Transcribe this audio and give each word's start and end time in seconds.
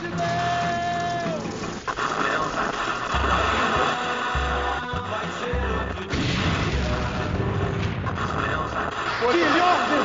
Filhotes 0.00 0.16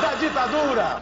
da 0.01 0.15
ditadura! 0.19 0.99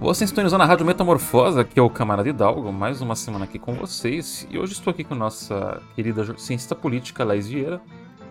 Você 0.00 0.26
sintonizou 0.26 0.58
na 0.58 0.64
Rádio 0.64 0.86
Metamorfosa, 0.86 1.62
que 1.62 1.78
é 1.78 1.82
o 1.82 1.90
Camarada 1.90 2.28
Hidalgo, 2.28 2.72
mais 2.72 3.02
uma 3.02 3.14
semana 3.14 3.44
aqui 3.44 3.58
com 3.58 3.74
vocês. 3.74 4.46
E 4.50 4.58
hoje 4.58 4.72
estou 4.72 4.90
aqui 4.90 5.04
com 5.04 5.14
nossa 5.14 5.82
querida 5.94 6.38
cientista 6.38 6.74
política, 6.74 7.22
Laís 7.22 7.48
Vieira. 7.48 7.82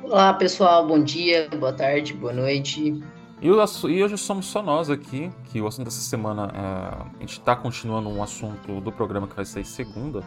Olá, 0.03 0.33
pessoal, 0.33 0.85
bom 0.85 1.01
dia, 1.01 1.49
boa 1.57 1.71
tarde, 1.71 2.13
boa 2.13 2.33
noite. 2.33 3.01
E, 3.41 3.49
hoje 3.49 4.17
somos 4.17 4.45
só 4.45 4.61
nós 4.61 4.89
aqui, 4.89 5.31
que 5.45 5.61
o 5.61 5.65
assunto 5.65 5.85
dessa 5.85 6.01
semana, 6.01 6.51
é, 6.53 7.17
a 7.17 7.19
gente 7.21 7.39
está 7.39 7.55
continuando 7.55 8.09
um 8.09 8.21
assunto 8.21 8.81
do 8.81 8.91
programa 8.91 9.27
que 9.27 9.35
vai 9.35 9.45
sair 9.45 9.63
segunda, 9.63 10.21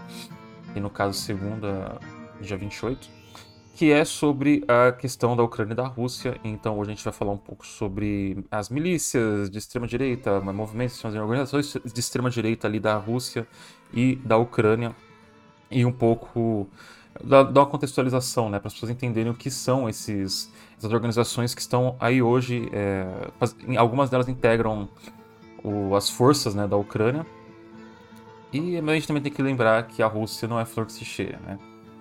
e 0.75 0.81
no 0.81 0.89
caso 0.89 1.13
segunda, 1.19 2.01
dia 2.41 2.57
28, 2.57 3.09
que 3.75 3.93
é 3.93 4.03
sobre 4.05 4.65
a 4.67 4.93
questão 4.93 5.37
da 5.37 5.43
Ucrânia 5.43 5.75
e 5.75 5.77
da 5.77 5.87
Rússia. 5.87 6.41
Então 6.43 6.79
hoje 6.79 6.93
a 6.93 6.95
gente 6.95 7.05
vai 7.05 7.13
falar 7.13 7.33
um 7.33 7.39
pouco 7.39 7.67
sobre 7.67 8.45
as 8.51 8.71
milícias 8.71 9.51
de 9.51 9.59
extrema-direita, 9.59 10.41
movimentos, 10.41 11.05
organizações 11.05 11.77
de 11.85 12.01
extrema-direita 12.01 12.67
ali 12.67 12.81
da 12.81 12.97
Rússia 12.97 13.47
e 13.93 14.17
da 14.17 14.39
Ucrânia, 14.39 14.97
e 15.71 15.85
um 15.85 15.93
pouco 15.93 16.67
dar 17.25 17.61
uma 17.61 17.67
contextualização, 17.67 18.49
né, 18.51 18.59
para 18.59 18.69
as 18.69 18.75
pessoas 18.75 18.91
entenderem 18.91 19.31
o 19.31 19.35
que 19.35 19.51
são 19.51 19.89
esses, 19.89 20.53
essas 20.77 20.93
organizações 20.93 21.55
que 21.55 21.61
estão 21.61 21.97
aí 22.01 22.23
hoje. 22.23 22.69
É, 22.73 23.07
algumas 23.77 24.11
delas 24.11 24.29
integram 24.29 24.89
o, 25.63 25.95
as 25.95 26.09
forças 26.09 26.55
né, 26.55 26.67
da 26.67 26.77
Ucrânia. 26.77 27.27
E 28.53 28.79
a 28.79 28.95
gente 28.95 29.07
também 29.07 29.23
tem 29.23 29.33
que 29.33 29.43
lembrar 29.43 29.83
que 29.87 30.03
a 30.03 30.07
Rússia 30.07 30.47
não 30.47 30.59
é 30.59 30.65
flor 30.65 30.87
que 30.87 30.93
se 30.93 31.05
cheia, 31.05 31.39
né? 31.45 31.59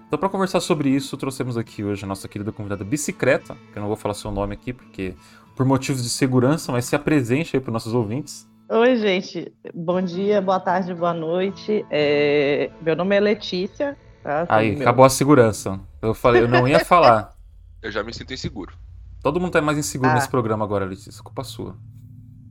Então, 0.07 0.19
para 0.19 0.29
conversar 0.29 0.59
sobre 0.59 0.89
isso, 0.89 1.17
trouxemos 1.17 1.57
aqui 1.57 1.83
hoje 1.83 2.05
a 2.05 2.07
nossa 2.07 2.27
querida 2.27 2.51
convidada 2.51 2.83
Bicicleta, 2.83 3.57
que 3.73 3.77
eu 3.77 3.81
não 3.81 3.87
vou 3.87 3.97
falar 3.97 4.13
seu 4.13 4.31
nome 4.31 4.53
aqui, 4.53 4.71
porque 4.71 5.15
por 5.55 5.65
motivos 5.65 6.03
de 6.03 6.09
segurança, 6.09 6.71
mas 6.71 6.85
se 6.85 6.95
apresente 6.95 7.55
aí 7.55 7.59
para 7.59 7.69
os 7.69 7.73
nossos 7.73 7.93
ouvintes. 7.93 8.47
Oi, 8.69 8.95
gente. 8.97 9.51
Bom 9.73 10.01
dia, 10.01 10.41
boa 10.41 10.59
tarde, 10.59 10.93
boa 10.93 11.13
noite. 11.13 11.85
É... 11.89 12.69
Meu 12.81 12.95
nome 12.95 13.15
é 13.15 13.19
Letícia. 13.19 13.97
Tá? 14.25 14.47
Aí, 14.49 14.71
meu... 14.71 14.81
acabou 14.81 15.05
a 15.05 15.09
segurança. 15.09 15.79
Eu 16.01 16.15
falei, 16.15 16.41
eu 16.41 16.47
não 16.47 16.67
ia 16.67 16.83
falar. 16.83 17.35
eu 17.79 17.91
já 17.91 18.03
me 18.03 18.11
sinto 18.11 18.33
inseguro. 18.33 18.73
Todo 19.21 19.39
mundo 19.39 19.51
tá 19.51 19.61
mais 19.61 19.77
inseguro 19.77 20.09
ah. 20.09 20.15
nesse 20.15 20.27
programa 20.27 20.65
agora, 20.65 20.83
Letícia. 20.83 21.21
Culpa 21.21 21.43
sua. 21.43 21.77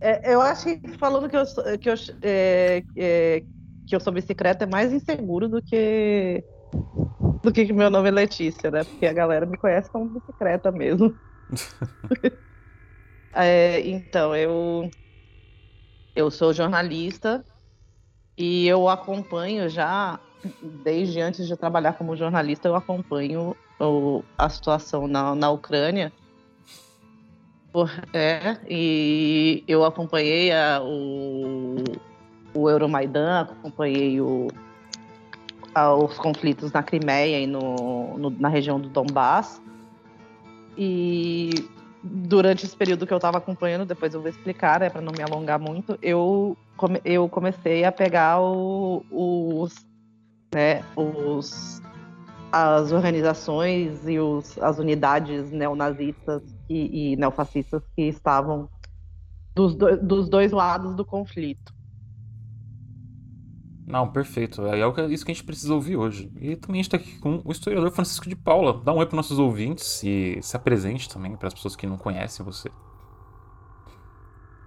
É, 0.00 0.32
eu 0.32 0.40
acho 0.40 0.66
que 0.66 0.96
falando 0.96 1.28
que 1.28 1.36
eu, 1.36 1.42
que 1.80 1.90
eu, 1.90 1.94
é, 2.22 2.84
é, 2.96 3.42
que 3.88 3.96
eu 3.96 3.98
sou 3.98 4.12
bicicleta 4.12 4.62
é 4.62 4.68
mais 4.68 4.92
inseguro 4.92 5.48
do 5.48 5.60
que 5.60 6.44
do 7.42 7.50
que 7.50 7.72
meu 7.72 7.90
nome 7.90 8.08
é 8.08 8.12
Letícia, 8.12 8.70
né? 8.70 8.84
Porque 8.84 9.06
a 9.06 9.12
galera 9.12 9.44
me 9.44 9.56
conhece 9.56 9.90
como 9.90 10.08
bicicleta 10.08 10.70
mesmo. 10.70 11.12
é, 13.34 13.80
então, 13.80 14.34
eu, 14.36 14.88
eu 16.14 16.30
sou 16.30 16.52
jornalista 16.52 17.44
e 18.38 18.68
eu 18.68 18.88
acompanho 18.88 19.68
já, 19.68 20.20
desde 20.62 21.20
antes 21.20 21.46
de 21.46 21.56
trabalhar 21.56 21.94
como 21.94 22.16
jornalista, 22.16 22.68
eu 22.68 22.74
acompanho 22.74 23.56
o, 23.80 24.22
a 24.36 24.48
situação 24.48 25.06
na, 25.06 25.34
na 25.34 25.50
Ucrânia. 25.50 26.12
É, 28.12 28.56
e 28.68 29.64
eu 29.66 29.84
acompanhei 29.84 30.52
a, 30.52 30.80
o, 30.80 31.82
o 32.54 32.70
Euromaidan, 32.70 33.40
acompanhei 33.40 34.20
o, 34.20 34.46
aos 35.74 36.16
conflitos 36.16 36.70
na 36.70 36.82
Crimeia 36.82 37.40
e 37.40 37.46
no, 37.46 38.16
no, 38.16 38.30
na 38.30 38.48
região 38.48 38.80
do 38.80 38.88
Donbass. 38.88 39.60
E 40.78 41.68
durante 42.02 42.64
esse 42.64 42.76
período 42.76 43.06
que 43.06 43.12
eu 43.12 43.16
estava 43.16 43.38
acompanhando, 43.38 43.84
depois 43.84 44.14
eu 44.14 44.20
vou 44.20 44.28
explicar, 44.28 44.78
né, 44.78 44.90
para 44.90 45.00
não 45.00 45.12
me 45.12 45.22
alongar 45.22 45.58
muito, 45.58 45.98
eu, 46.02 46.56
come, 46.76 47.00
eu 47.04 47.28
comecei 47.28 47.84
a 47.84 47.90
pegar 47.90 48.40
o, 48.40 49.04
os, 49.10 49.84
né, 50.54 50.82
os, 50.96 51.82
as 52.52 52.92
organizações 52.92 54.06
e 54.08 54.18
os, 54.18 54.56
as 54.58 54.78
unidades 54.78 55.50
neonazistas 55.50 56.42
e, 56.70 57.12
e 57.12 57.16
neofascistas 57.16 57.82
que 57.94 58.02
estavam 58.02 58.70
dos, 59.54 59.74
do, 59.74 59.96
dos 59.96 60.28
dois 60.28 60.52
lados 60.52 60.94
do 60.94 61.04
conflito. 61.04 61.74
Não, 63.86 64.10
perfeito. 64.10 64.66
É, 64.66 64.80
é 64.80 65.06
isso 65.06 65.24
que 65.24 65.30
a 65.30 65.34
gente 65.34 65.44
precisa 65.44 65.74
ouvir 65.74 65.96
hoje. 65.96 66.32
E 66.40 66.56
também 66.56 66.80
a 66.80 66.82
gente 66.82 66.94
está 66.94 66.96
aqui 66.96 67.18
com 67.18 67.42
o 67.44 67.52
historiador 67.52 67.90
Francisco 67.90 68.28
de 68.28 68.34
Paula. 68.34 68.80
Dá 68.82 68.92
um 68.92 68.96
oi 68.96 69.06
para 69.06 69.16
nossos 69.16 69.38
ouvintes 69.38 70.02
e 70.02 70.38
se 70.40 70.56
apresente 70.56 71.08
também 71.08 71.36
para 71.36 71.48
as 71.48 71.54
pessoas 71.54 71.76
que 71.76 71.86
não 71.86 71.98
conhecem 71.98 72.44
você. 72.44 72.70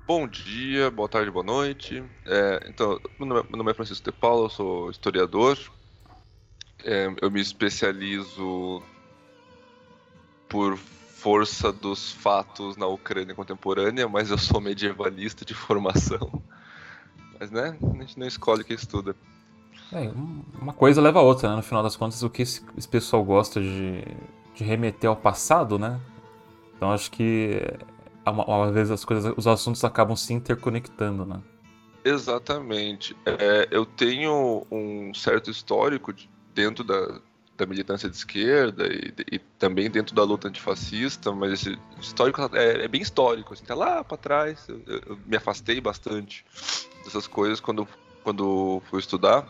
Bom 0.07 0.25
dia, 0.25 0.89
boa 0.89 1.09
tarde, 1.09 1.29
boa 1.29 1.43
noite. 1.43 2.01
É, 2.25 2.65
então, 2.69 2.97
meu 3.19 3.43
nome 3.51 3.71
é 3.71 3.73
Francisco 3.73 4.09
de 4.09 4.17
Paula, 4.17 4.45
eu 4.45 4.49
sou 4.49 4.89
historiador. 4.89 5.59
É, 6.81 7.13
eu 7.21 7.29
me 7.29 7.41
especializo 7.41 8.81
por 10.47 10.77
força 10.77 11.73
dos 11.73 12.09
fatos 12.09 12.77
na 12.77 12.87
Ucrânia 12.87 13.35
contemporânea, 13.35 14.07
mas 14.07 14.31
eu 14.31 14.37
sou 14.37 14.61
medievalista 14.61 15.43
de 15.43 15.53
formação. 15.53 16.41
Mas, 17.37 17.51
né, 17.51 17.77
a 17.81 18.01
gente 18.01 18.17
não 18.17 18.27
escolhe 18.27 18.63
quem 18.63 18.77
estuda. 18.77 19.13
É, 19.91 20.09
uma 20.61 20.71
coisa 20.71 21.01
leva 21.01 21.19
a 21.19 21.21
outra, 21.23 21.49
né? 21.49 21.57
No 21.57 21.63
final 21.63 21.83
das 21.83 21.97
contas, 21.97 22.23
o 22.23 22.29
que 22.29 22.43
esse, 22.43 22.63
esse 22.77 22.87
pessoal 22.87 23.25
gosta 23.25 23.59
de, 23.59 24.05
de 24.55 24.63
remeter 24.63 25.09
ao 25.09 25.17
passado, 25.17 25.77
né? 25.77 25.99
Então 26.77 26.93
acho 26.93 27.11
que 27.11 27.61
às 28.29 28.73
vezes 28.73 28.91
as 28.91 29.05
coisas, 29.05 29.33
os 29.37 29.47
assuntos 29.47 29.83
acabam 29.83 30.15
se 30.15 30.33
interconectando, 30.33 31.25
né? 31.25 31.41
Exatamente. 32.03 33.15
É, 33.25 33.67
eu 33.69 33.85
tenho 33.85 34.65
um 34.71 35.13
certo 35.13 35.51
histórico 35.51 36.13
de, 36.13 36.29
dentro 36.53 36.83
da, 36.83 37.19
da 37.57 37.65
militância 37.65 38.09
de 38.09 38.15
esquerda 38.15 38.87
e, 38.87 39.13
e, 39.31 39.39
também 39.59 39.89
dentro 39.89 40.15
da 40.15 40.23
luta 40.23 40.47
antifascista, 40.47 41.33
mas 41.33 41.51
esse 41.51 41.77
histórico 41.99 42.49
é, 42.53 42.85
é 42.85 42.87
bem 42.87 43.01
histórico, 43.01 43.53
assim, 43.53 43.65
tá 43.65 43.75
lá 43.75 44.03
para 44.03 44.15
trás. 44.15 44.69
Eu, 44.69 44.81
eu, 44.87 45.19
me 45.25 45.35
afastei 45.35 45.81
bastante 45.81 46.45
dessas 47.03 47.27
coisas 47.27 47.59
quando, 47.59 47.87
quando 48.23 48.81
fui 48.89 48.99
estudar, 48.99 49.45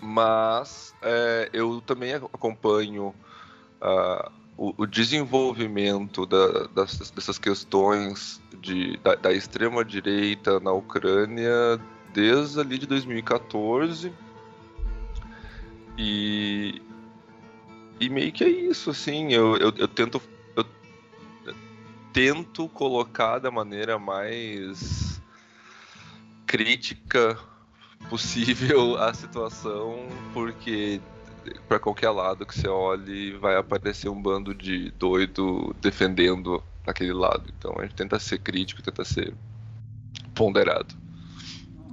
mas 0.00 0.94
é, 1.02 1.50
eu 1.52 1.82
também 1.82 2.14
acompanho 2.14 3.14
uh, 3.82 4.39
o, 4.60 4.74
o, 4.76 4.86
desenvolvimento 4.86 6.26
da, 6.26 6.66
das, 6.66 7.10
dessas 7.10 7.38
questões 7.38 8.42
de, 8.60 8.98
da, 8.98 9.14
da 9.14 9.32
extrema 9.32 9.82
direita 9.82 10.60
na 10.60 10.70
Ucrânia 10.70 11.80
desde 12.12 12.60
ali 12.60 12.76
de 12.76 12.86
2014 12.86 14.12
e 15.96 16.82
e 18.00 18.08
meio 18.08 18.32
que 18.32 18.42
é 18.42 18.48
isso, 18.48 18.88
assim, 18.88 19.32
eu, 19.32 19.58
eu, 19.58 19.74
eu 19.76 19.86
tento. 19.86 20.22
Eu 20.56 20.64
tento 22.14 22.66
colocar 22.70 23.38
da 23.38 23.50
maneira 23.50 23.98
mais 23.98 25.20
crítica 26.46 27.38
possível 28.08 28.96
a 28.96 29.12
situação, 29.12 30.08
porque 30.32 31.00
para 31.68 31.78
qualquer 31.78 32.10
lado 32.10 32.46
que 32.46 32.58
você 32.58 32.68
olhe, 32.68 33.36
vai 33.38 33.56
aparecer 33.56 34.08
um 34.08 34.20
bando 34.20 34.54
de 34.54 34.90
doido 34.92 35.74
defendendo 35.80 36.62
aquele 36.86 37.12
lado. 37.12 37.52
Então 37.58 37.74
a 37.78 37.82
gente 37.82 37.94
tenta 37.94 38.18
ser 38.18 38.38
crítico, 38.38 38.82
tenta 38.82 39.04
ser 39.04 39.34
ponderado. 40.34 40.94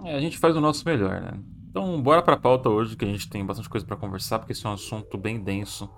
É, 0.03 0.15
a 0.15 0.19
gente 0.19 0.37
faz 0.37 0.55
o 0.55 0.61
nosso 0.61 0.83
melhor, 0.85 1.21
né? 1.21 1.33
Então, 1.69 2.01
bora 2.01 2.21
para 2.21 2.33
a 2.33 2.39
pauta 2.39 2.69
hoje, 2.69 2.95
que 2.95 3.05
a 3.05 3.07
gente 3.07 3.29
tem 3.29 3.45
bastante 3.45 3.69
coisa 3.69 3.85
para 3.85 3.95
conversar, 3.95 4.39
porque 4.39 4.51
esse 4.51 4.65
é 4.65 4.69
um 4.69 4.73
assunto 4.73 5.17
bem 5.17 5.39
denso 5.39 5.89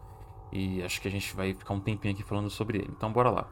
e 0.52 0.82
acho 0.84 1.00
que 1.00 1.08
a 1.08 1.12
gente 1.12 1.34
vai 1.36 1.54
ficar 1.54 1.74
um 1.74 1.80
tempinho 1.80 2.14
aqui 2.14 2.24
falando 2.24 2.50
sobre 2.50 2.80
ele. 2.80 2.90
Então, 2.92 3.12
bora 3.14 3.30
lá. 3.30 3.48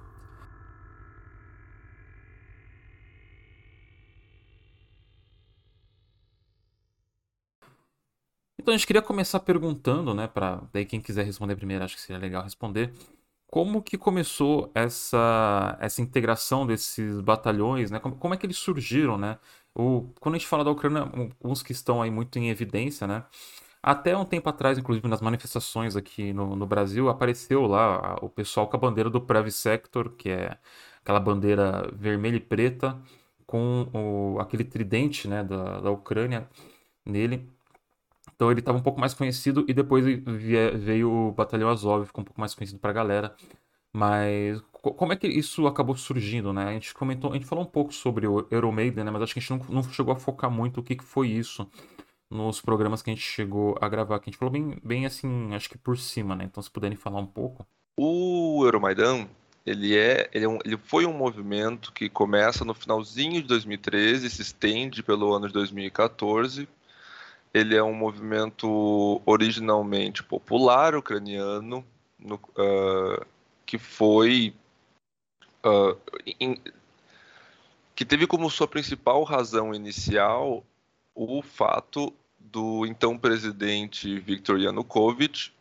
Então, 8.67 8.73
a 8.75 8.77
gente 8.77 8.85
queria 8.85 9.01
começar 9.01 9.39
perguntando, 9.39 10.13
né, 10.13 10.27
para 10.27 10.61
daí 10.73 10.83
quem 10.83 10.99
quiser 10.99 11.23
responder 11.23 11.55
primeiro, 11.55 11.85
acho 11.85 11.95
que 11.95 12.01
seria 12.01 12.19
legal 12.19 12.43
responder. 12.43 12.93
Como 13.47 13.81
que 13.81 13.97
começou 13.97 14.69
essa, 14.75 15.77
essa 15.79 16.01
integração 16.01 16.67
desses 16.67 17.21
batalhões, 17.21 17.89
né? 17.89 17.97
Como, 17.97 18.17
como 18.17 18.33
é 18.33 18.37
que 18.37 18.45
eles 18.45 18.57
surgiram, 18.57 19.17
né? 19.17 19.39
O, 19.73 20.09
quando 20.19 20.35
a 20.35 20.37
gente 20.37 20.49
fala 20.49 20.65
da 20.65 20.71
Ucrânia, 20.71 21.09
uns 21.41 21.63
que 21.63 21.71
estão 21.71 22.01
aí 22.01 22.11
muito 22.11 22.37
em 22.39 22.49
evidência, 22.49 23.07
né? 23.07 23.23
Até 23.81 24.17
um 24.17 24.25
tempo 24.25 24.49
atrás, 24.49 24.77
inclusive 24.77 25.07
nas 25.07 25.21
manifestações 25.21 25.95
aqui 25.95 26.33
no, 26.33 26.53
no 26.53 26.65
Brasil, 26.67 27.07
apareceu 27.07 27.67
lá 27.67 28.17
o 28.21 28.27
pessoal 28.29 28.67
com 28.67 28.75
a 28.75 28.79
bandeira 28.81 29.09
do 29.09 29.21
Pravi 29.21 29.51
Sector, 29.51 30.09
que 30.17 30.29
é 30.29 30.57
aquela 31.01 31.21
bandeira 31.21 31.89
vermelha 31.93 32.35
e 32.35 32.41
preta, 32.41 32.99
com 33.45 33.87
o, 33.93 34.39
aquele 34.41 34.65
tridente 34.65 35.25
né, 35.25 35.41
da, 35.41 35.79
da 35.79 35.89
Ucrânia 35.89 36.49
nele. 37.05 37.49
Então 38.37 38.51
ele 38.51 38.59
estava 38.59 38.77
um 38.77 38.83
pouco 38.83 38.99
mais 38.99 39.15
conhecido 39.15 39.65
e 39.67 39.73
depois 39.73 40.05
veio 40.05 41.11
o 41.11 41.31
Batalhão 41.31 41.69
Azov, 41.69 42.05
ficou 42.05 42.21
um 42.21 42.25
pouco 42.25 42.39
mais 42.39 42.53
conhecido 42.53 42.79
para 42.79 42.91
a 42.91 42.93
galera. 42.93 43.35
Mas 43.91 44.61
como 44.71 45.11
é 45.11 45.15
que 45.15 45.27
isso 45.27 45.65
acabou 45.65 45.97
surgindo, 45.97 46.53
né? 46.53 46.65
A 46.65 46.73
gente 46.73 46.93
comentou, 46.93 47.31
a 47.31 47.33
gente 47.33 47.47
falou 47.47 47.63
um 47.63 47.67
pouco 47.67 47.91
sobre 47.91 48.27
o 48.27 48.47
Euromaiden, 48.51 49.03
né? 49.03 49.09
Mas 49.09 49.23
acho 49.23 49.33
que 49.33 49.39
a 49.39 49.41
gente 49.41 49.51
não, 49.51 49.81
não 49.81 49.83
chegou 49.91 50.13
a 50.13 50.19
focar 50.19 50.51
muito 50.51 50.79
o 50.79 50.83
que, 50.83 50.95
que 50.95 51.03
foi 51.03 51.29
isso 51.29 51.67
nos 52.29 52.61
programas 52.61 53.01
que 53.01 53.09
a 53.09 53.13
gente 53.13 53.25
chegou 53.25 53.75
a 53.81 53.89
gravar, 53.89 54.19
que 54.19 54.29
a 54.29 54.31
gente 54.31 54.37
falou 54.37 54.51
bem, 54.51 54.77
bem 54.83 55.05
assim, 55.05 55.53
acho 55.55 55.69
que 55.69 55.77
por 55.77 55.97
cima, 55.97 56.35
né? 56.35 56.43
Então 56.45 56.61
se 56.61 56.69
puderem 56.69 56.95
falar 56.95 57.19
um 57.19 57.25
pouco. 57.25 57.65
O 57.97 58.63
Euromaidan, 58.65 59.27
ele 59.65 59.97
é, 59.97 60.29
ele, 60.31 60.45
é 60.45 60.49
um, 60.49 60.59
ele 60.63 60.77
foi 60.77 61.05
um 61.05 61.13
movimento 61.13 61.91
que 61.91 62.07
começa 62.07 62.63
no 62.63 62.75
finalzinho 62.75 63.41
de 63.41 63.47
2013, 63.47 64.29
se 64.29 64.41
estende 64.41 65.01
pelo 65.01 65.33
ano 65.33 65.47
de 65.47 65.53
2014. 65.53 66.67
Ele 67.53 67.75
é 67.75 67.83
um 67.83 67.93
movimento 67.93 69.21
originalmente 69.25 70.23
popular 70.23 70.95
ucraniano, 70.95 71.85
no, 72.19 72.35
uh, 72.35 73.25
que 73.65 73.77
foi 73.77 74.53
uh, 75.65 75.97
in, 76.39 76.57
que 77.95 78.05
teve 78.05 78.27
como 78.27 78.49
sua 78.49 78.67
principal 78.67 79.23
razão 79.23 79.73
inicial 79.73 80.63
o 81.15 81.41
fato 81.41 82.13
do 82.39 82.85
então 82.85 83.17
presidente 83.17 84.19
Viktor 84.19 84.59
Yanukovych 84.59 85.51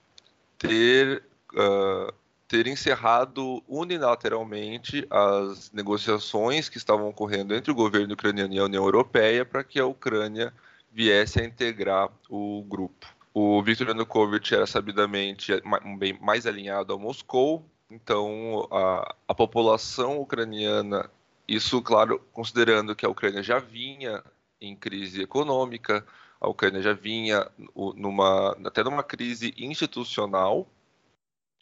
ter 0.59 1.23
uh, 1.55 2.13
ter 2.49 2.67
encerrado 2.69 3.63
unilateralmente 3.67 5.07
as 5.11 5.73
negociações 5.73 6.69
que 6.69 6.79
estavam 6.79 7.09
ocorrendo 7.09 7.55
entre 7.55 7.73
o 7.73 7.75
governo 7.75 8.15
ucraniano 8.15 8.55
e 8.55 8.59
a 8.59 8.65
União 8.65 8.85
Europeia 8.85 9.45
para 9.45 9.65
que 9.65 9.81
a 9.81 9.87
Ucrânia 9.87 10.53
viesse 10.97 11.39
a 11.39 11.45
integrar 11.45 12.11
o 12.31 12.65
grupo. 12.67 13.07
O 13.35 13.63
Viktor 13.63 13.89
Yanukovych 13.89 14.55
era 14.55 14.67
sabidamente 14.67 15.53
bem 15.99 16.19
mais 16.23 16.47
alinhado 16.47 16.95
a 16.95 16.99
Moscou, 16.99 17.63
então 17.91 18.67
a, 18.73 19.15
a 19.29 19.35
população 19.35 20.19
ucraniana, 20.19 21.11
isso 21.47 21.83
claro, 21.83 22.19
considerando 22.33 22.97
que 22.97 23.05
a 23.05 23.11
Ucrânia 23.11 23.43
já 23.43 23.59
vinha 23.59 24.25
em 24.59 24.75
crise 24.75 25.21
econômica, 25.21 26.03
a 26.41 26.49
Ucrânia 26.49 26.81
já 26.81 26.95
vinha 26.95 27.47
numa, 27.95 28.57
até 28.65 28.83
numa 28.83 29.03
crise 29.03 29.53
institucional, 29.59 30.67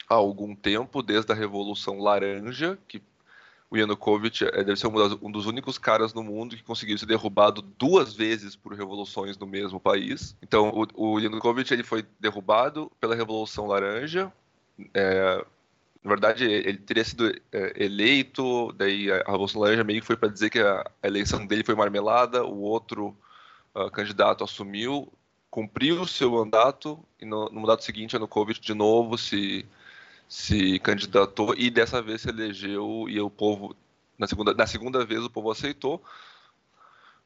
há 0.08 0.14
algum 0.14 0.54
tempo, 0.54 1.02
desde 1.02 1.32
a 1.32 1.34
Revolução 1.34 1.98
Laranja, 1.98 2.78
que 2.86 3.02
o 3.70 3.76
Yanukovych 3.76 4.44
é, 4.44 4.62
deve 4.62 4.76
ser 4.76 4.86
um 4.86 5.30
dos 5.30 5.46
únicos 5.46 5.78
caras 5.78 6.14
no 6.14 6.22
mundo 6.22 6.56
que 6.56 6.62
conseguiu 6.62 6.96
ser 6.96 7.06
derrubado 7.06 7.62
duas 7.62 8.14
vezes 8.14 8.54
por 8.54 8.72
revoluções 8.72 9.36
no 9.36 9.46
mesmo 9.46 9.80
país. 9.80 10.36
Então, 10.42 10.70
o, 10.96 11.14
o 11.14 11.20
Yanukovych 11.20 11.72
ele 11.72 11.82
foi 11.82 12.04
derrubado 12.20 12.90
pela 13.00 13.14
Revolução 13.14 13.66
Laranja. 13.66 14.32
É, 14.92 15.44
na 16.02 16.08
verdade, 16.08 16.44
ele 16.44 16.78
teria 16.78 17.04
sido 17.04 17.34
é, 17.50 17.72
eleito, 17.82 18.72
daí 18.74 19.10
a 19.10 19.24
Revolução 19.24 19.62
Laranja 19.62 19.82
meio 19.82 20.00
que 20.00 20.06
foi 20.06 20.16
para 20.16 20.28
dizer 20.28 20.50
que 20.50 20.60
a, 20.60 20.88
a, 21.02 21.06
eleição 21.06 21.44
dele 21.46 21.64
foi 21.64 21.74
marmelada, 21.74 22.44
o 22.44 22.60
outro 22.60 23.16
uh, 23.74 23.90
candidato 23.90 24.44
assumiu, 24.44 25.10
cumpriu 25.50 26.02
o 26.02 26.06
seu 26.06 26.30
mandato, 26.30 27.02
e 27.20 27.24
no, 27.24 27.46
no 27.46 27.60
mandato 27.60 27.82
seguinte, 27.82 28.12
Yanukovych 28.12 28.60
de 28.60 28.74
novo 28.74 29.16
se 29.16 29.66
se 30.28 30.78
candidatou 30.80 31.54
e 31.56 31.70
dessa 31.70 32.02
vez 32.02 32.22
se 32.22 32.28
elegeu 32.28 33.06
e 33.08 33.20
o 33.20 33.30
povo 33.30 33.76
na 34.18 34.26
segunda 34.26 34.54
na 34.54 34.66
segunda 34.66 35.04
vez 35.04 35.24
o 35.24 35.30
povo 35.30 35.50
aceitou. 35.50 36.02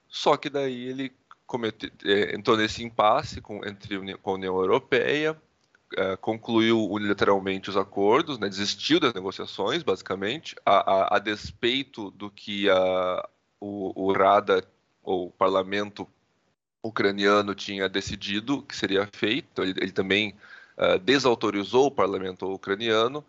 Só 0.08 0.36
que 0.36 0.48
daí 0.48 0.88
ele 0.88 1.12
comete, 1.46 1.92
é, 2.04 2.34
entrou 2.34 2.56
nesse 2.56 2.82
impasse 2.82 3.40
com, 3.40 3.64
entre 3.66 4.16
com 4.18 4.30
a 4.30 4.34
União 4.34 4.56
Europeia 4.56 5.36
é, 5.96 6.16
concluiu 6.16 6.86
unilateralmente 6.90 7.70
os 7.70 7.76
acordos 7.76 8.38
né, 8.38 8.48
desistiu 8.48 9.00
das 9.00 9.14
negociações 9.14 9.82
basicamente 9.82 10.54
a, 10.64 10.92
a, 10.92 11.16
a 11.16 11.18
despeito 11.18 12.10
do 12.10 12.30
que 12.30 12.68
a, 12.68 13.28
o, 13.60 14.08
o 14.08 14.12
Rada 14.12 14.62
ou 15.02 15.28
o 15.28 15.30
parlamento 15.30 16.06
ucraniano 16.82 17.54
tinha 17.54 17.88
decidido 17.88 18.62
que 18.62 18.76
seria 18.76 19.08
feito. 19.10 19.62
Ele, 19.62 19.74
ele 19.78 19.92
também 19.92 20.34
uh, 20.78 20.98
desautorizou 20.98 21.86
o 21.86 21.90
parlamento 21.90 22.50
ucraniano. 22.50 23.24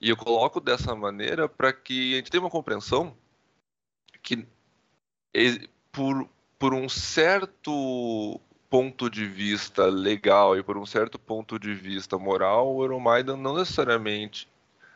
E 0.00 0.10
eu 0.10 0.16
coloco 0.16 0.60
dessa 0.60 0.94
maneira 0.94 1.48
para 1.48 1.72
que 1.72 2.14
a 2.14 2.16
gente 2.18 2.30
tenha 2.30 2.42
uma 2.42 2.50
compreensão 2.50 3.16
que, 4.22 4.46
por, 5.90 6.28
por 6.58 6.74
um 6.74 6.88
certo 6.88 8.40
ponto 8.68 9.08
de 9.08 9.26
vista 9.26 9.86
legal 9.86 10.56
e 10.58 10.62
por 10.62 10.76
um 10.76 10.84
certo 10.84 11.18
ponto 11.18 11.58
de 11.58 11.72
vista 11.72 12.18
moral, 12.18 12.74
o 12.74 12.82
Euromaidan 12.82 13.36
não 13.36 13.56
necessariamente, 13.56 14.48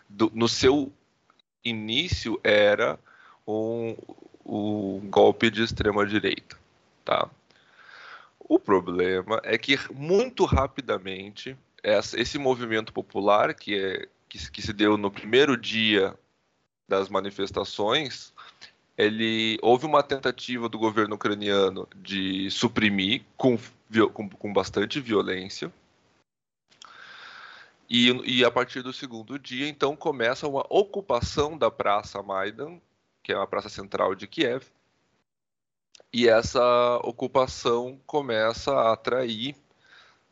do, 0.08 0.30
no 0.34 0.48
seu 0.48 0.92
início, 1.64 2.38
era 2.42 2.98
um, 3.46 3.96
um 4.44 5.08
golpe 5.08 5.50
de 5.50 5.62
extrema 5.62 6.04
direita, 6.04 6.58
tá? 7.04 7.30
O 8.38 8.58
problema 8.58 9.40
é 9.44 9.56
que 9.56 9.78
muito 9.94 10.44
rapidamente 10.44 11.56
esse 11.82 12.38
movimento 12.38 12.92
popular 12.92 13.54
que, 13.54 13.78
é, 13.78 14.08
que, 14.28 14.50
que 14.50 14.62
se 14.62 14.72
deu 14.72 14.96
no 14.96 15.10
primeiro 15.10 15.56
dia 15.56 16.14
das 16.88 17.08
manifestações, 17.08 18.32
ele 18.96 19.58
houve 19.62 19.86
uma 19.86 20.02
tentativa 20.02 20.68
do 20.68 20.78
governo 20.78 21.14
ucraniano 21.14 21.88
de 21.96 22.50
suprimir 22.50 23.22
com, 23.36 23.58
com, 24.12 24.28
com 24.28 24.52
bastante 24.52 25.00
violência. 25.00 25.72
E, 27.88 28.10
e, 28.24 28.44
a 28.44 28.50
partir 28.50 28.82
do 28.82 28.92
segundo 28.92 29.36
dia, 29.38 29.68
então, 29.68 29.96
começa 29.96 30.46
uma 30.46 30.64
ocupação 30.68 31.58
da 31.58 31.70
Praça 31.70 32.22
Maidan, 32.22 32.78
que 33.22 33.32
é 33.32 33.36
a 33.36 33.46
praça 33.46 33.68
central 33.68 34.14
de 34.14 34.28
Kiev. 34.28 34.64
E 36.12 36.28
essa 36.28 36.96
ocupação 37.02 38.00
começa 38.06 38.72
a 38.72 38.92
atrair 38.92 39.56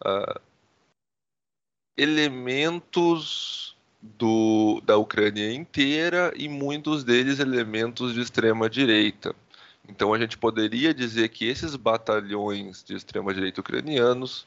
uh, 0.04 0.40
elementos 1.98 3.76
do, 4.00 4.80
da 4.84 4.96
Ucrânia 4.96 5.52
inteira 5.52 6.32
e 6.36 6.48
muitos 6.48 7.02
deles 7.02 7.40
elementos 7.40 8.14
de 8.14 8.20
extrema 8.20 8.70
direita. 8.70 9.34
Então 9.88 10.14
a 10.14 10.18
gente 10.18 10.38
poderia 10.38 10.94
dizer 10.94 11.28
que 11.30 11.48
esses 11.48 11.74
batalhões 11.74 12.84
de 12.84 12.94
extrema 12.94 13.34
direita 13.34 13.60
ucranianos, 13.60 14.46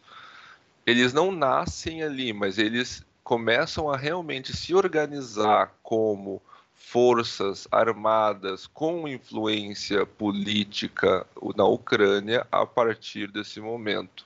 eles 0.85 1.11
não 1.11 1.29
nascem 1.29 2.01
ali, 2.03 2.31
mas 2.31 2.57
eles 2.57 3.05
começam 3.21 3.91
a 3.91 3.97
realmente 3.97 4.55
se 4.55 4.73
organizar 4.73 5.75
como 5.83 6.41
forças 6.73 7.67
armadas 7.69 8.65
com 8.65 9.07
influência 9.07 10.05
política 10.05 11.27
na 11.55 11.65
Ucrânia 11.65 12.47
a 12.49 12.65
partir 12.65 13.29
desse 13.29 13.59
momento. 13.59 14.25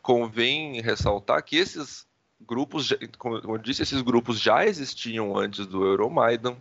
Convém 0.00 0.80
ressaltar 0.80 1.42
que 1.42 1.56
esses 1.56 2.07
grupos, 2.40 2.94
como 3.18 3.36
eu 3.36 3.58
disse, 3.58 3.82
esses 3.82 4.02
grupos 4.02 4.40
já 4.40 4.64
existiam 4.64 5.36
antes 5.36 5.66
do 5.66 5.84
Euromaidan. 5.84 6.56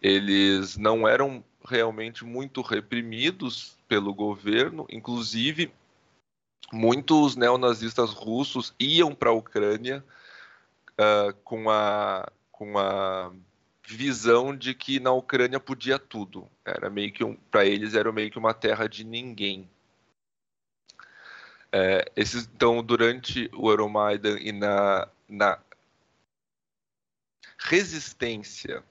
Eles 0.00 0.76
não 0.76 1.06
eram 1.06 1.44
realmente 1.64 2.24
muito 2.24 2.62
reprimidos 2.62 3.76
pelo 3.88 4.14
governo, 4.14 4.86
inclusive 4.90 5.72
muitos 6.72 7.36
neonazistas 7.36 8.10
russos 8.10 8.74
iam 8.78 9.14
para 9.14 9.30
a 9.30 9.34
Ucrânia 9.34 10.04
uh, 10.92 11.32
com 11.44 11.70
a 11.70 12.30
com 12.50 12.76
a 12.76 13.32
visão 13.86 14.54
de 14.54 14.74
que 14.74 14.98
na 14.98 15.12
Ucrânia 15.12 15.60
podia 15.60 15.98
tudo. 15.98 16.48
Era 16.64 16.90
meio 16.90 17.12
que 17.12 17.24
um, 17.24 17.34
para 17.50 17.64
eles 17.64 17.94
era 17.94 18.10
meio 18.12 18.30
que 18.30 18.38
uma 18.38 18.52
terra 18.52 18.88
de 18.88 19.04
ninguém. 19.04 19.68
É, 21.70 22.10
esses, 22.16 22.48
então, 22.54 22.82
durante 22.82 23.50
o 23.54 23.70
Euromaidan 23.70 24.38
e 24.40 24.52
na, 24.52 25.08
na 25.28 25.58
resistência 27.58 28.82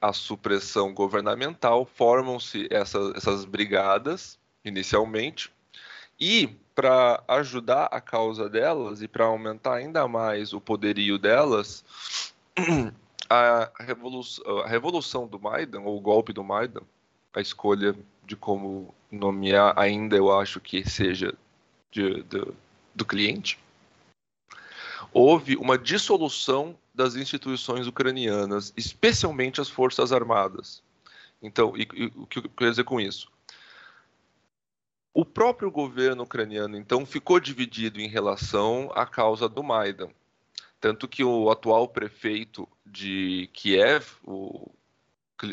à 0.00 0.12
supressão 0.12 0.92
governamental, 0.92 1.84
formam-se 1.84 2.66
essas, 2.70 3.14
essas 3.14 3.44
brigadas, 3.44 4.38
inicialmente, 4.64 5.52
e 6.18 6.48
para 6.74 7.22
ajudar 7.28 7.84
a 7.86 8.00
causa 8.00 8.48
delas 8.48 9.00
e 9.00 9.08
para 9.08 9.26
aumentar 9.26 9.74
ainda 9.74 10.08
mais 10.08 10.52
o 10.52 10.60
poderio 10.60 11.18
delas, 11.18 11.84
a 13.30 13.70
revolução, 13.78 14.58
a 14.58 14.66
revolução 14.66 15.26
do 15.26 15.38
Maidan, 15.38 15.82
ou 15.82 15.96
o 15.96 16.00
golpe 16.00 16.32
do 16.32 16.42
Maidan, 16.42 16.82
a 17.32 17.40
escolha 17.40 17.94
de 18.24 18.34
como 18.34 18.94
nomear 19.10 19.78
ainda 19.78 20.16
eu 20.16 20.36
acho 20.36 20.60
que 20.60 20.88
seja 20.88 21.34
de, 21.94 22.24
de, 22.24 22.52
do 22.92 23.04
cliente, 23.04 23.58
houve 25.12 25.56
uma 25.56 25.78
dissolução 25.78 26.76
das 26.92 27.14
instituições 27.14 27.86
ucranianas, 27.86 28.72
especialmente 28.76 29.60
as 29.60 29.68
forças 29.68 30.12
armadas. 30.12 30.82
Então, 31.40 31.76
e, 31.76 31.82
e, 31.94 32.06
o 32.16 32.26
que 32.26 32.40
eu 32.40 32.50
quero 32.50 32.70
dizer 32.70 32.84
com 32.84 33.00
isso? 33.00 33.30
O 35.12 35.24
próprio 35.24 35.70
governo 35.70 36.24
ucraniano, 36.24 36.76
então, 36.76 37.06
ficou 37.06 37.38
dividido 37.38 38.00
em 38.00 38.08
relação 38.08 38.90
à 38.94 39.06
causa 39.06 39.48
do 39.48 39.62
Maidan. 39.62 40.08
Tanto 40.80 41.06
que 41.06 41.22
o 41.22 41.48
atual 41.48 41.86
prefeito 41.86 42.68
de 42.84 43.48
Kiev, 43.52 44.16
o, 44.24 44.68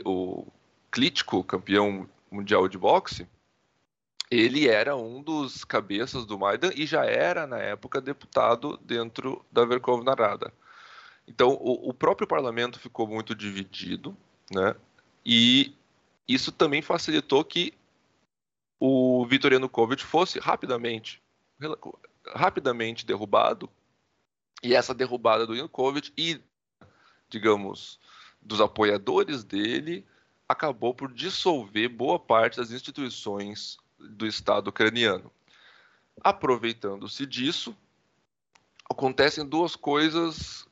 o 0.04 0.48
Klitschko, 0.90 1.44
campeão 1.44 2.10
mundial 2.32 2.68
de 2.68 2.78
boxe, 2.78 3.28
ele 4.32 4.70
era 4.70 4.96
um 4.96 5.22
dos 5.22 5.66
cabeças 5.66 6.26
do 6.26 6.40
Maidan 6.40 6.72
e 6.74 6.86
já 6.86 7.04
era, 7.04 7.46
na 7.46 7.58
época, 7.58 8.00
deputado 8.00 8.78
dentro 8.78 9.46
da 9.52 9.66
Verkhovna 9.66 10.14
Rada. 10.14 10.54
Então, 11.28 11.50
o, 11.50 11.90
o 11.90 11.94
próprio 11.94 12.26
parlamento 12.26 12.80
ficou 12.80 13.06
muito 13.06 13.36
dividido, 13.36 14.16
né? 14.50 14.74
E 15.26 15.76
isso 16.26 16.50
também 16.50 16.82
facilitou 16.82 17.44
que 17.44 17.74
o 18.80 19.26
Vitor 19.26 19.52
Yanukovych 19.52 20.04
fosse 20.04 20.40
rapidamente, 20.40 21.22
rapidamente 22.34 23.06
derrubado. 23.06 23.70
E 24.64 24.74
essa 24.74 24.94
derrubada 24.94 25.46
do 25.46 25.56
Yanukovych 25.56 26.14
e, 26.18 26.40
digamos, 27.30 28.00
dos 28.42 28.62
apoiadores 28.62 29.44
dele 29.44 30.06
acabou 30.48 30.94
por 30.94 31.12
dissolver 31.12 31.90
boa 31.90 32.18
parte 32.18 32.58
das 32.58 32.72
instituições 32.72 33.78
do 34.10 34.26
Estado 34.26 34.70
ucraniano. 34.70 35.32
Aproveitando-se 36.24 37.26
disso, 37.26 37.76
acontecem 38.90 39.46
duas 39.46 39.76
coisas 39.76 40.68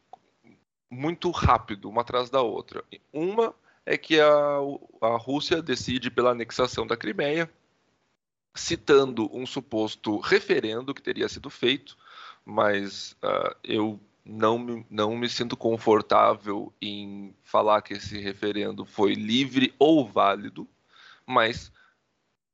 muito 0.90 1.32
rápido, 1.32 1.90
uma 1.90 2.02
atrás 2.02 2.30
da 2.30 2.42
outra. 2.42 2.84
Uma 3.14 3.54
é 3.86 3.98
que 3.98 4.20
a, 4.20 4.58
a 5.02 5.18
Rússia 5.18 5.62
decide 5.62 6.12
pela 6.12 6.32
anexação 6.32 6.86
da 6.86 6.98
Crimeia, 6.98 7.50
citando 8.56 9.30
um 9.36 9.46
suposto 9.46 10.20
referendo 10.20 10.94
que 10.94 11.02
teria 11.02 11.30
sido 11.30 11.50
feito, 11.50 11.98
mas 12.44 13.16
uh, 13.24 13.56
eu 13.64 14.00
não, 14.26 14.86
não 14.90 15.18
me 15.18 15.30
sinto 15.30 15.56
confortável 15.56 16.74
em 16.82 17.34
falar 17.44 17.82
que 17.82 17.94
esse 17.94 18.20
referendo 18.20 18.86
foi 18.86 19.14
livre 19.14 19.74
ou 19.80 20.08
válido, 20.08 20.68
mas 21.26 21.72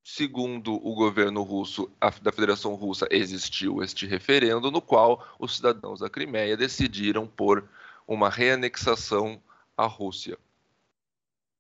segundo 0.06 0.76
o 0.76 0.94
governo 0.94 1.42
russo, 1.42 1.92
a, 2.00 2.12
da 2.12 2.32
Federação 2.32 2.76
Russa, 2.76 3.08
existiu 3.10 3.82
este 3.82 4.06
referendo 4.06 4.70
no 4.70 4.80
qual 4.80 5.28
os 5.40 5.56
cidadãos 5.56 6.00
da 6.00 6.10
Crimeia 6.12 6.56
decidiram 6.56 7.26
por 7.26 7.68
uma 8.08 8.30
reanexação 8.30 9.42
à 9.76 9.88
Rússia, 9.88 10.38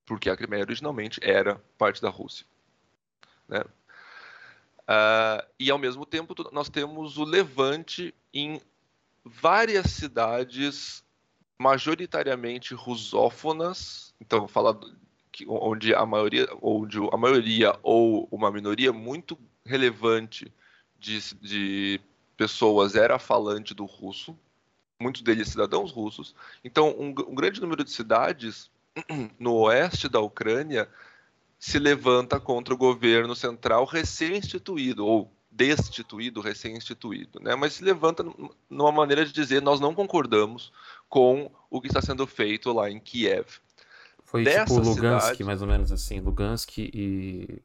porque 0.06 0.30
a 0.30 0.38
Crimeia 0.38 0.62
originalmente 0.62 1.20
era 1.24 1.60
parte 1.76 2.00
da 2.00 2.10
Rússia. 2.10 2.46
Né? 3.48 3.62
Uh, 4.82 5.44
e 5.60 5.72
ao 5.72 5.80
mesmo 5.80 6.06
tempo 6.06 6.36
nós 6.52 6.70
temos 6.70 7.18
o 7.18 7.24
levante 7.24 8.14
em 8.32 8.62
várias 9.24 9.88
cidades 9.88 11.04
majoritariamente 11.58 12.76
rusófonas, 12.76 14.14
então 14.22 14.48
falar 14.48 14.78
onde 15.48 15.94
a 15.94 16.06
maioria, 16.06 16.48
onde 16.62 16.98
a 17.12 17.18
maioria 17.18 17.78
ou 17.84 18.28
uma 18.32 18.52
minoria 18.52 18.94
muito 18.94 19.38
relevante 19.66 20.52
de, 21.00 21.20
de 21.42 22.02
pessoas 22.38 22.96
era 22.96 23.20
falante 23.20 23.74
do 23.74 23.86
russo, 23.86 24.38
muitos 25.00 25.22
deles 25.22 25.50
cidadãos 25.50 25.92
russos. 25.92 26.36
Então, 26.64 26.96
um, 26.98 27.10
um 27.10 27.36
grande 27.36 27.60
número 27.60 27.84
de 27.84 27.92
cidades 27.92 28.70
no 29.40 29.54
oeste 29.56 30.08
da 30.08 30.20
Ucrânia 30.20 30.88
se 31.60 31.80
levanta 31.80 32.40
contra 32.40 32.74
o 32.74 32.78
governo 32.78 33.36
central 33.36 33.86
recém-instituído, 33.86 35.06
ou 35.06 35.32
destituído, 35.50 36.42
recém-instituído, 36.42 37.40
né? 37.40 37.56
mas 37.56 37.74
se 37.74 37.84
levanta 37.84 38.26
numa 38.70 38.92
maneira 38.92 39.26
de 39.26 39.32
dizer 39.32 39.62
nós 39.62 39.80
não 39.80 39.96
concordamos 39.96 40.72
com 41.08 41.50
o 41.70 41.80
que 41.80 41.88
está 41.88 42.02
sendo 42.02 42.28
feito 42.28 42.74
lá 42.74 42.92
em 42.92 43.00
Kiev. 43.00 43.48
Foi 44.36 44.44
Dessa 44.44 44.66
tipo 44.66 44.80
Lugansk, 44.82 45.22
cidade... 45.22 45.44
mais 45.46 45.62
ou 45.62 45.68
menos 45.68 45.92
assim, 45.94 46.20
Lugansk 46.20 46.78
e 46.78 47.62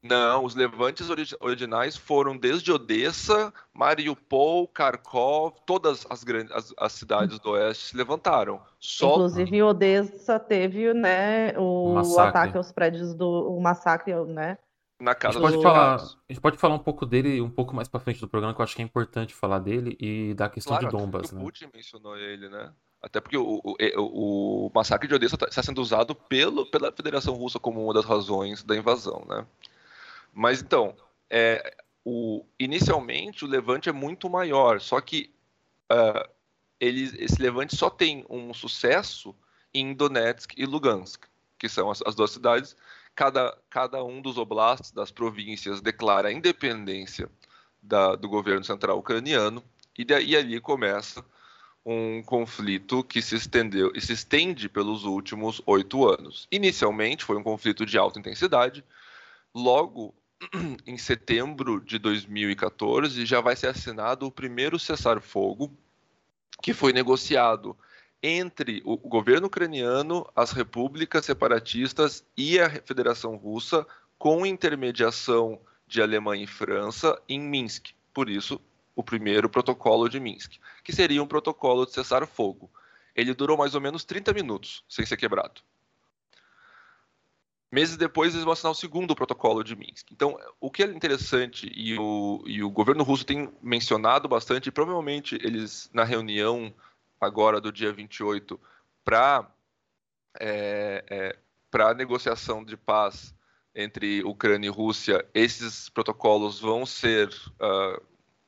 não, 0.00 0.44
os 0.44 0.56
levantes 0.56 1.08
originais 1.40 1.96
foram 1.96 2.36
desde 2.36 2.72
Odessa, 2.72 3.52
Mariupol, 3.72 4.68
Kharkov, 4.68 5.54
todas 5.64 6.04
as 6.10 6.24
grandes 6.24 6.52
as, 6.52 6.74
as 6.76 6.92
cidades 6.92 7.38
do 7.38 7.50
oeste 7.50 7.86
se 7.86 7.96
levantaram. 7.96 8.60
Só... 8.80 9.12
Inclusive 9.12 9.62
Odessa 9.62 10.40
teve, 10.40 10.92
né, 10.92 11.56
o, 11.56 11.94
o 11.94 12.20
ataque 12.20 12.56
aos 12.56 12.72
prédios 12.72 13.14
do 13.14 13.28
o 13.28 13.60
massacre, 13.60 14.12
né? 14.26 14.58
Na 15.00 15.16
casa 15.16 15.38
a 15.38 15.42
gente, 15.42 15.50
pode 15.50 15.62
falar, 15.62 15.94
a 15.96 16.32
gente 16.32 16.40
pode 16.40 16.58
falar 16.58 16.74
um 16.76 16.80
pouco 16.80 17.04
dele 17.04 17.40
um 17.40 17.50
pouco 17.50 17.74
mais 17.74 17.88
para 17.88 17.98
frente 17.98 18.20
do 18.20 18.28
programa, 18.28 18.54
que 18.54 18.60
eu 18.60 18.64
acho 18.64 18.76
que 18.76 18.82
é 18.82 18.84
importante 18.84 19.34
falar 19.34 19.58
dele 19.58 19.96
e 20.00 20.34
da 20.34 20.48
questão 20.48 20.76
claro, 20.76 20.86
de 20.86 20.96
Dombas, 20.96 21.32
né? 21.32 21.40
O 21.40 21.44
Putin 21.44 21.68
mencionou 21.74 22.16
ele, 22.16 22.48
né? 22.48 22.72
Até 23.02 23.20
porque 23.20 23.36
o, 23.36 23.60
o, 23.64 24.66
o, 24.66 24.72
massacre 24.72 25.08
de 25.08 25.14
Odessa 25.14 25.34
está 25.34 25.48
tá 25.48 25.62
sendo 25.62 25.82
usado 25.82 26.14
pelo, 26.14 26.64
pela 26.66 26.92
Federação 26.92 27.34
Russa 27.34 27.58
como 27.58 27.82
uma 27.82 27.92
das 27.92 28.04
razões 28.04 28.62
da 28.62 28.76
invasão, 28.76 29.26
né? 29.28 29.44
Mas 30.32 30.62
então, 30.62 30.94
é, 31.28 31.74
o, 32.04 32.46
inicialmente 32.58 33.44
o 33.44 33.48
levante 33.48 33.88
é 33.88 33.92
muito 33.92 34.30
maior, 34.30 34.80
só 34.80 35.00
que 35.00 35.34
uh, 35.90 36.30
ele, 36.78 37.02
esse 37.18 37.42
levante 37.42 37.76
só 37.76 37.90
tem 37.90 38.24
um 38.30 38.54
sucesso 38.54 39.34
em 39.74 39.92
Donetsk 39.92 40.54
e 40.56 40.64
Lugansk, 40.64 41.24
que 41.58 41.68
são 41.68 41.90
as, 41.90 42.02
as 42.02 42.14
duas 42.14 42.30
cidades. 42.30 42.76
Cada, 43.14 43.56
cada 43.68 44.02
um 44.02 44.22
dos 44.22 44.38
oblasts 44.38 44.92
das 44.92 45.10
províncias 45.10 45.80
declara 45.80 46.28
a 46.28 46.32
independência 46.32 47.28
da, 47.82 48.14
do 48.14 48.28
governo 48.28 48.64
central 48.64 48.98
ucraniano, 48.98 49.62
e 49.98 50.04
daí 50.04 50.36
ali 50.36 50.60
começa 50.60 51.24
um 51.84 52.22
conflito 52.22 53.02
que 53.02 53.20
se 53.20 53.34
estendeu 53.34 53.92
e 53.94 54.00
se 54.00 54.12
estende 54.12 54.68
pelos 54.68 55.04
últimos 55.04 55.60
oito 55.66 56.08
anos. 56.08 56.46
Inicialmente 56.50 57.24
foi 57.24 57.36
um 57.36 57.42
conflito 57.42 57.84
de 57.84 57.98
alta 57.98 58.18
intensidade, 58.18 58.84
logo 59.54 60.14
em 60.86 60.96
setembro 60.96 61.80
de 61.80 61.98
2014, 61.98 63.26
já 63.26 63.40
vai 63.40 63.56
ser 63.56 63.68
assinado 63.68 64.26
o 64.26 64.30
primeiro 64.30 64.78
cessar-fogo 64.78 65.70
que 66.62 66.72
foi 66.72 66.92
negociado 66.92 67.76
entre 68.22 68.80
o 68.84 68.96
governo 68.96 69.48
ucraniano, 69.48 70.24
as 70.36 70.52
repúblicas 70.52 71.24
separatistas 71.24 72.24
e 72.36 72.60
a 72.60 72.70
Federação 72.70 73.34
Russa, 73.34 73.84
com 74.16 74.46
intermediação 74.46 75.60
de 75.88 76.00
Alemanha 76.00 76.44
e 76.44 76.46
França 76.46 77.20
em 77.28 77.40
Minsk. 77.40 77.90
Por 78.14 78.30
isso, 78.30 78.60
o 78.94 79.02
primeiro 79.02 79.48
protocolo 79.48 80.08
de 80.08 80.20
Minsk, 80.20 80.58
que 80.84 80.92
seria 80.92 81.22
um 81.22 81.26
protocolo 81.26 81.86
de 81.86 81.92
cessar-fogo. 81.92 82.70
Ele 83.14 83.34
durou 83.34 83.56
mais 83.56 83.74
ou 83.74 83.80
menos 83.80 84.04
30 84.04 84.32
minutos 84.32 84.84
sem 84.88 85.04
ser 85.04 85.16
quebrado. 85.16 85.62
Meses 87.70 87.96
depois, 87.96 88.34
eles 88.34 88.44
vão 88.44 88.52
assinar 88.52 88.72
o 88.72 88.74
segundo 88.74 89.14
protocolo 89.14 89.64
de 89.64 89.74
Minsk. 89.74 90.12
Então, 90.12 90.38
o 90.60 90.70
que 90.70 90.82
é 90.82 90.86
interessante, 90.86 91.72
e 91.74 91.98
o, 91.98 92.42
e 92.46 92.62
o 92.62 92.70
governo 92.70 93.02
russo 93.02 93.24
tem 93.24 93.50
mencionado 93.62 94.28
bastante, 94.28 94.66
e 94.66 94.72
provavelmente 94.72 95.36
eles, 95.36 95.88
na 95.90 96.04
reunião 96.04 96.72
agora 97.18 97.62
do 97.62 97.72
dia 97.72 97.90
28, 97.90 98.60
para 99.02 99.50
é, 100.38 101.04
é, 101.08 101.82
a 101.82 101.94
negociação 101.94 102.62
de 102.62 102.76
paz 102.76 103.34
entre 103.74 104.22
Ucrânia 104.22 104.66
e 104.66 104.70
Rússia, 104.70 105.24
esses 105.32 105.88
protocolos 105.88 106.60
vão 106.60 106.84
ser 106.84 107.28
uh, 107.28 108.02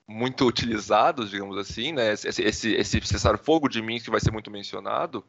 muito 0.07 0.47
utilizados, 0.47 1.31
digamos 1.31 1.57
assim, 1.57 1.93
né? 1.93 2.13
esse, 2.13 2.43
esse, 2.43 2.75
esse 2.75 3.01
cessar-fogo 3.01 3.69
de 3.69 3.81
Minsk 3.81 4.09
vai 4.09 4.21
ser 4.21 4.31
muito 4.31 4.51
mencionado 4.51 5.25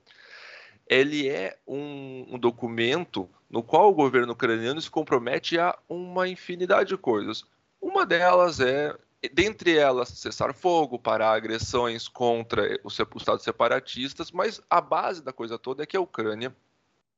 ele 0.88 1.28
é 1.28 1.58
um, 1.68 2.36
um, 2.36 2.40
documento 2.40 3.30
no 3.50 3.64
qual 3.64 3.90
o 3.90 3.96
governo 3.96 4.34
ucraniano 4.34 4.80
se 4.80 4.90
compromete 4.90 5.58
a 5.58 5.78
uma 5.90 6.28
infinidade 6.28 6.90
de 6.90 6.98
coisas. 6.98 7.44
Uma 7.82 8.06
delas 8.06 8.60
é, 8.60 8.96
dentre 9.34 9.76
elas, 9.76 10.10
cessar 10.10 10.54
fogo, 10.54 11.00
parar 11.00 11.34
agressões 11.34 12.08
contra 12.08 12.80
os, 12.84 12.98
os 13.00 13.22
estados 13.22 13.44
separatistas, 13.44 14.32
mas 14.32 14.62
a 14.70 14.80
base 14.80 15.24
da 15.24 15.34
coisa 15.34 15.58
toda 15.58 15.84
é 15.84 15.86
que 15.86 15.98
a 15.98 16.02
Ucrânia, 16.02 16.56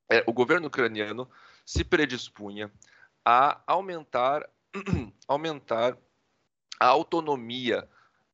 é, 0.09 0.23
o 0.25 0.33
governo 0.33 0.67
ucraniano 0.67 1.29
se 1.65 1.83
predispunha 1.83 2.71
a 3.25 3.59
aumentar, 3.67 4.47
aumentar 5.27 5.97
a 6.79 6.87
autonomia 6.87 7.87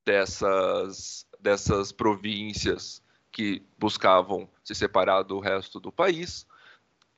dessas, 0.06 1.26
dessas 1.40 1.92
províncias 1.92 3.02
que 3.32 3.64
buscavam 3.80 4.48
se 4.64 4.76
separar 4.76 5.24
do 5.24 5.40
resto 5.40 5.80
do 5.80 5.92
país, 5.92 6.46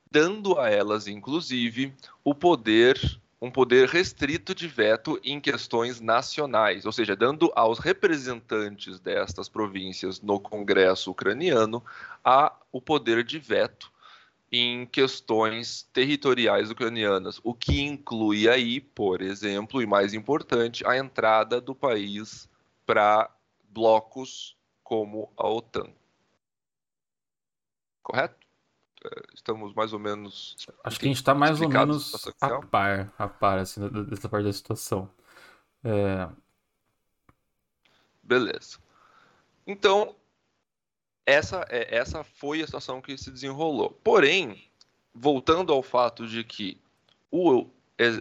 dando 0.10 0.58
a 0.58 0.70
elas, 0.70 1.08
inclusive, 1.08 1.94
o 2.24 2.34
poder, 2.34 3.00
um 3.42 3.52
poder 3.52 3.90
restrito 3.90 4.56
de 4.56 4.68
veto 4.68 5.20
em 5.24 5.42
questões 5.42 6.00
nacionais, 6.00 6.86
ou 6.86 6.92
seja, 6.92 7.16
dando 7.16 7.52
aos 7.56 7.80
representantes 7.80 9.00
destas 9.00 9.50
províncias 9.50 10.22
no 10.22 10.40
Congresso 10.40 11.12
ucraniano 11.12 11.84
a, 12.24 12.54
o 12.72 12.80
poder 12.82 13.24
de 13.24 13.38
veto 13.38 13.92
em 14.58 14.86
questões 14.86 15.84
territoriais 15.94 16.72
ucranianas, 16.72 17.40
o 17.44 17.54
que 17.54 17.82
inclui 17.82 18.48
aí, 18.48 18.80
por 18.80 19.22
exemplo, 19.22 19.82
e 19.82 19.86
mais 19.86 20.14
importante, 20.14 20.86
a 20.88 20.98
entrada 20.98 21.60
do 21.60 21.76
país 21.76 22.50
para 22.86 23.30
blocos 23.70 24.58
como 24.84 25.32
a 25.36 25.48
OTAN. 25.48 25.90
Correto? 28.02 28.46
É, 29.04 29.10
estamos 29.34 29.74
mais 29.74 29.92
ou 29.94 30.00
menos. 30.00 30.56
Acho 30.84 31.00
que 31.00 31.06
a 31.06 31.10
gente 31.10 31.18
está 31.18 31.34
mais 31.34 31.60
ou 31.60 31.68
menos 31.68 32.14
a 32.40 32.60
par, 32.62 33.14
a 33.18 33.28
par 33.28 33.60
assim, 33.60 33.88
dessa 34.06 34.30
parte 34.30 34.46
da 34.46 34.54
situação. 34.54 35.10
É... 35.84 36.30
Beleza. 38.24 38.80
Então, 39.68 40.16
essa, 41.26 41.66
é, 41.70 41.96
essa 41.96 42.24
foi 42.24 42.62
a 42.62 42.66
situação 42.66 43.02
que 43.02 43.18
se 43.18 43.32
desenrolou. 43.32 43.92
Porém, 44.04 44.64
voltando 45.14 45.74
ao 45.74 45.82
fato 45.82 46.28
de 46.28 46.44
que 46.44 46.80
o, 47.32 47.66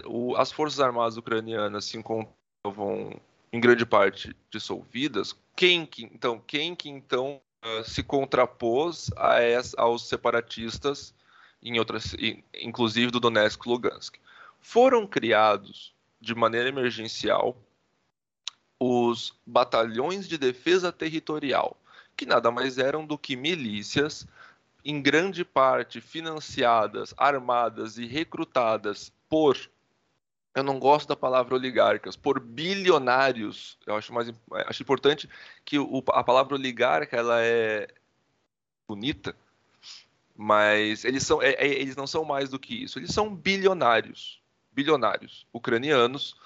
o, 0.06 0.36
as 0.36 0.50
Forças 0.50 0.80
Armadas 0.80 1.16
ucranianas 1.16 1.84
se 1.84 1.96
encontravam 1.96 3.12
em 3.52 3.60
grande 3.60 3.84
parte 3.84 4.34
dissolvidas, 4.50 5.36
quem 5.54 5.86
que, 5.86 6.04
então, 6.04 6.42
quem 6.46 6.74
que 6.74 6.88
então 6.88 7.40
uh, 7.64 7.84
se 7.84 8.02
contrapôs 8.02 9.10
a 9.16 9.36
aos 9.76 10.08
separatistas, 10.08 11.14
em 11.62 11.78
outras, 11.78 12.14
inclusive 12.54 13.10
do 13.10 13.20
Donetsk 13.20 13.64
e 13.64 13.68
Lugansk? 13.68 14.16
Foram 14.60 15.06
criados 15.06 15.94
de 16.20 16.34
maneira 16.34 16.68
emergencial 16.68 17.56
os 18.80 19.38
batalhões 19.46 20.28
de 20.28 20.36
defesa 20.36 20.90
territorial, 20.90 21.76
que 22.16 22.26
nada 22.26 22.50
mais 22.50 22.78
eram 22.78 23.06
do 23.06 23.18
que 23.18 23.36
milícias, 23.36 24.26
em 24.84 25.00
grande 25.00 25.44
parte 25.44 26.00
financiadas, 26.00 27.14
armadas 27.16 27.98
e 27.98 28.06
recrutadas 28.06 29.12
por 29.28 29.56
eu 30.54 30.62
não 30.62 30.78
gosto 30.78 31.08
da 31.08 31.16
palavra 31.16 31.56
oligarcas, 31.56 32.14
por 32.14 32.38
bilionários. 32.38 33.76
Eu 33.84 33.96
acho 33.96 34.12
mais 34.12 34.32
acho 34.66 34.82
importante 34.82 35.28
que 35.64 35.78
o, 35.78 36.02
a 36.10 36.22
palavra 36.22 36.54
oligarca 36.54 37.16
ela 37.16 37.42
é 37.42 37.88
bonita, 38.86 39.34
mas 40.36 41.04
eles 41.04 41.24
são 41.26 41.42
é, 41.42 41.54
é, 41.54 41.66
eles 41.66 41.96
não 41.96 42.06
são 42.06 42.24
mais 42.24 42.50
do 42.50 42.58
que 42.58 42.84
isso. 42.84 43.00
Eles 43.00 43.10
são 43.10 43.34
bilionários, 43.34 44.40
bilionários 44.70 45.44
ucranianos, 45.52 46.36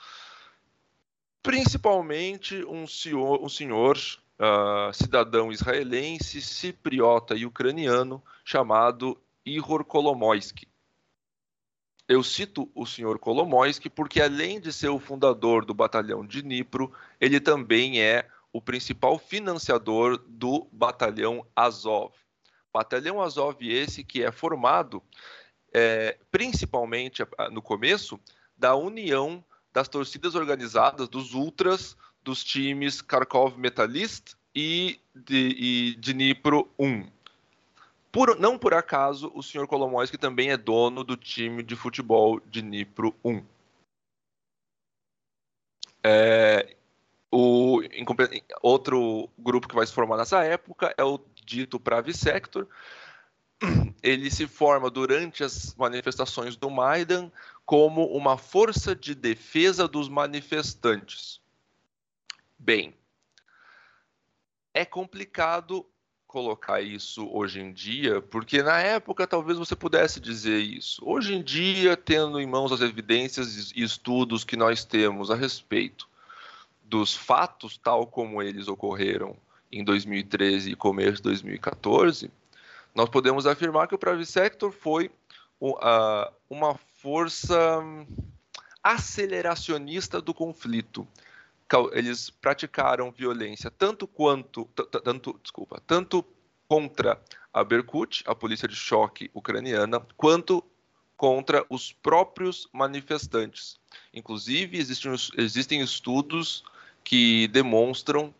principalmente 1.43 2.65
um 2.65 2.87
senhor, 2.87 3.45
um 3.45 3.49
senhor 3.49 3.99
uh, 4.39 4.93
cidadão 4.93 5.53
israelense, 5.53 6.41
cipriota 6.41 7.35
e 7.35 7.45
ucraniano 7.45 8.23
chamado 8.45 9.21
Ihor 9.45 9.85
Kolomoisky. 9.85 10.69
Eu 12.09 12.23
cito 12.23 12.71
o 12.75 12.87
senhor 12.87 13.19
Kolomoisky 13.19 13.91
porque, 13.91 14.21
além 14.21 14.61
de 14.61 14.73
ser 14.73 14.89
o 14.89 14.99
fundador 14.99 15.65
do 15.65 15.75
batalhão 15.75 16.27
de 16.27 16.41
Dnipro, 16.41 16.91
ele 17.21 17.39
também 17.39 18.01
é 18.01 18.27
o 18.51 18.63
principal 18.63 19.19
financiador 19.19 20.17
do 20.27 20.67
batalhão 20.73 21.47
Azov. 21.55 22.15
Batalhão 22.73 23.21
Azov 23.21 23.57
esse 23.61 24.03
que 24.03 24.23
é 24.23 24.33
formado 24.33 25.03
é, 25.73 26.19
principalmente 26.31 27.23
no 27.51 27.61
começo 27.61 28.19
da 28.57 28.75
união 28.75 29.45
das 29.73 29.89
torcidas 29.89 30.35
organizadas 30.35 31.09
dos 31.09 31.35
ultras 31.35 31.97
dos 32.23 32.45
times 32.45 33.01
Kharkov 33.01 33.59
Metalist 33.59 34.35
e, 34.55 34.99
de, 35.15 35.55
e 35.59 35.97
Dnipro 35.97 36.69
1. 36.79 37.09
Por, 38.11 38.39
não 38.39 38.59
por 38.59 38.75
acaso, 38.75 39.31
o 39.35 39.43
Sr. 39.43 39.67
Kolomoisky 39.67 40.19
também 40.19 40.51
é 40.51 40.57
dono 40.57 41.05
do 41.05 41.17
time 41.17 41.63
de 41.63 41.77
futebol 41.77 42.41
Dnipro 42.41 43.15
1. 43.25 43.45
É, 46.03 46.77
o, 47.31 47.83
em, 47.83 48.05
outro 48.63 49.29
grupo 49.39 49.69
que 49.69 49.75
vai 49.75 49.87
se 49.87 49.93
formar 49.93 50.17
nessa 50.17 50.43
época 50.45 50.95
é 50.97 51.05
o 51.05 51.21
dito 51.45 51.79
Pravi 51.79 52.15
Sector. 52.15 52.67
Ele 54.03 54.31
se 54.31 54.47
forma 54.47 54.91
durante 54.91 55.45
as 55.45 55.75
manifestações 55.75 56.57
do 56.57 56.71
Maidan 56.71 57.31
como 57.67 58.07
uma 58.07 58.39
força 58.39 58.95
de 58.95 59.15
defesa 59.15 59.87
dos 59.87 60.09
manifestantes. 60.09 61.41
Bem, 62.59 62.95
é 64.75 64.85
complicado 64.85 65.87
colocar 66.27 66.83
isso 66.83 67.27
hoje 67.33 67.61
em 67.61 67.73
dia, 67.73 68.21
porque 68.21 68.63
na 68.63 68.79
época 68.81 69.27
talvez 69.27 69.57
você 69.57 69.75
pudesse 69.75 70.21
dizer 70.21 70.59
isso. 70.59 71.01
Hoje 71.03 71.35
em 71.35 71.43
dia, 71.43 71.97
tendo 71.97 72.39
em 72.39 72.47
mãos 72.47 72.71
as 72.71 72.81
evidências 72.83 73.73
e 73.75 73.83
estudos 73.83 74.45
que 74.45 74.57
nós 74.57 74.85
temos 74.85 75.31
a 75.31 75.35
respeito 75.35 76.07
dos 76.85 77.15
fatos 77.15 77.79
tal 77.79 78.07
como 78.07 78.43
eles 78.43 78.69
ocorreram 78.69 79.37
em 79.73 79.83
2013 79.83 80.71
e 80.71 80.77
começo 80.77 81.17
de 81.17 81.23
2014, 81.23 82.31
nós 82.95 83.09
podemos 83.09 83.47
afirmar 83.47 83.87
que 83.87 83.95
o 83.95 83.99
Private 83.99 84.27
Sector 84.27 84.71
foi 84.73 85.11
uma 86.51 86.75
força 87.01 87.83
aceleracionista 88.83 90.21
do 90.21 90.35
conflito 90.35 91.07
eles 91.93 92.31
praticaram 92.31 93.11
violência 93.11 93.71
tanto 93.71 94.07
quanto 94.07 94.65
tanto 95.05 95.39
desculpa 95.43 95.83
tanto 95.87 96.25
contra 96.67 97.21
a 97.53 97.65
Berkut, 97.65 98.23
a 98.27 98.35
polícia 98.35 98.69
de 98.69 98.77
choque 98.77 99.31
ucraniana, 99.35 100.01
quanto 100.17 100.63
contra 101.17 101.65
os 101.69 101.93
próprios 101.93 102.69
manifestantes. 102.73 103.81
Inclusive 104.15 104.79
existem, 104.79 105.13
existem 105.37 105.81
estudos 105.81 106.63
que 107.03 107.49
demonstram 107.49 108.33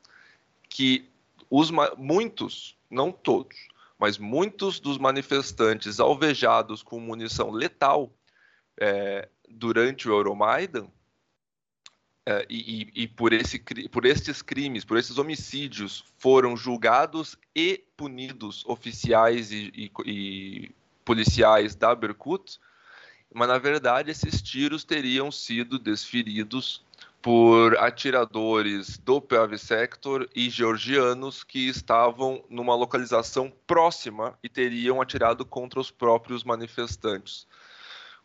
que 0.69 1.09
os 1.51 1.71
muitos, 1.97 2.77
não 2.91 3.11
todos, 3.11 3.57
mas 3.99 4.19
muitos 4.19 4.79
dos 4.79 4.99
manifestantes 4.99 5.99
alvejados 5.99 6.83
com 6.83 7.01
munição 7.01 7.51
letal 7.51 8.13
é, 8.79 9.29
durante 9.49 10.09
o 10.09 10.13
Euromaidan 10.13 10.87
Uh, 12.29 12.45
e, 12.51 12.91
e, 12.95 13.09
por, 13.09 13.33
esse, 13.33 13.59
por 13.91 14.05
estes 14.05 14.43
crimes, 14.43 14.85
por 14.85 14.99
esses 14.99 15.17
homicídios, 15.17 16.05
foram 16.19 16.55
julgados 16.59 17.39
e 17.57 17.83
punidos 17.97 18.67
oficiais 18.67 19.51
e, 19.51 19.73
e, 19.75 19.91
e 20.05 20.71
policiais 21.07 21.75
da 21.75 21.95
Berkut, 21.95 22.61
mas 23.33 23.49
na 23.49 23.57
verdade 23.57 24.11
esses 24.11 24.43
tiros 24.43 24.85
teriam 24.85 25.33
sido 25.33 25.79
desferidos 25.79 26.85
por 27.23 27.79
atiradores 27.79 28.99
do 28.99 29.23
PAV 29.23 29.57
Sector 29.57 30.29
e 30.37 30.51
georgianos 30.51 31.43
que 31.43 31.67
estavam 31.67 32.45
numa 32.51 32.75
localização 32.75 33.51
próxima 33.67 34.39
e 34.43 34.51
teriam 34.51 35.01
atirado 35.01 35.47
contra 35.47 35.81
os 35.81 35.91
próprios 35.91 36.45
manifestantes 36.45 37.47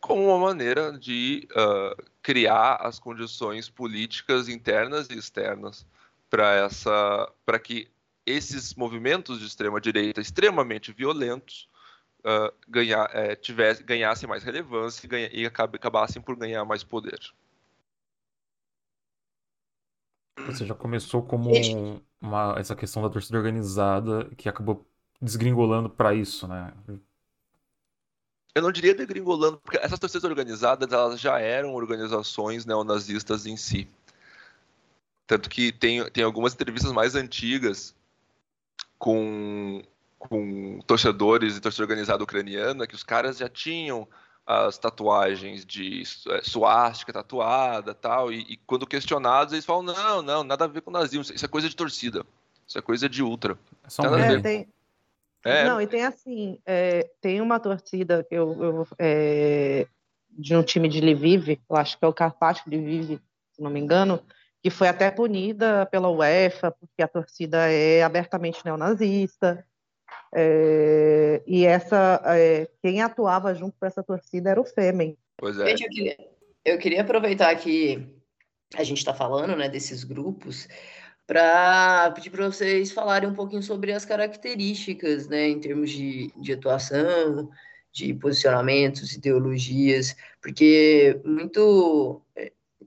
como 0.04 0.26
uma 0.26 0.38
maneira 0.38 0.92
de 1.00 1.48
uh, 1.52 2.04
criar 2.22 2.76
as 2.82 3.00
condições 3.00 3.70
políticas 3.70 4.50
internas 4.50 5.10
e 5.10 5.18
externas 5.18 5.86
para 6.30 6.56
essa 6.56 7.32
para 7.46 7.58
que 7.58 7.88
esses 8.26 8.76
movimentos 8.76 9.40
de 9.40 9.46
extrema 9.46 9.80
direita 9.80 10.20
extremamente 10.20 10.92
violentos 10.92 11.70
uh, 12.20 12.54
ganhar, 12.68 13.10
é, 13.16 13.34
tivesse, 13.34 13.82
ganhassem 13.82 14.28
mais 14.28 14.44
relevância 14.44 15.06
e, 15.06 15.10
ganha, 15.10 15.30
e 15.32 15.46
acabassem 15.46 16.22
por 16.22 16.36
ganhar 16.36 16.66
mais 16.66 16.84
poder. 16.84 17.20
Você 20.46 20.66
já 20.66 20.76
começou 20.76 21.24
como 21.24 21.50
uma, 22.20 22.56
essa 22.58 22.76
questão 22.76 23.02
da 23.02 23.10
torcida 23.10 23.38
organizada 23.38 24.30
que 24.36 24.50
acabou 24.50 24.86
desgringolando 25.22 25.90
para 25.90 26.14
isso, 26.14 26.46
né? 26.46 26.74
Eu 28.56 28.62
não 28.62 28.72
diria 28.72 28.94
degringolando, 28.94 29.58
porque 29.58 29.78
essas 29.78 30.00
torcidas 30.00 30.24
organizadas 30.24 30.92
elas 30.92 31.20
já 31.20 31.40
eram 31.40 31.74
organizações 31.74 32.66
neonazistas 32.66 33.46
em 33.46 33.58
si. 33.58 33.88
Tanto 35.26 35.50
que 35.50 35.72
tem, 35.72 36.08
tem 36.12 36.24
algumas 36.24 36.54
entrevistas 36.54 36.92
mais 36.92 37.16
antigas 37.16 37.96
com, 39.00 39.82
com 40.20 40.80
torcedores 40.86 41.58
e 41.58 41.62
torcida 41.62 41.84
organizada 41.84 42.24
ucraniana 42.24 42.86
que 42.86 42.96
os 42.96 43.04
caras 43.04 43.38
já 43.38 43.50
tinham 43.50 44.08
as 44.46 44.78
tatuagens 44.78 45.66
de 45.66 46.04
é, 46.30 46.42
suástica 46.44 47.14
tatuada 47.14 47.94
tal, 47.94 48.32
e, 48.32 48.42
e 48.42 48.58
quando 48.68 48.86
questionados 48.86 49.54
eles 49.54 49.66
falam, 49.66 49.84
não, 49.84 50.22
não, 50.22 50.44
nada 50.44 50.66
a 50.66 50.68
ver 50.68 50.82
com 50.82 50.92
nazismo, 50.92 51.34
isso 51.34 51.46
é 51.46 51.48
coisa 51.48 51.70
de 51.70 51.76
torcida, 51.76 52.26
isso 52.68 52.78
é 52.78 52.82
coisa 52.82 53.08
de 53.08 53.24
ultra. 53.24 53.58
É 53.86 53.90
só 53.90 54.04
um 54.04 54.16
é, 54.18 54.42
tem, 54.42 54.68
é. 55.46 55.66
Não, 55.66 55.82
e 55.82 55.88
tem 55.88 56.06
assim, 56.06 56.60
é, 56.66 57.10
tem 57.22 57.42
uma 57.42 57.60
torcida 57.60 58.24
que 58.24 58.36
eu, 58.36 58.64
eu 58.64 58.88
é, 59.00 59.86
de 60.30 60.56
um 60.56 60.64
time 60.64 60.88
de 60.88 61.02
Lviv, 61.02 61.60
eu 61.70 61.76
acho 61.76 61.98
que 61.98 62.06
é 62.06 62.08
o 62.08 62.14
Karpat 62.14 62.62
Lviv, 62.68 63.20
se 63.52 63.62
não 63.62 63.70
me 63.70 63.80
engano, 63.80 64.24
que 64.62 64.70
foi 64.70 64.88
até 64.88 65.12
punida 65.12 65.86
pela 65.88 66.10
UEFA, 66.10 66.72
porque 66.72 67.04
a 67.04 67.08
torcida 67.08 67.70
é 67.70 68.02
abertamente 68.02 68.64
neonazista. 68.64 69.66
É, 70.34 71.44
e 71.46 71.66
essa 71.66 72.22
é, 72.26 72.68
quem 72.82 73.02
atuava 73.02 73.54
junto 73.54 73.78
com 73.80 73.86
essa 73.86 74.02
torcida 74.02 74.50
era 74.50 74.62
o 74.62 74.66
Fêmen. 74.66 75.18
Pois 75.38 75.60
é. 75.60 75.68
Gente, 75.68 75.84
eu 75.84 75.90
queria, 75.90 76.18
eu 76.66 76.78
queria 76.78 77.02
aproveitar 77.02 77.54
que 77.56 78.08
a 78.76 78.84
gente 78.84 79.00
está 79.00 79.14
falando 79.14 79.56
né, 79.56 79.70
desses 79.70 80.04
grupos 80.04 80.68
para 81.26 82.12
pedir 82.12 82.30
para 82.30 82.46
vocês 82.46 82.92
falarem 82.92 83.30
um 83.30 83.34
pouquinho 83.34 83.64
sobre 83.64 83.94
as 83.94 84.06
características, 84.06 85.28
né, 85.28 85.48
em 85.50 85.60
termos 85.60 85.90
de, 85.90 86.32
de 86.36 86.54
atuação, 86.54 87.50
de 87.92 88.14
posicionamentos, 88.14 89.14
ideologias, 89.14 90.16
porque 90.42 91.22
muito 91.24 92.22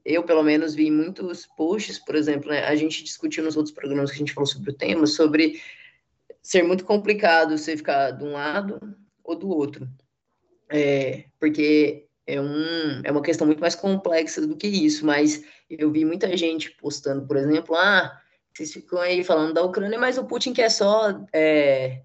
eu 0.05 0.23
pelo 0.23 0.43
menos 0.43 0.75
vi 0.75 0.91
muitos 0.91 1.47
posts, 1.57 1.99
por 1.99 2.15
exemplo, 2.15 2.51
né, 2.51 2.65
a 2.65 2.77
gente 2.77 3.03
discutiu 3.03 3.43
nos 3.43 3.57
outros 3.57 3.75
programas 3.75 4.11
que 4.11 4.17
a 4.17 4.19
gente 4.19 4.33
falou 4.33 4.47
sobre 4.47 4.71
o 4.71 4.75
tema, 4.75 5.07
sobre 5.07 5.61
ser 6.41 6.63
muito 6.63 6.85
complicado 6.85 7.59
você 7.59 7.77
ficar 7.77 8.13
de 8.13 8.23
um 8.23 8.33
lado 8.33 8.79
ou 9.25 9.37
do 9.37 9.49
outro. 9.49 9.89
É, 10.71 11.25
porque 11.41 12.07
é, 12.27 12.41
um, 12.41 13.01
é 13.03 13.11
uma 13.11 13.23
questão 13.23 13.47
muito 13.47 13.61
mais 13.61 13.75
complexa 13.75 14.47
do 14.47 14.57
que 14.57 14.69
isso, 14.69 15.05
mas 15.05 15.45
eu 15.69 15.91
vi 15.91 16.05
muita 16.05 16.37
gente 16.37 16.71
postando, 16.71 17.27
por 17.27 17.37
exemplo, 17.37 17.75
ah, 17.75 18.21
vocês 18.57 18.73
ficam 18.73 18.99
aí 18.99 19.23
falando 19.23 19.53
da 19.53 19.63
Ucrânia, 19.63 19.99
mas 19.99 20.17
o 20.17 20.25
Putin 20.25 20.55
quer 20.55 20.71
só 20.71 21.23
é, 21.33 22.03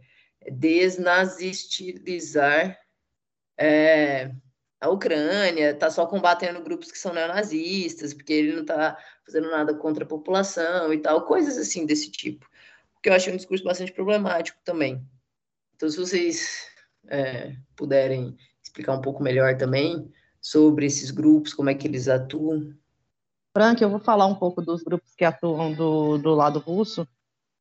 desnazistizar 0.51 2.77
é, 3.57 4.31
a 4.79 4.89
Ucrânia, 4.89 5.71
está 5.71 5.89
só 5.89 6.05
combatendo 6.05 6.61
grupos 6.61 6.91
que 6.91 6.97
são 6.97 7.13
neonazistas, 7.13 8.13
porque 8.13 8.33
ele 8.33 8.53
não 8.53 8.61
está 8.61 8.97
fazendo 9.25 9.49
nada 9.49 9.73
contra 9.75 10.03
a 10.03 10.07
população 10.07 10.93
e 10.93 10.97
tal, 10.97 11.25
coisas 11.25 11.57
assim 11.57 11.85
desse 11.85 12.11
tipo. 12.11 12.45
Que 13.01 13.09
eu 13.09 13.13
acho 13.13 13.31
um 13.31 13.37
discurso 13.37 13.63
bastante 13.63 13.93
problemático 13.93 14.59
também. 14.63 15.03
Então, 15.75 15.89
se 15.89 15.97
vocês 15.97 16.67
é, 17.07 17.55
puderem 17.75 18.37
explicar 18.61 18.93
um 18.93 19.01
pouco 19.01 19.23
melhor 19.23 19.57
também 19.57 20.11
sobre 20.39 20.85
esses 20.85 21.11
grupos, 21.11 21.53
como 21.53 21.69
é 21.69 21.75
que 21.75 21.87
eles 21.87 22.07
atuam. 22.07 22.73
Frank, 23.53 23.81
eu 23.81 23.89
vou 23.89 23.99
falar 23.99 24.25
um 24.25 24.35
pouco 24.35 24.61
dos 24.61 24.83
grupos 24.83 25.13
que 25.15 25.25
atuam 25.25 25.73
do, 25.73 26.17
do 26.17 26.33
lado 26.33 26.59
russo. 26.59 27.07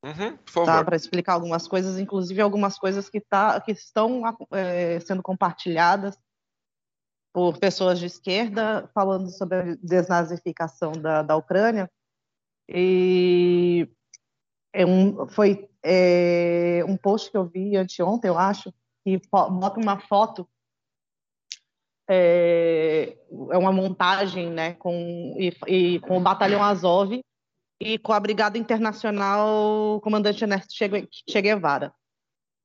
Uhum, 0.05 0.39
favor. 0.47 0.67
Tá, 0.67 0.85
para 0.85 0.97
explicar 0.97 1.35
algumas 1.35 1.69
coisas, 1.69 1.99
inclusive 1.99 2.41
algumas 2.41 2.79
coisas 2.79 3.11
que, 3.11 3.21
tá, 3.21 3.61
que 3.61 3.73
estão 3.73 4.23
é, 4.53 4.99
sendo 5.01 5.23
compartilhadas 5.23 6.19
por 7.33 7.59
pessoas 7.59 7.99
de 7.99 8.07
esquerda 8.07 8.91
falando 8.95 9.29
sobre 9.31 9.57
a 9.59 9.77
desnazificação 9.83 10.93
da, 10.93 11.23
da 11.23 11.37
Ucrânia. 11.37 11.91
E 12.69 13.89
é 14.73 14.87
um, 14.87 15.29
foi 15.29 15.69
é, 15.83 16.83
um 16.87 16.97
post 16.97 17.31
que 17.31 17.37
eu 17.37 17.45
vi 17.45 17.77
anteontem, 17.77 18.29
eu 18.29 18.39
acho, 18.39 18.73
que 19.05 19.21
bota 19.31 19.81
uma 19.81 19.99
foto, 19.99 20.49
é, 22.13 23.17
é 23.51 23.57
uma 23.57 23.71
montagem 23.71 24.51
né, 24.51 24.75
com, 24.75 25.37
e, 25.39 25.55
e, 25.69 26.01
com 26.01 26.17
o 26.17 26.21
Batalhão 26.21 26.61
Azov 26.61 27.21
e 27.81 27.99
com 27.99 28.13
a 28.13 28.19
Brigada 28.19 28.59
Internacional 28.59 30.01
Comandante 30.03 30.43
Ernesto 30.43 30.75
Che 30.75 31.41
Guevara, 31.41 31.95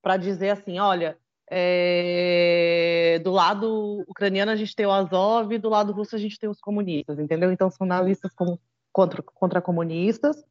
para 0.01 0.17
dizer 0.17 0.49
assim, 0.49 0.79
olha, 0.79 1.15
é, 1.47 3.21
do 3.23 3.29
lado 3.29 4.03
ucraniano 4.07 4.51
a 4.51 4.55
gente 4.55 4.75
tem 4.75 4.87
o 4.87 4.91
Azov, 4.91 5.53
e 5.53 5.59
do 5.59 5.69
lado 5.69 5.93
russo 5.93 6.15
a 6.15 6.19
gente 6.19 6.39
tem 6.39 6.49
os 6.49 6.59
comunistas, 6.59 7.19
entendeu? 7.19 7.51
Então 7.51 7.69
são 7.69 7.85
nazistas 7.85 8.33
como, 8.33 8.59
contra, 8.91 9.21
contra 9.21 9.61
comunistas. 9.61 10.43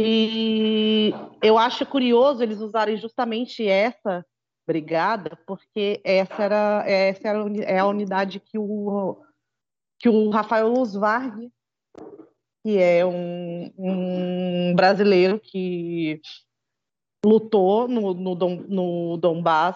E 0.00 1.12
eu 1.42 1.58
acho 1.58 1.84
curioso 1.84 2.42
eles 2.42 2.60
usarem 2.60 2.96
justamente 2.96 3.68
essa 3.68 4.24
brigada, 4.66 5.38
porque 5.46 6.00
essa 6.04 6.42
era 6.42 6.84
essa 6.86 7.28
era, 7.28 7.38
é 7.62 7.78
a 7.78 7.86
unidade 7.86 8.40
que 8.40 8.58
o 8.58 9.22
que 9.98 10.08
o 10.08 10.28
Rafael 10.30 10.68
Luzvarg, 10.68 11.50
que 12.62 12.78
é 12.78 13.04
um, 13.06 13.72
um 13.78 14.74
brasileiro 14.74 15.40
que 15.40 16.20
lutou 17.24 17.88
no, 17.88 18.12
no, 18.12 18.34
Dom, 18.34 18.56
no 18.68 19.18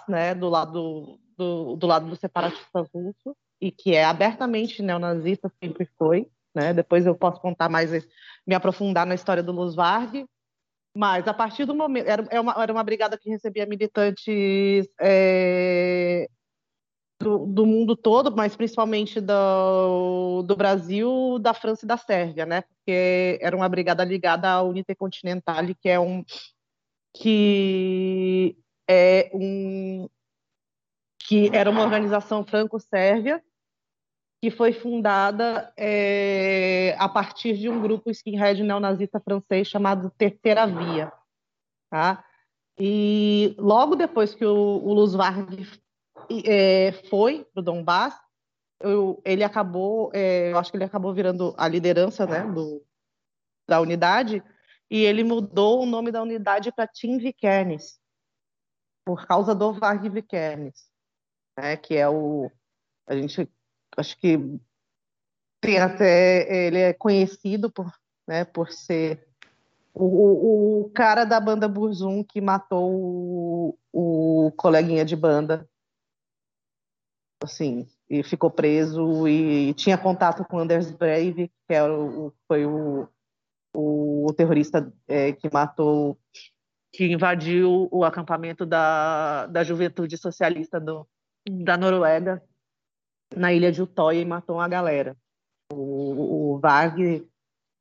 né, 0.08 0.34
do 0.34 0.48
lado 0.48 1.18
do, 1.36 1.76
do 1.76 1.86
lado 1.86 2.08
do 2.08 2.16
separatista 2.16 2.86
russo, 2.94 3.34
e 3.60 3.70
que 3.70 3.94
é 3.94 4.04
abertamente 4.04 4.82
neonazista, 4.82 5.50
sempre 5.62 5.88
foi. 5.98 6.28
Né? 6.54 6.72
Depois 6.72 7.06
eu 7.06 7.14
posso 7.14 7.40
contar 7.40 7.68
mais, 7.68 7.90
me 8.46 8.54
aprofundar 8.54 9.06
na 9.06 9.14
história 9.14 9.42
do 9.42 9.52
Luzvarg. 9.52 10.26
Mas 10.94 11.26
a 11.28 11.34
partir 11.34 11.64
do 11.64 11.74
momento. 11.74 12.06
Era, 12.06 12.22
era, 12.22 12.36
é 12.36 12.40
uma, 12.40 12.62
era 12.62 12.72
uma 12.72 12.84
brigada 12.84 13.16
que 13.16 13.30
recebia 13.30 13.66
militantes 13.66 14.88
é, 15.00 16.28
do, 17.20 17.46
do, 17.46 17.66
mundo 17.66 17.96
todo, 17.96 18.34
mas 18.34 18.56
principalmente 18.56 19.20
do, 19.20 20.42
do 20.42 20.56
Brasil, 20.56 21.38
da 21.38 21.54
França 21.54 21.84
e 21.84 21.88
da 21.88 21.96
Sérvia, 21.96 22.44
né? 22.46 22.62
Porque 22.62 23.38
era 23.40 23.56
uma 23.56 23.68
brigada 23.68 24.04
ligada 24.04 24.50
à 24.50 24.62
Unité 24.62 24.94
Continentale, 24.94 25.74
que 25.74 25.88
é 25.88 26.00
um, 26.00 26.24
que 27.14 28.56
é 28.88 29.30
um 29.32 30.08
que 31.28 31.48
era 31.54 31.70
uma 31.70 31.82
organização 31.82 32.44
franco-sérvia 32.44 33.40
que 34.40 34.50
foi 34.50 34.72
fundada 34.72 35.72
é, 35.76 36.96
a 36.98 37.08
partir 37.08 37.58
de 37.58 37.68
um 37.68 37.80
grupo 37.80 38.10
skinhead 38.10 38.62
neonazista 38.62 39.20
francês 39.20 39.68
chamado 39.68 40.10
Terceira 40.16 40.66
Via, 40.66 41.12
tá? 41.90 42.24
E 42.78 43.54
logo 43.58 43.94
depois 43.94 44.34
que 44.34 44.44
o, 44.44 44.56
o 44.56 44.94
Luz 44.94 45.12
é, 46.46 46.92
foi 47.10 47.44
para 47.52 47.60
o 47.60 47.62
Donbass, 47.62 48.18
eu, 48.80 49.20
ele 49.26 49.44
acabou, 49.44 50.10
é, 50.14 50.52
eu 50.52 50.58
acho 50.58 50.70
que 50.70 50.78
ele 50.78 50.84
acabou 50.84 51.12
virando 51.12 51.54
a 51.58 51.68
liderança, 51.68 52.26
né, 52.26 52.42
do, 52.42 52.82
da 53.68 53.78
unidade, 53.78 54.42
e 54.90 55.04
ele 55.04 55.22
mudou 55.22 55.82
o 55.82 55.86
nome 55.86 56.10
da 56.10 56.22
unidade 56.22 56.72
para 56.72 56.88
Tim 56.88 57.18
Vikernes, 57.18 58.00
por 59.04 59.26
causa 59.26 59.54
do 59.54 59.74
Varg 59.74 60.08
Vikernes, 60.08 60.88
né, 61.58 61.76
que 61.76 61.94
é 61.94 62.08
o. 62.08 62.50
A 63.06 63.14
gente 63.14 63.46
acho 63.96 64.18
que 64.18 64.38
tem 65.60 65.78
até. 65.78 66.66
Ele 66.66 66.78
é 66.78 66.92
conhecido 66.92 67.70
por, 67.70 67.92
né, 68.26 68.44
por 68.44 68.70
ser 68.70 69.26
o, 69.94 70.82
o, 70.84 70.90
cara 70.90 71.24
da 71.24 71.40
banda 71.40 71.68
Burzum 71.68 72.24
que 72.24 72.40
matou 72.40 72.92
o, 72.92 73.78
o 73.92 74.52
coleguinha 74.52 75.04
de 75.04 75.16
banda. 75.16 75.68
Assim, 77.42 77.88
e 78.08 78.22
ficou 78.22 78.50
preso 78.50 79.26
e 79.26 79.72
tinha 79.72 79.96
contato 79.96 80.44
com 80.44 80.58
Anders 80.58 80.90
Brave, 80.90 81.50
que 81.66 81.74
era 81.74 81.90
o, 81.90 82.34
foi 82.46 82.66
o 82.66 83.08
o 83.74 84.32
terrorista 84.36 84.92
é, 85.06 85.32
que 85.32 85.52
matou, 85.52 86.18
que 86.92 87.04
invadiu 87.04 87.88
o 87.90 88.04
acampamento 88.04 88.66
da, 88.66 89.46
da 89.46 89.62
juventude 89.62 90.16
socialista 90.16 90.80
do, 90.80 91.06
da 91.48 91.76
Noruega, 91.76 92.42
na 93.34 93.52
ilha 93.52 93.70
de 93.70 93.82
Utoya, 93.82 94.20
e 94.20 94.24
matou 94.24 94.56
uma 94.56 94.68
galera. 94.68 95.16
O, 95.72 96.54
o 96.54 96.58
Varg 96.58 97.26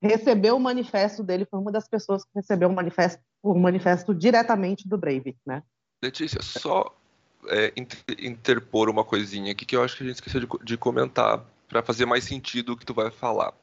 recebeu 0.01 0.55
o 0.55 0.59
manifesto 0.59 1.23
dele, 1.23 1.45
foi 1.45 1.59
uma 1.59 1.71
das 1.71 1.87
pessoas 1.87 2.23
que 2.23 2.31
recebeu 2.35 2.69
o 2.69 2.73
manifesto, 2.73 3.21
o 3.43 3.53
manifesto 3.57 4.13
diretamente 4.13 4.87
do 4.87 4.97
Breivik, 4.97 5.37
né? 5.45 5.63
Letícia, 6.01 6.41
só 6.41 6.95
é, 7.47 7.73
interpor 8.19 8.89
uma 8.89 9.03
coisinha 9.03 9.51
aqui 9.51 9.65
que 9.65 9.75
eu 9.75 9.83
acho 9.83 9.97
que 9.97 10.03
a 10.03 10.07
gente 10.07 10.15
esqueceu 10.15 10.41
de, 10.41 10.47
de 10.63 10.77
comentar 10.77 11.43
para 11.67 11.83
fazer 11.83 12.05
mais 12.05 12.23
sentido 12.23 12.73
o 12.73 12.77
que 12.77 12.85
tu 12.85 12.93
vai 12.93 13.11
falar. 13.11 13.53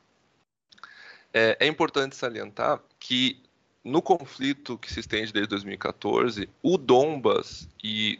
É, 1.32 1.56
é 1.60 1.66
importante 1.66 2.16
salientar 2.16 2.80
que 2.98 3.42
no 3.82 4.02
conflito 4.02 4.78
que 4.78 4.92
se 4.92 5.00
estende 5.00 5.32
desde 5.32 5.48
2014, 5.50 6.48
o 6.62 6.76
Donbas 6.76 7.68
e 7.82 8.18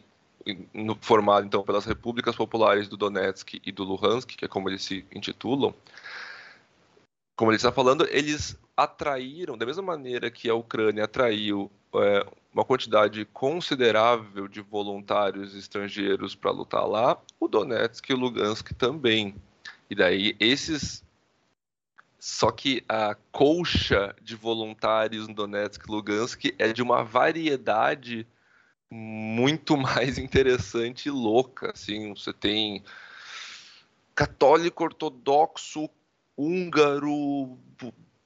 no, 0.72 0.96
formado 1.00 1.46
então 1.46 1.62
pelas 1.62 1.84
repúblicas 1.84 2.36
populares 2.36 2.88
do 2.88 2.96
Donetsk 2.96 3.60
e 3.64 3.72
do 3.72 3.84
Luhansk, 3.84 4.36
que 4.36 4.44
é 4.44 4.48
como 4.48 4.68
eles 4.68 4.82
se 4.82 5.04
intitulam, 5.14 5.74
como 7.34 7.50
ele 7.50 7.56
está 7.56 7.72
falando, 7.72 8.06
eles 8.10 8.58
atraíram, 8.76 9.58
da 9.58 9.66
mesma 9.66 9.82
maneira 9.82 10.30
que 10.30 10.48
a 10.48 10.54
Ucrânia 10.54 11.04
atraiu 11.04 11.70
é, 11.94 12.26
uma 12.52 12.64
quantidade 12.64 13.24
considerável 13.26 14.48
de 14.48 14.60
voluntários 14.60 15.54
estrangeiros 15.54 16.34
para 16.34 16.50
lutar 16.50 16.86
lá, 16.86 17.18
o 17.38 17.48
Donetsk 17.48 18.10
e 18.10 18.14
o 18.14 18.18
Lugansk 18.18 18.72
também. 18.72 19.34
E 19.90 19.94
daí 19.94 20.36
esses 20.40 21.04
só 22.18 22.50
que 22.50 22.82
a 22.88 23.14
colcha 23.30 24.14
de 24.20 24.34
voluntários 24.34 25.28
no 25.28 25.34
Donetsk 25.34 25.84
e 25.86 25.92
Lugansk 25.92 26.44
é 26.58 26.72
de 26.72 26.82
uma 26.82 27.04
variedade 27.04 28.26
muito 28.96 29.76
mais 29.78 30.18
interessante 30.18 31.06
e 31.06 31.10
louca. 31.10 31.72
Assim, 31.72 32.14
você 32.14 32.32
tem 32.32 32.82
católico 34.14 34.82
ortodoxo 34.82 35.88
húngaro 36.36 37.58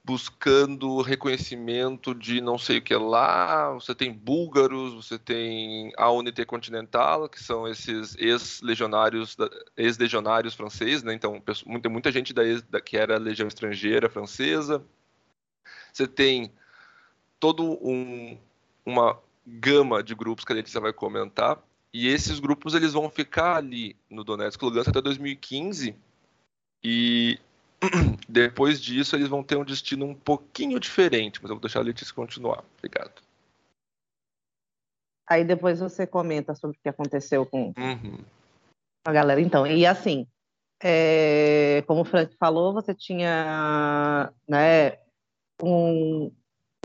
buscando 0.03 1.01
reconhecimento 1.01 2.15
de 2.15 2.41
não 2.41 2.57
sei 2.57 2.79
o 2.79 2.81
que 2.81 2.95
lá. 2.95 3.71
Você 3.73 3.93
tem 3.93 4.11
búlgaros, 4.11 4.93
você 4.93 5.19
tem 5.19 5.91
a 5.97 6.09
Unité 6.09 6.43
Continental, 6.43 7.29
que 7.29 7.41
são 7.41 7.67
esses 7.67 8.15
ex-legionários 8.17 9.37
ex-legionários 9.77 10.55
franceses, 10.55 11.03
né? 11.03 11.13
Então, 11.13 11.41
muita, 11.65 11.89
muita 11.89 12.11
gente 12.11 12.33
da, 12.33 12.41
da, 12.69 12.81
que 12.81 12.97
era 12.97 13.17
legião 13.17 13.47
estrangeira 13.47 14.09
francesa. 14.09 14.83
Você 15.93 16.07
tem 16.07 16.51
todo 17.39 17.63
um, 17.85 18.37
uma 18.85 19.19
gama 19.59 20.01
de 20.03 20.15
grupos 20.15 20.45
que 20.45 20.51
a 20.51 20.55
Letícia 20.55 20.79
vai 20.79 20.93
comentar. 20.93 21.61
E 21.93 22.07
esses 22.07 22.39
grupos 22.39 22.73
eles 22.73 22.93
vão 22.93 23.09
ficar 23.09 23.57
ali 23.57 23.95
no 24.09 24.23
Donetsk 24.23 24.61
Lugansk 24.61 24.89
até 24.89 25.01
2015. 25.01 25.95
E 26.83 27.39
depois 28.29 28.81
disso, 28.81 29.15
eles 29.15 29.27
vão 29.27 29.43
ter 29.43 29.57
um 29.57 29.65
destino 29.65 30.05
um 30.05 30.15
pouquinho 30.15 30.79
diferente, 30.79 31.39
mas 31.41 31.49
eu 31.49 31.55
vou 31.55 31.61
deixar 31.61 31.79
a 31.79 31.83
Letícia 31.83 32.13
continuar. 32.13 32.63
Obrigado. 32.77 33.21
Aí 35.29 35.43
depois 35.43 35.79
você 35.79 36.05
comenta 36.05 36.55
sobre 36.55 36.77
o 36.77 36.79
que 36.81 36.89
aconteceu 36.89 37.45
com 37.45 37.73
uhum. 37.77 38.23
a 39.05 39.11
galera. 39.11 39.39
Então, 39.39 39.65
e 39.65 39.85
assim, 39.85 40.27
é, 40.83 41.83
como 41.87 42.01
o 42.01 42.05
Frank 42.05 42.35
falou, 42.37 42.73
você 42.73 42.93
tinha 42.93 44.33
né, 44.47 44.97
um, 45.61 46.31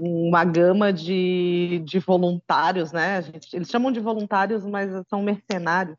uma 0.00 0.44
gama 0.44 0.92
de, 0.92 1.82
de 1.84 1.98
voluntários, 1.98 2.92
né? 2.92 3.22
Gente, 3.22 3.54
eles 3.54 3.68
chamam 3.68 3.90
de 3.90 4.00
voluntários, 4.00 4.64
mas 4.64 4.90
são 5.08 5.22
mercenários 5.22 5.96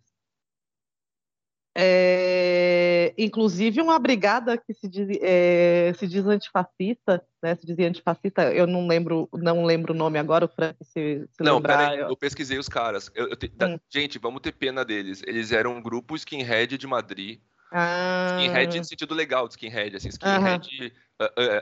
é, 1.79 3.13
inclusive 3.15 3.79
uma 3.79 3.99
brigada 3.99 4.57
que 4.57 4.73
se 4.73 4.87
diz, 4.87 5.07
é, 5.21 5.93
se 5.95 6.07
diz 6.07 6.25
antifascista, 6.25 7.23
né? 7.39 7.53
Se 7.53 7.67
dizia 7.67 7.87
antifascista, 7.87 8.51
eu 8.51 8.65
não 8.65 8.87
lembro, 8.87 9.29
não 9.31 9.63
lembro 9.63 9.93
o 9.93 9.95
nome 9.95 10.17
agora, 10.17 10.45
o 10.45 10.47
Frank 10.47 10.75
se, 10.81 11.27
se 11.31 11.43
Não, 11.43 11.57
lembrar. 11.57 11.91
Peraí, 11.91 11.99
eu 11.99 12.17
pesquisei 12.17 12.57
os 12.57 12.67
caras. 12.67 13.11
Eu, 13.13 13.27
eu 13.27 13.35
te, 13.35 13.53
hum. 13.61 13.77
Gente, 13.91 14.17
vamos 14.17 14.41
ter 14.41 14.53
pena 14.53 14.83
deles. 14.83 15.21
Eles 15.27 15.51
eram 15.51 15.75
um 15.75 15.81
grupo 15.81 16.15
skinhead 16.15 16.79
de 16.79 16.87
Madrid. 16.87 17.39
Ah. 17.71 18.39
Skinhead 18.39 18.79
no 18.79 18.83
sentido 18.83 19.13
legal 19.13 19.47
de 19.47 19.53
skinhead, 19.53 19.97
assim, 19.97 20.09
skinhead 20.09 20.93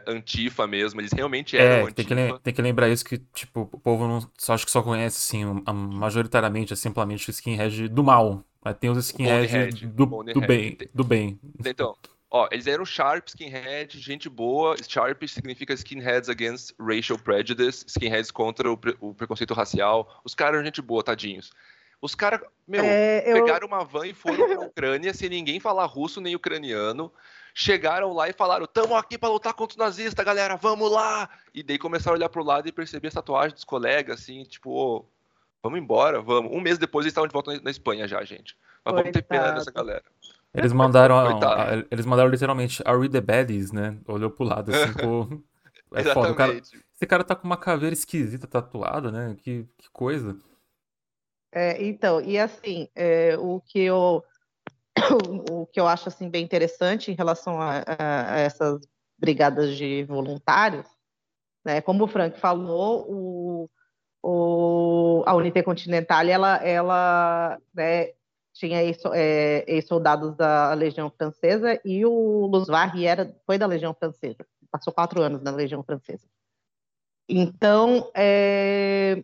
antifa 0.05 0.67
mesmo, 0.67 0.99
eles 0.99 1.13
realmente 1.13 1.57
eram 1.57 1.87
é, 1.87 1.91
tem 1.91 2.05
que, 2.05 2.15
tem 2.43 2.53
que 2.53 2.61
lembrar 2.61 2.89
isso 2.89 3.05
que, 3.05 3.17
tipo, 3.33 3.61
o 3.71 3.79
povo 3.79 4.07
não, 4.07 4.29
só 4.37 4.53
acho 4.53 4.65
que 4.65 4.71
só 4.71 4.81
conhece, 4.81 5.17
assim, 5.17 5.45
majoritariamente, 5.73 6.75
simplesmente 6.75 7.29
o 7.29 7.31
skinhead 7.31 7.87
do 7.87 8.03
mal, 8.03 8.43
mas 8.63 8.75
tem 8.77 8.89
os 8.89 8.97
skinheads 8.97 9.81
do, 9.81 10.05
do, 10.05 10.41
bem, 10.41 10.77
do 10.93 11.03
bem. 11.03 11.39
Então, 11.65 11.95
ó, 12.29 12.49
eles 12.51 12.67
eram 12.67 12.83
sharp 12.83 13.27
skinhead, 13.29 13.97
gente 13.97 14.27
boa. 14.27 14.75
Sharp 14.83 15.23
significa 15.27 15.73
skinheads 15.73 16.27
against 16.27 16.73
racial 16.79 17.17
prejudice, 17.17 17.85
skinheads 17.87 18.31
contra 18.31 18.69
o, 18.69 18.75
pre 18.75 18.95
o 18.99 19.13
preconceito 19.13 19.53
racial. 19.53 20.21
Os 20.25 20.35
caras 20.35 20.55
eram 20.55 20.65
gente 20.65 20.81
boa, 20.81 21.03
tadinhos. 21.03 21.51
Os 22.01 22.13
caras, 22.13 22.41
meu, 22.67 22.83
é, 22.83 23.21
pegaram 23.21 23.67
uma 23.67 23.83
van 23.85 24.07
e 24.07 24.13
foram 24.13 24.47
pra 24.47 24.59
Ucrânia 24.65 25.13
sem 25.13 25.29
ninguém 25.29 25.59
falar 25.59 25.85
russo 25.85 26.19
nem 26.19 26.35
ucraniano. 26.35 27.11
Chegaram 27.57 28.13
lá 28.13 28.29
e 28.29 28.33
falaram: 28.33 28.67
Tamo 28.67 28.95
aqui 28.95 29.17
para 29.17 29.29
lutar 29.29 29.53
contra 29.53 29.73
os 29.73 29.77
nazistas, 29.77 30.25
galera, 30.25 30.57
vamos 30.57 30.91
lá! 30.91 31.29
E 31.53 31.63
daí 31.63 31.79
começaram 31.79 32.15
a 32.15 32.17
olhar 32.19 32.29
pro 32.29 32.43
lado 32.43 32.67
e 32.67 32.71
perceber 32.71 33.07
as 33.07 33.13
tatuagens 33.13 33.53
dos 33.53 33.63
colegas, 33.63 34.19
assim, 34.19 34.43
tipo, 34.43 34.69
oh, 34.69 35.05
Vamos 35.65 35.79
embora, 35.79 36.21
vamos. 36.21 36.51
Um 36.55 36.61
mês 36.61 36.77
depois 36.77 37.05
eles 37.05 37.11
estavam 37.11 37.27
de 37.27 37.33
volta 37.33 37.59
na 37.59 37.71
Espanha 37.71 38.07
já, 38.07 38.23
gente. 38.23 38.55
Mas 38.85 38.93
Coitado. 38.93 38.97
vamos 38.97 39.11
ter 39.13 39.21
pena 39.23 39.51
dessa 39.53 39.71
galera. 39.71 40.03
Eles 40.53 40.71
mandaram, 40.71 41.17
a, 41.17 41.31
a, 41.31 41.85
eles 41.89 42.05
mandaram 42.05 42.29
literalmente 42.29 42.83
a 42.85 42.95
Read 42.95 43.09
the 43.09 43.19
Baddies, 43.19 43.71
né? 43.71 43.97
Olhou 44.07 44.29
pro 44.29 44.45
lado, 44.45 44.71
assim, 44.71 44.93
pô. 44.93 45.27
É 45.93 46.03
foda. 46.13 46.33
Cara, 46.35 46.53
esse 46.53 47.05
cara 47.07 47.23
tá 47.23 47.35
com 47.35 47.45
uma 47.45 47.55
caveira 47.55 47.93
esquisita 47.93 48.45
tatuada, 48.45 49.11
né? 49.11 49.35
Que, 49.41 49.65
que 49.77 49.89
coisa. 49.91 50.37
É, 51.53 51.81
então, 51.81 52.19
e 52.19 52.37
assim, 52.37 52.89
é, 52.93 53.37
o 53.39 53.61
que 53.61 53.79
eu 53.79 54.21
o 55.51 55.65
que 55.67 55.79
eu 55.79 55.87
acho 55.87 56.09
assim 56.09 56.29
bem 56.29 56.43
interessante 56.43 57.11
em 57.11 57.15
relação 57.15 57.61
a, 57.61 57.83
a, 57.85 58.33
a 58.35 58.39
essas 58.39 58.81
brigadas 59.17 59.75
de 59.75 60.03
voluntários, 60.03 60.87
né? 61.63 61.81
Como 61.81 62.03
o 62.03 62.07
Frank 62.07 62.39
falou, 62.39 63.05
o, 63.09 63.69
o, 64.21 65.23
a 65.25 65.33
Unité 65.35 65.63
Continental, 65.63 66.25
ela, 66.25 66.57
ela 66.57 67.59
né, 67.73 68.09
tinha 68.53 68.81
é, 69.13 69.65
ex-soldados 69.67 70.33
é, 70.33 70.35
da 70.35 70.73
Legião 70.73 71.09
Francesa 71.09 71.79
e 71.83 72.05
o 72.05 72.47
Luzvarri 72.47 73.05
era, 73.05 73.35
foi 73.45 73.57
da 73.57 73.65
Legião 73.65 73.93
Francesa, 73.93 74.45
passou 74.71 74.93
quatro 74.93 75.21
anos 75.21 75.41
na 75.41 75.51
Legião 75.51 75.83
Francesa. 75.83 76.27
Então, 77.27 78.11
é, 78.15 79.23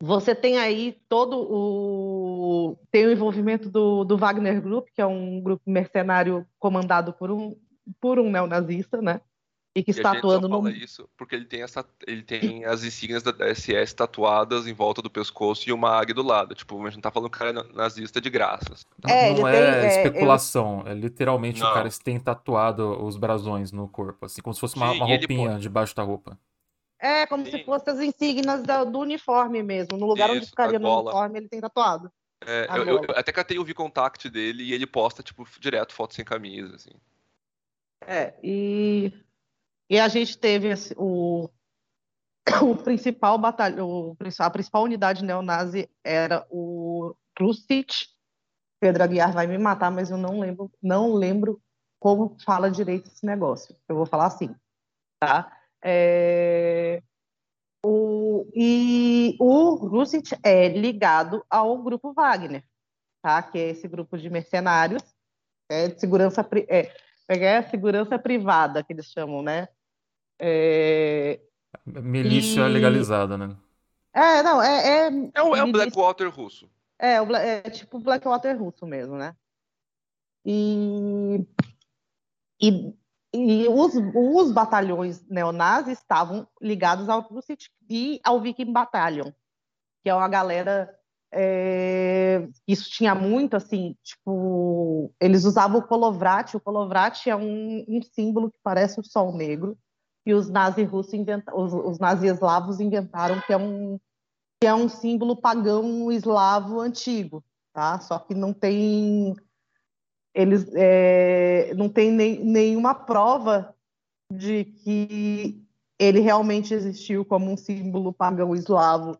você 0.00 0.34
tem 0.34 0.58
aí 0.58 0.98
todo 1.08 1.36
o 1.38 2.76
tem 2.90 3.06
o 3.06 3.12
envolvimento 3.12 3.70
do, 3.70 4.04
do 4.04 4.16
Wagner 4.16 4.60
Group, 4.60 4.88
que 4.94 5.00
é 5.00 5.06
um 5.06 5.40
grupo 5.40 5.70
mercenário 5.70 6.46
comandado 6.58 7.12
por 7.12 7.30
um 7.30 7.56
por 8.00 8.18
um 8.18 8.30
neonazista, 8.30 9.00
né? 9.00 9.20
E 9.76 9.82
que 9.82 9.90
está 9.90 10.12
atuando 10.12 10.48
no. 10.48 10.68
isso 10.70 11.08
porque 11.16 11.34
ele 11.34 11.46
tem, 11.46 11.62
essa, 11.62 11.84
ele 12.06 12.22
tem 12.22 12.64
as 12.64 12.84
insígnias 12.84 13.24
da 13.24 13.32
SS 13.52 13.92
tatuadas 13.92 14.68
em 14.68 14.72
volta 14.72 15.02
do 15.02 15.10
pescoço 15.10 15.68
e 15.68 15.72
uma 15.72 15.90
águia 15.90 16.14
do 16.14 16.22
lado. 16.22 16.54
Tipo, 16.54 16.80
a 16.80 16.84
gente 16.84 16.94
não 16.94 17.02
tá 17.02 17.10
falando 17.10 17.28
que 17.28 17.36
o 17.36 17.38
cara 17.40 17.50
é 17.50 17.76
nazista 17.76 18.20
de 18.20 18.30
graças. 18.30 18.86
É, 19.04 19.34
não, 19.34 19.48
é 19.48 19.80
tem, 19.80 19.88
especulação. 19.88 20.84
É, 20.86 20.92
é 20.92 20.94
literalmente 20.94 21.60
não. 21.60 21.68
o 21.68 21.74
cara 21.74 21.88
tem 22.04 22.20
tatuado 22.20 23.04
os 23.04 23.16
brasões 23.16 23.72
no 23.72 23.88
corpo, 23.88 24.26
assim, 24.26 24.40
como 24.40 24.54
se 24.54 24.60
fosse 24.60 24.76
uma, 24.76 24.92
Sim, 24.92 24.98
uma 24.98 25.06
roupinha 25.06 25.50
pode... 25.50 25.62
debaixo 25.62 25.96
da 25.96 26.04
roupa. 26.04 26.38
É, 27.04 27.26
como 27.26 27.44
Sim. 27.44 27.50
se 27.50 27.64
fossem 27.64 27.92
as 27.92 28.00
insígnias 28.00 28.62
do, 28.62 28.84
do, 28.86 28.98
uniforme 29.00 29.62
mesmo. 29.62 29.98
No 29.98 30.06
lugar 30.06 30.28
isso, 30.30 30.38
onde 30.38 30.46
ficaria 30.46 30.78
no 30.78 31.00
uniforme, 31.00 31.38
ele 31.38 31.48
tem 31.48 31.60
tatuado. 31.60 32.10
É, 32.46 32.66
eu, 32.78 32.84
eu, 32.84 33.00
até 33.14 33.32
catei 33.32 33.58
o 33.58 33.64
V-Contact 33.64 34.30
dele 34.30 34.64
e 34.64 34.72
ele 34.72 34.86
posta, 34.86 35.22
tipo, 35.22 35.46
direto 35.60 35.92
foto 35.92 36.14
sem 36.14 36.24
camisa, 36.24 36.76
assim. 36.76 36.92
É, 38.06 38.34
e 38.42 39.12
e 39.88 39.98
a 39.98 40.08
gente 40.08 40.38
teve 40.38 40.68
esse, 40.68 40.94
o, 40.96 41.48
o 42.62 42.76
principal 42.76 43.38
batalhão, 43.38 44.16
a 44.38 44.50
principal 44.50 44.82
unidade 44.82 45.24
neonazi 45.24 45.90
era 46.02 46.46
o 46.50 47.14
Krustic. 47.34 47.92
Pedro 48.80 49.02
Aguiar 49.02 49.32
vai 49.32 49.46
me 49.46 49.56
matar, 49.56 49.90
mas 49.90 50.10
eu 50.10 50.16
não 50.16 50.40
lembro, 50.40 50.70
não 50.82 51.14
lembro 51.14 51.60
como 51.98 52.36
fala 52.44 52.70
direito 52.70 53.08
esse 53.08 53.24
negócio. 53.24 53.74
Eu 53.88 53.96
vou 53.96 54.04
falar 54.04 54.26
assim, 54.26 54.54
tá? 55.18 55.50
É, 55.84 57.02
o, 57.84 58.46
e 58.54 59.36
o 59.38 59.78
Krustic 59.78 60.32
é 60.42 60.68
ligado 60.68 61.44
ao 61.50 61.82
grupo 61.82 62.14
Wagner, 62.14 62.64
tá? 63.20 63.42
Que 63.42 63.58
é 63.58 63.68
esse 63.68 63.86
grupo 63.86 64.16
de 64.16 64.30
mercenários, 64.30 65.02
é 65.68 65.88
de 65.88 66.00
segurança, 66.00 66.48
é, 66.68 66.90
é 67.28 67.56
a 67.58 67.68
segurança 67.68 68.18
privada 68.18 68.82
que 68.82 68.94
eles 68.94 69.06
chamam, 69.06 69.42
né? 69.42 69.68
É... 70.38 71.40
Milícia 71.84 72.62
e... 72.62 72.72
legalizada, 72.72 73.36
né? 73.36 73.54
É, 74.14 74.42
não, 74.42 74.62
é. 74.62 75.08
É, 75.08 75.30
é 75.34 75.42
o, 75.42 75.54
é 75.54 75.62
o 75.62 75.72
Blackwater 75.72 76.30
russo. 76.30 76.70
É, 76.98 77.16
é 77.16 77.70
tipo 77.70 77.98
o 77.98 78.00
Blackwater 78.00 78.56
russo 78.58 78.86
mesmo, 78.86 79.16
né? 79.16 79.36
E, 80.46 81.44
e, 82.60 82.94
e 83.34 83.68
os, 83.68 83.92
os 84.14 84.52
batalhões 84.52 85.26
neonazis 85.28 85.98
estavam 85.98 86.46
ligados 86.62 87.08
ao 87.08 87.20
Russit 87.20 87.68
e 87.90 88.20
ao 88.22 88.40
Viking 88.40 88.72
Battalion, 88.72 89.32
que 90.02 90.08
é 90.08 90.14
uma 90.14 90.28
galera. 90.28 90.88
É, 91.36 92.46
isso 92.66 92.88
tinha 92.88 93.12
muito 93.12 93.56
assim, 93.56 93.96
tipo, 94.04 95.12
eles 95.20 95.44
usavam 95.44 95.80
o 95.80 95.82
Kolovrat. 95.82 96.56
O 96.56 96.60
Kolovrat 96.60 97.28
é 97.28 97.34
um, 97.34 97.84
um 97.88 98.00
símbolo 98.02 98.52
que 98.52 98.58
parece 98.62 99.00
o 99.00 99.04
sol 99.04 99.32
negro 99.32 99.76
e 100.24 100.32
os 100.32 100.48
nazis 100.48 100.88
russos 100.88 101.12
os, 101.52 101.74
os 101.74 101.98
nazis 101.98 102.30
eslavos 102.30 102.78
inventaram 102.78 103.40
que 103.40 103.52
é 103.52 103.56
um 103.56 103.98
que 104.60 104.68
é 104.68 104.74
um 104.74 104.88
símbolo 104.88 105.36
pagão 105.36 106.10
eslavo 106.10 106.80
antigo, 106.80 107.44
tá? 107.72 107.98
Só 108.00 108.18
que 108.18 108.32
não 108.32 108.52
tem 108.52 109.34
eles 110.34 110.66
é, 110.74 111.72
não 111.74 111.88
tem 111.88 112.10
nem, 112.10 112.44
nenhuma 112.44 112.94
prova 112.94 113.74
de 114.32 114.64
que 114.64 115.62
ele 115.98 116.20
realmente 116.20 116.74
existiu 116.74 117.24
como 117.24 117.50
um 117.50 117.56
símbolo 117.56 118.12
pagão 118.12 118.54
eslavo 118.54 119.16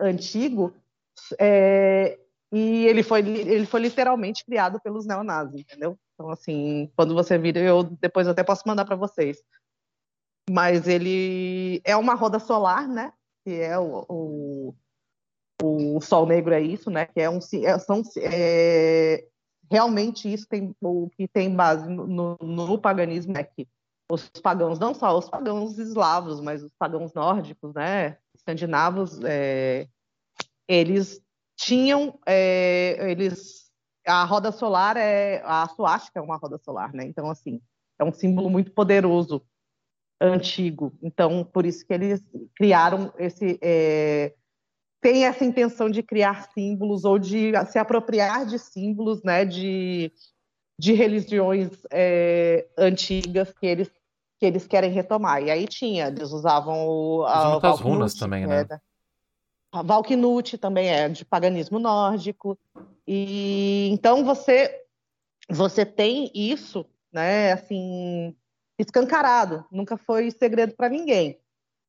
antigo 0.00 0.74
é, 1.38 2.18
e 2.52 2.86
ele 2.86 3.02
foi 3.02 3.20
ele 3.20 3.66
foi 3.66 3.80
literalmente 3.80 4.44
criado 4.44 4.80
pelos 4.80 5.06
neonazis, 5.06 5.60
entendeu? 5.60 5.96
Então 6.14 6.30
assim, 6.30 6.90
quando 6.96 7.14
você 7.14 7.38
vira, 7.38 7.60
eu 7.60 7.84
depois 7.84 8.26
até 8.26 8.42
posso 8.42 8.64
mandar 8.66 8.84
para 8.84 8.96
vocês 8.96 9.38
mas 10.50 10.88
ele 10.88 11.80
é 11.84 11.96
uma 11.96 12.14
roda 12.14 12.40
solar, 12.40 12.88
né? 12.88 13.12
Que 13.44 13.60
é 13.60 13.78
o, 13.78 14.04
o, 14.08 14.74
o 15.62 16.00
Sol 16.00 16.26
Negro 16.26 16.52
é 16.52 16.60
isso, 16.60 16.90
né? 16.90 17.06
Que 17.06 17.20
é 17.20 17.30
um 17.30 17.38
é, 17.38 17.78
são 17.78 18.02
é, 18.16 19.24
realmente 19.70 20.30
isso 20.30 20.46
tem 20.48 20.74
o 20.80 21.08
que 21.10 21.28
tem 21.28 21.54
base 21.54 21.88
no, 21.88 22.36
no, 22.40 22.78
paganismo 22.78 23.36
é 23.36 23.44
que 23.44 23.68
os 24.10 24.28
pagãos, 24.42 24.78
não 24.80 24.92
só 24.92 25.16
os 25.16 25.28
pagãos 25.30 25.78
eslavos, 25.78 26.40
mas 26.40 26.64
os 26.64 26.72
pagãos 26.76 27.14
nórdicos, 27.14 27.72
né, 27.74 28.18
escandinavos, 28.34 29.20
é, 29.22 29.86
eles 30.66 31.22
tinham, 31.56 32.18
é, 32.26 33.10
eles, 33.10 33.70
a 34.04 34.24
roda 34.24 34.50
solar 34.50 34.96
é, 34.96 35.40
a 35.44 35.68
suástica 35.68 36.18
é 36.18 36.22
uma 36.22 36.36
roda 36.36 36.58
solar, 36.58 36.92
né, 36.92 37.04
então, 37.04 37.30
assim, 37.30 37.60
é 38.00 38.04
um 38.04 38.12
símbolo 38.12 38.50
muito 38.50 38.72
poderoso, 38.72 39.46
antigo, 40.20 40.92
então, 41.00 41.44
por 41.44 41.64
isso 41.64 41.86
que 41.86 41.94
eles 41.94 42.22
criaram 42.54 43.10
esse, 43.16 43.58
é, 43.62 44.34
tem 45.00 45.24
essa 45.24 45.44
intenção 45.44 45.88
de 45.88 46.02
criar 46.02 46.50
símbolos 46.52 47.04
ou 47.04 47.18
de 47.18 47.52
se 47.66 47.78
apropriar 47.78 48.44
de 48.44 48.58
símbolos, 48.58 49.22
né, 49.22 49.44
de, 49.44 50.12
de 50.78 50.92
religiões 50.92 51.70
é, 51.90 52.66
antigas 52.76 53.52
que 53.52 53.66
eles 53.66 53.90
que 54.40 54.46
eles 54.46 54.66
querem 54.66 54.90
retomar. 54.90 55.42
E 55.42 55.50
aí 55.50 55.66
tinha, 55.66 56.08
eles 56.08 56.32
usavam 56.32 56.88
o. 56.88 57.24
A, 57.26 57.50
muitas 57.50 57.78
runas 57.78 58.14
também, 58.14 58.46
né? 58.46 58.66
É, 58.70 58.80
a 59.70 59.82
Valknut 59.82 60.56
também 60.56 60.88
é 60.88 61.08
de 61.10 61.26
paganismo 61.26 61.78
nórdico. 61.78 62.58
E 63.06 63.90
então 63.92 64.24
você 64.24 64.80
você 65.48 65.84
tem 65.84 66.30
isso, 66.34 66.86
né, 67.12 67.52
assim, 67.52 68.34
escancarado, 68.78 69.64
nunca 69.70 69.96
foi 69.96 70.30
segredo 70.30 70.74
para 70.74 70.88
ninguém. 70.88 71.38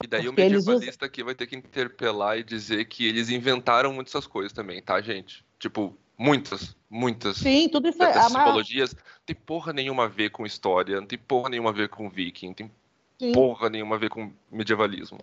E 0.04 0.08
daí 0.08 0.28
o 0.28 0.34
medievalista 0.34 1.06
aqui 1.06 1.24
vai 1.24 1.36
ter 1.36 1.48
que 1.48 1.56
interpelar 1.56 2.38
e 2.38 2.44
dizer 2.44 2.86
que 2.86 3.08
eles 3.08 3.30
inventaram 3.30 3.94
muitas 3.94 4.14
essas 4.16 4.28
coisas 4.28 4.52
também, 4.52 4.82
tá, 4.82 5.00
gente? 5.02 5.46
Tipo, 5.60 5.96
muitas, 6.18 6.76
muitas. 6.90 7.38
Sim, 7.38 7.70
tudo 7.70 7.88
isso 7.88 8.02
é. 8.02 8.14
simbologias 8.24 8.94
não 8.94 9.02
tem 9.26 9.36
porra 9.36 9.74
nenhuma 9.74 10.06
a 10.06 10.08
ver 10.08 10.30
com 10.30 10.46
história, 10.46 11.00
não 11.00 11.08
tem 11.08 11.18
porra 11.18 11.50
nenhuma 11.50 11.70
a 11.70 11.74
ver 11.74 11.90
com 11.90 12.10
viking, 12.10 12.48
não 12.48 12.54
tem 12.54 12.72
Sim. 13.20 13.32
porra 13.32 13.70
nenhuma 13.70 13.96
a 13.96 14.00
ver 14.00 14.10
com 14.10 14.32
medievalismo. 14.52 15.20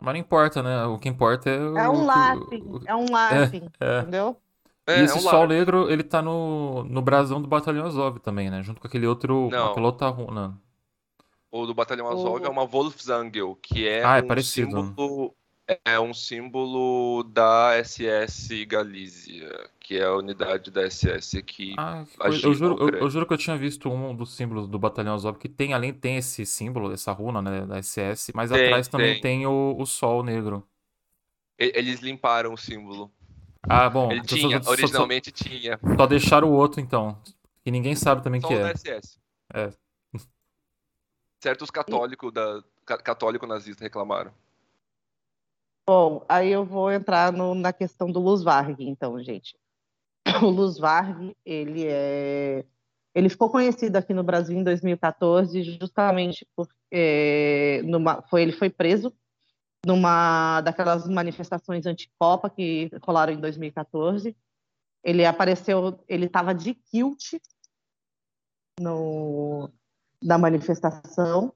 Mas 0.00 0.14
não 0.14 0.20
importa, 0.20 0.62
né? 0.62 0.84
O 0.84 0.98
que 0.98 1.08
importa 1.08 1.48
é. 1.48 1.56
É 1.56 1.88
um 1.88 2.04
lápis, 2.04 2.62
é 2.86 2.94
um 2.94 3.06
lápis, 3.10 3.62
é, 3.80 3.98
é. 3.98 4.00
entendeu? 4.00 4.36
É, 4.86 5.00
e 5.00 5.04
esse 5.04 5.14
é 5.14 5.18
um 5.18 5.22
sol 5.22 5.48
negro, 5.48 5.90
ele 5.90 6.04
tá 6.04 6.22
no, 6.22 6.84
no 6.84 7.02
brasão 7.02 7.42
do 7.42 7.48
Batalhão 7.48 7.86
Azov 7.86 8.20
também, 8.20 8.50
né? 8.50 8.62
Junto 8.62 8.80
com 8.80 8.86
aquele 8.86 9.06
outro. 9.06 9.48
Não. 9.50 9.70
Aquela 9.70 9.86
outra 9.86 10.08
runa. 10.08 10.56
O 11.50 11.64
do 11.66 11.74
Batalhão 11.74 12.08
Azov 12.08 12.42
o... 12.42 12.46
é 12.46 12.48
uma 12.48 12.66
Wolfsangel, 12.66 13.56
que 13.62 13.86
é, 13.86 14.04
ah, 14.04 14.18
é 14.18 14.22
um 14.22 14.26
parecido. 14.26 14.70
símbolo 14.70 15.34
é 15.84 15.98
um 15.98 16.14
símbolo 16.14 17.24
da 17.24 17.72
SS 17.82 18.64
Galícia, 18.66 19.68
que 19.80 19.98
é 19.98 20.04
a 20.04 20.14
unidade 20.14 20.70
da 20.70 20.88
SS 20.88 21.42
que 21.42 21.74
ah, 21.76 22.04
eu, 22.24 22.32
juro, 22.32 22.76
eu, 22.78 22.88
eu, 23.00 23.10
juro 23.10 23.26
que 23.26 23.32
eu 23.32 23.38
tinha 23.38 23.56
visto 23.56 23.90
um 23.90 24.14
dos 24.14 24.34
símbolos 24.36 24.68
do 24.68 24.78
Batalhão 24.78 25.14
Azov 25.14 25.38
que 25.38 25.48
tem, 25.48 25.74
além 25.74 25.92
tem 25.92 26.18
esse 26.18 26.46
símbolo, 26.46 26.92
essa 26.92 27.10
runa 27.10 27.42
né, 27.42 27.66
da 27.66 27.82
SS, 27.82 28.32
mas 28.32 28.50
tem, 28.50 28.64
atrás 28.64 28.86
também 28.86 29.14
tem, 29.14 29.22
tem 29.22 29.46
o, 29.46 29.74
o, 29.76 29.84
sol 29.84 30.22
negro. 30.22 30.66
Eles 31.58 32.00
limparam 32.00 32.52
o 32.52 32.56
símbolo. 32.56 33.10
Ah, 33.62 33.88
bom. 33.90 34.12
Ele 34.12 34.22
tinha, 34.22 34.62
só, 34.62 34.70
originalmente 34.70 35.32
só, 35.34 35.44
tinha. 35.44 35.80
Só 35.96 36.06
deixaram 36.06 36.48
o 36.48 36.52
outro 36.52 36.80
então, 36.80 37.18
que 37.64 37.70
ninguém 37.72 37.96
sabe 37.96 38.22
também 38.22 38.40
só 38.40 38.48
que 38.48 38.54
é. 38.54 38.72
SS. 38.72 39.18
É. 39.52 39.72
Certos 41.46 41.70
católicos 41.70 42.32
da 42.32 42.60
católico 42.84 43.46
nazista 43.46 43.84
reclamaram. 43.84 44.32
Bom, 45.88 46.26
aí 46.28 46.50
eu 46.50 46.64
vou 46.64 46.90
entrar 46.90 47.32
no, 47.32 47.54
na 47.54 47.72
questão 47.72 48.10
do 48.10 48.18
Luz 48.18 48.42
Varg, 48.42 48.80
então, 48.80 49.22
gente. 49.22 49.56
O 50.42 50.50
Luz 50.50 50.76
Varg, 50.76 51.36
ele 51.44 51.86
é 51.86 52.64
ele 53.14 53.28
ficou 53.28 53.48
conhecido 53.48 53.94
aqui 53.94 54.12
no 54.12 54.24
Brasil 54.24 54.58
em 54.58 54.64
2014 54.64 55.62
justamente 55.62 56.44
porque 56.56 56.74
é, 56.90 57.80
numa, 57.84 58.22
foi, 58.22 58.42
ele 58.42 58.52
foi 58.52 58.68
preso 58.68 59.14
numa 59.86 60.60
daquelas 60.62 61.08
manifestações 61.08 61.86
anti-copa 61.86 62.50
que 62.50 62.90
rolaram 63.00 63.32
em 63.32 63.40
2014. 63.40 64.36
Ele 65.04 65.24
apareceu, 65.24 66.04
ele 66.08 66.26
estava 66.26 66.52
de 66.52 66.74
kilt 66.74 67.40
no, 68.80 69.70
na 70.22 70.38
manifestação 70.38 71.52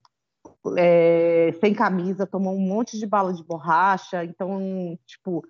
é, 0.77 1.53
sem 1.61 1.75
camisa, 1.75 2.27
tomou 2.27 2.55
um 2.55 2.61
monte 2.61 2.99
de 2.99 3.07
bala 3.07 3.33
de 3.33 3.43
borracha, 3.43 4.25
então, 4.25 4.99
tipo, 5.07 5.47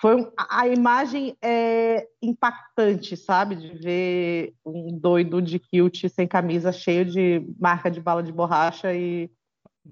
foi 0.00 0.16
um, 0.16 0.30
a 0.36 0.68
imagem 0.68 1.36
é 1.42 2.06
impactante, 2.22 3.16
sabe, 3.16 3.56
de 3.56 3.68
ver 3.78 4.54
um 4.64 4.98
doido 4.98 5.40
de 5.40 5.58
kilt 5.58 6.08
sem 6.08 6.26
camisa, 6.26 6.72
cheio 6.72 7.04
de 7.04 7.44
marca 7.58 7.90
de 7.90 8.00
bala 8.00 8.22
de 8.22 8.32
borracha 8.32 8.94
e 8.94 9.30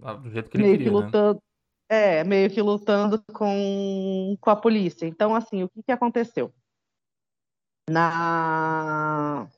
ah, 0.02 0.14
do 0.14 0.30
jeito 0.30 0.50
que 0.50 0.56
ele 0.56 0.64
meio 0.64 0.78
queria, 0.78 0.90
que 0.90 0.96
né? 0.96 1.06
lutando, 1.06 1.42
né? 1.90 2.20
é, 2.20 2.24
meio 2.24 2.50
que 2.50 2.62
lutando 2.62 3.22
com, 3.32 4.36
com 4.40 4.50
a 4.50 4.56
polícia. 4.56 5.06
Então, 5.06 5.34
assim, 5.34 5.62
o 5.62 5.68
que, 5.68 5.82
que 5.82 5.92
aconteceu? 5.92 6.52
Na 7.90 9.48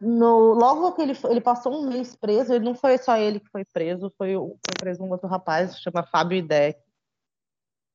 no, 0.00 0.54
logo 0.54 0.92
que 0.92 1.02
ele, 1.02 1.12
ele 1.30 1.40
passou 1.40 1.74
um 1.74 1.88
mês 1.88 2.14
preso, 2.14 2.52
ele 2.52 2.64
não 2.64 2.74
foi 2.74 2.98
só 2.98 3.16
ele 3.16 3.40
que 3.40 3.48
foi 3.50 3.64
preso, 3.64 4.12
foi, 4.16 4.34
foi 4.34 4.74
preso 4.78 5.02
um 5.02 5.10
outro 5.10 5.28
rapaz, 5.28 5.78
chama 5.78 6.02
Fábio 6.02 6.38
Ideck. 6.38 6.78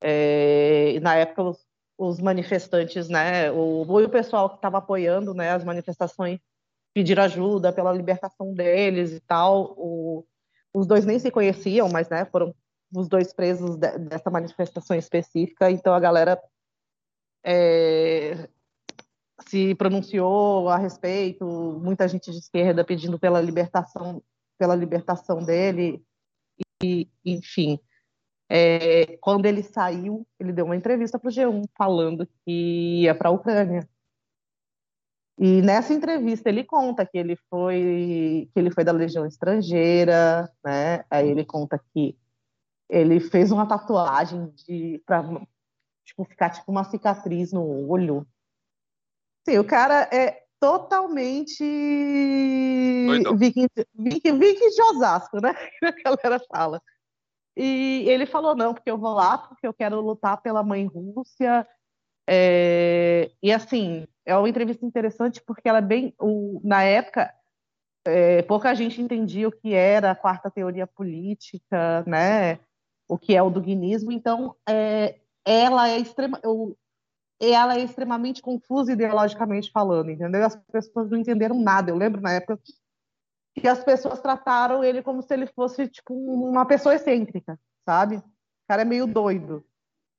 É, 0.02 0.98
na 1.00 1.16
época 1.16 1.42
os, 1.42 1.66
os, 1.98 2.20
manifestantes, 2.20 3.08
né, 3.08 3.50
o, 3.52 3.82
o 3.82 4.08
pessoal 4.08 4.48
que 4.48 4.56
estava 4.56 4.78
apoiando 4.78 5.34
né, 5.34 5.50
as 5.50 5.62
manifestações 5.62 6.40
pediram 6.94 7.22
ajuda 7.22 7.72
pela 7.72 7.92
libertação 7.92 8.54
deles 8.54 9.12
e 9.12 9.20
tal. 9.20 9.74
O, 9.76 10.24
os 10.72 10.86
dois 10.86 11.04
nem 11.04 11.18
se 11.18 11.30
conheciam, 11.30 11.88
mas 11.88 12.08
né, 12.08 12.24
foram 12.24 12.54
os 12.94 13.08
dois 13.08 13.32
presos 13.32 13.76
de, 13.76 13.98
dessa 13.98 14.30
manifestação 14.30 14.96
específica, 14.96 15.70
então 15.70 15.94
a 15.94 16.00
galera 16.00 16.40
é, 17.44 18.48
se 19.50 19.74
pronunciou 19.74 20.68
a 20.68 20.76
respeito, 20.76 21.44
muita 21.82 22.06
gente 22.06 22.30
de 22.30 22.38
esquerda 22.38 22.84
pedindo 22.84 23.18
pela 23.18 23.40
libertação, 23.40 24.22
pela 24.56 24.76
libertação 24.76 25.44
dele, 25.44 26.04
e, 26.82 27.10
enfim. 27.24 27.80
É, 28.48 29.16
quando 29.18 29.46
ele 29.46 29.62
saiu, 29.62 30.26
ele 30.38 30.52
deu 30.52 30.64
uma 30.64 30.76
entrevista 30.76 31.18
para 31.18 31.28
o 31.28 31.32
G1 31.32 31.64
falando 31.76 32.26
que 32.44 33.02
ia 33.02 33.14
para 33.14 33.28
a 33.28 33.32
Ucrânia. 33.32 33.88
E 35.38 35.62
nessa 35.62 35.94
entrevista 35.94 36.48
ele 36.48 36.62
conta 36.64 37.06
que 37.06 37.16
ele 37.16 37.34
foi 37.48 38.48
que 38.52 38.60
ele 38.60 38.70
foi 38.70 38.84
da 38.84 38.92
Legião 38.92 39.24
Estrangeira, 39.26 40.52
né? 40.64 41.04
Aí 41.10 41.28
ele 41.28 41.44
conta 41.44 41.80
que 41.92 42.16
ele 42.88 43.20
fez 43.20 43.50
uma 43.50 43.66
tatuagem 43.66 44.50
de 44.50 45.02
para 45.06 45.22
tipo 46.04 46.24
ficar 46.24 46.50
tipo 46.50 46.70
uma 46.70 46.84
cicatriz 46.84 47.52
no 47.52 47.88
olho 47.88 48.26
Sim, 49.48 49.58
o 49.58 49.64
cara 49.64 50.08
é 50.12 50.42
totalmente 50.60 51.64
viking, 53.36 53.66
viking, 53.94 54.38
viking 54.38 54.70
de 54.70 54.82
Osasco, 54.82 55.40
né? 55.40 55.54
a 55.82 55.92
galera 56.04 56.44
fala. 56.52 56.82
E 57.56 58.04
ele 58.08 58.26
falou, 58.26 58.54
não, 58.54 58.74
porque 58.74 58.90
eu 58.90 58.98
vou 58.98 59.14
lá, 59.14 59.38
porque 59.38 59.66
eu 59.66 59.74
quero 59.74 60.00
lutar 60.00 60.40
pela 60.42 60.62
mãe 60.62 60.86
Rússia. 60.86 61.66
É... 62.28 63.30
E 63.42 63.50
assim, 63.52 64.06
é 64.24 64.36
uma 64.36 64.48
entrevista 64.48 64.84
interessante 64.84 65.42
porque 65.42 65.68
ela 65.68 65.78
é 65.78 65.82
bem. 65.82 66.14
O... 66.18 66.60
Na 66.62 66.82
época, 66.82 67.32
é... 68.06 68.42
pouca 68.42 68.74
gente 68.74 69.00
entendia 69.00 69.48
o 69.48 69.52
que 69.52 69.74
era 69.74 70.10
a 70.10 70.16
quarta 70.16 70.50
teoria 70.50 70.86
política, 70.86 72.04
né? 72.06 72.58
O 73.08 73.18
que 73.18 73.34
é 73.34 73.42
o 73.42 73.50
duguinismo. 73.50 74.12
Então, 74.12 74.54
é... 74.68 75.18
ela 75.44 75.88
é 75.88 75.98
extrema. 75.98 76.38
O 76.44 76.76
ela 77.40 77.76
é 77.76 77.80
extremamente 77.80 78.42
confusa 78.42 78.92
ideologicamente 78.92 79.70
falando, 79.72 80.10
entendeu? 80.10 80.44
As 80.44 80.56
pessoas 80.56 81.10
não 81.10 81.18
entenderam 81.18 81.58
nada. 81.58 81.90
Eu 81.90 81.96
lembro 81.96 82.20
na 82.20 82.32
época 82.32 82.60
que 83.54 83.66
as 83.66 83.82
pessoas 83.82 84.20
trataram 84.20 84.84
ele 84.84 85.02
como 85.02 85.22
se 85.22 85.32
ele 85.32 85.46
fosse 85.46 85.88
tipo 85.88 86.14
uma 86.14 86.66
pessoa 86.66 86.94
excêntrica, 86.94 87.58
sabe? 87.84 88.16
O 88.16 88.22
cara 88.68 88.82
é 88.82 88.84
meio 88.84 89.06
doido. 89.06 89.64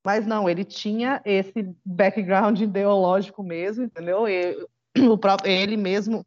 Mas 0.03 0.25
não, 0.25 0.49
ele 0.49 0.65
tinha 0.65 1.21
esse 1.23 1.75
background 1.85 2.59
ideológico 2.61 3.43
mesmo, 3.43 3.83
entendeu? 3.83 4.27
E, 4.27 4.57
o 5.07 5.17
próprio, 5.17 5.51
ele 5.51 5.77
mesmo, 5.77 6.25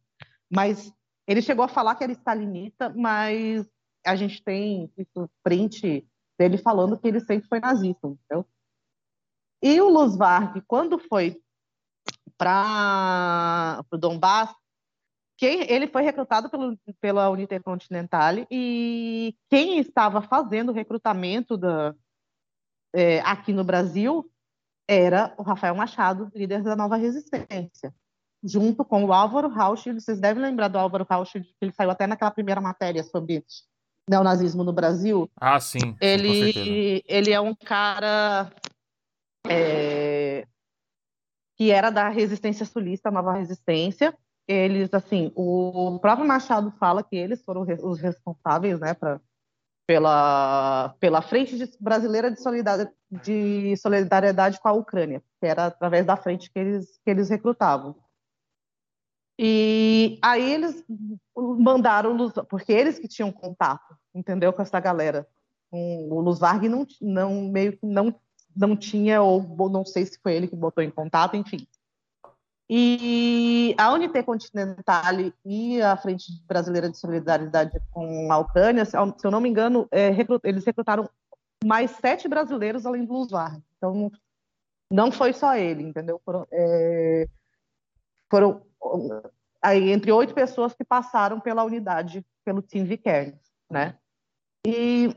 mas 0.48 0.92
ele 1.26 1.42
chegou 1.42 1.64
a 1.64 1.68
falar 1.68 1.96
que 1.96 2.04
era 2.04 2.12
stalinista, 2.12 2.88
mas 2.94 3.68
a 4.06 4.14
gente 4.14 4.42
tem 4.42 4.90
isso 4.96 5.28
print 5.42 6.06
dele 6.38 6.58
falando 6.58 6.98
que 6.98 7.08
ele 7.08 7.20
sempre 7.20 7.48
foi 7.48 7.60
nazista, 7.60 8.06
entendeu? 8.06 8.46
E 9.64 9.80
o 9.80 9.88
Luz 9.88 10.14
Varg, 10.14 10.62
quando 10.66 10.98
foi 10.98 11.40
para 12.36 13.82
o 13.90 13.96
Donbass, 13.96 14.54
quem, 15.38 15.62
ele 15.72 15.88
foi 15.88 16.02
recrutado 16.02 16.50
pelo, 16.50 16.78
pela 17.00 17.40
Intercontinental 17.40 18.46
e 18.50 19.34
quem 19.48 19.78
estava 19.78 20.20
fazendo 20.20 20.68
o 20.68 20.74
recrutamento 20.74 21.56
da, 21.56 21.94
é, 22.94 23.20
aqui 23.20 23.54
no 23.54 23.64
Brasil 23.64 24.30
era 24.86 25.34
o 25.38 25.42
Rafael 25.42 25.74
Machado, 25.74 26.30
líder 26.34 26.62
da 26.62 26.76
Nova 26.76 26.96
Resistência. 26.96 27.94
junto 28.42 28.84
com 28.84 29.02
o 29.06 29.14
Álvaro 29.14 29.48
Rausch. 29.48 29.86
Vocês 29.86 30.20
devem 30.20 30.42
lembrar 30.42 30.68
do 30.68 30.78
Álvaro 30.78 31.06
Rausch, 31.08 31.32
que 31.32 31.56
ele 31.62 31.72
saiu 31.72 31.90
até 31.90 32.06
naquela 32.06 32.30
primeira 32.30 32.60
matéria 32.60 33.02
sobre 33.02 33.42
neonazismo 34.06 34.62
no 34.62 34.74
Brasil. 34.74 35.30
Ah, 35.40 35.58
sim. 35.58 35.80
sim 35.80 35.96
ele, 36.02 37.02
ele 37.08 37.32
é 37.32 37.40
um 37.40 37.54
cara 37.54 38.52
é, 39.48 40.46
que 41.56 41.70
era 41.70 41.90
da 41.90 42.08
resistência 42.08 42.66
sulista, 42.66 43.10
Nova 43.10 43.34
Resistência. 43.34 44.16
Eles, 44.46 44.92
assim, 44.92 45.32
o 45.34 45.98
próprio 46.00 46.26
Machado 46.26 46.70
fala 46.72 47.02
que 47.02 47.16
eles 47.16 47.42
foram 47.42 47.62
os 47.82 48.00
responsáveis, 48.00 48.78
né, 48.78 48.92
pra, 48.92 49.20
pela, 49.86 50.94
pela 51.00 51.22
Frente 51.22 51.56
Brasileira 51.80 52.30
de 52.30 52.40
Solidariedade, 52.40 52.96
de 53.10 53.76
Solidariedade 53.76 54.60
com 54.60 54.68
a 54.68 54.72
Ucrânia, 54.72 55.22
que 55.40 55.46
era 55.46 55.66
através 55.66 56.04
da 56.04 56.16
frente 56.16 56.50
que 56.50 56.58
eles, 56.58 56.98
que 57.04 57.10
eles 57.10 57.28
recrutavam. 57.28 57.96
E 59.38 60.18
aí 60.22 60.52
eles 60.52 60.84
mandaram, 61.36 62.16
porque 62.48 62.72
eles 62.72 62.98
que 62.98 63.08
tinham 63.08 63.32
contato, 63.32 63.96
entendeu, 64.14 64.52
com 64.52 64.62
essa 64.62 64.78
galera. 64.78 65.26
O 65.70 66.20
Luz 66.20 66.38
Varg 66.38 66.68
não, 66.68 66.86
não, 67.00 67.48
meio 67.50 67.76
que 67.76 67.84
não, 67.84 68.14
não 68.56 68.76
tinha, 68.76 69.22
ou 69.22 69.68
não 69.68 69.84
sei 69.84 70.06
se 70.06 70.18
foi 70.22 70.34
ele 70.34 70.48
que 70.48 70.56
botou 70.56 70.82
em 70.82 70.90
contato, 70.90 71.36
enfim. 71.36 71.66
E 72.68 73.74
a 73.78 73.92
Unité 73.92 74.22
Continental 74.22 75.04
e 75.44 75.82
a 75.82 75.96
Frente 75.96 76.24
Brasileira 76.46 76.88
de 76.88 76.96
Solidariedade 76.96 77.78
com 77.90 78.32
a 78.32 78.38
Ucrânia, 78.38 78.84
se 78.84 78.96
eu 78.96 79.30
não 79.30 79.40
me 79.40 79.48
engano, 79.48 79.86
é, 79.90 80.08
recrut, 80.08 80.40
eles 80.44 80.64
recrutaram 80.64 81.08
mais 81.64 81.90
sete 81.92 82.26
brasileiros 82.26 82.86
além 82.86 83.04
do 83.04 83.12
Luz. 83.12 83.30
Então, 83.76 84.10
não 84.90 85.12
foi 85.12 85.32
só 85.32 85.54
ele, 85.56 85.82
entendeu? 85.82 86.20
Foram, 86.24 86.46
é, 86.50 87.28
foram 88.30 88.62
aí, 89.60 89.90
entre 89.90 90.10
oito 90.12 90.34
pessoas 90.34 90.74
que 90.74 90.84
passaram 90.84 91.40
pela 91.40 91.64
unidade, 91.64 92.24
pelo 92.44 92.62
Team 92.62 92.86
Vikernes, 92.86 93.40
né? 93.70 93.98
E 94.66 95.14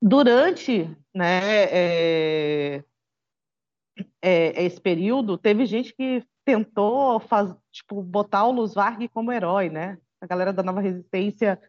durante 0.00 0.88
né, 1.14 1.64
é, 1.64 2.84
é, 4.22 4.64
esse 4.64 4.80
período, 4.80 5.36
teve 5.36 5.66
gente 5.66 5.94
que 5.94 6.24
tentou 6.44 7.20
faz, 7.20 7.54
tipo, 7.70 8.02
botar 8.02 8.46
o 8.46 8.52
Luz 8.52 8.74
Varg 8.74 9.08
como 9.08 9.32
herói, 9.32 9.68
né? 9.68 9.98
A 10.20 10.26
galera 10.26 10.52
da 10.52 10.62
Nova 10.62 10.80
Resistência 10.80 11.60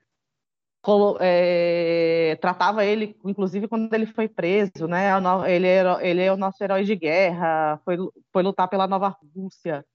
é, 1.19 2.37
tratava 2.41 2.83
ele, 2.83 3.15
inclusive 3.23 3.67
quando 3.67 3.93
ele 3.93 4.07
foi 4.07 4.27
preso, 4.27 4.87
né? 4.87 5.09
Ele, 5.47 5.67
era, 5.67 6.05
ele 6.05 6.21
é 6.21 6.33
o 6.33 6.37
nosso 6.37 6.63
herói 6.63 6.83
de 6.83 6.95
guerra, 6.95 7.79
foi, 7.85 7.97
foi 8.31 8.43
lutar 8.43 8.67
pela 8.67 8.87
Nova 8.87 9.15
Rússia. 9.35 9.85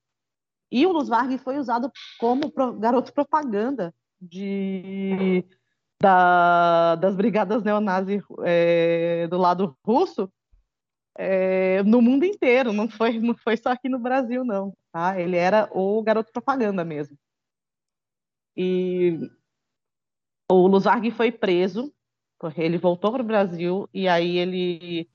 E 0.70 0.86
o 0.86 0.92
Luz 0.92 1.08
Varg 1.08 1.38
foi 1.38 1.58
usado 1.58 1.90
como 2.18 2.50
pro, 2.50 2.72
garoto 2.74 3.12
propaganda 3.12 3.94
de, 4.20 5.44
da, 6.00 6.94
das 6.96 7.16
brigadas 7.16 7.62
neonazis 7.62 8.22
é, 8.44 9.26
do 9.28 9.38
lado 9.38 9.76
russo 9.84 10.30
é, 11.18 11.82
no 11.82 12.02
mundo 12.02 12.24
inteiro, 12.24 12.72
não 12.72 12.88
foi, 12.88 13.18
não 13.18 13.34
foi 13.34 13.56
só 13.56 13.70
aqui 13.70 13.88
no 13.88 13.98
Brasil, 13.98 14.44
não. 14.44 14.76
Tá? 14.92 15.18
Ele 15.18 15.36
era 15.36 15.68
o 15.72 16.02
garoto 16.02 16.30
propaganda 16.32 16.84
mesmo. 16.84 17.16
E 18.56 19.18
o 20.50 20.66
Luzarg 20.66 21.10
foi 21.10 21.32
preso, 21.32 21.92
ele 22.56 22.78
voltou 22.78 23.12
para 23.12 23.22
o 23.22 23.26
Brasil 23.26 23.88
e 23.92 24.06
aí 24.08 24.36
ele 24.36 25.08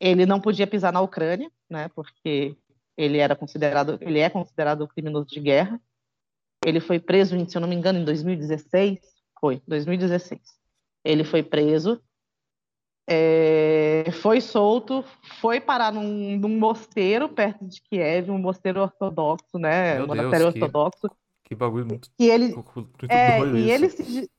ele 0.00 0.26
não 0.26 0.40
podia 0.40 0.66
pisar 0.66 0.92
na 0.92 1.00
Ucrânia, 1.00 1.50
né? 1.70 1.88
Porque 1.90 2.56
ele 2.96 3.18
era 3.18 3.34
considerado, 3.36 3.96
ele 4.00 4.18
é 4.18 4.28
considerado 4.28 4.88
criminoso 4.88 5.26
de 5.26 5.40
guerra. 5.40 5.80
Ele 6.66 6.80
foi 6.80 6.98
preso, 6.98 7.38
se 7.48 7.56
eu 7.56 7.60
não 7.60 7.68
me 7.68 7.74
engano, 7.74 7.98
em 7.98 8.04
2016. 8.04 8.98
Foi, 9.44 9.60
2016. 9.68 10.40
Ele 11.04 11.22
foi 11.22 11.42
preso, 11.42 12.00
é, 13.06 14.06
foi 14.22 14.40
solto, 14.40 15.04
foi 15.38 15.60
parar 15.60 15.92
num, 15.92 16.38
num, 16.38 16.58
mosteiro 16.58 17.28
perto 17.28 17.62
de 17.66 17.82
Kiev, 17.82 18.30
um 18.30 18.38
mosteiro 18.38 18.80
ortodoxo, 18.80 19.58
né? 19.58 19.96
Meu 19.96 20.04
um 20.04 20.06
monastério 20.06 20.46
ortodoxo. 20.46 21.10
Que, 21.44 21.54
bagulho 21.54 21.84
muito. 21.84 22.10
Que 22.16 22.24
ele, 22.24 22.54
muito 22.54 23.06
é, 23.10 23.38
e 23.38 23.70
ele 23.70 23.90
se, 23.90 24.30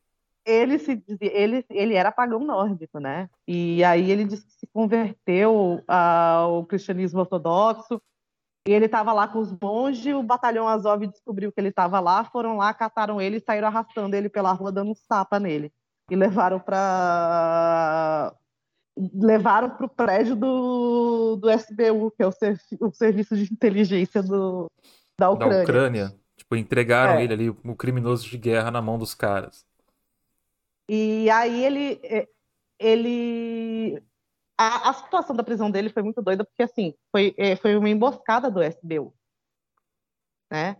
ele 0.43 0.79
se 0.79 1.03
ele, 1.21 1.63
ele 1.69 1.93
era 1.93 2.11
pagão 2.11 2.39
nórdico, 2.39 2.97
né? 2.97 3.29
E 3.47 3.83
aí 3.83 4.09
ele 4.09 4.25
disse 4.25 4.47
que 4.47 4.53
se 4.53 4.65
converteu 4.73 5.83
ao 5.87 6.65
cristianismo 6.65 7.19
ortodoxo. 7.19 8.01
E 8.67 8.73
ele 8.73 8.85
estava 8.85 9.13
lá 9.13 9.27
com 9.27 9.39
os 9.39 9.55
monges, 9.61 10.13
o 10.13 10.23
batalhão 10.23 10.67
Azov 10.67 11.05
descobriu 11.05 11.51
que 11.51 11.59
ele 11.59 11.69
estava 11.69 11.99
lá, 11.99 12.23
foram 12.23 12.57
lá, 12.57 12.73
cataram 12.73 13.21
ele 13.21 13.37
e 13.37 13.41
saíram 13.41 13.67
arrastando 13.67 14.15
ele 14.15 14.27
pela 14.27 14.51
rua, 14.53 14.71
dando 14.71 14.91
um 14.91 14.95
tapa 15.07 15.39
nele. 15.39 15.71
E 16.09 16.15
levaram 16.15 16.59
para 16.59 18.33
levaram 19.13 19.69
para 19.71 19.85
o 19.85 19.89
prédio 19.89 20.35
do, 20.35 21.35
do 21.35 21.49
SBU, 21.51 22.11
que 22.11 22.23
é 22.23 22.27
o, 22.27 22.31
o 22.79 22.91
Serviço 22.91 23.35
de 23.35 23.51
Inteligência 23.51 24.23
do, 24.23 24.71
da 25.17 25.29
Ucrânia. 25.29 25.57
Da 25.57 25.63
Ucrânia. 25.63 26.15
Tipo, 26.35 26.55
entregaram 26.55 27.19
é. 27.19 27.23
ele 27.23 27.33
ali, 27.33 27.49
o 27.49 27.75
criminoso 27.75 28.27
de 28.27 28.37
guerra, 28.37 28.71
na 28.71 28.81
mão 28.81 28.97
dos 28.97 29.13
caras. 29.13 29.65
E 30.89 31.29
aí 31.29 31.63
ele. 31.63 32.01
Ele 32.77 34.03
a, 34.57 34.89
a, 34.89 34.93
situação 34.93 35.35
da 35.35 35.43
prisão 35.43 35.69
dele 35.69 35.89
foi 35.89 36.03
muito 36.03 36.21
doida, 36.21 36.45
porque 36.45 36.63
assim, 36.63 36.93
foi, 37.11 37.33
é, 37.37 37.55
foi 37.55 37.75
uma 37.75 37.89
emboscada 37.89 38.49
do 38.49 38.61
SBU. 38.63 39.13
Né? 40.51 40.77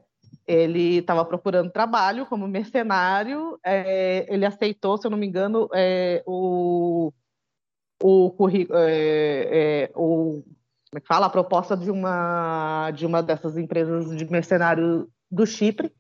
Ele 0.48 0.98
estava 0.98 1.26
procurando 1.26 1.72
trabalho 1.72 2.26
como 2.26 2.48
mercenário, 2.48 3.60
é, 3.66 4.26
ele 4.34 4.46
aceitou, 4.46 4.98
se 4.98 5.06
eu 5.08 5.12
não 5.12 5.18
me 5.18 5.28
engano, 5.28 5.68
é, 5.74 6.24
o, 6.26 7.12
o 8.02 8.36
é, 8.74 9.88
é, 9.88 9.92
o, 9.96 10.44
como 10.44 10.98
é 10.98 11.00
que 11.00 11.08
fala, 11.08 11.26
a 11.26 11.30
proposta 11.30 11.76
de 11.76 11.92
uma, 11.92 12.92
de 12.92 13.06
uma 13.06 13.22
dessas 13.22 13.58
empresas 13.58 14.16
de 14.16 14.26
mercenário 14.30 15.10
do 15.30 15.46
Chipre, 15.46 15.92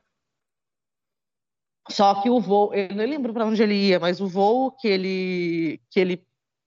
só 1.89 2.21
que 2.21 2.29
o 2.29 2.39
voo, 2.39 2.73
eu 2.73 2.95
não 2.95 3.05
lembro 3.05 3.33
para 3.33 3.45
onde 3.45 3.61
ele 3.61 3.75
ia, 3.75 3.99
mas 3.99 4.19
o 4.19 4.27
voo 4.27 4.71
que 4.71 4.87
ele 4.87 5.79
que 5.89 5.99
ele 5.99 6.25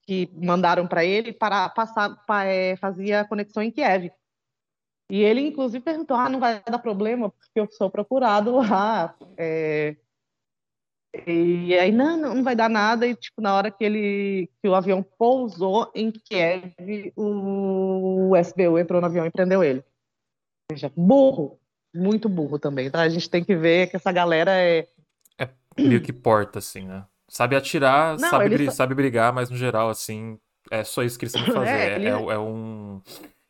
que 0.09 0.31
mandaram 0.35 0.87
para 0.87 1.05
ele 1.05 1.35
para 1.35 1.69
passar 1.69 2.09
pra, 2.25 2.47
é, 2.47 2.77
fazia 2.77 3.27
conexão 3.27 3.63
em 3.63 3.71
Kiev. 3.71 4.11
E 5.11 5.21
ele 5.21 5.43
inclusive 5.43 5.85
perguntou: 5.85 6.17
"Ah, 6.17 6.31
não 6.31 6.41
vai 6.41 6.63
dar 6.65 6.79
problema 6.79 7.29
porque 7.29 7.61
eu 7.61 7.71
sou 7.71 7.91
procurado 7.91 8.57
lá". 8.57 9.15
É, 9.37 9.95
e 11.27 11.79
aí 11.79 11.93
não, 11.93 12.17
não 12.17 12.43
vai 12.43 12.57
dar 12.57 12.71
nada 12.71 13.07
e 13.07 13.15
tipo 13.15 13.43
na 13.43 13.55
hora 13.55 13.71
que 13.71 13.85
ele 13.85 14.51
que 14.63 14.69
o 14.69 14.75
avião 14.75 15.03
pousou 15.03 15.93
em 15.95 16.11
Kiev, 16.11 17.13
o, 17.15 18.35
SBU 18.35 18.79
entrou 18.79 19.03
no 19.03 19.07
avião 19.07 19.27
e 19.27 19.31
prendeu 19.31 19.63
ele. 19.63 19.85
Veja, 20.73 20.91
burro, 20.97 21.61
muito 21.95 22.31
burro 22.31 22.59
também, 22.59 22.91
tá? 22.91 23.03
A 23.03 23.09
gente 23.11 23.29
tem 23.29 23.45
que 23.45 23.55
ver 23.55 23.91
que 23.91 23.97
essa 23.97 24.11
galera 24.11 24.53
é 24.53 24.89
meio 25.79 26.01
que 26.01 26.15
porta, 26.15 26.61
assim, 26.61 26.87
né? 26.87 27.05
Sabe 27.29 27.55
atirar, 27.55 28.19
não, 28.19 28.31
sabe, 28.31 28.49
br 28.49 28.71
sabe 28.71 28.95
brigar, 28.95 29.33
mas 29.33 29.51
no 29.51 29.57
geral, 29.57 29.91
assim, 29.91 30.39
é 30.71 30.83
só 30.83 31.03
isso 31.03 31.19
que 31.19 31.27
eles 31.27 31.33
sabem 31.33 31.53
fazer. 31.53 31.69
É, 31.69 31.95
ele... 31.97 32.07
é, 32.07 32.11
é 32.11 32.39
um, 32.39 33.03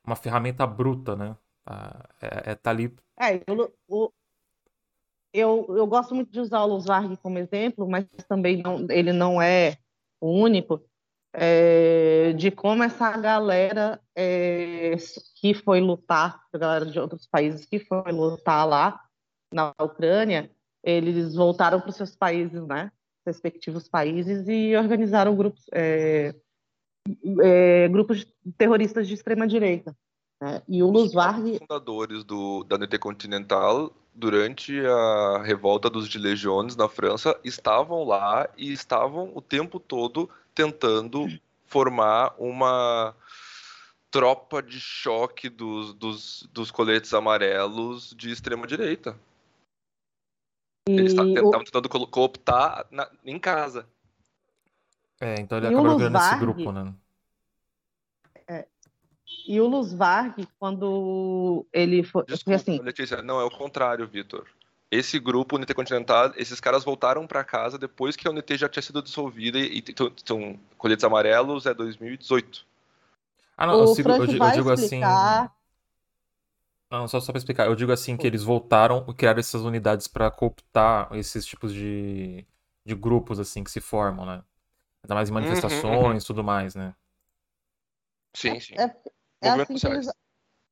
uma 0.04 0.16
ferramenta 0.16 0.66
bruta, 0.66 1.14
né? 1.14 1.36
Ah, 1.64 2.08
é, 2.20 2.50
é 2.50 2.54
tá 2.54 2.70
ali. 2.70 2.94
É, 3.20 3.36
eu, 3.46 3.72
eu, 3.88 4.12
eu, 5.32 5.66
eu 5.76 5.86
gosto 5.86 6.14
muito 6.14 6.30
de 6.32 6.40
usar 6.40 6.62
o 6.62 6.66
Luzarg 6.66 7.16
como 7.18 7.38
exemplo, 7.38 7.88
mas 7.88 8.06
também 8.28 8.62
não, 8.62 8.86
ele 8.90 9.12
não 9.12 9.40
é 9.40 9.76
o 10.20 10.30
único. 10.30 10.82
É, 11.32 12.32
de 12.32 12.50
como 12.50 12.82
essa 12.82 13.16
galera 13.16 14.00
é, 14.16 14.96
que 15.36 15.52
foi 15.54 15.78
lutar, 15.80 16.42
a 16.52 16.58
galera 16.58 16.86
de 16.86 16.98
outros 16.98 17.26
países 17.26 17.66
que 17.66 17.78
foi 17.78 18.10
lutar 18.10 18.66
lá 18.66 18.98
na 19.52 19.72
Ucrânia, 19.80 20.50
eles 20.82 21.34
voltaram 21.34 21.80
para 21.80 21.90
os 21.90 21.96
seus 21.96 22.16
países, 22.16 22.66
né? 22.66 22.90
Respectivos 23.28 23.88
países 23.88 24.48
e 24.48 24.74
organizaram 24.74 25.36
grupos, 25.36 25.66
é, 25.72 26.34
é, 27.42 27.88
grupos 27.88 28.26
terroristas 28.56 29.06
de 29.06 29.12
extrema 29.12 29.46
direita. 29.46 29.94
Né? 30.40 30.62
E 30.66 30.82
o 30.82 30.90
Luz 30.90 31.12
Varg... 31.12 31.58
fundadores 31.58 32.24
do, 32.24 32.64
da 32.64 32.78
NT 32.78 32.98
Continental, 32.98 33.92
durante 34.14 34.80
a 34.80 35.42
revolta 35.42 35.90
dos 35.90 36.08
Gilets 36.08 36.40
Jaunes 36.40 36.74
na 36.74 36.88
França, 36.88 37.38
estavam 37.44 38.02
lá 38.04 38.48
e 38.56 38.72
estavam 38.72 39.30
o 39.34 39.42
tempo 39.42 39.78
todo 39.78 40.28
tentando 40.54 41.26
formar 41.66 42.34
uma 42.38 43.14
tropa 44.10 44.62
de 44.62 44.80
choque 44.80 45.50
dos, 45.50 45.92
dos, 45.92 46.48
dos 46.52 46.70
coletes 46.70 47.12
amarelos 47.12 48.14
de 48.16 48.30
extrema 48.30 48.66
direita. 48.66 49.14
Eles 50.90 51.12
estavam 51.12 51.64
tentando 51.64 51.88
cooptar 51.88 52.86
na, 52.90 53.08
em 53.24 53.38
casa. 53.38 53.86
É, 55.20 55.34
então 55.40 55.58
ele 55.58 55.66
acaba 55.66 55.88
jogando 55.90 56.16
esse 56.16 56.36
grupo, 56.38 56.72
né? 56.72 56.94
É, 58.46 58.66
E 59.46 59.60
o 59.60 59.66
Luz 59.66 59.92
Varg, 59.92 60.46
quando 60.58 61.66
ele 61.72 62.02
foi. 62.02 62.24
Desculpa, 62.24 62.56
assim, 62.56 62.80
Letícia, 62.80 63.22
não, 63.22 63.40
é 63.40 63.44
o 63.44 63.50
contrário, 63.50 64.06
Vitor. 64.06 64.46
Esse 64.90 65.18
grupo, 65.18 65.56
o 65.56 65.58
NT 65.58 65.74
Continental, 65.74 66.32
esses 66.36 66.60
caras 66.60 66.82
voltaram 66.82 67.26
para 67.26 67.44
casa 67.44 67.76
depois 67.76 68.16
que 68.16 68.26
a 68.26 68.30
UNT 68.30 68.56
já 68.56 68.68
tinha 68.70 68.82
sido 68.82 69.02
dissolvida 69.02 69.58
e 69.58 69.78
então, 69.86 70.58
Colhetes 70.78 71.04
Amarelos 71.04 71.66
é 71.66 71.74
2018. 71.74 72.64
Ah, 73.54 73.66
não, 73.66 73.80
o 73.80 73.82
eu, 73.82 73.86
sigo, 73.88 74.08
eu, 74.08 74.14
Frank 74.16 74.30
digo- 74.32 74.44
eu 74.44 74.48
vai 74.48 74.56
digo 74.56 74.70
assim. 74.70 75.00
Não, 76.90 77.06
só, 77.06 77.20
só 77.20 77.32
pra 77.32 77.38
explicar. 77.38 77.66
Eu 77.66 77.74
digo 77.76 77.92
assim 77.92 78.16
que 78.16 78.26
eles 78.26 78.42
voltaram 78.42 79.04
e 79.08 79.14
criaram 79.14 79.40
essas 79.40 79.62
unidades 79.62 80.06
pra 80.08 80.30
cooptar 80.30 81.12
esses 81.14 81.44
tipos 81.44 81.72
de, 81.72 82.46
de 82.84 82.94
grupos, 82.94 83.38
assim, 83.38 83.62
que 83.62 83.70
se 83.70 83.80
formam, 83.80 84.24
né? 84.24 84.42
Ainda 85.04 85.14
mais 85.16 85.30
em 85.30 85.32
Uhum, 85.40 86.12
manifestações 86.12 86.24
e 86.24 86.26
tudo 86.26 86.44
mais, 86.44 86.74
né? 86.74 86.94
Sim, 88.34 88.60
sim. 88.60 88.78
É, 88.78 88.84
é, 89.42 89.50
assim 89.50 89.78
que 89.78 89.86
eles, 89.86 90.06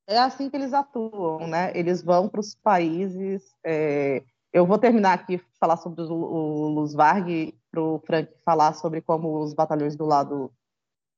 é 0.09 0.19
assim 0.19 0.51
que 0.51 0.57
eles 0.57 0.75
atuam, 0.75 1.47
né? 1.49 1.73
Eles 1.79 2.03
vão 2.03 2.29
para 2.29 2.41
os 2.41 2.55
países. 2.57 3.55
é, 3.65 4.25
Eu 4.53 4.67
vou 4.67 4.79
terminar 4.79 5.15
aqui 5.15 5.39
falar 5.61 5.77
sobre 5.79 6.03
o, 6.03 6.13
o 6.13 6.69
Luz 6.71 6.95
Varg 6.95 7.55
para 7.71 7.83
o 7.83 8.01
Frank 8.01 8.33
falar 8.45 8.75
sobre 8.75 9.03
como 9.03 9.43
os 9.43 9.55
batalhões 9.55 9.97
do 9.97 10.07
lado 10.07 10.53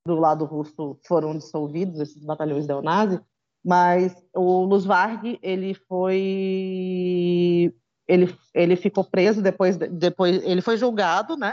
do 0.07 0.16
lado 0.16 0.44
russo 0.46 0.99
foram 1.07 1.36
dissolvidos, 1.36 2.01
esses 2.01 2.24
batalhões 2.24 2.66
neonazi. 2.66 3.20
Mas 3.65 4.15
o 4.35 4.65
Luz 4.65 4.85
Varg 4.85 5.39
ele 5.43 5.75
foi 5.75 7.75
ele, 8.07 8.35
ele 8.55 8.77
ficou 8.77 9.05
preso 9.05 9.43
depois 9.43 9.77
depois 9.77 10.43
ele 10.45 10.63
foi 10.63 10.77
julgado, 10.77 11.37
né? 11.37 11.53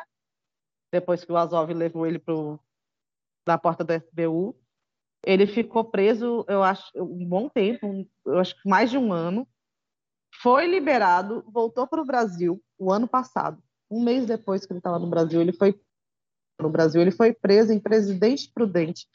Depois 0.92 1.26
que 1.26 1.32
o 1.32 1.38
Azov 1.38 1.72
levou 1.74 2.08
ele 2.08 2.20
para 2.20 2.34
da 3.46 3.58
porta 3.58 3.84
do 3.84 3.94
SBU 3.94 4.56
ele 5.26 5.48
ficou 5.48 5.84
preso, 5.84 6.46
eu 6.48 6.62
acho, 6.62 6.86
um 6.96 7.26
bom 7.26 7.50
tempo, 7.50 8.08
eu 8.26 8.38
acho 8.38 8.56
que 8.62 8.70
mais 8.70 8.92
de 8.92 8.98
um 8.98 9.12
ano. 9.12 9.48
Foi 10.42 10.68
liberado, 10.68 11.44
voltou 11.52 11.88
para 11.88 12.02
o 12.02 12.06
Brasil 12.06 12.62
o 12.78 12.92
ano 12.92 13.08
passado. 13.08 13.62
Um 13.90 14.04
mês 14.04 14.26
depois 14.26 14.66
que 14.66 14.72
ele 14.72 14.80
estava 14.80 15.00
no 15.00 15.10
Brasil, 15.10 15.42
ele 15.42 15.54
foi 15.54 15.80
no 16.60 16.70
Brasil, 16.70 17.02
ele 17.02 17.12
foi 17.12 17.34
preso 17.34 17.74
em 17.74 17.80
Presidente 17.80 18.52
Prudente 18.54 19.08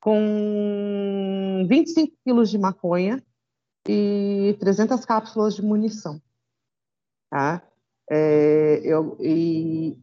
com 0.00 1.66
25 1.68 2.16
quilos 2.24 2.50
de 2.50 2.58
maconha 2.58 3.22
e 3.88 4.56
300 4.60 5.04
cápsulas 5.04 5.54
de 5.54 5.62
munição. 5.62 6.20
Tá? 7.30 7.62
É, 8.10 8.80
eu, 8.84 9.16
e 9.20 9.98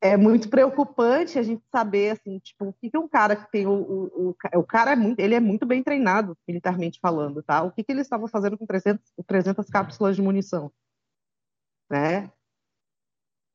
é 0.00 0.16
muito 0.16 0.48
preocupante 0.48 1.38
a 1.38 1.42
gente 1.42 1.62
saber 1.70 2.10
assim 2.10 2.38
tipo 2.38 2.66
o 2.66 2.72
que, 2.72 2.90
que 2.90 2.98
um 2.98 3.08
cara 3.08 3.36
que 3.36 3.50
tem 3.50 3.66
o, 3.66 3.72
o, 3.72 4.28
o, 4.28 4.36
o 4.58 4.64
cara 4.64 4.92
é 4.92 4.96
muito 4.96 5.20
ele 5.20 5.34
é 5.34 5.40
muito 5.40 5.64
bem 5.64 5.82
treinado 5.82 6.36
militarmente 6.46 7.00
falando 7.00 7.42
tá 7.42 7.62
o 7.62 7.70
que, 7.70 7.82
que 7.82 7.92
ele 7.92 8.00
estava 8.00 8.28
fazendo 8.28 8.58
com 8.58 8.66
300, 8.66 9.02
300 9.26 9.70
cápsulas 9.70 10.16
de 10.16 10.22
munição 10.22 10.70
né 11.90 12.30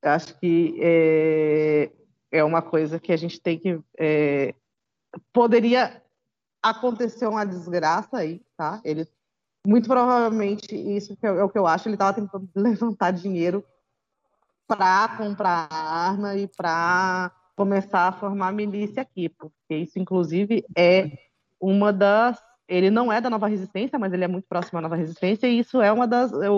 acho 0.01 0.37
que 0.39 0.77
é, 0.81 1.91
é 2.31 2.43
uma 2.43 2.61
coisa 2.61 2.99
que 2.99 3.11
a 3.11 3.17
gente 3.17 3.39
tem 3.39 3.59
que 3.59 3.79
é, 3.99 4.55
poderia 5.33 6.01
acontecer 6.61 7.27
uma 7.27 7.45
desgraça 7.45 8.17
aí 8.17 8.41
tá 8.55 8.79
ele 8.83 9.07
muito 9.65 9.87
provavelmente 9.87 10.75
isso 10.75 11.17
é, 11.21 11.31
o 11.43 11.49
que 11.49 11.57
eu 11.57 11.67
acho 11.67 11.87
ele 11.87 11.95
estava 11.95 12.13
tentando 12.13 12.47
levantar 12.55 13.11
dinheiro 13.11 13.63
para 14.67 15.17
comprar 15.17 15.67
arma 15.69 16.35
e 16.35 16.47
para 16.47 17.31
começar 17.61 18.07
a 18.07 18.11
formar 18.11 18.51
milícia 18.53 19.01
aqui, 19.01 19.29
porque 19.29 19.75
isso, 19.75 19.99
inclusive, 19.99 20.65
é 20.75 21.11
uma 21.59 21.91
das. 21.91 22.41
Ele 22.67 22.89
não 22.89 23.11
é 23.11 23.19
da 23.19 23.29
Nova 23.29 23.47
Resistência, 23.47 23.99
mas 23.99 24.13
ele 24.13 24.23
é 24.23 24.27
muito 24.27 24.47
próximo 24.47 24.79
à 24.79 24.81
Nova 24.81 24.95
Resistência, 24.95 25.45
e 25.45 25.59
isso 25.59 25.81
é 25.81 25.91
uma 25.91 26.07
das, 26.07 26.31
é 26.31 26.49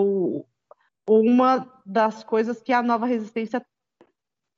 uma 1.08 1.68
das 1.84 2.22
coisas 2.22 2.62
que 2.62 2.72
a 2.72 2.82
Nova 2.82 3.04
Resistência 3.04 3.64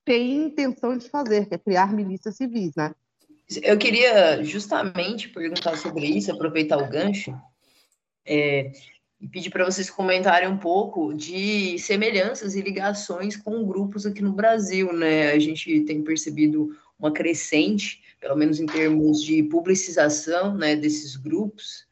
tem 0.05 0.37
intenção 0.37 0.97
de 0.97 1.09
fazer, 1.09 1.47
que 1.47 1.55
é 1.55 1.59
criar 1.59 1.93
milícias 1.93 2.37
civis, 2.37 2.75
né? 2.77 2.95
Eu 3.63 3.79
queria 3.79 4.43
justamente 4.43 5.29
perguntar 5.29 5.77
sobre 5.77 6.07
isso, 6.07 6.33
aproveitar 6.33 6.79
o 6.79 6.89
gancho, 6.89 7.33
é, 8.25 8.73
e 9.21 9.29
pedir 9.29 9.51
para 9.51 9.65
vocês 9.65 9.89
comentarem 9.89 10.49
um 10.49 10.59
pouco 10.59 11.15
de 11.15 11.79
semelhanças 11.79 12.55
e 12.55 12.61
ligações 12.61 13.37
com 13.37 13.65
grupos 13.65 14.05
aqui 14.05 14.21
no 14.21 14.33
Brasil, 14.33 14.93
né? 14.93 15.31
A 15.31 15.39
gente 15.39 15.83
tem 15.83 16.03
percebido 16.03 16.77
uma 16.99 17.13
crescente, 17.13 18.03
pelo 18.21 18.37
menos 18.37 18.59
em 18.59 18.67
termos 18.67 19.23
de 19.23 19.43
publicização, 19.45 20.55
né, 20.55 20.75
desses 20.75 21.17
grupos. 21.17 21.87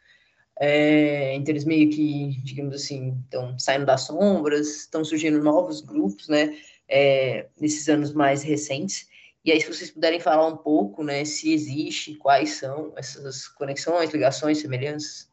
É, 0.58 1.34
então 1.34 1.52
eles 1.52 1.64
meio 1.64 1.90
que, 1.90 2.40
digamos 2.42 2.74
assim, 2.74 3.18
estão 3.24 3.58
saindo 3.58 3.86
das 3.86 4.02
sombras, 4.02 4.82
estão 4.82 5.04
surgindo 5.04 5.42
novos 5.42 5.80
grupos, 5.80 6.28
né, 6.28 6.56
é, 6.88 7.46
nesses 7.60 7.88
anos 7.88 8.12
mais 8.12 8.42
recentes. 8.42 9.08
E 9.44 9.52
aí, 9.52 9.60
se 9.60 9.66
vocês 9.72 9.90
puderem 9.90 10.18
falar 10.20 10.46
um 10.46 10.56
pouco, 10.56 11.04
né, 11.04 11.24
se 11.24 11.52
existe, 11.52 12.14
quais 12.14 12.52
são 12.54 12.92
essas 12.96 13.46
conexões, 13.46 14.10
ligações, 14.10 14.58
semelhanças. 14.58 15.28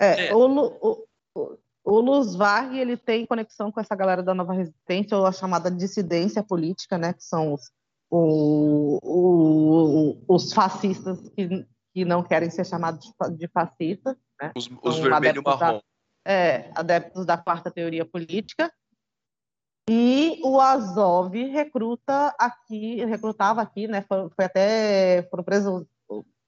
É, 0.00 0.28
É. 0.28 0.34
O, 0.34 0.46
Lu- 0.46 0.78
o, 0.80 1.58
o, 1.84 2.00
Luz 2.00 2.34
Varg, 2.34 2.74
ele 2.78 2.96
tem 2.96 3.26
conexão 3.26 3.70
com 3.70 3.80
essa 3.80 3.94
galera 3.94 4.22
da 4.22 4.34
Nova 4.34 4.54
Resistência, 4.54 5.16
ou 5.16 5.26
a 5.26 5.32
chamada 5.32 5.70
dissidência 5.70 6.42
política, 6.42 6.96
né, 6.96 7.12
que 7.12 7.22
são 7.24 7.52
os, 7.52 7.70
o- 8.10 8.98
o- 9.02 10.24
os 10.34 10.52
fascistas 10.52 11.20
que, 11.30 11.66
que 11.92 12.04
não 12.04 12.22
querem 12.22 12.48
ser 12.48 12.64
chamados 12.64 13.04
de 13.06 13.12
fa- 13.16 13.28
de 13.28 13.48
fascistas, 13.48 14.16
né? 14.40 14.52
Os, 14.56 14.70
os 14.82 14.94
São 14.94 15.02
vermelho 15.04 15.12
e 15.12 15.16
adeptos 15.40 15.44
da- 15.58 15.66
marrom. 15.66 15.80
é, 16.26 16.70
adeptos 16.74 17.26
da 17.26 17.36
quarta 17.36 17.70
teoria 17.70 18.06
política. 18.06 18.72
E 19.88 20.38
o 20.44 20.60
Azov 20.60 21.34
recruta 21.34 22.34
aqui, 22.38 23.04
recrutava 23.06 23.62
aqui, 23.62 23.88
né? 23.88 24.04
Foi, 24.06 24.28
foi 24.28 24.44
até 24.44 25.26
foram 25.30 25.42
presos, 25.42 25.86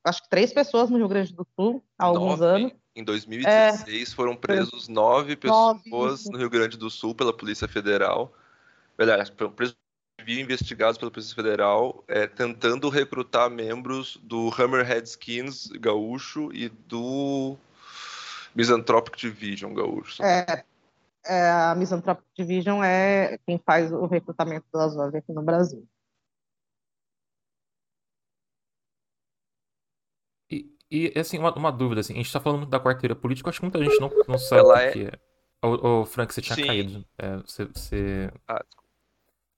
acho 0.04 0.22
que 0.22 0.28
três 0.28 0.52
pessoas 0.52 0.90
no 0.90 0.98
Rio 0.98 1.08
Grande 1.08 1.34
do 1.34 1.46
Sul 1.56 1.82
há 1.98 2.04
alguns 2.04 2.40
Nove. 2.40 2.44
anos. 2.44 2.72
Em 2.94 3.02
2016 3.02 4.12
foram 4.12 4.36
presos 4.36 4.88
nove 4.88 5.36
Nove, 5.36 5.36
pessoas 5.36 6.20
isso. 6.20 6.32
no 6.32 6.38
Rio 6.38 6.50
Grande 6.50 6.76
do 6.76 6.90
Sul 6.90 7.14
pela 7.14 7.32
Polícia 7.32 7.66
Federal. 7.66 8.34
Aliás, 8.98 9.30
foram 9.30 9.52
presos 9.52 9.76
investigados 10.28 10.98
pela 10.98 11.10
Polícia 11.10 11.34
Federal, 11.34 12.04
é, 12.06 12.26
tentando 12.26 12.90
recrutar 12.90 13.48
membros 13.48 14.18
do 14.22 14.50
Hammerhead 14.58 15.08
Skins 15.08 15.68
gaúcho 15.68 16.52
e 16.52 16.68
do 16.68 17.56
Misanthropic 18.54 19.16
Division 19.16 19.72
gaúcho. 19.72 20.22
É, 20.22 20.64
é, 21.24 21.50
a 21.50 21.74
Misanthropic 21.74 22.26
Division 22.36 22.82
é 22.82 23.38
quem 23.46 23.58
faz 23.58 23.92
o 23.92 24.06
recrutamento 24.06 24.66
do 24.72 24.78
Azov 24.78 25.14
aqui 25.16 25.32
no 25.32 25.42
Brasil. 25.42 25.86
E, 30.50 30.74
e 30.90 31.18
assim, 31.18 31.38
uma, 31.38 31.54
uma 31.54 31.70
dúvida, 31.70 32.00
assim, 32.00 32.14
a 32.14 32.16
gente 32.16 32.32
tá 32.32 32.40
falando 32.40 32.60
muito 32.60 32.70
da 32.70 32.80
quarteira 32.80 33.14
política, 33.14 33.48
acho 33.50 33.60
que 33.60 33.64
muita 33.64 33.78
gente 33.82 34.00
não, 34.00 34.10
não 34.26 34.38
sabe 34.38 34.60
Ela 34.60 34.74
o 34.74 34.78
é- 34.78 34.92
que 34.92 35.04
é. 35.06 35.12
Ô, 35.62 36.00
ô, 36.00 36.06
Frank, 36.06 36.32
você 36.34 36.40
tinha 36.40 36.56
Sim. 36.56 36.66
caído. 36.66 37.04
É, 37.18 37.36
você, 37.36 37.64
você- 37.66 38.32
Ah, 38.48 38.64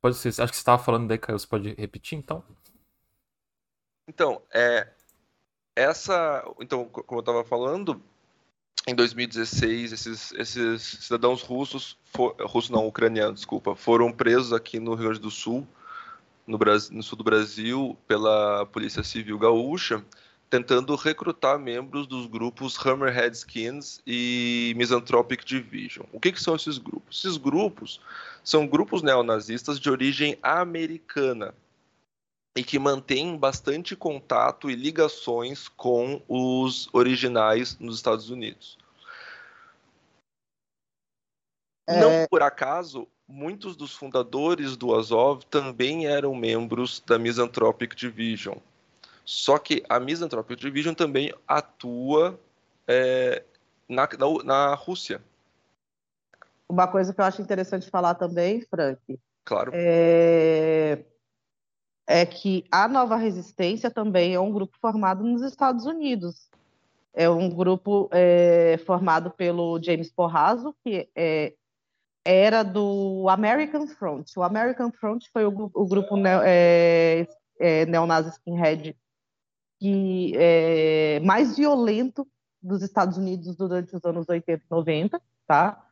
Pode 0.01 0.17
ser, 0.17 0.29
acho 0.31 0.49
que 0.53 0.57
você 0.57 0.65
tava 0.65 0.83
falando 0.83 1.07
daí, 1.07 1.17
caiu. 1.17 1.39
Você 1.39 1.47
pode 1.47 1.75
repetir, 1.75 2.19
então? 2.19 2.45
Então, 4.09 4.43
é, 4.53 4.93
essa, 5.77 6.45
então, 6.61 6.89
co- 6.89 7.05
como 7.05 7.21
eu 7.21 7.23
estava 7.23 7.45
falando, 7.45 8.03
em 8.87 8.95
2016, 8.95 9.93
esses, 9.93 10.33
esses 10.33 10.83
cidadãos 10.83 11.43
russos, 11.43 11.97
for, 12.05 12.35
russos 12.41 12.71
não, 12.71 12.87
ucranianos, 12.87 13.37
desculpa, 13.37 13.77
foram 13.77 14.13
presos 14.13 14.53
aqui 14.53 14.81
no 14.81 14.95
Rio 14.95 15.05
Grande 15.05 15.21
do 15.21 15.31
Sul, 15.31 15.67
no, 16.47 16.59
Brasil, 16.59 16.97
no 16.97 17.03
sul 17.03 17.17
do 17.17 17.23
Brasil, 17.23 17.97
pela 18.09 18.67
Polícia 18.67 19.05
Civil 19.05 19.39
Gaúcha, 19.39 20.05
tentando 20.51 20.95
recrutar 20.97 21.59
membros 21.59 22.07
dos 22.07 22.27
grupos 22.27 22.77
Hammerhead 22.85 23.37
Skins 23.37 24.03
e 24.05 24.75
Misanthropic 24.77 25.45
Division. 25.45 26.05
O 26.13 26.19
que, 26.19 26.33
que 26.33 26.43
são 26.43 26.57
esses 26.57 26.77
grupos? 26.77 27.19
Esses 27.25 27.37
grupos 27.37 28.01
são 28.43 28.67
grupos 28.67 29.01
neonazistas 29.03 29.79
de 29.79 29.89
origem 29.89 30.37
americana, 30.43 31.55
e 32.57 32.63
que 32.63 32.79
mantém 32.79 33.37
bastante 33.37 33.97
contato 33.97 34.71
e 34.71 34.75
ligações 34.75 35.69
com 35.69 36.21
os 36.29 36.89
originais 36.93 37.79
nos 37.79 37.97
Estados 37.97 38.29
Unidos. 38.29 38.79
Não 41.89 42.27
por 42.29 42.43
acaso, 42.43 43.09
muitos 43.27 43.75
dos 43.75 43.95
fundadores 43.95 44.77
do 44.77 44.95
Azov 44.95 45.45
também 45.47 46.07
eram 46.07 46.35
membros 46.35 47.01
da 47.01 47.19
Misanthropic 47.19 47.95
Division. 47.95 48.59
Só 49.25 49.59
que 49.59 49.83
a 49.89 49.99
Misanthropic 49.99 50.59
Division 50.59 50.95
também 50.95 51.33
atua 51.47 52.39
é, 52.87 53.43
na, 53.89 54.09
na, 54.19 54.45
na 54.45 54.75
Rússia, 54.75 55.23
Uma 56.69 56.89
coisa 56.89 57.15
que 57.15 57.21
eu 57.21 57.25
acho 57.25 57.41
interessante 57.41 57.89
falar 57.89 58.15
também, 58.15 58.61
Frank, 58.63 59.19
claro. 59.45 59.71
é 59.75 61.05
é 62.07 62.27
que 62.27 62.65
a 62.71 62.89
Nova 62.89 63.17
Resistência 63.17 63.91
também 63.91 64.35
é 64.35 64.41
um 64.41 64.53
grupo 64.53 64.77
formado 64.81 65.25
nos 65.25 65.43
Estados 65.43 65.87
Unidos. 65.87 66.49
É 67.15 67.29
um 67.29 67.51
grupo 67.51 68.09
é, 68.11 68.79
formado 68.87 69.31
pelo 69.31 69.81
James 69.83 70.11
Porraso, 70.11 70.75
que 70.83 71.09
é, 71.15 71.55
era 72.25 72.63
do 72.63 73.27
American 73.29 73.87
Front. 73.87 74.37
O 74.37 74.43
American 74.43 74.91
Front 74.93 75.27
foi 75.33 75.45
o, 75.45 75.71
o 75.75 75.87
grupo 75.87 76.17
é, 76.27 77.27
é, 77.59 77.87
neonazi 77.87 78.31
skinhead 78.31 78.97
que, 79.79 80.33
é, 80.37 81.21
mais 81.21 81.57
violento 81.57 82.27
dos 82.63 82.83
Estados 82.83 83.19
Unidos 83.19 83.57
durante 83.57 83.95
os 83.95 84.05
anos 84.05 84.29
80 84.29 84.63
e 84.65 84.71
90, 84.71 85.21
tá? 85.47 85.85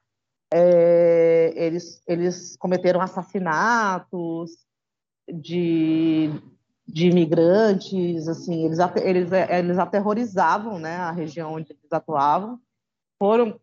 É, 0.53 1.53
eles, 1.55 2.03
eles 2.07 2.57
cometeram 2.57 3.01
assassinatos 3.01 4.65
de, 5.33 6.31
de 6.87 7.09
imigrantes, 7.09 8.29
assim, 8.29 8.65
eles, 8.65 8.79
eles, 9.03 9.31
eles 9.33 9.79
aterrorizavam 9.79 10.79
né, 10.79 10.97
a 10.97 11.11
região 11.11 11.55
onde 11.55 11.73
eles 11.73 11.93
atuavam, 11.93 12.61
foram 13.19 13.59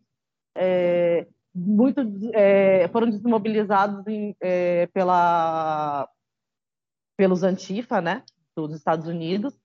é, 0.55 1.28
muito 1.53 2.01
é, 2.34 2.88
foram 2.89 3.09
desmobilizados 3.09 4.05
em, 4.07 4.36
é, 4.39 4.88
pela 4.88 6.09
pelos 7.18 7.41
Antifa, 7.41 7.99
né, 7.99 8.24
dos 8.55 8.76
Estados 8.76 9.07
Unidos, 9.07 9.59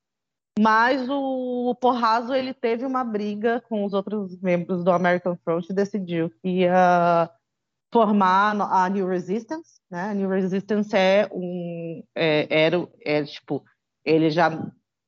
mas 0.59 1.09
o, 1.09 1.75
Porraso 1.75 2.35
ele 2.35 2.53
teve 2.53 2.85
uma 2.85 3.05
briga 3.05 3.63
com 3.69 3.85
os 3.85 3.93
outros 3.93 4.39
membros 4.41 4.85
do 4.85 4.91
American 4.91 5.37
Front 5.45 5.69
e 5.69 5.75
decidiu 5.75 6.31
que 6.31 6.49
ia 6.49 7.31
formar 7.93 8.57
a 8.61 8.89
New 8.89 9.07
Resistance, 9.07 9.81
né? 9.91 10.11
A 10.11 10.15
New 10.15 10.29
Resistance 10.29 10.97
é 10.97 11.29
um 11.31 12.03
é, 12.15 12.65
era 12.65 12.89
é, 13.05 13.23
tipo 13.25 13.65
ele 14.05 14.31
já 14.31 14.51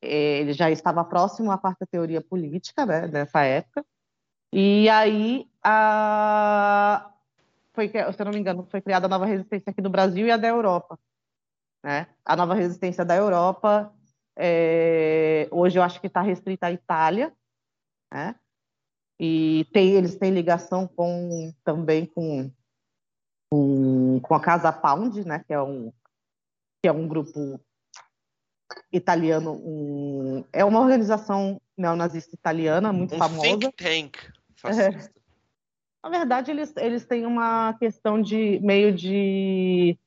é, 0.03 0.41
ele 0.41 0.53
já 0.53 0.71
estava 0.71 1.05
próximo 1.05 1.51
à 1.51 1.59
quarta 1.59 1.87
teoria 1.87 2.21
política, 2.21 2.85
né? 2.85 3.07
Nessa 3.09 3.43
época 3.43 3.85
e 4.53 4.89
aí 4.89 5.49
a 5.63 7.11
foi 7.73 7.89
se 7.89 7.99
eu 7.99 8.25
não 8.25 8.33
me 8.33 8.39
engano 8.39 8.67
foi 8.71 8.81
criada 8.81 9.07
a 9.07 9.09
nova 9.09 9.27
resistência 9.27 9.71
aqui 9.71 9.81
no 9.81 9.91
Brasil 9.91 10.27
e 10.27 10.31
a 10.31 10.37
da 10.37 10.49
Europa, 10.49 10.99
né? 11.83 12.07
A 12.25 12.37
nova 12.37 12.55
resistência 12.55 13.05
da 13.05 13.17
Europa 13.17 13.93
é, 14.37 15.49
hoje 15.51 15.79
eu 15.79 15.83
acho 15.83 16.01
que 16.01 16.07
está 16.09 16.21
restrita 16.21 16.67
à 16.67 16.73
Itália, 16.73 17.33
né? 18.13 18.35
E 19.19 19.67
tem, 19.73 19.93
eles 19.93 20.17
têm 20.17 20.33
ligação 20.33 20.89
com 20.89 21.53
também 21.65 22.05
com, 22.05 22.51
com, 23.55 24.19
com 24.21 24.35
a 24.35 24.41
Casa 24.41 24.73
Pound, 24.73 25.25
né? 25.25 25.45
Que 25.47 25.53
é 25.55 25.63
um 25.63 25.93
que 26.83 26.89
é 26.89 26.93
um 26.93 27.09
grupo 27.09 27.59
italiano, 28.93 29.53
um, 29.53 30.45
é 30.53 30.65
uma 30.65 30.81
organização 30.81 31.61
neonazista 31.77 32.35
italiana 32.35 32.93
muito 32.93 33.15
um 33.15 33.19
famosa. 33.19 33.43
Think 33.43 33.73
tank. 33.73 34.19
É. 34.67 35.15
Na 36.03 36.11
verdade, 36.11 36.51
eles, 36.51 36.75
eles 36.77 37.07
têm 37.07 37.25
uma 37.25 37.73
questão 37.75 38.21
de 38.21 38.61
meio 38.61 38.95
de 38.95 39.99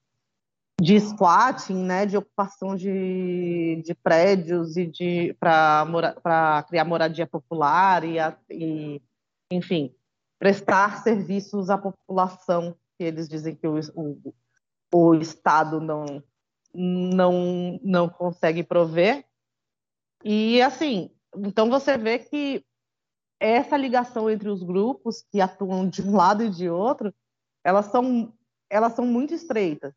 de 0.79 0.99
squatting, 0.99 1.73
né, 1.73 2.05
de 2.05 2.17
ocupação 2.17 2.75
de, 2.75 3.81
de 3.83 3.95
prédios 3.95 4.77
e 4.77 4.85
de 4.85 5.35
para 5.39 6.63
criar 6.69 6.85
moradia 6.85 7.25
popular 7.25 8.03
e, 8.03 8.19
a, 8.19 8.37
e, 8.51 9.01
enfim 9.51 9.91
prestar 10.37 11.01
serviços 11.01 11.71
à 11.71 11.79
população 11.79 12.75
que 12.97 13.03
eles 13.03 13.27
dizem 13.27 13.55
que 13.55 13.67
o, 13.67 13.79
o, 13.95 14.33
o 14.93 15.15
Estado 15.15 15.79
não 15.79 16.23
não 16.73 17.79
não 17.81 18.09
consegue 18.09 18.63
prover 18.63 19.25
e 20.23 20.61
assim 20.61 21.09
então 21.35 21.69
você 21.69 21.97
vê 21.97 22.19
que 22.19 22.63
essa 23.39 23.77
ligação 23.77 24.29
entre 24.29 24.49
os 24.49 24.61
grupos 24.61 25.23
que 25.31 25.39
atuam 25.39 25.87
de 25.87 26.01
um 26.01 26.15
lado 26.15 26.43
e 26.43 26.49
de 26.49 26.69
outro 26.69 27.13
elas 27.63 27.85
são 27.87 28.33
elas 28.69 28.93
são 28.93 29.05
muito 29.05 29.33
estreitas 29.33 29.93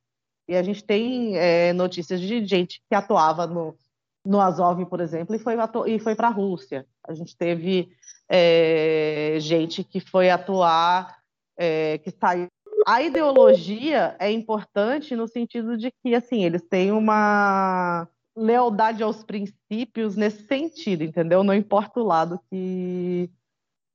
e 0.50 0.56
a 0.56 0.62
gente 0.64 0.82
tem 0.82 1.36
é, 1.36 1.72
notícias 1.72 2.20
de 2.20 2.44
gente 2.44 2.82
que 2.88 2.94
atuava 2.94 3.46
no, 3.46 3.76
no 4.24 4.40
Azov, 4.40 4.84
por 4.86 5.00
exemplo, 5.00 5.34
e 5.34 5.38
foi, 5.38 5.54
e 5.86 5.98
foi 6.00 6.14
para 6.16 6.26
a 6.26 6.32
Rússia. 6.32 6.86
A 7.06 7.14
gente 7.14 7.36
teve 7.36 7.88
é, 8.28 9.36
gente 9.38 9.84
que 9.84 10.00
foi 10.00 10.28
atuar, 10.28 11.18
é, 11.56 11.98
que 11.98 12.10
saiu. 12.10 12.48
A 12.90 13.02
ideologia 13.02 14.16
é 14.18 14.32
importante 14.32 15.14
no 15.14 15.28
sentido 15.28 15.78
de 15.78 15.92
que, 15.92 16.12
assim, 16.12 16.44
eles 16.44 16.60
têm 16.60 16.90
uma 16.90 18.08
lealdade 18.36 19.00
aos 19.00 19.22
princípios 19.22 20.16
nesse 20.16 20.44
sentido, 20.48 21.04
entendeu? 21.04 21.44
Não 21.44 21.54
importa 21.54 22.00
o 22.00 22.04
lado 22.04 22.40
que, 22.50 23.30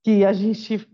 que 0.02 0.24
a 0.24 0.32
gente 0.32 0.88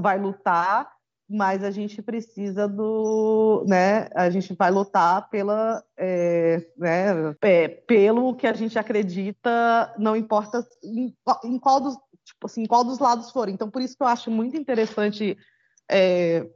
vai 0.00 0.16
lutar, 0.16 0.92
mas 1.28 1.64
a 1.64 1.72
gente 1.72 2.00
precisa 2.00 2.68
do, 2.68 3.64
né, 3.66 4.08
a 4.14 4.30
gente 4.30 4.54
vai 4.54 4.70
lutar 4.70 5.28
pela, 5.28 5.82
é, 5.98 6.64
né, 6.76 7.34
é, 7.42 7.66
pelo 7.66 8.36
que 8.36 8.46
a 8.46 8.52
gente 8.52 8.78
acredita, 8.78 9.92
não 9.98 10.14
importa 10.14 10.64
em, 10.84 11.12
em, 11.42 11.58
qual 11.58 11.80
dos, 11.80 11.96
tipo 12.24 12.46
assim, 12.46 12.64
qual 12.64 12.84
dos 12.84 13.00
lados 13.00 13.32
for. 13.32 13.48
Então, 13.48 13.68
por 13.68 13.82
isso 13.82 13.96
que 13.96 14.04
eu 14.04 14.08
acho 14.08 14.30
muito 14.30 14.56
interessante 14.56 15.36
é, 15.90 16.48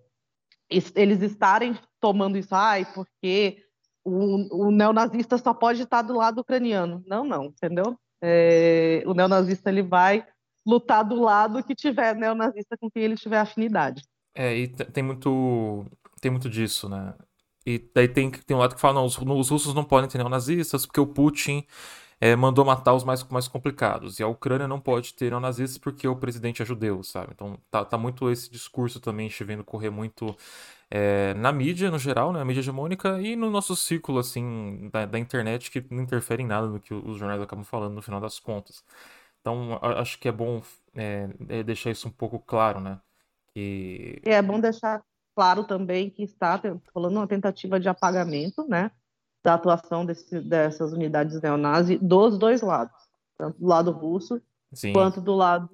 eles 0.69 1.23
estarem 1.23 1.79
tomando 2.01 2.39
isso, 2.39 2.55
ai, 2.55 2.87
porque 2.95 3.59
o, 4.05 4.67
o, 4.67 4.71
neonazista 4.71 5.39
só 5.39 5.55
pode 5.55 5.83
estar 5.83 6.03
do 6.03 6.17
lado 6.17 6.41
ucraniano. 6.41 7.03
Não, 7.07 7.25
não, 7.25 7.47
entendeu? 7.47 7.99
É, 8.23 9.03
o 9.07 9.15
neonazista 9.15 9.71
ele 9.71 9.83
vai 9.83 10.27
lutar 10.67 11.05
do 11.05 11.21
lado 11.21 11.63
que 11.63 11.75
tiver 11.75 12.15
neonazista 12.15 12.77
com 12.79 12.91
quem 12.91 13.03
ele 13.03 13.17
tiver 13.17 13.39
afinidade. 13.39 14.03
É, 14.35 14.57
e 14.57 14.69
tem 14.69 15.03
muito, 15.03 15.87
tem 16.21 16.31
muito 16.31 16.49
disso, 16.49 16.89
né? 16.89 17.15
E 17.67 17.79
daí 17.95 18.09
tem, 18.09 18.31
tem 18.31 18.57
um 18.57 18.61
lado 18.61 18.75
que 18.75 18.81
fala, 18.81 18.95
não, 18.95 19.07
os, 19.07 19.17
os 19.17 19.49
russos 19.49 19.75
não 19.75 19.85
podem 19.85 20.09
ter 20.09 20.19
neonazistas 20.19 20.85
porque 20.85 21.01
o 21.01 21.07
Putin 21.07 21.65
é, 22.21 22.35
mandou 22.37 22.65
matar 22.65 22.95
os 22.95 23.05
mais, 23.05 23.23
mais 23.25 23.49
complicados. 23.49 24.19
E 24.19 24.23
a 24.23 24.29
Ucrânia 24.29 24.69
não 24.69 24.81
pode 24.81 25.15
ter 25.15 25.31
neonazistas 25.31 25.79
porque 25.79 26.07
o 26.07 26.17
presidente 26.17 26.63
é 26.63 26.65
judeu, 26.65 27.03
sabe? 27.03 27.33
Então 27.35 27.59
tá, 27.71 27.85
tá 27.85 27.99
muito 27.99 28.31
esse 28.31 28.51
discurso 28.51 29.01
também 29.01 29.29
vendo 29.41 29.65
correr 29.65 29.91
muito 29.91 30.37
é, 30.91 31.35
na 31.35 31.53
mídia, 31.53 31.91
no 31.91 31.99
geral, 31.99 32.33
né? 32.33 32.39
Na 32.39 32.45
mídia 32.45 32.61
hegemônica 32.61 33.21
e 33.21 33.37
no 33.37 33.51
nosso 33.51 33.75
círculo, 33.77 34.19
assim, 34.19 34.89
da, 34.93 35.07
da 35.07 35.19
internet 35.19 35.71
que 35.71 35.85
não 35.91 36.03
interfere 36.03 36.43
em 36.43 36.47
nada 36.47 36.69
do 36.69 36.81
que 36.81 36.95
os 36.95 37.19
jornais 37.19 37.43
acabam 37.43 37.65
falando 37.65 37.95
no 37.95 38.03
final 38.03 38.21
das 38.21 38.39
contas. 38.39 38.85
Então 39.41 39.79
acho 39.83 40.19
que 40.19 40.29
é 40.29 40.33
bom 40.33 40.63
é, 40.95 41.29
é 41.49 41.63
deixar 41.63 41.91
isso 41.91 42.09
um 42.09 42.11
pouco 42.11 42.39
claro, 42.39 42.81
né? 42.81 42.99
E 43.55 44.21
é 44.25 44.41
bom 44.43 44.59
deixar 44.59 45.03
claro 45.35 45.65
também 45.65 46.11
que 46.11 46.23
está 46.23 46.61
rolando 46.95 47.19
uma 47.19 47.27
tentativa 47.27 47.79
de 47.79 47.89
apagamento, 47.89 48.67
né, 48.67 48.91
da 49.45 49.55
atuação 49.55 50.07
desse, 50.07 50.41
dessas 50.41 50.93
unidades 50.93 51.41
neonazi 51.41 51.99
dos 51.99 52.39
dois 52.39 52.63
lados, 52.63 52.97
tanto 53.37 53.61
do 53.61 53.67
lado 53.67 53.91
russo 53.91 54.41
Sim. 54.73 54.93
quanto 54.93 55.21
do 55.21 55.35
lado 55.35 55.69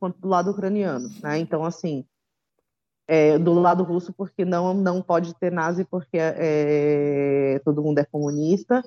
quanto 0.00 0.18
do 0.18 0.28
lado 0.28 0.50
ucraniano, 0.50 1.08
né? 1.22 1.38
Então 1.38 1.64
assim, 1.64 2.04
é, 3.06 3.38
do 3.38 3.52
lado 3.52 3.84
russo 3.84 4.12
porque 4.12 4.44
não 4.44 4.72
não 4.72 5.02
pode 5.02 5.34
ter 5.34 5.52
nazi 5.52 5.84
porque 5.84 6.16
é, 6.18 7.60
todo 7.64 7.82
mundo 7.82 7.98
é 7.98 8.04
comunista 8.04 8.82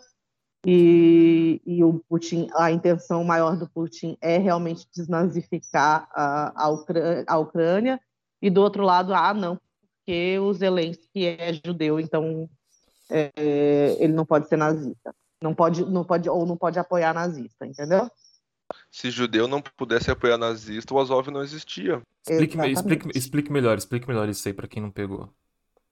e, 0.65 1.61
e, 1.65 1.83
o 1.83 2.01
Putin, 2.07 2.47
a 2.55 2.71
intenção 2.71 3.21
maior 3.23 3.57
do 3.57 3.67
Putin 3.67 4.17
é 4.21 4.37
realmente 4.37 4.87
desnazificar 4.95 6.07
a, 6.13 6.63
a, 6.63 6.69
Ucrânia, 6.69 7.25
a 7.27 7.37
Ucrânia, 7.37 8.01
e 8.41 8.49
do 8.49 8.61
outro 8.61 8.81
lado, 8.81 9.13
ah, 9.13 9.33
não, 9.33 9.59
porque 10.05 10.39
o 10.39 10.53
Zelensky 10.53 11.25
é 11.25 11.51
judeu, 11.65 11.99
então 11.99 12.49
é, 13.09 13.97
ele 13.99 14.13
não 14.13 14.25
pode 14.25 14.47
ser 14.47 14.57
nazista. 14.57 15.13
Não 15.41 15.53
pode, 15.53 15.83
não 15.85 16.03
pode, 16.03 16.29
ou 16.29 16.45
não 16.45 16.55
pode 16.55 16.79
apoiar 16.79 17.13
nazista, 17.13 17.65
entendeu? 17.65 18.09
Se 18.89 19.11
judeu 19.11 19.47
não 19.47 19.61
pudesse 19.61 20.09
apoiar 20.09 20.37
nazista, 20.37 20.93
o 20.93 20.99
Azov 20.99 21.29
não 21.29 21.43
existia. 21.43 22.01
Explique, 22.27 22.57
explique, 22.71 23.17
explique 23.17 23.51
melhor, 23.51 23.77
explique 23.77 24.07
melhor 24.07 24.29
isso 24.29 24.47
aí 24.47 24.53
para 24.53 24.67
quem 24.67 24.81
não 24.81 24.89
pegou. 24.89 25.29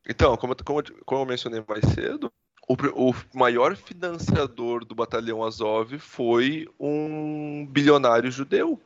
Então, 0.07 0.35
como, 0.37 0.55
como, 0.63 0.81
como 1.05 1.21
eu 1.21 1.25
mencionei 1.25 1.63
mais 1.67 1.85
cedo, 1.93 2.31
o, 2.67 3.09
o 3.09 3.13
maior 3.33 3.75
financiador 3.75 4.85
do 4.85 4.95
batalhão 4.95 5.43
Azov 5.43 5.97
foi 5.99 6.67
um 6.79 7.67
bilionário 7.67 8.31
judeu. 8.31 8.81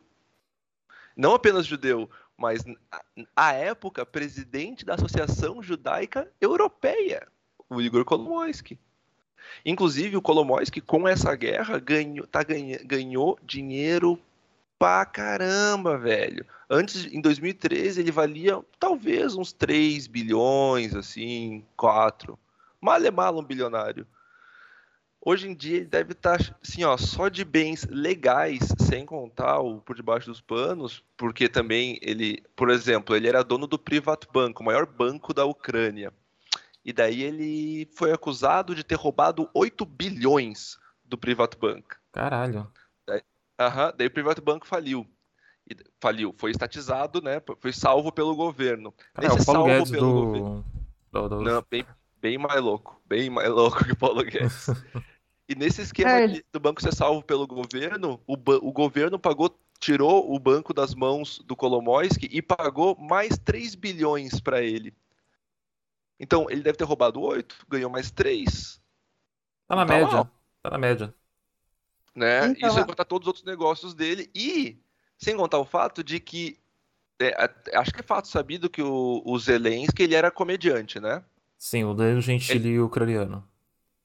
Não 1.16 1.34
apenas 1.34 1.66
judeu, 1.66 2.10
mas 2.36 2.64
à 3.36 3.54
época 3.54 4.06
presidente 4.06 4.84
da 4.84 4.96
Associação 4.96 5.62
Judaica 5.62 6.30
Europeia, 6.42 7.28
o 7.70 7.82
Igor 7.82 8.06
Kolomoisky. 8.06 8.80
Inclusive 9.66 10.18
o 10.18 10.22
Kolomoisky 10.22 10.82
com 10.82 11.08
essa 11.08 11.36
guerra 11.36 11.80
ganhou, 11.80 12.28
tá, 12.28 12.42
ganhou 12.44 13.40
dinheiro 13.44 14.20
pra 14.78 15.06
caramba, 15.06 15.98
velho. 15.98 16.46
Antes, 16.70 17.06
em 17.06 17.22
2013, 17.22 18.02
ele 18.02 18.12
valia 18.12 18.60
talvez 18.80 19.36
uns 19.36 19.54
3 19.54 20.08
bilhões, 20.08 20.96
assim, 20.96 21.64
4. 21.78 22.38
Mal 22.82 23.02
é 23.04 23.12
mal 23.12 23.38
um 23.38 23.44
bilionário. 23.44 24.06
Hoje 25.28 25.48
em 25.48 25.56
dia 25.56 25.78
ele 25.78 25.86
deve 25.86 26.12
estar, 26.12 26.38
tá, 26.38 26.56
assim, 26.62 26.84
ó, 26.84 26.96
só 26.98 27.30
de 27.30 27.44
bens 27.44 27.88
legais, 27.90 28.62
sem 28.78 29.08
contar 29.08 29.60
o 29.60 29.82
por 29.82 29.96
debaixo 29.96 30.28
dos 30.28 30.40
panos, 30.40 31.04
porque 31.18 31.50
também 31.50 31.98
ele, 32.00 32.44
por 32.56 32.70
exemplo, 32.70 33.16
ele 33.16 33.28
era 33.28 33.44
dono 33.44 33.66
do 33.66 33.80
Privatbank, 33.80 34.62
o 34.62 34.64
maior 34.64 34.86
banco 34.86 35.34
da 35.34 35.44
Ucrânia. 35.44 36.14
E 36.86 36.94
daí 36.94 37.24
ele 37.24 37.90
foi 37.96 38.12
acusado 38.12 38.76
de 38.76 38.84
ter 38.84 38.94
roubado 38.94 39.50
8 39.56 39.84
bilhões 39.86 40.78
do 41.04 41.18
Privatbank. 41.18 41.84
Caralho. 42.12 42.72
Daí, 43.08 43.24
aham, 43.60 43.92
daí 43.98 44.06
o 44.08 44.12
Privatbank 44.12 44.68
faliu. 44.68 45.08
E, 45.68 45.76
faliu, 46.00 46.36
foi 46.38 46.52
estatizado, 46.52 47.22
né? 47.22 47.42
Foi 47.60 47.74
salvo 47.74 48.12
pelo 48.12 48.36
governo. 48.36 48.94
Cara, 49.16 49.28
é 49.28 49.32
o 49.32 49.44
Paulo 49.44 49.66
Guedes 49.66 49.92
do... 49.92 50.00
Governo... 50.00 50.66
do... 51.12 51.30
do... 51.30 51.42
Não, 51.42 51.66
bem, 51.68 51.84
bem 52.22 52.38
mais 52.38 52.62
louco. 52.62 53.02
Bem 53.08 53.32
mais 53.32 53.50
louco 53.50 53.84
que 53.84 53.94
o 53.94 53.98
Paulo 53.98 54.24
Guedes. 54.24 54.68
E 55.48 55.54
nesse 55.54 55.84
esquema 55.84 56.10
é. 56.10 56.28
de, 56.28 56.46
do 56.52 56.60
banco 56.60 56.82
ser 56.82 56.92
salvo 56.92 57.22
pelo 57.22 57.46
governo, 57.46 58.20
o, 58.26 58.34
o 58.34 58.72
governo 58.72 59.20
pagou, 59.20 59.56
tirou 59.80 60.34
o 60.34 60.40
banco 60.40 60.74
das 60.74 60.96
mãos 60.96 61.40
do 61.46 61.56
Kolomoisky 61.56 62.28
e 62.32 62.42
pagou 62.42 62.98
mais 63.00 63.38
3 63.38 63.76
bilhões 63.76 64.40
para 64.40 64.64
ele. 64.64 64.92
Então, 66.20 66.48
ele 66.50 66.62
deve 66.62 66.78
ter 66.78 66.84
roubado 66.84 67.22
8, 67.22 67.66
ganhou 67.68 67.90
mais 67.90 68.12
3. 68.12 68.82
Tá 69.68 69.76
na 69.76 69.86
tá 69.86 69.94
média. 69.94 70.14
Mal. 70.14 70.32
Tá 70.62 70.70
na 70.70 70.78
média. 70.78 71.14
Né? 72.16 72.48
Então, 72.48 72.70
Isso 72.70 72.80
é 72.80 72.86
contar 72.86 73.06
todos 73.06 73.26
os 73.26 73.28
outros 73.28 73.46
negócios 73.46 73.94
dele. 73.94 74.30
E, 74.34 74.78
sem 75.18 75.36
contar 75.36 75.60
o 75.60 75.66
fato 75.66 76.04
de 76.04 76.20
que. 76.20 76.58
É, 77.20 77.50
acho 77.78 77.94
que 77.94 78.02
é 78.02 78.04
fato 78.04 78.28
sabido 78.28 78.70
que 78.70 78.82
o, 78.82 79.22
o 79.26 79.40
Zelensky 79.40 80.04
ele 80.04 80.16
era 80.16 80.30
comediante, 80.30 81.00
né? 81.00 81.24
Sim, 81.58 81.86
o 81.86 81.94
Danilo 81.94 82.22
Gentili 82.22 82.70
ele... 82.70 82.80
ucraniano. 82.80 83.48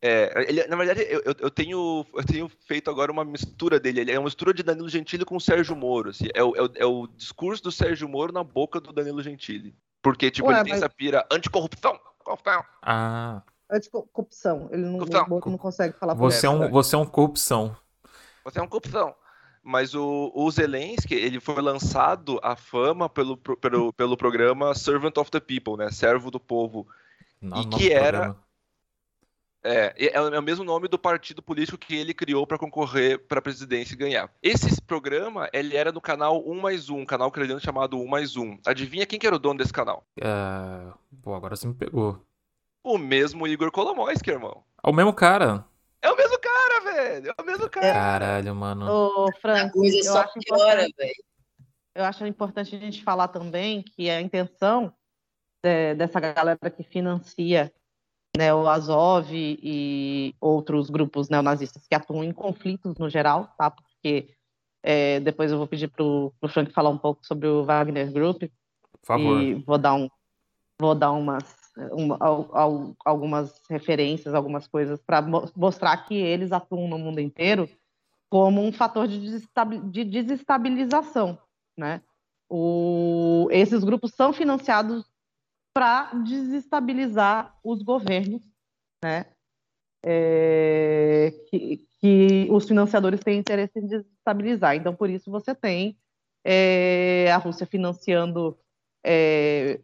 É, 0.02 0.46
ele, 0.48 0.66
na 0.66 0.76
verdade, 0.76 1.02
eu, 1.10 1.22
eu, 1.38 1.50
tenho, 1.50 2.06
eu 2.14 2.24
tenho 2.24 2.48
feito 2.66 2.88
agora 2.88 3.12
uma 3.12 3.24
mistura 3.24 3.78
dele. 3.78 4.00
Ele 4.00 4.12
é 4.12 4.18
uma 4.18 4.24
mistura 4.24 4.54
de 4.54 4.62
Danilo 4.62 4.88
Gentili 4.88 5.24
com 5.24 5.38
Sérgio 5.38 5.76
Moro. 5.76 6.10
Assim, 6.10 6.28
é, 6.34 6.42
o, 6.42 6.56
é, 6.56 6.62
o, 6.62 6.70
é, 6.76 6.86
o, 6.86 7.06
discurso 7.06 7.62
do 7.62 7.72
Sérgio 7.72 8.08
Moro 8.08 8.32
na 8.32 8.42
boca 8.42 8.80
do 8.80 8.92
Danilo 8.92 9.22
Gentili. 9.22 9.74
Porque, 10.02 10.30
tipo, 10.30 10.48
Ué, 10.48 10.54
ele 10.54 10.64
tem 10.64 10.72
mas... 10.72 10.82
essa 10.82 10.88
pira 10.88 11.26
anticorrupção. 11.30 11.98
Corrupção. 12.24 12.64
Ah. 12.82 13.42
Anticorrupção. 13.70 14.68
Ele 14.72 14.82
não, 14.82 14.98
corrupção. 14.98 15.26
não, 15.28 15.40
não 15.46 15.58
consegue 15.58 15.98
falar 15.98 16.14
por 16.14 16.30
você 16.30 16.46
é 16.46 16.50
um 16.50 16.70
Você 16.70 16.94
é 16.94 16.98
um 16.98 17.06
corrupção. 17.06 17.76
Você 18.44 18.58
é 18.58 18.62
um 18.62 18.68
corrupção. 18.68 19.14
Mas 19.62 19.94
o, 19.94 20.32
o 20.34 20.50
Zelensky, 20.50 21.14
ele 21.14 21.38
foi 21.38 21.60
lançado 21.60 22.40
à 22.42 22.56
fama 22.56 23.08
pelo, 23.08 23.36
pelo, 23.36 23.92
pelo 23.92 24.16
programa 24.16 24.74
Servant 24.74 25.16
of 25.18 25.30
the 25.30 25.40
People, 25.40 25.76
né? 25.76 25.90
Servo 25.90 26.30
do 26.30 26.40
Povo. 26.40 26.86
Não, 27.40 27.60
e 27.60 27.66
que 27.66 27.92
era... 27.92 28.18
Programa 28.18 28.49
é, 29.62 29.94
é, 29.96 30.14
é 30.14 30.38
o 30.38 30.42
mesmo 30.42 30.64
nome 30.64 30.88
do 30.88 30.98
partido 30.98 31.42
político 31.42 31.78
que 31.78 31.94
ele 31.94 32.14
criou 32.14 32.46
para 32.46 32.58
concorrer 32.58 33.18
para 33.18 33.38
a 33.38 33.42
presidência 33.42 33.94
e 33.94 33.96
ganhar. 33.96 34.30
Esse 34.42 34.80
programa, 34.80 35.48
ele 35.52 35.76
era 35.76 35.92
no 35.92 36.00
canal 36.00 36.42
1 36.48 36.60
mais 36.60 36.88
1, 36.88 36.96
um 36.96 37.06
canal 37.06 37.28
ucraniano 37.28 37.60
chamado 37.60 37.98
1 37.98 38.06
mais 38.06 38.36
1. 38.36 38.58
Adivinha 38.66 39.06
quem 39.06 39.18
que 39.18 39.26
era 39.26 39.36
o 39.36 39.38
dono 39.38 39.58
desse 39.58 39.72
canal? 39.72 40.04
É... 40.20 40.92
Pô, 41.22 41.34
agora 41.34 41.56
você 41.56 41.66
me 41.66 41.74
pegou. 41.74 42.20
O 42.82 42.96
mesmo 42.96 43.46
Igor 43.46 43.70
Kolomoisky, 43.70 44.30
irmão. 44.30 44.64
É 44.82 44.88
o 44.88 44.92
mesmo 44.92 45.12
cara. 45.12 45.64
É 46.02 46.10
o 46.10 46.16
mesmo 46.16 46.38
cara, 46.38 46.80
velho. 46.80 47.34
É 47.36 47.42
o 47.42 47.44
mesmo 47.44 47.68
cara. 47.68 47.92
Caralho, 47.92 48.54
mano. 48.54 48.90
Ô, 48.90 49.32
Frank, 49.40 49.72
coisa 49.72 50.02
só 50.02 50.26
piora, 50.26 50.86
velho. 50.96 51.24
Eu 51.94 52.04
acho 52.04 52.24
importante 52.26 52.74
a 52.74 52.78
gente 52.78 53.04
falar 53.04 53.28
também 53.28 53.82
que 53.82 54.08
a 54.08 54.20
intenção 54.20 54.94
de, 55.62 55.94
dessa 55.94 56.18
galera 56.18 56.70
que 56.70 56.82
financia 56.82 57.70
né, 58.36 58.54
o 58.54 58.68
Azov 58.68 59.28
e 59.32 60.34
outros 60.40 60.88
grupos 60.88 61.28
neonazistas 61.28 61.86
que 61.86 61.94
atuam 61.94 62.24
em 62.24 62.32
conflitos 62.32 62.96
no 62.96 63.08
geral, 63.08 63.52
tá? 63.58 63.70
Porque 63.70 64.28
é, 64.82 65.20
depois 65.20 65.50
eu 65.50 65.58
vou 65.58 65.66
pedir 65.66 65.88
para 65.88 66.04
o 66.04 66.32
Frank 66.48 66.72
falar 66.72 66.90
um 66.90 66.98
pouco 66.98 67.26
sobre 67.26 67.48
o 67.48 67.64
Wagner 67.64 68.12
Group. 68.12 68.42
Por 68.42 69.06
favor. 69.06 69.42
E 69.42 69.54
vou 69.54 69.78
dar, 69.78 69.94
um, 69.94 70.08
vou 70.78 70.94
dar 70.94 71.12
umas, 71.12 71.44
uma, 71.92 72.18
algumas 73.04 73.60
referências, 73.68 74.34
algumas 74.34 74.66
coisas 74.66 75.00
para 75.02 75.22
mostrar 75.56 75.96
que 76.06 76.14
eles 76.14 76.52
atuam 76.52 76.88
no 76.88 76.98
mundo 76.98 77.20
inteiro 77.20 77.68
como 78.28 78.62
um 78.62 78.70
fator 78.70 79.08
de 79.08 80.04
desestabilização, 80.04 81.36
né? 81.76 82.00
O, 82.48 83.48
esses 83.50 83.82
grupos 83.84 84.12
são 84.12 84.32
financiados 84.32 85.04
para 85.80 86.12
desestabilizar 86.12 87.58
os 87.64 87.82
governos, 87.82 88.42
né? 89.02 89.24
É, 90.04 91.32
que, 91.48 91.88
que, 91.98 92.48
os 92.50 92.68
financiadores 92.68 93.20
têm 93.20 93.38
interesse 93.38 93.78
em 93.78 93.86
desestabilizar. 93.86 94.76
Então, 94.76 94.94
por 94.94 95.08
isso 95.08 95.30
você 95.30 95.54
tem 95.54 95.98
é, 96.44 97.32
a 97.32 97.38
Rússia 97.38 97.66
financiando 97.66 98.58
é, 99.02 99.80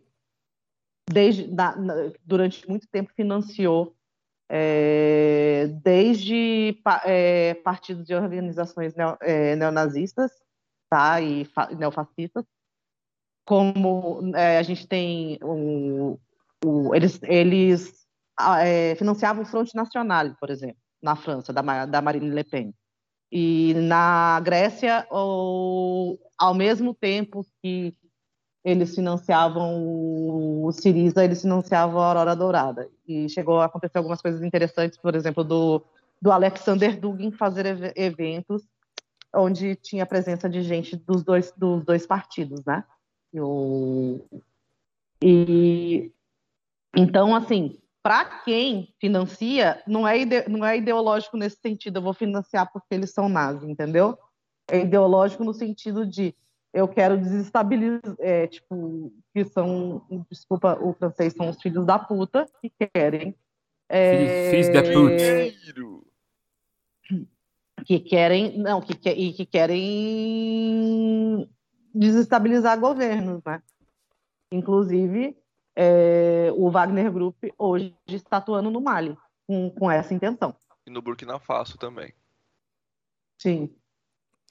desde 1.11 1.47
na, 1.47 1.75
na, 1.75 1.95
durante 2.23 2.69
muito 2.69 2.87
tempo 2.89 3.11
financiou 3.15 3.97
é, 4.51 5.67
desde 5.83 6.79
é, 7.07 7.55
partidos 7.55 8.05
de 8.05 8.15
organizações 8.15 8.95
neo, 8.95 9.17
é, 9.23 9.57
neonazistas 9.57 10.31
tá, 10.91 11.23
e 11.23 11.47
fa, 11.47 11.71
neofascistas 11.75 12.45
como 13.47 14.33
é, 14.35 14.59
a 14.59 14.63
gente 14.63 14.87
tem 14.87 15.39
o, 15.43 16.19
eles, 16.95 17.21
eles 17.23 18.07
é, 18.61 18.95
financiavam 18.97 19.43
o 19.43 19.47
Front 19.47 19.73
National, 19.75 20.35
por 20.39 20.51
exemplo, 20.51 20.77
na 21.03 21.15
França, 21.15 21.53
da, 21.53 21.87
da 21.87 22.03
Marine 22.03 22.31
Le 22.31 22.45
Pen. 22.45 22.75
E 23.31 23.73
na 23.75 24.41
Grécia, 24.41 25.07
o, 25.11 26.19
ao 26.37 26.55
mesmo 26.55 26.93
tempo 26.93 27.47
que 27.63 27.95
eles 28.65 28.95
financiavam 28.95 29.81
o 30.65 30.73
Siriza, 30.73 31.25
eles 31.25 31.41
financiavam 31.41 32.01
a 32.01 32.07
Aurora 32.07 32.35
Dourada. 32.35 32.89
E 33.07 33.29
chegou 33.29 33.61
a 33.61 33.67
acontecer 33.67 33.99
algumas 33.99 34.21
coisas 34.21 34.43
interessantes, 34.43 34.99
por 34.99 35.15
exemplo, 35.15 35.45
do, 35.45 35.83
do 36.21 36.33
Alexander 36.33 36.99
Dugin 36.99 37.31
fazer 37.31 37.93
eventos 37.97 38.65
onde 39.33 39.77
tinha 39.77 40.07
presença 40.07 40.49
de 40.49 40.63
gente 40.63 40.97
dos 40.97 41.23
dois, 41.23 41.53
dos 41.57 41.85
dois 41.85 42.07
partidos, 42.07 42.65
né? 42.65 42.83
Eu... 43.37 44.27
E 45.23 46.11
então, 46.97 47.35
assim, 47.35 47.79
para 48.03 48.25
quem 48.43 48.95
financia, 48.99 49.83
não 49.87 50.09
é, 50.09 50.19
ide... 50.19 50.49
não 50.49 50.65
é 50.65 50.79
ideológico 50.79 51.37
nesse 51.37 51.59
sentido, 51.61 51.99
eu 51.99 52.03
vou 52.03 52.15
financiar 52.15 52.73
porque 52.73 52.95
eles 52.95 53.11
são 53.11 53.29
nazis, 53.29 53.69
entendeu? 53.69 54.19
É 54.69 54.81
ideológico 54.81 55.45
no 55.45 55.53
sentido 55.53 56.07
de 56.07 56.35
eu 56.73 56.89
quero 56.89 57.19
desestabilizar, 57.19 58.17
é, 58.19 58.47
tipo, 58.47 59.13
que 59.33 59.45
são, 59.45 60.03
desculpa 60.31 60.79
o 60.81 60.95
francês, 60.95 61.35
são 61.35 61.49
os 61.49 61.61
filhos 61.61 61.85
da 61.85 61.99
puta 61.99 62.47
que 62.61 62.73
querem. 62.93 63.35
É, 63.89 64.51
Filhos 64.51 64.69
da 64.69 64.83
puta. 64.83 65.17
Que 67.85 68.01
querem, 68.01 68.59
não, 68.59 68.81
que, 68.81 68.95
que, 68.95 69.11
e 69.11 69.33
que 69.33 69.47
querem 69.47 71.49
desestabilizar 71.97 72.79
governos, 72.79 73.43
né? 73.45 73.63
Inclusive, 74.53 75.37
é, 75.75 76.51
o 76.55 76.71
Wagner 76.71 77.11
Group 77.11 77.37
hoje 77.59 77.95
está 78.07 78.37
atuando 78.37 78.71
no 78.71 78.81
Mali 78.81 79.17
com, 79.47 79.71
com 79.71 79.91
essa 79.91 80.15
intenção. 80.15 80.55
E 80.87 80.91
no 80.91 81.03
Burkina 81.03 81.39
Faso 81.39 81.77
também. 81.77 82.13
Sim. 83.39 83.75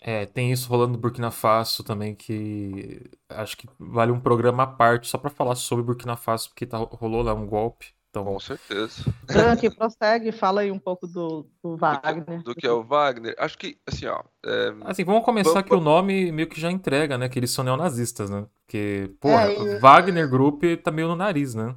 É, 0.02 0.26
tem 0.26 0.52
isso 0.52 0.70
rolando 0.70 0.94
no 0.94 1.00
Burkina 1.00 1.32
Faso 1.32 1.84
também, 1.84 2.14
que 2.14 3.10
acho 3.30 3.58
que 3.58 3.68
vale 3.80 4.12
um 4.12 4.20
programa 4.20 4.64
à 4.64 4.68
parte 4.68 5.08
só 5.08 5.18
para 5.18 5.30
falar 5.30 5.56
sobre 5.56 5.86
Burkina 5.86 6.18
Faso, 6.18 6.50
porque 6.50 6.66
tá, 6.66 6.78
rolou 6.78 7.24
lá 7.24 7.34
um 7.34 7.48
golpe 7.48 7.95
então, 8.22 8.24
Com 8.34 8.40
certeza. 8.40 9.04
Frank, 9.28 9.70
prossegue, 9.76 10.32
fala 10.32 10.62
aí 10.62 10.72
um 10.72 10.80
pouco 10.80 11.06
do, 11.06 11.46
do 11.62 11.76
Wagner. 11.76 12.38
Do, 12.38 12.44
do, 12.44 12.56
que 12.56 12.66
é 12.66 12.72
o 12.72 12.82
Wagner. 12.82 13.36
Acho 13.38 13.58
que, 13.58 13.78
assim, 13.86 14.06
ó. 14.06 14.24
É... 14.46 14.74
Assim, 14.86 15.04
vamos 15.04 15.26
começar 15.26 15.52
vamos... 15.52 15.68
que 15.68 15.76
o 15.76 15.82
nome 15.82 16.32
meio 16.32 16.48
que 16.48 16.60
já 16.60 16.72
entrega, 16.72 17.18
né? 17.18 17.28
Que 17.28 17.38
eles 17.38 17.52
são 17.52 17.66
neonazistas, 17.66 18.30
né? 18.30 18.46
Porque, 18.66 19.12
porra, 19.20 19.52
é, 19.52 19.80
Wagner 19.80 20.30
Group 20.30 20.64
tá 20.82 20.92
meio 20.92 21.10
no 21.10 21.16
nariz, 21.16 21.54
né? 21.54 21.76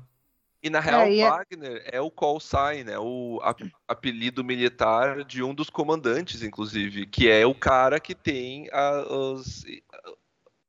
E 0.62 0.70
na 0.70 0.80
real, 0.80 1.02
é, 1.02 1.18
é 1.18 1.28
Wagner 1.28 1.82
é 1.92 2.00
o 2.00 2.10
call 2.10 2.40
sign, 2.40 2.90
é 2.90 2.98
o 2.98 3.40
apelido 3.86 4.42
militar 4.42 5.24
de 5.24 5.42
um 5.42 5.54
dos 5.54 5.70
comandantes, 5.70 6.42
inclusive, 6.42 7.06
que 7.06 7.28
é 7.28 7.46
o 7.46 7.54
cara 7.54 8.00
que 8.00 8.14
tem 8.14 8.68
a, 8.72 9.06
os, 9.08 9.64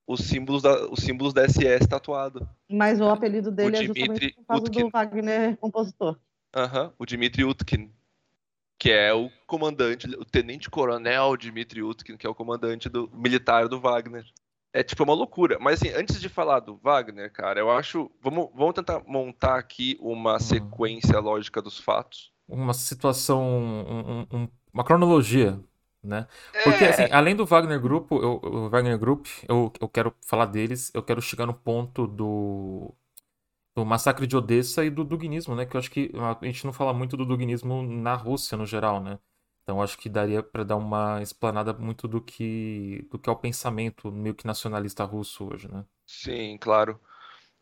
os 0.10 0.22
símbolos 0.22 0.64
da, 0.64 0.90
os 0.90 1.02
símbolos 1.02 1.36
da 1.36 1.48
SS 1.48 1.88
tatuado. 1.88 2.50
Mas 2.68 3.00
o 3.00 3.08
apelido 3.08 3.52
dele 3.52 3.78
o 3.78 3.80
é 3.80 3.86
justamente 3.86 4.36
por 4.48 4.68
do 4.68 4.90
Wagner 4.90 5.56
compositor. 5.58 6.18
Aham, 6.56 6.86
uhum, 6.86 6.94
o 6.98 7.06
Dmitry 7.06 7.46
Utkin, 7.46 7.92
que 8.80 8.90
é 8.90 9.14
o 9.14 9.30
comandante, 9.46 10.08
o 10.08 10.26
tenente-coronel 10.26 11.38
Dmitry 11.38 11.84
Utkin, 11.84 12.18
que 12.18 12.26
é 12.26 12.30
o 12.30 12.34
comandante 12.34 12.90
do 12.90 13.08
militar 13.14 13.68
do 13.68 13.80
Wagner. 13.80 14.26
É 14.74 14.82
tipo 14.82 15.04
uma 15.04 15.14
loucura. 15.14 15.60
Mas 15.60 15.80
assim, 15.80 15.94
antes 15.94 16.20
de 16.20 16.28
falar 16.28 16.62
do 16.62 16.76
Wagner, 16.78 17.32
cara, 17.32 17.60
eu 17.60 17.70
acho. 17.70 18.10
Vamos, 18.20 18.50
vamos 18.56 18.74
tentar 18.74 19.04
montar 19.06 19.60
aqui 19.60 19.96
uma 20.02 20.34
uhum. 20.34 20.40
sequência 20.40 21.20
lógica 21.20 21.62
dos 21.62 21.78
fatos. 21.78 22.32
uma 22.48 22.74
situação, 22.74 23.44
um, 23.44 24.26
um, 24.32 24.48
uma 24.74 24.84
cronologia, 24.84 25.60
né? 26.04 26.28
Porque, 26.64 26.86
assim, 26.86 27.04
É, 27.04 27.12
além 27.12 27.36
do 27.36 27.46
Wagner 27.46 27.80
Grupo, 27.80 28.22
eu, 28.22 28.40
o 28.44 28.70
Wagner 28.70 28.98
Group, 28.98 29.28
eu, 29.48 29.72
eu 29.80 29.90
quero 29.90 30.16
falar 30.26 30.46
deles, 30.46 30.92
eu 30.94 31.04
quero 31.04 31.22
chegar 31.22 31.46
no 31.46 31.54
ponto 31.54 32.08
do, 32.08 32.94
do 33.76 33.86
massacre 33.86 34.28
de 34.28 34.38
Odessa 34.38 34.86
e 34.86 34.90
do 34.90 35.04
duguinismo, 35.04 35.56
né? 35.56 35.66
Que 35.66 35.76
eu 35.76 35.80
acho 35.80 35.92
que 35.92 36.12
a 36.16 36.46
gente 36.46 36.66
não 36.66 36.74
fala 36.74 36.94
muito 36.94 37.18
do 37.18 37.26
duguinismo 37.26 37.84
na 37.84 38.16
Rússia, 38.16 38.58
no 38.58 38.66
geral, 38.66 39.02
né? 39.02 39.20
Então 39.64 39.82
acho 39.82 39.98
que 39.98 40.10
daria 40.10 40.44
para 40.44 40.64
dar 40.64 40.78
uma 40.78 41.22
explanada 41.22 41.74
muito 41.74 42.08
do 42.08 42.22
que, 42.22 43.08
do 43.12 43.20
que 43.20 43.30
é 43.30 43.34
o 43.34 43.36
pensamento 43.36 44.12
meio 44.12 44.36
que 44.36 44.48
nacionalista 44.48 45.04
russo 45.06 45.48
hoje, 45.50 45.70
né? 45.72 45.86
sim, 46.06 46.58
claro. 46.58 47.00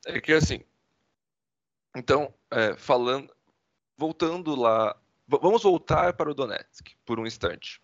É 0.05 0.21
que 0.21 0.33
assim, 0.33 0.63
então, 1.95 2.33
é, 2.51 2.75
falando, 2.77 3.33
voltando 3.97 4.55
lá, 4.55 4.95
vamos 5.27 5.63
voltar 5.63 6.13
para 6.13 6.31
o 6.31 6.33
Donetsk 6.35 6.95
por 7.05 7.19
um 7.19 7.27
instante, 7.27 7.81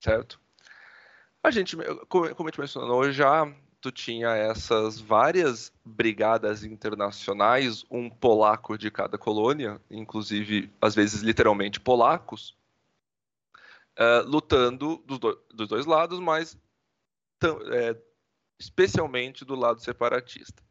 certo? 0.00 0.40
A 1.42 1.50
gente, 1.50 1.76
como 2.08 2.24
a 2.26 2.28
gente 2.30 2.60
mencionou 2.60 3.10
já, 3.12 3.52
tu 3.80 3.92
tinha 3.92 4.30
essas 4.30 5.00
várias 5.00 5.72
brigadas 5.84 6.64
internacionais, 6.64 7.84
um 7.90 8.10
polaco 8.10 8.76
de 8.76 8.90
cada 8.90 9.16
colônia, 9.16 9.80
inclusive 9.90 10.70
às 10.80 10.94
vezes 10.94 11.22
literalmente 11.22 11.78
polacos, 11.80 12.56
eh, 13.96 14.22
lutando 14.26 15.02
dos, 15.06 15.18
do- 15.18 15.40
dos 15.54 15.68
dois 15.68 15.86
lados, 15.86 16.18
mas 16.18 16.58
eh, 17.72 17.96
especialmente 18.58 19.44
do 19.44 19.54
lado 19.54 19.80
separatista. 19.80 20.62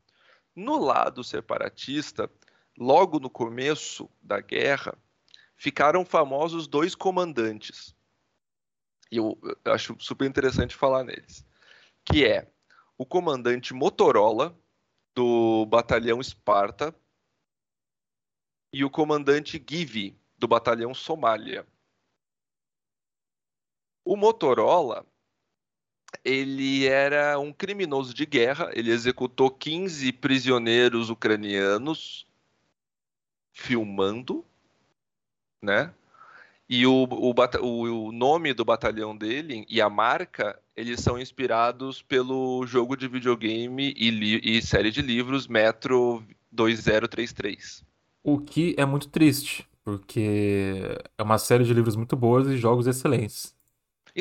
No 0.55 0.77
lado 0.77 1.23
separatista, 1.23 2.29
logo 2.77 3.19
no 3.19 3.29
começo 3.29 4.09
da 4.21 4.41
guerra, 4.41 4.97
ficaram 5.55 6.03
famosos 6.03 6.67
dois 6.67 6.93
comandantes. 6.95 7.95
E 9.11 9.17
eu, 9.17 9.37
eu 9.63 9.73
acho 9.73 9.95
super 9.99 10.27
interessante 10.27 10.75
falar 10.75 11.03
neles. 11.03 11.45
Que 12.05 12.25
é 12.25 12.51
o 12.97 13.05
comandante 13.05 13.73
Motorola, 13.73 14.57
do 15.15 15.65
batalhão 15.65 16.21
Esparta, 16.21 16.93
e 18.71 18.83
o 18.83 18.89
comandante 18.89 19.63
Givi, 19.67 20.15
do 20.37 20.47
batalhão 20.47 20.93
Somália. 20.93 21.65
O 24.05 24.15
Motorola, 24.15 25.05
ele 26.23 26.85
era 26.87 27.39
um 27.39 27.51
criminoso 27.51 28.13
de 28.13 28.25
guerra, 28.25 28.69
ele 28.73 28.91
executou 28.91 29.49
15 29.49 30.11
prisioneiros 30.13 31.09
ucranianos 31.09 32.27
filmando, 33.51 34.45
né? 35.61 35.93
E 36.69 36.85
o, 36.85 37.03
o, 37.03 37.33
o- 37.61 38.07
o 38.07 38.11
nome 38.11 38.53
do 38.53 38.65
batalhão 38.65 39.15
dele 39.15 39.65
e 39.69 39.81
a 39.81 39.89
marca, 39.89 40.59
eles 40.75 40.99
são 40.99 41.17
inspirados 41.17 42.01
pelo 42.01 42.65
jogo 42.67 42.97
de 42.97 43.07
videogame 43.07 43.93
e, 43.95 44.09
li- 44.09 44.41
e 44.43 44.61
série 44.61 44.91
de 44.91 45.01
livros 45.01 45.47
Metro 45.47 46.21
2033. 46.51 47.85
O 48.23 48.39
que 48.39 48.75
é 48.77 48.85
muito 48.85 49.07
triste, 49.07 49.65
porque 49.83 50.97
é 51.17 51.23
uma 51.23 51.37
série 51.37 51.63
de 51.63 51.73
livros 51.73 51.95
muito 51.95 52.15
boas 52.17 52.47
e 52.47 52.57
jogos 52.57 52.85
excelentes. 52.87 53.55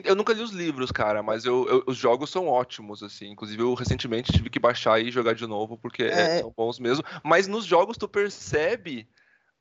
Eu 0.05 0.15
nunca 0.15 0.35
li 0.35 0.43
os 0.43 0.51
livros, 0.53 0.93
cara, 0.93 1.23
mas 1.23 1.45
eu, 1.47 1.67
eu- 1.69 1.85
os 1.87 1.97
jogos 1.97 2.31
são 2.31 2.47
ótimos, 2.47 3.03
assim. 3.03 3.31
Inclusive, 3.31 3.63
eu 3.63 3.73
recentemente 3.75 4.31
tive 4.33 4.51
que 4.51 4.59
baixar 4.61 5.01
e 5.01 5.11
jogar 5.11 5.35
de 5.35 5.47
novo, 5.47 5.79
porque 5.79 6.03
é, 6.05 6.21
É. 6.37 6.41
são 6.41 6.53
bons 6.55 6.79
mesmo. 6.79 7.03
Mas 7.25 7.49
nos 7.49 7.65
jogos 7.65 7.97
tu 7.97 8.07
percebe 8.07 9.09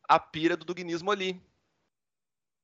a 0.08 0.20
pira 0.20 0.56
do 0.58 0.66
duguinismo 0.66 1.10
ali. 1.10 1.42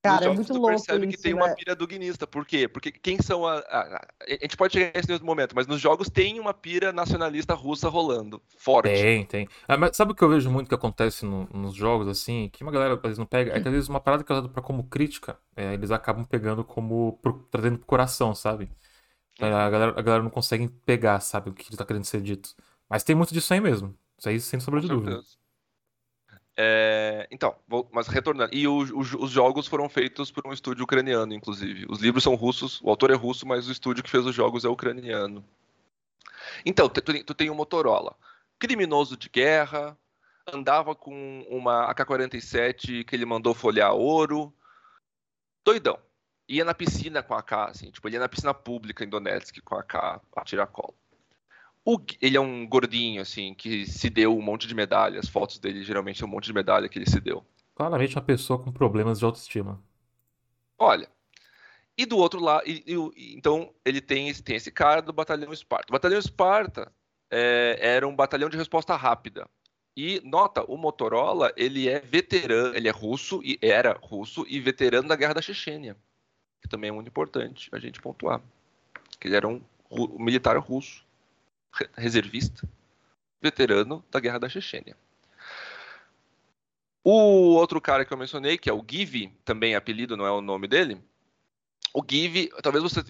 Cara, 0.04 0.26
é 0.26 0.30
jogos 0.30 0.30
muito 0.30 0.52
tu 0.52 0.60
louco 0.60 0.98
percebe 1.00 1.06
que 1.08 1.16
isso, 1.16 1.18
tem 1.18 1.34
uma 1.34 1.48
né? 1.48 1.50
pira 1.50 1.76
duguinista. 1.76 2.26
Por 2.26 2.46
quê? 2.46 2.68
Porque 2.68 2.92
quem 2.92 3.22
são 3.22 3.46
a, 3.46 3.60
a, 3.60 3.98
a- 3.98 4.08
a 4.28 4.32
gente 4.32 4.58
pode 4.58 4.74
chegar 4.74 4.92
nesse 4.96 5.12
outro 5.12 5.26
momento, 5.28 5.56
mas 5.56 5.68
nos 5.68 5.80
jogos 5.80 6.10
tem 6.10 6.40
uma 6.40 6.54
pira 6.54 6.92
nacionalista 6.92 7.54
russa 7.54 7.88
rolando, 7.88 8.42
forte. 8.58 9.08
Tem, 9.08 9.26
tem. 9.28 9.48
Ah, 9.68 9.78
mas 9.78 9.96
sabe 9.96 10.12
o 10.12 10.16
que 10.16 10.24
eu 10.24 10.30
vejo 10.30 10.50
muito 10.50 10.68
que 10.68 10.74
acontece 10.74 11.24
no- 11.24 11.46
nos 11.54 11.76
jogos, 11.76 12.08
assim, 12.08 12.50
que 12.50 12.64
uma 12.64 12.72
galera 12.72 12.96
às 12.96 13.02
vezes 13.02 13.18
não 13.20 13.28
pega? 13.28 13.56
É 13.56 13.60
que 13.60 13.68
às 13.68 13.74
vezes 13.74 13.88
uma 13.90 14.00
parada 14.02 14.24
que 14.24 14.32
é 14.32 14.36
usada 14.36 14.50
pra 14.52 14.62
como 14.62 14.88
crítica, 14.90 15.38
é, 15.56 15.74
eles 15.76 15.92
acabam 15.92 16.26
pegando 16.26 16.64
como. 16.64 17.14
pro- 17.22 17.48
trazendo 17.52 17.78
pro 17.78 17.86
coração, 17.88 18.34
sabe? 18.34 18.72
É, 19.40 19.48
A 19.48 19.70
galera, 19.70 19.92
a 20.00 20.02
galera 20.04 20.24
não 20.24 20.32
consegue 20.32 20.70
pegar, 20.86 21.20
sabe, 21.22 21.50
o 21.52 21.54
que 21.54 21.76
tá 21.78 21.86
querendo 21.86 22.06
ser 22.06 22.22
dito. 22.22 22.56
Mas 22.90 23.04
tem 23.04 23.16
muito 23.16 23.34
disso 23.34 23.54
aí 23.54 23.62
mesmo. 23.62 23.98
Isso 24.18 24.30
aí 24.30 24.40
sem 24.42 24.60
sombra 24.60 24.80
Com 24.80 24.82
de 24.82 24.90
dúvida. 24.90 25.22
É, 26.58 27.28
então, 27.32 27.56
vou- 27.68 27.90
mas 27.92 28.08
retornando. 28.08 28.54
E 28.54 28.68
o- 28.68 28.80
o- 28.80 29.00
os 29.00 29.32
jogos 29.32 29.68
foram 29.68 29.88
feitos 29.88 30.30
por 30.30 30.46
um 30.46 30.54
estúdio 30.54 30.84
ucraniano, 30.84 31.34
inclusive. 31.34 31.86
Os 31.90 32.00
livros 32.00 32.24
são 32.24 32.36
russos, 32.36 32.82
o 32.82 32.90
autor 32.90 33.12
é 33.12 33.16
russo, 33.16 33.48
mas 33.48 33.68
o 33.68 33.72
estúdio 33.72 34.04
que 34.04 34.10
fez 34.10 34.26
os 34.26 34.36
jogos 34.36 34.66
é 34.66 34.70
ucraniano. 34.70 35.44
Então, 36.66 36.90
tu, 36.90 37.02
tu- 37.02 37.34
tem 37.34 37.50
o 37.50 37.56
Motorola, 37.56 38.16
criminoso 38.60 39.16
de 39.16 39.30
guerra, 39.30 39.98
andava 40.52 40.94
com 40.94 41.46
uma 41.50 41.86
AK-47 41.86 43.04
que 43.06 43.16
ele 43.16 43.26
mandou 43.26 43.54
folhear 43.54 43.94
ouro, 43.94 44.54
doidão. 45.64 45.98
Ia 46.50 46.66
na 46.66 46.74
piscina 46.74 47.24
com 47.24 47.34
a 47.34 47.40
AK, 47.40 47.70
assim, 47.70 47.92
tipo, 47.92 48.08
ele 48.08 48.18
ia 48.18 48.20
na 48.20 48.28
piscina 48.28 48.54
pública 48.54 49.04
em 49.06 49.10
Donetsk 49.10 49.62
com 49.62 49.76
a 49.76 49.80
AK 49.80 50.22
a 50.36 50.44
tiracolo. 50.44 50.94
O 51.84 51.98
ele 52.22 52.38
é 52.38 52.40
um 52.42 52.68
gordinho, 52.68 53.22
assim, 53.22 53.54
que 53.54 53.86
se 53.88 54.10
deu 54.10 54.38
um 54.38 54.42
monte 54.42 54.68
de 54.68 54.76
medalhas. 54.76 55.28
Fotos 55.28 55.58
dele 55.60 55.84
geralmente 55.84 56.20
são 56.20 56.28
um 56.28 56.32
monte 56.32 56.46
de 56.46 56.54
medalha 56.54 56.88
que 56.88 57.00
ele 57.00 57.10
se 57.10 57.20
deu. 57.20 57.44
Claramente 57.76 58.16
uma 58.16 58.22
pessoa 58.22 58.60
com 58.60 58.72
problemas 58.72 59.20
de 59.20 59.26
autoestima. 59.26 59.82
Olha. 60.78 61.10
E 61.98 62.06
do 62.06 62.18
outro 62.18 62.40
lado, 62.40 62.64
e- 62.68 62.84
e 62.88 63.36
então 63.36 63.74
ele 63.86 64.02
tem, 64.02 64.30
esse- 64.30 64.44
tem 64.44 64.56
esse 64.56 64.72
cara 64.72 65.02
do 65.02 65.14
batalhão 65.14 65.54
Esparta. 65.54 65.88
O 65.90 65.94
batalhão 65.94 66.20
Esparta 66.20 66.92
é, 67.30 67.78
era 67.80 68.08
um 68.08 68.16
batalhão 68.16 68.50
de 68.50 68.58
resposta 68.58 68.96
rápida. 68.96 69.48
E 69.96 70.22
nota, 70.24 70.64
o 70.66 70.78
Motorola 70.78 71.54
ele 71.58 71.90
é 71.90 72.00
veterano, 72.00 72.76
ele 72.76 72.88
é 72.88 72.92
russo 72.92 73.42
e 73.44 73.60
era 73.62 73.98
russo 74.02 74.46
e 74.48 74.60
veterano 74.60 75.08
da 75.08 75.16
guerra 75.16 75.34
da 75.36 75.42
Chechênia, 75.42 75.98
que 76.62 76.70
também 76.70 76.90
é 76.90 76.94
muito 76.94 77.08
importante 77.10 77.70
a 77.74 77.80
gente 77.80 78.02
pontuar, 78.02 78.42
que 79.20 79.28
ele 79.28 79.36
era 79.36 79.48
um, 79.48 79.62
um 79.92 80.24
militar 80.24 80.58
russo, 80.58 81.06
reservista, 81.96 82.68
veterano 83.42 84.04
da 84.12 84.20
guerra 84.20 84.40
da 84.40 84.50
Chechênia. 84.50 84.96
O 87.04 87.56
outro 87.56 87.82
cara 87.82 88.06
que 88.06 88.14
eu 88.14 88.18
mencionei, 88.18 88.58
que 88.58 88.70
é 88.70 88.74
o 88.74 88.86
Givi, 88.88 89.34
também 89.44 89.76
apelido, 89.76 90.16
não 90.16 90.26
é 90.26 90.32
o 90.32 90.42
nome 90.42 90.68
dele. 90.68 91.02
O 91.94 92.04
Givi, 92.08 92.50
talvez, 92.62 92.84
você, 92.84 93.02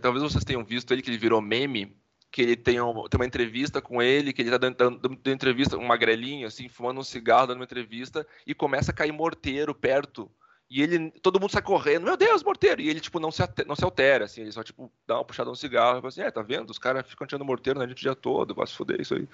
talvez 0.00 0.22
vocês 0.22 0.44
tenham 0.44 0.64
visto 0.64 0.92
ele, 0.92 1.00
que 1.00 1.10
ele 1.10 1.18
virou 1.18 1.40
meme, 1.40 1.96
que 2.30 2.42
ele 2.42 2.56
tem, 2.56 2.80
um- 2.80 3.08
tem 3.08 3.18
uma 3.18 3.26
entrevista 3.26 3.80
com 3.80 4.02
ele, 4.02 4.32
que 4.32 4.42
ele 4.42 4.50
tá 4.50 4.58
dando, 4.58 4.76
dando, 4.76 4.98
dando 4.98 5.28
entrevista, 5.30 5.78
um 5.78 5.86
magrelinho, 5.86 6.48
assim, 6.48 6.68
fumando 6.68 6.98
um 6.98 7.04
cigarro, 7.04 7.46
dando 7.46 7.58
uma 7.58 7.64
entrevista, 7.64 8.26
e 8.44 8.52
começa 8.52 8.90
a 8.90 8.94
cair 8.94 9.12
morteiro 9.12 9.72
perto. 9.72 10.28
E 10.74 10.82
ele, 10.82 11.12
todo 11.22 11.38
mundo 11.38 11.52
sai 11.52 11.62
correndo, 11.62 12.02
meu 12.02 12.16
Deus, 12.16 12.42
morteiro! 12.42 12.80
E 12.80 12.88
ele, 12.88 12.98
tipo, 12.98 13.20
não 13.20 13.30
se, 13.30 13.40
não 13.64 13.76
se 13.76 13.84
altera, 13.84 14.24
assim, 14.24 14.40
ele 14.40 14.50
só, 14.50 14.60
tipo, 14.64 14.92
dá 15.06 15.14
uma 15.14 15.24
puxada 15.24 15.48
no 15.48 15.54
cigarro, 15.54 15.98
e 15.98 16.00
fala 16.00 16.08
assim, 16.08 16.22
é, 16.22 16.32
tá 16.32 16.42
vendo? 16.42 16.68
Os 16.68 16.80
caras 16.80 17.08
ficam 17.08 17.28
tirando 17.28 17.44
morteiro 17.44 17.78
na 17.78 17.86
gente 17.86 17.98
o 17.98 18.00
dia 18.00 18.16
todo, 18.16 18.56
vai 18.56 18.66
se 18.66 18.74
fuder 18.74 19.00
isso 19.00 19.14
aí. 19.14 19.28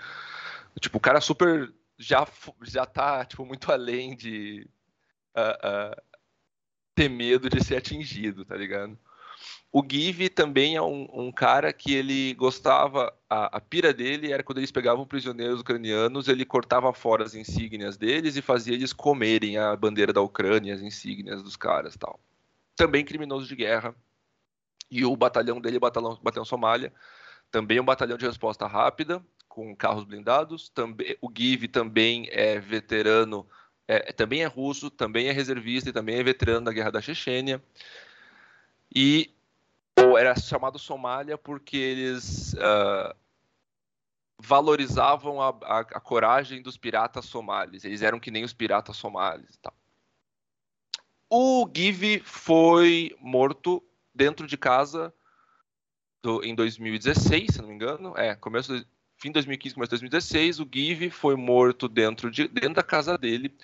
Tipo, 0.78 0.98
o 0.98 1.00
cara 1.00 1.18
super 1.18 1.72
já, 1.96 2.28
já 2.60 2.84
tá, 2.84 3.24
tipo, 3.24 3.46
muito 3.46 3.72
além 3.72 4.14
de 4.14 4.68
ah, 5.34 5.58
ah, 5.62 6.02
ter 6.94 7.08
medo 7.08 7.48
de 7.48 7.64
ser 7.64 7.76
atingido, 7.76 8.44
tá 8.44 8.54
ligado? 8.54 8.98
O 9.72 9.84
Give 9.88 10.28
também 10.28 10.74
é 10.74 10.82
um, 10.82 11.08
um 11.12 11.30
cara 11.30 11.72
que 11.72 11.94
ele 11.94 12.34
gostava, 12.34 13.14
a, 13.28 13.58
a 13.58 13.60
pira 13.60 13.94
dele 13.94 14.32
era 14.32 14.42
quando 14.42 14.58
eles 14.58 14.72
pegavam 14.72 15.06
prisioneiros 15.06 15.60
ucranianos, 15.60 16.26
ele 16.26 16.44
cortava 16.44 16.92
fora 16.92 17.22
as 17.22 17.36
insígnias 17.36 17.96
deles 17.96 18.36
e 18.36 18.42
fazia 18.42 18.74
eles 18.74 18.92
comerem 18.92 19.58
a 19.58 19.76
bandeira 19.76 20.12
da 20.12 20.20
Ucrânia, 20.20 20.74
as 20.74 20.82
insígnias 20.82 21.40
dos 21.40 21.56
caras 21.56 21.96
tal. 21.96 22.18
Também 22.74 23.04
criminoso 23.04 23.46
de 23.46 23.54
guerra. 23.54 23.94
E 24.90 25.04
o 25.04 25.14
batalhão 25.14 25.60
dele, 25.60 25.76
o 25.76 25.80
batalhão, 25.80 26.18
batalhão 26.20 26.44
Somália, 26.44 26.92
também 27.48 27.78
é 27.78 27.82
um 27.82 27.84
batalhão 27.84 28.18
de 28.18 28.26
resposta 28.26 28.66
rápida, 28.66 29.24
com 29.48 29.74
carros 29.76 30.02
blindados. 30.02 30.68
Também, 30.68 31.16
o 31.20 31.30
Give 31.32 31.68
também 31.68 32.28
é 32.32 32.58
veterano, 32.58 33.46
é, 33.86 34.12
também 34.12 34.42
é 34.42 34.46
russo, 34.46 34.90
também 34.90 35.28
é 35.28 35.32
reservista 35.32 35.90
e 35.90 35.92
também 35.92 36.16
é 36.16 36.24
veterano 36.24 36.64
da 36.64 36.72
guerra 36.72 36.90
da 36.90 37.00
Chechênia. 37.00 37.62
E 38.92 39.30
ou 40.00 40.18
era 40.18 40.34
chamado 40.38 40.78
Somália 40.78 41.36
porque 41.38 41.76
eles 41.76 42.54
ah, 42.56 43.14
valorizavam 44.38 45.40
a, 45.40 45.48
a- 45.48 45.80
a 45.80 46.00
coragem 46.00 46.62
dos 46.62 46.76
piratas 46.76 47.26
somalis. 47.26 47.84
Eles 47.84 48.02
eram 48.02 48.18
que 48.20 48.30
nem 48.30 48.44
os 48.44 48.52
piratas 48.52 48.96
somalis 48.96 49.54
e 49.54 49.58
tal. 49.58 49.74
O 51.28 51.68
Give 51.74 52.20
foi 52.20 53.16
morto 53.20 53.82
dentro 54.14 54.46
de 54.46 54.56
casa 54.56 55.14
do- 56.22 56.42
em 56.44 56.54
2016, 56.54 57.54
se 57.54 57.60
não 57.60 57.68
me 57.68 57.74
engano. 57.74 58.16
É, 58.16 58.34
começo 58.34 58.72
fim 59.16 59.28
de 59.28 59.34
2015, 59.34 59.74
começo 59.74 59.88
de 59.90 59.92
2016. 59.92 60.60
O 60.60 60.68
Give 60.72 61.10
foi 61.10 61.36
morto 61.36 61.88
dentro, 61.88 62.30
de, 62.30 62.48
dentro 62.48 62.74
da 62.74 62.82
casa 62.82 63.16
dele 63.18 63.56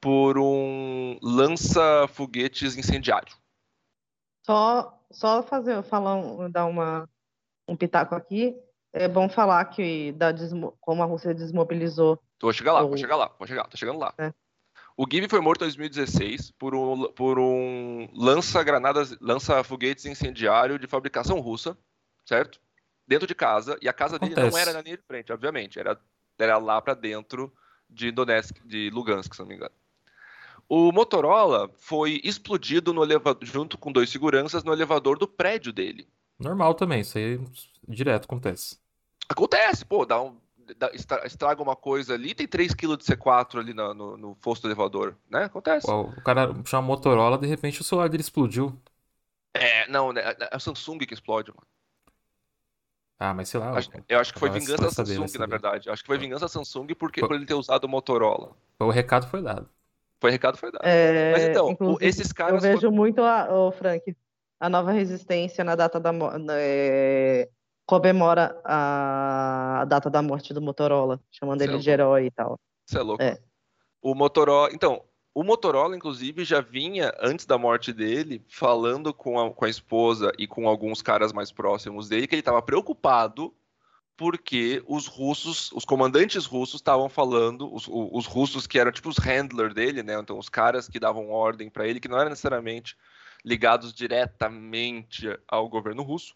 por 0.00 0.38
um 0.38 1.18
lança-foguetes 1.22 2.76
incendiário. 2.76 3.34
Só, 4.44 4.97
só 5.18 5.42
fazer, 5.42 5.82
falar, 5.82 6.16
dar 6.48 6.66
uma, 6.66 7.08
um 7.66 7.76
pitaco 7.76 8.14
aqui. 8.14 8.56
É 8.92 9.08
bom 9.08 9.28
falar 9.28 9.64
que 9.66 10.12
da 10.12 10.30
desmo- 10.30 10.76
como 10.80 11.02
a 11.02 11.06
Rússia 11.06 11.34
desmobilizou. 11.34 12.18
Vou 12.40 12.52
chegar 12.52 12.72
lá, 12.72 12.82
vou 12.82 12.92
Eu- 12.92 12.98
chegar 12.98 13.16
lá, 13.16 13.34
vou 13.36 13.46
chegar, 13.48 13.66
tô 13.66 13.76
chegando 13.76 13.98
lá. 13.98 14.14
É. 14.16 14.32
O 14.96 15.04
Gibby 15.10 15.28
foi 15.28 15.40
morto 15.40 15.62
em 15.62 15.66
2016 15.66 16.52
por 16.52 16.74
um, 16.74 17.12
por 17.12 17.38
um 17.38 18.08
lança-granadas, 18.14 19.16
lança-foguetes 19.20 20.06
incendiário 20.06 20.78
de 20.78 20.86
fabricação 20.86 21.40
russa, 21.40 21.76
certo? 22.24 22.60
Dentro 23.06 23.26
de 23.26 23.34
casa, 23.34 23.76
e 23.82 23.88
a 23.88 23.92
casa 23.92 24.18
dele 24.18 24.34
não 24.36 24.42
Acontece. 24.44 24.62
era 24.68 24.72
na 24.72 24.82
linha 24.82 24.96
de 24.96 25.02
frente, 25.02 25.32
obviamente, 25.32 25.78
era, 25.80 25.98
era 26.38 26.58
lá 26.58 26.80
pra 26.80 26.94
dentro 26.94 27.52
de 27.90 28.10
Donetsk, 28.12 28.60
de 28.66 28.88
Lugansk, 28.90 29.32
se 29.34 29.40
não 29.40 29.46
me 29.48 29.54
engano. 29.56 29.74
O 30.68 30.92
Motorola 30.92 31.70
foi 31.76 32.20
explodido 32.24 32.92
no 32.94 33.02
elevador, 33.02 33.44
junto 33.46 33.76
com 33.76 33.92
dois 33.92 34.08
seguranças 34.10 34.64
no 34.64 34.72
elevador 34.72 35.18
do 35.18 35.26
prédio 35.28 35.72
dele. 35.72 36.08
Normal 36.38 36.74
também, 36.74 37.00
isso 37.00 37.16
aí 37.18 37.38
direto 37.88 38.24
acontece. 38.24 38.76
Acontece, 39.28 39.84
pô, 39.84 40.04
dá 40.06 40.20
um, 40.22 40.36
dá- 40.76 40.90
estra- 40.94 41.26
estraga 41.26 41.62
uma 41.62 41.76
coisa 41.76 42.14
ali, 42.14 42.34
tem 42.34 42.46
3kg 42.46 42.96
de 42.96 43.04
C4 43.04 43.60
ali 43.60 43.74
na- 43.74 43.94
no, 43.94 44.16
no 44.16 44.34
fosso 44.40 44.62
do 44.62 44.68
elevador, 44.68 45.16
né? 45.30 45.44
Acontece. 45.44 45.86
Pô, 45.86 46.02
O 46.02 46.22
cara 46.22 46.54
chama 46.66 46.86
Motorola, 46.86 47.38
de 47.38 47.46
repente 47.46 47.80
o 47.80 47.84
celular 47.84 48.08
dele 48.08 48.22
explodiu. 48.22 48.80
É, 49.54 49.86
não, 49.88 50.12
né, 50.12 50.22
é 50.50 50.56
o 50.56 50.60
Samsung 50.60 50.98
que 50.98 51.14
explode, 51.14 51.50
mano. 51.50 51.66
Ah, 53.18 53.34
mas 53.34 53.48
sei 53.48 53.60
lá. 53.60 53.72
Acho- 53.72 53.90
eu 54.08 54.18
acho 54.18 54.32
que 54.34 54.38
foi 54.40 54.50
vingança 54.50 54.84
da 54.84 54.90
saber, 54.90 55.14
Samsung, 55.14 55.32
na 55.38 55.46
saber. 55.46 55.46
verdade. 55.46 55.88
Acho 55.90 56.02
que 56.02 56.06
foi 56.06 56.18
vingança 56.18 56.44
da 56.44 56.48
Samsung 56.48 56.88
porque, 56.94 57.22
por 57.22 57.34
ele 57.36 57.46
ter 57.46 57.54
usado 57.54 57.84
o 57.84 57.88
Motorola. 57.88 58.54
O 58.80 58.90
recado 58.90 59.28
foi 59.28 59.40
dado. 59.42 59.68
Foi 60.20 60.30
recado, 60.30 60.56
foi 60.58 60.72
dado. 60.72 60.84
É, 60.84 61.32
Mas 61.32 61.44
então, 61.44 61.96
esses 62.00 62.30
Eu 62.30 62.34
caras. 62.34 62.62
vejo 62.62 62.80
foram- 62.80 62.92
muito, 62.92 63.22
a, 63.22 63.52
ô, 63.54 63.70
Frank, 63.72 64.16
a 64.60 64.68
nova 64.68 64.90
resistência 64.90 65.62
na 65.62 65.76
data 65.76 66.00
da 66.00 66.10
é, 66.52 67.48
comemora 67.86 68.60
a, 68.64 69.80
a 69.82 69.84
data 69.84 70.10
da 70.10 70.20
morte 70.20 70.52
do 70.52 70.60
Motorola, 70.60 71.20
chamando 71.30 71.60
Cê 71.60 71.64
é 71.64 71.68
ele 71.68 71.78
de 71.78 71.88
louco. 71.88 71.90
herói 71.90 72.26
e 72.26 72.30
tal. 72.30 72.58
Você 72.86 72.98
é 72.98 73.02
louco. 73.02 73.22
É. 73.22 73.38
O 74.02 74.14
Motorola. 74.14 74.70
Então, 74.72 75.02
o 75.34 75.44
Motorola, 75.44 75.94
inclusive, 75.96 76.44
já 76.44 76.60
vinha, 76.60 77.12
antes 77.20 77.46
da 77.46 77.56
morte 77.56 77.92
dele, 77.92 78.44
falando 78.48 79.14
com 79.14 79.38
a, 79.38 79.50
com 79.52 79.64
a 79.64 79.68
esposa 79.68 80.32
e 80.36 80.46
com 80.48 80.68
alguns 80.68 81.00
caras 81.00 81.32
mais 81.32 81.52
próximos 81.52 82.08
dele, 82.08 82.26
que 82.26 82.34
ele 82.34 82.40
estava 82.40 82.60
preocupado 82.60 83.54
porque 84.18 84.82
os 84.84 85.06
russos, 85.06 85.70
os 85.72 85.84
comandantes 85.84 86.44
russos 86.44 86.80
estavam 86.80 87.08
falando, 87.08 87.72
os, 87.72 87.88
os 87.88 88.26
russos 88.26 88.66
que 88.66 88.76
eram 88.76 88.90
tipo 88.90 89.08
os 89.08 89.16
handler 89.16 89.72
dele, 89.72 90.02
né? 90.02 90.18
Então, 90.18 90.36
os 90.36 90.48
caras 90.48 90.88
que 90.88 90.98
davam 90.98 91.30
ordem 91.30 91.70
para 91.70 91.86
ele, 91.86 92.00
que 92.00 92.08
não 92.08 92.18
eram 92.18 92.28
necessariamente 92.28 92.96
ligados 93.44 93.94
diretamente 93.94 95.28
ao 95.46 95.68
governo 95.68 96.02
russo, 96.02 96.34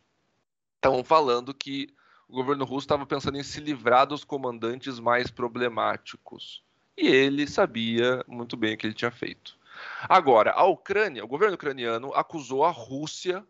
estavam 0.77 1.03
falando 1.03 1.53
que 1.53 1.93
o 2.29 2.35
governo 2.35 2.65
russo 2.65 2.85
estava 2.85 3.05
pensando 3.05 3.37
em 3.37 3.43
se 3.43 3.61
livrar 3.61 4.07
dos 4.07 4.23
comandantes 4.23 5.01
mais 5.01 5.29
problemáticos. 5.29 6.63
E 6.97 7.09
ele 7.09 7.49
sabia 7.49 8.25
muito 8.29 8.57
bem 8.57 8.75
o 8.75 8.79
que 8.79 8.87
ele 8.87 8.95
tinha 8.95 9.11
feito. 9.11 9.59
Agora, 10.09 10.53
a 10.53 10.65
Ucrânia, 10.67 11.25
o 11.25 11.29
governo 11.29 11.57
ucraniano 11.57 12.15
acusou 12.15 12.65
a 12.65 12.71
Rússia 12.71 13.45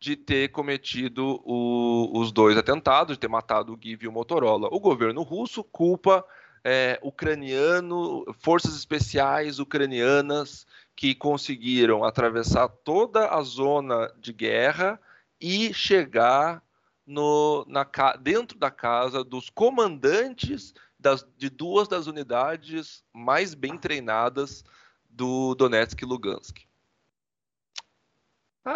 de 0.00 0.14
ter 0.16 0.48
cometido 0.48 1.40
o- 1.44 2.18
os 2.20 2.30
dois 2.30 2.56
atentados, 2.56 3.16
de 3.16 3.20
ter 3.20 3.28
matado 3.28 3.72
o 3.74 3.78
Giv 3.80 4.04
e 4.04 4.08
o 4.08 4.12
Motorola. 4.12 4.68
O 4.70 4.78
governo 4.80 5.22
russo 5.22 5.64
culpa 5.64 6.24
é, 6.64 6.98
ucraniano, 7.02 8.24
forças 8.40 8.74
especiais 8.76 9.58
ucranianas 9.58 10.66
que 10.94 11.14
conseguiram 11.14 12.04
atravessar 12.04 12.68
toda 12.68 13.28
a 13.28 13.40
zona 13.42 14.12
de 14.18 14.32
guerra 14.32 15.00
e 15.40 15.72
chegar 15.72 16.62
no, 17.06 17.64
na, 17.68 17.86
dentro 18.20 18.58
da 18.58 18.70
casa 18.70 19.22
dos 19.24 19.48
comandantes 19.48 20.74
das- 20.98 21.26
de 21.38 21.48
duas 21.48 21.86
das 21.88 22.06
unidades 22.06 23.04
mais 23.14 23.54
bem 23.54 23.78
treinadas 23.78 24.64
do 25.08 25.54
Donetsk 25.54 26.02
e 26.02 26.04
Lugansk. 26.04 26.67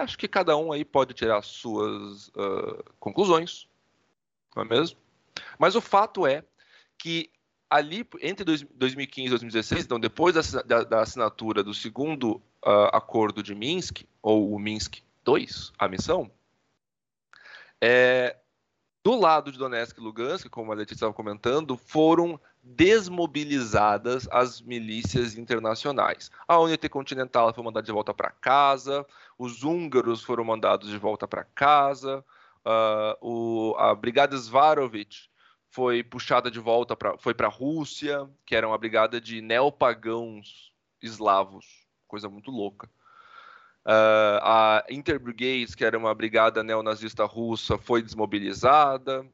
Acho 0.00 0.16
que 0.18 0.26
cada 0.28 0.56
um 0.56 0.72
aí 0.72 0.84
pode 0.84 1.12
tirar 1.14 1.42
suas 1.42 2.30
ah, 2.36 2.82
conclusões, 2.98 3.68
não 4.56 4.62
é 4.62 4.66
mesmo? 4.66 4.98
Mas 5.58 5.74
o 5.74 5.80
fato 5.80 6.26
é 6.26 6.44
que 6.98 7.30
ali 7.68 8.06
entre 8.20 8.44
dois- 8.44 8.62
2015 8.74 9.26
e 9.26 9.30
2016, 9.30 9.84
então 9.84 9.98
depois 10.00 10.34
da, 10.34 10.62
da- 10.62 10.84
da 10.84 11.00
assinatura 11.02 11.62
do 11.62 11.72
segundo 11.74 12.40
ah, 12.64 12.96
acordo 12.96 13.42
de 13.42 13.54
Minsk, 13.54 14.02
ou 14.22 14.52
o 14.52 14.58
Minsk 14.58 14.96
II, 15.26 15.46
a 15.78 15.88
missão, 15.88 16.30
é, 17.80 18.36
do 19.02 19.18
lado 19.18 19.50
de 19.50 19.58
Donetsk 19.58 19.98
e 19.98 20.00
Lugansk, 20.00 20.48
como 20.48 20.70
a 20.72 20.74
Letícia 20.74 20.94
estava 20.96 21.12
comentando, 21.12 21.76
foram 21.76 22.40
desmobilizadas 22.62 24.28
as 24.30 24.60
milícias 24.60 25.36
internacionais. 25.36 26.30
A 26.46 26.58
UNT 26.60 26.88
Continental 26.88 27.52
foi 27.52 27.64
mandada 27.64 27.84
de 27.84 27.92
volta 27.92 28.14
para 28.14 28.30
casa, 28.30 29.04
os 29.38 29.64
húngaros 29.64 30.22
foram 30.22 30.44
mandados 30.44 30.88
de 30.88 30.96
volta 30.98 31.26
para 31.26 31.44
casa, 31.44 32.24
ah, 32.64 33.16
o- 33.20 33.74
a 33.78 33.94
Brigada 33.94 34.36
Svarovich 34.36 35.28
foi 35.70 36.02
puxada 36.04 36.50
de 36.50 36.60
volta 36.60 36.94
para 36.94 37.18
foi 37.18 37.34
para 37.34 37.46
a 37.48 37.50
Rússia, 37.50 38.28
que 38.46 38.54
era 38.54 38.68
uma 38.68 38.78
brigada 38.78 39.20
de 39.20 39.40
neopagãos 39.40 40.72
eslavos, 41.02 41.66
coisa 42.06 42.28
muito 42.28 42.50
louca. 42.50 42.88
Ah, 43.84 44.84
a 44.88 44.92
Interbrigades, 44.92 45.74
que 45.74 45.84
era 45.84 45.98
uma 45.98 46.14
brigada 46.14 46.62
neonazista 46.62 47.24
russa, 47.24 47.76
foi 47.78 48.02
desmobilizada. 48.02 49.26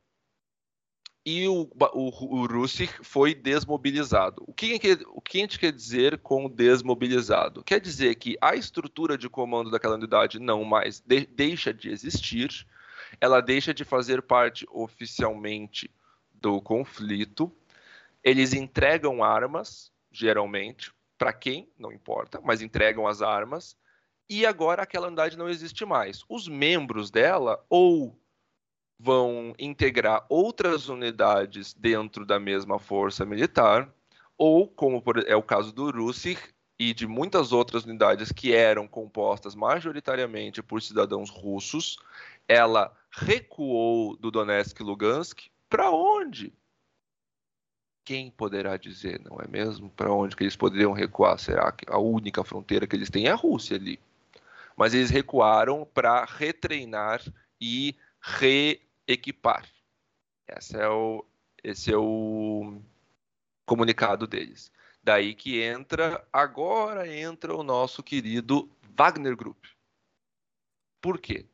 E 1.31 1.47
o, 1.47 1.69
o, 1.93 2.43
o 2.43 2.69
foi 3.03 3.35
desmobilizado. 3.35 4.43
O 4.47 4.55
que, 4.55 4.79
que- 4.79 5.05
o 5.09 5.21
que 5.21 5.37
a 5.37 5.41
gente 5.43 5.59
quer 5.59 5.71
dizer 5.73 6.17
com 6.21 6.49
desmobilizado? 6.49 7.63
Quer 7.63 7.83
dizer 7.83 8.15
que 8.15 8.39
a 8.41 8.55
estrutura 8.55 9.19
de 9.19 9.29
comando 9.29 9.71
daquela 9.71 9.97
unidade 9.97 10.39
não 10.39 10.65
mais 10.65 11.01
de- 11.01 11.27
deixa 11.27 11.71
de 11.75 11.91
existir, 11.91 12.67
ela 13.21 13.43
deixa 13.43 13.75
de 13.75 13.85
fazer 13.85 14.23
parte 14.23 14.67
oficialmente 14.71 15.91
do 16.33 16.63
conflito. 16.63 17.53
Eles 18.25 18.55
entregam 18.55 19.23
armas, 19.23 19.93
geralmente, 20.11 20.95
para 21.19 21.35
quem, 21.35 21.69
não 21.79 21.93
importa, 21.93 22.41
mas 22.43 22.63
entregam 22.63 23.07
as 23.07 23.21
armas 23.21 23.77
e 24.31 24.47
agora 24.47 24.83
aquela 24.83 25.09
unidade 25.09 25.37
não 25.37 25.51
existe 25.51 25.85
mais. 25.85 26.25
Os 26.27 26.49
membros 26.49 27.11
dela 27.11 27.63
ou 27.69 28.19
vão 28.99 29.55
integrar 29.59 30.25
outras 30.29 30.89
unidades 30.89 31.73
dentro 31.73 32.27
da 32.27 32.41
mesma 32.41 32.79
força 32.79 33.25
militar, 33.25 33.89
ou, 34.37 34.69
como 34.69 35.03
é 35.27 35.37
o 35.37 35.43
caso 35.43 35.73
do 35.73 35.91
Russich 35.91 36.41
e 36.79 36.95
de 36.95 37.07
muitas 37.07 37.53
outras 37.53 37.85
unidades 37.85 38.31
que 38.31 38.55
eram 38.55 38.87
compostas 38.87 39.55
majoritariamente 39.55 40.63
por 40.63 40.81
cidadãos 40.81 41.31
russos, 41.31 41.99
ela 42.47 42.97
recuou 43.11 44.17
do 44.17 44.31
Donetsk 44.31 44.81
e 44.81 44.85
Lugansk 44.85 45.41
para 45.69 45.91
onde? 45.91 46.53
Quem 48.05 48.31
poderá 48.31 48.77
dizer, 48.77 49.21
não 49.21 49.39
é 49.41 49.47
mesmo? 49.47 49.91
Para 49.91 50.13
onde 50.13 50.35
que 50.35 50.43
eles 50.43 50.57
poderiam 50.57 50.93
recuar? 50.93 51.39
Será 51.39 51.71
que 51.71 51.85
a 51.89 51.99
única 51.99 52.43
fronteira 52.43 52.87
que 52.87 52.97
eles 52.97 53.11
têm 53.11 53.27
é 53.27 53.31
a 53.31 53.35
Rússia 53.35 53.77
ali? 53.77 54.01
mas 54.79 54.95
eles 54.95 55.11
recuaram 55.11 55.85
para 55.93 56.25
retreinar 56.25 57.21
e 57.61 57.97
reequipar. 59.09 59.67
Esse 60.49 60.77
é 60.79 60.89
o, 60.89 61.25
esse 61.65 61.93
é 61.93 61.97
o 61.97 62.81
comunicado 63.67 64.27
deles. 64.27 64.73
Daí 65.03 65.35
que 65.35 65.61
entra, 65.63 66.27
agora 66.33 67.09
entra 67.09 67.55
o 67.57 67.63
nosso 67.63 68.03
querido 68.03 68.71
Wagner 68.97 69.37
Group. 69.37 69.65
Por 71.01 71.19
quê? 71.21 71.47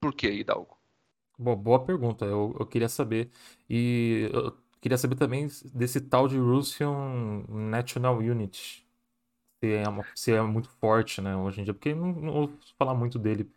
Por 0.00 0.12
que, 0.14 0.28
Hidalgo? 0.28 0.76
Bom, 1.38 1.56
boa 1.56 1.84
pergunta. 1.84 2.24
Eu, 2.24 2.56
eu 2.58 2.66
queria 2.66 2.88
saber. 2.88 3.30
E 3.68 4.28
eu 4.32 4.56
queria 4.80 4.98
saber 4.98 5.16
também 5.16 5.46
desse 5.74 6.00
tal 6.00 6.26
de 6.28 6.36
Russian 6.38 7.44
National 7.48 8.18
Unit. 8.18 8.86
Se 9.62 9.72
é, 9.74 9.88
uma- 9.88 10.06
se 10.14 10.32
é 10.32 10.42
muito 10.42 10.70
forte, 10.70 11.20
né, 11.22 11.36
hoje 11.36 11.60
em 11.60 11.64
dia. 11.64 11.74
Porque 11.74 11.94
não, 11.94 12.12
não 12.14 12.34
ouço 12.34 12.74
falar 12.78 12.94
muito 12.94 13.18
dele. 13.18 13.50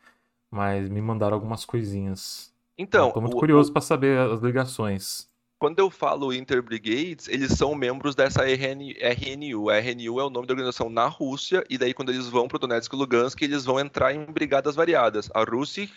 Mas 0.51 0.89
me 0.89 1.01
mandaram 1.01 1.36
algumas 1.36 1.66
coisinhas. 1.66 2.51
Então, 2.82 3.08
Estou 3.10 3.22
muito 3.22 3.38
o- 3.38 3.40
curioso 3.40 3.72
para 3.72 3.82
saber 3.82 4.18
as 4.18 4.42
ligações. 4.42 5.30
Quando 5.60 5.78
eu 5.78 5.92
falo 5.92 6.34
Interbrigades, 6.34 7.28
eles 7.28 7.52
são 7.52 7.76
membros 7.76 8.16
dessa 8.16 8.44
RN, 8.50 8.96
RNU. 9.00 9.70
A 9.70 9.78
RNU 9.78 10.20
é 10.20 10.24
o 10.24 10.30
nome 10.32 10.48
da 10.48 10.54
organização 10.54 10.90
na 10.90 11.06
Rússia, 11.06 11.64
e 11.70 11.78
daí 11.78 11.94
quando 11.94 12.10
eles 12.12 12.28
vão 12.28 12.48
para 12.48 12.56
o 12.56 12.60
Donetsk 12.60 12.92
e 12.92 12.96
Lugansk, 12.98 13.40
eles 13.44 13.64
vão 13.64 13.80
entrar 13.80 14.12
em 14.12 14.26
brigadas 14.26 14.74
variadas. 14.76 15.30
A 15.36 15.44
Russich, 15.44 15.94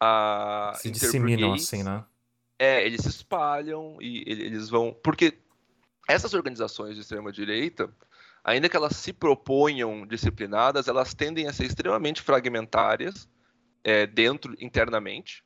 a 0.00 0.72
Se 0.74 0.90
disseminam 0.90 1.52
assim, 1.52 1.84
né? 1.84 2.04
É, 2.58 2.84
eles 2.84 3.02
se 3.02 3.08
espalham 3.08 3.96
e 4.00 4.24
ele- 4.26 4.46
eles 4.46 4.68
vão. 4.68 4.92
Porque 5.02 5.34
essas 6.08 6.34
organizações 6.34 6.96
de 6.96 7.02
extrema-direita, 7.02 7.88
ainda 8.42 8.68
que 8.68 8.76
elas 8.76 8.96
se 8.96 9.12
proponham 9.12 10.04
disciplinadas, 10.04 10.88
elas 10.88 11.14
tendem 11.14 11.46
a 11.46 11.52
ser 11.52 11.66
extremamente 11.66 12.20
fragmentárias 12.20 13.28
é, 13.84 14.06
dentro, 14.08 14.56
internamente, 14.58 15.43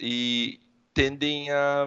e, 0.00 0.60
tendem 0.94 1.50
a 1.50 1.86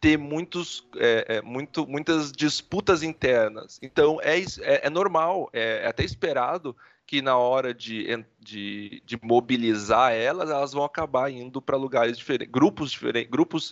ter 0.00 0.16
muitos, 0.16 0.86
é, 0.96 1.36
é, 1.36 1.42
muito, 1.42 1.86
muitas 1.86 2.30
disputas 2.30 3.02
internas. 3.02 3.78
Então, 3.82 4.20
é, 4.22 4.38
é, 4.38 4.86
é 4.86 4.90
normal, 4.90 5.50
é, 5.52 5.82
é 5.84 5.88
até 5.88 6.04
esperado 6.04 6.76
que 7.06 7.22
na 7.22 7.36
hora 7.36 7.72
de, 7.72 8.06
de, 8.38 9.02
de, 9.04 9.18
mobilizar 9.22 10.12
elas, 10.12 10.50
elas 10.50 10.72
vão 10.72 10.84
acabar 10.84 11.30
indo 11.30 11.62
para 11.62 11.76
lugares 11.76 12.18
diferentes, 12.18 12.52
grupos 12.52 12.90
diferentes, 12.90 13.30
grupos, 13.30 13.70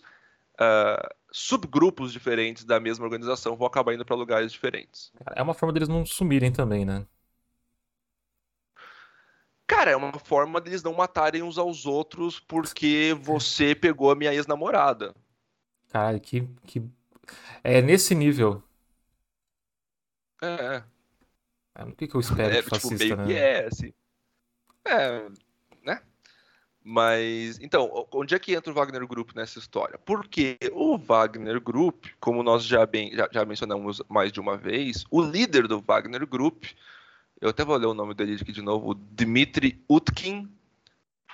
uh, 0.55 1.15
subgrupos 1.33 2.13
diferentes 2.13 2.65
da 2.65 2.79
mesma 2.79 3.05
organização 3.05 3.57
vão 3.57 3.67
acabar 3.67 3.93
indo 3.93 4.05
para 4.05 4.15
lugares 4.15 4.53
diferentes. 4.53 5.13
É 5.35 5.43
uma 5.43 5.53
forma 5.53 5.73
deles 5.73 5.89
não 5.89 6.07
sumirem 6.07 6.53
também, 6.53 6.85
né? 6.85 7.05
Cara, 9.67 9.91
é 9.91 9.97
uma 9.97 10.19
forma 10.19 10.61
deles 10.61 10.83
não 10.83 10.93
matarem 10.93 11.43
uns 11.43 11.57
aos 11.57 11.87
outros 11.87 12.39
porque 12.39 13.17
você 13.21 13.75
pegou 13.75 14.11
a 14.11 14.15
minha 14.15 14.33
ex-namorada. 14.33 15.15
Caralho, 15.91 16.21
que, 16.21 16.47
que. 16.67 16.83
É 17.63 17.81
nesse 17.81 18.15
nível. 18.15 18.63
É. 20.43 20.83
É, 21.77 21.85
o 21.85 21.93
que, 21.93 22.07
que 22.07 22.15
eu 22.15 22.21
espero 22.21 22.53
é, 22.53 22.57
de 22.57 22.63
tipo, 22.63 22.71
fascista, 22.71 22.99
tipo, 22.99 23.17
meio 23.17 23.17
né? 23.17 23.27
Que 23.27 23.39
é, 23.39 23.67
assim. 23.67 23.93
É, 24.85 25.29
né? 25.83 26.03
Mas, 26.83 27.59
então, 27.61 28.07
onde 28.13 28.35
é 28.35 28.39
que 28.39 28.55
entra 28.55 28.71
o 28.71 28.75
Wagner 28.75 29.07
Group 29.07 29.31
nessa 29.35 29.59
história? 29.59 29.99
Porque 29.99 30.59
o 30.73 30.99
Wagner 30.99 31.61
Group, 31.61 32.07
como 32.21 32.43
nós 32.43 32.65
já, 32.65 32.85
bem, 32.85 33.11
já, 33.17 33.29
já 33.33 33.45
mencionamos 33.45 34.03
mais 34.09 34.31
de 34.31 34.39
uma 34.39 34.57
vez, 34.57 35.05
o 35.11 35.23
líder 35.23 35.67
do 35.67 35.81
Wagner 35.81 36.27
Group, 36.27 36.65
eu 37.41 37.51
até 37.51 37.65
vou 37.65 37.77
ler 37.77 37.87
o 37.87 37.95
nome 37.95 38.15
dele 38.15 38.39
aqui 38.41 38.53
de 38.53 38.63
novo, 38.63 38.95
Dmitry 38.95 39.85
Utkin, 39.89 40.51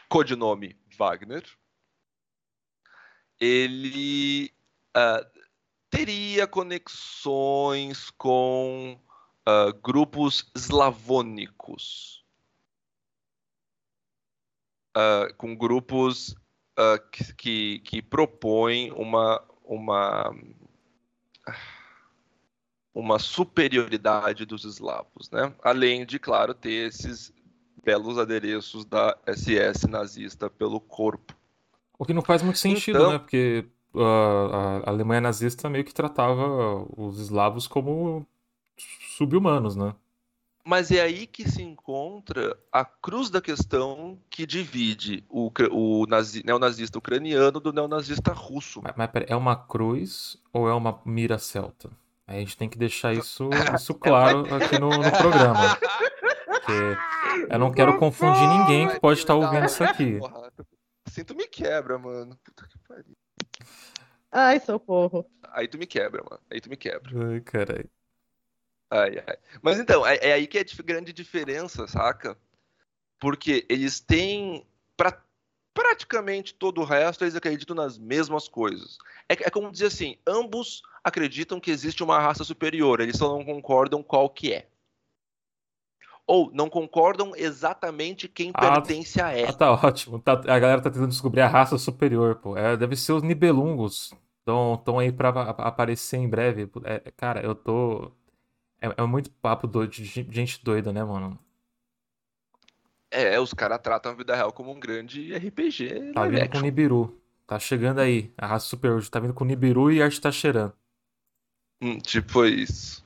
codinome 0.08 0.76
Wagner, 0.98 1.44
ele 3.38 4.52
uh, 4.96 5.24
teria 5.88 6.46
conexões 6.46 8.10
com 8.10 9.00
uh, 9.48 9.72
grupos 9.82 10.50
eslavônicos, 10.54 12.24
uh, 14.96 15.34
com 15.36 15.56
grupos 15.56 16.34
que, 17.12 17.34
que, 17.34 17.78
que, 17.80 18.00
propõem 18.00 18.90
uma, 18.92 19.46
uma, 19.64 20.34
uma 22.94 23.18
superioridade 23.18 24.44
dos 24.44 24.64
eslavos, 24.64 25.30
né? 25.30 25.52
além 25.62 26.04
de, 26.04 26.18
claro, 26.18 26.54
ter 26.54 26.88
esses 26.88 27.32
belos 27.84 28.18
adereços 28.18 28.84
da 28.84 29.16
SS 29.26 29.88
nazista 29.88 30.50
pelo 30.50 30.80
corpo. 30.80 31.34
O 31.98 32.04
que 32.04 32.12
não 32.12 32.22
faz 32.22 32.42
muito 32.42 32.58
sentido, 32.58 32.98
então, 32.98 33.12
né? 33.12 33.18
Porque 33.18 33.66
a 33.94 34.90
Alemanha 34.90 35.20
nazista 35.20 35.68
meio 35.68 35.84
que 35.84 35.94
tratava 35.94 36.86
os 36.96 37.18
eslavos 37.18 37.66
como 37.66 38.26
subhumanos, 39.16 39.76
né? 39.76 39.94
Mas 40.64 40.90
é 40.90 41.00
aí 41.00 41.26
que 41.26 41.48
se 41.48 41.62
encontra 41.62 42.56
a 42.70 42.84
cruz 42.84 43.30
da 43.30 43.40
questão 43.40 44.18
que 44.28 44.46
divide 44.46 45.24
o, 45.28 45.50
o 45.70 46.06
nazi, 46.06 46.42
neonazista 46.44 46.98
ucraniano 46.98 47.58
do 47.58 47.72
neonazista 47.72 48.32
russo. 48.32 48.80
Mas, 48.82 48.92
mas 48.94 49.10
pera, 49.10 49.26
é 49.28 49.34
uma 49.34 49.56
cruz 49.56 50.36
ou 50.52 50.68
é 50.68 50.74
uma 50.74 51.00
mira 51.04 51.38
celta? 51.38 51.90
A 52.30 52.34
gente 52.34 52.56
tem 52.56 52.68
que 52.68 52.78
deixar 52.78 53.12
isso, 53.12 53.50
isso 53.74 53.92
claro 53.92 54.44
aqui 54.54 54.78
no, 54.78 54.88
no 54.88 55.10
programa. 55.10 55.76
Porque 56.46 57.52
eu 57.52 57.58
não 57.58 57.72
quero 57.72 57.98
confundir 57.98 58.46
ninguém 58.46 58.88
que 58.88 59.00
pode 59.00 59.18
estar 59.18 59.34
ouvindo 59.34 59.66
isso 59.66 59.82
aqui. 59.82 60.20
Sinto 61.08 61.34
me 61.34 61.48
quebra, 61.48 61.98
mano. 61.98 62.38
Puta 62.44 62.68
que 62.68 62.78
pariu. 62.86 63.16
Ai, 64.30 64.60
socorro. 64.60 65.28
Aí 65.42 65.66
tu 65.66 65.76
me 65.76 65.88
quebra, 65.88 66.22
mano. 66.22 66.40
Aí 66.48 66.60
tu 66.60 66.70
me 66.70 66.76
quebra. 66.76 67.10
Ai, 67.32 67.40
caralho. 67.40 67.90
Ai, 68.88 69.24
ai. 69.26 69.36
Mas 69.60 69.80
então, 69.80 70.06
é, 70.06 70.16
é 70.22 70.32
aí 70.34 70.46
que 70.46 70.56
é 70.56 70.60
a 70.60 70.82
grande 70.84 71.12
diferença, 71.12 71.88
saca? 71.88 72.38
Porque 73.18 73.66
eles 73.68 73.98
têm. 73.98 74.64
Pra 74.96 75.20
praticamente 75.74 76.54
todo 76.54 76.80
o 76.80 76.84
resto, 76.84 77.24
eles 77.24 77.36
acreditam 77.36 77.74
nas 77.74 77.98
mesmas 77.98 78.48
coisas. 78.48 78.98
É, 79.28 79.34
é 79.34 79.50
como 79.50 79.70
dizer 79.70 79.86
assim: 79.86 80.16
ambos 80.26 80.82
acreditam 81.02 81.60
que 81.60 81.70
existe 81.70 82.02
uma 82.02 82.18
raça 82.18 82.44
superior, 82.44 83.00
eles 83.00 83.16
só 83.16 83.28
não 83.28 83.44
concordam 83.44 84.02
qual 84.02 84.28
que 84.28 84.52
é. 84.52 84.66
Ou 86.26 86.50
não 86.52 86.70
concordam 86.70 87.32
exatamente 87.34 88.28
quem 88.28 88.52
ah, 88.54 88.80
pertence 88.80 89.20
a 89.20 89.32
ela. 89.32 89.50
Ah, 89.50 89.52
tá 89.52 89.72
ótimo. 89.72 90.20
Tá, 90.20 90.32
a 90.34 90.58
galera 90.58 90.80
tá 90.80 90.88
tentando 90.88 91.08
descobrir 91.08 91.40
a 91.40 91.48
raça 91.48 91.76
superior, 91.76 92.36
pô. 92.36 92.56
É, 92.56 92.76
deve 92.76 92.94
ser 92.94 93.12
os 93.12 93.22
Nibelungos. 93.22 94.14
Estão 94.38 94.98
aí 94.98 95.10
pra 95.10 95.28
aparecer 95.28 96.18
em 96.18 96.28
breve. 96.28 96.70
É, 96.84 97.10
cara, 97.16 97.40
eu 97.42 97.54
tô. 97.54 98.12
É, 98.80 98.94
é 98.96 99.06
muito 99.06 99.30
papo 99.30 99.66
doido, 99.66 99.90
de 99.90 100.04
gente 100.04 100.64
doida, 100.64 100.92
né, 100.92 101.02
mano? 101.02 101.38
É, 103.10 103.40
os 103.40 103.52
caras 103.52 103.80
tratam 103.82 104.12
a 104.12 104.14
vida 104.14 104.36
real 104.36 104.52
como 104.52 104.70
um 104.70 104.78
grande 104.78 105.34
RPG. 105.34 106.12
Tá 106.14 106.26
vindo 106.26 106.48
com 106.48 106.60
Nibiru. 106.60 107.20
Tá 107.46 107.58
chegando 107.58 108.00
aí. 108.00 108.32
A 108.38 108.46
raça 108.46 108.66
super 108.66 108.92
hoje 108.92 109.10
tá 109.10 109.18
vindo 109.18 109.34
com 109.34 109.44
Nibiru 109.44 109.90
e 109.90 110.00
arte 110.00 110.20
tá 110.20 110.30
cheirando. 110.30 110.72
Hum, 111.82 111.98
tipo 111.98 112.44
isso. 112.44 113.04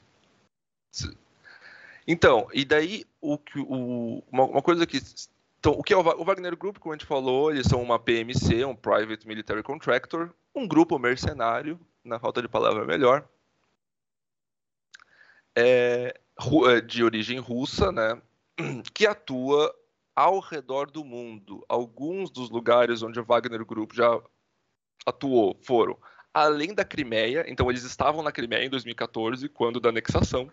Então, 2.07 2.49
e 2.53 2.65
daí 2.65 3.07
o, 3.21 3.39
o, 3.57 4.23
uma, 4.31 4.45
uma 4.45 4.63
coisa 4.63 4.87
que. 4.87 5.01
Então, 5.59 5.73
o 5.73 5.83
que 5.83 5.95
é 5.95 5.97
o, 5.97 6.01
o 6.01 6.25
Wagner 6.25 6.55
Group, 6.57 6.77
como 6.79 6.93
a 6.93 6.97
gente 6.97 7.07
falou, 7.07 7.51
eles 7.51 7.67
são 7.67 7.83
uma 7.83 7.99
PMC, 7.99 8.65
um 8.67 8.77
Private 8.77 9.27
Military 9.27 9.63
Contractor, 9.63 10.31
um 10.55 10.69
grupo 10.69 10.99
mercenário, 10.99 11.81
na 12.05 12.19
falta 12.19 12.43
de 12.43 12.49
palavra 12.49 12.85
melhor, 12.85 13.27
é, 15.57 16.15
é, 16.69 16.81
de 16.83 17.03
origem 17.03 17.39
russa, 17.39 17.91
né, 17.91 18.21
que 18.93 19.07
atua 19.07 19.75
ao 20.15 20.41
redor 20.41 20.91
do 20.91 21.05
mundo. 21.05 21.65
Alguns 21.69 22.31
dos 22.31 22.51
lugares 22.51 23.03
onde 23.03 23.19
o 23.19 23.25
Wagner 23.25 23.65
Group 23.65 23.93
já 23.93 24.21
atuou 25.07 25.59
foram 25.62 25.99
além 26.35 26.75
da 26.75 26.85
Crimeia, 26.85 27.45
então 27.47 27.71
eles 27.71 27.85
estavam 27.85 28.21
na 28.21 28.33
Crimeia 28.33 28.65
em 28.65 28.71
2014, 28.71 29.49
quando 29.49 29.79
da 29.79 29.91
anexação. 29.91 30.51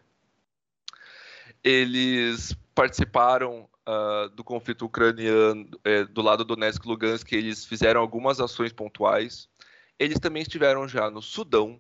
Eles 1.64 2.56
participaram 2.76 3.68
uh, 3.88 4.30
do 4.30 4.44
conflito 4.44 4.86
ucraniano 4.86 5.68
é, 5.84 6.06
do 6.06 6.22
lado 6.22 6.46
do 6.46 6.56
Donetsk 6.56 6.86
e 6.86 6.88
Lugansk, 6.88 7.32
eles 7.34 7.66
fizeram 7.66 8.00
algumas 8.00 8.40
ações 8.40 8.72
pontuais. 8.72 9.50
Eles 9.98 10.20
também 10.20 10.44
estiveram 10.44 10.88
já 10.88 11.10
no 11.10 11.22
Sudão, 11.22 11.80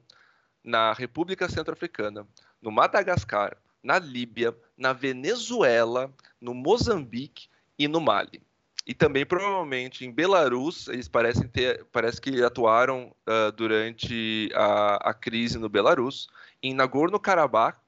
na 0.63 0.93
República 0.93 1.49
Centro-Africana, 1.49 2.27
no 2.59 2.71
Madagascar, 2.71 3.55
na 3.83 3.97
Líbia, 3.99 4.55
na 4.77 4.93
Venezuela, 4.93 6.11
no 6.39 6.53
Moçambique 6.53 7.50
e 7.83 7.87
no 7.87 7.99
Mali. 7.99 8.41
E 8.85 8.93
também 8.93 9.25
provavelmente 9.25 10.05
em 10.05 10.11
Belarus, 10.11 10.87
eles 10.87 11.07
parecem 11.07 11.47
ter, 11.47 11.85
parece 11.91 12.19
que 12.19 12.43
atuaram 12.43 13.15
uh, 13.27 13.51
durante 13.51 14.49
a, 14.53 15.09
a, 15.09 15.13
crise 15.13 15.57
no 15.57 15.69
Belarus, 15.69 16.29
em 16.61 16.73
Nagorno-Karabakh, 16.73 17.79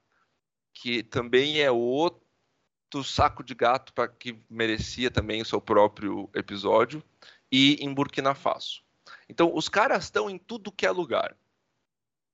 que 0.72 1.02
também 1.02 1.60
é 1.60 1.70
outro 1.70 3.04
saco 3.04 3.42
de 3.42 3.54
gato 3.54 3.92
para 3.92 4.08
que 4.08 4.38
merecia 4.48 5.10
também 5.10 5.42
o 5.42 5.44
seu 5.44 5.60
próprio 5.60 6.28
episódio, 6.34 7.02
e 7.50 7.74
em 7.80 7.92
Burkina 7.92 8.34
Faso. 8.34 8.82
Então, 9.28 9.52
os 9.54 9.68
caras 9.68 10.04
estão 10.04 10.30
em 10.30 10.38
tudo 10.38 10.72
que 10.72 10.86
é 10.86 10.90
lugar. 10.90 11.36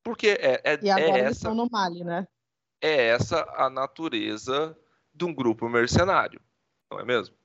Porque 0.03 0.28
é, 0.28 0.61
é, 0.65 0.78
e 0.82 0.91
agora 0.91 1.19
é 1.19 1.31
estão 1.31 1.55
no 1.55 1.69
Mali, 1.70 2.05
né? 2.05 2.27
É 2.81 3.09
essa 3.09 3.47
a 3.57 3.69
natureza 3.69 4.77
de 5.15 5.24
um 5.24 5.35
grupo 5.35 5.69
mercenário, 5.69 6.41
não 6.91 7.01
é 7.01 7.05
mesmo? 7.05 7.40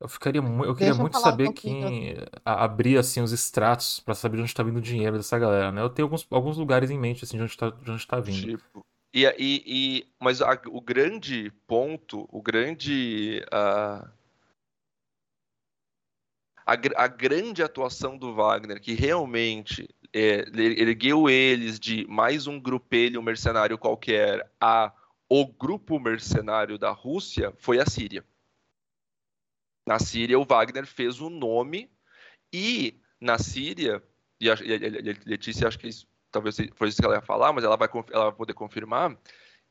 Eu 0.00 0.08
ficaria 0.08 0.40
eu 0.40 0.74
queria 0.74 0.94
muito 0.94 1.18
saber 1.18 1.48
um 1.48 1.52
quem 1.52 2.16
abria 2.44 3.00
assim 3.00 3.20
os 3.20 3.32
extratos 3.32 4.00
para 4.00 4.14
saber 4.14 4.36
de 4.36 4.42
onde 4.42 4.50
está 4.50 4.62
vindo 4.62 4.76
o 4.76 4.82
dinheiro 4.82 5.16
dessa 5.16 5.38
galera, 5.38 5.70
né? 5.70 5.80
Eu 5.80 5.88
tenho 5.88 6.06
alguns, 6.06 6.26
alguns 6.30 6.56
lugares 6.56 6.90
em 6.90 6.98
mente 6.98 7.24
assim 7.24 7.36
de 7.36 7.42
onde 7.42 7.52
está 7.52 7.70
de 7.70 7.90
onde 7.90 8.06
tá 8.06 8.20
vindo. 8.20 8.58
Tipo, 8.58 8.84
e, 9.14 9.24
e, 9.38 9.62
e 9.66 10.06
mas 10.20 10.42
a, 10.42 10.60
o 10.66 10.80
grande 10.80 11.52
ponto, 11.66 12.28
o 12.30 12.42
grande 12.42 13.40
uh, 13.46 14.10
a, 16.66 16.72
a, 16.96 17.06
grande 17.06 17.62
atuação 17.62 18.18
do 18.18 18.34
Wagner, 18.34 18.80
que 18.80 18.94
realmente 18.94 19.88
é, 20.12 20.44
ergueu 20.56 21.30
eles 21.30 21.78
de 21.78 22.06
mais 22.08 22.46
um 22.46 22.60
grupelho 22.60 23.22
mercenário 23.22 23.78
qualquer 23.78 24.50
a 24.60 24.92
o 25.28 25.46
grupo 25.46 25.98
mercenário 25.98 26.78
da 26.78 26.90
Rússia, 26.90 27.52
foi 27.58 27.78
a 27.78 27.86
Síria. 27.86 28.24
Na 29.86 29.98
Síria, 29.98 30.38
o 30.38 30.44
Wagner 30.44 30.86
fez 30.86 31.20
o 31.20 31.28
nome 31.28 31.90
e 32.52 33.00
na 33.20 33.38
Síria, 33.38 34.02
e 34.40 34.50
a, 34.50 34.54
a, 34.54 34.56
a 34.56 35.26
Letícia, 35.26 35.68
acho 35.68 35.78
que 35.78 35.88
isso, 35.88 36.06
talvez 36.30 36.56
foi 36.74 36.88
isso 36.88 37.00
que 37.00 37.04
ela 37.04 37.16
ia 37.16 37.22
falar, 37.22 37.52
mas 37.52 37.64
ela 37.64 37.76
vai, 37.76 37.88
ela 38.10 38.24
vai 38.24 38.34
poder 38.34 38.54
confirmar, 38.54 39.16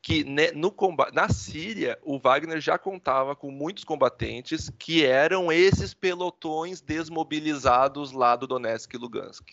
que 0.04 0.22
né, 0.22 0.52
no 0.52 0.70
combate, 0.70 1.14
na 1.14 1.30
Síria, 1.30 1.98
o 2.02 2.18
Wagner 2.18 2.60
já 2.60 2.78
contava 2.78 3.34
com 3.34 3.50
muitos 3.50 3.84
combatentes 3.84 4.70
que 4.78 5.04
eram 5.04 5.50
esses 5.50 5.94
pelotões 5.94 6.82
desmobilizados 6.82 8.12
lá 8.12 8.36
do 8.36 8.46
Donetsk 8.46 8.92
e 8.92 8.98
Lugansk. 8.98 9.48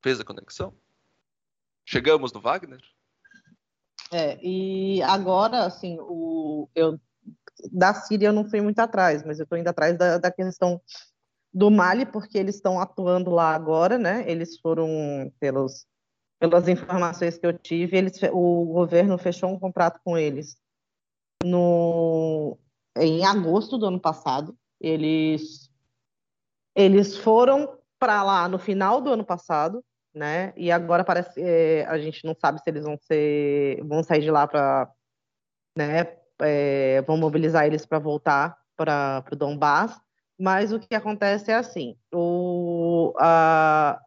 Fez 0.00 0.20
a 0.20 0.24
conexão? 0.24 0.72
Chegamos 1.84 2.32
no 2.32 2.40
Wagner? 2.40 2.80
É, 4.12 4.38
e 4.44 5.02
agora, 5.02 5.66
assim, 5.66 5.98
o, 6.00 6.68
eu, 6.74 7.00
da 7.72 7.94
Síria 7.94 8.28
eu 8.28 8.32
não 8.32 8.48
fui 8.48 8.60
muito 8.60 8.78
atrás, 8.78 9.24
mas 9.24 9.38
eu 9.38 9.44
estou 9.44 9.58
indo 9.58 9.68
atrás 9.68 9.96
da, 9.96 10.18
da 10.18 10.30
questão 10.30 10.80
do 11.52 11.70
Mali, 11.70 12.06
porque 12.06 12.38
eles 12.38 12.56
estão 12.56 12.80
atuando 12.80 13.30
lá 13.30 13.54
agora, 13.54 13.98
né? 13.98 14.24
Eles 14.26 14.58
foram, 14.60 15.32
pelos 15.40 15.86
pelas 16.40 16.66
informações 16.68 17.36
que 17.36 17.46
eu 17.46 17.52
tive, 17.52 17.98
eles, 17.98 18.18
o 18.32 18.64
governo 18.64 19.18
fechou 19.18 19.50
um 19.50 19.58
contrato 19.58 20.00
com 20.02 20.16
eles 20.16 20.56
no, 21.44 22.58
em 22.96 23.26
agosto 23.26 23.76
do 23.76 23.84
ano 23.84 24.00
passado. 24.00 24.56
Eles, 24.80 25.70
eles 26.74 27.18
foram 27.18 27.78
para 27.98 28.22
lá 28.22 28.48
no 28.48 28.58
final 28.58 29.02
do 29.02 29.12
ano 29.12 29.24
passado, 29.24 29.84
né? 30.14 30.54
E 30.56 30.72
agora 30.72 31.04
parece 31.04 31.38
é, 31.42 31.84
a 31.84 31.98
gente 31.98 32.24
não 32.24 32.34
sabe 32.34 32.58
se 32.62 32.70
eles 32.70 32.84
vão 32.84 32.96
ser 33.02 33.84
vão 33.84 34.02
sair 34.02 34.22
de 34.22 34.30
lá 34.30 34.48
para, 34.48 34.90
né? 35.76 36.19
É, 36.42 37.02
vão 37.02 37.16
mobilizar 37.16 37.66
eles 37.66 37.84
para 37.84 37.98
voltar 37.98 38.56
para 38.76 39.24
o 39.32 39.36
Donbass. 39.36 40.00
Mas 40.38 40.72
o 40.72 40.80
que 40.80 40.94
acontece 40.94 41.50
é 41.50 41.54
assim: 41.54 41.96
o, 42.12 43.12
a, 43.18 44.00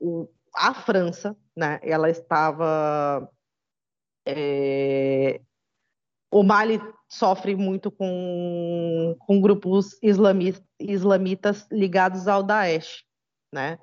o, 0.00 0.28
a 0.54 0.72
França, 0.72 1.36
né, 1.56 1.78
ela 1.82 2.08
estava. 2.08 3.30
É, 4.26 5.40
o 6.30 6.42
Mali 6.42 6.80
sofre 7.08 7.54
muito 7.56 7.90
com, 7.90 9.16
com 9.20 9.40
grupos 9.40 9.98
islamitas 10.02 11.66
ligados 11.70 12.28
ao 12.28 12.42
Daesh, 12.42 13.04
né? 13.52 13.78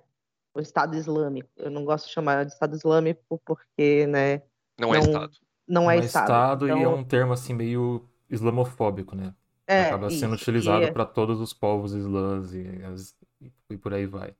O 0.53 0.59
Estado 0.59 0.95
Islâmico. 0.95 1.49
Eu 1.57 1.69
não 1.69 1.83
gosto 1.83 2.07
de 2.07 2.13
chamar 2.13 2.45
de 2.45 2.53
Estado 2.53 2.75
Islâmico 2.75 3.41
porque, 3.45 4.07
né? 4.07 4.41
Não, 4.79 4.93
é 4.93 4.97
não 4.99 5.05
é 5.05 5.07
Estado. 5.11 5.44
Não, 5.67 5.89
é, 5.89 5.97
Estado. 5.97 6.23
Estado 6.23 6.65
então... 6.67 6.79
e 6.79 6.83
é 6.83 6.87
um 6.87 7.03
termo 7.03 7.33
assim 7.33 7.53
meio 7.53 8.07
islamofóbico, 8.29 9.15
né? 9.15 9.33
É, 9.67 9.85
Acaba 9.85 10.09
sendo 10.09 10.35
isso, 10.35 10.43
utilizado 10.43 10.83
é... 10.83 10.91
para 10.91 11.05
todos 11.05 11.41
os 11.41 11.53
povos 11.53 11.93
islãs 11.93 12.53
e, 12.53 13.51
e 13.69 13.77
por 13.77 13.93
aí 13.93 14.05
vai. 14.05 14.35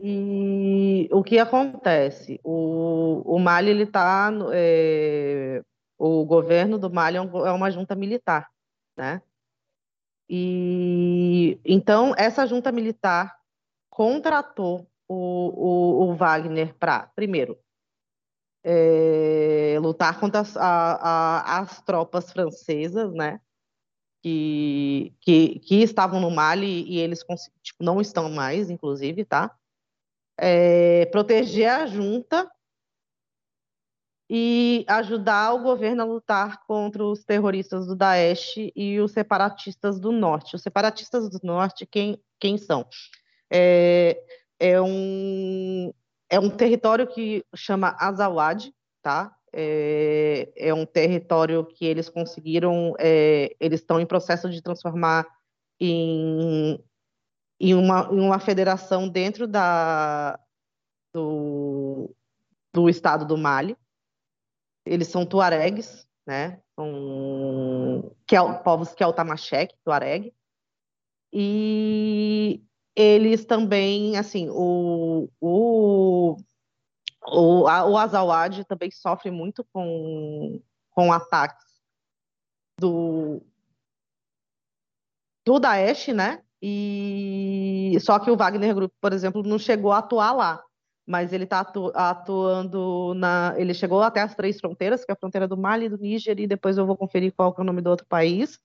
E 0.00 1.08
o 1.12 1.22
que 1.22 1.38
acontece? 1.38 2.40
O, 2.44 3.22
o 3.24 3.38
Mali, 3.38 3.70
ele 3.70 3.84
está. 3.84 4.30
É, 4.52 5.62
o 5.98 6.24
governo 6.24 6.78
do 6.78 6.90
Mali 6.90 7.16
é, 7.16 7.20
um, 7.20 7.46
é 7.46 7.52
uma 7.52 7.70
junta 7.70 7.94
militar, 7.94 8.48
né? 8.96 9.20
E 10.28 11.58
então 11.64 12.14
essa 12.16 12.46
junta 12.46 12.70
militar 12.70 13.36
contratou 13.88 14.88
o, 15.08 15.14
o, 15.14 16.10
o 16.10 16.14
Wagner 16.14 16.74
para, 16.78 17.10
primeiro, 17.14 17.58
é, 18.64 19.78
lutar 19.80 20.18
contra 20.20 20.40
as, 20.40 20.56
a, 20.56 20.62
a, 20.62 21.58
as 21.60 21.82
tropas 21.82 22.32
francesas, 22.32 23.12
né? 23.12 23.40
Que, 24.22 25.14
que, 25.20 25.58
que 25.60 25.76
estavam 25.76 26.20
no 26.20 26.30
Mali 26.30 26.84
e 26.86 26.98
eles 26.98 27.24
tipo, 27.62 27.82
não 27.82 28.00
estão 28.00 28.28
mais, 28.30 28.68
inclusive, 28.68 29.24
tá? 29.24 29.56
é, 30.40 31.04
proteger 31.06 31.68
a 31.70 31.86
junta 31.86 32.50
e 34.28 34.84
ajudar 34.88 35.52
o 35.52 35.62
governo 35.62 36.02
a 36.02 36.06
lutar 36.06 36.64
contra 36.64 37.04
os 37.04 37.24
terroristas 37.24 37.86
do 37.86 37.94
Daesh 37.94 38.54
e 38.74 38.98
os 39.00 39.12
separatistas 39.12 40.00
do 40.00 40.10
norte. 40.10 40.56
Os 40.56 40.62
separatistas 40.62 41.28
do 41.28 41.38
norte, 41.42 41.84
quem, 41.84 42.18
quem 42.38 42.56
são? 42.56 42.88
É, 43.52 44.22
é, 44.58 44.80
um, 44.80 45.92
é 46.30 46.38
um 46.38 46.48
território 46.48 47.06
que 47.06 47.44
chama 47.54 47.96
Azawad, 47.98 48.72
tá? 49.02 49.36
É, 49.52 50.52
é 50.56 50.72
um 50.72 50.86
território 50.86 51.66
que 51.66 51.84
eles 51.84 52.08
conseguiram, 52.08 52.94
é, 52.98 53.54
eles 53.58 53.80
estão 53.80 54.00
em 54.00 54.06
processo 54.06 54.48
de 54.48 54.62
transformar 54.62 55.26
em 55.80 56.78
em 57.60 57.74
uma, 57.74 58.08
em 58.10 58.18
uma 58.18 58.38
federação 58.38 59.06
dentro 59.06 59.46
da, 59.46 60.40
do, 61.12 62.14
do 62.72 62.88
estado 62.88 63.26
do 63.26 63.36
Mali. 63.36 63.76
Eles 64.86 65.08
são 65.08 65.26
tuaregues, 65.26 66.08
né? 66.26 66.62
Que 68.26 68.34
é, 68.34 68.52
povos 68.64 68.94
que 68.94 69.02
é 69.02 69.06
o 69.06 69.12
Tamashek, 69.12 69.74
tuareg. 69.84 70.32
E 71.30 72.62
eles 72.94 73.44
também, 73.44 74.16
assim, 74.16 74.48
o, 74.50 75.28
o, 75.40 76.36
o, 77.26 77.62
o 77.62 77.96
Azawad 77.96 78.64
também 78.64 78.90
sofre 78.90 79.30
muito 79.30 79.64
com, 79.72 80.60
com 80.90 81.12
ataques 81.12 81.66
do, 82.78 83.42
do 85.44 85.58
Daesh, 85.58 86.08
né? 86.08 86.42
E 86.62 87.96
só 88.00 88.18
que 88.18 88.30
o 88.30 88.36
Wagner 88.36 88.74
Group, 88.74 88.92
por 89.00 89.12
exemplo, 89.12 89.42
não 89.42 89.58
chegou 89.58 89.92
a 89.92 89.98
atuar 89.98 90.32
lá, 90.32 90.62
mas 91.06 91.32
ele 91.32 91.44
está 91.44 91.60
atu 91.60 91.90
atuando 91.94 93.14
na. 93.14 93.54
Ele 93.56 93.72
chegou 93.72 94.02
até 94.02 94.20
as 94.20 94.34
três 94.34 94.60
fronteiras, 94.60 95.04
que 95.04 95.10
é 95.10 95.14
a 95.14 95.16
fronteira 95.16 95.48
do 95.48 95.56
Mali, 95.56 95.88
do 95.88 95.96
Níger, 95.98 96.38
e 96.38 96.46
depois 96.46 96.76
eu 96.76 96.86
vou 96.86 96.96
conferir 96.96 97.32
qual 97.34 97.54
é 97.56 97.60
o 97.60 97.64
nome 97.64 97.80
do 97.80 97.90
outro 97.90 98.06
país, 98.06 98.60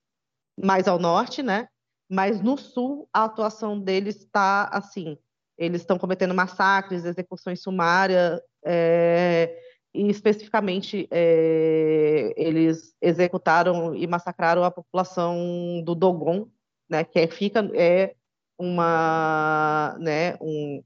mais 0.61 0.87
ao 0.87 0.99
norte, 0.99 1.41
né? 1.41 1.69
Mas 2.09 2.41
no 2.41 2.57
sul 2.57 3.09
a 3.13 3.25
atuação 3.25 3.79
deles 3.79 4.17
está 4.17 4.69
assim. 4.71 5.17
Eles 5.57 5.81
estão 5.81 5.97
cometendo 5.97 6.33
massacres, 6.33 7.05
execuções 7.05 7.61
sumárias, 7.61 8.41
é, 8.63 9.57
e 9.93 10.09
especificamente 10.09 11.07
é, 11.09 12.33
eles 12.35 12.93
executaram 13.01 13.95
e 13.95 14.05
massacraram 14.05 14.63
a 14.63 14.71
população 14.71 15.81
do 15.85 15.95
Dogon, 15.95 16.47
né, 16.89 17.03
que 17.05 17.19
é, 17.19 17.27
fica 17.27 17.69
é 17.73 18.13
uma, 18.59 19.95
né, 19.99 20.35
um, 20.41 20.83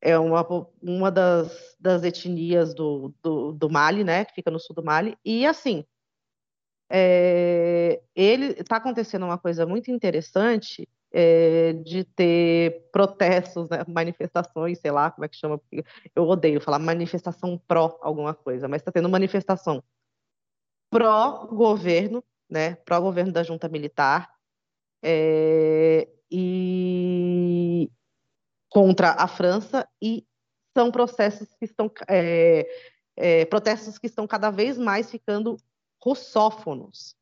é 0.00 0.16
uma, 0.18 0.46
uma 0.80 1.10
das, 1.10 1.76
das 1.80 2.04
etnias 2.04 2.72
do, 2.74 3.12
do, 3.22 3.52
do 3.52 3.68
Mali, 3.68 4.04
né, 4.04 4.24
que 4.24 4.34
fica 4.34 4.50
no 4.50 4.60
sul 4.60 4.76
do 4.76 4.84
Mali, 4.84 5.16
e 5.24 5.44
assim, 5.44 5.84
é, 6.90 8.00
ele 8.14 8.46
está 8.60 8.76
acontecendo 8.76 9.24
uma 9.24 9.38
coisa 9.38 9.66
muito 9.66 9.90
interessante 9.90 10.88
é, 11.12 11.72
de 11.74 12.04
ter 12.04 12.88
protestos, 12.92 13.68
né, 13.70 13.84
manifestações, 13.86 14.80
sei 14.80 14.90
lá 14.90 15.10
como 15.10 15.24
é 15.24 15.28
que 15.28 15.36
chama, 15.36 15.60
eu 16.14 16.24
odeio 16.24 16.60
falar 16.60 16.78
manifestação 16.78 17.56
pró 17.68 17.98
alguma 18.02 18.34
coisa, 18.34 18.68
mas 18.68 18.82
está 18.82 18.90
tendo 18.90 19.08
manifestação 19.08 19.82
pró 20.90 21.46
governo, 21.46 22.22
né, 22.50 22.74
pró 22.76 23.00
governo 23.00 23.32
da 23.32 23.42
junta 23.42 23.68
militar, 23.68 24.34
é, 25.02 26.08
e 26.30 27.90
contra 28.68 29.10
a 29.12 29.28
França 29.28 29.88
e 30.02 30.26
são 30.76 30.90
processos 30.90 31.48
que 31.54 31.64
estão 31.64 31.88
é, 32.08 32.66
é, 33.16 33.44
protestos 33.44 33.98
que 33.98 34.06
estão 34.06 34.26
cada 34.26 34.50
vez 34.50 34.76
mais 34.76 35.10
ficando 35.10 35.56
russófonos, 36.04 37.16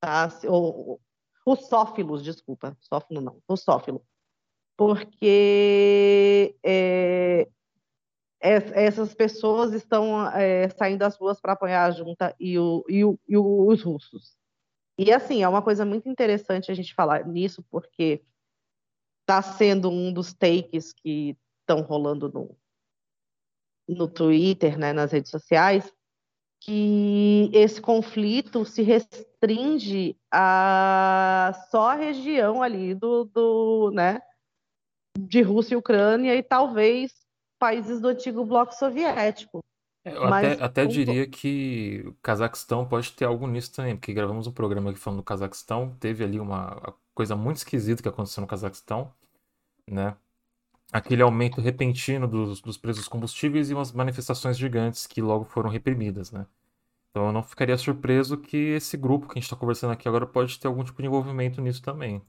tá? 0.00 0.28
ou 0.48 1.00
russófilos, 1.46 2.24
desculpa, 2.24 2.76
russófilo 2.80 3.20
não, 3.20 3.40
russófilo, 3.48 4.04
porque 4.76 6.56
é, 6.64 7.46
essas 8.40 9.14
pessoas 9.14 9.72
estão 9.72 10.28
é, 10.32 10.68
saindo 10.70 10.98
das 10.98 11.16
ruas 11.16 11.40
para 11.40 11.52
apoiar 11.52 11.84
a 11.84 11.90
junta 11.92 12.34
e, 12.40 12.58
o, 12.58 12.84
e, 12.88 13.04
o, 13.04 13.18
e 13.28 13.36
os 13.36 13.82
russos. 13.82 14.36
E 14.98 15.12
assim, 15.12 15.42
é 15.42 15.48
uma 15.48 15.62
coisa 15.62 15.84
muito 15.84 16.08
interessante 16.08 16.70
a 16.70 16.74
gente 16.74 16.94
falar 16.94 17.26
nisso, 17.26 17.64
porque 17.70 18.24
está 19.22 19.40
sendo 19.42 19.90
um 19.90 20.12
dos 20.12 20.32
takes 20.34 20.92
que 20.92 21.36
estão 21.60 21.82
rolando 21.82 22.30
no, 22.30 22.56
no 23.88 24.08
Twitter, 24.08 24.78
né, 24.78 24.92
nas 24.92 25.12
redes 25.12 25.30
sociais, 25.30 25.92
que 26.64 27.50
esse 27.52 27.78
conflito 27.78 28.64
se 28.64 28.82
restringe 28.82 30.16
a 30.32 31.52
só 31.70 31.90
a 31.90 31.94
região 31.94 32.62
ali 32.62 32.94
do, 32.94 33.24
do 33.24 33.90
né, 33.92 34.22
de 35.18 35.42
Rússia 35.42 35.74
e 35.74 35.76
Ucrânia 35.76 36.34
e 36.34 36.42
talvez 36.42 37.12
países 37.58 38.00
do 38.00 38.08
antigo 38.08 38.46
bloco 38.46 38.74
soviético. 38.74 39.60
É, 40.06 40.16
eu 40.16 40.22
Mas 40.22 40.52
até, 40.52 40.64
até 40.64 40.86
diria 40.86 41.26
que 41.26 42.02
o 42.06 42.14
Cazaquistão 42.22 42.86
pode 42.88 43.12
ter 43.12 43.26
algo 43.26 43.46
nisso 43.46 43.74
também, 43.74 43.96
porque 43.96 44.14
gravamos 44.14 44.46
um 44.46 44.52
programa 44.52 44.90
aqui 44.90 44.98
falando 44.98 45.20
do 45.20 45.24
Cazaquistão, 45.24 45.94
teve 46.00 46.24
ali 46.24 46.40
uma 46.40 46.94
coisa 47.14 47.36
muito 47.36 47.58
esquisita 47.58 48.02
que 48.02 48.08
aconteceu 48.08 48.40
no 48.40 48.46
Cazaquistão, 48.46 49.12
né? 49.86 50.16
Aquele 50.94 51.22
aumento 51.22 51.60
repentino 51.60 52.28
dos, 52.28 52.60
dos 52.60 52.78
preços 52.78 53.02
dos 53.02 53.08
combustíveis 53.08 53.68
e 53.68 53.74
umas 53.74 53.90
manifestações 53.90 54.56
gigantes 54.56 55.08
que 55.08 55.20
logo 55.20 55.44
foram 55.44 55.68
reprimidas, 55.68 56.30
né? 56.30 56.46
Então 57.10 57.26
eu 57.26 57.32
não 57.32 57.42
ficaria 57.42 57.76
surpreso 57.76 58.38
que 58.38 58.56
esse 58.56 58.96
grupo 58.96 59.26
que 59.26 59.32
a 59.32 59.34
gente 59.34 59.44
está 59.44 59.56
conversando 59.56 59.92
aqui 59.92 60.06
agora 60.06 60.24
pode 60.24 60.58
ter 60.58 60.68
algum 60.68 60.84
tipo 60.84 61.02
de 61.02 61.08
envolvimento 61.08 61.60
nisso 61.60 61.82
também. 61.82 62.22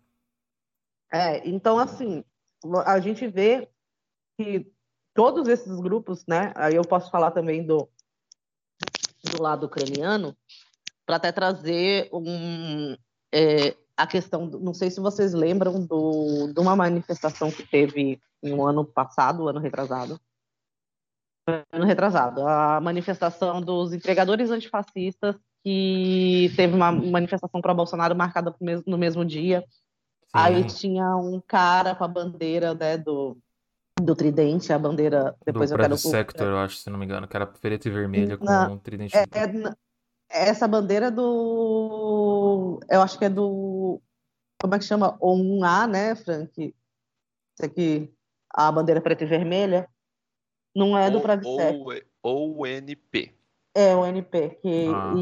É, 1.14 1.48
então 1.48 1.78
assim, 1.78 2.24
a 2.86 3.00
gente 3.00 3.28
vê 3.28 3.70
que 4.36 4.72
todos 5.14 5.48
esses 5.48 5.80
grupos, 5.80 6.26
né? 6.26 6.52
Aí 6.56 6.76
eu 6.76 6.84
posso 6.84 7.12
falar 7.12 7.30
também 7.30 7.64
do, 7.64 7.88
do 9.24 9.42
lado 9.42 9.68
ucraniano, 9.68 10.36
para 11.06 11.18
até 11.18 11.32
trazer 11.32 12.10
um, 12.12 12.98
é, 13.32 13.78
a 13.98 14.06
questão, 14.06 14.46
não 14.46 14.74
sei 14.74 14.90
se 14.92 15.00
vocês 15.00 15.34
lembram 15.34 15.86
do, 15.86 16.52
de 16.54 16.60
uma 16.60 16.76
manifestação 16.76 17.50
que 17.50 17.64
teve 17.64 18.20
no 18.44 18.66
ano 18.66 18.84
passado, 18.84 19.48
ano 19.48 19.60
retrasado, 19.60 20.20
ano 21.72 21.86
retrasado, 21.86 22.48
a 22.48 22.82
manifestação 22.82 23.62
dos 23.62 23.94
entregadores 23.94 24.50
antifascistas, 24.52 25.36
que 25.64 26.52
teve 26.56 26.76
uma 26.76 26.92
manifestação 26.92 27.62
para 27.62 27.74
Bolsonaro 27.74 28.16
marcada 28.16 28.54
no 28.86 28.98
mesmo 28.98 29.26
dia. 29.26 29.62
Sim. 29.62 30.32
Aí 30.34 30.64
tinha 30.66 31.16
um 31.16 31.42
cara 31.42 31.96
com 31.96 32.04
a 32.04 32.08
bandeira 32.08 32.76
né, 32.76 32.98
do, 32.98 33.38
do 34.00 34.16
tridente, 34.16 34.72
a 34.72 34.78
bandeira. 34.78 35.36
Depois 35.46 35.70
do 35.70 35.76
eu 35.76 35.80
quero. 35.80 35.98
Sector, 35.98 36.48
eu 36.48 36.58
acho, 36.58 36.78
se 36.78 36.90
não 36.90 37.00
me 37.00 37.06
engano, 37.06 37.28
que 37.28 37.36
era 37.36 37.48
preta 37.48 37.88
e 37.88 37.92
vermelha 37.92 38.38
com 38.38 38.46
um 38.46 38.78
tridente. 38.78 39.16
É, 39.16 39.22
é, 39.22 39.76
essa 40.30 40.68
bandeira 40.68 41.12
do. 41.12 42.80
Eu 42.90 43.02
acho 43.02 43.18
que 43.18 43.26
é 43.26 43.30
do. 43.30 44.02
Como 44.62 44.76
é 44.76 44.80
que 44.80 44.86
chama? 44.86 45.18
O 45.20 45.36
1A, 45.36 45.88
né, 45.88 46.16
Frank? 46.16 46.52
Isso 46.58 47.66
aqui, 47.66 48.14
a 48.50 48.72
bandeira 48.72 49.02
preta 49.02 49.24
e 49.24 49.28
vermelha. 49.28 49.88
Não 50.76 50.98
é 50.98 51.10
do 51.10 51.22
Pravisec. 51.22 51.78
Ou 52.22 52.58
o 52.58 52.68
NP. 52.68 53.34
É, 53.74 53.96
o 53.96 54.06
NP. 54.06 54.60
Que, 54.62 54.88
ah. 54.94 55.14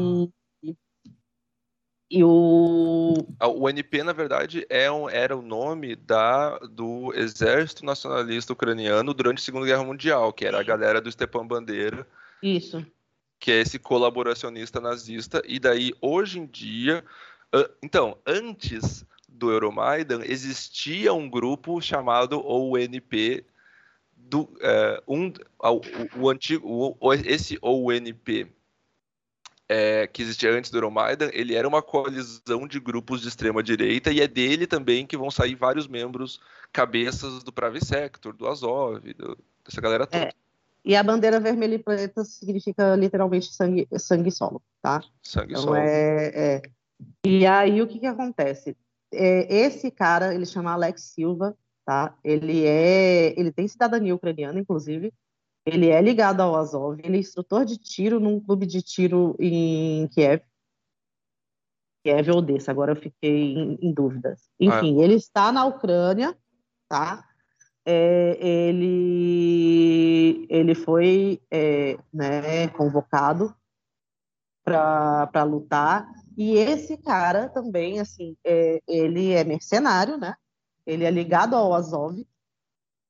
e, 0.62 0.76
e 2.10 2.24
o. 2.24 3.14
Ah, 3.38 3.48
o 3.48 3.68
NP, 3.68 4.02
na 4.02 4.12
verdade, 4.12 4.66
é 4.68 4.90
um, 4.90 5.08
era 5.08 5.36
o 5.36 5.42
nome 5.42 5.94
da, 5.94 6.58
do 6.58 7.12
Exército 7.14 7.84
Nacionalista 7.84 8.52
Ucraniano 8.52 9.14
durante 9.14 9.38
a 9.38 9.44
Segunda 9.44 9.66
Guerra 9.66 9.84
Mundial, 9.84 10.32
que 10.32 10.44
era 10.44 10.58
a 10.58 10.64
galera 10.64 11.00
do 11.00 11.10
Stepan 11.10 11.46
Bandeira. 11.46 12.06
Isso. 12.42 12.84
Que 13.44 13.52
é 13.52 13.60
esse 13.60 13.78
colaboracionista 13.78 14.80
nazista. 14.80 15.42
E 15.44 15.60
daí, 15.60 15.92
hoje 16.00 16.38
em 16.38 16.46
dia. 16.46 17.04
Então, 17.82 18.16
antes 18.26 19.04
do 19.28 19.50
Euromaidan, 19.50 20.22
existia 20.24 21.12
um 21.12 21.28
grupo 21.28 21.78
chamado 21.78 22.40
ONP. 22.42 23.44
Do, 24.16 24.48
é, 24.62 25.02
um, 25.06 25.30
o, 25.60 26.22
o 26.22 26.30
antigo, 26.30 26.96
o, 26.98 27.12
esse 27.12 27.58
ONP 27.60 28.50
é, 29.68 30.06
que 30.06 30.22
existia 30.22 30.50
antes 30.50 30.70
do 30.70 30.78
Euromaidan, 30.78 31.28
ele 31.34 31.54
era 31.54 31.68
uma 31.68 31.82
coalizão 31.82 32.66
de 32.66 32.80
grupos 32.80 33.20
de 33.20 33.28
extrema 33.28 33.62
direita 33.62 34.10
e 34.10 34.22
é 34.22 34.26
dele 34.26 34.66
também 34.66 35.06
que 35.06 35.18
vão 35.18 35.30
sair 35.30 35.54
vários 35.54 35.86
membros, 35.86 36.40
cabeças 36.72 37.42
do 37.42 37.52
Pravi 37.52 37.84
Sector, 37.84 38.34
do 38.34 38.48
Azov, 38.48 39.00
do, 39.12 39.36
dessa 39.62 39.82
galera 39.82 40.06
toda. 40.06 40.24
É, 40.24 40.32
e 40.84 40.94
a 40.94 41.02
bandeira 41.02 41.40
vermelha 41.40 41.76
e 41.76 41.78
preta 41.78 42.24
significa 42.24 42.94
literalmente 42.94 43.52
sangue, 43.52 43.88
sangue 43.98 44.30
solo, 44.30 44.62
tá? 44.82 45.02
Sangue 45.22 45.52
então, 45.52 45.62
solo. 45.62 45.76
É, 45.76 46.26
é, 46.56 46.62
E 47.24 47.46
aí 47.46 47.80
o 47.80 47.86
que 47.86 47.98
que 47.98 48.06
acontece? 48.06 48.76
É, 49.12 49.54
esse 49.54 49.90
cara, 49.90 50.34
ele 50.34 50.44
chama 50.44 50.72
Alex 50.72 51.02
Silva, 51.14 51.56
tá? 51.86 52.14
Ele 52.22 52.66
é, 52.66 53.38
ele 53.38 53.50
tem 53.50 53.66
cidadania 53.66 54.14
ucraniana, 54.14 54.60
inclusive, 54.60 55.12
ele 55.66 55.88
é 55.88 56.00
ligado 56.02 56.40
ao 56.40 56.54
Azov, 56.54 57.00
ele 57.02 57.16
é 57.16 57.20
instrutor 57.20 57.64
de 57.64 57.78
tiro 57.78 58.20
num 58.20 58.38
clube 58.38 58.66
de 58.66 58.82
tiro 58.82 59.34
em 59.40 60.06
Kiev. 60.08 60.42
Kiev 62.04 62.30
ou 62.30 62.38
Odessa, 62.38 62.70
agora 62.70 62.92
eu 62.92 62.96
fiquei 62.96 63.54
em, 63.54 63.78
em 63.80 63.92
dúvidas. 63.92 64.50
Enfim, 64.60 65.00
ah. 65.00 65.04
ele 65.04 65.14
está 65.14 65.50
na 65.50 65.64
Ucrânia, 65.64 66.36
tá? 66.86 67.26
É, 67.86 68.38
ele, 68.40 70.46
ele 70.48 70.74
foi 70.74 71.38
é, 71.50 71.98
né, 72.12 72.68
convocado 72.68 73.54
para 74.64 75.42
lutar. 75.42 76.08
E 76.36 76.56
esse 76.56 76.96
cara 76.96 77.48
também, 77.48 78.00
assim, 78.00 78.36
é, 78.44 78.80
ele 78.88 79.32
é 79.32 79.44
mercenário, 79.44 80.16
né? 80.16 80.34
Ele 80.86 81.04
é 81.04 81.10
ligado 81.10 81.54
ao 81.54 81.74
Azov 81.74 82.26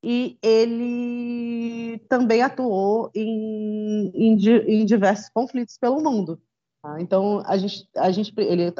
e 0.02 0.38
ele 0.42 1.98
também 2.10 2.42
atuou 2.42 3.10
em, 3.14 4.10
em, 4.14 4.36
em 4.36 4.84
diversos 4.84 5.30
conflitos 5.30 5.78
pelo 5.78 6.02
mundo. 6.02 6.40
Tá? 6.82 7.00
Então, 7.00 7.42
a 7.46 7.56
gente, 7.56 7.88
a 7.96 8.10
gente 8.10 8.34
ele, 8.36 8.72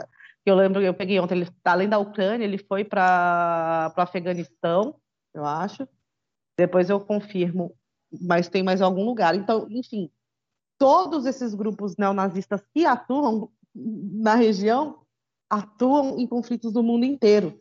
eu 0.44 0.54
lembro, 0.54 0.82
eu 0.82 0.92
peguei 0.92 1.18
ontem, 1.18 1.36
ele, 1.36 1.48
além 1.64 1.88
da 1.88 1.98
Ucrânia, 1.98 2.44
ele 2.44 2.58
foi 2.58 2.84
para 2.84 3.92
o 3.96 4.00
Afeganistão, 4.00 4.94
eu 5.34 5.44
acho. 5.44 5.86
Depois 6.56 6.88
eu 6.88 7.00
confirmo, 7.00 7.74
mas 8.22 8.48
tem 8.48 8.62
mais 8.62 8.80
algum 8.80 9.04
lugar. 9.04 9.34
Então, 9.34 9.66
enfim, 9.70 10.10
todos 10.78 11.26
esses 11.26 11.54
grupos 11.54 11.96
neonazistas 11.96 12.62
que 12.72 12.86
atuam 12.86 13.50
na 13.74 14.36
região 14.36 15.04
atuam 15.50 16.18
em 16.18 16.26
conflitos 16.26 16.72
do 16.72 16.82
mundo 16.82 17.04
inteiro. 17.04 17.60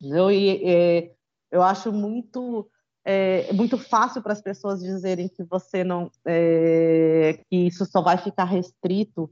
Entendeu? 0.00 0.30
E, 0.30 0.62
e 0.62 1.16
eu 1.50 1.62
acho 1.62 1.92
muito 1.92 2.70
é, 3.04 3.52
muito 3.52 3.78
fácil 3.78 4.20
para 4.20 4.32
as 4.32 4.42
pessoas 4.42 4.80
dizerem 4.80 5.28
que 5.28 5.44
você 5.44 5.84
não 5.84 6.10
é, 6.26 7.40
que 7.48 7.56
isso 7.56 7.86
só 7.86 8.02
vai 8.02 8.18
ficar 8.18 8.44
restrito 8.44 9.30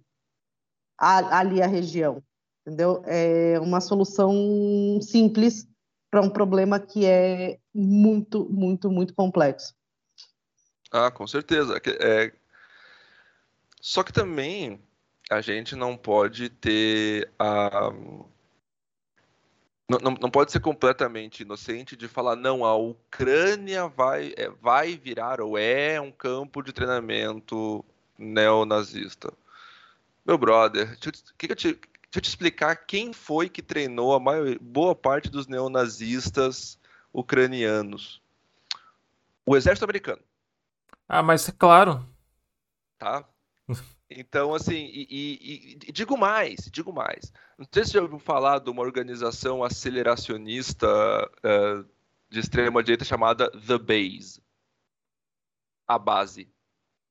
a, 0.96 1.40
ali 1.40 1.60
à 1.60 1.66
região, 1.66 2.22
entendeu? 2.64 3.02
É 3.04 3.58
uma 3.58 3.80
solução 3.80 4.32
simples 5.02 5.68
para 6.14 6.22
um 6.22 6.30
problema 6.30 6.78
que 6.78 7.04
é 7.04 7.58
muito, 7.74 8.48
muito, 8.48 8.88
muito 8.88 9.12
complexo. 9.14 9.74
Ah, 10.92 11.10
com 11.10 11.26
certeza. 11.26 11.80
É... 11.84 12.32
Só 13.80 14.04
que 14.04 14.12
também 14.12 14.78
a 15.28 15.40
gente 15.40 15.74
não 15.74 15.96
pode 15.96 16.50
ter 16.50 17.28
a 17.36 17.90
não, 19.88 19.98
não, 19.98 20.16
não, 20.20 20.30
pode 20.30 20.52
ser 20.52 20.60
completamente 20.60 21.42
inocente 21.42 21.96
de 21.96 22.06
falar, 22.06 22.36
não, 22.36 22.64
a 22.64 22.76
Ucrânia 22.76 23.88
vai, 23.88 24.32
é, 24.36 24.48
vai 24.48 24.96
virar 24.96 25.40
ou 25.40 25.58
é 25.58 26.00
um 26.00 26.12
campo 26.12 26.62
de 26.62 26.72
treinamento 26.72 27.84
neonazista. 28.16 29.32
Meu 30.24 30.38
brother, 30.38 30.96
eu, 31.04 31.12
que 31.36 31.50
eu 31.50 31.56
te, 31.56 31.78
deixa 32.14 32.18
eu 32.18 32.22
te 32.22 32.28
explicar 32.28 32.76
quem 32.76 33.12
foi 33.12 33.48
que 33.48 33.60
treinou 33.60 34.14
a 34.14 34.20
maior, 34.20 34.56
boa 34.60 34.94
parte 34.94 35.28
dos 35.28 35.48
neonazistas 35.48 36.78
ucranianos. 37.12 38.22
O 39.44 39.56
exército 39.56 39.84
americano. 39.84 40.22
Ah, 41.08 41.22
mas 41.22 41.48
é 41.48 41.52
claro. 41.52 42.08
Tá? 42.98 43.28
Então, 44.08 44.54
assim, 44.54 44.76
e, 44.92 45.08
e, 45.10 45.78
e, 45.88 45.92
digo 45.92 46.16
mais, 46.16 46.70
digo 46.70 46.92
mais. 46.92 47.32
Não 47.58 47.66
sei 47.72 47.84
se 47.84 47.90
você 47.90 47.98
já 47.98 48.02
ouviu 48.02 48.20
falar 48.20 48.60
de 48.60 48.70
uma 48.70 48.82
organização 48.82 49.64
aceleracionista 49.64 50.86
uh, 50.86 51.84
de 52.30 52.38
extrema 52.38 52.82
direita 52.82 53.04
chamada 53.04 53.50
The 53.50 53.76
Base. 53.76 54.40
A 55.88 55.98
base. 55.98 56.48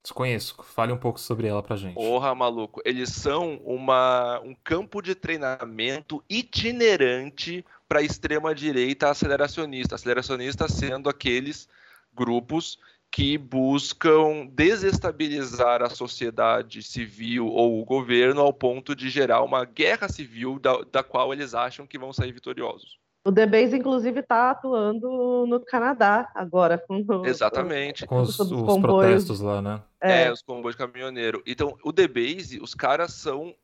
Desconheço. 0.04 0.62
Fale 0.64 0.92
um 0.92 0.98
pouco 0.98 1.18
sobre 1.18 1.48
ela 1.48 1.64
pra 1.64 1.78
gente. 1.78 1.94
Porra, 1.94 2.36
maluco. 2.36 2.82
Eles 2.84 3.10
são 3.10 3.56
uma, 3.64 4.42
um 4.42 4.54
campo 4.54 5.02
de 5.02 5.16
treinamento 5.16 6.22
itinerante 6.30 7.66
para 7.88 8.02
extrema 8.02 8.54
direita 8.54 9.10
aceleracionista. 9.10 9.96
Aceleracionista 9.96 10.68
sendo 10.68 11.10
aqueles 11.10 11.70
grupos 12.14 12.78
que 13.10 13.38
buscam 13.38 14.48
desestabilizar 14.48 15.82
a 15.82 15.90
sociedade 15.90 16.82
civil 16.84 17.48
ou 17.48 17.80
o 17.80 17.86
governo 17.86 18.42
ao 18.42 18.52
ponto 18.52 18.96
de 18.96 19.10
gerar 19.10 19.44
uma 19.44 19.64
guerra 19.64 20.10
civil 20.10 20.60
da, 20.60 20.82
da 20.92 21.04
qual 21.04 21.32
eles 21.32 21.54
acham 21.54 21.88
que 21.88 21.98
vão 21.98 22.12
sair 22.12 22.34
vitoriosos. 22.34 23.03
O 23.26 23.32
The 23.32 23.46
Base, 23.46 23.78
inclusive, 23.78 24.20
está 24.20 24.52
atuando 24.52 25.46
no 25.48 25.60
Canadá 25.62 26.30
agora. 26.36 26.78
Com, 26.78 27.26
Exatamente. 27.26 28.06
Com 28.06 28.22
os, 28.22 28.38
os, 28.38 28.52
os 28.52 28.82
protestos 28.82 29.40
lá, 29.40 29.62
né? 29.62 29.82
É. 30.02 30.24
é, 30.24 30.32
os 30.32 30.42
comboios 30.42 30.76
de 30.76 30.86
caminhoneiro. 30.86 31.42
Então, 31.46 31.78
o 31.84 31.94
The 31.94 32.08
Base, 32.08 32.60
os 32.60 32.74
caras 32.74 33.14
são 33.14 33.56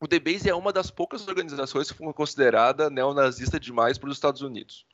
o 0.00 0.06
The 0.06 0.18
Base 0.18 0.50
é 0.50 0.54
uma 0.54 0.70
das 0.70 0.90
poucas 0.90 1.26
organizações 1.26 1.90
que 1.90 1.96
foi 1.96 2.12
considerada 2.12 2.90
neonazista 2.90 3.58
demais 3.58 3.96
para 3.96 4.10
os 4.10 4.16
Estados 4.16 4.42
Unidos. 4.42 4.86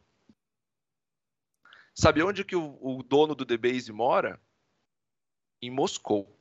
Sabe 1.93 2.23
onde 2.23 2.45
que 2.45 2.55
o, 2.55 2.79
o 2.81 3.03
dono 3.03 3.35
do 3.35 3.45
The 3.45 3.57
Base 3.57 3.93
mora? 3.93 4.41
Em 5.61 5.69
Moscou, 5.69 6.33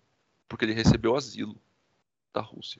porque 0.47 0.65
ele 0.65 0.73
recebeu 0.73 1.15
asilo 1.15 1.59
da 2.31 2.41
Rússia. 2.41 2.79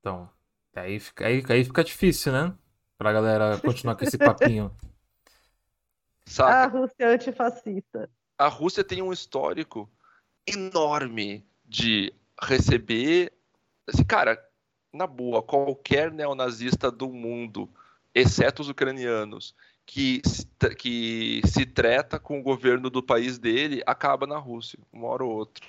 Então, 0.00 0.30
aí 0.74 1.00
fica, 1.00 1.26
aí, 1.26 1.42
aí 1.48 1.64
fica 1.64 1.84
difícil, 1.84 2.32
né? 2.32 2.54
Pra 2.96 3.12
galera 3.12 3.58
continuar 3.58 3.96
com 3.96 4.04
esse 4.04 4.18
papinho. 4.18 4.74
Saca? 6.26 6.50
A 6.50 6.66
Rússia 6.66 7.04
é 7.04 7.14
antifascista. 7.14 8.10
A 8.36 8.48
Rússia 8.48 8.84
tem 8.84 9.02
um 9.02 9.12
histórico 9.12 9.90
enorme 10.46 11.44
de 11.64 12.12
receber. 12.42 13.32
Assim, 13.86 14.04
cara, 14.04 14.38
na 14.92 15.06
boa, 15.06 15.42
qualquer 15.42 16.12
neonazista 16.12 16.90
do 16.90 17.08
mundo, 17.08 17.68
exceto 18.14 18.62
os 18.62 18.68
ucranianos, 18.68 19.54
que, 19.86 20.20
que 20.78 21.40
se 21.46 21.64
treta 21.64 22.18
com 22.18 22.38
o 22.38 22.42
governo 22.42 22.90
do 22.90 23.02
país 23.02 23.38
dele, 23.38 23.82
acaba 23.86 24.26
na 24.26 24.36
Rússia, 24.36 24.78
uma 24.92 25.08
hora 25.08 25.24
ou 25.24 25.30
outra. 25.30 25.64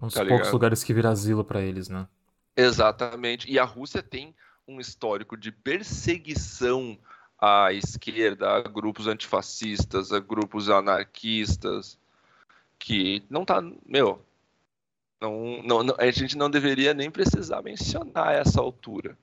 Um 0.00 0.06
dos 0.06 0.14
tá 0.14 0.20
poucos 0.20 0.38
ligado? 0.38 0.52
lugares 0.52 0.82
que 0.82 0.94
vira 0.94 1.10
asilo 1.10 1.44
para 1.44 1.60
eles, 1.60 1.88
né? 1.88 2.08
Exatamente. 2.56 3.50
E 3.50 3.58
a 3.58 3.64
Rússia 3.64 4.02
tem 4.02 4.34
um 4.66 4.80
histórico 4.80 5.36
de 5.36 5.50
perseguição 5.50 6.98
à 7.38 7.72
esquerda, 7.72 8.50
a 8.50 8.60
grupos 8.62 9.06
antifascistas, 9.06 10.12
a 10.12 10.20
grupos 10.20 10.68
anarquistas, 10.68 11.98
que 12.78 13.24
não 13.28 13.44
tá, 13.44 13.60
meu, 13.86 14.24
não, 15.20 15.62
não, 15.62 15.94
a 15.98 16.10
gente 16.10 16.36
não 16.36 16.50
deveria 16.50 16.92
nem 16.92 17.10
precisar 17.10 17.62
mencionar 17.62 18.34
essa 18.34 18.60
altura. 18.60 19.16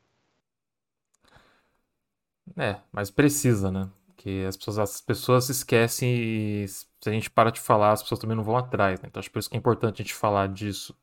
É, 2.58 2.80
mas 2.92 3.12
precisa, 3.12 3.72
né? 3.72 3.90
Porque 4.08 4.46
as 4.48 4.58
pessoas, 4.58 4.80
as 4.80 5.02
pessoas 5.02 5.50
esquecem 5.50 6.10
e 6.10 6.68
se 6.68 6.88
a 7.06 7.12
gente 7.12 7.30
para 7.30 7.52
de 7.52 7.60
falar, 7.60 7.92
as 7.94 8.02
pessoas 8.02 8.20
também 8.20 8.36
não 8.36 8.44
vão 8.44 8.58
atrás, 8.58 9.00
né? 9.02 9.08
Então 9.10 9.20
acho 9.20 9.32
por 9.32 9.40
isso 9.40 9.50
que 9.50 9.56
é 9.56 9.60
importante 9.60 10.02
a 10.02 10.04
gente 10.04 10.14
falar 10.14 10.48
disso. 10.48 10.98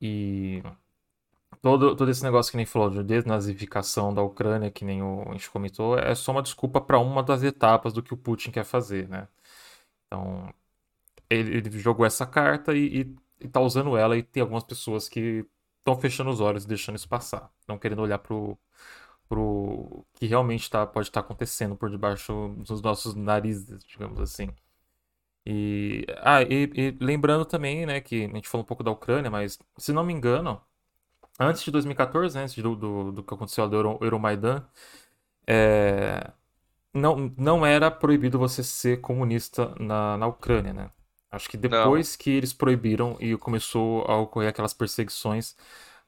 E 0.00 0.62
todo, 1.62 1.96
todo 1.96 2.10
esse 2.10 2.22
negócio 2.22 2.50
que 2.50 2.56
nem 2.56 2.66
falou 2.66 2.90
de 2.90 3.02
desnazificação 3.02 4.12
da 4.14 4.22
Ucrânia, 4.22 4.70
que 4.70 4.84
nem 4.84 5.02
o, 5.02 5.24
gente 5.32 5.50
comentou, 5.50 5.98
é 5.98 6.14
só 6.14 6.32
uma 6.32 6.42
desculpa 6.42 6.80
para 6.80 6.98
uma 6.98 7.22
das 7.22 7.42
etapas 7.42 7.92
do 7.92 8.02
que 8.02 8.14
o 8.14 8.16
Putin 8.16 8.50
quer 8.50 8.64
fazer, 8.64 9.08
né? 9.08 9.28
Então, 10.06 10.52
ele, 11.30 11.58
ele 11.58 11.78
jogou 11.78 12.06
essa 12.06 12.26
carta 12.26 12.74
e, 12.74 13.02
e, 13.02 13.16
e 13.46 13.48
tá 13.48 13.60
usando 13.60 13.96
ela 13.96 14.16
e 14.16 14.22
tem 14.22 14.42
algumas 14.42 14.64
pessoas 14.64 15.08
que 15.08 15.46
estão 15.78 16.00
fechando 16.00 16.30
os 16.30 16.40
olhos 16.40 16.64
e 16.64 16.68
deixando 16.68 16.96
isso 16.96 17.08
passar. 17.08 17.50
Não 17.66 17.78
querendo 17.78 18.02
olhar 18.02 18.18
pro, 18.18 18.58
pro 19.28 20.04
que 20.14 20.26
realmente 20.26 20.70
tá, 20.70 20.86
pode 20.86 21.08
estar 21.08 21.22
tá 21.22 21.26
acontecendo 21.26 21.76
por 21.76 21.90
debaixo 21.90 22.54
dos 22.58 22.82
nossos 22.82 23.14
narizes, 23.14 23.78
digamos 23.84 24.20
assim. 24.20 24.50
E, 25.46 26.04
ah, 26.18 26.42
e, 26.42 26.70
e, 26.74 26.98
lembrando 27.00 27.44
também, 27.44 27.86
né, 27.86 28.00
que 28.00 28.24
a 28.26 28.28
gente 28.28 28.48
falou 28.48 28.64
um 28.64 28.66
pouco 28.66 28.82
da 28.84 28.90
Ucrânia, 28.90 29.30
mas 29.30 29.58
se 29.78 29.92
não 29.92 30.04
me 30.04 30.12
engano, 30.12 30.60
antes 31.38 31.62
de 31.62 31.70
2014, 31.70 32.36
né, 32.36 32.42
antes 32.44 32.62
do, 32.62 32.74
do, 32.74 33.12
do 33.12 33.22
que 33.22 33.34
aconteceu 33.34 33.68
do 33.68 33.76
Euro, 33.76 33.98
Euromaidan, 34.00 34.64
é, 35.46 36.30
não, 36.92 37.32
não 37.36 37.64
era 37.64 37.90
proibido 37.90 38.38
você 38.38 38.62
ser 38.62 39.00
comunista 39.00 39.74
na, 39.78 40.16
na 40.16 40.26
Ucrânia, 40.26 40.72
né? 40.72 40.90
Acho 41.30 41.48
que 41.48 41.56
depois 41.56 42.12
não. 42.12 42.18
que 42.18 42.30
eles 42.30 42.52
proibiram 42.52 43.16
e 43.20 43.36
começou 43.36 44.02
a 44.06 44.16
ocorrer 44.16 44.48
aquelas 44.48 44.72
perseguições 44.72 45.54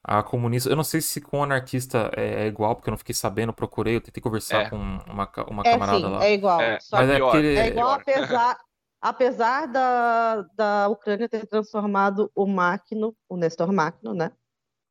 a 0.03 0.23
comunista. 0.23 0.71
Eu 0.71 0.77
não 0.77 0.85
sei 0.85 1.01
se 1.01 1.21
com 1.21 1.43
anarquista 1.43 2.11
é, 2.17 2.45
é 2.45 2.47
igual, 2.47 2.75
porque 2.75 2.89
eu 2.89 2.93
não 2.93 2.99
fiquei 2.99 3.15
sabendo, 3.15 3.53
procurei, 3.53 3.97
eu 3.97 4.01
tentei 4.01 4.23
conversar 4.23 4.63
é. 4.63 4.71
com 4.71 4.77
uma, 4.77 5.31
uma 5.49 5.63
é, 5.63 5.73
camarada 5.73 5.99
sim, 5.99 6.07
lá. 6.07 6.25
É 6.25 6.33
igual. 6.33 6.61
É, 6.61 6.79
Mas 6.91 7.11
é, 7.11 7.17
pior, 7.17 7.45
é 7.45 7.67
igual, 7.67 7.91
apesar, 7.91 8.59
apesar 9.01 9.67
da, 9.67 10.43
da 10.55 10.89
Ucrânia 10.89 11.29
ter 11.29 11.47
transformado 11.47 12.31
o 12.35 12.47
Máquino, 12.47 13.15
o 13.29 13.37
Nestor 13.37 13.73
Máquino, 13.73 14.15
né? 14.15 14.33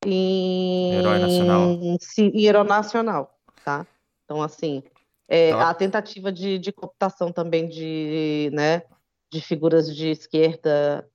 Em 0.05 0.93
herói 0.93 1.19
nacional. 1.19 1.77
Sim, 1.99 2.31
em 2.33 2.45
herói 2.45 2.67
nacional, 2.67 3.39
tá? 3.65 3.85
Então, 4.23 4.41
assim, 4.41 4.81
é, 5.27 5.51
tá. 5.51 5.69
a 5.69 5.73
tentativa 5.73 6.31
de, 6.31 6.57
de 6.57 6.71
cooptação 6.71 7.31
também 7.31 7.67
de, 7.67 8.49
né, 8.53 8.83
de 9.29 9.41
figuras 9.41 9.93
de 9.93 10.09
esquerda 10.09 11.09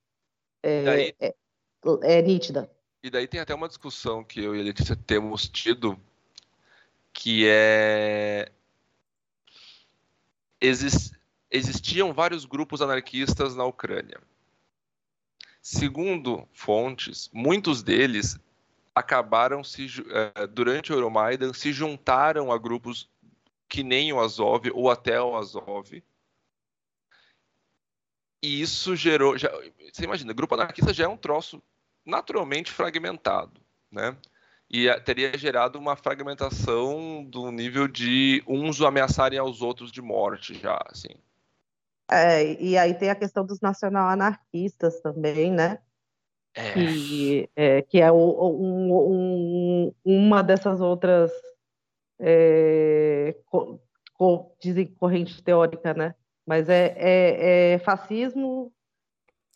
é, 0.63 1.15
é, 1.21 1.35
é 2.03 2.23
nítida. 2.23 2.71
E 3.03 3.11
daí 3.11 3.27
tem 3.27 3.41
até 3.41 3.55
uma 3.55 3.69
discussão 3.69 4.25
que 4.25 4.41
eu 4.41 4.57
e 4.57 4.61
a 4.61 4.65
Letícia 4.65 4.97
temos 4.97 5.49
tido, 5.49 5.99
que 7.13 7.47
é. 7.49 8.51
Exist... 10.61 11.15
Existiam 11.51 12.13
vários 12.13 12.45
grupos 12.45 12.83
anarquistas 12.83 13.55
na 13.55 13.65
Ucrânia. 13.65 14.21
Segundo 15.63 16.49
fontes, 16.53 17.31
muitos 17.33 17.81
deles 17.81 18.37
acabaram 18.95 19.65
se 19.65 19.87
eh, 19.87 20.47
durante 20.47 20.93
o 20.93 20.97
Euromaidan 20.97 21.53
se 21.53 21.73
juntaram 21.73 22.53
a 22.53 22.59
grupos 22.59 23.11
que 23.69 23.83
nem 23.83 24.13
o 24.13 24.21
Azov 24.21 24.71
ou 24.73 24.91
até 24.91 25.21
o 25.21 25.37
Azov. 25.37 26.03
E 28.43 28.61
isso 28.61 28.95
gerou, 28.95 29.37
já, 29.39 29.51
você 29.93 30.05
imagina, 30.05 30.33
grupo 30.33 30.55
anarquista 30.55 30.93
já 30.93 31.05
é 31.05 31.09
um 31.09 31.17
troço 31.17 31.63
naturalmente 32.05 32.71
fragmentado, 32.71 33.61
né? 33.91 34.17
E 34.71 34.93
teria 35.01 35.37
gerado 35.37 35.79
uma 35.79 35.97
fragmentação 35.97 37.25
do 37.25 37.51
nível 37.51 37.89
de 37.89 38.43
uns 38.47 38.81
ameaçarem 38.81 39.39
aos 39.39 39.63
outros 39.63 39.91
de 39.91 40.03
morte 40.03 40.55
já, 40.55 40.79
assim. 40.91 41.15
É, 42.11 42.63
e 42.63 42.77
aí 42.77 42.95
tem 42.95 43.09
a 43.09 43.15
questão 43.15 43.47
dos 43.47 43.61
nacional 43.61 44.09
anarquistas 44.09 45.01
também, 45.01 45.51
né? 45.51 45.79
É. 46.55 46.73
Que, 46.73 47.51
é, 47.57 47.83
que 47.83 48.01
é 48.01 48.13
um, 48.13 48.17
um, 48.17 49.95
uma 50.05 50.43
dessas 50.43 50.81
outras 50.81 51.33
é, 52.21 53.35
co, 53.47 53.81
co, 54.15 54.57
dizem 54.61 54.87
corrente 54.87 55.43
teórica, 55.43 55.93
né? 55.93 56.15
Mas 56.47 56.69
é, 56.69 56.95
é, 56.97 57.73
é 57.73 57.79
fascismo 57.79 58.73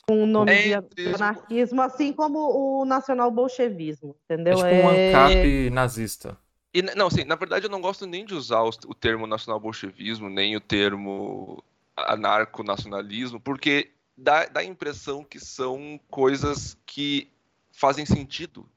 com 0.08 0.22
o 0.22 0.26
nome 0.26 0.52
é 0.52 0.80
de 0.80 1.14
anarquismo, 1.14 1.82
assim 1.82 2.12
como 2.12 2.80
o 2.80 2.84
nacional 2.84 3.30
bolchevismo, 3.30 4.16
entendeu? 4.24 4.54
É 4.54 4.56
tipo 4.56 4.88
um 4.88 4.90
é 4.90 5.14
ANCAP 5.14 5.70
nazista. 5.70 6.36
E, 6.72 6.82
não, 6.82 7.06
assim, 7.06 7.24
na 7.24 7.34
verdade 7.34 7.66
eu 7.66 7.70
não 7.70 7.80
gosto 7.80 8.06
nem 8.06 8.24
de 8.24 8.34
usar 8.34 8.62
o, 8.62 8.70
o 8.86 8.94
termo 8.94 9.26
nacional 9.26 9.60
bolchevismo, 9.60 10.28
nem 10.28 10.56
o 10.56 10.60
termo 10.60 11.62
anarco-nacionalismo, 11.96 13.38
porque 13.38 13.92
dá, 14.18 14.46
dá 14.46 14.60
a 14.60 14.64
impressão 14.64 15.22
que 15.22 15.38
são 15.38 15.98
coisas 16.10 16.76
que 16.84 17.30
fazem 17.70 18.04
sentido. 18.04 18.68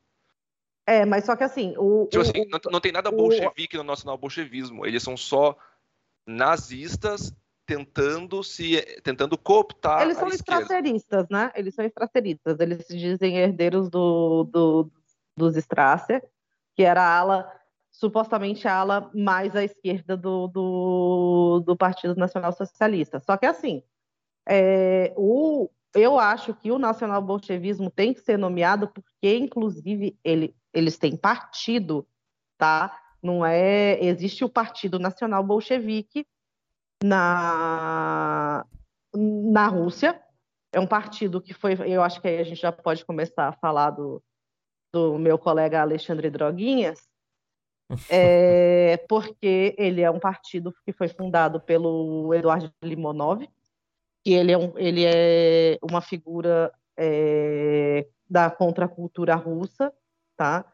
É, 0.86 1.06
mas 1.06 1.26
só 1.26 1.36
que 1.36 1.44
assim. 1.44 1.74
O, 1.78 2.08
tipo 2.08 2.20
o, 2.20 2.22
assim, 2.22 2.46
não, 2.50 2.60
não, 2.72 2.80
tem 2.80 2.92
nada 2.92 3.12
bolchevique 3.12 3.78
no 3.78 3.84
nacional 3.84 4.18
bolchevismo. 4.18 4.86
Eles 4.86 5.02
são 5.02 5.18
só 5.18 5.58
nazistas 6.26 7.34
tentando 7.66 8.44
se 8.44 8.82
tentando 9.04 9.38
cooptar 9.38 10.02
eles 10.02 10.18
são 10.18 10.28
estrateristas 10.28 11.28
né 11.30 11.52
eles 11.56 11.74
são 11.74 11.86
estrateristas 11.86 12.60
eles 12.60 12.86
se 12.86 12.98
dizem 12.98 13.38
herdeiros 13.38 13.90
do, 13.90 14.44
do 14.46 14.92
dos 15.38 15.56
Strasser 15.56 16.24
que 16.76 16.84
era 16.84 17.02
a 17.02 17.18
ala 17.18 17.52
supostamente 17.92 18.68
a 18.68 18.76
ala 18.76 19.12
mais 19.14 19.56
à 19.56 19.64
esquerda 19.64 20.18
do, 20.18 20.48
do, 20.48 21.64
do 21.66 21.78
Partido 21.78 22.16
Nacional 22.16 22.52
Socialista 22.52 23.20
só 23.20 23.38
que 23.38 23.46
assim 23.46 23.84
é, 24.54 25.14
o, 25.16 25.70
eu 25.96 26.20
acho 26.20 26.54
que 26.54 26.72
o 26.72 26.78
nacional 26.78 27.22
bolchevismo 27.22 27.90
tem 27.90 28.14
que 28.14 28.20
ser 28.20 28.38
nomeado 28.38 28.90
porque, 28.90 29.38
inclusive, 29.38 30.20
ele, 30.22 30.54
eles 30.74 30.98
têm 30.98 31.16
partido, 31.16 32.06
tá? 32.58 33.00
Não 33.24 33.46
é. 33.46 34.04
Existe 34.04 34.44
o 34.44 34.50
Partido 34.50 35.00
Nacional 35.00 35.42
Bolchevique 35.42 36.28
na, 37.02 38.66
na 39.14 39.68
Rússia. 39.68 40.22
É 40.74 40.80
um 40.80 40.88
partido 40.88 41.42
que 41.42 41.54
foi. 41.54 41.74
Eu 41.86 42.04
acho 42.04 42.22
que 42.22 42.28
aí 42.28 42.40
a 42.40 42.44
gente 42.44 42.60
já 42.60 42.72
pode 42.74 43.06
começar 43.06 43.48
a 43.48 43.54
falar 43.54 43.92
do, 43.92 44.22
do 44.94 45.18
meu 45.18 45.38
colega 45.38 45.82
Alexandre 45.82 46.30
Droguinhas, 46.30 47.08
é, 48.10 48.98
porque 49.08 49.76
ele 49.78 50.02
é 50.02 50.12
um 50.12 50.20
partido 50.20 50.74
que 50.86 50.92
foi 50.92 51.08
fundado 51.08 51.62
pelo 51.62 52.34
Eduardo 52.34 52.74
Limonov, 52.84 53.48
que 54.24 54.34
ele 54.34 54.52
é, 54.52 54.58
um, 54.58 54.78
ele 54.78 55.06
é 55.06 55.78
uma 55.82 56.02
figura 56.02 56.72
é, 56.98 58.08
da 58.30 58.50
contracultura 58.50 59.36
russa, 59.36 59.94
tá? 60.38 60.66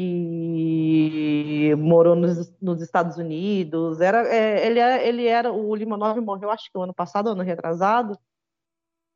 E 0.00 1.74
morou 1.78 2.14
nos, 2.14 2.52
nos 2.60 2.82
Estados 2.82 3.16
Unidos. 3.16 4.00
Era, 4.00 4.26
é, 4.28 4.66
ele, 4.66 4.78
é, 4.78 5.08
ele 5.08 5.26
era 5.26 5.52
o 5.52 5.74
Limonov 5.74 6.20
morreu, 6.20 6.50
acho 6.50 6.70
que 6.70 6.78
o 6.78 6.82
ano 6.82 6.94
passado, 6.94 7.30
ano 7.30 7.42
retrasado. 7.42 8.18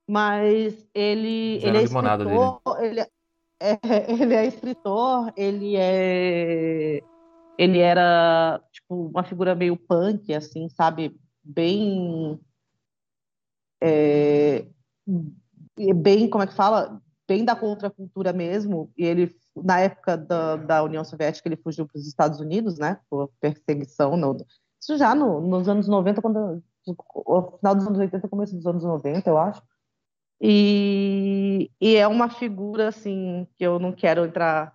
Mas 0.09 0.88
ele, 0.92 1.60
ele 1.62 1.78
é 1.78 1.82
escritor, 1.82 2.60
ele, 2.80 3.01
é, 3.01 3.09
ele 4.09 4.34
é 4.34 4.47
escritor, 4.47 5.32
ele 5.36 5.76
é 5.76 7.01
ele 7.60 7.78
era 7.78 8.59
tipo 8.72 9.09
uma 9.09 9.22
figura 9.22 9.55
meio 9.55 9.76
punk, 9.76 10.32
assim, 10.32 10.66
sabe, 10.70 11.14
bem 11.44 12.40
é, 13.81 14.66
bem, 15.94 16.28
como 16.28 16.44
é 16.44 16.47
que 16.47 16.55
fala? 16.55 17.01
Bem 17.27 17.44
da 17.44 17.55
contracultura 17.55 18.32
mesmo. 18.32 18.93
E 18.97 19.05
ele, 19.05 19.35
na 19.57 19.81
época 19.81 20.16
da, 20.16 20.57
da 20.57 20.82
União 20.82 21.05
Soviética, 21.05 21.48
ele 21.48 21.57
fugiu 21.57 21.86
para 21.86 21.98
os 21.98 22.07
Estados 22.07 22.40
Unidos, 22.40 22.78
né? 22.78 22.98
Por 23.09 23.31
perseguição. 23.40 24.16
No, 24.16 24.36
isso 24.81 24.97
já 24.97 25.15
no, 25.15 25.40
nos 25.40 25.69
anos 25.69 25.89
90, 25.89 26.20
quando, 26.20 26.62
no 26.86 27.59
final 27.59 27.74
dos 27.74 27.86
anos 27.86 27.98
80, 27.98 28.28
começo 28.28 28.57
dos 28.57 28.66
anos 28.66 28.82
90, 28.82 29.31
eu 29.31 29.39
acho. 29.39 29.62
E, 30.40 31.70
e 31.81 31.97
é 31.97 32.09
uma 32.09 32.31
figura, 32.31 32.89
assim, 32.89 33.47
que 33.57 33.65
eu 33.65 33.78
não 33.78 33.93
quero 33.93 34.24
entrar 34.24 34.74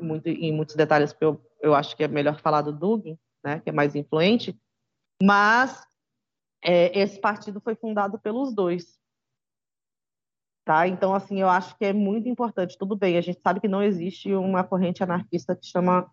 muito, 0.00 0.28
em 0.28 0.52
muitos 0.52 0.76
detalhes, 0.76 1.12
porque 1.12 1.24
eu, 1.24 1.40
eu 1.60 1.74
acho 1.74 1.96
que 1.96 2.04
é 2.04 2.08
melhor 2.08 2.40
falar 2.40 2.62
do 2.62 2.72
Dugin, 2.72 3.18
né, 3.44 3.60
que 3.60 3.70
é 3.70 3.72
mais 3.72 3.96
influente, 3.96 4.56
mas 5.22 5.82
é, 6.62 6.98
esse 6.98 7.20
partido 7.20 7.60
foi 7.60 7.74
fundado 7.74 8.18
pelos 8.18 8.54
dois. 8.54 8.98
Tá? 10.64 10.86
Então, 10.86 11.14
assim, 11.14 11.40
eu 11.40 11.48
acho 11.48 11.76
que 11.76 11.84
é 11.84 11.92
muito 11.92 12.28
importante. 12.28 12.78
Tudo 12.78 12.96
bem, 12.96 13.16
a 13.16 13.20
gente 13.20 13.40
sabe 13.40 13.60
que 13.60 13.68
não 13.68 13.82
existe 13.82 14.32
uma 14.34 14.62
corrente 14.62 15.02
anarquista 15.02 15.56
que 15.56 15.66
chama 15.66 16.10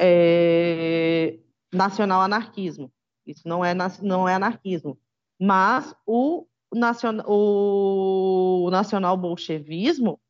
é, 0.00 1.38
nacional 1.72 2.20
anarquismo. 2.22 2.92
Isso 3.26 3.46
não 3.46 3.64
é, 3.64 3.74
não 4.02 4.28
é 4.28 4.34
anarquismo. 4.34 4.98
Mas 5.38 5.94
o, 6.06 6.46
nacion, 6.74 7.20
o 7.26 8.68
nacional 8.70 9.16
bolchevismo 9.16 10.20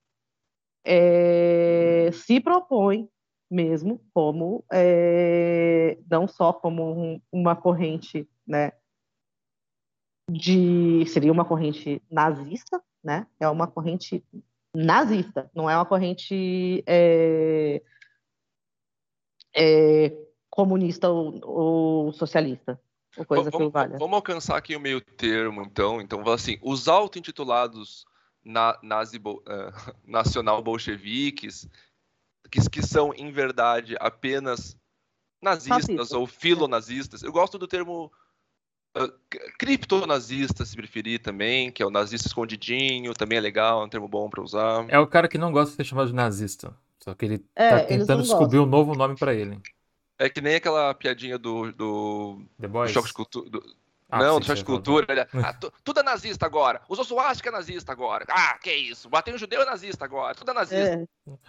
é, 0.85 2.11
se 2.13 2.41
propõe 2.41 3.09
mesmo 3.51 4.01
como 4.15 4.65
é, 4.73 5.99
não 6.09 6.29
só 6.29 6.53
como 6.53 6.93
um, 6.93 7.21
uma 7.33 7.57
corrente 7.57 8.29
né, 8.47 8.73
de 10.31 11.05
seria 11.07 11.33
uma 11.33 11.45
corrente 11.45 12.03
nazista, 12.11 12.83
né? 13.03 13.27
É 13.39 13.49
uma 13.49 13.67
corrente 13.67 14.25
nazista, 14.75 15.51
não 15.55 15.69
é 15.69 15.77
uma 15.77 15.85
corrente 15.85 16.85
é, 16.87 17.83
é, 19.55 20.17
comunista 20.49 21.09
ou, 21.09 21.41
ou, 21.43 22.13
socialista, 22.13 22.81
ou 23.17 23.25
coisa 23.25 23.51
vamos, 23.51 23.67
que 23.67 23.73
valha. 23.73 23.99
Vamos 23.99 24.15
alcançar 24.15 24.57
aqui 24.57 24.77
o 24.77 24.81
meio 24.81 25.01
termo, 25.01 25.63
então. 25.63 26.01
Então, 26.01 26.27
assim, 26.31 26.59
os 26.63 26.89
auto-intitulados 26.89 28.05
na, 28.45 28.79
nazi, 28.83 29.19
uh, 29.19 29.43
nacional 30.07 30.63
bolcheviques, 30.63 31.69
que, 32.51 32.61
que 32.71 32.83
são, 32.83 33.13
em 33.15 33.31
verdade, 33.33 33.97
apenas 33.99 34.77
nazistas 35.43 35.87
Fascista. 35.87 36.19
ou 36.19 36.27
filonazistas. 36.27 37.23
Eu 37.23 37.33
gosto 37.33 37.59
do 37.59 37.67
termo 37.67 38.13
uh, 38.97 39.13
criptonazista, 39.59 40.65
se 40.65 40.77
preferir 40.77 41.21
também, 41.21 41.71
que 41.71 41.83
é 41.83 41.87
o 41.87 41.91
nazista 41.91 42.29
escondidinho, 42.29 43.15
também 43.15 43.39
é 43.39 43.41
legal, 43.41 43.83
é 43.83 43.85
um 43.85 43.89
termo 43.89 44.09
bom 44.09 44.29
para 44.29 44.43
usar. 44.43 44.85
É 44.89 44.99
o 44.99 45.07
cara 45.07 45.29
que 45.29 45.39
não 45.39 45.53
gosta 45.53 45.71
de 45.71 45.77
ser 45.77 45.85
chamado 45.85 46.09
de 46.09 46.15
nazista. 46.15 46.75
Só 46.99 47.15
que 47.15 47.25
ele 47.25 47.45
é, 47.57 47.71
tá 47.71 47.81
tentando 47.85 48.23
descobrir 48.23 48.59
gostam. 48.59 48.63
um 48.65 48.67
novo 48.67 48.95
nome 48.95 49.17
para 49.17 49.35
ele. 49.35 49.59
É 50.19 50.29
que 50.29 50.41
nem 50.41 50.57
aquela 50.57 50.93
piadinha 50.95 51.39
do. 51.39 51.73
do, 51.73 52.43
The 52.61 52.69
Boys? 52.69 52.91
do 52.91 52.95
choque 52.95 53.09
de 53.09 53.15
cultura. 53.15 53.49
Do, 53.49 53.65
ah, 54.11 54.19
não, 54.19 54.43
choque 54.43 54.61
de 54.61 54.65
cultura. 54.65 55.07
Ele, 55.09 55.21
ah, 55.45 55.55
tudo 55.85 56.01
é 56.01 56.03
nazista 56.03 56.47
agora. 56.47 56.81
Usou 56.89 57.05
suástica 57.05 57.49
é 57.49 57.53
nazista 57.53 57.93
agora. 57.93 58.25
Ah, 58.29 58.59
que 58.59 58.73
isso. 58.73 59.09
Bateu 59.09 59.35
um 59.35 59.39
judeu 59.39 59.63
é 59.63 59.65
nazista 59.65 60.05
agora. 60.05 60.35
Tudo 60.35 60.51
é 60.51 60.55
nazista. 60.55 61.09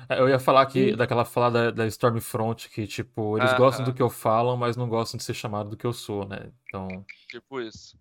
É. 0.10 0.20
Eu 0.20 0.30
ia 0.30 0.40
falar 0.40 0.62
aqui 0.62 0.96
daquela 0.96 1.26
fala 1.26 1.52
da, 1.52 1.72
da 1.72 1.88
Stormfront 1.88 2.70
que, 2.70 2.86
tipo, 2.86 3.38
eles 3.38 3.52
ah, 3.52 3.58
gostam 3.58 3.86
do 3.86 3.94
que 3.94 4.02
eu 4.02 4.10
falo, 4.10 4.56
mas 4.56 4.78
não 4.78 4.88
gostam 4.88 5.18
de 5.18 5.24
ser 5.24 5.34
chamado 5.34 5.72
do 5.72 5.78
que 5.78 5.86
eu 5.86 5.94
sou, 5.94 6.28
né? 6.28 6.52
Então. 6.68 6.88
Tipo 7.28 7.62
isso. 7.62 7.98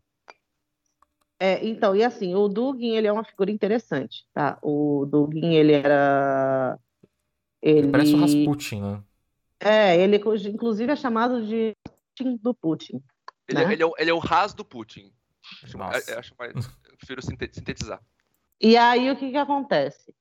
É, 1.38 1.66
então, 1.66 1.96
e 1.96 2.04
assim, 2.04 2.34
o 2.34 2.48
Dugin, 2.48 2.96
ele 2.96 3.06
é 3.06 3.12
uma 3.12 3.24
figura 3.24 3.50
interessante, 3.50 4.26
tá? 4.34 4.58
O 4.60 5.06
Dugin, 5.06 5.54
ele 5.54 5.72
era 5.72 6.78
ele... 7.62 7.90
Parece 7.90 8.14
o 8.14 8.20
Rasputin, 8.20 8.82
né? 8.82 9.02
É, 9.58 9.96
ele 9.98 10.16
inclusive 10.16 10.90
é 10.90 10.96
chamado 10.96 11.46
de 11.46 11.74
Putin 11.84 12.36
do 12.42 12.54
Putin. 12.54 13.02
Ele, 13.50 13.64
né? 13.64 13.72
ele, 13.72 13.82
é, 13.82 13.86
o, 13.86 13.94
ele 13.98 14.10
é 14.10 14.14
o 14.14 14.18
ras 14.18 14.54
do 14.54 14.64
Putin. 14.64 15.12
Acho, 15.64 15.82
acho 16.18 16.34
mais, 16.38 16.52
prefiro 16.98 17.22
sintetizar. 17.22 18.00
E 18.60 18.76
aí 18.76 19.10
o 19.10 19.16
que 19.16 19.30
que 19.30 19.36
acontece? 19.36 20.14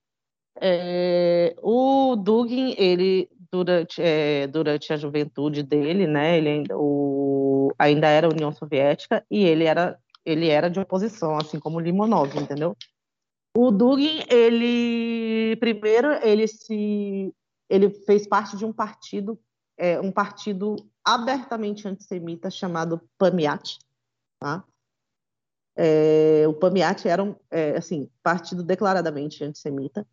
É, 0.61 1.55
o 1.61 2.15
Dugin, 2.15 2.73
ele 2.77 3.29
durante, 3.51 4.01
é, 4.01 4.47
durante 4.47 4.91
a 4.91 4.97
juventude 4.97 5.63
dele, 5.63 6.07
né, 6.07 6.37
ele 6.37 6.49
ainda, 6.49 6.77
o, 6.77 7.73
ainda 7.77 8.07
era 8.07 8.29
União 8.29 8.51
Soviética 8.51 9.25
e 9.29 9.43
ele 9.43 9.65
era 9.65 9.97
ele 10.25 10.47
era 10.47 10.69
de 10.69 10.79
oposição, 10.79 11.37
assim 11.37 11.59
como 11.59 11.79
Limonov, 11.79 12.37
entendeu? 12.37 12.75
O 13.55 13.71
Dugin, 13.71 14.23
ele 14.29 15.55
primeiro 15.57 16.11
ele 16.23 16.47
se 16.47 17.33
ele 17.69 17.89
fez 17.89 18.27
parte 18.27 18.57
de 18.57 18.65
um 18.65 18.73
partido 18.73 19.39
é, 19.77 19.99
um 19.99 20.11
partido 20.11 20.75
abertamente 21.13 21.87
antissemita 21.87 22.49
chamado 22.49 23.01
PAMIAT, 23.17 23.79
tá? 24.39 24.63
É, 25.75 26.45
o 26.47 26.53
PAMIAT 26.53 27.07
era 27.07 27.23
um 27.23 27.35
é, 27.49 27.77
assim 27.77 28.09
partido 28.21 28.63
declaradamente 28.63 29.43
antissemita. 29.43 30.05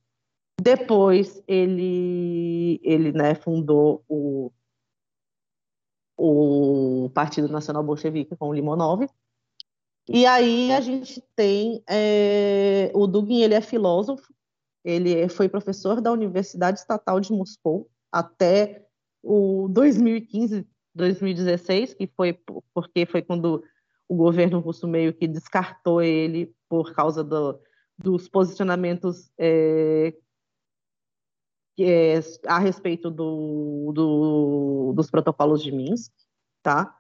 Depois 0.60 1.42
ele 1.46 2.80
ele 2.82 3.12
né, 3.12 3.34
fundou 3.34 4.04
o 4.08 4.52
o 6.18 7.10
Partido 7.14 7.46
Nacional 7.48 7.84
Bolchevique 7.84 8.34
com 8.36 8.48
o 8.48 8.54
Limonov, 8.54 9.06
e 10.08 10.24
aí 10.24 10.72
a 10.72 10.80
gente 10.80 11.20
tem 11.34 11.82
é, 11.88 12.92
o 12.94 13.06
Dugin, 13.06 13.42
ele 13.42 13.54
é 13.54 13.60
filósofo, 13.60 14.32
ele 14.84 15.28
foi 15.28 15.48
professor 15.48 16.00
da 16.00 16.12
Universidade 16.12 16.78
Estatal 16.78 17.18
de 17.18 17.32
Moscou 17.32 17.90
até 18.10 18.86
o 19.22 19.68
2015, 19.68 20.64
2016, 20.96 21.94
que 21.94 22.06
foi 22.06 22.32
porque 22.74 23.06
foi 23.06 23.22
quando 23.22 23.62
o 24.08 24.16
governo 24.16 24.60
russo 24.60 24.88
meio 24.88 25.12
que 25.12 25.28
descartou 25.28 26.00
ele 26.00 26.54
por 26.68 26.94
causa 26.94 27.22
do, 27.22 27.60
dos 27.98 28.28
posicionamentos 28.28 29.30
é, 29.38 30.14
é, 31.78 32.20
a 32.46 32.58
respeito 32.58 33.10
do, 33.10 33.92
do, 33.94 34.92
dos 34.94 35.10
protocolos 35.10 35.62
de 35.62 35.70
Minsk, 35.70 36.12
tá? 36.62 36.98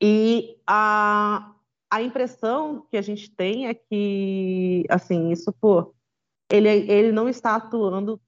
E 0.00 0.60
a, 0.66 1.54
a 1.90 2.02
impressão 2.02 2.86
que 2.90 2.96
a 2.96 3.02
gente 3.02 3.30
tem 3.30 3.68
é 3.68 3.74
que, 3.74 4.84
assim, 4.88 5.30
isso, 5.30 5.52
pô, 5.52 5.94
ele, 6.50 6.68
ele 6.68 7.12
não 7.12 7.28
está 7.28 7.56
atuando 7.56 8.20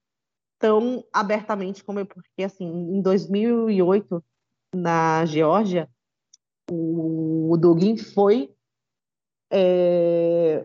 tão 0.60 1.02
abertamente 1.12 1.82
como 1.82 1.98
é, 1.98 2.04
porque, 2.04 2.44
assim, 2.44 2.66
em 2.66 3.02
2008, 3.02 4.22
na 4.72 5.24
Geórgia, 5.24 5.88
o, 6.70 7.50
o 7.52 7.56
Dugin 7.56 7.96
foi 7.96 8.54
é, 9.50 10.64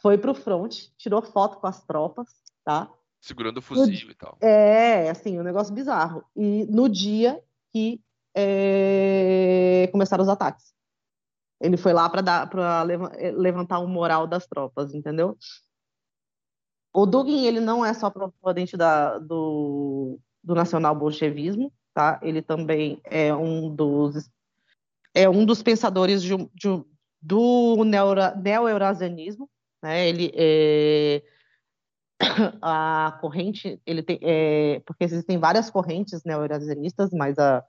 foi 0.00 0.16
para 0.16 0.30
o 0.30 0.34
front, 0.34 0.86
tirou 0.96 1.20
foto 1.22 1.58
com 1.58 1.66
as 1.66 1.84
tropas, 1.84 2.28
tá? 2.64 2.88
Segurando 3.20 3.58
o 3.58 3.62
fuzil 3.62 4.06
no, 4.06 4.12
e 4.12 4.14
tal. 4.14 4.36
É, 4.40 5.10
assim, 5.10 5.38
um 5.38 5.42
negócio 5.42 5.74
bizarro. 5.74 6.24
E 6.36 6.64
no 6.66 6.88
dia 6.88 7.42
que 7.72 8.00
é, 8.34 9.88
começaram 9.92 10.22
os 10.22 10.28
ataques. 10.28 10.72
Ele 11.60 11.76
foi 11.76 11.92
lá 11.92 12.08
para 12.10 12.82
levantar 13.36 13.78
o 13.78 13.86
moral 13.86 14.26
das 14.26 14.46
tropas, 14.46 14.94
entendeu? 14.94 15.38
O 16.92 17.06
Dugin, 17.06 17.46
ele 17.46 17.60
não 17.60 17.84
é 17.84 17.94
só 17.94 18.10
proponente 18.10 18.76
da, 18.76 19.18
do, 19.18 20.18
do 20.42 20.54
nacional 20.54 20.94
bolchevismo, 20.94 21.72
tá? 21.94 22.20
Ele 22.22 22.42
também 22.42 23.00
é 23.04 23.34
um 23.34 23.74
dos 23.74 24.30
é 25.14 25.28
um 25.28 25.44
dos 25.44 25.62
pensadores 25.62 26.22
de, 26.22 26.36
de, 26.54 26.84
do 27.20 27.84
neo-eurasianismo, 27.84 29.48
né? 29.82 30.08
Ele 30.08 30.32
é, 30.34 31.22
a 32.62 33.18
corrente, 33.20 33.80
ele 33.86 34.02
tem, 34.02 34.18
é, 34.22 34.80
porque 34.86 35.04
existem 35.04 35.38
várias 35.38 35.70
correntes 35.70 36.22
neo-eurasianistas, 36.24 37.10
mas 37.12 37.38
a 37.38 37.64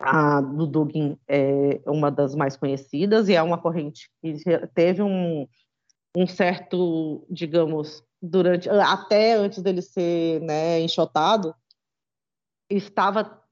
a 0.00 0.40
do 0.40 0.64
Dugin 0.64 1.18
é 1.26 1.80
uma 1.84 2.08
das 2.08 2.34
mais 2.34 2.56
conhecidas 2.56 3.28
e 3.28 3.34
é 3.34 3.42
uma 3.42 3.58
corrente 3.58 4.08
que 4.22 4.36
teve 4.68 5.02
um, 5.02 5.44
um 6.16 6.26
certo, 6.26 7.26
digamos, 7.30 8.02
durante 8.20 8.68
até 8.68 9.34
antes 9.34 9.62
dele 9.62 9.80
ser 9.82 10.40
né, 10.40 10.80
enxotado, 10.80 11.54
estava 12.68 13.42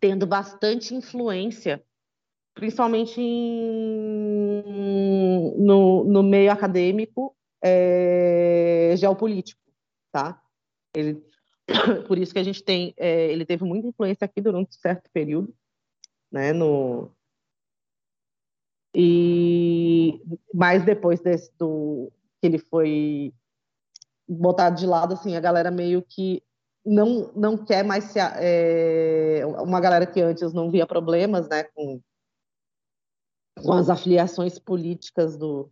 tendo 0.00 0.26
bastante 0.26 0.94
influência, 0.94 1.84
principalmente 2.54 3.20
em, 3.20 4.62
no, 5.58 6.04
no 6.04 6.22
meio 6.22 6.50
acadêmico 6.50 7.36
é, 7.62 8.94
geopolítico, 8.96 9.60
tá? 10.10 10.42
Ele, 10.94 11.22
por 12.08 12.18
isso 12.18 12.32
que 12.32 12.38
a 12.38 12.44
gente 12.44 12.62
tem, 12.62 12.94
é, 12.96 13.30
ele 13.30 13.44
teve 13.44 13.64
muita 13.64 13.86
influência 13.88 14.24
aqui 14.24 14.40
durante 14.40 14.70
um 14.70 14.80
certo 14.80 15.10
período, 15.12 15.54
né, 16.30 16.52
no 16.52 17.14
e 18.94 19.71
mas 20.54 20.84
depois 20.84 21.20
desse 21.20 21.50
do 21.58 22.10
que 22.40 22.46
ele 22.46 22.58
foi 22.58 23.32
botado 24.28 24.76
de 24.76 24.86
lado 24.86 25.14
assim 25.14 25.36
a 25.36 25.40
galera 25.40 25.70
meio 25.70 26.02
que 26.02 26.42
não 26.84 27.30
não 27.34 27.56
quer 27.56 27.84
mais 27.84 28.04
se 28.04 28.18
é, 28.18 29.42
uma 29.60 29.80
galera 29.80 30.06
que 30.06 30.20
antes 30.20 30.52
não 30.52 30.70
via 30.70 30.86
problemas 30.86 31.48
né 31.48 31.64
com, 31.64 32.00
com 33.62 33.72
as 33.72 33.88
afiliações 33.88 34.58
políticas 34.58 35.36
do 35.36 35.70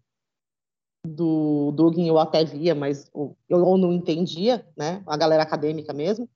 do 1.04 1.72
Dugin 1.72 2.06
eu 2.06 2.18
até 2.18 2.44
via, 2.44 2.74
mas 2.74 3.10
eu, 3.14 3.36
eu 3.48 3.76
não 3.78 3.92
entendia, 3.92 4.66
né? 4.76 5.02
A 5.06 5.16
galera 5.16 5.42
acadêmica 5.42 5.92
mesmo. 5.92 6.28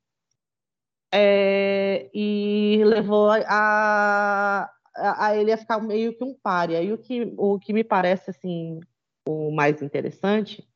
É, 1.12 2.10
e 2.12 2.82
levou 2.84 3.30
a, 3.30 4.73
a, 4.96 5.26
a, 5.26 5.36
ele 5.36 5.52
a 5.52 5.56
ficar 5.56 5.80
meio 5.80 6.16
que 6.16 6.24
um 6.24 6.34
páreo. 6.34 6.82
E 6.82 6.92
o 6.92 6.98
que, 6.98 7.32
o 7.36 7.58
que 7.58 7.72
me 7.72 7.84
parece 7.84 8.30
assim 8.30 8.80
o 9.26 9.50
mais 9.50 9.82
interessante 9.82 10.66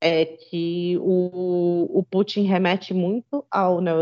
é 0.00 0.24
que 0.26 0.98
o, 0.98 1.98
o 1.98 2.02
Putin 2.02 2.42
remete 2.42 2.92
muito 2.92 3.46
ao, 3.50 3.80
neo, 3.80 4.00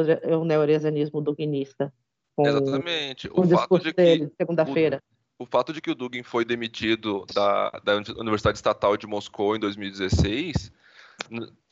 ao 1.14 1.22
duguinista. 1.22 1.92
Exatamente. 2.38 3.28
O, 3.28 3.40
o 3.40 3.48
fato 3.48 3.78
de 3.78 3.92
que 3.92 4.30
segunda-feira. 4.36 5.02
O, 5.38 5.44
o, 5.44 5.46
fato 5.46 5.72
de 5.72 5.80
que 5.80 5.90
o 5.90 5.94
Dugin 5.94 6.22
foi 6.22 6.44
demitido 6.44 7.26
da, 7.34 7.70
da 7.84 7.96
Universidade 8.18 8.56
Estatal 8.56 8.96
de 8.96 9.06
Moscou 9.06 9.54
em 9.54 9.60
2016 9.60 10.72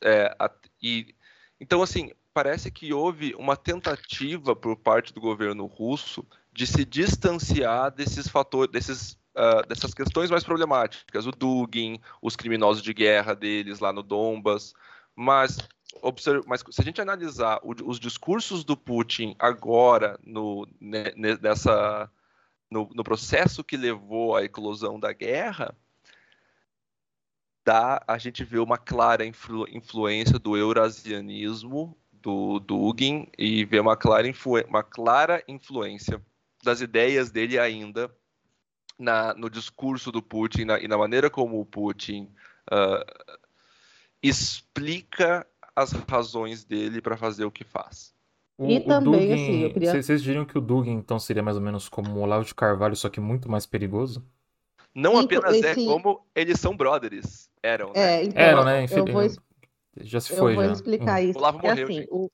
é, 0.03 0.35
a, 0.37 0.51
e 0.81 1.15
então 1.59 1.81
assim 1.81 2.11
parece 2.33 2.69
que 2.69 2.93
houve 2.93 3.33
uma 3.35 3.57
tentativa 3.57 4.55
por 4.55 4.77
parte 4.77 5.11
do 5.11 5.19
governo 5.19 5.65
russo 5.65 6.25
de 6.51 6.67
se 6.67 6.83
distanciar 6.83 7.91
desses 7.91 8.27
fatores, 8.27 8.71
desses 8.71 9.19
uh, 9.35 9.65
dessas 9.67 9.93
questões 9.93 10.29
mais 10.29 10.43
problemáticas, 10.43 11.25
o 11.25 11.31
Dugin, 11.31 11.99
os 12.21 12.35
criminosos 12.35 12.83
de 12.83 12.93
guerra 12.93 13.33
deles 13.33 13.79
lá 13.79 13.93
no 13.93 14.03
Donbas, 14.03 14.73
mas, 15.15 15.57
observe, 16.01 16.43
mas 16.47 16.63
se 16.69 16.81
a 16.81 16.83
gente 16.83 17.01
analisar 17.01 17.59
o, 17.63 17.73
os 17.89 17.99
discursos 17.99 18.63
do 18.63 18.75
Putin 18.75 19.35
agora 19.39 20.19
no, 20.23 20.67
nessa, 20.79 22.09
no, 22.69 22.89
no, 22.93 23.03
processo 23.03 23.63
que 23.63 23.77
levou 23.77 24.35
à 24.35 24.43
eclosão 24.43 24.99
da 24.99 25.11
guerra, 25.13 25.75
dá, 27.65 28.03
a 28.07 28.17
gente 28.17 28.43
vê 28.43 28.59
uma 28.59 28.77
clara 28.77 29.25
influ, 29.25 29.65
influência 29.69 30.39
do 30.39 30.57
eurasianismo 30.57 31.97
do 32.11 32.59
Dugin 32.59 33.29
e 33.37 33.63
vê 33.63 33.79
uma 33.79 33.95
clara, 33.95 34.27
uma 34.67 34.83
clara 34.83 35.43
influência 35.47 36.21
das 36.63 36.81
ideias 36.81 37.31
dele 37.31 37.57
ainda 37.57 38.11
na, 38.97 39.33
no 39.33 39.49
discurso 39.49 40.11
do 40.11 40.21
Putin 40.21 40.65
na, 40.65 40.79
e 40.79 40.87
na 40.87 40.97
maneira 40.97 41.29
como 41.29 41.59
o 41.59 41.65
Putin 41.65 42.29
uh, 42.71 43.05
explica 44.21 45.47
as 45.75 45.91
razões 45.91 46.63
dele 46.63 47.01
para 47.01 47.15
fazer 47.15 47.45
o 47.45 47.51
que 47.51 47.63
faz. 47.63 48.13
O, 48.57 48.69
e 48.69 48.77
o 48.77 48.85
também, 48.85 49.29
Dugin, 49.29 49.33
assim, 49.33 49.59
eu 49.61 49.73
queria... 49.73 50.03
Vocês 50.03 50.21
diriam 50.21 50.43
que 50.43 50.57
o 50.57 50.61
Dugin, 50.61 50.91
então, 50.91 51.17
seria 51.17 51.41
mais 51.41 51.55
ou 51.55 51.63
menos 51.63 51.87
como 51.87 52.11
o 52.11 52.19
Olavo 52.19 52.43
de 52.43 52.53
Carvalho, 52.53 52.95
só 52.95 53.07
que 53.07 53.21
muito 53.21 53.49
mais 53.49 53.65
perigoso? 53.65 54.21
Não 54.93 55.17
apenas 55.17 55.55
esse... 55.55 55.65
é 55.65 55.75
como 55.75 56.25
eles 56.35 56.59
são 56.59 56.75
brothers. 56.75 57.49
Eram, 57.63 57.93
né? 57.93 57.93
É, 57.95 58.23
então, 58.25 58.41
Eram, 58.41 58.65
né? 58.65 58.83
Enfim, 58.83 59.05
vou... 59.05 59.21
Já 60.01 60.19
se 60.19 60.35
foi, 60.35 60.51
Eu 60.51 60.55
vou 60.55 60.65
já. 60.65 60.71
explicar 60.73 61.21
hum. 61.21 61.23
isso. 61.23 61.39
O 61.39 61.41
Olavo 61.41 61.59
morreu, 61.59 61.85
assim, 61.85 62.05
o, 62.09 62.29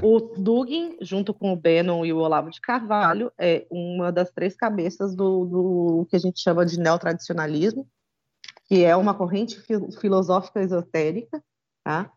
o 0.00 0.20
Dugin, 0.20 0.96
junto 1.00 1.34
com 1.34 1.52
o 1.52 1.56
Bannon 1.56 2.04
e 2.06 2.12
o 2.12 2.18
Olavo 2.18 2.50
de 2.50 2.60
Carvalho, 2.60 3.30
é 3.38 3.66
uma 3.70 4.10
das 4.10 4.30
três 4.30 4.56
cabeças 4.56 5.14
do, 5.14 5.44
do 5.44 6.06
que 6.08 6.16
a 6.16 6.18
gente 6.18 6.40
chama 6.40 6.64
de 6.64 6.78
neotradicionalismo, 6.78 7.86
que 8.64 8.84
é 8.84 8.96
uma 8.96 9.14
corrente 9.14 9.60
filosófica 10.00 10.62
esotérica, 10.62 11.42
tá? 11.84 12.10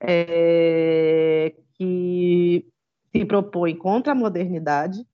É, 0.00 1.54
que 1.74 2.68
se 3.10 3.24
propõe 3.24 3.74
contra 3.74 4.12
a 4.12 4.16
modernidade, 4.16 5.06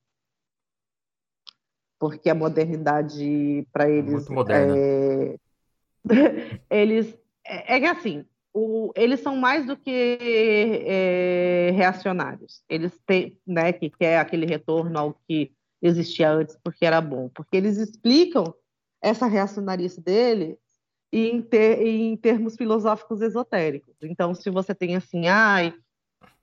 porque 1.99 2.29
a 2.29 2.35
modernidade 2.35 3.69
para 3.73 3.89
eles 3.89 4.13
muito 4.13 4.33
moderna. 4.33 4.75
É... 4.77 5.37
eles 6.71 7.17
é, 7.45 7.77
é 7.77 7.81
que 7.81 7.87
assim 7.87 8.27
o, 8.53 8.93
eles 8.97 9.21
são 9.21 9.37
mais 9.37 9.67
do 9.67 9.77
que 9.77 10.19
é, 10.21 11.71
reacionários. 11.73 12.63
Eles 12.69 12.99
têm, 13.07 13.39
né, 13.47 13.73
que 13.73 13.91
quer 13.91 14.19
aquele 14.19 14.47
retorno 14.47 14.99
ao 14.99 15.15
que 15.27 15.53
existia 15.81 16.31
antes 16.31 16.59
porque 16.63 16.85
era 16.85 17.01
bom, 17.01 17.29
porque 17.31 17.57
eles 17.57 17.79
explicam 17.79 18.55
essa 19.01 19.27
reacionarice 19.27 20.01
dele 20.01 20.59
em, 21.13 21.41
ter, 21.41 21.87
em 21.87 22.17
termos 22.17 22.57
filosóficos 22.57 23.21
esotéricos. 23.23 23.95
Então, 24.03 24.35
se 24.35 24.51
você 24.51 24.75
tem 24.75 24.95
assim, 24.97 25.27
ai, 25.27 25.75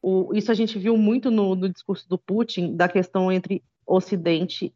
o, 0.01 0.33
isso 0.33 0.51
a 0.51 0.55
gente 0.55 0.79
viu 0.79 0.97
muito 0.97 1.29
no, 1.29 1.55
no 1.55 1.69
discurso 1.69 2.07
do 2.09 2.17
Putin 2.17 2.75
da 2.75 2.87
questão 2.87 3.31
entre 3.31 3.63
Ocidente 3.85 4.73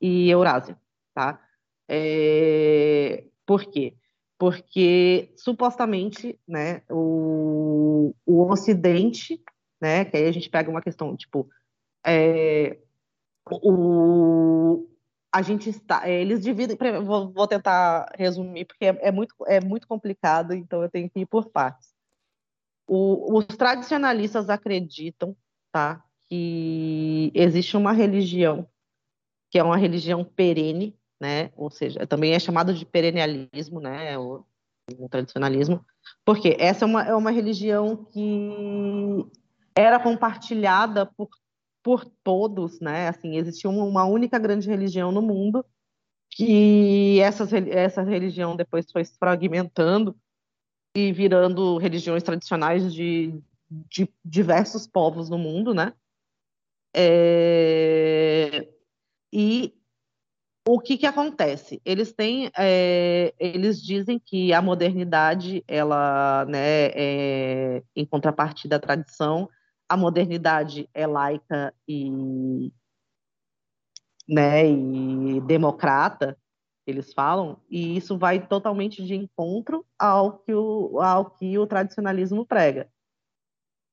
e 0.00 0.28
Eurásia, 0.30 0.78
tá? 1.14 1.40
É, 1.88 3.24
por 3.46 3.64
quê? 3.64 3.94
Porque 4.38 5.32
supostamente, 5.36 6.38
né, 6.46 6.82
o, 6.88 8.14
o 8.24 8.50
Ocidente, 8.50 9.42
né, 9.80 10.04
que 10.04 10.16
aí 10.16 10.26
a 10.26 10.32
gente 10.32 10.48
pega 10.48 10.70
uma 10.70 10.80
questão 10.80 11.16
tipo, 11.16 11.48
é, 12.06 12.78
o, 13.50 14.88
a 15.32 15.42
gente 15.42 15.68
está, 15.68 16.08
eles 16.08 16.42
dividem, 16.42 16.76
vou, 17.04 17.32
vou 17.32 17.46
tentar 17.48 18.12
resumir 18.16 18.64
porque 18.64 18.86
é, 18.86 19.08
é, 19.08 19.12
muito 19.12 19.34
é 19.46 19.60
muito 19.60 19.88
complicado, 19.88 20.54
então 20.54 20.82
eu 20.82 20.88
tenho 20.88 21.10
que 21.10 21.20
ir 21.20 21.26
por 21.26 21.50
partes. 21.50 21.92
O, 22.86 23.36
os 23.36 23.44
tradicionalistas 23.44 24.48
acreditam, 24.48 25.36
tá, 25.72 26.02
que 26.28 27.30
existe 27.34 27.76
uma 27.76 27.92
religião 27.92 28.68
que 29.50 29.58
é 29.58 29.62
uma 29.62 29.76
religião 29.76 30.24
perene, 30.24 30.97
né? 31.20 31.50
Ou 31.56 31.70
seja, 31.70 32.06
também 32.06 32.32
é 32.34 32.38
chamado 32.38 32.72
de 32.72 32.84
perennialismo, 32.86 33.80
né? 33.80 34.16
O, 34.18 34.44
o 34.98 35.08
tradicionalismo, 35.08 35.84
porque 36.24 36.56
essa 36.58 36.84
é 36.84 36.86
uma, 36.86 37.02
é 37.02 37.14
uma 37.14 37.30
religião 37.30 38.04
que 38.06 39.26
era 39.74 40.00
compartilhada 40.00 41.06
por, 41.06 41.28
por 41.82 42.04
todos, 42.24 42.80
né? 42.80 43.08
Assim, 43.08 43.36
existia 43.36 43.68
uma, 43.68 43.84
uma 43.84 44.04
única 44.04 44.38
grande 44.38 44.68
religião 44.68 45.12
no 45.12 45.22
mundo 45.22 45.64
que 46.30 47.20
essas, 47.20 47.52
essa 47.52 48.02
religião 48.02 48.54
depois 48.56 48.90
foi 48.90 49.04
se 49.04 49.16
fragmentando 49.18 50.16
e 50.96 51.12
virando 51.12 51.78
religiões 51.78 52.22
tradicionais 52.22 52.92
de, 52.92 53.40
de 53.70 54.08
diversos 54.24 54.86
povos 54.86 55.28
no 55.30 55.38
mundo, 55.38 55.74
né? 55.74 55.92
É... 56.94 58.68
E 59.32 59.77
o 60.70 60.78
que, 60.78 60.98
que 60.98 61.06
acontece? 61.06 61.80
Eles 61.82 62.12
têm, 62.12 62.50
é, 62.58 63.32
eles 63.40 63.82
dizem 63.82 64.18
que 64.18 64.52
a 64.52 64.60
modernidade, 64.60 65.64
ela, 65.66 66.44
né, 66.44 66.90
é, 66.94 67.82
em 67.96 68.04
contrapartida 68.04 68.76
à 68.76 68.78
tradição, 68.78 69.48
a 69.88 69.96
modernidade 69.96 70.86
é 70.92 71.06
laica 71.06 71.72
e, 71.88 72.70
né, 74.28 74.68
e 74.68 75.40
democrata, 75.40 76.36
eles 76.86 77.14
falam, 77.14 77.58
e 77.70 77.96
isso 77.96 78.18
vai 78.18 78.46
totalmente 78.46 79.02
de 79.02 79.14
encontro 79.14 79.86
ao 79.98 80.38
que 80.38 80.52
o, 80.52 81.00
ao 81.00 81.30
que 81.30 81.58
o 81.58 81.66
tradicionalismo 81.66 82.44
prega. 82.44 82.90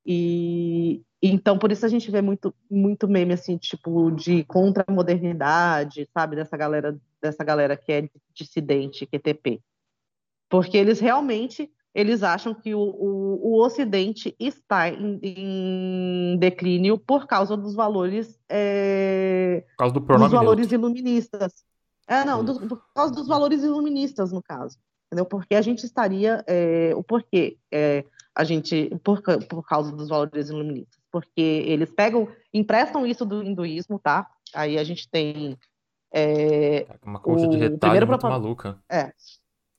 E 0.05 1.03
então, 1.27 1.57
por 1.57 1.71
isso 1.71 1.85
a 1.85 1.89
gente 1.89 2.11
vê 2.11 2.21
muito, 2.21 2.53
muito 2.69 3.07
meme, 3.07 3.33
assim, 3.33 3.57
tipo, 3.57 4.11
de 4.11 4.43
contra-modernidade, 4.43 6.07
sabe? 6.13 6.35
Dessa 6.35 6.55
galera, 6.55 6.95
dessa 7.19 7.43
galera 7.43 7.75
que 7.75 7.91
é 7.91 8.09
dissidente, 8.33 9.07
QTP. 9.07 9.59
Porque 10.47 10.77
eles 10.77 10.99
realmente, 10.99 11.71
eles 11.95 12.21
acham 12.21 12.53
que 12.53 12.75
o, 12.75 12.79
o, 12.79 13.39
o 13.43 13.65
Ocidente 13.65 14.35
está 14.39 14.89
em, 14.89 15.19
em, 15.23 16.37
declínio 16.37 16.97
por 16.97 17.25
causa 17.25 17.57
dos 17.57 17.73
valores... 17.73 18.39
É, 18.47 19.63
por 19.71 19.77
causa 19.77 19.93
do 19.95 20.01
pronome 20.01 20.29
Dos 20.29 20.39
valores 20.39 20.69
neutro. 20.69 20.87
iluministas. 20.87 21.53
É, 22.07 22.23
não, 22.23 22.43
do, 22.43 22.67
por 22.67 22.83
causa 22.93 23.15
dos 23.15 23.27
valores 23.27 23.63
iluministas, 23.63 24.31
no 24.31 24.43
caso. 24.43 24.77
Entendeu? 25.07 25.25
Porque 25.25 25.55
a 25.55 25.61
gente 25.61 25.83
estaria... 25.85 26.43
É, 26.45 26.93
o 26.95 27.01
porquê 27.01 27.57
é, 27.71 28.05
a 28.35 28.43
gente... 28.43 28.89
Por, 29.03 29.21
por 29.21 29.63
causa 29.63 29.91
dos 29.91 30.09
valores 30.09 30.49
iluministas 30.49 31.05
porque 31.15 31.63
eles 31.65 31.89
pegam, 31.93 32.27
emprestam 32.53 33.07
isso 33.07 33.25
do 33.25 33.41
hinduísmo, 33.41 33.97
tá? 33.97 34.29
Aí 34.53 34.77
a 34.77 34.83
gente 34.83 35.09
tem. 35.09 35.57
É, 36.13 36.85
uma 37.01 37.21
coisa 37.21 37.47
de 37.47 37.55
retalho 37.55 38.05
muito 38.05 38.27
maluca. 38.27 38.77
É. 38.91 39.13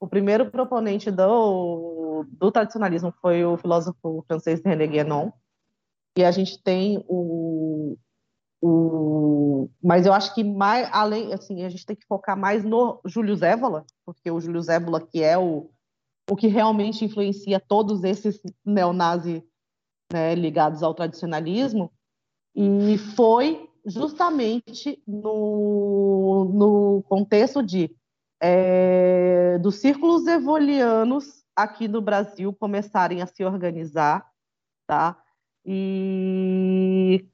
O 0.00 0.08
primeiro 0.08 0.50
proponente 0.50 1.10
do, 1.10 2.24
do 2.26 2.50
tradicionalismo 2.50 3.12
foi 3.20 3.44
o 3.44 3.58
filósofo 3.58 4.24
francês 4.26 4.62
René 4.64 4.86
Guénon. 4.86 5.30
E 6.16 6.24
a 6.24 6.30
gente 6.30 6.58
tem 6.62 7.04
o, 7.06 7.98
o, 8.62 9.68
mas 9.84 10.06
eu 10.06 10.14
acho 10.14 10.34
que 10.34 10.42
mais 10.42 10.88
além 10.90 11.34
assim 11.34 11.64
a 11.64 11.68
gente 11.68 11.84
tem 11.84 11.94
que 11.94 12.06
focar 12.06 12.34
mais 12.34 12.64
no 12.64 12.98
Júlio 13.04 13.36
Zévola 13.36 13.84
porque 14.06 14.30
o 14.30 14.40
Júlio 14.40 14.62
Zévola 14.62 14.98
que 14.98 15.22
é 15.22 15.36
o 15.36 15.70
o 16.28 16.36
que 16.36 16.48
realmente 16.48 17.04
influencia 17.04 17.60
todos 17.60 18.02
esses 18.04 18.40
neonazis 18.64 19.42
né, 20.12 20.34
ligados 20.34 20.82
ao 20.82 20.94
tradicionalismo, 20.94 21.92
e 22.54 22.96
foi 23.14 23.68
justamente 23.84 25.00
no, 25.06 26.50
no 26.52 27.02
contexto 27.08 27.62
de 27.62 27.94
é, 28.40 29.58
dos 29.58 29.76
círculos 29.76 30.26
evolianos 30.26 31.44
aqui 31.54 31.88
no 31.88 32.00
Brasil 32.00 32.52
começarem 32.52 33.22
a 33.22 33.26
se 33.26 33.44
organizar, 33.44 34.28
tá? 34.86 35.20
E, 35.64 37.26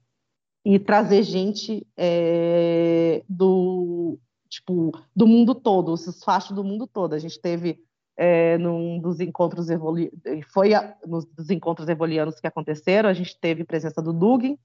e 0.65 0.79
trazer 0.79 1.23
gente 1.23 1.85
é, 1.97 3.23
do 3.27 4.17
tipo 4.49 4.91
do 5.15 5.27
mundo 5.27 5.53
todo, 5.55 5.91
os 5.91 6.23
fachos 6.23 6.55
do 6.55 6.63
mundo 6.63 6.87
todo. 6.87 7.13
A 7.13 7.19
gente 7.19 7.39
teve 7.39 7.83
é, 8.17 8.57
num 8.57 8.99
dos 8.99 9.19
encontros 9.19 9.69
evoli... 9.69 10.11
foi 10.51 10.73
a, 10.73 10.95
nos 11.05 11.25
dos 11.25 11.49
encontros 11.49 11.87
evolianos 11.89 12.39
que 12.39 12.47
aconteceram, 12.47 13.09
a 13.09 13.13
gente 13.13 13.39
teve 13.39 13.63
presença 13.63 14.01
do 14.01 14.13
Dugin, 14.13 14.57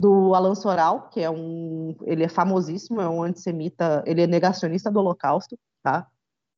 do 0.00 0.34
Alan 0.34 0.54
Soral, 0.54 1.10
que 1.10 1.20
é 1.20 1.30
um, 1.30 1.94
ele 2.02 2.24
é 2.24 2.28
famosíssimo, 2.28 3.00
é 3.00 3.08
um 3.08 3.22
antissemita, 3.22 4.02
ele 4.06 4.22
é 4.22 4.26
negacionista 4.26 4.90
do 4.90 4.98
Holocausto, 5.00 5.58
tá? 5.82 6.06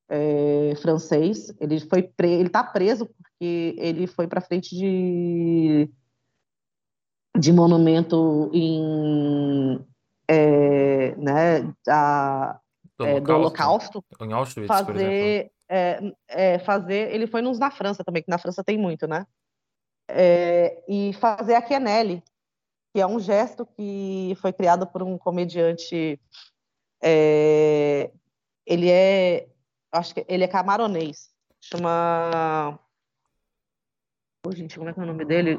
É, 0.08 0.74
francês. 0.80 1.52
Ele 1.58 1.80
foi 1.80 2.02
pre... 2.02 2.30
ele 2.30 2.46
está 2.46 2.62
preso 2.62 3.06
porque 3.06 3.74
ele 3.78 4.06
foi 4.06 4.28
para 4.28 4.40
frente 4.40 4.76
de 4.76 5.90
de 7.36 7.50
monumento 7.50 8.50
em 8.52 9.80
é, 10.28 11.16
né, 11.16 11.74
a, 11.88 12.60
do, 13.04 13.08
é, 13.08 13.20
do 13.20 13.32
Holocausto, 13.32 14.04
em 14.20 14.32
Auschwitz, 14.32 14.66
fazer 14.66 15.50
é, 15.68 16.12
é, 16.28 16.58
fazer 16.58 17.14
ele 17.14 17.26
foi 17.26 17.40
nos 17.40 17.58
na 17.58 17.70
França 17.70 18.04
também 18.04 18.22
que 18.22 18.30
na 18.30 18.38
França 18.38 18.62
tem 18.62 18.76
muito, 18.76 19.06
né? 19.06 19.26
É, 20.08 20.84
e 20.86 21.14
fazer 21.14 21.54
a 21.54 21.62
Quenelle, 21.62 22.22
que 22.92 23.00
é 23.00 23.06
um 23.06 23.18
gesto 23.18 23.64
que 23.64 24.36
foi 24.40 24.52
criado 24.52 24.86
por 24.86 25.02
um 25.02 25.16
comediante. 25.16 26.20
É, 27.02 28.10
ele 28.66 28.90
é, 28.90 29.48
acho 29.90 30.14
que 30.14 30.26
ele 30.28 30.44
é 30.44 30.48
camaronês, 30.48 31.30
chama. 31.60 32.78
Oh, 34.46 34.52
gente, 34.52 34.76
como 34.76 34.90
é 34.90 34.92
que 34.92 35.00
é 35.00 35.02
o 35.02 35.06
nome 35.06 35.24
dele? 35.24 35.58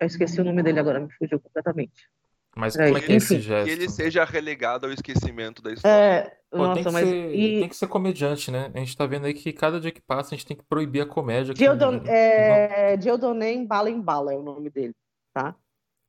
Eu 0.00 0.06
esqueci 0.06 0.40
o 0.40 0.44
nome 0.44 0.62
dele 0.62 0.80
agora, 0.80 0.98
me 0.98 1.12
fugiu 1.12 1.38
completamente. 1.38 2.08
Mas 2.56 2.76
como 2.76 2.98
é 2.98 3.00
que 3.00 3.12
é 3.12 3.16
esse 3.16 3.40
gesto? 3.40 3.64
Que 3.66 3.70
ele 3.70 3.88
seja 3.88 4.24
relegado 4.24 4.86
ao 4.86 4.92
esquecimento 4.92 5.62
da 5.62 5.72
história. 5.72 5.96
É, 5.96 6.36
Pô, 6.50 6.58
nossa, 6.58 6.74
tem, 6.74 6.84
que 6.84 6.90
mas 6.90 7.08
ser, 7.08 7.34
e 7.34 7.60
tem 7.60 7.68
que 7.68 7.76
ser 7.76 7.86
comediante, 7.86 8.50
né? 8.50 8.72
A 8.74 8.78
gente 8.78 8.96
tá 8.96 9.06
vendo 9.06 9.26
aí 9.26 9.34
que 9.34 9.52
cada 9.52 9.78
dia 9.80 9.92
que 9.92 10.00
passa 10.00 10.34
a 10.34 10.36
gente 10.36 10.46
tem 10.46 10.56
que 10.56 10.64
proibir 10.64 11.00
a 11.02 11.06
comédia. 11.06 11.54
Diodon, 11.54 11.92
não- 11.92 12.06
é, 12.06 12.96
Dieudonné 12.96 13.52
Embala 13.52 13.88
Embala 13.88 14.32
é 14.32 14.36
o 14.36 14.42
nome 14.42 14.68
dele, 14.68 14.94
tá? 15.32 15.54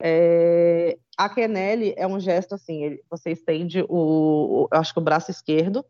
É, 0.01 0.97
a 1.15 1.29
Quenelle 1.29 1.93
é 1.95 2.07
um 2.07 2.19
gesto 2.19 2.55
assim, 2.55 2.83
ele- 2.83 3.03
você 3.07 3.29
estende 3.29 3.85
o, 3.87 4.67
acho 4.71 4.93
que 4.93 4.99
o 4.99 5.03
braço 5.03 5.29
esquerdo 5.29 5.85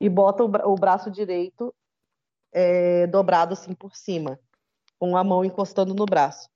e 0.00 0.08
bota 0.08 0.44
o, 0.44 0.48
bra- 0.48 0.68
o 0.68 0.76
braço 0.76 1.10
direito 1.10 1.74
é, 2.52 3.08
dobrado 3.08 3.54
assim 3.54 3.74
por 3.74 3.96
cima, 3.96 4.38
com 5.00 5.16
a 5.16 5.24
mão 5.24 5.44
encostando 5.44 5.94
no 5.94 6.06
braço. 6.06 6.48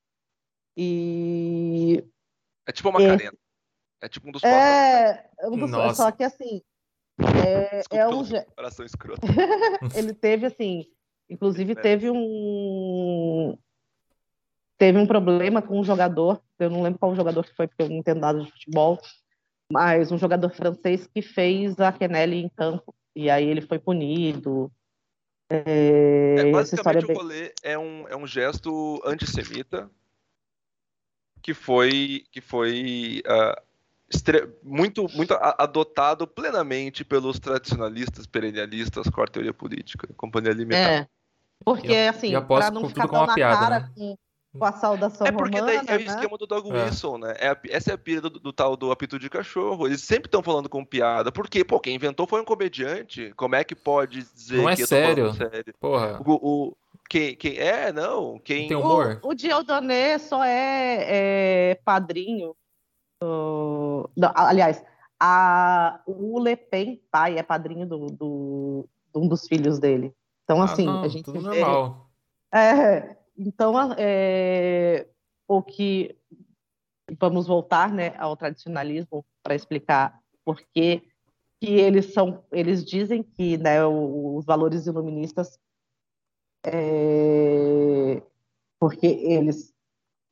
E 0.76 2.04
É 2.66 2.72
tipo 2.72 2.88
uma 2.88 2.98
Macarena. 3.00 3.36
É 4.00 4.08
tipo 4.08 4.28
um 4.28 4.32
dos 4.32 4.42
é, 4.42 5.30
um 5.44 5.56
dos- 5.56 5.70
Nossa. 5.70 5.94
só 6.02 6.10
que 6.10 6.22
assim, 6.24 6.62
é, 7.46 7.78
Desculpa 7.78 8.02
é 8.02 8.08
um, 8.08 8.44
comparação 8.44 8.84
escrota. 8.84 9.20
ele 9.96 10.12
teve 10.14 10.46
assim, 10.46 10.86
inclusive 11.28 11.72
É. 11.72 11.74
teve 11.74 12.10
um 12.10 13.56
teve 14.76 14.98
um 14.98 15.06
problema 15.06 15.62
com 15.62 15.78
um 15.78 15.84
jogador, 15.84 16.42
eu 16.58 16.68
não 16.68 16.82
lembro 16.82 16.98
qual 16.98 17.14
jogador 17.14 17.44
que 17.44 17.54
foi 17.54 17.66
porque 17.68 17.82
eu 17.82 17.88
não 17.88 17.96
entendo 17.96 18.20
nada 18.20 18.40
de 18.40 18.50
futebol, 18.50 18.98
mas 19.70 20.10
um 20.10 20.18
jogador 20.18 20.50
francês 20.50 21.06
que 21.06 21.22
fez 21.22 21.78
a 21.78 21.92
Quenelle 21.92 22.36
em 22.36 22.48
campo 22.48 22.94
e 23.14 23.30
aí 23.30 23.46
ele 23.46 23.60
foi 23.62 23.78
punido. 23.78 24.70
É, 25.48 26.34
É, 26.38 26.50
essa 26.50 26.74
história 26.74 26.98
é 26.98 27.02
basicamente, 27.02 27.12
o 27.12 27.22
rolê 27.22 27.54
é 27.62 27.78
um, 27.78 28.08
é 28.08 28.16
um 28.16 28.26
gesto 28.26 29.00
antissemita 29.06 29.88
que 31.44 31.52
foi, 31.52 32.24
que 32.32 32.40
foi 32.40 33.22
estre- 34.08 34.48
muito, 34.62 35.06
muito 35.12 35.34
adotado 35.58 36.26
plenamente 36.26 37.04
pelos 37.04 37.38
tradicionalistas, 37.38 38.26
perennialistas, 38.26 39.10
com 39.10 39.20
a 39.22 39.26
teoria 39.26 39.52
política, 39.52 40.08
companhia 40.16 40.50
alimentar. 40.50 40.78
É, 41.02 41.08
porque 41.62 41.94
assim, 42.08 42.32
para 42.46 42.70
não 42.70 42.80
com 42.80 42.88
ficar 42.88 43.02
tudo 43.02 43.10
com 43.10 43.16
tão 43.16 43.20
uma 43.20 43.26
na 43.26 43.34
piada, 43.34 43.58
cara 43.58 43.80
né? 43.80 43.90
com, 43.94 44.16
com 44.58 44.64
a 44.64 44.72
saudação 44.72 45.26
É 45.26 45.32
porque 45.32 45.60
daí 45.60 45.76
romana, 45.76 45.92
é 45.92 45.96
o 45.96 46.00
né? 46.00 46.04
esquema 46.06 46.38
do 46.38 46.46
Doug 46.46 46.66
É. 46.72 46.84
Wilson, 46.84 47.18
né? 47.18 47.34
É 47.38 47.48
a- 47.48 47.60
essa 47.68 47.90
é 47.90 47.94
a 47.94 47.98
pira 47.98 48.22
do, 48.22 48.30
do 48.30 48.50
tal 48.50 48.74
do 48.74 48.90
apito 48.90 49.18
de 49.18 49.28
cachorro. 49.28 49.86
Eles 49.86 50.00
sempre 50.00 50.28
estão 50.28 50.42
falando 50.42 50.70
com 50.70 50.82
piada. 50.82 51.30
Por 51.30 51.46
quê? 51.46 51.62
Pô, 51.62 51.78
quem 51.78 51.94
inventou 51.94 52.26
foi 52.26 52.40
um 52.40 52.44
comediante. 52.44 53.34
Como 53.36 53.54
é 53.54 53.62
que 53.64 53.74
pode 53.74 54.22
dizer 54.34 54.62
Não 54.62 54.68
é 54.70 54.76
que 54.76 54.82
eu 54.82 54.88
tô 54.88 54.94
falando 54.96 55.34
sério. 55.34 55.34
sério? 55.34 55.74
Porra, 55.78 56.22
O, 56.24 56.32
o- 56.68 56.76
quem, 57.08 57.36
quem 57.36 57.56
é, 57.58 57.92
não, 57.92 58.38
quem 58.38 58.68
tem 58.68 58.76
humor? 58.76 59.20
O, 59.22 59.28
o 59.28 59.34
Dieudonné 59.34 60.18
só 60.18 60.44
é, 60.44 61.70
é 61.70 61.74
padrinho. 61.84 62.56
do- 63.20 64.10
não, 64.16 64.32
aliás, 64.34 64.84
a, 65.20 66.02
o 66.06 66.38
Le 66.40 66.56
Pen, 66.56 67.00
pai, 67.10 67.38
é 67.38 67.42
padrinho 67.42 67.86
do, 67.86 68.06
do, 68.06 68.88
de 69.12 69.18
um 69.20 69.28
dos 69.28 69.46
filhos 69.46 69.78
dele. 69.78 70.12
Então, 70.44 70.60
Ah, 70.60 70.64
assim, 70.64 70.86
não, 70.86 71.02
a 71.02 71.08
gente 71.08 71.24
tudo 71.24 71.40
vê- 71.40 71.60
normal. 71.60 72.10
É, 72.52 73.16
então, 73.36 73.74
é, 73.98 75.06
o 75.48 75.62
que 75.62 76.16
vamos 77.20 77.46
voltar, 77.46 77.92
né, 77.92 78.14
ao 78.18 78.36
tradicionalismo 78.36 79.24
para 79.42 79.54
explicar 79.54 80.18
por 80.44 80.60
que 80.74 81.02
eles 81.60 82.12
são, 82.12 82.44
eles 82.52 82.84
dizem 82.84 83.22
que, 83.22 83.56
né, 83.56 83.84
os 83.86 84.44
valores 84.44 84.86
iluministas, 84.86 85.58
é, 86.64 88.22
porque 88.78 89.06
eles 89.06 89.72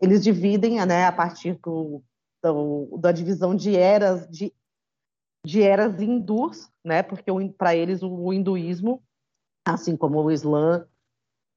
eles 0.00 0.22
dividem, 0.24 0.84
né, 0.84 1.04
a 1.04 1.12
partir 1.12 1.54
do, 1.62 2.02
do- 2.42 2.98
da 2.98 3.12
divisão 3.12 3.54
de 3.54 3.76
eras 3.76 4.28
de 4.28 4.52
de 5.44 5.60
eras 5.60 6.00
hindus, 6.00 6.70
né, 6.84 7.02
porque 7.02 7.30
para 7.58 7.74
eles 7.74 8.00
o, 8.02 8.32
hinduísmo, 8.32 9.02
assim 9.66 9.96
como 9.96 10.22
o 10.22 10.30
Islã 10.30 10.86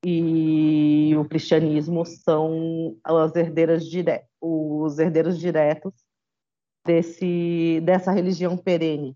e 0.04 1.16
o 1.16 1.26
cristianismo 1.26 2.04
são 2.06 2.98
as 3.04 3.36
herdeiras 3.36 3.86
dire... 3.88 4.26
os 4.42 4.98
herdeiros 4.98 5.40
diretos 5.40 5.94
desse 6.86 7.80
dessa 7.84 8.12
religião 8.12 8.58
perene. 8.58 9.16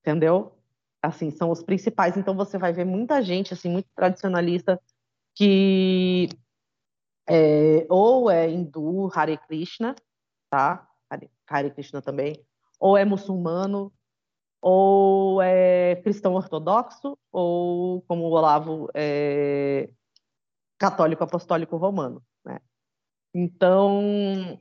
Entendeu 0.00 0.59
assim 1.02 1.30
são 1.30 1.50
os 1.50 1.62
principais 1.62 2.16
então 2.16 2.34
você 2.34 2.58
vai 2.58 2.72
ver 2.72 2.84
muita 2.84 3.22
gente 3.22 3.54
assim 3.54 3.70
muito 3.70 3.88
tradicionalista 3.94 4.80
que 5.34 6.28
é, 7.28 7.86
ou 7.88 8.30
é 8.30 8.50
hindu 8.50 9.10
Hare 9.14 9.38
Krishna 9.38 9.94
tá 10.50 10.88
Hare, 11.08 11.30
Hare 11.48 11.70
Krishna 11.70 12.02
também 12.02 12.44
ou 12.78 12.96
é 12.96 13.04
muçulmano 13.04 13.92
ou 14.60 15.40
é 15.40 15.96
cristão 15.96 16.34
ortodoxo, 16.34 17.16
ou, 17.32 18.02
como 18.02 18.24
o 18.24 18.30
Olavo, 18.30 18.90
é 18.94 19.88
católico 20.78 21.24
apostólico 21.24 21.76
romano. 21.76 22.22
Né? 22.44 22.60
Então, 23.34 24.60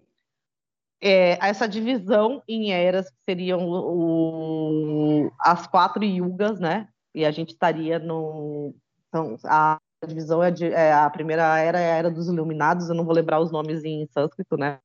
é, 1.02 1.38
essa 1.46 1.68
divisão 1.68 2.44
em 2.48 2.72
eras, 2.72 3.10
que 3.10 3.18
seriam 3.26 3.68
o- 3.70 5.32
as 5.40 5.68
quatro 5.68 6.04
yugas, 6.04 6.60
né? 6.60 6.88
e 7.14 7.26
a 7.26 7.32
gente 7.32 7.50
estaria 7.50 8.00
no. 8.00 8.74
Então, 9.08 9.36
a 9.46 9.78
divisão 10.08 10.42
é, 10.44 10.52
de, 10.52 10.66
é 10.66 10.94
a 10.94 11.10
primeira 11.10 11.58
era 11.58 11.80
é 11.80 11.92
a 11.92 11.96
era 11.96 12.12
dos 12.12 12.28
iluminados, 12.28 12.90
eu 12.90 12.96
não 12.96 13.06
vou 13.06 13.14
lembrar 13.14 13.40
os 13.40 13.52
nomes 13.52 13.84
em 13.84 14.08
sânscrito, 14.08 14.56
né? 14.56 14.80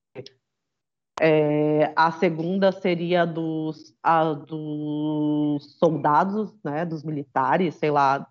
É, 1.21 1.93
a 1.95 2.11
segunda 2.11 2.73
seria 2.73 3.25
dos, 3.25 3.95
a, 4.03 4.33
dos 4.33 5.77
soldados, 5.79 6.53
né, 6.65 6.85
dos 6.85 7.05
militares, 7.05 7.77
sei 7.77 7.91
lá. 7.91 8.27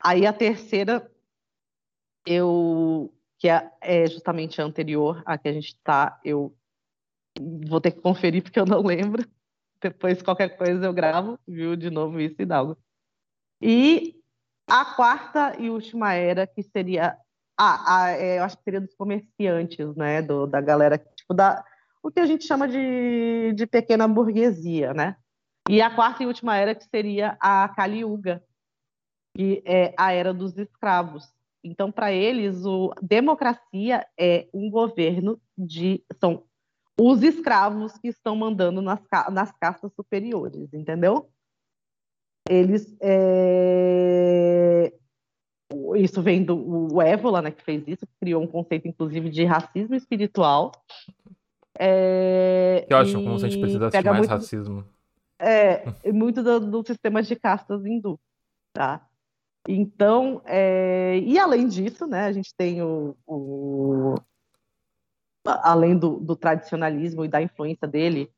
Aí 0.00 0.24
a 0.24 0.32
terceira, 0.32 1.10
eu 2.24 3.12
que 3.36 3.48
é, 3.48 3.68
é 3.80 4.06
justamente 4.06 4.62
a 4.62 4.64
anterior 4.64 5.22
à 5.26 5.36
que 5.36 5.48
a 5.48 5.52
gente 5.52 5.68
está, 5.68 6.20
eu 6.24 6.54
vou 7.40 7.80
ter 7.80 7.90
que 7.90 8.00
conferir 8.00 8.42
porque 8.42 8.58
eu 8.58 8.66
não 8.66 8.82
lembro. 8.82 9.26
Depois 9.80 10.22
qualquer 10.22 10.56
coisa 10.56 10.86
eu 10.86 10.92
gravo, 10.92 11.38
viu, 11.46 11.76
de 11.76 11.90
novo 11.90 12.20
isso 12.20 12.36
e 12.38 12.52
algo. 12.52 12.76
E 13.60 14.16
a 14.66 14.84
quarta 14.84 15.56
e 15.58 15.68
última 15.68 16.14
era 16.14 16.46
que 16.46 16.62
seria, 16.62 17.16
ah, 17.58 18.04
a, 18.04 18.10
é, 18.12 18.38
eu 18.38 18.44
acho 18.44 18.56
que 18.56 18.64
seria 18.64 18.80
dos 18.80 18.94
comerciantes, 18.94 19.94
né, 19.94 20.22
do, 20.22 20.46
da 20.46 20.60
galera 20.60 20.98
tipo 20.98 21.34
da 21.34 21.64
o 22.02 22.10
que 22.10 22.20
a 22.20 22.26
gente 22.26 22.44
chama 22.44 22.68
de, 22.68 23.54
de 23.54 23.66
pequena 23.66 24.06
burguesia, 24.06 24.92
né? 24.92 25.16
E 25.70 25.80
a 25.80 25.88
quarta 25.88 26.22
e 26.22 26.26
última 26.26 26.54
era 26.54 26.74
que 26.74 26.84
seria 26.84 27.34
a 27.40 27.66
Kali 27.70 28.00
Yuga, 28.00 28.44
que 29.34 29.62
é 29.64 29.94
a 29.96 30.12
era 30.12 30.34
dos 30.34 30.58
escravos. 30.58 31.32
Então, 31.64 31.90
para 31.90 32.12
eles, 32.12 32.66
o 32.66 32.92
democracia 33.00 34.06
é 34.20 34.46
um 34.52 34.68
governo 34.68 35.40
de 35.56 36.04
são 36.20 36.44
os 37.00 37.22
escravos 37.22 37.96
que 37.98 38.08
estão 38.08 38.36
mandando 38.36 38.80
nas, 38.80 39.00
nas 39.30 39.52
castas 39.52 39.92
superiores, 39.94 40.72
entendeu? 40.72 41.28
eles 42.48 42.94
é, 43.00 44.92
isso 45.96 46.22
vem 46.22 46.44
do 46.44 46.94
o 46.94 47.02
Évola, 47.02 47.40
né, 47.40 47.50
que 47.50 47.62
fez 47.62 47.82
isso, 47.86 48.06
criou 48.20 48.42
um 48.42 48.46
conceito, 48.46 48.86
inclusive, 48.86 49.30
de 49.30 49.44
racismo 49.44 49.94
espiritual. 49.94 50.72
É, 51.78 52.84
que 52.86 52.94
ótimo, 52.94 53.24
como 53.24 53.38
se 53.38 53.46
a 53.46 53.48
gente 53.48 53.60
precisasse 53.60 53.98
de 53.98 54.04
mais 54.04 54.18
muito, 54.18 54.30
racismo. 54.30 54.84
É, 55.38 56.12
muito 56.12 56.42
do, 56.42 56.60
do 56.60 56.86
sistema 56.86 57.22
de 57.22 57.34
castas 57.34 57.84
hindu, 57.84 58.20
tá? 58.72 59.06
Então, 59.66 60.42
é, 60.44 61.18
e 61.20 61.38
além 61.38 61.66
disso, 61.66 62.06
né, 62.06 62.26
a 62.26 62.32
gente 62.32 62.54
tem 62.54 62.82
o, 62.82 63.16
o 63.26 64.14
além 65.44 65.98
do, 65.98 66.18
do, 66.20 66.36
tradicionalismo 66.36 67.24
e 67.24 67.28
da 67.28 67.42
influência 67.42 67.86
dele, 67.86 68.32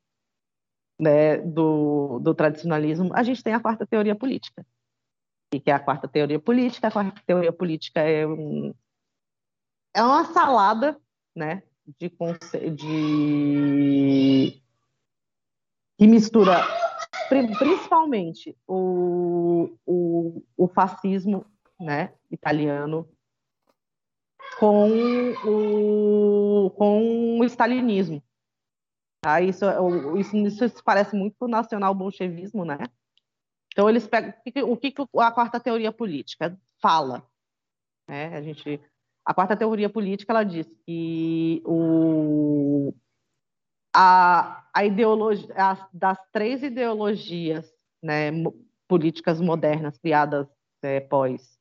né, 0.98 1.38
do, 1.38 2.18
do 2.20 2.34
tradicionalismo, 2.34 3.10
a 3.14 3.22
gente 3.22 3.42
tem 3.42 3.54
a 3.54 3.60
quarta 3.60 3.86
teoria 3.86 4.14
política, 4.14 4.66
e 5.52 5.60
que 5.60 5.70
é 5.70 5.74
a 5.74 5.80
quarta 5.80 6.08
teoria 6.08 6.40
política. 6.40 6.88
A 6.88 6.90
quarta 6.90 7.22
teoria 7.26 7.52
política 7.52 8.00
é, 8.00 8.26
um, 8.26 8.74
é 9.94 10.02
uma 10.02 10.24
salada 10.24 10.98
né, 11.34 11.62
de, 11.98 12.10
de 12.74 14.62
que 15.98 16.06
mistura 16.06 16.62
principalmente 17.28 18.56
o, 18.66 19.76
o, 19.84 20.42
o 20.56 20.68
fascismo 20.68 21.44
né, 21.78 22.12
italiano 22.30 23.08
com 24.58 25.32
o, 25.44 26.70
com 26.70 27.38
o 27.40 27.44
stalinismo. 27.44 28.22
Tá? 29.22 29.40
Isso, 29.40 29.64
isso, 30.18 30.64
isso 30.64 30.84
parece 30.84 31.16
muito 31.16 31.36
com 31.38 31.46
o 31.46 31.48
nacional-bolchevismo, 31.48 32.64
né? 32.64 32.78
Então, 33.72 33.90
eles 33.90 34.06
pegam 34.06 34.32
o 34.70 34.76
que, 34.76 34.94
a 35.18 35.30
quarta 35.30 35.60
teoria 35.60 35.92
política 35.92 36.58
fala. 36.80 37.28
Né? 38.08 38.36
A, 38.36 38.40
gente, 38.40 38.80
a 39.24 39.34
quarta 39.34 39.56
teoria 39.56 39.90
política 39.90 40.32
ela 40.32 40.44
diz 40.44 40.66
que 40.86 41.60
o, 41.66 42.94
a, 43.94 44.66
a 44.72 44.84
ideologia 44.84 45.54
as, 45.56 45.86
das 45.92 46.18
três 46.32 46.62
ideologias 46.62 47.70
né, 48.02 48.30
políticas 48.88 49.40
modernas 49.40 49.98
criadas 49.98 50.46
é, 50.82 51.00
pós 51.00 51.55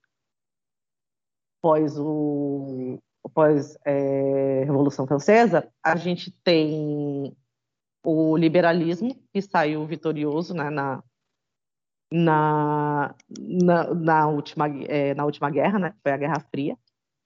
pós 1.66 1.98
o 1.98 3.00
pós 3.34 3.76
é, 3.84 4.64
Revolução 4.66 5.08
Francesa, 5.08 5.68
a 5.84 5.96
gente 5.96 6.30
tem 6.44 7.36
o 8.06 8.38
liberalismo 8.38 9.20
que 9.34 9.42
saiu 9.42 9.84
vitorioso 9.84 10.54
né, 10.54 10.70
na 10.70 11.04
na, 12.14 13.16
na, 13.40 13.94
na, 13.96 14.28
última, 14.28 14.68
é, 14.84 15.16
na 15.16 15.26
última 15.26 15.50
guerra, 15.50 15.80
né, 15.80 15.96
foi 16.04 16.12
a 16.12 16.18
Guerra 16.18 16.40
Fria. 16.52 16.78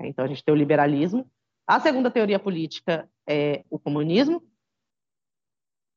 Então, 0.01 0.23
a 0.23 0.27
gente 0.27 0.41
tem 0.41 0.53
o 0.53 0.57
liberalismo. 0.57 1.29
A 1.67 1.81
segunda 1.81 2.09
teoria 2.09 2.39
política 2.39 3.09
é 3.27 3.65
o 3.69 3.77
comunismo, 3.77 4.41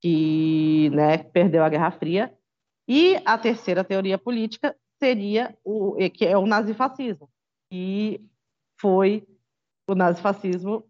que 0.00 0.90
né, 0.90 1.18
perdeu 1.18 1.62
a 1.62 1.68
Guerra 1.68 1.92
Fria. 1.92 2.36
E 2.88 3.22
a 3.24 3.38
terceira 3.38 3.84
teoria 3.84 4.18
política 4.18 4.76
seria 4.98 5.56
o 5.64 5.94
que 6.10 6.26
é 6.26 6.36
o 6.36 6.44
nazifascismo, 6.44 7.30
e 7.70 8.20
foi 8.82 9.26
o 9.88 9.94
nazifascismo 9.94 10.84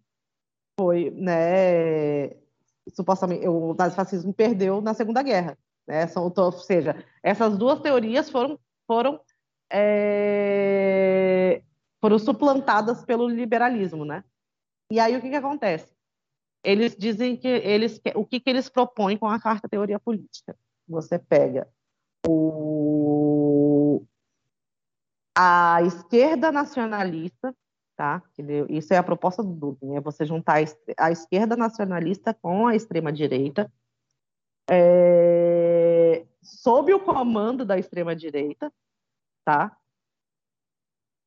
foi, 0.78 1.10
né, 1.10 2.30
supostamente 2.94 3.46
o 3.46 3.74
nazifascismo 3.74 4.32
perdeu 4.32 4.80
na 4.80 4.94
Segunda 4.94 5.22
Guerra. 5.22 5.58
Né? 5.86 6.06
São, 6.06 6.32
ou 6.34 6.52
seja, 6.52 7.04
essas 7.22 7.58
duas 7.58 7.80
teorias 7.80 8.30
foram, 8.30 8.58
foram, 8.86 9.20
é, 9.70 11.62
foram 12.00 12.18
suplantadas 12.18 13.04
pelo 13.04 13.28
liberalismo. 13.28 14.04
Né? 14.04 14.24
E 14.90 14.98
aí 14.98 15.16
o 15.16 15.20
que, 15.20 15.28
que 15.28 15.36
acontece? 15.36 15.92
Eles 16.64 16.96
dizem 16.96 17.36
que 17.36 17.48
eles 17.48 18.00
o 18.14 18.24
que, 18.24 18.40
que 18.40 18.48
eles 18.48 18.68
propõem 18.68 19.16
com 19.16 19.26
a 19.26 19.40
carta 19.40 19.68
teoria 19.68 19.98
política. 19.98 20.56
Você 20.88 21.18
pega 21.18 21.68
o, 22.26 24.04
a 25.36 25.80
esquerda 25.82 26.52
nacionalista, 26.52 27.54
tá? 28.02 28.20
Isso 28.68 28.92
é 28.92 28.96
a 28.96 29.02
proposta 29.02 29.44
do 29.44 29.52
Dugin, 29.52 29.94
é 29.94 30.00
você 30.00 30.26
juntar 30.26 30.58
a 30.98 31.12
esquerda 31.12 31.56
nacionalista 31.56 32.34
com 32.34 32.66
a 32.66 32.74
extrema 32.74 33.12
direita, 33.12 33.72
é, 34.68 36.26
sob 36.42 36.92
o 36.92 36.98
comando 36.98 37.64
da 37.64 37.78
extrema-direita, 37.78 38.72
tá? 39.44 39.76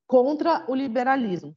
contra 0.06 0.70
o 0.70 0.76
liberalismo. 0.76 1.56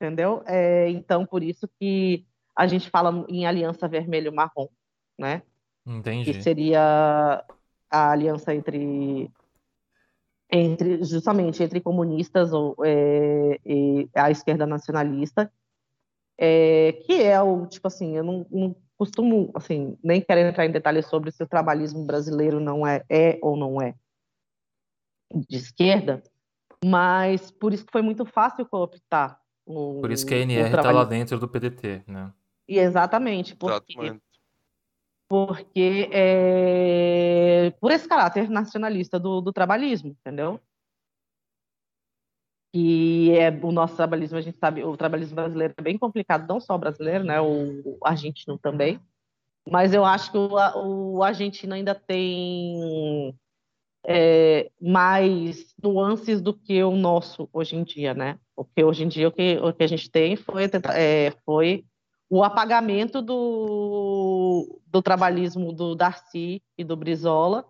Entendeu? 0.00 0.44
É, 0.46 0.88
então, 0.88 1.26
por 1.26 1.42
isso 1.42 1.68
que 1.80 2.24
a 2.56 2.68
gente 2.68 2.88
fala 2.88 3.26
em 3.28 3.44
aliança 3.44 3.88
vermelho-marrom, 3.88 4.68
né? 5.18 5.42
Entendi. 5.84 6.32
Que 6.32 6.40
seria 6.40 7.44
a 7.90 8.12
aliança 8.12 8.54
entre 8.54 9.32
entre 10.50 11.02
justamente 11.04 11.62
entre 11.62 11.80
comunistas 11.80 12.52
ou 12.52 12.76
é, 12.84 13.58
e 13.64 14.08
a 14.14 14.30
esquerda 14.30 14.66
nacionalista 14.66 15.50
é, 16.38 16.92
que 17.04 17.22
é 17.22 17.40
o, 17.40 17.66
tipo 17.66 17.86
assim, 17.86 18.16
eu 18.16 18.24
não, 18.24 18.46
não, 18.50 18.76
costumo, 18.96 19.50
assim, 19.54 19.96
nem 20.02 20.20
quero 20.20 20.40
entrar 20.40 20.66
em 20.66 20.72
detalhes 20.72 21.06
sobre 21.06 21.30
se 21.30 21.42
o 21.42 21.48
trabalhismo 21.48 22.04
brasileiro 22.04 22.60
não 22.60 22.86
é, 22.86 23.04
é 23.08 23.38
ou 23.42 23.56
não 23.56 23.80
é 23.80 23.94
de 25.48 25.56
esquerda, 25.56 26.22
mas 26.84 27.50
por 27.50 27.72
isso 27.72 27.84
que 27.84 27.92
foi 27.92 28.02
muito 28.02 28.24
fácil 28.24 28.66
cooptar 28.66 29.40
o 29.66 30.00
Por 30.00 30.10
isso 30.10 30.26
que 30.26 30.34
a 30.34 30.38
NR 30.38 30.76
está 30.76 30.90
lá 30.90 31.04
dentro 31.04 31.38
do 31.38 31.48
PDT, 31.48 32.04
né? 32.06 32.32
E 32.68 32.78
exatamente, 32.78 33.56
porque, 33.56 33.94
porque 35.28 36.08
é, 36.12 37.70
por 37.80 37.90
esse 37.90 38.08
caráter 38.08 38.48
nacionalista 38.50 39.18
do, 39.18 39.40
do 39.40 39.52
trabalhismo, 39.52 40.10
entendeu? 40.10 40.60
que 42.74 43.30
é 43.38 43.50
o 43.50 43.70
nosso 43.70 43.94
trabalhismo, 43.94 44.36
a 44.36 44.40
gente 44.40 44.58
sabe, 44.58 44.82
o 44.82 44.96
trabalhismo 44.96 45.36
brasileiro 45.36 45.72
é 45.76 45.80
bem 45.80 45.96
complicado, 45.96 46.48
não 46.48 46.58
só 46.58 46.74
o 46.74 46.78
brasileiro, 46.78 47.22
né, 47.22 47.40
o, 47.40 47.96
argentino 48.02 48.58
também, 48.58 48.98
mas 49.70 49.94
eu 49.94 50.04
acho 50.04 50.32
que 50.32 50.36
o, 50.36 50.50
o 51.14 51.22
argentino 51.22 51.72
ainda 51.72 51.94
tem 51.94 53.32
é, 54.04 54.72
mais 54.80 55.72
nuances 55.80 56.40
do 56.42 56.52
que 56.52 56.82
o 56.82 56.96
nosso 56.96 57.48
hoje 57.52 57.76
em 57.76 57.84
dia, 57.84 58.12
né? 58.12 58.40
Porque 58.56 58.82
hoje 58.82 59.04
em 59.04 59.08
dia 59.08 59.28
o 59.28 59.32
que, 59.32 59.56
o 59.58 59.72
que 59.72 59.84
a 59.84 59.86
gente 59.86 60.10
tem 60.10 60.34
foi, 60.34 60.64
é, 60.94 61.30
foi 61.46 61.84
o 62.28 62.42
apagamento 62.42 63.22
do, 63.22 64.80
do 64.94 65.02
trabalhismo 65.02 65.72
do 65.72 65.96
Darcy 65.96 66.62
e 66.78 66.84
do 66.84 66.96
Brizola 66.96 67.68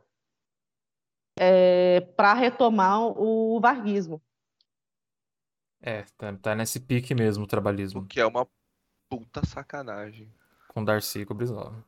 é, 1.40 2.02
para 2.14 2.34
retomar 2.34 3.00
o 3.00 3.58
varguismo. 3.58 4.20
É, 5.80 6.04
tá, 6.18 6.34
tá 6.34 6.54
nesse 6.54 6.78
pique 6.78 7.14
mesmo 7.14 7.44
o 7.44 7.46
trabalhismo. 7.46 8.02
O 8.02 8.04
que 8.04 8.20
é 8.20 8.26
uma 8.26 8.46
puta 9.08 9.42
sacanagem. 9.46 10.30
Com 10.68 10.84
Darcy 10.84 11.20
e 11.20 11.24
com 11.24 11.32
o 11.32 11.36
Brizola. 11.36 11.82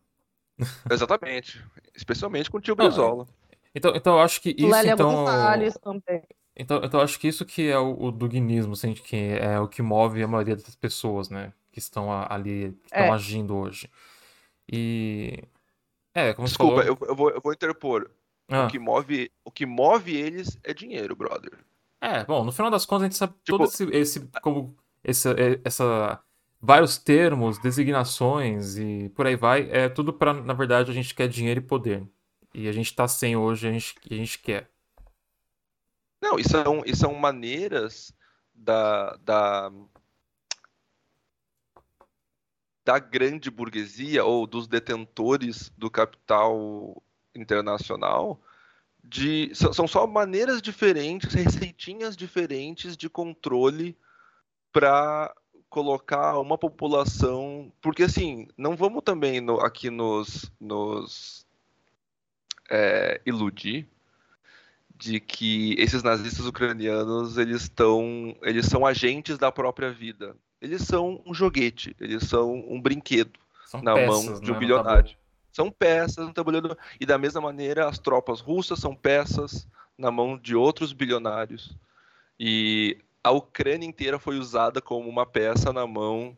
Exatamente. 0.90 1.62
Especialmente 1.94 2.50
com 2.50 2.56
o 2.56 2.60
tio 2.60 2.74
Brizola. 2.74 3.28
Então, 3.74 3.94
então 3.94 4.14
eu 4.14 4.20
acho 4.20 4.40
que 4.40 4.54
isso. 4.56 4.70
Lélia 4.70 4.94
então... 4.94 5.26
também. 5.82 6.22
Então, 6.56 6.82
então 6.82 7.00
eu 7.00 7.04
acho 7.04 7.20
que 7.20 7.28
isso 7.28 7.44
que 7.44 7.68
é 7.68 7.78
o, 7.78 8.04
o 8.04 8.10
duguinismo, 8.10 8.72
assim, 8.72 8.94
que 8.94 9.16
é 9.38 9.60
o 9.60 9.68
que 9.68 9.82
move 9.82 10.22
a 10.22 10.28
maioria 10.28 10.56
das 10.56 10.74
pessoas, 10.74 11.28
né? 11.28 11.52
Que 11.70 11.78
estão 11.78 12.10
ali, 12.10 12.72
que 12.84 12.86
estão 12.86 13.04
é. 13.04 13.10
agindo 13.10 13.54
hoje. 13.54 13.90
E. 14.70 15.42
É, 16.14 16.32
como 16.32 16.48
Desculpa, 16.48 16.76
você 16.76 16.86
falou... 16.86 16.98
eu, 17.00 17.08
eu, 17.08 17.16
vou, 17.16 17.30
eu 17.30 17.40
vou 17.40 17.52
interpor. 17.52 18.10
Ah. 18.48 18.66
O, 18.66 18.68
que 18.68 18.78
move, 18.78 19.30
o 19.44 19.50
que 19.50 19.66
move 19.66 20.16
eles 20.16 20.58
é 20.62 20.72
dinheiro, 20.72 21.16
brother. 21.16 21.58
É, 22.00 22.24
bom, 22.24 22.44
no 22.44 22.52
final 22.52 22.70
das 22.70 22.86
contas 22.86 23.02
a 23.02 23.06
gente 23.06 23.16
sabe 23.16 23.34
tipo, 23.42 23.58
todo 23.58 23.64
esse, 23.64 23.84
esse 23.90 24.30
como 24.40 24.76
esse, 25.02 25.28
é, 25.30 25.60
essa 25.64 26.20
vários 26.60 26.98
termos, 26.98 27.58
designações 27.58 28.76
e 28.76 29.08
por 29.10 29.26
aí 29.26 29.36
vai, 29.36 29.68
é 29.70 29.88
tudo 29.88 30.12
para 30.12 30.32
na 30.32 30.54
verdade 30.54 30.90
a 30.90 30.94
gente 30.94 31.14
quer 31.14 31.28
dinheiro 31.28 31.60
e 31.60 31.62
poder. 31.62 32.06
E 32.54 32.68
a 32.68 32.72
gente 32.72 32.94
tá 32.94 33.06
sem 33.06 33.36
hoje, 33.36 33.68
a 33.68 33.72
gente 33.72 33.94
a 34.10 34.14
gente 34.14 34.38
quer. 34.38 34.70
Não, 36.22 36.38
e 36.38 36.44
são, 36.44 36.82
e 36.86 36.96
são 36.96 37.14
maneiras 37.14 38.12
da, 38.54 39.16
da 39.16 39.70
da 42.86 43.00
grande 43.00 43.50
burguesia 43.50 44.24
ou 44.24 44.46
dos 44.46 44.68
detentores 44.68 45.72
do 45.76 45.90
capital 45.90 47.02
internacional 47.34 48.40
de 49.02 49.50
são 49.54 49.88
só 49.88 50.06
maneiras 50.06 50.62
diferentes, 50.62 51.34
receitinhas 51.34 52.16
diferentes 52.16 52.96
de 52.96 53.10
controle 53.10 53.98
para 54.72 55.34
colocar 55.68 56.38
uma 56.38 56.56
população, 56.56 57.72
porque 57.80 58.04
assim, 58.04 58.46
não 58.56 58.76
vamos 58.76 59.02
também 59.02 59.40
no, 59.40 59.60
aqui 59.60 59.90
nos, 59.90 60.50
nos 60.60 61.44
é, 62.70 63.20
iludir 63.26 63.88
de 64.94 65.18
que 65.18 65.74
esses 65.76 66.04
nazistas 66.04 66.46
ucranianos 66.46 67.36
eles 67.36 67.62
estão 67.62 68.36
eles 68.42 68.66
são 68.66 68.86
agentes 68.86 69.36
da 69.38 69.50
própria 69.50 69.92
vida 69.92 70.36
eles 70.66 70.82
são 70.82 71.22
um 71.24 71.32
joguete 71.32 71.96
eles 72.00 72.24
são 72.24 72.54
um 72.68 72.80
brinquedo 72.80 73.38
são 73.66 73.82
na 73.82 73.94
peças, 73.94 74.24
mão 74.24 74.40
de 74.40 74.50
um 74.50 74.54
né, 74.54 74.60
bilionário. 74.60 75.16
são 75.52 75.70
peças 75.70 76.26
no 76.26 76.32
tabuleiro 76.32 76.76
e 77.00 77.06
da 77.06 77.18
mesma 77.18 77.40
maneira 77.40 77.88
as 77.88 77.98
tropas 77.98 78.40
russas 78.40 78.78
são 78.78 78.94
peças 78.94 79.66
na 79.98 80.10
mão 80.10 80.36
de 80.36 80.54
outros 80.54 80.92
bilionários. 80.92 81.76
E 82.38 82.98
a 83.24 83.30
Ucrânia 83.30 83.86
inteira 83.86 84.18
foi 84.18 84.38
usada 84.38 84.80
como 84.80 85.08
uma 85.08 85.26
peça 85.26 85.72
na 85.72 85.86
mão 85.86 86.36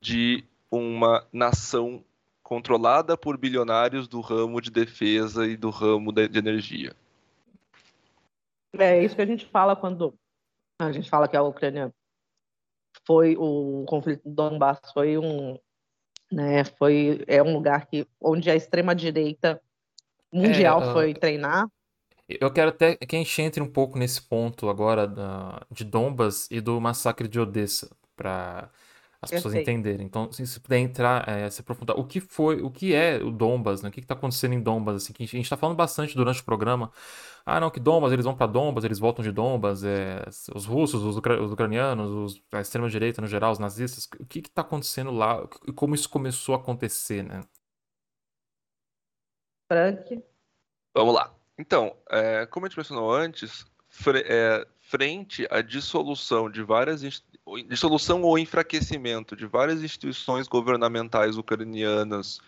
de 0.00 0.44
uma 0.70 1.26
nação 1.32 2.04
controlada 2.42 3.16
por 3.16 3.36
bilionários 3.36 4.08
do 4.08 4.20
ramo 4.20 4.60
de 4.60 4.70
defesa 4.70 5.46
e 5.46 5.56
do 5.56 5.70
ramo 5.70 6.12
de 6.12 6.38
energia. 6.38 6.94
É 8.78 9.02
isso 9.02 9.16
que 9.16 9.22
a 9.22 9.26
gente 9.26 9.44
fala 9.46 9.74
quando 9.74 10.14
a 10.80 10.92
gente 10.92 11.10
fala 11.10 11.28
que 11.28 11.36
a 11.36 11.42
Ucrânia 11.42 11.92
foi 13.06 13.36
o 13.36 13.84
conflito 13.88 14.22
do 14.28 14.34
Donbass 14.34 14.80
foi 14.92 15.18
um 15.18 15.58
né, 16.30 16.64
foi 16.64 17.24
é 17.26 17.42
um 17.42 17.52
lugar 17.52 17.86
que 17.86 18.06
onde 18.20 18.50
a 18.50 18.54
extrema 18.54 18.94
direita 18.94 19.60
mundial 20.32 20.82
é, 20.82 20.86
uh, 20.88 20.92
foi 20.92 21.14
treinar. 21.14 21.66
Eu 22.28 22.52
quero 22.52 22.68
até 22.68 22.94
que 22.94 23.16
a 23.16 23.18
gente 23.18 23.42
entre 23.42 23.60
um 23.60 23.70
pouco 23.70 23.98
nesse 23.98 24.22
ponto 24.22 24.68
agora 24.68 25.06
da, 25.08 25.66
de 25.70 25.84
Donbas 25.84 26.48
e 26.50 26.60
do 26.60 26.80
massacre 26.80 27.26
de 27.26 27.40
Odessa 27.40 27.90
para 28.14 28.70
as 29.22 29.30
pessoas 29.30 29.54
entenderem. 29.54 30.06
Então, 30.06 30.32
se 30.32 30.46
você 30.46 30.58
puder 30.58 30.78
entrar, 30.78 31.28
é, 31.28 31.48
se 31.50 31.60
aprofundar, 31.60 31.98
o 31.98 32.04
que 32.04 32.20
foi, 32.20 32.62
o 32.62 32.70
que 32.70 32.94
é 32.94 33.18
o 33.18 33.30
Dombas, 33.30 33.82
né? 33.82 33.90
O 33.90 33.92
que 33.92 34.00
está 34.00 34.14
acontecendo 34.14 34.54
em 34.54 34.60
Dombas, 34.60 34.96
assim, 34.96 35.12
que 35.12 35.24
a 35.24 35.26
gente 35.26 35.42
está 35.42 35.58
falando 35.58 35.76
bastante 35.76 36.16
durante 36.16 36.40
o 36.40 36.44
programa. 36.44 36.90
Ah, 37.44 37.60
não, 37.60 37.70
que 37.70 37.78
Dombas, 37.78 38.12
eles 38.12 38.24
vão 38.24 38.34
para 38.34 38.46
Dombas, 38.46 38.82
eles 38.84 38.98
voltam 38.98 39.22
de 39.22 39.30
Dombas, 39.30 39.84
é, 39.84 40.24
os 40.54 40.64
russos, 40.64 41.02
os, 41.02 41.18
ucra 41.18 41.42
os 41.42 41.52
ucranianos, 41.52 42.10
os, 42.10 42.42
a 42.52 42.60
extrema-direita 42.60 43.20
no 43.20 43.26
geral, 43.26 43.52
os 43.52 43.58
nazistas, 43.58 44.08
o 44.18 44.24
que 44.24 44.38
está 44.38 44.62
acontecendo 44.62 45.10
lá 45.10 45.46
e 45.66 45.72
como 45.72 45.94
isso 45.94 46.08
começou 46.08 46.54
a 46.54 46.58
acontecer, 46.58 47.22
né? 47.22 47.42
Frank? 49.70 50.22
Vamos 50.94 51.14
lá. 51.14 51.34
Então, 51.58 51.94
é, 52.10 52.46
como 52.46 52.64
a 52.64 52.68
gente 52.68 52.78
mencionou 52.78 53.12
antes, 53.12 53.66
fre 53.88 54.24
é, 54.26 54.66
frente 54.90 55.46
à 55.50 55.60
dissolução 55.60 56.50
de 56.50 56.62
várias 56.62 57.02
dissolução 57.58 58.22
ou 58.22 58.38
enfraquecimento 58.38 59.36
de 59.36 59.46
várias 59.46 59.82
instituições 59.82 60.48
governamentais 60.48 61.36
ucranianas 61.36 62.40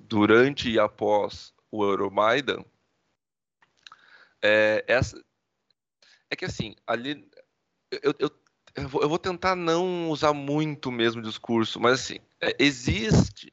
durante 0.00 0.70
e 0.70 0.78
após 0.78 1.52
o 1.70 1.84
Euromaidan, 1.84 2.64
é, 4.42 4.84
essa, 4.86 5.22
é 6.30 6.36
que 6.36 6.44
assim, 6.44 6.74
ali 6.86 7.28
eu, 7.90 8.14
eu, 8.18 8.30
eu, 8.74 8.88
vou, 8.88 9.02
eu 9.02 9.08
vou 9.08 9.18
tentar 9.18 9.56
não 9.56 10.10
usar 10.10 10.32
muito 10.32 10.88
o 10.88 10.92
mesmo 10.92 11.22
discurso, 11.22 11.80
mas 11.80 12.00
assim, 12.00 12.18
é, 12.40 12.54
existe 12.58 13.52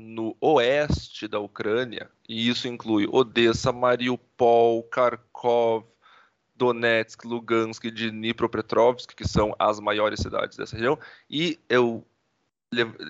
no 0.00 0.36
oeste 0.40 1.28
da 1.28 1.38
Ucrânia, 1.38 2.10
e 2.28 2.48
isso 2.48 2.66
inclui 2.66 3.06
Odessa, 3.10 3.72
Mariupol, 3.72 4.82
Kharkov, 4.84 5.84
Donetsk, 6.60 7.24
Lugansk 7.24 7.90
Dnipropetrovsk, 7.90 9.14
que 9.16 9.26
são 9.26 9.56
as 9.58 9.80
maiores 9.80 10.20
cidades 10.20 10.58
dessa 10.58 10.76
região. 10.76 10.98
E 11.28 11.58
eu 11.70 12.06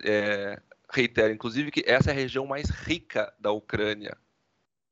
é, 0.04 0.62
reitero, 0.88 1.34
inclusive, 1.34 1.72
que 1.72 1.82
essa 1.84 2.10
é 2.10 2.12
a 2.12 2.16
região 2.16 2.46
mais 2.46 2.70
rica 2.70 3.34
da 3.40 3.50
Ucrânia. 3.50 4.16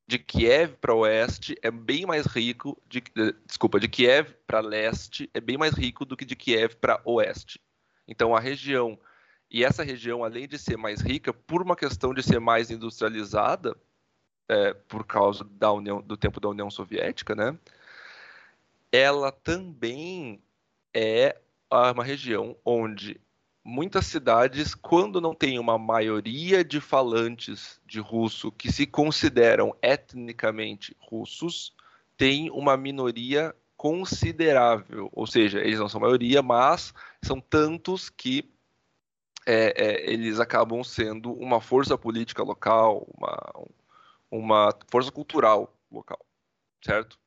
De 0.08 0.18
Kiev 0.18 0.74
para 0.80 0.92
oeste 0.92 1.56
é 1.62 1.70
bem 1.70 2.04
mais 2.04 2.26
rico, 2.26 2.76
de, 2.88 3.00
desculpa, 3.46 3.78
de 3.78 3.86
Kiev 3.86 4.34
para 4.44 4.58
leste 4.58 5.30
é 5.32 5.40
bem 5.40 5.56
mais 5.56 5.74
rico 5.74 6.04
do 6.04 6.16
que 6.16 6.24
de 6.24 6.34
Kiev 6.34 6.74
para 6.76 7.00
oeste. 7.04 7.60
Então 8.08 8.34
a 8.34 8.40
região 8.40 8.98
e 9.50 9.64
essa 9.64 9.84
região, 9.84 10.24
além 10.24 10.48
de 10.48 10.58
ser 10.58 10.76
mais 10.76 11.00
rica, 11.00 11.32
por 11.32 11.62
uma 11.62 11.76
questão 11.76 12.12
de 12.12 12.22
ser 12.22 12.40
mais 12.40 12.70
industrializada, 12.70 13.76
é, 14.48 14.74
por 14.74 15.06
causa 15.06 15.44
da 15.44 15.72
União, 15.72 16.02
do 16.02 16.16
tempo 16.16 16.40
da 16.40 16.48
União 16.48 16.70
Soviética, 16.70 17.34
né? 17.34 17.56
Ela 18.92 19.30
também 19.30 20.42
é 20.94 21.40
uma 21.70 22.04
região 22.04 22.56
onde 22.64 23.20
muitas 23.64 24.06
cidades, 24.06 24.74
quando 24.74 25.20
não 25.20 25.34
tem 25.34 25.58
uma 25.58 25.76
maioria 25.76 26.64
de 26.64 26.80
falantes 26.80 27.80
de 27.84 28.00
russo 28.00 28.50
que 28.50 28.72
se 28.72 28.86
consideram 28.86 29.76
etnicamente 29.82 30.96
russos, 30.98 31.74
tem 32.16 32.50
uma 32.50 32.76
minoria 32.76 33.54
considerável. 33.76 35.10
Ou 35.12 35.26
seja, 35.26 35.60
eles 35.60 35.78
não 35.78 35.88
são 35.88 36.00
maioria, 36.00 36.42
mas 36.42 36.94
são 37.22 37.40
tantos 37.40 38.08
que 38.08 38.50
é, 39.46 39.72
é, 39.76 40.10
eles 40.10 40.40
acabam 40.40 40.82
sendo 40.82 41.32
uma 41.32 41.60
força 41.60 41.96
política 41.96 42.42
local, 42.42 43.06
uma, 43.16 43.68
uma 44.30 44.78
força 44.90 45.12
cultural 45.12 45.74
local, 45.90 46.20
certo? 46.82 47.18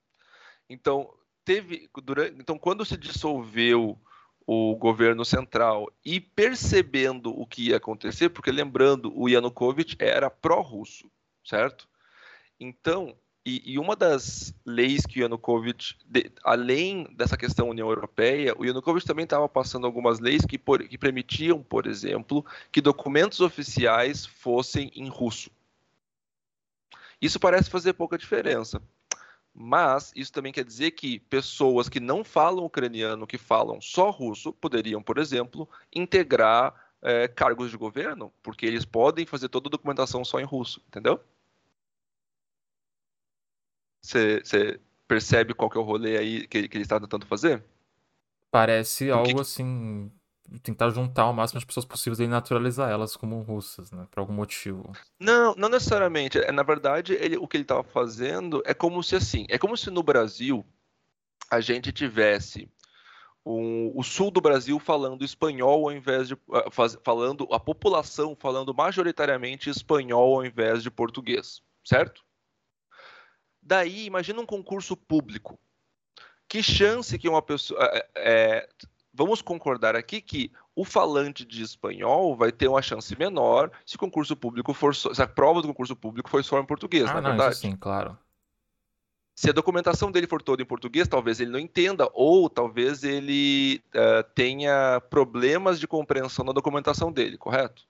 Então, 0.70 1.12
teve 1.52 1.90
durante, 2.02 2.38
então 2.40 2.58
quando 2.58 2.86
se 2.86 2.96
dissolveu 2.96 4.00
o 4.48 4.76
governo 4.76 5.26
central 5.26 5.92
e 6.04 6.20
percebendo 6.20 7.30
o 7.30 7.46
que 7.46 7.70
ia 7.70 7.78
acontecer, 7.78 8.30
porque 8.30 8.52
lembrando, 8.52 9.12
o 9.16 9.28
Yanukovych 9.28 9.98
era 10.00 10.30
pró-russo, 10.30 11.12
certo? 11.44 11.88
Então, 12.60 13.16
e, 13.46 13.74
e, 13.74 13.80
uma 13.80 13.96
das 13.96 14.54
leis 14.66 15.06
que 15.06 15.20
o 15.20 15.24
Yanukovych, 15.24 15.98
de, 16.06 16.32
além 16.44 17.04
dessa 17.16 17.36
questão 17.36 17.70
União 17.70 17.90
Europeia, 17.90 18.56
o 18.58 18.66
Yanukovych 18.66 19.06
também 19.06 19.24
estava 19.24 19.50
passando 19.50 19.86
algumas 19.86 20.20
leis 20.20 20.46
que, 20.46 20.58
por, 20.58 20.88
que 20.88 20.98
permitiam, 20.98 21.62
por 21.62 21.86
exemplo, 21.86 22.46
que 22.72 22.82
documentos 22.82 23.42
oficiais 23.42 24.26
fossem 24.26 24.92
em 24.96 25.08
russo. 25.08 25.52
Isso 27.22 27.40
parece 27.40 27.70
fazer 27.70 27.94
pouca 27.94 28.18
diferença. 28.18 28.82
Mas 29.54 30.12
isso 30.16 30.32
também 30.32 30.54
quer 30.54 30.64
dizer 30.64 30.92
que 30.92 31.20
pessoas 31.20 31.90
que 31.90 32.00
não 32.00 32.24
falam 32.24 32.64
ucraniano, 32.64 33.28
que 33.28 33.38
falam 33.38 33.82
só 33.82 34.10
russo, 34.10 34.54
poderiam, 34.54 35.04
por 35.04 35.18
exemplo, 35.18 35.70
integrar 35.94 36.74
é, 37.02 37.28
cargos 37.28 37.70
de 37.70 37.78
governo, 37.78 38.34
porque 38.42 38.66
eles 38.66 38.86
podem 38.86 39.26
fazer 39.26 39.50
toda 39.50 39.68
a 39.68 39.72
documentação 39.72 40.24
só 40.24 40.40
em 40.40 40.46
russo, 40.46 40.82
entendeu? 40.88 41.20
Você 44.02 44.80
percebe 45.08 45.54
qual 45.54 45.70
que 45.70 45.78
é 45.78 45.82
o 45.82 45.84
rolê 45.84 46.18
aí 46.18 46.48
que, 46.48 46.68
que 46.68 46.78
ele 46.78 46.84
está 46.84 47.00
tentando 47.00 47.26
fazer? 47.26 47.64
Parece 48.50 49.12
algo 49.12 49.36
que... 49.36 49.42
assim 49.42 50.12
tentar 50.60 50.90
juntar 50.90 51.30
o 51.30 51.34
máximo 51.34 51.60
de 51.60 51.66
pessoas 51.66 51.86
possíveis 51.86 52.20
e 52.20 52.28
naturalizar 52.28 52.90
elas 52.90 53.16
como 53.16 53.42
russas, 53.42 53.92
né? 53.92 54.08
Por 54.12 54.20
algum 54.20 54.34
motivo. 54.34 54.92
Não, 55.20 55.56
não 55.56 55.70
necessariamente. 55.70 56.38
É, 56.38 56.52
na 56.52 56.64
verdade, 56.64 57.14
ele, 57.14 57.38
o 57.38 57.48
que 57.48 57.58
ele 57.58 57.64
estava 57.64 57.84
fazendo 57.84 58.62
é 58.66 58.74
como 58.74 59.02
se 59.04 59.16
assim, 59.16 59.46
é 59.50 59.58
como 59.58 59.78
se 59.78 59.90
no 59.90 60.04
Brasil 60.04 60.66
a 61.50 61.60
gente 61.60 61.92
tivesse 61.92 62.70
um, 63.46 63.92
o 63.96 64.04
sul 64.04 64.30
do 64.30 64.42
Brasil 64.42 64.80
falando 64.80 65.26
espanhol 65.26 65.86
ao 65.86 65.92
invés 65.92 66.28
de 66.28 66.36
uh, 66.36 66.70
faz, 66.72 66.98
falando 67.04 67.48
a 67.52 67.60
população 67.60 68.36
falando 68.36 68.74
majoritariamente 68.74 69.70
espanhol 69.70 70.36
ao 70.36 70.46
invés 70.46 70.84
de 70.84 70.92
português, 70.92 71.62
certo? 71.84 72.24
Daí, 73.62 74.06
imagina 74.06 74.42
um 74.42 74.46
concurso 74.46 74.96
público. 74.98 75.60
Que 76.48 76.62
chance 76.62 77.18
que 77.18 77.30
uma 77.30 77.42
pessoa 77.42 77.80
é, 77.94 78.10
é 78.16 78.70
vamos 79.14 79.42
concordar 79.42 79.96
aqui 79.96 80.22
que 80.22 80.52
o 80.76 80.86
falante 80.86 81.46
de 81.46 81.62
espanhol 81.62 82.36
vai 82.36 82.52
ter 82.52 82.68
uma 82.68 82.82
chance 82.82 83.18
menor 83.18 83.72
se 83.86 83.96
o 83.96 84.00
concurso 84.00 84.36
público 84.36 84.74
for 84.74 84.96
só, 84.96 85.14
se 85.14 85.22
a 85.22 85.28
prova 85.28 85.62
do 85.62 85.68
concurso 85.68 85.96
público 85.96 86.30
for 86.30 86.44
só 86.44 86.60
em 86.60 86.66
português, 86.66 87.10
ah, 87.10 87.16
na 87.16 87.22
não, 87.22 87.30
verdade. 87.32 87.58
sim, 87.58 87.76
claro. 87.76 88.18
Se 89.36 89.50
a 89.50 89.54
documentação 89.54 90.12
dele 90.12 90.28
for 90.28 90.42
toda 90.42 90.62
em 90.62 90.66
português, 90.66 91.08
talvez 91.08 91.40
ele 91.40 91.52
não 91.52 91.60
entenda, 91.60 92.08
ou 92.14 92.50
talvez 92.50 93.04
ele 93.04 93.82
uh, 93.88 94.24
tenha 94.36 95.02
problemas 95.10 95.80
de 95.80 95.88
compreensão 95.88 96.46
na 96.46 96.52
documentação 96.52 97.12
dele, 97.12 97.38
correto? 97.38 97.88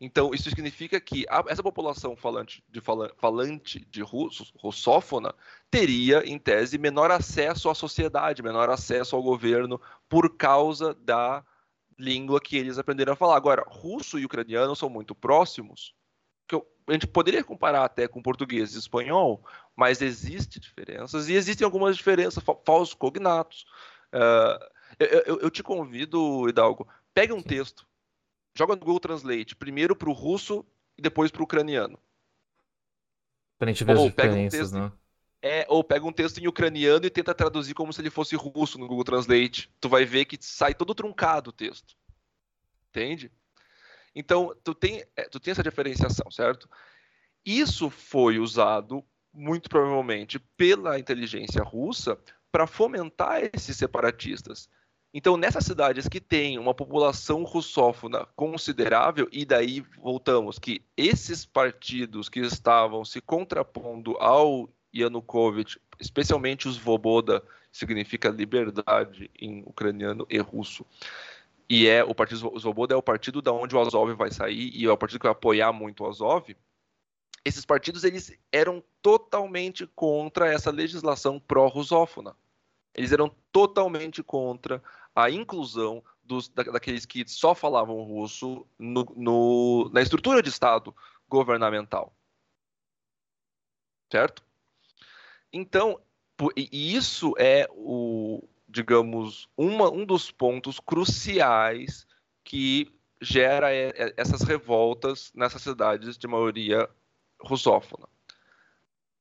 Então, 0.00 0.32
isso 0.32 0.48
significa 0.48 0.98
que 0.98 1.26
a, 1.28 1.44
essa 1.48 1.62
população 1.62 2.16
falante 2.16 2.64
de, 2.70 2.80
falante 2.80 3.80
de 3.90 4.00
russo, 4.00 4.50
russófona, 4.56 5.34
teria, 5.70 6.26
em 6.26 6.38
tese, 6.38 6.78
menor 6.78 7.10
acesso 7.10 7.68
à 7.68 7.74
sociedade, 7.74 8.42
menor 8.42 8.70
acesso 8.70 9.14
ao 9.14 9.22
governo, 9.22 9.78
por 10.08 10.38
causa 10.38 10.94
da 10.94 11.44
língua 11.98 12.40
que 12.40 12.56
eles 12.56 12.78
aprenderam 12.78 13.12
a 13.12 13.16
falar. 13.16 13.36
Agora, 13.36 13.62
russo 13.68 14.18
e 14.18 14.24
ucraniano 14.24 14.74
são 14.74 14.88
muito 14.88 15.14
próximos, 15.14 15.94
que 16.48 16.54
eu, 16.54 16.66
a 16.88 16.92
gente 16.94 17.06
poderia 17.06 17.44
comparar 17.44 17.84
até 17.84 18.08
com 18.08 18.22
português 18.22 18.74
e 18.74 18.78
espanhol, 18.78 19.44
mas 19.76 20.00
existem 20.00 20.62
diferenças, 20.62 21.28
e 21.28 21.34
existem 21.34 21.64
algumas 21.64 21.94
diferenças, 21.94 22.42
falsos 22.64 22.94
cognatos. 22.94 23.66
Uh, 24.14 24.64
eu, 24.98 25.22
eu, 25.26 25.40
eu 25.40 25.50
te 25.50 25.62
convido, 25.62 26.48
Hidalgo, 26.48 26.88
pegue 27.12 27.34
um 27.34 27.42
texto 27.42 27.86
joga 28.54 28.74
no 28.74 28.80
Google 28.80 29.00
Translate, 29.00 29.56
primeiro 29.56 29.94
para 29.96 30.08
o 30.08 30.12
russo 30.12 30.64
e 30.96 31.02
depois 31.02 31.30
para 31.30 31.40
o 31.40 31.44
ucraniano. 31.44 31.98
Pra 33.58 33.68
gente 33.68 33.84
ver 33.84 33.92
as 33.92 33.98
Ou 33.98 34.10
pega 34.10 34.34
um 34.34 34.48
texto- 34.48 34.78
né? 34.78 34.92
É, 35.42 35.64
ou 35.70 35.82
pega 35.82 36.04
um 36.04 36.12
texto 36.12 36.38
em 36.38 36.46
ucraniano 36.46 37.06
e 37.06 37.10
tenta 37.10 37.34
traduzir 37.34 37.72
como 37.72 37.92
se 37.92 38.00
ele 38.02 38.10
fosse 38.10 38.36
russo 38.36 38.78
no 38.78 38.86
Google 38.86 39.04
Translate. 39.04 39.72
Tu 39.80 39.88
vai 39.88 40.04
ver 40.04 40.26
que 40.26 40.36
sai 40.40 40.74
todo 40.74 40.94
truncado 40.94 41.48
o 41.50 41.52
texto. 41.52 41.96
Entende? 42.90 43.32
Então, 44.14 44.54
tu 44.62 44.74
tem, 44.74 45.04
é, 45.16 45.22
tu 45.22 45.40
tem 45.40 45.52
essa 45.52 45.62
diferenciação, 45.62 46.30
certo? 46.30 46.68
Isso 47.44 47.88
foi 47.88 48.38
usado, 48.38 49.02
muito 49.32 49.70
provavelmente, 49.70 50.38
pela 50.38 50.98
inteligência 50.98 51.62
russa 51.62 52.18
para 52.52 52.66
fomentar 52.66 53.48
esses 53.54 53.76
separatistas. 53.76 54.68
Então, 55.12 55.36
nessas 55.36 55.64
cidades 55.64 56.08
que 56.08 56.20
têm 56.20 56.56
uma 56.58 56.72
população 56.72 57.42
russófona 57.42 58.26
considerável, 58.36 59.28
e 59.32 59.44
daí 59.44 59.80
voltamos 59.98 60.58
que 60.58 60.82
esses 60.96 61.44
partidos 61.44 62.28
que 62.28 62.38
estavam 62.40 63.04
se 63.04 63.20
contrapondo 63.20 64.16
ao 64.18 64.70
Yanukovych, 64.94 65.80
especialmente 65.98 66.68
os 66.68 66.76
Voboda, 66.76 67.42
significa 67.72 68.28
liberdade 68.28 69.30
em 69.38 69.62
ucraniano 69.66 70.26
e 70.30 70.38
russo. 70.38 70.86
E 71.68 71.86
é 71.86 72.02
o 72.02 72.14
partido 72.14 72.58
Svoboda 72.58 72.94
é 72.94 72.96
o 72.96 73.02
partido 73.02 73.40
da 73.40 73.52
onde 73.52 73.74
o 73.74 73.80
Azov 73.80 74.12
vai 74.14 74.30
sair 74.30 74.70
e 74.74 74.84
é 74.84 74.90
o 74.90 74.96
partido 74.96 75.20
que 75.20 75.26
vai 75.26 75.32
apoiar 75.32 75.72
muito 75.72 76.02
o 76.02 76.08
Azov. 76.08 76.56
Esses 77.44 77.64
partidos 77.64 78.04
eles 78.04 78.36
eram 78.52 78.82
totalmente 79.00 79.86
contra 79.94 80.52
essa 80.52 80.70
legislação 80.70 81.38
pró-russófona. 81.38 82.36
Eles 82.92 83.12
eram 83.12 83.30
totalmente 83.52 84.22
contra 84.22 84.82
a 85.14 85.30
inclusão 85.30 86.02
dos, 86.22 86.48
da, 86.48 86.62
daqueles 86.62 87.04
que 87.04 87.26
só 87.28 87.54
falavam 87.54 88.02
russo 88.02 88.66
no, 88.78 89.04
no, 89.16 89.90
na 89.92 90.00
estrutura 90.00 90.42
de 90.42 90.48
Estado 90.48 90.94
governamental. 91.28 92.14
Certo? 94.10 94.42
Então, 95.52 96.00
isso 96.72 97.34
é 97.38 97.68
o, 97.70 98.42
digamos, 98.68 99.48
uma, 99.56 99.90
um 99.90 100.04
dos 100.04 100.30
pontos 100.30 100.80
cruciais 100.80 102.06
que 102.42 102.92
gera 103.20 103.68
essas 104.16 104.42
revoltas 104.42 105.30
nessas 105.34 105.62
cidades 105.62 106.16
de 106.16 106.26
maioria 106.26 106.88
russófona. 107.40 108.08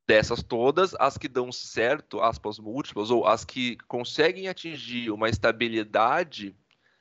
Dessas 0.09 0.41
todas, 0.41 0.95
as 0.95 1.19
que 1.19 1.27
dão 1.27 1.51
certo, 1.51 2.19
aspas 2.19 2.57
múltiplas, 2.57 3.11
ou 3.11 3.27
as 3.27 3.45
que 3.45 3.77
conseguem 3.87 4.47
atingir 4.47 5.11
uma 5.11 5.29
estabilidade, 5.29 6.55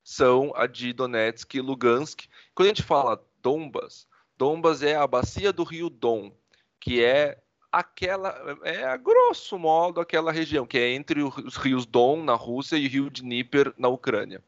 são 0.04 0.52
a 0.54 0.66
de 0.66 0.92
Donetsk 0.92 1.54
e 1.54 1.62
Lugansk. 1.62 2.26
Quando 2.54 2.66
a 2.66 2.68
gente 2.68 2.82
fala 2.82 3.26
Donbas, 3.40 4.06
Donbas 4.36 4.82
é 4.82 4.94
a 4.94 5.06
bacia 5.06 5.54
do 5.54 5.64
rio 5.64 5.88
Don, 5.88 6.36
que 6.78 7.02
é 7.02 7.42
aquela 7.72 8.58
é 8.62 8.84
a 8.84 8.98
grosso 8.98 9.58
modo 9.58 10.02
aquela 10.02 10.30
região 10.30 10.66
que 10.66 10.76
é 10.76 10.92
entre 10.92 11.22
os 11.22 11.56
rios 11.56 11.86
Don 11.86 12.22
na 12.22 12.34
Rússia 12.34 12.76
e 12.76 12.84
o 12.84 12.90
rio 12.90 13.10
Dnieper 13.10 13.72
na 13.78 13.88
Ucrânia, 13.88 14.44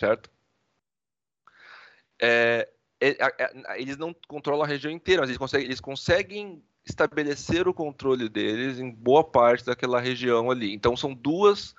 certo? 0.00 0.30
É, 2.18 2.70
é, 2.98 3.10
é, 3.20 3.82
eles 3.82 3.98
não 3.98 4.16
controlam 4.26 4.64
a 4.64 4.66
região 4.66 4.90
inteira, 4.90 5.20
mas 5.20 5.28
eles 5.28 5.38
conseguem, 5.38 5.66
eles 5.66 5.80
conseguem 5.80 6.64
estabelecer 6.84 7.68
o 7.68 7.74
controle 7.74 8.28
deles 8.28 8.78
em 8.78 8.90
boa 8.90 9.22
parte 9.22 9.64
daquela 9.64 10.00
região 10.00 10.50
ali. 10.50 10.74
Então 10.74 10.96
são 10.96 11.14
duas, 11.14 11.74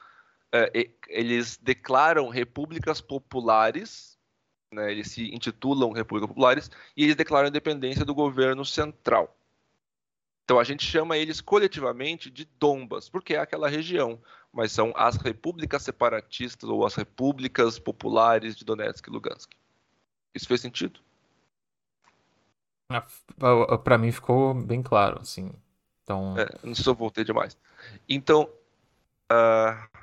é, 0.52 0.90
eles 1.08 1.58
declaram 1.62 2.30
repúblicas 2.30 3.02
populares, 3.02 4.18
né, 4.72 4.92
eles 4.92 5.12
se 5.12 5.34
intitulam 5.34 5.92
repúblicas 5.92 6.30
populares 6.30 6.72
e 6.96 7.04
eles 7.04 7.16
declaram 7.16 7.46
a 7.46 7.50
independência 7.50 8.06
do 8.06 8.16
governo 8.16 8.66
central. 8.66 9.36
Então 10.44 10.60
a 10.60 10.64
gente 10.64 10.86
chama 10.86 11.18
eles 11.18 11.40
coletivamente 11.40 12.30
de 12.30 12.46
Dombas, 12.60 13.08
porque 13.08 13.34
é 13.36 13.40
aquela 13.40 13.70
região, 13.70 14.22
mas 14.52 14.72
são 14.72 14.94
as 14.96 15.16
repúblicas 15.16 15.84
separatistas 15.84 16.70
ou 16.70 16.86
as 16.86 16.96
repúblicas 16.96 17.80
populares 17.80 18.56
de 18.56 18.66
Donetsk 18.66 19.08
e 19.08 19.12
Lugansk. 19.12 19.52
Isso 20.36 20.48
fez 20.48 20.60
sentido? 20.60 21.00
Para 23.84 23.98
mim 23.98 24.12
ficou 24.12 24.54
bem 24.54 24.82
claro, 24.82 25.20
assim. 25.22 25.52
Então. 26.04 26.36
É, 26.38 26.48
não 26.64 26.74
eu 26.86 26.96
voltei 26.96 27.24
demais. 27.24 27.58
Então, 28.08 28.50
uh... 29.32 30.00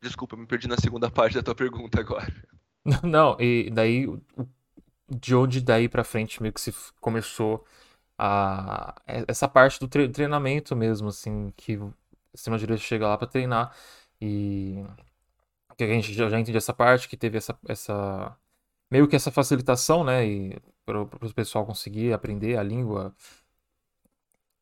desculpa, 0.00 0.36
me 0.36 0.46
perdi 0.46 0.68
na 0.68 0.76
segunda 0.76 1.10
parte 1.10 1.34
da 1.34 1.42
tua 1.42 1.54
pergunta 1.54 2.00
agora. 2.00 2.32
Não, 3.02 3.36
e 3.40 3.68
daí 3.70 4.06
de 5.08 5.34
onde 5.34 5.60
daí 5.60 5.88
para 5.88 6.04
frente 6.04 6.40
meio 6.40 6.52
que 6.54 6.60
se 6.60 6.72
começou 7.00 7.64
a 8.18 8.94
essa 9.06 9.48
parte 9.48 9.78
do 9.80 9.88
tre 9.88 10.08
treinamento 10.08 10.74
mesmo, 10.74 11.08
assim, 11.08 11.52
que 11.56 11.76
o 11.76 11.92
sistema 12.34 12.58
direito 12.58 12.80
chega 12.80 13.08
lá 13.08 13.18
para 13.18 13.26
treinar 13.26 13.74
e 14.20 14.84
que 15.76 15.84
a 15.84 15.88
gente 15.88 16.14
já, 16.14 16.28
já 16.28 16.40
entende 16.40 16.56
essa 16.56 16.72
parte, 16.72 17.08
que 17.08 17.16
teve 17.16 17.36
essa, 17.38 17.58
essa 17.68 18.36
meio 18.90 19.08
que 19.08 19.16
essa 19.16 19.30
facilitação, 19.30 20.04
né, 20.04 20.26
e 20.26 20.58
para 20.84 21.02
o 21.02 21.34
pessoal 21.34 21.66
conseguir 21.66 22.12
aprender 22.12 22.56
a 22.56 22.62
língua 22.62 23.14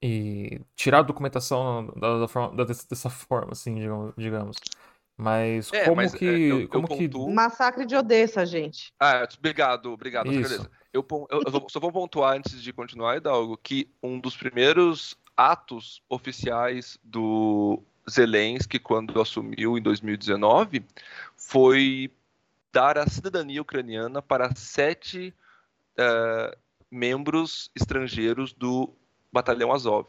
e 0.03 0.61
tirar 0.75 0.99
a 0.99 1.03
documentação 1.03 1.93
da, 1.97 2.21
da 2.21 2.29
forma, 2.29 2.65
dessa 2.65 3.11
forma, 3.11 3.53
assim, 3.53 3.77
digamos. 4.17 4.57
Mas 5.17 5.73
é, 5.73 5.85
como 5.85 5.97
mas, 5.97 6.13
que. 6.13 6.27
É, 6.27 6.53
eu, 6.53 6.69
como 6.69 6.87
eu 6.87 6.97
que... 6.97 7.09
pontuo... 7.09 7.33
Massacre 7.33 7.87
de 7.87 7.95
Odessa, 7.95 8.45
gente. 8.45 8.93
Ah, 8.99 9.27
obrigado, 9.39 9.93
obrigado. 9.93 10.31
Eu, 10.93 11.07
eu, 11.31 11.67
só 11.69 11.79
vou 11.79 11.93
pontuar 11.93 12.37
antes 12.37 12.63
de 12.63 12.73
continuar, 12.73 13.17
Hidalgo, 13.17 13.57
que 13.57 13.89
um 14.03 14.19
dos 14.19 14.37
primeiros 14.37 15.17
atos 15.37 16.03
oficiais 16.09 16.99
do 17.03 17.83
Zelensky, 18.11 18.79
quando 18.79 19.21
assumiu 19.21 19.79
em 19.79 19.83
2019, 19.83 20.85
foi 21.37 22.13
dar 22.75 22.99
a 22.99 23.09
cidadania 23.09 23.63
ucraniana 23.63 24.21
para 24.21 24.53
sete 24.57 25.33
uh, 25.97 26.59
membros 26.91 27.71
estrangeiros 27.73 28.53
do 28.53 28.93
batalhão 29.33 29.73
Azov. 29.73 30.09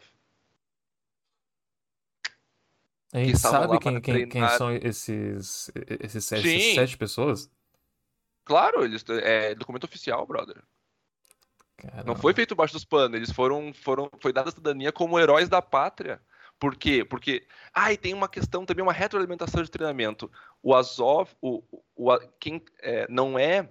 A 3.13 3.19
gente 3.19 3.37
sabe 3.37 3.77
quem, 3.79 4.01
quem, 4.01 4.27
quem, 4.27 4.49
são 4.49 4.73
esses, 4.73 5.71
esses 6.01 6.25
sete, 6.25 6.55
essas 6.55 6.73
sete 6.73 6.97
pessoas? 6.97 7.49
Claro, 8.43 8.83
eles, 8.83 9.05
é 9.07 9.53
documento 9.53 9.83
oficial, 9.83 10.25
brother. 10.25 10.61
Caramba. 11.77 12.03
Não 12.03 12.15
foi 12.15 12.33
feito 12.33 12.55
baixo 12.55 12.73
dos 12.73 12.83
panos, 12.83 13.15
eles 13.15 13.31
foram, 13.31 13.73
foram 13.73 14.09
foi 14.19 14.33
dada 14.33 14.49
a 14.49 14.51
cidadania 14.51 14.91
como 14.91 15.19
heróis 15.19 15.47
da 15.47 15.61
pátria. 15.61 16.19
Por 16.59 16.75
quê? 16.75 17.03
Porque, 17.03 17.45
ah, 17.73 17.91
e 17.91 17.97
tem 17.97 18.13
uma 18.13 18.29
questão 18.29 18.65
também, 18.65 18.81
uma 18.81 18.93
retroalimentação 18.93 19.61
de 19.61 19.69
treinamento. 19.69 20.31
O 20.65 20.73
Azov, 20.73 21.29
o, 21.39 21.61
o, 21.95 22.17
quem 22.39 22.59
é, 22.81 23.05
não 23.07 23.37
é 23.37 23.69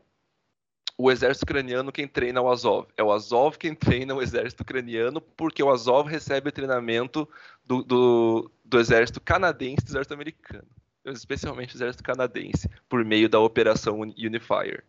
o 0.97 1.11
exército 1.11 1.43
ucraniano 1.43 1.91
quem 1.91 2.07
treina 2.07 2.41
o 2.41 2.49
Azov. 2.49 2.87
É 2.97 3.03
o 3.03 3.11
Azov 3.11 3.59
quem 3.59 3.75
treina 3.75 4.15
o 4.15 4.23
exército 4.23 4.63
ucraniano, 4.63 5.21
porque 5.21 5.61
o 5.61 5.73
Azov 5.73 6.09
recebe 6.09 6.53
treinamento 6.53 7.29
do, 7.65 7.83
do, 7.83 8.49
do 8.65 8.79
exército 8.79 9.21
canadense 9.21 9.83
e 9.83 9.85
do 9.87 9.91
exército 9.91 10.15
americano. 10.15 10.69
Especialmente 11.07 11.75
o 11.75 11.79
exército 11.79 12.05
canadense, 12.05 12.71
por 12.89 13.05
meio 13.05 13.29
da 13.29 13.41
Operação 13.41 13.99
Unifier, 13.99 14.85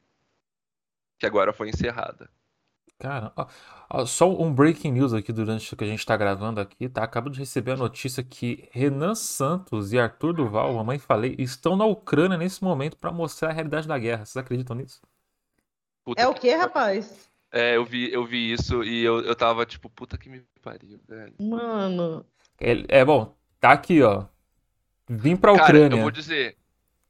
que 1.17 1.25
agora 1.25 1.51
foi 1.51 1.69
encerrada. 1.69 2.29
Cara, 2.97 3.33
ó, 3.35 3.47
ó, 3.89 4.05
só 4.05 4.29
um 4.29 4.53
breaking 4.53 4.93
news 4.93 5.13
aqui 5.13 5.33
durante 5.33 5.73
o 5.73 5.77
que 5.77 5.83
a 5.83 5.87
gente 5.87 6.05
tá 6.05 6.15
gravando 6.15 6.61
aqui, 6.61 6.87
tá? 6.87 7.03
Acabo 7.03 7.29
de 7.29 7.39
receber 7.39 7.71
a 7.71 7.77
notícia 7.77 8.23
que 8.23 8.69
Renan 8.71 9.15
Santos 9.15 9.91
e 9.91 9.99
Arthur 9.99 10.33
Duval, 10.33 10.73
mamãe 10.73 10.97
falei, 10.97 11.35
estão 11.37 11.75
na 11.75 11.85
Ucrânia 11.85 12.37
nesse 12.37 12.63
momento 12.63 12.97
para 12.97 13.11
mostrar 13.11 13.49
a 13.49 13.53
realidade 13.53 13.87
da 13.87 13.97
guerra. 13.99 14.25
Vocês 14.25 14.37
acreditam 14.37 14.75
nisso? 14.75 15.01
Puta 16.05 16.21
é 16.21 16.27
o 16.27 16.33
que, 16.33 16.53
rapaz? 16.55 17.29
É, 17.51 17.75
eu 17.75 17.85
vi, 17.85 18.11
eu 18.11 18.25
vi 18.25 18.51
isso 18.51 18.83
e 18.83 19.03
eu, 19.03 19.21
eu 19.21 19.35
tava 19.35 19.65
tipo, 19.65 19.89
puta 19.89 20.17
que 20.17 20.29
me 20.29 20.43
pariu, 20.61 20.99
velho. 21.07 21.33
Mano. 21.39 22.25
É, 22.59 22.99
é 22.99 23.05
bom, 23.05 23.35
tá 23.59 23.71
aqui, 23.71 24.01
ó. 24.01 24.25
Vim 25.07 25.35
pra 25.35 25.53
Cara, 25.53 25.63
Ucrânia. 25.63 25.97
eu 25.97 26.01
vou 26.01 26.11
dizer, 26.11 26.57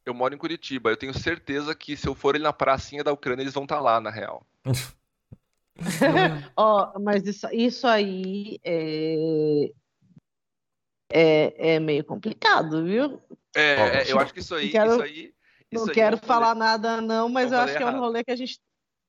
eu 0.05 0.13
moro 0.13 0.33
em 0.33 0.37
Curitiba, 0.37 0.89
eu 0.89 0.97
tenho 0.97 1.13
certeza 1.13 1.75
que 1.75 1.95
se 1.95 2.07
eu 2.07 2.15
for 2.15 2.35
ali 2.35 2.43
na 2.43 2.51
pracinha 2.51 3.03
da 3.03 3.13
Ucrânia, 3.13 3.43
eles 3.43 3.53
vão 3.53 3.63
estar 3.63 3.77
tá 3.77 3.81
lá, 3.81 4.01
na 4.01 4.09
real. 4.09 4.45
Ó, 6.55 6.91
oh, 6.95 6.99
mas 6.99 7.25
isso, 7.27 7.47
isso 7.51 7.87
aí 7.87 8.59
é... 8.63 9.71
é, 11.11 11.75
é 11.75 11.79
meio 11.79 12.03
complicado, 12.03 12.83
viu? 12.85 13.21
É, 13.55 14.01
é 14.01 14.11
eu 14.11 14.19
acho 14.19 14.33
que 14.33 14.39
isso 14.39 14.55
aí. 14.55 14.69
Quero, 14.69 14.91
isso 14.91 15.01
aí 15.01 15.35
não 15.71 15.83
isso 15.83 15.91
quero 15.91 16.15
aí 16.15 16.21
é 16.21 16.23
um 16.23 16.27
falar 16.27 16.55
nada, 16.55 17.01
não, 17.01 17.29
mas 17.29 17.51
eu 17.51 17.59
acho 17.59 17.75
que 17.75 17.83
é 17.83 17.85
um 17.85 17.99
rolê 17.99 18.23
que 18.23 18.31
a 18.31 18.35
gente. 18.35 18.59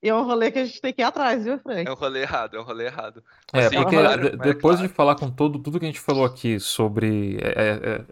É 0.03 0.15
um 0.15 0.25
rolê 0.25 0.53
que 0.53 0.59
a 0.59 0.65
gente 0.65 0.81
tem 0.81 0.93
que 0.93 1.01
ir 1.01 1.05
atrás, 1.05 1.43
viu, 1.45 1.59
Frank? 1.59 1.89
É 1.89 1.91
um 1.91 1.97
rolê 1.97 2.21
errado, 2.21 2.57
é 2.57 2.61
um 2.61 2.65
rolê 2.65 2.85
errado. 2.85 3.25
É, 3.53 3.67
assim, 3.67 3.77
porque 3.77 3.97
claro, 3.97 4.31
de, 4.31 4.37
depois 4.37 4.77
claro. 4.77 4.89
de 4.89 4.95
falar 4.95 5.17
com 5.17 5.31
todo, 5.31 5.59
tudo 5.59 5.81
que 5.81 5.87
a 5.87 5.89
gente 5.89 6.01
falou 6.01 6.25
aqui 6.25 6.61
sobre. 6.61 7.39
É, 7.41 8.05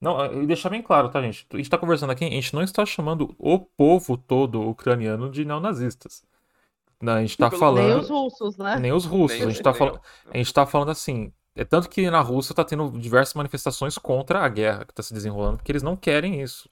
não, 0.00 0.42
e 0.42 0.46
deixar 0.46 0.68
bem 0.68 0.82
claro, 0.82 1.08
tá, 1.10 1.22
gente? 1.22 1.46
A 1.52 1.56
gente 1.56 1.70
tá 1.70 1.78
conversando 1.78 2.10
aqui, 2.10 2.24
a 2.24 2.28
gente 2.28 2.52
não 2.54 2.62
está 2.62 2.84
chamando 2.84 3.36
o 3.38 3.60
povo 3.60 4.16
todo 4.16 4.68
ucraniano 4.68 5.30
de 5.30 5.44
neonazistas. 5.44 6.24
Não, 7.02 7.14
a 7.14 7.20
gente 7.20 7.36
tá 7.36 7.50
falando. 7.50 7.88
Nem 7.88 7.98
os 7.98 8.08
russos, 8.08 8.56
né? 8.56 8.78
Nem 8.78 8.92
os 8.92 9.04
russos. 9.04 9.36
Nem 9.36 9.48
a, 9.48 9.50
gente 9.50 9.62
tá 9.62 9.74
eu. 9.78 10.00
a 10.30 10.36
gente 10.36 10.54
tá 10.54 10.64
falando 10.64 10.92
assim. 10.92 11.32
É 11.54 11.64
tanto 11.64 11.90
que 11.90 12.08
na 12.08 12.20
Rússia 12.20 12.54
tá 12.54 12.64
tendo 12.64 12.90
diversas 12.92 13.34
manifestações 13.34 13.98
contra 13.98 14.40
a 14.40 14.48
guerra 14.48 14.86
que 14.86 14.94
tá 14.94 15.02
se 15.02 15.12
desenrolando, 15.12 15.58
porque 15.58 15.72
eles 15.72 15.82
não 15.82 15.96
querem 15.96 16.40
isso. 16.40 16.66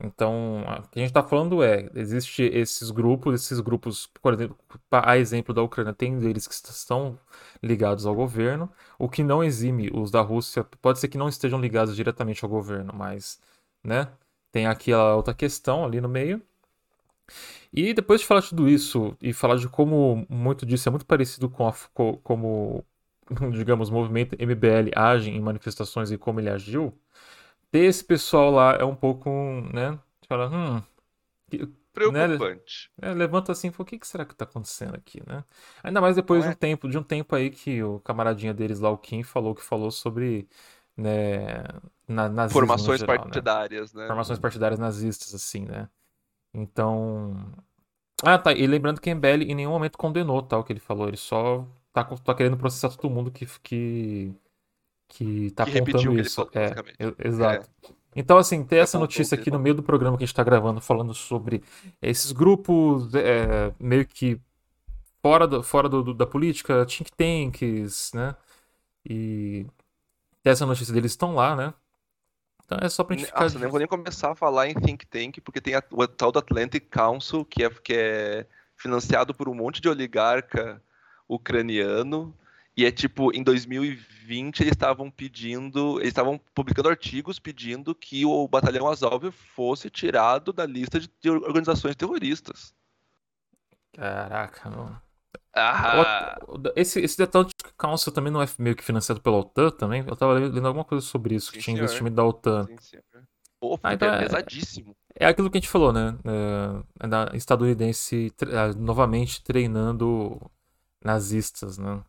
Então, 0.00 0.62
o 0.62 0.88
que 0.90 1.00
a 1.00 1.02
gente 1.02 1.12
tá 1.12 1.24
falando 1.24 1.60
é, 1.60 1.90
existe 1.94 2.42
esses 2.44 2.90
grupos, 2.92 3.34
esses 3.34 3.58
grupos, 3.58 4.06
por 4.22 4.34
exemplo, 4.34 4.56
a 4.92 5.18
exemplo 5.18 5.52
da 5.52 5.60
Ucrânia, 5.62 5.92
tem 5.92 6.16
deles 6.18 6.46
que 6.46 6.54
estão 6.54 7.18
ligados 7.60 8.06
ao 8.06 8.14
governo, 8.14 8.70
o 8.96 9.08
que 9.08 9.24
não 9.24 9.42
exime 9.42 9.90
os 9.92 10.12
da 10.12 10.20
Rússia, 10.20 10.62
pode 10.80 11.00
ser 11.00 11.08
que 11.08 11.18
não 11.18 11.28
estejam 11.28 11.60
ligados 11.60 11.96
diretamente 11.96 12.44
ao 12.44 12.50
governo, 12.50 12.92
mas, 12.94 13.40
né, 13.84 14.08
tem 14.52 14.66
aquela 14.66 15.16
outra 15.16 15.34
questão 15.34 15.84
ali 15.84 16.00
no 16.00 16.08
meio. 16.08 16.40
E 17.72 17.94
depois 17.94 18.20
de 18.20 18.26
falar 18.26 18.40
de 18.40 18.50
tudo 18.50 18.68
isso 18.68 19.16
e 19.22 19.32
falar 19.32 19.56
de 19.56 19.68
como 19.68 20.26
muito 20.28 20.66
disso 20.66 20.88
é 20.88 20.92
muito 20.92 21.06
parecido 21.06 21.48
com 21.50 21.66
a, 21.68 21.72
co- 21.94 22.18
como, 22.18 22.84
digamos, 23.52 23.88
o 23.90 23.92
movimento 23.92 24.36
MBL 24.38 24.90
age 24.96 25.30
em 25.30 25.40
manifestações 25.40 26.10
e 26.10 26.18
como 26.18 26.40
ele 26.40 26.50
agiu, 26.50 26.98
ter 27.70 27.80
esse 27.86 28.04
pessoal 28.04 28.50
lá 28.52 28.74
é 28.74 28.84
um 28.84 28.94
pouco, 28.96 29.30
né, 29.74 29.98
fala, 30.28 30.50
hum, 30.50 30.82
que- 31.50 31.68
Preocupante. 31.92 32.88
é, 33.00 33.12
levanta 33.14 33.52
assim, 33.52 33.68
e 33.68 33.70
fala, 33.70 33.82
o 33.84 33.86
que, 33.86 33.98
que 33.98 34.06
será 34.06 34.24
que 34.24 34.34
tá 34.34 34.44
acontecendo 34.44 34.94
aqui, 34.96 35.22
né? 35.26 35.44
Ainda 35.82 36.00
mais 36.00 36.16
depois 36.16 36.42
Não 36.42 36.44
de 36.44 36.50
é? 36.50 36.50
um 36.50 36.54
tempo, 36.54 36.88
de 36.88 36.98
um 36.98 37.02
tempo 37.02 37.34
aí 37.34 37.50
que 37.50 37.82
o 37.82 38.00
camaradinha 38.00 38.52
deles 38.54 38.80
lá, 38.80 38.90
o 38.90 38.98
Kim, 38.98 39.22
falou 39.22 39.54
que 39.54 39.62
falou 39.62 39.90
sobre, 39.90 40.48
né, 40.96 41.62
na, 42.08 42.28
nazismo 42.28 42.92
Formações 42.92 42.92
geral, 42.92 43.28
né? 43.28 43.46
partidárias, 43.48 43.92
né? 43.94 44.06
formações 44.06 44.38
partidárias 44.40 44.78
nazistas, 44.80 45.34
assim, 45.34 45.64
né? 45.66 45.88
Então. 46.62 47.36
Ah, 48.24 48.38
tá. 48.38 48.52
E 48.52 48.66
lembrando 48.66 49.00
que 49.00 49.10
MBL 49.10 49.44
em 49.44 49.54
nenhum 49.54 49.70
momento 49.72 49.98
condenou 49.98 50.42
tal 50.42 50.64
que 50.64 50.72
ele 50.72 50.80
falou. 50.80 51.08
Ele 51.08 51.16
só 51.16 51.66
tá, 51.92 52.04
tá 52.04 52.34
querendo 52.34 52.56
processar 52.58 52.90
todo 52.96 53.10
mundo 53.12 53.30
que, 53.30 53.46
que, 53.62 54.34
que 55.08 55.50
tá 55.52 55.64
Que 55.64 55.70
apontando 55.80 56.18
isso. 56.20 56.36
falou, 56.36 56.50
é, 56.54 56.82
exato. 57.28 57.70
Então, 58.16 58.38
assim, 58.38 58.64
ter 58.64 58.76
essa 58.78 58.98
Apontou 58.98 59.02
o 59.02 59.04
notícia 59.04 59.36
aqui 59.36 59.50
no 59.50 59.58
meio 59.58 59.74
do 59.74 59.82
programa 59.82 60.16
que 60.18 60.24
a 60.24 60.26
gente 60.26 60.34
tá 60.34 60.44
gravando, 60.44 60.80
falando 60.80 61.14
sobre 61.14 61.62
esses 62.02 62.32
grupos 62.32 63.14
é, 63.14 63.72
meio 63.78 64.06
que 64.06 64.40
fora, 65.22 65.46
do, 65.46 65.62
fora 65.62 65.88
do, 65.88 66.02
do- 66.02 66.14
da 66.14 66.26
política, 66.26 66.86
think 66.86 67.10
tanks, 67.16 68.12
né? 68.14 68.36
E 69.08 69.66
ter 70.42 70.50
essa 70.50 70.66
notícia 70.66 70.94
deles 70.94 71.12
estão 71.12 71.34
lá, 71.34 71.56
né? 71.56 71.74
Então 72.68 72.78
é 72.82 72.88
só 72.90 73.02
pra 73.02 73.16
gente 73.16 73.26
ficar. 73.26 73.44
Nossa, 73.44 73.58
nem 73.58 73.68
vou 73.70 73.78
nem 73.78 73.88
começar 73.88 74.32
a 74.32 74.34
falar 74.34 74.68
em 74.68 74.74
think 74.74 75.06
tank, 75.06 75.40
porque 75.40 75.58
tem 75.58 75.74
a- 75.74 75.82
o 75.90 76.06
tal 76.06 76.30
do 76.30 76.38
Atlantic 76.38 76.86
Council, 76.90 77.42
que 77.42 77.64
é, 77.64 77.70
que 77.70 77.94
é 77.94 78.46
financiado 78.76 79.32
por 79.32 79.48
um 79.48 79.54
monte 79.54 79.80
de 79.80 79.88
oligarca 79.88 80.82
ucraniano. 81.26 82.36
E 82.76 82.84
é 82.84 82.92
tipo, 82.92 83.34
em 83.34 83.42
2020 83.42 84.60
eles 84.60 84.72
estavam 84.72 85.10
pedindo, 85.10 85.98
eles 85.98 86.10
estavam 86.10 86.38
publicando 86.54 86.90
artigos 86.90 87.38
pedindo 87.38 87.94
que 87.94 88.26
o 88.26 88.46
batalhão 88.46 88.86
Azov 88.86 89.30
fosse 89.32 89.88
tirado 89.88 90.52
da 90.52 90.66
lista 90.66 91.00
de, 91.00 91.10
de 91.20 91.30
organizações 91.30 91.96
terroristas. 91.96 92.74
Caraca, 93.94 94.68
mano. 94.68 95.02
Ah, 95.52 96.38
Esse, 96.76 97.00
esse 97.00 97.22
Atlantic 97.22 97.54
Council 97.76 98.12
também 98.12 98.32
não 98.32 98.42
é 98.42 98.46
meio 98.58 98.76
que 98.76 98.84
financiado 98.84 99.20
pela 99.20 99.36
OTAN 99.38 99.70
também? 99.70 100.04
Eu 100.06 100.16
tava 100.16 100.34
lendo 100.34 100.66
alguma 100.66 100.84
coisa 100.84 101.04
sobre 101.04 101.34
isso, 101.34 101.52
que 101.52 101.58
Sim, 101.58 101.62
tinha 101.62 101.74
senhor. 101.74 101.76
investimento 101.76 102.16
da 102.16 102.24
OTAN. 102.24 102.70
sim. 102.80 102.98
Pô, 103.60 103.78
Ah, 103.82 103.94
então 103.94 104.08
é 104.08 104.12
é- 104.12 104.12
pesadíssimo. 104.12 104.96
É 105.20 105.26
aquilo 105.26 105.50
que 105.50 105.58
a 105.58 105.60
gente 105.60 105.70
falou, 105.70 105.92
né? 105.92 106.18
É, 107.00 107.06
é 107.06 107.08
da 107.08 107.30
estadunidense 107.34 108.30
tre- 108.36 108.56
ah, 108.56 108.72
novamente 108.74 109.42
treinando 109.44 110.40
nazistas, 111.04 111.78
né? 111.78 112.04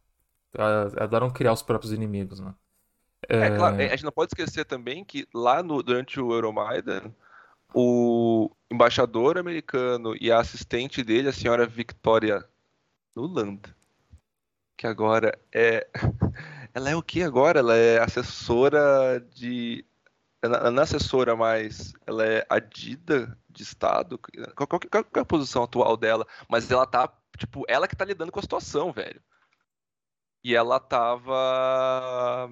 Ah, 0.58 1.04
Adoram 1.06 1.32
criar 1.32 1.54
os 1.54 1.64
próprios 1.64 1.94
inimigos, 1.94 2.40
né? 2.42 2.56
É 3.38 3.50
claro, 3.50 3.74
a 3.78 3.88
gente 3.88 4.04
não 4.04 4.12
pode 4.12 4.32
esquecer 4.34 4.66
também 4.66 5.04
que 5.06 5.28
lá 5.34 5.64
no, 5.64 5.82
durante 5.82 6.20
o 6.20 6.34
Euromaidan, 6.34 7.14
o 7.74 8.52
embaixador 8.72 9.38
americano 9.38 10.16
e 10.22 10.32
a 10.32 10.40
assistente 10.40 11.04
dele, 11.04 11.30
a 11.30 11.34
senhora 11.34 11.68
Victoria 11.68 12.46
Nuland, 13.16 13.62
que 14.78 14.88
agora 14.88 15.38
é. 15.54 15.88
Ela 16.74 16.92
é 16.92 16.96
o 16.96 17.02
que 17.02 17.24
agora? 17.24 17.60
Ela 17.60 17.76
é 17.76 18.00
assessora 18.00 19.20
de. 19.34 19.84
Ela 20.42 20.72
não 20.72 20.80
é 20.82 20.84
assessora 20.84 21.36
mais, 21.36 21.92
ela 22.06 22.26
é 22.26 22.46
adida 22.50 23.38
de 23.50 23.64
Estado. 23.64 24.18
Qual, 24.56 24.68
qual, 24.68 24.80
qual- 24.80 25.06
é 25.16 25.20
a 25.20 25.26
posição 25.26 25.64
atual 25.64 25.98
dela? 25.98 26.26
Mas 26.48 26.70
ela 26.72 26.86
tá, 26.86 27.12
tipo, 27.38 27.66
ela 27.68 27.88
que 27.88 27.96
tá 27.96 28.06
lidando 28.06 28.32
com 28.32 28.40
a 28.40 28.44
situação, 28.44 28.94
velho. 28.94 29.22
E 30.44 30.56
ela 30.56 30.80
tava. 30.80 32.50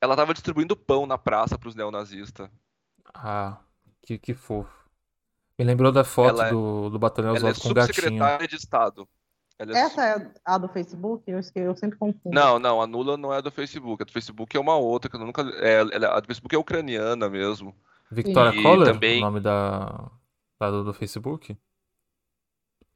Ela 0.00 0.16
tava 0.16 0.34
distribuindo 0.34 0.76
pão 0.76 1.06
na 1.06 1.16
praça 1.16 1.56
pros 1.58 1.74
neonazistas. 1.74 2.48
Ah, 3.14 3.58
que, 4.02 4.18
que 4.18 4.34
fofo. 4.34 4.72
Me 5.58 5.64
lembrou 5.64 5.92
da 5.92 6.02
foto 6.02 6.30
Ela 6.30 6.48
é- 6.48 6.50
do, 6.50 6.90
do 6.90 6.98
Batalhão 6.98 7.36
Ela 7.36 7.50
é 7.50 7.54
com 7.54 7.68
o 7.68 7.74
gatinho. 7.74 7.94
subsecretária 7.94 8.48
de 8.48 8.56
Estado. 8.56 9.08
Ela 9.58 9.72
é 9.78 9.80
Essa 9.82 10.04
é 10.04 10.32
a 10.44 10.58
do 10.58 10.68
Facebook? 10.68 11.30
Eu, 11.30 11.40
eu 11.54 11.76
sempre 11.76 11.96
confundo. 11.98 12.34
Não, 12.34 12.58
não, 12.58 12.82
a 12.82 12.86
Nula 12.86 13.16
não 13.16 13.32
é 13.32 13.40
do 13.40 13.50
Facebook. 13.52 14.02
A 14.02 14.06
do 14.06 14.12
Facebook 14.12 14.56
é 14.56 14.60
uma 14.60 14.76
outra, 14.76 15.08
que 15.08 15.16
eu 15.16 15.20
nunca. 15.20 15.42
É, 15.60 15.74
ela- 15.80 16.16
a 16.16 16.20
do 16.20 16.26
Facebook 16.26 16.54
é 16.54 16.58
ucraniana 16.58 17.28
mesmo. 17.28 17.74
Victoria 18.10 18.58
E 18.58 18.62
Kohler, 18.62 18.92
também- 18.92 19.18
o 19.18 19.24
nome 19.26 19.40
da, 19.40 20.10
da 20.58 20.70
do, 20.70 20.84
do 20.84 20.92
Facebook? 20.94 21.56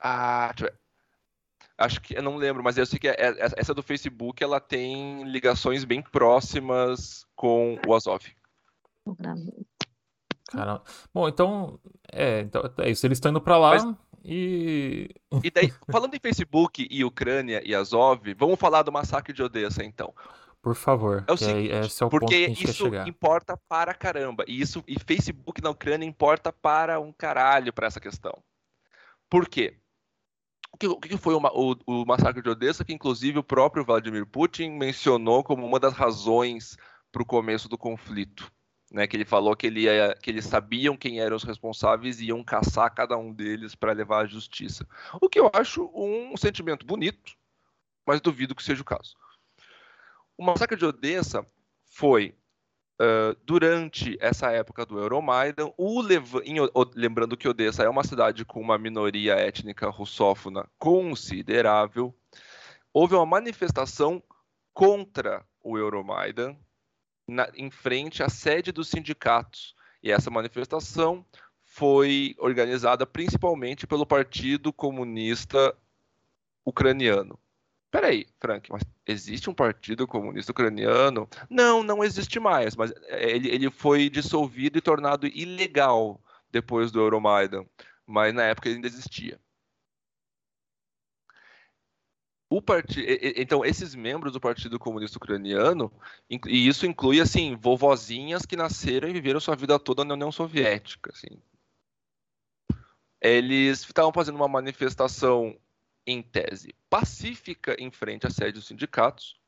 Ah, 0.01 0.48
deixa 0.55 0.66
eu 0.66 0.70
ver. 0.72 0.78
Acho 1.78 2.01
que 2.01 2.16
eu 2.18 2.22
não 2.22 2.36
lembro, 2.36 2.62
mas 2.62 2.76
eu 2.76 2.85
sei 2.85 2.98
que 2.98 3.06
é- 3.09 3.14
é- 3.16 3.36
essa 3.56 3.72
do 3.72 3.82
Facebook 3.85 4.43
ela 4.43 4.59
tem 4.59 5.22
ligações 5.30 5.85
bem 5.85 6.02
próximas 6.02 7.24
com 7.36 7.78
o 7.86 7.94
Azov. 7.94 8.24
Caramba. 10.51 10.82
Bom, 11.14 11.28
então 11.28 11.78
é, 12.12 12.40
então 12.40 12.62
é 12.78 12.90
isso. 12.90 13.06
Eles 13.06 13.18
estão 13.18 13.30
indo 13.30 13.40
pra 13.40 13.59
lá 13.59 13.70
Mas- 13.76 13.97
e 14.24 15.09
E 15.43 15.51
daí, 15.51 15.73
falando 15.90 16.15
em 16.15 16.20
Facebook 16.20 16.86
e 16.90 17.05
Ucrânia 17.05 17.62
e 17.65 17.74
Azov, 17.74 18.20
vamos 18.36 18.59
falar 18.59 18.82
do 18.82 18.93
massacre 18.93 19.32
de 19.32 19.43
Odessa 19.43 19.85
então. 19.85 20.15
por 20.61 20.74
favor, 20.74 21.24
É 21.27 21.32
o 21.32 21.36
seguinte, 21.36 21.70
esse 21.73 22.03
é 22.03 22.07
o 22.07 22.11
porque 22.11 22.47
isso 22.49 22.86
importa 23.07 23.57
para 23.69 23.95
caramba. 23.95 24.45
E 24.47 24.61
isso 24.61 24.82
e 24.86 24.99
Facebook 24.99 25.62
na 25.62 25.70
Ucrânia 25.70 26.07
importa 26.07 26.53
para 26.53 27.01
um 27.01 27.12
caralho 27.12 27.73
para 27.73 27.86
essa 27.86 28.01
questão. 28.01 28.32
Por 29.31 29.49
quê? 29.49 29.78
O 30.85 31.01
que, 31.01 31.16
foi 31.16 31.35
o, 31.35 31.40
ma- 31.40 31.51
o- 31.53 31.77
o 31.86 32.05
massacre 32.05 32.43
de 32.43 32.49
Odessa, 32.51 32.85
que 32.85 32.93
inclusive 32.93 33.39
o 33.39 33.43
próprio 33.45 33.85
Vladimir 33.85 34.27
Putin 34.27 34.70
mencionou 34.70 35.43
como 35.43 35.66
uma 35.66 35.81
das 35.81 35.93
razões 35.95 36.77
para 37.11 37.23
o 37.23 37.27
começo 37.27 37.69
do 37.69 37.78
conflito. 37.78 38.53
Né, 38.90 39.06
que 39.06 39.15
ele 39.16 39.27
falou 39.27 39.55
que, 39.55 39.66
ele 39.66 39.81
ia- 39.82 40.15
que 40.15 40.31
eles 40.31 40.47
sabiam 40.47 40.97
quem 40.97 41.20
eram 41.20 41.36
os 41.36 41.44
responsáveis 41.44 42.20
e 42.20 42.27
iam 42.27 42.43
caçar 42.43 42.94
cada 42.94 43.19
um 43.19 43.35
deles 43.35 43.74
para 43.74 43.93
levar 43.93 44.24
à 44.24 44.27
justiça. 44.27 44.89
O 45.20 45.28
que 45.28 45.39
eu 45.39 45.51
acho 45.52 45.90
um 45.94 46.35
sentimento 46.39 46.86
bonito, 46.86 47.35
mas 48.06 48.19
duvido 48.19 48.55
que 48.55 48.62
seja 48.62 48.81
o 48.81 48.86
caso. 48.86 49.15
O 50.39 50.43
massacre 50.43 50.78
de 50.78 50.86
Odessa 50.86 51.47
foi 51.85 52.35
ah, 52.98 53.36
durante 53.44 54.16
essa 54.20 54.51
época 54.51 54.85
do 54.85 54.98
Euromaidan, 54.98 55.70
em 56.44 56.56
lembrando 56.97 57.36
que 57.36 57.48
Odessa 57.48 57.85
é 57.85 57.89
uma 57.89 58.02
cidade 58.02 58.44
com 58.44 58.60
uma 58.60 58.77
minoria 58.77 59.35
étnica 59.35 59.89
russófona 59.89 60.69
considerável, 60.78 62.15
houve 62.93 63.15
uma 63.15 63.27
manifestação 63.27 64.23
contra 64.74 65.47
o 65.62 65.78
Euromaidan 65.78 66.56
na- 67.29 67.51
em 67.55 67.71
frente 67.71 68.23
à 68.23 68.29
sede 68.29 68.73
dos 68.73 68.89
sindicatos. 68.89 69.75
E 70.03 70.11
essa 70.11 70.31
manifestação 70.31 71.25
foi 71.63 72.35
organizada 72.39 73.05
principalmente 73.07 73.87
pelo 73.87 74.07
Partido 74.07 74.73
Comunista 74.73 75.77
Ucraniano. 76.65 77.39
Peraí, 77.91 78.27
Frank, 78.39 78.71
mas 78.71 78.83
existe 79.07 79.49
um 79.49 79.55
partido 79.55 80.07
comunista 80.07 80.53
ucraniano? 80.53 81.27
Não, 81.49 81.83
não 81.83 82.05
existe 82.05 82.39
mais, 82.39 82.77
mas 82.77 82.93
é, 83.07 83.31
ele, 83.31 83.49
ele 83.49 83.71
foi 83.71 84.11
dissolvido 84.11 84.77
e 84.77 84.83
tornado 84.83 85.27
ilegal 85.27 86.21
depois 86.51 86.91
do 86.91 87.01
Euromaidan, 87.01 87.65
mas 88.07 88.35
na 88.35 88.43
época 88.45 88.69
ele 88.69 88.77
ainda 88.77 88.89
existia. 88.89 89.41
O 92.51 92.62
parti... 92.62 93.01
e- 93.01 93.35
Então, 93.37 93.65
esses 93.65 93.95
membros 93.95 94.33
do 94.33 94.41
Partido 94.41 94.79
Comunista 94.79 95.19
Ucraniano, 95.19 95.93
e 96.31 96.66
isso 96.69 96.87
inclui, 96.87 97.20
assim, 97.20 97.57
vovozinhas 97.57 98.47
que 98.47 98.57
nasceram 98.57 99.09
e 99.09 99.12
viveram 99.12 99.41
sua 99.41 99.55
vida 99.55 99.79
toda 99.79 100.05
na 100.05 100.15
União 100.15 100.33
Soviética, 100.33 101.11
assim. 101.12 101.41
Eles 103.20 103.81
estavam 103.81 104.12
fazendo 104.12 104.37
uma 104.37 104.49
manifestação 104.49 105.59
em 106.07 106.23
tese 106.23 106.75
pacífica 106.89 107.77
em 107.79 107.91
frente 107.91 108.27
à 108.27 108.31
sede 108.31 108.53
dos 108.53 108.66
sindicatos, 108.66 109.39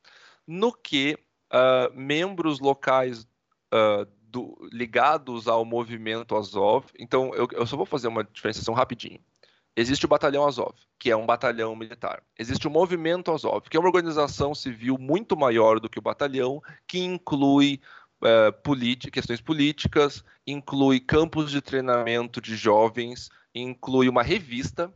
no 0.47 0.73
que 0.73 1.17
ah, 1.51 1.91
membros 1.95 2.61
locais 2.61 3.27
ah, 3.71 4.07
do- 4.23 4.59
ligados 4.73 5.49
ao 5.49 5.65
movimento 5.65 6.37
Azov, 6.37 6.87
então 6.99 7.35
eu, 7.35 7.49
eu 7.53 7.67
só 7.67 7.77
vou 7.77 7.87
fazer 7.87 8.09
uma 8.09 8.25
diferenciação 8.25 8.75
rapidinho. 8.75 9.21
Existe 9.77 10.05
o 10.05 10.09
Batalhão 10.09 10.47
Azov, 10.47 10.75
que 10.99 11.11
é 11.11 11.17
um 11.17 11.27
batalhão 11.27 11.75
militar. 11.75 12.23
Existe 12.39 12.67
o 12.67 12.71
Movimento 12.71 13.33
Azov, 13.33 13.69
que 13.69 13.77
é 13.77 13.81
uma 13.81 13.89
organização 13.89 14.55
civil 14.55 14.97
muito 14.99 15.37
maior 15.37 15.81
do 15.81 15.89
que 15.89 15.99
o 15.99 16.03
batalhão, 16.03 16.61
que 16.87 16.99
inclui 16.99 17.81
uh, 18.21 19.11
questões 19.11 19.41
políticas, 19.41 20.25
inclui 20.47 21.01
campos 21.01 21.51
de 21.51 21.61
treinamento 21.61 22.41
de 22.41 22.57
jovens, 22.57 23.31
inclui 23.55 24.09
uma 24.09 24.23
revista, 24.23 24.93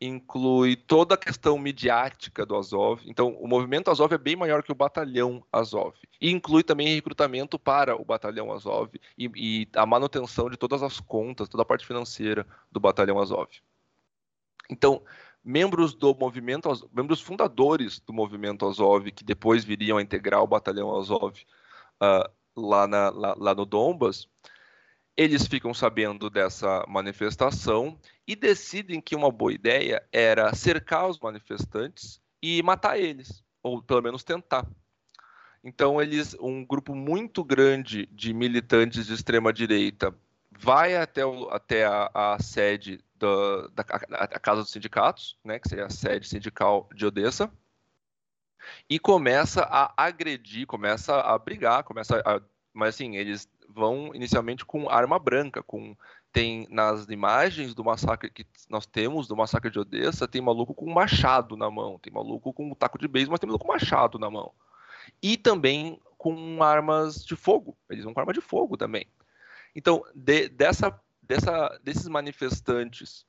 inclui 0.00 0.74
toda 0.74 1.14
a 1.14 1.18
questão 1.18 1.56
midiática 1.58 2.44
do 2.44 2.56
Azov. 2.56 3.02
Então, 3.06 3.36
o 3.38 3.46
movimento 3.46 3.90
Azov 3.90 4.12
é 4.12 4.18
bem 4.18 4.34
maior 4.34 4.62
que 4.62 4.72
o 4.72 4.74
batalhão 4.74 5.44
Azov. 5.52 5.94
E 6.20 6.30
inclui 6.30 6.64
também 6.64 6.94
recrutamento 6.94 7.58
para 7.58 7.94
o 7.94 8.04
batalhão 8.04 8.52
Azov 8.52 8.90
e, 9.16 9.30
e 9.36 9.68
a 9.76 9.86
manutenção 9.86 10.50
de 10.50 10.56
todas 10.56 10.82
as 10.82 10.98
contas, 10.98 11.48
toda 11.48 11.62
a 11.62 11.66
parte 11.66 11.86
financeira 11.86 12.46
do 12.70 12.80
batalhão 12.80 13.20
Azov. 13.20 13.48
Então, 14.72 15.02
membros 15.44 15.94
do 15.94 16.14
movimento, 16.14 16.68
membros 16.92 17.20
fundadores 17.20 18.00
do 18.00 18.12
movimento 18.12 18.66
Azov, 18.66 19.10
que 19.10 19.22
depois 19.22 19.64
viriam 19.64 19.98
a 19.98 20.02
integrar 20.02 20.42
o 20.42 20.46
batalhão 20.46 20.96
Azov 20.96 21.38
uh, 22.02 22.30
lá, 22.56 22.86
na, 22.86 23.10
lá, 23.10 23.34
lá 23.38 23.54
no 23.54 23.66
Donbas, 23.66 24.26
eles 25.14 25.46
ficam 25.46 25.74
sabendo 25.74 26.30
dessa 26.30 26.84
manifestação 26.88 27.98
e 28.26 28.34
decidem 28.34 28.98
que 28.98 29.14
uma 29.14 29.30
boa 29.30 29.52
ideia 29.52 30.02
era 30.10 30.54
cercar 30.54 31.06
os 31.06 31.20
manifestantes 31.20 32.20
e 32.40 32.62
matar 32.62 32.98
eles, 32.98 33.44
ou 33.62 33.82
pelo 33.82 34.00
menos 34.00 34.24
tentar. 34.24 34.66
Então 35.62 36.00
eles, 36.00 36.34
um 36.40 36.64
grupo 36.64 36.94
muito 36.94 37.44
grande 37.44 38.06
de 38.06 38.32
militantes 38.32 39.06
de 39.06 39.12
extrema 39.12 39.52
direita, 39.52 40.14
vai 40.50 40.96
até, 40.96 41.26
o, 41.26 41.50
até 41.50 41.84
a, 41.84 42.10
a 42.14 42.38
sede 42.42 43.04
da, 43.22 43.84
da 43.84 43.84
a, 44.18 44.40
Casa 44.40 44.62
dos 44.62 44.70
Sindicatos, 44.70 45.38
né, 45.44 45.58
que 45.58 45.68
seria 45.68 45.86
a 45.86 45.90
sede 45.90 46.26
sindical 46.26 46.88
de 46.94 47.06
Odessa, 47.06 47.50
e 48.88 48.98
começa 48.98 49.62
a 49.62 49.92
agredir, 49.96 50.66
começa 50.66 51.20
a 51.20 51.38
brigar, 51.38 51.84
começa 51.84 52.20
a, 52.24 52.40
mas 52.72 52.94
assim, 52.94 53.16
eles 53.16 53.48
vão 53.68 54.14
inicialmente 54.14 54.64
com 54.64 54.88
arma 54.88 55.18
branca, 55.18 55.62
com 55.62 55.96
tem 56.32 56.66
nas 56.70 57.06
imagens 57.08 57.74
do 57.74 57.84
massacre 57.84 58.30
que 58.30 58.46
nós 58.70 58.86
temos 58.86 59.28
do 59.28 59.36
massacre 59.36 59.70
de 59.70 59.78
Odessa, 59.78 60.26
tem 60.26 60.40
maluco 60.40 60.74
com 60.74 60.90
machado 60.90 61.56
na 61.56 61.70
mão, 61.70 61.98
tem 61.98 62.12
maluco 62.12 62.52
com 62.54 62.70
um 62.70 62.74
taco 62.74 62.98
de 62.98 63.06
beisebol, 63.06 63.32
mas 63.32 63.40
tem 63.40 63.46
maluco 63.46 63.66
com 63.66 63.72
machado 63.72 64.18
na 64.18 64.30
mão. 64.30 64.52
E 65.22 65.36
também 65.36 66.00
com 66.16 66.62
armas 66.62 67.24
de 67.24 67.36
fogo, 67.36 67.76
eles 67.90 68.04
vão 68.04 68.14
com 68.14 68.20
arma 68.20 68.32
de 68.32 68.40
fogo 68.40 68.76
também. 68.76 69.06
Então, 69.74 70.02
de, 70.14 70.48
dessa, 70.48 70.98
dessa, 71.22 71.78
desses 71.82 72.08
manifestantes, 72.08 73.24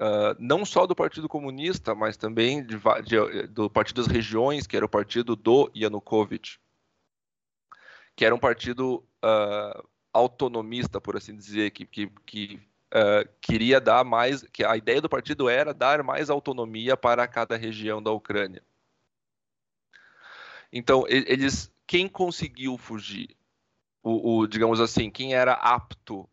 uh, 0.00 0.36
não 0.38 0.64
só 0.64 0.86
do 0.86 0.94
Partido 0.94 1.28
Comunista, 1.28 1.94
mas 1.94 2.16
também 2.16 2.64
de, 2.64 2.76
de, 3.04 3.46
do 3.48 3.70
Partido 3.70 4.02
das 4.02 4.12
Regiões, 4.12 4.66
que 4.66 4.76
era 4.76 4.84
o 4.84 4.88
partido 4.88 5.34
do 5.34 5.70
Yanukovych, 5.74 6.58
que 8.14 8.24
era 8.24 8.34
um 8.34 8.38
partido 8.38 9.04
uh, 9.24 9.88
autonomista, 10.12 11.00
por 11.00 11.16
assim 11.16 11.34
dizer, 11.34 11.70
que, 11.70 11.86
que, 11.86 12.12
que 12.26 12.60
uh, 12.92 13.28
queria 13.40 13.80
dar 13.80 14.04
mais, 14.04 14.42
que 14.42 14.64
a 14.64 14.76
ideia 14.76 15.00
do 15.00 15.08
partido 15.08 15.48
era 15.48 15.72
dar 15.72 16.02
mais 16.02 16.28
autonomia 16.28 16.96
para 16.96 17.26
cada 17.26 17.56
região 17.56 18.02
da 18.02 18.10
Ucrânia. 18.10 18.62
Então, 20.70 21.04
eles, 21.08 21.72
quem 21.86 22.08
conseguiu 22.08 22.76
fugir, 22.76 23.34
o, 24.02 24.40
o 24.40 24.46
digamos 24.46 24.80
assim, 24.80 25.10
quem 25.10 25.34
era 25.34 25.54
apto 25.54 26.28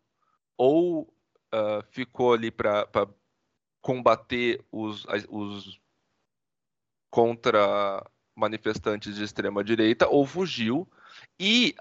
ou 0.56 1.02
uh, 1.02 1.82
ficou 1.90 2.32
ali 2.32 2.50
para 2.50 2.86
combater 3.80 4.64
os, 4.70 5.06
os 5.28 5.80
contra 7.10 8.04
manifestantes 8.34 9.16
de 9.16 9.24
extrema 9.24 9.64
direita 9.64 10.08
ou 10.08 10.26
fugiu. 10.26 10.86
E 11.40 11.74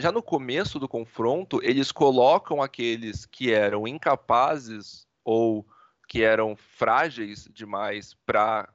já 0.00 0.10
no 0.10 0.22
começo 0.22 0.78
do 0.78 0.88
confronto, 0.88 1.60
eles 1.62 1.92
colocam 1.92 2.60
aqueles 2.60 3.24
que 3.24 3.52
eram 3.52 3.86
incapazes 3.86 5.06
ou 5.24 5.66
que 6.08 6.22
eram 6.22 6.56
frágeis 6.56 7.48
demais 7.52 8.14
para 8.26 8.68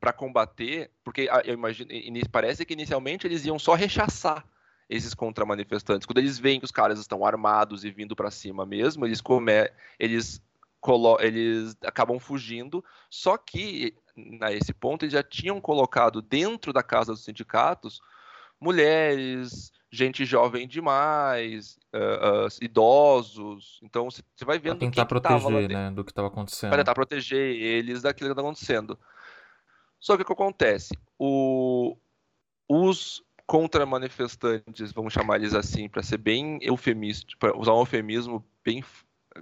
para 0.00 0.14
combater, 0.14 0.90
porque 1.04 1.28
eu 1.44 1.52
imagino, 1.52 1.90
parece 2.32 2.64
que 2.64 2.72
inicialmente 2.72 3.26
eles 3.26 3.44
iam 3.44 3.58
só 3.58 3.74
rechaçar 3.74 4.42
esses 4.94 5.14
contra-manifestantes. 5.14 6.06
Quando 6.06 6.18
eles 6.18 6.38
veem 6.38 6.58
que 6.58 6.64
os 6.64 6.70
caras 6.70 6.98
estão 6.98 7.24
armados 7.24 7.84
e 7.84 7.90
vindo 7.90 8.14
para 8.14 8.30
cima 8.30 8.64
mesmo, 8.64 9.04
eles 9.04 9.20
come, 9.20 9.52
eles 9.98 10.42
eles 11.20 11.76
acabam 11.82 12.18
fugindo. 12.18 12.84
Só 13.08 13.38
que 13.38 13.94
nesse 14.14 14.74
ponto 14.74 15.04
eles 15.04 15.14
já 15.14 15.22
tinham 15.22 15.60
colocado 15.60 16.20
dentro 16.20 16.72
da 16.72 16.82
casa 16.82 17.12
dos 17.12 17.24
sindicatos 17.24 18.00
mulheres, 18.60 19.72
gente 19.90 20.24
jovem 20.24 20.66
demais, 20.66 21.78
uh, 21.94 22.46
uh, 22.46 22.64
idosos. 22.64 23.78
Então 23.82 24.10
você 24.10 24.44
vai 24.44 24.58
vendo 24.58 24.78
pra 24.78 24.88
tentar 24.88 25.06
proteger, 25.06 25.68
né, 25.68 25.90
do 25.90 26.04
que 26.04 26.10
estava 26.10 26.28
acontecendo. 26.28 26.70
Para 26.70 26.78
tentar 26.78 26.94
proteger 26.94 27.56
eles 27.56 28.02
daquilo 28.02 28.28
que 28.28 28.32
está 28.32 28.42
acontecendo. 28.42 28.98
Só 30.00 30.16
que 30.16 30.22
o 30.22 30.26
que 30.26 30.32
acontece? 30.32 30.98
O, 31.18 31.96
os 32.68 33.22
contra-manifestantes, 33.46 34.92
vamos 34.92 35.12
chamar 35.12 35.36
eles 35.36 35.54
assim, 35.54 35.88
para 35.88 36.02
ser 36.02 36.18
bem 36.18 36.58
eufemista, 36.62 37.34
para 37.38 37.56
usar 37.56 37.74
um 37.74 37.80
eufemismo 37.80 38.44
bem, 38.64 38.82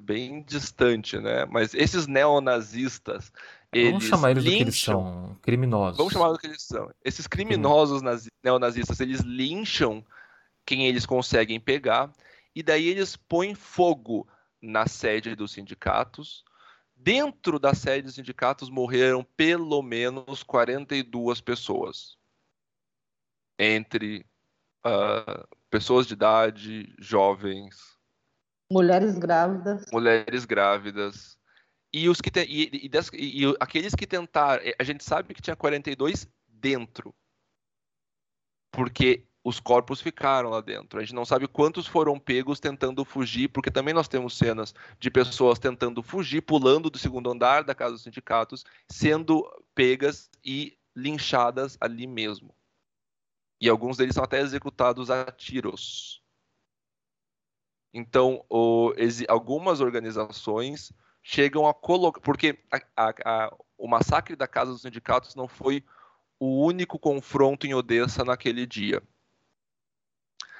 bem 0.00 0.42
distante, 0.42 1.18
né? 1.18 1.46
Mas 1.46 1.74
esses 1.74 2.06
neonazistas, 2.06 3.32
Vamos 3.74 4.04
chamar 4.04 4.32
eles 4.32 4.44
lincham, 4.44 4.52
do 4.52 4.56
que 4.56 4.62
eles 4.64 4.80
são, 4.80 5.36
criminosos. 5.40 5.96
Vamos 5.96 6.12
chamar 6.12 6.32
do 6.32 6.38
que 6.38 6.46
eles 6.46 6.62
são. 6.62 6.90
Esses 7.02 7.26
criminosos 7.26 8.02
nazi, 8.02 8.30
neonazistas, 8.42 9.00
eles 9.00 9.20
lincham 9.20 10.04
quem 10.66 10.86
eles 10.86 11.06
conseguem 11.06 11.58
pegar, 11.58 12.12
e 12.54 12.62
daí 12.62 12.86
eles 12.88 13.16
põem 13.16 13.54
fogo 13.54 14.28
na 14.60 14.86
sede 14.86 15.34
dos 15.34 15.52
sindicatos. 15.52 16.44
Dentro 16.94 17.58
da 17.58 17.74
sede 17.74 18.02
dos 18.02 18.14
sindicatos 18.14 18.68
morreram 18.68 19.26
pelo 19.36 19.82
menos 19.82 20.42
42 20.42 21.40
pessoas. 21.40 22.16
Entre 23.62 24.26
uh, 24.84 25.46
pessoas 25.70 26.06
de 26.06 26.14
idade, 26.14 26.94
jovens. 26.98 27.76
Mulheres 28.70 29.18
grávidas. 29.18 29.84
Mulheres 29.92 30.44
grávidas 30.44 31.38
e, 31.92 32.08
os 32.08 32.20
que 32.20 32.30
te, 32.30 32.40
e, 32.40 32.70
e, 32.72 32.90
e, 33.18 33.44
e, 33.44 33.56
aqueles 33.60 33.94
que 33.94 34.06
tentaram, 34.06 34.62
a 34.78 34.84
gente 34.84 35.04
sabe 35.04 35.34
que 35.34 35.42
tinha 35.42 35.54
42 35.54 36.26
dentro, 36.48 37.14
porque 38.70 39.26
os 39.44 39.60
corpos 39.60 40.00
ficaram 40.00 40.48
lá 40.48 40.60
dentro. 40.60 40.98
A 40.98 41.02
gente 41.02 41.14
não 41.14 41.24
sabe 41.24 41.46
quantos 41.46 41.86
foram 41.86 42.18
pegos 42.18 42.60
tentando 42.60 43.04
fugir, 43.04 43.48
porque 43.48 43.70
também 43.70 43.92
nós 43.92 44.08
temos 44.08 44.38
cenas 44.38 44.74
de 44.98 45.10
pessoas 45.10 45.58
tentando 45.58 46.02
fugir, 46.02 46.40
pulando 46.40 46.88
do 46.88 46.96
segundo 46.96 47.30
andar 47.30 47.62
da 47.62 47.74
casa 47.74 47.92
dos 47.92 48.02
sindicatos, 48.02 48.64
sendo 48.88 49.44
pegas 49.74 50.30
e 50.42 50.78
linchadas 50.96 51.76
ali 51.80 52.06
mesmo. 52.06 52.54
E 53.62 53.68
alguns 53.68 53.96
deles 53.96 54.16
são 54.16 54.24
até 54.24 54.40
executados 54.40 55.08
a 55.08 55.24
tiros. 55.30 56.20
Então, 57.94 58.44
o, 58.50 58.92
algumas 59.28 59.80
organizações 59.80 60.92
chegam 61.22 61.68
a 61.68 61.72
colocar. 61.72 62.20
Porque 62.22 62.58
a, 62.72 62.80
a, 62.96 63.14
a, 63.24 63.56
o 63.78 63.86
massacre 63.86 64.34
da 64.34 64.48
Casa 64.48 64.72
dos 64.72 64.82
Sindicatos 64.82 65.36
não 65.36 65.46
foi 65.46 65.84
o 66.40 66.66
único 66.66 66.98
confronto 66.98 67.64
em 67.64 67.72
Odessa 67.72 68.24
naquele 68.24 68.66
dia. 68.66 69.00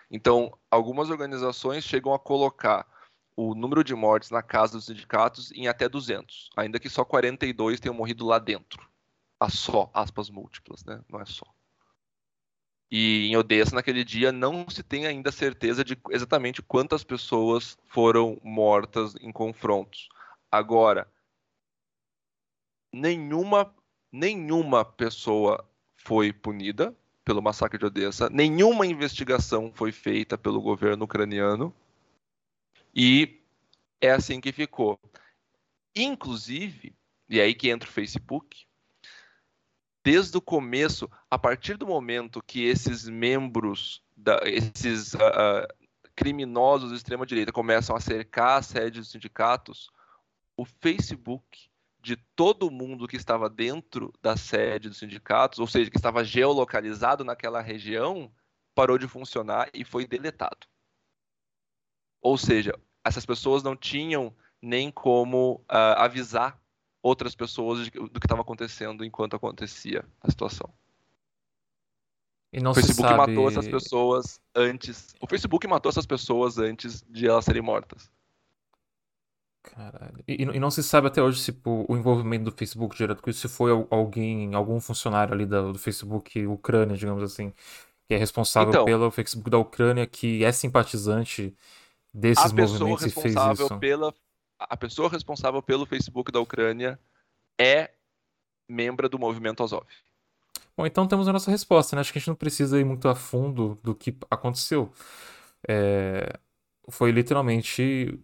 Então, 0.08 0.56
algumas 0.70 1.10
organizações 1.10 1.82
chegam 1.82 2.14
a 2.14 2.20
colocar 2.20 2.86
o 3.34 3.52
número 3.52 3.82
de 3.82 3.96
mortes 3.96 4.30
na 4.30 4.44
Casa 4.44 4.74
dos 4.74 4.86
Sindicatos 4.86 5.50
em 5.50 5.66
até 5.66 5.88
200, 5.88 6.50
ainda 6.56 6.78
que 6.78 6.88
só 6.88 7.04
42 7.04 7.80
tenham 7.80 7.96
morrido 7.96 8.24
lá 8.24 8.38
dentro. 8.38 8.88
A 9.40 9.50
só, 9.50 9.90
aspas 9.92 10.30
múltiplas, 10.30 10.84
né? 10.84 11.02
Não 11.08 11.20
é 11.20 11.24
só. 11.24 11.52
E 12.94 13.28
em 13.28 13.36
Odessa, 13.38 13.74
naquele 13.74 14.04
dia, 14.04 14.30
não 14.30 14.68
se 14.68 14.82
tem 14.82 15.06
ainda 15.06 15.32
certeza 15.32 15.82
de 15.82 15.96
exatamente 16.10 16.60
quantas 16.60 17.02
pessoas 17.02 17.78
foram 17.88 18.38
mortas 18.44 19.14
em 19.22 19.32
confrontos. 19.32 20.10
Agora, 20.50 21.10
nenhuma, 22.92 23.74
nenhuma 24.12 24.84
pessoa 24.84 25.66
foi 25.96 26.34
punida 26.34 26.94
pelo 27.24 27.40
massacre 27.40 27.78
de 27.78 27.86
Odessa, 27.86 28.28
nenhuma 28.28 28.86
investigação 28.86 29.72
foi 29.72 29.90
feita 29.90 30.36
pelo 30.36 30.60
governo 30.60 31.06
ucraniano 31.06 31.74
e 32.94 33.40
é 34.02 34.10
assim 34.10 34.38
que 34.38 34.52
ficou. 34.52 35.00
Inclusive, 35.96 36.94
e 37.26 37.40
é 37.40 37.44
aí 37.44 37.54
que 37.54 37.70
entra 37.70 37.88
o 37.88 37.92
Facebook, 37.92 38.66
desde 40.04 40.36
o 40.36 40.40
começo, 40.40 41.10
a 41.30 41.38
partir 41.38 41.76
do 41.76 41.86
momento 41.86 42.42
que 42.42 42.64
esses 42.64 43.08
membros, 43.08 44.02
da, 44.16 44.40
esses 44.44 45.14
uh, 45.14 45.66
criminosos 46.14 46.90
de 46.90 46.96
extrema 46.96 47.24
direita 47.24 47.52
começam 47.52 47.94
a 47.94 48.00
cercar 48.00 48.58
a 48.58 48.62
sede 48.62 49.00
dos 49.00 49.10
sindicatos, 49.10 49.90
o 50.56 50.64
Facebook 50.64 51.70
de 52.00 52.16
todo 52.34 52.70
mundo 52.70 53.06
que 53.06 53.16
estava 53.16 53.48
dentro 53.48 54.12
da 54.20 54.36
sede 54.36 54.88
dos 54.88 54.98
sindicatos, 54.98 55.60
ou 55.60 55.66
seja, 55.66 55.90
que 55.90 55.96
estava 55.96 56.24
geolocalizado 56.24 57.24
naquela 57.24 57.60
região, 57.60 58.30
parou 58.74 58.98
de 58.98 59.06
funcionar 59.06 59.70
e 59.72 59.84
foi 59.84 60.06
deletado. 60.06 60.66
Ou 62.20 62.36
seja, 62.36 62.72
essas 63.04 63.24
pessoas 63.24 63.62
não 63.62 63.76
tinham 63.76 64.34
nem 64.60 64.90
como 64.90 65.64
uh, 65.70 65.96
avisar 65.96 66.61
outras 67.02 67.34
pessoas 67.34 67.90
do 67.90 68.20
que 68.20 68.26
estava 68.26 68.42
acontecendo 68.42 69.04
enquanto 69.04 69.34
acontecia 69.34 70.04
a 70.20 70.30
situação. 70.30 70.72
o 72.54 72.74
Facebook 72.74 73.08
sabe... 73.08 73.16
matou 73.16 73.48
essas 73.48 73.68
pessoas 73.68 74.40
antes. 74.54 75.14
O 75.20 75.26
Facebook 75.26 75.66
matou 75.66 75.90
essas 75.90 76.06
pessoas 76.06 76.58
antes 76.58 77.04
de 77.10 77.26
elas 77.26 77.44
serem 77.44 77.62
mortas. 77.62 78.10
Caralho. 79.62 80.22
E, 80.26 80.42
e, 80.42 80.60
não 80.60 80.70
se 80.70 80.82
sabe 80.82 81.06
até 81.06 81.22
hoje 81.22 81.40
se 81.40 81.50
o, 81.64 81.86
o 81.88 81.96
envolvimento 81.96 82.44
do 82.44 82.52
Facebook 82.52 82.96
direto 82.96 83.22
com 83.22 83.30
isso, 83.30 83.48
se 83.48 83.54
foi 83.54 83.70
alguém, 83.90 84.54
algum 84.54 84.80
funcionário 84.80 85.32
ali 85.32 85.46
do, 85.46 85.72
do 85.72 85.78
Facebook 85.78 86.44
Ucrânia, 86.46 86.96
digamos 86.96 87.22
assim, 87.22 87.52
que 88.08 88.14
é 88.14 88.16
responsável 88.16 88.70
então, 88.70 88.84
pelo 88.84 89.10
Facebook 89.10 89.48
da 89.48 89.58
Ucrânia, 89.58 90.04
que 90.06 90.44
é 90.44 90.50
simpatizante 90.50 91.54
desses 92.12 92.52
movimentos 92.52 93.06
e 93.06 93.10
fez 93.10 93.34
isso. 93.34 93.78
Pela, 93.78 94.12
a 94.68 94.76
pessoa 94.76 95.08
responsável 95.08 95.62
pelo 95.62 95.86
Facebook 95.86 96.30
da 96.30 96.40
Ucrânia 96.40 96.98
é 97.58 97.92
membro 98.68 99.08
do 99.08 99.18
movimento 99.18 99.62
Azov. 99.62 99.86
Bom, 100.76 100.86
então 100.86 101.06
temos 101.06 101.28
a 101.28 101.32
nossa 101.32 101.50
resposta, 101.50 101.94
né? 101.94 102.00
Acho 102.00 102.12
que 102.12 102.18
a 102.18 102.20
gente 102.20 102.28
não 102.28 102.34
precisa 102.34 102.80
ir 102.80 102.84
muito 102.84 103.08
a 103.08 103.14
fundo 103.14 103.78
do 103.82 103.94
que 103.94 104.16
aconteceu. 104.30 104.92
É... 105.68 106.38
Foi 106.88 107.10
literalmente 107.12 108.18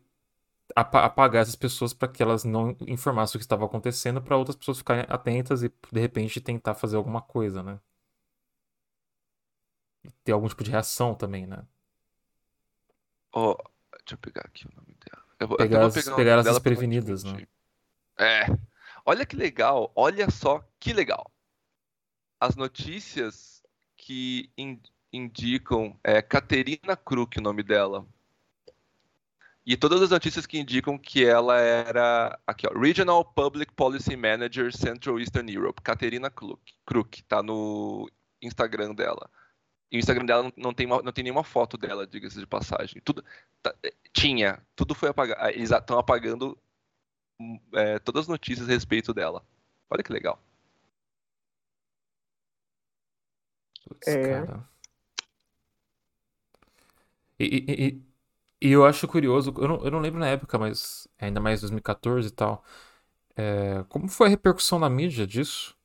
apagar 0.74 1.42
essas 1.42 1.56
pessoas 1.56 1.92
para 1.94 2.08
que 2.08 2.22
elas 2.22 2.44
não 2.44 2.76
informassem 2.86 3.36
o 3.36 3.38
que 3.38 3.44
estava 3.44 3.64
acontecendo 3.64 4.22
para 4.22 4.36
outras 4.36 4.56
pessoas 4.56 4.78
ficarem 4.78 5.04
atentas 5.08 5.62
e 5.62 5.72
de 5.92 6.00
repente 6.00 6.40
tentar 6.40 6.74
fazer 6.74 6.96
alguma 6.96 7.22
coisa, 7.22 7.62
né? 7.62 7.80
E 10.04 10.10
ter 10.24 10.32
algum 10.32 10.48
tipo 10.48 10.64
de 10.64 10.70
reação 10.70 11.14
também, 11.14 11.46
né? 11.46 11.64
Oh, 13.32 13.56
deixa 13.98 14.14
eu 14.14 14.18
pegar 14.18 14.42
aqui 14.46 14.66
o 14.66 14.74
nome. 14.74 14.87
Eu, 15.38 15.48
pegar, 15.56 15.86
as, 15.86 15.94
pegar, 15.94 16.16
pegar 16.16 16.38
as 16.38 16.46
desprevenidas, 16.46 17.24
né? 17.24 17.46
É. 18.18 18.46
Olha 19.04 19.24
que 19.24 19.36
legal, 19.36 19.92
olha 19.94 20.30
só 20.30 20.62
que 20.80 20.92
legal. 20.92 21.30
As 22.40 22.56
notícias 22.56 23.62
que 23.96 24.50
in, 24.56 24.80
indicam 25.12 25.98
é 26.02 26.20
Caterina 26.20 26.96
Kruk, 26.96 27.38
o 27.38 27.42
nome 27.42 27.62
dela, 27.62 28.06
e 29.68 29.76
todas 29.76 30.00
as 30.00 30.08
notícias 30.08 30.46
que 30.46 30.58
indicam 30.58 30.96
que 30.96 31.22
ela 31.22 31.58
era 31.58 32.38
aqui, 32.46 32.66
ó, 32.66 32.72
Regional 32.72 33.22
Public 33.22 33.70
Policy 33.74 34.16
Manager 34.16 34.74
Central 34.74 35.20
Eastern 35.20 35.52
Europe, 35.52 35.82
Katerina 35.82 36.30
Kruk, 36.30 37.22
tá 37.24 37.42
no 37.42 38.10
Instagram 38.40 38.94
dela. 38.94 39.28
E 39.90 39.96
o 39.96 40.00
Instagram 40.00 40.26
dela 40.26 40.52
não 40.56 40.74
tem, 40.74 40.86
uma, 40.86 41.02
não 41.02 41.12
tem 41.12 41.24
nenhuma 41.24 41.44
foto 41.44 41.78
dela, 41.78 42.06
diga-se 42.06 42.38
de 42.38 42.46
passagem. 42.46 43.00
Tudo 43.02 43.24
tá, 43.62 43.74
é, 43.82 43.92
tinha, 44.12 44.62
tudo 44.76 44.94
foi 44.94 45.08
apagado. 45.10 45.48
Eles 45.50 45.70
estão 45.70 45.98
apagando 45.98 46.58
é, 47.74 47.98
todas 48.00 48.22
as 48.22 48.28
notícias 48.28 48.68
a 48.68 48.72
respeito 48.72 49.14
dela. 49.14 49.44
Olha 49.90 50.02
que 50.02 50.12
legal. 50.12 50.40
Putz, 53.86 54.06
é. 54.08 54.44
E, 57.38 57.44
e, 57.44 57.88
e, 57.88 58.68
e 58.68 58.72
eu 58.72 58.84
acho 58.86 59.06
curioso, 59.08 59.54
eu 59.58 59.68
não, 59.68 59.84
eu 59.84 59.90
não 59.90 60.00
lembro 60.00 60.20
na 60.20 60.28
época, 60.28 60.58
mas 60.58 61.08
ainda 61.18 61.40
mais 61.40 61.60
2014 61.60 62.28
e 62.28 62.30
tal. 62.32 62.64
É, 63.36 63.84
como 63.90 64.08
foi 64.08 64.28
a 64.28 64.30
repercussão 64.30 64.78
na 64.80 64.90
mídia 64.90 65.26
disso? 65.26 65.77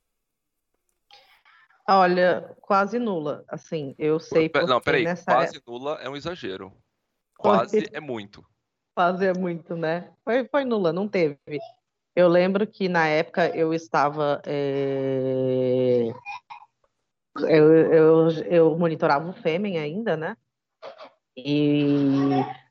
Olha, 1.88 2.56
quase 2.60 2.98
nula. 2.98 3.44
Assim, 3.48 3.94
eu 3.98 4.18
sei 4.18 4.50
Não, 4.66 4.80
peraí, 4.80 5.04
quase 5.04 5.56
época... 5.56 5.72
nula 5.72 5.98
é 6.00 6.08
um 6.08 6.16
exagero. 6.16 6.72
Quase 7.36 7.90
é 7.92 8.00
muito. 8.00 8.46
Quase 8.96 9.26
é 9.26 9.34
muito, 9.34 9.76
né? 9.76 10.10
Foi, 10.24 10.46
foi 10.48 10.64
nula, 10.64 10.92
não 10.92 11.08
teve. 11.08 11.36
Eu 12.14 12.28
lembro 12.28 12.64
que 12.66 12.88
na 12.88 13.06
época 13.08 13.48
eu 13.48 13.74
estava. 13.74 14.40
É... 14.46 16.10
Eu, 17.40 17.74
eu, 17.74 18.28
eu 18.44 18.78
monitorava 18.78 19.28
o 19.28 19.32
Fêmen 19.32 19.78
ainda, 19.78 20.16
né? 20.16 20.36
E 21.36 22.30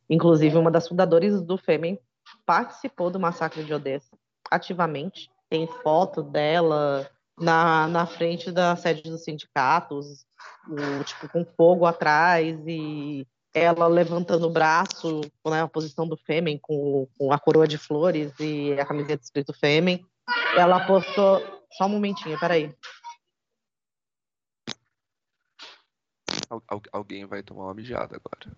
Inclusive, 0.09 0.57
uma 0.57 0.69
das 0.69 0.87
fundadoras 0.87 1.41
do 1.41 1.57
Fêmen 1.57 1.99
participou 2.45 3.09
do 3.09 3.19
massacre 3.19 3.63
de 3.63 3.73
Odessa 3.73 4.15
ativamente. 4.51 5.31
Tem 5.49 5.67
foto 5.67 6.21
dela 6.21 7.09
na, 7.39 7.87
na 7.87 8.05
frente 8.05 8.51
da 8.51 8.75
sede 8.75 9.03
dos 9.03 9.23
sindicatos, 9.23 10.25
o, 10.67 11.03
tipo, 11.03 11.27
com 11.29 11.45
fogo 11.45 11.85
atrás 11.85 12.59
e 12.67 13.27
ela 13.53 13.87
levantando 13.87 14.47
o 14.47 14.51
braço, 14.51 15.21
né, 15.45 15.61
a 15.61 15.67
posição 15.67 16.07
do 16.07 16.17
Fêmen 16.17 16.57
com, 16.59 17.07
com 17.17 17.31
a 17.31 17.39
coroa 17.39 17.67
de 17.67 17.77
flores 17.77 18.31
e 18.39 18.73
a 18.79 18.85
camiseta 18.85 19.23
escrito 19.23 19.53
Fêmen. 19.53 20.03
Ela 20.57 20.85
postou. 20.85 21.41
Só 21.71 21.85
um 21.85 21.89
momentinho, 21.89 22.39
peraí. 22.39 22.71
alguém 26.91 27.25
vai 27.25 27.41
tomar 27.41 27.63
uma 27.63 27.73
mijada 27.73 28.15
agora. 28.15 28.55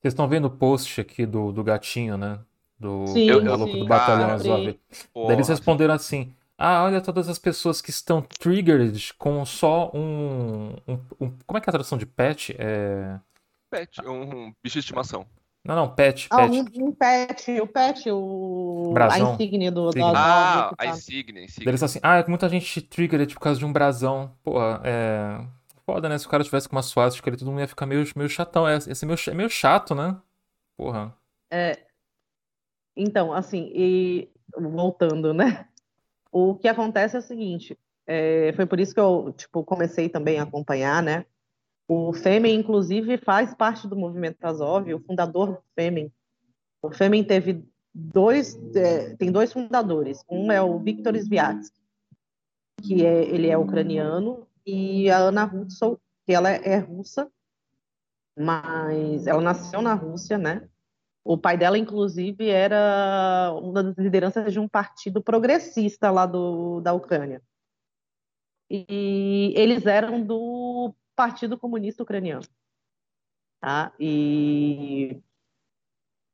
Vocês 0.00 0.12
estão 0.12 0.28
vendo 0.28 0.46
o 0.46 0.50
post 0.50 1.00
aqui 1.00 1.24
do, 1.24 1.52
do 1.52 1.62
gatinho, 1.62 2.16
né? 2.16 2.40
Do, 2.78 3.06
sim, 3.06 3.30
do, 3.30 3.40
sim. 3.40 3.78
do 3.78 3.86
Batalhão 3.86 4.30
Azov. 4.30 4.78
Daí 5.14 5.32
eles 5.32 5.48
responderam 5.48 5.94
assim: 5.94 6.34
Ah, 6.56 6.84
olha 6.84 7.00
todas 7.00 7.28
as 7.28 7.38
pessoas 7.38 7.80
que 7.80 7.90
estão 7.90 8.22
triggered 8.22 9.12
com 9.14 9.44
só 9.44 9.90
um. 9.92 10.76
um, 10.86 10.98
um 11.20 11.30
como 11.46 11.58
é 11.58 11.60
que 11.60 11.68
é 11.68 11.70
a 11.70 11.72
tradução 11.72 11.98
de 11.98 12.06
pet? 12.06 12.54
É... 12.58 13.18
Pet, 13.70 14.00
um, 14.06 14.52
bicho 14.62 14.74
de 14.74 14.78
estimação. 14.78 15.26
Não, 15.64 15.74
não, 15.74 15.94
pet, 15.94 16.28
ah, 16.30 16.36
pet. 16.36 16.80
Um, 16.80 16.88
um 16.88 16.92
pet, 16.92 17.60
o 17.60 17.66
pet, 17.66 18.10
o... 18.10 18.90
Brasão. 18.92 19.30
a 19.30 19.34
insígnia 19.34 19.72
do, 19.72 19.90
do 19.90 20.04
Ah, 20.04 20.70
a 20.78 20.86
insígnia, 20.86 21.42
insígnia. 21.42 21.70
Eles 21.70 21.82
assim, 21.82 21.98
ah, 22.02 22.18
é 22.18 22.26
muita 22.28 22.48
gente 22.48 22.82
triggered 22.82 23.34
por 23.34 23.40
causa 23.40 23.58
de 23.58 23.64
um 23.64 23.72
brasão. 23.72 24.36
Pô, 24.42 24.60
é 24.84 25.40
foda, 25.84 26.08
né? 26.08 26.18
Se 26.18 26.26
o 26.26 26.30
cara 26.30 26.42
tivesse 26.42 26.68
com 26.68 26.76
uma 26.76 26.82
suástica 26.82 27.30
ali, 27.30 27.36
todo 27.36 27.48
mundo 27.48 27.60
ia 27.60 27.68
ficar 27.68 27.86
meio, 27.86 28.04
meio 28.16 28.28
chatão. 28.28 28.66
É, 28.66 28.74
ia 28.74 28.94
ser 28.94 29.06
meio, 29.06 29.18
é 29.26 29.34
meio 29.34 29.50
chato, 29.50 29.94
né? 29.94 30.16
Porra. 30.76 31.14
É. 31.50 31.78
Então, 32.96 33.32
assim, 33.32 33.70
e 33.74 34.28
voltando, 34.56 35.32
né? 35.32 35.68
O 36.36 36.56
que 36.56 36.66
acontece 36.66 37.14
é 37.14 37.20
o 37.20 37.22
seguinte, 37.22 37.78
é, 38.04 38.52
foi 38.54 38.66
por 38.66 38.80
isso 38.80 38.92
que 38.92 38.98
eu, 38.98 39.32
tipo, 39.36 39.62
comecei 39.62 40.08
também 40.08 40.40
a 40.40 40.42
acompanhar, 40.42 41.00
né? 41.00 41.24
O 41.86 42.12
Fêmen, 42.12 42.56
inclusive, 42.56 43.18
faz 43.18 43.54
parte 43.54 43.86
do 43.86 43.94
movimento 43.94 44.44
Azov, 44.44 44.92
o 44.92 44.98
fundador 44.98 45.52
do 45.52 45.62
Fêmen. 45.76 46.12
O 46.82 46.90
Fêmen 46.90 47.22
teve 47.22 47.64
dois, 47.94 48.58
é, 48.74 49.14
tem 49.14 49.30
dois 49.30 49.52
fundadores. 49.52 50.24
Um 50.28 50.50
é 50.50 50.60
o 50.60 50.76
Viktor 50.80 51.14
Sviatsky, 51.14 51.80
que 52.82 53.06
é, 53.06 53.22
ele 53.26 53.48
é 53.48 53.56
ucraniano 53.56 54.44
e 54.66 55.08
a 55.10 55.18
Ana 55.18 55.44
Hudson, 55.44 55.96
que 56.26 56.32
ela 56.32 56.50
é 56.50 56.78
russa, 56.78 57.30
mas 58.36 59.28
ela 59.28 59.40
nasceu 59.40 59.80
na 59.80 59.94
Rússia, 59.94 60.36
né? 60.36 60.68
O 61.24 61.38
pai 61.38 61.56
dela, 61.56 61.78
inclusive, 61.78 62.48
era 62.48 63.50
uma 63.62 63.82
das 63.82 63.96
lideranças 63.96 64.52
de 64.52 64.60
um 64.60 64.68
partido 64.68 65.22
progressista 65.22 66.10
lá 66.10 66.26
do, 66.26 66.80
da 66.80 66.92
Ucrânia. 66.92 67.42
E 68.70 69.54
eles 69.56 69.86
eram 69.86 70.22
do 70.22 70.94
Partido 71.16 71.58
Comunista 71.58 72.02
Ucraniano. 72.02 72.44
Tá? 73.58 73.92
E 73.98 75.22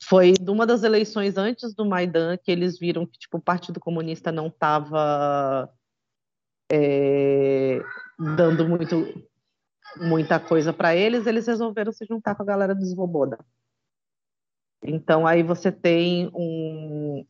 foi 0.03 0.33
de 0.33 0.51
uma 0.51 0.67
das 0.67 0.83
eleições 0.83 1.37
antes 1.37 1.73
do 1.75 1.85
Maidan 1.85 2.37
que 2.37 2.51
eles 2.51 2.79
viram 2.79 3.07
que 3.07 3.19
tipo, 3.19 3.39
o 3.39 3.43
Partido 3.43 3.79
Comunista 3.79 4.33
não 4.33 4.49
estava 4.49 5.73
é, 6.73 7.81
dando 8.19 8.69
muito, 8.69 9.05
muita 9.97 10.41
coisa 10.41 10.73
para 10.73 10.97
eles, 10.97 11.27
eles 11.27 11.47
resolveram 11.47 11.93
se 11.93 12.05
juntar 12.07 12.35
com 12.35 12.43
a 12.43 12.47
galera 12.47 12.75
do 12.75 12.85
Svoboda. 12.85 13.39
Então 14.83 15.27
aí 15.27 15.43
você 15.43 15.71
tem 15.71 16.31
um, 16.35 17.25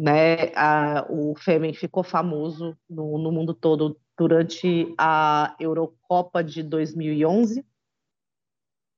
né, 0.00 0.52
a, 0.54 1.06
o 1.08 1.34
Fêmen 1.36 1.72
ficou 1.72 2.02
famoso 2.02 2.76
no, 2.88 3.18
no 3.18 3.32
mundo 3.32 3.54
todo 3.54 3.98
durante 4.16 4.94
a 4.98 5.54
Eurocopa 5.58 6.42
de 6.42 6.62
2011, 6.62 7.64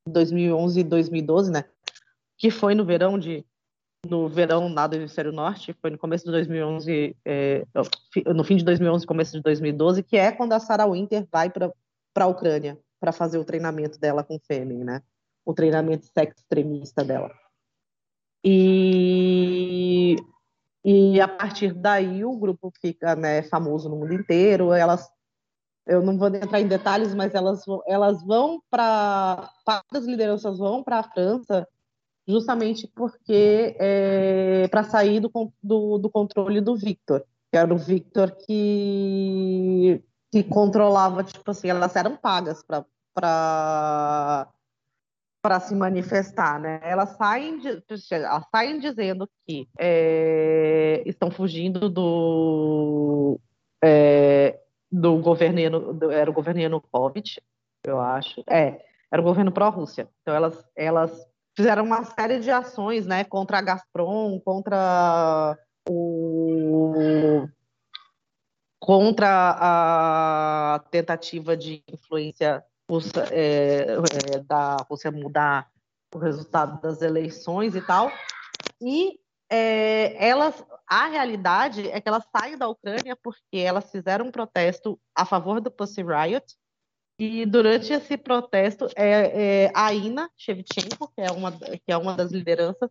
2011 0.08 0.80
e 0.80 0.84
2012, 0.84 1.50
né, 1.52 1.64
que 2.36 2.50
foi 2.50 2.74
no 2.74 2.84
verão 2.84 3.18
de 3.18 3.44
no 4.08 4.28
verão 4.28 4.72
lá 4.72 4.86
do 4.86 4.94
Hemisfério 4.94 5.32
Norte, 5.32 5.72
foi 5.72 5.90
no 5.90 5.98
começo 5.98 6.24
de 6.24 6.30
2011, 6.30 7.16
é, 7.24 7.64
no 8.32 8.44
fim 8.44 8.56
de 8.56 8.64
2011, 8.64 9.04
começo 9.04 9.32
de 9.32 9.42
2012, 9.42 10.04
que 10.04 10.16
é 10.16 10.30
quando 10.30 10.52
a 10.52 10.60
Sarah 10.60 10.86
Winter 10.86 11.26
vai 11.32 11.50
para 11.50 11.72
a 12.16 12.26
Ucrânia 12.26 12.78
para 13.00 13.12
fazer 13.12 13.38
o 13.38 13.44
treinamento 13.44 13.98
dela 13.98 14.22
com 14.22 14.36
o 14.36 14.40
Fêmen, 14.40 14.84
né? 14.84 15.02
O 15.44 15.52
treinamento 15.52 16.06
sex 16.06 16.36
extremista 16.38 17.04
dela. 17.04 17.30
E 18.44 20.16
E 20.84 21.20
a 21.20 21.28
partir 21.28 21.74
daí 21.74 22.24
o 22.24 22.36
grupo 22.38 22.72
fica 22.80 23.14
né, 23.16 23.42
famoso 23.42 23.88
no 23.88 23.96
mundo 23.96 24.14
inteiro. 24.14 24.72
Elas, 24.72 25.08
eu 25.86 26.02
não 26.02 26.16
vou 26.16 26.28
entrar 26.28 26.60
em 26.60 26.68
detalhes, 26.68 27.14
mas 27.14 27.34
elas, 27.34 27.64
elas 27.86 28.22
vão 28.24 28.62
para. 28.70 29.50
As 29.92 30.04
lideranças 30.04 30.58
vão 30.58 30.82
para 30.82 31.00
a 31.00 31.02
França 31.02 31.66
justamente 32.28 32.86
porque 32.94 33.74
é, 33.78 34.68
para 34.68 34.84
sair 34.84 35.18
do, 35.20 35.30
do, 35.62 35.98
do, 35.98 36.10
controle 36.10 36.60
do 36.60 36.76
Victor, 36.76 37.24
que 37.50 37.56
era 37.56 37.72
o 37.72 37.78
Victor 37.78 38.32
que, 38.32 40.04
que 40.30 40.44
controlava, 40.44 41.24
tipo 41.24 41.50
assim, 41.50 41.68
elas 41.68 41.96
eram 41.96 42.16
pagas 42.16 42.62
para 42.62 44.46
para 45.48 45.60
se 45.60 45.74
manifestar, 45.74 46.60
né? 46.60 46.78
Elas 46.82 47.16
saem, 47.16 47.58
de, 47.58 47.82
elas 48.10 48.44
saem 48.54 48.78
dizendo 48.78 49.26
que 49.46 49.66
é, 49.78 51.02
estão 51.06 51.30
fugindo 51.30 51.88
do 51.88 53.40
é, 53.82 54.60
do 54.92 55.16
governo, 55.16 55.94
do, 55.94 56.10
era 56.10 56.30
o 56.30 56.34
governo 56.34 56.60
Yanukovych, 56.60 57.40
eu 57.86 57.98
acho, 57.98 58.44
é, 58.46 58.84
era 59.10 59.22
o 59.22 59.24
governo 59.24 59.50
pró-Rússia. 59.50 60.06
Então 60.20 60.34
elas 60.34 60.62
elas 60.76 61.26
fizeram 61.56 61.82
uma 61.82 62.04
série 62.04 62.40
de 62.40 62.50
ações, 62.50 63.06
né, 63.06 63.24
contra 63.24 63.56
a 63.56 63.62
Gazprom, 63.62 64.38
contra 64.40 65.56
o 65.88 67.48
contra 68.78 69.56
a 69.58 70.84
tentativa 70.90 71.56
de 71.56 71.82
influência 71.90 72.62
é, 73.30 73.96
é, 74.34 74.38
da 74.40 74.76
Rússia 74.88 75.10
mudar 75.10 75.70
o 76.14 76.18
resultado 76.18 76.80
das 76.80 77.02
eleições 77.02 77.74
e 77.74 77.80
tal. 77.80 78.10
E 78.80 79.18
é, 79.50 80.26
elas, 80.26 80.64
a 80.86 81.06
realidade 81.06 81.88
é 81.90 82.00
que 82.00 82.08
elas 82.08 82.24
saem 82.34 82.56
da 82.56 82.68
Ucrânia 82.68 83.16
porque 83.22 83.58
elas 83.58 83.90
fizeram 83.90 84.26
um 84.26 84.30
protesto 84.30 84.98
a 85.14 85.24
favor 85.24 85.60
do 85.60 85.70
Pussy 85.70 86.02
Riot. 86.02 86.44
E 87.20 87.44
durante 87.44 87.92
esse 87.92 88.16
protesto, 88.16 88.86
é, 88.94 89.64
é, 89.64 89.72
a 89.74 89.92
Ina 89.92 90.30
Shevchenko, 90.36 91.08
que 91.08 91.20
é 91.20 91.30
uma, 91.32 91.50
que 91.52 91.92
é 91.92 91.96
uma 91.96 92.14
das 92.14 92.30
lideranças, 92.30 92.90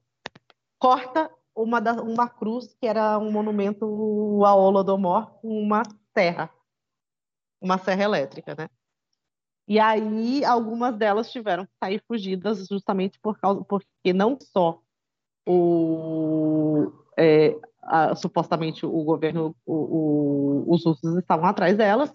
corta 0.77 1.31
uma, 1.55 1.79
da, 1.79 1.93
uma 1.93 2.29
cruz 2.29 2.73
que 2.73 2.85
era 2.85 3.17
um 3.17 3.31
monumento 3.31 3.85
ao 4.43 4.59
Holodomor 4.59 5.31
com 5.39 5.59
uma 5.59 5.81
serra, 6.13 6.53
uma 7.61 7.77
serra 7.77 8.03
elétrica, 8.03 8.53
né? 8.55 8.69
E 9.67 9.79
aí 9.79 10.45
algumas 10.45 10.95
delas 10.95 11.31
tiveram 11.31 11.65
que 11.65 11.71
sair 11.83 12.01
fugidas 12.07 12.65
justamente 12.67 13.19
por 13.19 13.37
causa 13.39 13.63
porque 13.65 14.13
não 14.13 14.37
só 14.39 14.79
o 15.45 16.91
é, 17.17 17.57
a, 17.83 18.15
supostamente 18.15 18.85
o 18.85 19.03
governo 19.03 19.55
o, 19.65 19.73
o, 19.73 20.73
os 20.73 20.85
russos 20.85 21.17
estavam 21.17 21.45
atrás 21.45 21.75
delas, 21.75 22.13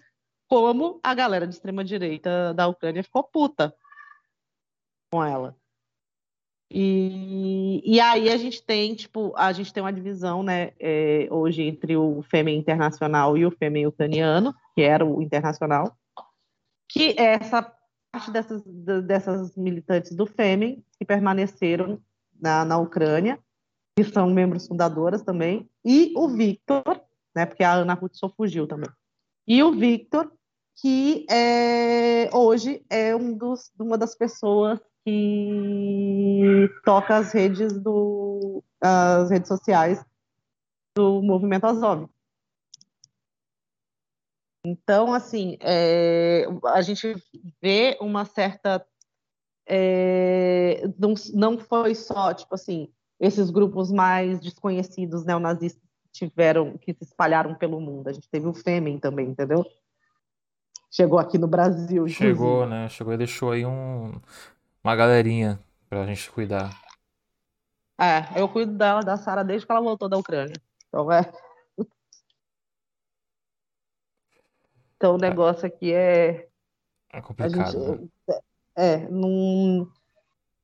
como 0.48 1.00
a 1.02 1.14
galera 1.14 1.46
de 1.46 1.54
extrema 1.54 1.84
direita 1.84 2.54
da 2.54 2.68
Ucrânia 2.68 3.02
ficou 3.02 3.22
puta 3.24 3.74
com 5.10 5.22
ela. 5.22 5.56
E, 6.74 7.82
e 7.84 8.00
aí 8.00 8.30
a 8.30 8.36
gente 8.38 8.62
tem, 8.62 8.94
tipo, 8.94 9.34
a 9.36 9.52
gente 9.52 9.70
tem 9.74 9.82
uma 9.82 9.92
divisão, 9.92 10.42
né, 10.42 10.72
é, 10.80 11.28
hoje 11.30 11.62
entre 11.64 11.98
o 11.98 12.22
Fêmea 12.22 12.56
Internacional 12.56 13.36
e 13.36 13.44
o 13.44 13.50
Fêmea 13.50 13.86
Ucraniano, 13.86 14.54
que 14.74 14.80
era 14.80 15.04
o 15.04 15.20
internacional, 15.20 15.94
que 16.92 17.14
essa 17.18 17.62
parte 18.12 18.30
dessas, 18.30 18.62
dessas 19.06 19.56
militantes 19.56 20.14
do 20.14 20.26
Fêmen 20.26 20.84
que 20.98 21.06
permaneceram 21.06 21.98
na, 22.38 22.64
na 22.64 22.78
Ucrânia, 22.78 23.38
que 23.96 24.04
são 24.04 24.30
membros 24.30 24.66
fundadoras 24.66 25.22
também, 25.22 25.68
e 25.82 26.12
o 26.14 26.28
Victor, 26.28 27.00
né, 27.34 27.46
porque 27.46 27.64
a 27.64 27.72
Ana 27.72 27.94
Ruth 27.94 28.14
só 28.14 28.28
fugiu 28.28 28.66
também. 28.66 28.90
E 29.46 29.62
o 29.62 29.72
Victor, 29.72 30.30
que 30.76 31.26
é, 31.30 32.28
hoje 32.32 32.84
é 32.90 33.16
um 33.16 33.36
dos, 33.36 33.72
uma 33.78 33.96
das 33.96 34.14
pessoas 34.14 34.78
que 35.04 36.70
toca 36.84 37.16
as 37.16 37.32
redes 37.32 37.72
do 37.72 38.62
as 38.80 39.30
redes 39.30 39.48
sociais 39.48 40.04
do 40.96 41.22
movimento 41.22 41.66
Azov. 41.66 42.08
Então, 44.64 45.12
assim, 45.12 45.56
é, 45.60 46.46
a 46.66 46.80
gente 46.82 47.14
vê 47.60 47.96
uma 48.00 48.24
certa. 48.24 48.84
É, 49.66 50.82
não, 50.98 51.14
não 51.34 51.58
foi 51.58 51.94
só, 51.94 52.32
tipo 52.32 52.54
assim, 52.54 52.92
esses 53.18 53.50
grupos 53.50 53.90
mais 53.90 54.40
desconhecidos 54.40 55.24
neonazistas 55.24 55.82
que 55.82 56.26
tiveram, 56.26 56.76
que 56.78 56.92
se 56.92 57.04
espalharam 57.04 57.54
pelo 57.54 57.80
mundo. 57.80 58.08
A 58.08 58.12
gente 58.12 58.28
teve 58.28 58.46
o 58.46 58.54
Fêmen 58.54 58.98
também, 58.98 59.28
entendeu? 59.28 59.64
Chegou 60.90 61.18
aqui 61.18 61.38
no 61.38 61.48
Brasil. 61.48 62.06
Chegou, 62.08 62.64
inclusive. 62.64 62.70
né? 62.70 62.88
Chegou 62.88 63.14
e 63.14 63.16
deixou 63.16 63.52
aí 63.52 63.64
um, 63.64 64.12
uma 64.84 64.94
galerinha 64.94 65.58
pra 65.88 66.06
gente 66.06 66.30
cuidar. 66.30 66.70
É, 67.98 68.40
eu 68.40 68.48
cuido 68.48 68.72
dela, 68.72 69.00
da 69.00 69.16
Sara, 69.16 69.44
desde 69.44 69.66
que 69.66 69.72
ela 69.72 69.80
voltou 69.80 70.08
da 70.08 70.18
Ucrânia. 70.18 70.56
Então, 70.88 71.10
é, 71.10 71.32
Então 75.02 75.16
o 75.16 75.18
é. 75.18 75.28
negócio 75.28 75.66
aqui 75.66 75.92
é. 75.92 76.46
É 77.12 77.20
complicado. 77.20 77.72
Gente, 77.72 78.10
né? 78.28 78.38
É, 78.76 78.96
num... 79.08 79.90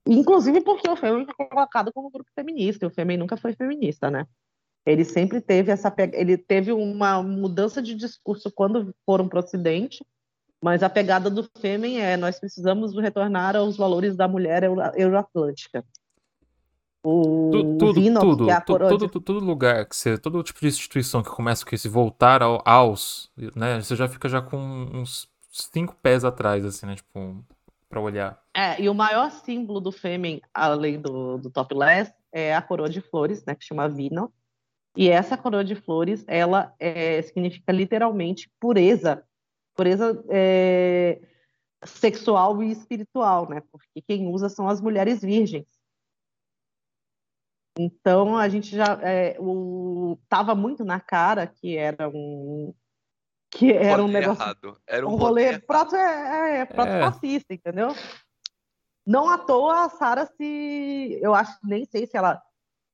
Inclusive 0.07 0.61
porque 0.61 0.89
o 0.89 0.95
Fêmen 0.95 1.27
foi 1.27 1.47
colocado 1.49 1.93
como 1.93 2.09
grupo 2.09 2.31
feminista, 2.33 2.85
e 2.85 2.89
o 2.89 2.91
Fêmen 2.91 3.19
nunca 3.19 3.37
foi 3.37 3.53
feminista, 3.53 4.09
né? 4.11 4.27
Ele 4.87 5.05
sempre 5.05 5.41
teve 5.41 5.73
essa. 5.73 5.93
Ele 6.13 6.39
teve 6.39 6.71
uma 6.73 7.21
mudança 7.21 7.83
de 7.83 7.97
discurso 7.97 8.51
quando 8.51 8.95
foram 9.05 9.29
para 9.29 9.41
o 9.41 9.43
Ocidente, 9.43 10.07
mas 10.63 10.85
a 10.85 10.89
pegada 10.89 11.29
do 11.29 11.43
Fêmen 11.59 12.01
é: 12.01 12.17
nós 12.17 12.39
precisamos 12.39 12.97
retornar 12.97 13.57
aos 13.57 13.77
valores 13.77 14.17
da 14.17 14.29
mulher 14.29 14.63
euroatlântica. 14.63 15.85
O 17.03 17.51
tudo, 17.79 17.93
Vino, 17.95 18.21
tudo, 18.21 18.45
que 18.45 18.51
é 18.51 18.55
a 18.55 18.61
coroa 18.61 18.91
todo, 18.91 19.07
de... 19.07 19.21
todo 19.21 19.39
lugar 19.39 19.87
que 19.87 19.97
você, 19.97 20.19
todo 20.19 20.43
tipo 20.43 20.61
de 20.61 20.67
instituição 20.67 21.23
que 21.23 21.31
começa 21.31 21.65
com 21.65 21.75
esse 21.75 21.89
voltar 21.89 22.43
ao, 22.43 22.61
aos, 22.65 23.31
né, 23.55 23.81
você 23.81 23.95
já 23.95 24.09
fica 24.09 24.29
já 24.29 24.43
com 24.43 24.59
uns 24.59 25.29
cinco 25.51 25.97
pés 26.03 26.25
atrás, 26.25 26.65
assim, 26.65 26.87
né, 26.87 26.97
tipo, 26.97 27.45
para 27.89 28.01
olhar. 28.01 28.43
É, 28.53 28.81
e 28.81 28.89
o 28.89 28.95
maior 28.95 29.31
símbolo 29.31 29.81
do 29.81 29.93
Fêmen, 29.93 30.41
além 30.53 31.01
do, 31.01 31.39
do 31.39 31.51
topless, 31.51 32.13
é 32.33 32.55
a 32.55 32.61
coroa 32.61 32.89
de 32.89 33.01
flores, 33.01 33.45
né, 33.45 33.55
que 33.55 33.65
chama 33.65 33.89
Vino. 33.89 34.33
E 34.97 35.09
essa 35.09 35.37
coroa 35.37 35.65
de 35.65 35.77
flores, 35.77 36.25
ela 36.27 36.75
é, 36.81 37.23
significa 37.23 37.73
literalmente 37.73 38.51
pureza, 38.59 39.23
pureza 39.75 40.21
é, 40.29 41.21
sexual 41.85 42.61
e 42.63 42.73
espiritual, 42.73 43.49
né, 43.49 43.63
porque 43.71 44.03
quem 44.03 44.27
usa 44.27 44.49
são 44.49 44.69
as 44.69 44.81
mulheres 44.81 45.21
virgens. 45.21 45.78
Então 47.79 48.37
a 48.37 48.49
gente 48.49 48.77
já 48.77 48.99
é, 49.03 49.37
o, 49.39 50.19
tava 50.29 50.53
muito 50.53 50.85
na 50.85 50.99
cara 50.99 51.47
que 51.47 51.77
era 51.77 52.09
um 52.09 52.75
que 53.51 53.73
era 53.73 54.03
um 54.03 54.09
negócio 54.09 54.43
errado. 54.43 54.81
Era 54.85 55.07
um, 55.07 55.13
um 55.13 55.17
rolê 55.17 55.59
proto, 55.61 55.95
é, 55.95 56.61
é, 56.61 56.65
proto 56.67 56.91
é. 56.91 57.01
fascista, 57.01 57.55
entendeu? 57.55 57.95
Não 59.07 59.31
à 59.31 59.39
toa 59.39 59.85
a 59.85 59.89
Sara 59.89 60.27
se 60.27 61.19
eu 61.23 61.33
acho 61.35 61.57
nem 61.63 61.85
sei 61.85 62.05
se 62.05 62.17
ela 62.17 62.43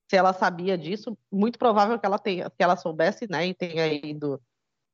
se 0.09 0.17
ela 0.17 0.35
sabia 0.35 0.77
disso, 0.77 1.17
muito 1.33 1.59
provável 1.59 1.99
que 1.99 2.05
ela 2.05 2.19
tenha 2.19 2.51
que 2.51 2.63
ela 2.63 2.77
soubesse, 2.77 3.27
né, 3.29 3.47
e 3.47 3.55
tenha 3.55 3.87
ido 3.87 4.39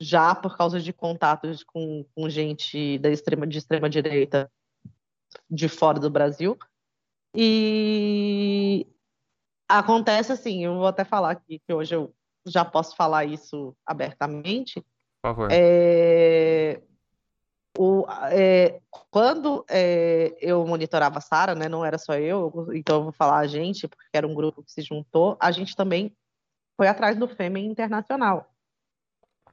já 0.00 0.36
por 0.36 0.56
causa 0.56 0.80
de 0.80 0.92
contatos 0.92 1.64
com, 1.64 2.06
com 2.14 2.30
gente 2.30 2.96
da 3.00 3.10
extrema 3.10 3.44
de 3.44 3.58
extrema 3.58 3.90
direita 3.90 4.50
de 5.50 5.68
fora 5.68 5.98
do 5.98 6.08
Brasil. 6.08 6.56
E 7.34 8.86
Acontece 9.70 10.32
assim, 10.32 10.64
eu 10.64 10.74
vou 10.74 10.86
até 10.88 11.04
falar 11.04 11.30
aqui 11.30 11.60
que 11.64 11.72
hoje 11.72 11.94
eu 11.94 12.12
já 12.44 12.64
posso 12.64 12.96
falar 12.96 13.24
isso 13.24 13.72
abertamente. 13.86 14.80
Por 15.22 15.28
favor. 15.28 15.48
É, 15.52 16.80
o, 17.78 18.04
é, 18.32 18.80
quando 19.10 19.64
é, 19.70 20.36
eu 20.40 20.66
monitorava 20.66 21.18
a 21.18 21.20
Sara, 21.20 21.54
né, 21.54 21.68
não 21.68 21.84
era 21.84 21.98
só 21.98 22.14
eu, 22.14 22.68
então 22.74 22.96
eu 22.96 23.02
vou 23.04 23.12
falar 23.12 23.38
a 23.38 23.46
gente, 23.46 23.86
porque 23.86 24.08
era 24.12 24.26
um 24.26 24.34
grupo 24.34 24.62
que 24.62 24.72
se 24.72 24.82
juntou, 24.82 25.36
a 25.40 25.52
gente 25.52 25.76
também 25.76 26.12
foi 26.76 26.88
atrás 26.88 27.16
do 27.16 27.28
Fêmen 27.28 27.66
Internacional. 27.66 28.52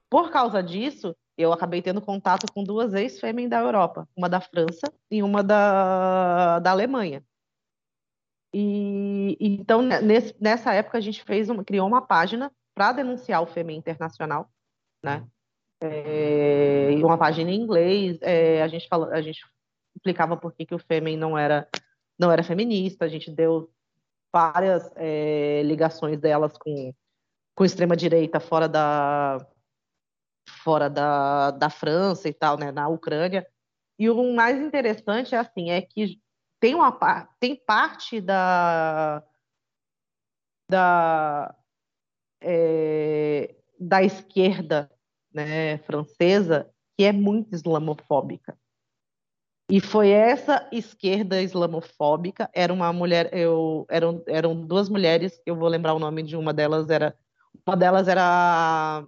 Por 0.10 0.32
causa 0.32 0.64
disso, 0.64 1.16
eu 1.38 1.54
acabei 1.54 1.82
tendo 1.82 2.02
contato 2.02 2.52
com 2.52 2.64
duas 2.64 2.96
ex-Fêmen 2.96 3.48
da 3.48 3.60
Europa, 3.60 4.10
uma 4.16 4.28
da 4.28 4.42
França 4.42 4.92
e 5.12 5.22
uma 5.22 5.44
da, 5.44 6.58
da 6.60 6.72
Alemanha. 6.72 7.24
E 8.54 9.38
então 9.40 9.82
nesse, 9.82 10.36
nessa 10.40 10.74
época 10.74 10.98
a 10.98 11.02
gente 11.02 11.24
fez 11.24 11.50
uma, 11.50 11.64
criou 11.64 11.88
uma 11.88 12.02
página 12.02 12.52
para 12.74 12.94
denunciar 12.94 13.42
o 13.42 13.48
FEMEN 13.48 13.78
Internacional, 13.78 14.50
né? 15.04 15.26
É, 15.82 16.90
uma 17.04 17.18
página 17.18 17.52
em 17.52 17.60
inglês. 17.60 18.18
É, 18.22 18.62
a 18.64 18.68
gente 18.68 18.88
falou, 18.88 19.10
a 19.12 19.22
gente 19.22 19.42
explicava 19.96 20.38
por 20.38 20.54
que, 20.54 20.66
que 20.66 20.76
o 20.76 20.80
FEMEN 20.80 21.18
não 21.18 21.38
era 21.38 21.68
não 22.18 22.32
era 22.32 22.44
feminista. 22.44 23.06
A 23.06 23.08
gente 23.08 23.30
deu 23.32 23.70
várias 24.34 24.90
é, 24.96 25.62
ligações 25.64 26.20
delas 26.20 26.58
com 26.58 26.94
com 27.56 27.66
extrema 27.66 27.98
direita 27.98 28.40
fora 28.40 28.70
da 28.70 29.46
fora 30.64 30.90
da, 30.90 31.52
da 31.52 31.70
França 31.70 32.30
e 32.30 32.34
tal, 32.34 32.58
né, 32.58 32.72
na 32.72 32.88
Ucrânia. 32.88 33.48
E 34.00 34.10
o 34.10 34.36
mais 34.36 34.62
interessante 34.62 35.34
é 35.34 35.40
assim, 35.40 35.72
é 35.72 35.82
que 35.82 36.22
tem 36.60 36.76
uma 36.76 36.92
tem 37.40 37.56
parte 37.56 38.20
da 38.22 39.24
da 40.70 41.56
é, 42.42 43.56
da 43.80 44.04
esquerda 44.04 44.92
né, 45.34 45.78
francesa 45.80 46.70
que 46.98 47.04
é 47.04 47.12
muito 47.12 47.54
islamofóbica. 47.54 48.58
E 49.70 49.82
foi 49.82 50.10
essa 50.10 50.68
esquerda 50.72 51.42
islamofóbica, 51.42 52.50
era 52.54 52.72
uma 52.74 52.92
mulher, 52.94 53.30
eu 53.34 53.86
eram, 53.90 54.24
eram 54.26 54.66
duas 54.66 54.88
mulheres, 54.88 55.42
eu 55.46 55.56
vou 55.58 55.68
lembrar 55.68 55.94
o 55.94 56.00
nome 56.00 56.24
de 56.24 56.38
uma 56.38 56.54
delas 56.54 56.90
era 56.90 57.18
uma 57.66 57.76
delas 57.76 58.08
era 58.08 59.06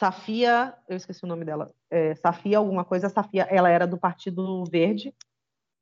Safia, 0.00 0.76
eu 0.88 0.96
esqueci 0.96 1.24
o 1.24 1.28
nome 1.28 1.44
dela, 1.44 1.72
é, 1.88 2.16
Safia 2.16 2.58
alguma 2.58 2.84
coisa, 2.84 3.08
Safia, 3.08 3.44
ela 3.48 3.70
era 3.70 3.86
do 3.86 3.96
Partido 3.96 4.64
Verde 4.64 5.14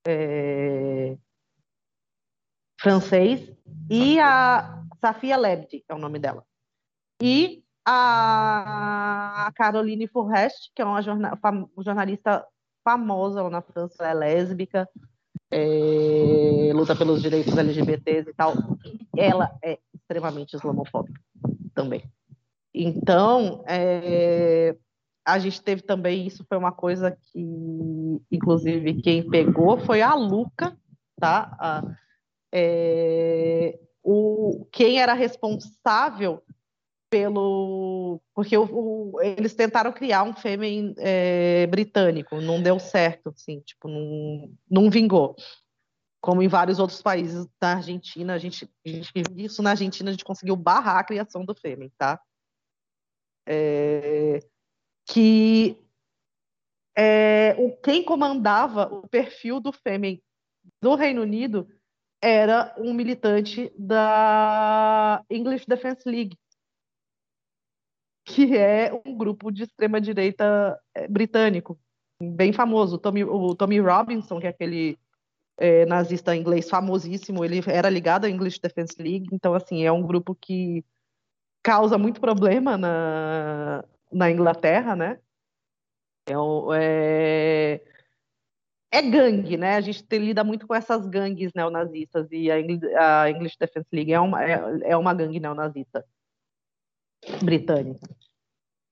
é, 0.07 1.17
francês 2.81 3.53
e 3.91 4.19
a 4.19 4.83
Safia 5.01 5.37
Lebdi 5.37 5.85
é 5.89 5.95
o 5.95 5.99
nome 5.99 6.19
dela. 6.19 6.45
E 7.21 7.63
a 7.87 9.53
Caroline 9.55 10.09
Fourest, 10.09 10.73
que 10.75 10.83
é 10.83 10.85
uma 10.85 11.03
jornalista 11.03 12.47
famosa 12.85 13.43
lá 13.43 13.51
na 13.51 13.63
França, 13.63 14.07
é 14.07 14.15
lésbica, 14.15 14.89
é, 15.51 16.73
luta 16.75 16.97
pelos 16.97 17.21
direitos 17.21 17.57
LGBTs 17.57 18.31
e 18.31 18.35
tal. 18.35 18.55
Ela 19.17 19.55
é 19.63 19.79
extremamente 19.95 20.57
islamofóbica 20.57 21.21
também. 21.75 22.03
Então, 22.75 23.63
é, 23.67 24.77
a 25.25 25.39
gente 25.39 25.63
teve 25.63 25.83
também, 25.83 26.27
isso 26.27 26.45
foi 26.49 26.59
uma 26.59 26.73
coisa 26.73 27.11
que, 27.11 27.41
inclusive, 28.31 29.01
quem 29.03 29.29
pegou 29.29 29.79
foi 29.79 30.03
a 30.03 30.15
Luca, 30.15 30.77
tá? 31.19 31.57
A, 31.61 31.83
é, 32.53 33.79
o, 34.03 34.67
quem 34.73 35.01
era 35.01 35.15
responsável 35.15 36.43
pelo. 37.09 38.21
Porque 38.35 38.57
o, 38.57 38.65
o, 38.65 39.21
eles 39.21 39.55
tentaram 39.55 39.93
criar 39.93 40.25
um 40.25 40.35
fêmea 40.35 40.95
é, 40.99 41.67
britânico, 41.67 42.41
não 42.41 42.63
deu 42.63 42.79
certo, 42.81 43.29
assim, 43.29 43.61
tipo, 43.61 43.87
não, 43.87 44.53
não 44.69 44.91
vingou. 44.91 45.37
Como 46.21 46.43
em 46.43 46.49
vários 46.49 46.79
outros 46.79 47.03
países 47.03 47.47
da 47.61 47.75
Argentina, 47.75 48.35
a 48.35 48.39
gente, 48.39 48.69
a 48.87 48.89
gente 48.89 49.13
isso 49.37 49.63
na 49.63 49.71
Argentina 49.71 50.09
a 50.09 50.13
gente 50.13 50.25
conseguiu 50.25 50.57
barrar 50.57 50.99
a 50.99 51.05
criação 51.05 51.45
do 51.45 51.55
fêmea, 51.55 51.91
tá? 51.99 52.21
É, 53.47 54.39
que 55.13 55.77
é, 56.97 57.55
o, 57.59 57.77
quem 57.83 58.03
comandava 58.03 58.87
o 58.87 59.07
perfil 59.07 59.61
do 59.61 59.71
fêmea 59.71 60.19
do 60.81 60.95
Reino 60.95 61.21
Unido 61.21 61.69
era 62.23 62.75
um 62.79 62.95
militante 62.95 63.71
da 63.77 65.23
English 65.29 65.67
Defence 65.69 66.09
League, 66.09 66.39
que 68.25 68.57
é 68.57 68.91
um 69.05 69.15
grupo 69.15 69.51
de 69.51 69.65
extrema-direita 69.65 70.81
é, 70.95 71.07
britânico, 71.09 71.79
bem 72.19 72.51
famoso. 72.51 72.97
Tommy, 72.97 73.23
o 73.23 73.55
Tommy 73.55 73.81
Robinson, 73.81 74.41
que 74.41 74.47
é 74.47 74.51
aquele 74.51 74.99
é, 75.59 75.85
nazista 75.85 76.35
inglês 76.35 76.71
famosíssimo, 76.71 77.45
ele 77.45 77.61
era 77.67 77.91
ligado 77.91 78.25
à 78.25 78.31
English 78.31 78.59
Defence 78.59 78.95
League, 78.99 79.29
então, 79.31 79.53
assim, 79.53 79.85
é 79.85 79.93
um 79.93 80.07
grupo 80.07 80.35
que 80.35 80.83
causa 81.63 81.99
muito 81.99 82.21
problema 82.21 82.79
na, 82.79 83.85
na 84.13 84.31
Inglaterra, 84.31 84.95
né? 84.95 85.19
É, 86.29 86.35
é, 86.77 87.83
é 88.93 89.03
gangue, 89.03 89.57
né? 89.57 89.77
A 89.77 89.81
gente 89.81 90.05
lida 90.19 90.45
muito 90.45 90.67
com 90.67 90.75
essas 90.75 91.07
gangues 91.09 91.53
neonazistas 91.55 92.29
e 92.31 92.51
a, 92.51 93.23
a 93.23 93.31
English 93.31 93.57
Defence 93.59 93.89
League 93.93 94.13
é 94.13 94.21
uma, 94.21 94.45
é, 94.45 94.61
é 94.85 94.97
uma 94.97 95.15
gangue 95.15 95.41
neonazista 95.41 96.05
britânica. 97.43 98.09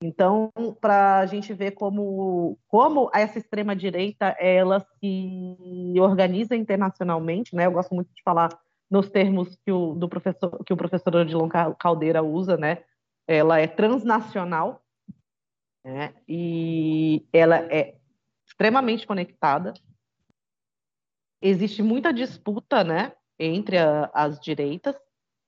Então, 0.03 0.51
para 0.81 1.19
a 1.19 1.25
gente 1.27 1.53
ver 1.53 1.71
como, 1.71 2.57
como 2.67 3.11
essa 3.13 3.37
extrema-direita 3.37 4.35
ela 4.39 4.79
se 4.99 5.93
organiza 5.99 6.55
internacionalmente, 6.55 7.55
né? 7.55 7.67
Eu 7.67 7.71
gosto 7.71 7.93
muito 7.93 8.11
de 8.11 8.23
falar 8.23 8.49
nos 8.89 9.09
termos 9.09 9.55
que 9.63 9.71
o, 9.71 9.93
do 9.93 10.09
professor, 10.09 10.63
que 10.65 10.73
o 10.73 10.77
professor 10.77 11.15
Odilon 11.15 11.47
Caldeira 11.79 12.23
usa, 12.23 12.57
né? 12.57 12.83
Ela 13.27 13.59
é 13.59 13.67
transnacional, 13.67 14.80
né? 15.83 16.13
E 16.27 17.25
ela 17.33 17.57
é 17.57 17.97
extremamente 18.45 19.05
conectada. 19.07 19.73
Existe 21.41 21.81
muita 21.81 22.13
disputa, 22.13 22.83
né? 22.83 23.13
Entre 23.39 23.77
a, 23.77 24.09
as 24.13 24.39
direitas 24.39 24.95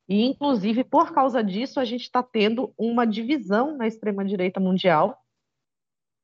e, 0.08 0.26
inclusive, 0.26 0.84
por 0.84 1.14
causa 1.14 1.44
disso, 1.44 1.80
a 1.80 1.86
gente 1.86 2.02
está 2.02 2.22
tendo 2.22 2.74
uma 2.78 3.06
divisão 3.06 3.78
na 3.78 3.88
extrema-direita 3.88 4.60
mundial 4.60 5.18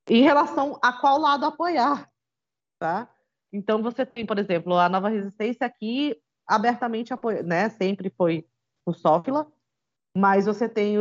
em 0.09 0.21
relação 0.21 0.77
a 0.81 0.91
qual 0.93 1.19
lado 1.19 1.45
apoiar, 1.45 2.09
tá? 2.79 3.09
Então, 3.53 3.81
você 3.81 4.05
tem, 4.05 4.25
por 4.25 4.37
exemplo, 4.37 4.75
a 4.75 4.89
Nova 4.89 5.09
Resistência 5.09 5.65
aqui 5.65 6.19
abertamente 6.45 7.13
apoia, 7.13 7.41
né? 7.41 7.69
Sempre 7.69 8.09
foi 8.09 8.45
o 8.85 8.93
Sófila, 8.93 9.47
mas 10.15 10.45
você 10.45 10.67
tem 10.67 10.99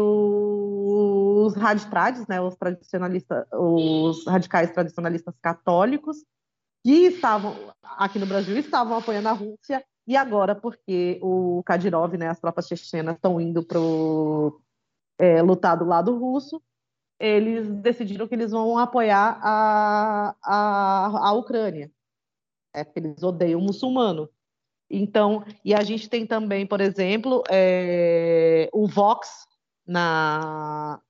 os 1.49 1.55
raditrades, 1.55 2.27
né? 2.27 2.41
Os 2.41 2.57
tradicionalistas, 2.57 3.47
os 3.53 4.27
radicais 4.27 4.71
tradicionalistas 4.71 5.35
católicos 5.41 6.25
que 6.85 7.07
estavam 7.07 7.55
aqui 7.83 8.19
no 8.19 8.27
Brasil 8.27 8.57
estavam 8.57 8.99
apoiando 8.99 9.29
a 9.29 9.33
Rússia 9.33 9.85
e 10.07 10.17
agora, 10.17 10.55
porque 10.55 11.19
o 11.23 11.63
Kadyrov, 11.65 12.17
né, 12.17 12.29
as 12.29 12.41
tropas 12.41 12.67
chechenas 12.67 13.17
estão 13.17 13.39
indo 13.41 13.63
para 13.63 13.79
é, 15.19 15.43
lutar 15.43 15.77
do 15.77 15.85
lado 15.85 16.17
russo, 16.17 16.63
eles 17.21 17.69
decidiram 17.69 18.27
que 18.27 18.35
eles 18.35 18.53
vão 18.53 18.79
apoiar 18.79 19.39
a, 19.43 20.35
a, 20.43 21.29
a 21.29 21.33
Ucrânia. 21.33 21.91
É 22.73 22.85
porque 22.85 23.01
eles 23.01 23.23
odeiam 23.23 23.61
o 23.61 23.63
muçulmano. 23.63 24.31
Então, 24.91 25.45
e 25.63 25.75
a 25.75 25.83
gente 25.83 26.09
tem 26.09 26.27
também, 26.27 26.67
por 26.67 26.81
exemplo, 26.81 27.43
é, 27.51 28.71
o 28.73 28.87
Vox 28.87 29.47
na, 29.87 31.01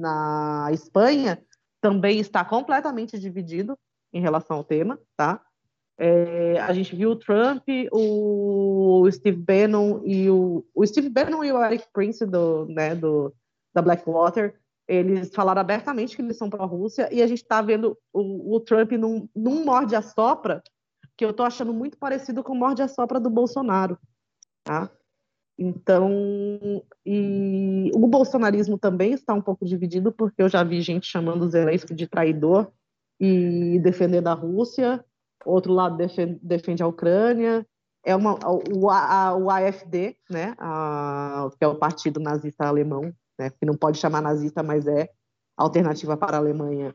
na 0.00 0.68
Espanha 0.72 1.40
também 1.80 2.18
está 2.18 2.44
completamente 2.44 3.18
dividido 3.18 3.78
em 4.12 4.20
relação 4.20 4.56
ao 4.56 4.64
tema, 4.64 4.98
tá? 5.16 5.40
É, 6.02 6.58
a 6.60 6.72
gente 6.72 6.96
viu 6.96 7.10
o 7.10 7.16
Trump, 7.16 7.62
o 7.92 9.06
Steve 9.12 9.36
Bannon 9.36 10.00
e 10.04 10.30
o, 10.30 10.64
o 10.74 10.86
Steve 10.86 11.10
Bannon 11.10 11.44
e 11.44 11.52
o 11.52 11.62
Eric 11.62 11.84
Prince 11.92 12.24
do, 12.24 12.64
né, 12.66 12.94
do, 12.94 13.34
da 13.74 13.82
Blackwater, 13.82 14.58
eles 14.88 15.30
falaram 15.34 15.60
abertamente 15.60 16.16
que 16.16 16.22
eles 16.22 16.38
são 16.38 16.48
pró-Rússia 16.48 17.08
e 17.12 17.22
a 17.22 17.26
gente 17.26 17.42
está 17.42 17.60
vendo 17.60 17.98
o, 18.12 18.56
o, 18.56 18.60
Trump 18.60 18.92
num, 18.92 19.28
num 19.36 19.62
morde-a-sopra 19.64 20.62
que 21.16 21.24
eu 21.24 21.30
estou 21.30 21.44
achando 21.44 21.72
muito 21.72 21.98
parecido 21.98 22.42
com 22.42 22.54
o 22.54 22.58
morde-a-sopra 22.58 23.20
do 23.20 23.28
Bolsonaro, 23.28 23.98
tá? 24.64 24.90
Então, 25.62 26.10
e 27.04 27.90
o 27.94 28.06
bolsonarismo 28.06 28.78
também 28.78 29.12
está 29.12 29.34
um 29.34 29.42
pouco 29.42 29.66
dividido, 29.66 30.10
porque 30.10 30.40
eu 30.42 30.48
já 30.48 30.64
vi 30.64 30.80
gente 30.80 31.06
chamando 31.06 31.50
Zelensky 31.50 31.94
de 31.94 32.06
traidor 32.06 32.72
e 33.20 33.78
defendendo 33.80 34.28
a 34.28 34.32
Rússia, 34.32 35.04
outro 35.44 35.74
lado 35.74 35.98
defende, 35.98 36.40
defende 36.42 36.82
a 36.82 36.86
Ucrânia, 36.86 37.66
é 38.02 38.16
uma, 38.16 38.38
o, 38.74 38.88
a, 38.88 39.36
o 39.36 39.50
AFD, 39.50 40.16
né, 40.30 40.54
a, 40.56 41.50
que 41.58 41.62
é 41.62 41.68
o 41.68 41.76
partido 41.76 42.18
nazista 42.18 42.66
alemão, 42.66 43.12
né, 43.38 43.50
que 43.50 43.66
não 43.66 43.74
pode 43.74 43.98
chamar 43.98 44.22
nazista, 44.22 44.62
mas 44.62 44.86
é 44.86 45.10
alternativa 45.58 46.16
para 46.16 46.38
a 46.38 46.40
Alemanha, 46.40 46.94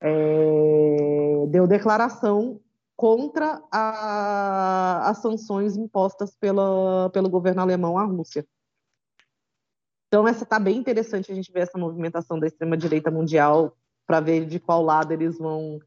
é, 0.00 1.46
deu 1.50 1.66
declaração 1.66 2.58
contra 3.02 3.60
a, 3.68 5.10
as 5.10 5.18
sanções 5.18 5.76
impostas 5.76 6.36
pela, 6.36 7.10
pelo 7.10 7.28
governo 7.28 7.60
alemão 7.60 7.98
à 7.98 8.04
Rússia. 8.04 8.46
Então, 10.06 10.28
essa 10.28 10.44
está 10.44 10.56
bem 10.56 10.76
interessante 10.76 11.32
a 11.32 11.34
gente 11.34 11.50
ver 11.50 11.62
essa 11.62 11.76
movimentação 11.76 12.38
da 12.38 12.46
extrema-direita 12.46 13.10
mundial 13.10 13.76
para 14.06 14.20
ver 14.20 14.46
de 14.46 14.60
qual 14.60 14.84
lado 14.84 15.10
eles 15.10 15.36
vão 15.36 15.80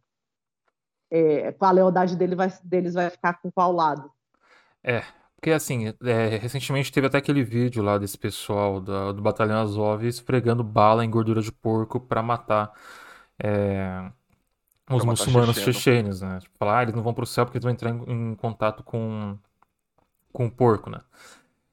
é, 1.10 1.56
a 1.58 1.72
lealdade 1.72 2.18
dele 2.18 2.36
vai, 2.36 2.52
deles 2.62 2.96
vai 2.96 3.10
ficar 3.10 3.36
com 3.36 3.50
qual 3.50 3.72
lado. 3.72 4.12
É, 4.84 5.02
porque 5.38 5.52
assim, 5.52 5.94
é, 6.04 6.36
recentemente 6.36 6.92
teve 6.92 7.08
até 7.08 7.20
aquele 7.20 7.46
vídeo 7.46 7.82
lá 7.82 7.98
desse 7.98 8.18
pessoal 8.18 8.82
da, 8.82 9.14
do 9.14 9.22
Batalhão 9.22 9.62
Azov 9.62 10.04
esfregando 10.06 10.66
bala 10.66 11.06
em 11.06 11.10
gordura 11.10 11.42
de 11.42 11.54
porco 11.54 11.98
para 11.98 12.22
matar 12.22 12.74
é, 13.42 14.12
os 14.90 15.04
muçulmanos 15.06 15.58
chechênios, 15.60 16.22
né? 16.22 16.40
Tipo, 16.40 16.58
falar, 16.58 16.80
ah, 16.80 16.84
eles 16.84 16.96
não 16.96 17.04
vão 17.04 17.14
pro 17.14 17.26
céu 17.26 17.46
porque 17.46 17.58
eles 17.58 17.64
vão 17.64 17.74
entrar 17.74 17.92
em, 17.92 18.32
em 18.32 18.36
contato 18.36 18.84
com, 18.84 19.38
com 20.34 20.46
o 20.48 20.52
porco, 20.52 20.90
né? 20.90 21.02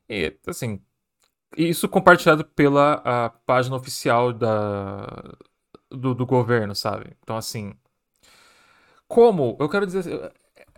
E, 0.08 0.36
assim, 0.46 0.80
Isso 1.56 1.88
compartilhado 1.88 2.44
pela 2.44 2.94
a 3.04 3.30
página 3.30 3.76
oficial 3.76 4.32
da, 4.32 5.34
do, 5.90 6.14
do 6.14 6.26
governo, 6.26 6.74
sabe? 6.74 7.16
Então, 7.22 7.36
assim. 7.36 7.74
Como? 9.08 9.56
Eu 9.60 9.68
quero 9.68 9.86
dizer. 9.86 10.32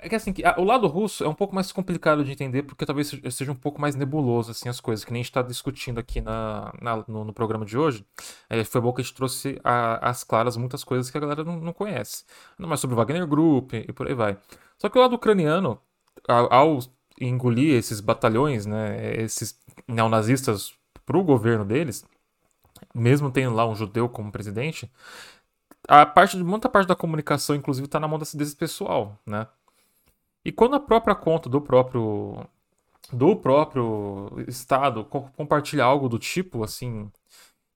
É 0.04 0.08
que 0.10 0.14
assim, 0.14 0.34
o 0.58 0.64
lado 0.64 0.86
russo 0.86 1.24
é 1.24 1.28
um 1.28 1.34
pouco 1.34 1.54
mais 1.54 1.72
complicado 1.72 2.22
de 2.22 2.30
entender, 2.30 2.62
porque 2.62 2.84
talvez 2.84 3.08
seja 3.30 3.50
um 3.50 3.54
pouco 3.54 3.80
mais 3.80 3.94
nebuloso, 3.94 4.50
assim, 4.50 4.68
as 4.68 4.78
coisas, 4.78 5.02
que 5.02 5.10
nem 5.10 5.20
a 5.20 5.22
gente 5.22 5.30
está 5.30 5.40
discutindo 5.40 5.98
aqui 5.98 6.20
na, 6.20 6.70
na 6.78 7.02
no, 7.08 7.24
no, 7.24 7.32
programa 7.32 7.64
de 7.64 7.78
hoje. 7.78 8.04
É, 8.50 8.62
foi 8.64 8.82
bom 8.82 8.92
que 8.92 9.00
a 9.00 9.04
gente 9.04 9.14
trouxe 9.14 9.58
às 9.64 10.22
claras 10.22 10.58
muitas 10.58 10.84
coisas 10.84 11.10
que 11.10 11.16
a 11.16 11.20
galera 11.22 11.42
não, 11.42 11.58
não 11.58 11.72
conhece. 11.72 12.26
Não 12.58 12.68
mais 12.68 12.80
sobre 12.80 12.92
o 12.92 12.98
Wagner 12.98 13.26
Group 13.26 13.72
e 13.72 13.94
por 13.94 14.06
aí 14.06 14.12
vai. 14.12 14.36
Só 14.76 14.90
que 14.90 14.98
o 14.98 15.00
lado 15.00 15.14
ucraniano, 15.14 15.80
ao, 16.28 16.52
ao 16.52 16.78
engolir 17.18 17.74
esses 17.74 17.98
batalhões, 18.00 18.66
né, 18.66 19.22
esses 19.22 19.58
neonazistas 19.88 20.74
para 21.06 21.16
o 21.16 21.24
governo 21.24 21.64
deles, 21.64 22.04
mesmo 22.94 23.30
tendo 23.30 23.54
lá 23.54 23.66
um 23.66 23.74
judeu 23.74 24.06
como 24.06 24.30
presidente, 24.30 24.92
a 25.88 26.04
parte 26.04 26.36
de 26.36 26.44
muita 26.44 26.68
parte 26.68 26.88
da 26.88 26.94
comunicação, 26.94 27.56
inclusive, 27.56 27.86
está 27.86 27.98
na 27.98 28.06
mão 28.06 28.18
desse 28.18 28.54
pessoal, 28.54 29.18
né? 29.24 29.46
E 30.44 30.52
quando 30.52 30.76
a 30.76 30.80
própria 30.80 31.14
conta 31.14 31.48
do 31.48 31.60
próprio 31.60 32.46
do 33.12 33.36
próprio 33.36 34.30
estado 34.48 35.04
compartilha 35.04 35.84
algo 35.84 36.08
do 36.08 36.18
tipo 36.18 36.64
assim 36.64 37.10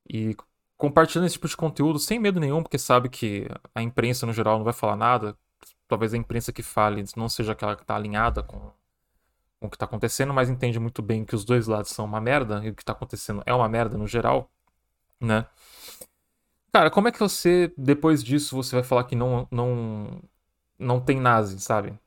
e 0.09 0.35
compartilhando 0.77 1.27
esse 1.27 1.35
tipo 1.35 1.49
de 1.49 1.57
conteúdo 1.57 1.99
sem 1.99 2.19
medo 2.19 2.41
nenhum, 2.41 2.63
porque 2.63 2.79
sabe 2.79 3.09
que 3.09 3.47
a 3.75 3.83
imprensa 3.83 4.27
no 4.27 4.33
geral 4.33 4.59
não 4.59 4.65
vai 4.65 4.73
falar 4.73 4.97
nada, 4.97 5.37
talvez 5.89 6.15
a 6.15 6.17
imprensa 6.17 6.53
que 6.53 6.63
fale 6.63 7.05
não 7.17 7.29
seja 7.29 7.53
aquela 7.53 7.77
que 7.77 7.83
está 7.83 7.97
alinhada 7.97 8.43
com, 8.43 8.59
com 9.61 9.67
o 9.67 9.71
que 9.71 9.77
está 9.77 9.87
acontecendo, 9.87 10.33
mas 10.33 10.49
entende 10.49 10.79
muito 10.79 11.03
bem 11.03 11.25
que 11.25 11.35
os 11.35 11.45
dois 11.45 11.67
lados 11.67 11.91
são 11.91 12.05
uma 12.05 12.21
merda 12.21 12.65
e 12.65 12.71
o 12.71 12.75
que 12.75 12.83
está 12.83 12.93
acontecendo 12.93 13.43
é 13.47 13.55
uma 13.55 13.69
merda 13.69 13.99
no 13.99 14.07
geral, 14.07 14.51
né? 15.21 15.47
Cara, 16.73 16.91
como 16.91 17.09
é 17.09 17.13
que 17.13 17.19
você 17.19 17.73
depois 17.77 18.23
disso 18.23 18.57
você 18.57 18.77
vai 18.77 18.85
falar 18.85 19.05
que 19.05 19.17
não 19.17 19.49
não 19.51 20.23
não 20.79 21.01
tem 21.01 21.19
nazi, 21.21 21.59
sabe? 21.61 21.99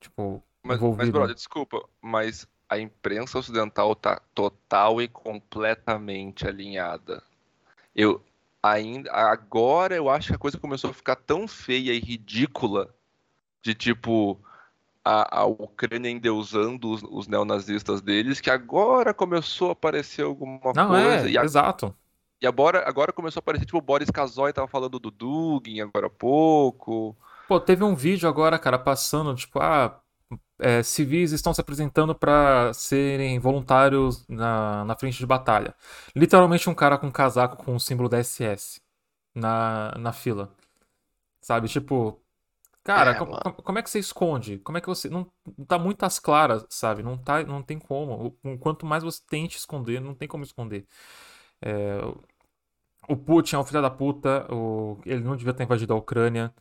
Tipo, 0.00 0.42
mas, 0.62 0.80
mas, 0.80 1.10
brother, 1.10 1.34
desculpa, 1.34 1.82
mas 2.00 2.46
a 2.68 2.78
imprensa 2.78 3.38
ocidental 3.38 3.94
tá 3.94 4.20
total 4.34 5.00
e 5.00 5.08
completamente 5.08 6.46
alinhada. 6.46 7.22
Eu 7.94 8.22
ainda 8.62 9.10
agora 9.12 9.94
eu 9.94 10.10
acho 10.10 10.28
que 10.28 10.34
a 10.34 10.38
coisa 10.38 10.58
começou 10.58 10.90
a 10.90 10.94
ficar 10.94 11.16
tão 11.16 11.48
feia 11.48 11.92
e 11.92 12.00
ridícula 12.00 12.92
de 13.62 13.74
tipo 13.74 14.38
a, 15.04 15.40
a 15.40 15.44
Ucrânia 15.46 16.10
endeusando 16.10 16.90
os, 16.90 17.02
os 17.02 17.26
neonazistas 17.26 18.02
deles 18.02 18.40
que 18.40 18.50
agora 18.50 19.14
começou 19.14 19.70
a 19.70 19.72
aparecer 19.72 20.22
alguma 20.22 20.72
Não, 20.74 20.88
coisa. 20.88 21.28
É, 21.28 21.30
e 21.30 21.38
a, 21.38 21.44
exato. 21.44 21.94
E 22.40 22.46
agora, 22.46 22.86
agora 22.86 23.12
começou 23.12 23.40
a 23.40 23.42
aparecer, 23.42 23.64
tipo, 23.64 23.78
o 23.78 23.82
Boris 23.82 24.10
Kazoy 24.10 24.52
tava 24.52 24.68
falando 24.68 24.98
do 24.98 25.10
Dugin 25.10 25.80
agora 25.80 26.06
há 26.06 26.10
pouco. 26.10 27.16
Pô, 27.48 27.60
teve 27.60 27.84
um 27.84 27.94
vídeo 27.94 28.28
agora, 28.28 28.58
cara, 28.58 28.78
passando, 28.78 29.34
tipo, 29.34 29.58
ah, 29.60 30.00
é, 30.60 30.82
civis 30.82 31.32
estão 31.32 31.54
se 31.54 31.60
apresentando 31.60 32.14
para 32.14 32.72
serem 32.74 33.38
voluntários 33.40 34.26
na, 34.28 34.84
na 34.84 34.96
frente 34.96 35.18
de 35.18 35.26
batalha. 35.26 35.74
Literalmente 36.16 36.70
um 36.70 36.74
cara 36.74 36.98
com 36.98 37.08
um 37.08 37.12
casaco 37.12 37.56
com 37.64 37.76
o 37.76 37.80
símbolo 37.80 38.08
da 38.08 38.18
SS 38.18 38.80
na, 39.34 39.94
na 39.98 40.12
fila. 40.12 40.52
Sabe? 41.42 41.68
Tipo, 41.68 42.20
cara, 42.84 43.12
É, 43.12 43.14
como, 43.14 43.32
como- 43.64 43.78
é 43.80 43.82
que 43.84 43.90
você 43.90 43.98
esconde? 44.00 44.58
Como 44.60 44.78
é 44.78 44.80
que 44.82 44.88
você. 44.88 45.08
Não, 45.10 45.30
não 45.58 45.66
tá 45.66 45.78
muito 45.78 46.04
às 46.04 46.18
claras, 46.20 46.66
sabe? 46.70 47.02
Não, 47.02 47.18
tá, 47.18 47.42
não 47.44 47.62
tem 47.62 47.78
como. 47.80 48.32
Quanto 48.60 48.86
mais 48.86 49.04
você 49.04 49.22
tente 49.28 49.58
esconder, 49.58 50.00
não 50.00 50.14
tem 50.14 50.28
como 50.28 50.44
esconder. 50.44 50.86
É, 51.62 51.98
o 53.08 53.16
Putin 53.16 53.56
é 53.56 53.58
um 53.58 53.64
filho 53.64 53.82
da 53.82 53.90
puta, 53.90 54.46
o- 54.52 54.98
ele 55.04 55.22
não 55.22 55.36
devia 55.36 55.54
ter 55.54 55.64
invadido 55.64 55.92
a 55.94 55.96
Ucrânia. 55.96 56.54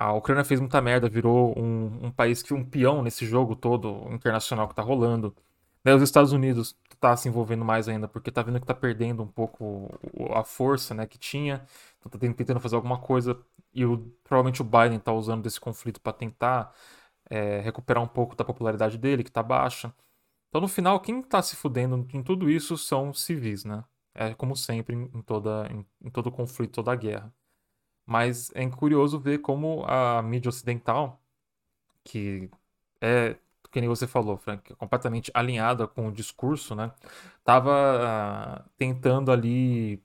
A 0.00 0.12
Ucrânia 0.12 0.44
fez 0.44 0.60
muita 0.60 0.80
merda, 0.80 1.08
virou 1.08 1.58
um, 1.58 2.06
um 2.06 2.10
país 2.12 2.42
que 2.42 2.54
um 2.54 2.64
peão 2.64 3.02
nesse 3.02 3.26
jogo 3.26 3.56
todo 3.56 4.06
internacional 4.12 4.68
que 4.68 4.74
tá 4.74 4.82
rolando. 4.82 5.34
Daí 5.84 5.94
os 5.94 6.02
Estados 6.02 6.32
Unidos 6.32 6.76
tá 7.00 7.16
se 7.16 7.28
envolvendo 7.28 7.64
mais 7.64 7.88
ainda, 7.88 8.06
porque 8.08 8.30
tá 8.30 8.42
vendo 8.42 8.60
que 8.60 8.66
tá 8.66 8.74
perdendo 8.74 9.22
um 9.22 9.26
pouco 9.26 9.88
a 10.34 10.44
força, 10.44 10.94
né, 10.94 11.06
que 11.06 11.18
tinha. 11.18 11.64
Então 11.98 12.10
tá 12.10 12.18
tentando 12.18 12.60
fazer 12.60 12.76
alguma 12.76 12.98
coisa 12.98 13.36
e 13.74 13.84
o- 13.84 13.98
provavelmente 14.24 14.62
o 14.62 14.64
Biden 14.64 14.98
tá 15.00 15.12
usando 15.12 15.42
desse 15.42 15.60
conflito 15.60 16.00
para 16.00 16.12
tentar 16.12 16.72
é, 17.30 17.60
recuperar 17.60 18.02
um 18.02 18.08
pouco 18.08 18.34
da 18.36 18.44
popularidade 18.44 18.98
dele, 18.98 19.24
que 19.24 19.32
tá 19.32 19.42
baixa. 19.42 19.94
Então 20.48 20.60
no 20.62 20.68
final, 20.68 21.00
quem 21.00 21.22
tá 21.22 21.42
se 21.42 21.56
fudendo 21.56 22.06
em 22.14 22.22
tudo 22.22 22.50
isso 22.50 22.78
são 22.78 23.12
civis, 23.14 23.64
né? 23.64 23.84
É 24.14 24.34
como 24.34 24.56
sempre 24.56 24.96
em 24.96 25.04
em 25.14 25.22
toda, 25.22 25.68
em, 25.72 25.86
em 26.02 26.10
todo 26.10 26.32
conflito, 26.32 26.72
toda 26.74 26.94
guerra. 26.96 27.32
Mas 28.08 28.50
é 28.54 28.66
curioso 28.70 29.20
ver 29.20 29.36
como 29.36 29.84
a 29.86 30.22
mídia 30.22 30.48
ocidental, 30.48 31.20
que 32.02 32.50
é, 33.02 33.36
que 33.70 33.78
nem 33.82 33.88
você 33.88 34.06
falou, 34.06 34.38
Frank, 34.38 34.74
completamente 34.76 35.30
alinhada 35.34 35.86
com 35.86 36.08
o 36.08 36.10
discurso, 36.10 36.74
né? 36.74 36.90
Tava 37.44 37.70
ah, 37.70 38.64
tentando 38.78 39.30
ali 39.30 40.02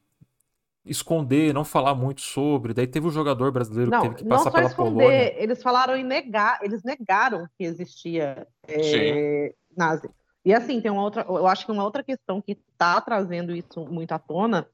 esconder, 0.86 1.54
não 1.54 1.64
falar 1.64 1.96
muito 1.96 2.20
sobre. 2.20 2.74
Daí 2.74 2.88
teve 2.88 3.08
o 3.08 3.10
jogador 3.10 3.54
brasileiro 3.54 3.90
que 3.90 3.96
Não, 3.96 4.04
teve 4.04 4.16
que 4.16 4.24
não 4.24 4.32
passar 4.32 4.52
só 4.52 4.52
pela 4.52 4.68
esconder, 4.68 4.92
Polônia. 4.92 5.42
eles 5.42 5.64
falaram 5.64 5.96
em 5.96 6.04
negar, 6.04 6.60
eles 6.62 6.84
negaram 6.84 7.48
que 7.58 7.64
existia 7.64 8.46
é, 8.68 9.54
nazi. 9.78 10.10
E 10.44 10.54
assim, 10.54 10.82
tem 10.82 10.92
uma 10.92 11.04
outra, 11.04 11.26
eu 11.26 11.48
acho 11.48 11.66
que 11.66 11.72
uma 11.72 11.86
outra 11.86 12.04
questão 12.04 12.42
que 12.42 12.52
está 12.52 13.00
trazendo 13.00 13.56
isso 13.56 13.86
muito 13.86 14.12
à 14.12 14.20
tona 14.20 14.68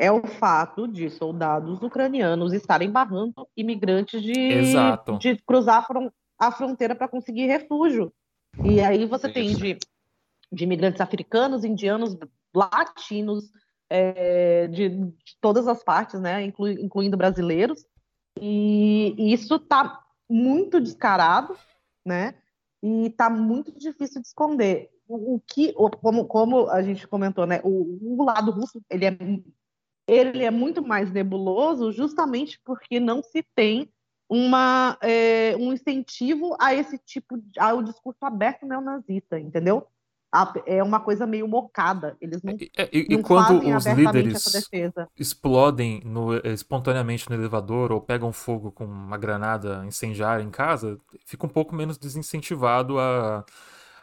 é 0.00 0.10
o 0.10 0.26
fato 0.26 0.88
de 0.88 1.10
soldados 1.10 1.82
ucranianos 1.82 2.52
estarem 2.52 2.90
barrando 2.90 3.46
imigrantes 3.56 4.22
de, 4.22 4.32
de 5.18 5.36
cruzar 5.42 5.78
a, 5.78 5.82
fron- 5.82 6.10
a 6.38 6.50
fronteira 6.50 6.94
para 6.94 7.06
conseguir 7.08 7.46
refúgio. 7.46 8.12
E 8.64 8.80
aí 8.80 9.04
você 9.06 9.28
tem 9.28 9.50
Isso. 9.50 9.60
de, 9.60 9.78
de 10.50 10.64
imigrantes 10.64 11.00
africanos, 11.00 11.64
indianos, 11.64 12.16
latinos, 12.54 13.50
é, 13.88 14.66
de, 14.68 14.88
de 14.88 15.36
todas 15.40 15.68
as 15.68 15.84
partes, 15.84 16.18
né, 16.20 16.42
inclui- 16.44 16.80
incluindo 16.80 17.16
brasileiros. 17.16 17.84
E, 18.40 19.14
e 19.18 19.32
isso 19.32 19.56
está 19.56 20.00
muito 20.28 20.80
descarado, 20.80 21.56
né? 22.06 22.34
E 22.82 23.06
está 23.08 23.28
muito 23.28 23.70
difícil 23.76 24.22
de 24.22 24.28
esconder. 24.28 24.88
O, 25.06 25.34
o 25.34 25.40
que, 25.40 25.72
como, 26.00 26.24
como 26.26 26.70
a 26.70 26.80
gente 26.82 27.06
comentou, 27.06 27.44
né? 27.44 27.60
O, 27.64 28.20
o 28.20 28.24
lado 28.24 28.52
russo 28.52 28.80
ele 28.88 29.04
é, 29.04 29.18
ele 30.12 30.44
é 30.44 30.50
muito 30.50 30.82
mais 30.82 31.10
nebuloso, 31.12 31.92
justamente 31.92 32.60
porque 32.64 32.98
não 33.00 33.22
se 33.22 33.42
tem 33.54 33.88
uma, 34.28 34.96
é, 35.02 35.56
um 35.56 35.72
incentivo 35.72 36.56
a 36.60 36.74
esse 36.74 36.98
tipo 36.98 37.36
de, 37.38 37.58
ao 37.58 37.82
discurso 37.82 38.18
aberto 38.24 38.66
neonazista, 38.66 39.38
entendeu? 39.38 39.86
É 40.64 40.82
uma 40.82 41.00
coisa 41.00 41.26
meio 41.26 41.48
mocada. 41.48 42.16
Eles 42.20 42.42
não, 42.42 42.52
E, 42.60 42.70
e- 42.92 43.06
e 43.10 43.16
não 43.16 43.22
quando 43.22 43.54
fazem 43.54 43.74
os 43.74 43.84
líderes 43.86 44.70
explodem 45.16 46.00
no- 46.04 46.36
espontaneamente 46.46 47.28
no 47.28 47.34
elevador 47.36 47.90
ou 47.92 48.00
pegam 48.00 48.32
fogo 48.32 48.70
com 48.72 48.84
uma 48.84 49.18
granada 49.18 49.84
incendiária 49.84 50.42
em 50.42 50.50
casa, 50.50 50.98
fica 51.26 51.46
um 51.46 51.48
pouco 51.48 51.74
menos 51.74 51.98
desincentivado 51.98 52.98
a, 52.98 53.44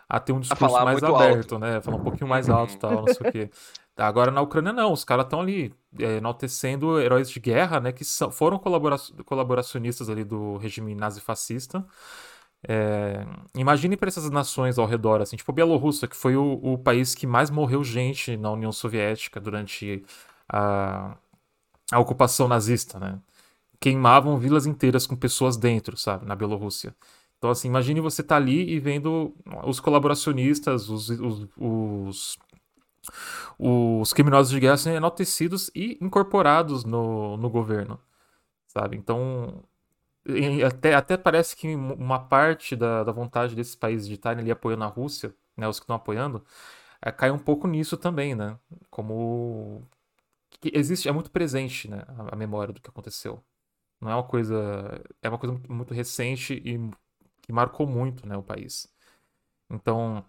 a 0.10 0.20
ter 0.20 0.34
um 0.34 0.40
discurso 0.40 0.84
mais 0.84 1.04
aberto, 1.04 1.58
né? 1.58 1.82
Falar 1.82 1.98
um 1.98 2.02
pouquinho 2.02 2.28
mais 2.30 2.50
alto 2.50 2.76
e 2.76 2.78
tal, 2.78 3.02
não 3.02 3.08
sei 3.08 3.26
o 3.26 3.30
quê. 3.30 3.50
Agora 3.98 4.32
na 4.32 4.42
Ucrânia 4.42 4.72
não, 4.74 4.94
os 4.94 5.04
caras 5.04 5.26
estão 5.26 5.40
ali 5.42 5.74
é, 6.00 6.18
enaltecendo 6.18 7.00
heróis 7.00 7.30
de 7.30 7.40
guerra, 7.40 7.80
né? 7.80 7.92
Que 7.92 8.06
são- 8.06 8.32
foram 8.32 8.60
colabora 8.60 8.96
colaboracionistas 9.26 10.10
ali 10.10 10.24
do 10.24 10.58
regime 10.58 10.94
nazifascista. 10.96 11.86
É, 12.68 13.26
imagine 13.56 13.96
para 13.98 14.08
essas 14.10 14.30
nações 14.32 14.78
ao 14.80 14.86
redor, 14.88 15.22
assim, 15.22 15.36
tipo 15.38 15.52
a 15.52 15.56
Bielorrússia, 15.56 16.08
que 16.08 16.16
foi 16.16 16.36
o, 16.36 16.54
o 16.64 16.78
país 16.78 17.16
que 17.16 17.28
mais 17.28 17.50
morreu 17.50 17.84
gente 17.84 18.36
na 18.38 18.52
União 18.52 18.72
Soviética 18.72 19.40
durante 19.40 20.04
a, 20.50 21.16
a 21.92 22.00
ocupação 22.00 22.48
nazista, 22.48 23.00
né? 23.00 23.20
Queimavam 23.80 24.38
vilas 24.40 24.66
inteiras 24.66 25.08
com 25.08 25.16
pessoas 25.16 25.58
dentro, 25.58 25.98
sabe, 25.98 26.26
na 26.26 26.36
Bielorrússia. 26.36 26.96
Então, 27.38 27.52
assim, 27.52 27.68
imagine 27.68 28.02
você 28.02 28.22
estar 28.22 28.38
ali 28.38 28.72
e 28.74 28.80
vendo 28.80 29.36
os 29.66 29.80
colaboracionistas, 29.80 30.90
os, 30.90 31.10
os, 31.10 31.48
os, 31.58 32.38
os 33.60 34.14
criminosos 34.14 34.52
de 34.52 34.60
guerra 34.60 34.78
sendo 34.78 34.98
enaltecidos 34.98 35.72
e 35.76 35.98
incorporados 36.02 36.84
no, 36.86 37.38
no 37.38 37.50
governo, 37.50 38.00
sabe? 38.68 38.98
Então, 38.98 39.64
até, 40.66 40.94
até 40.96 41.18
parece 41.18 41.56
que 41.56 41.74
uma 41.76 42.20
parte 42.20 42.76
da, 42.76 43.04
da 43.04 43.12
vontade 43.12 43.56
desses 43.56 43.76
países 43.76 44.08
de 44.08 44.16
estarem 44.16 44.42
ali 44.42 44.52
apoiando 44.52 44.84
a 44.84 44.88
Rússia, 44.88 45.34
né, 45.56 45.68
os 45.68 45.80
que 45.80 45.84
estão 45.86 45.96
apoiando, 45.96 46.44
é, 47.02 47.12
cai 47.12 47.32
um 47.32 47.40
pouco 47.40 47.68
nisso 47.68 47.98
também, 47.98 48.36
né? 48.36 48.58
Como 48.90 49.84
existe, 50.64 51.08
é 51.10 51.12
muito 51.12 51.32
presente, 51.32 51.90
né, 51.90 52.04
a, 52.08 52.34
a 52.34 52.36
memória 52.36 52.74
do 52.74 52.82
que 52.82 52.90
aconteceu. 52.90 53.44
Não 54.02 54.12
é 54.12 54.16
uma 54.16 54.24
coisa, 54.24 55.02
é 55.22 55.30
uma 55.30 55.38
coisa 55.40 55.54
muito, 55.54 55.72
muito 55.74 55.94
recente 55.94 56.54
e 56.54 56.80
que 57.42 57.52
marcou 57.54 57.88
muito, 57.88 58.28
né, 58.28 58.38
o 58.38 58.44
país. 58.44 58.88
Então, 59.70 60.26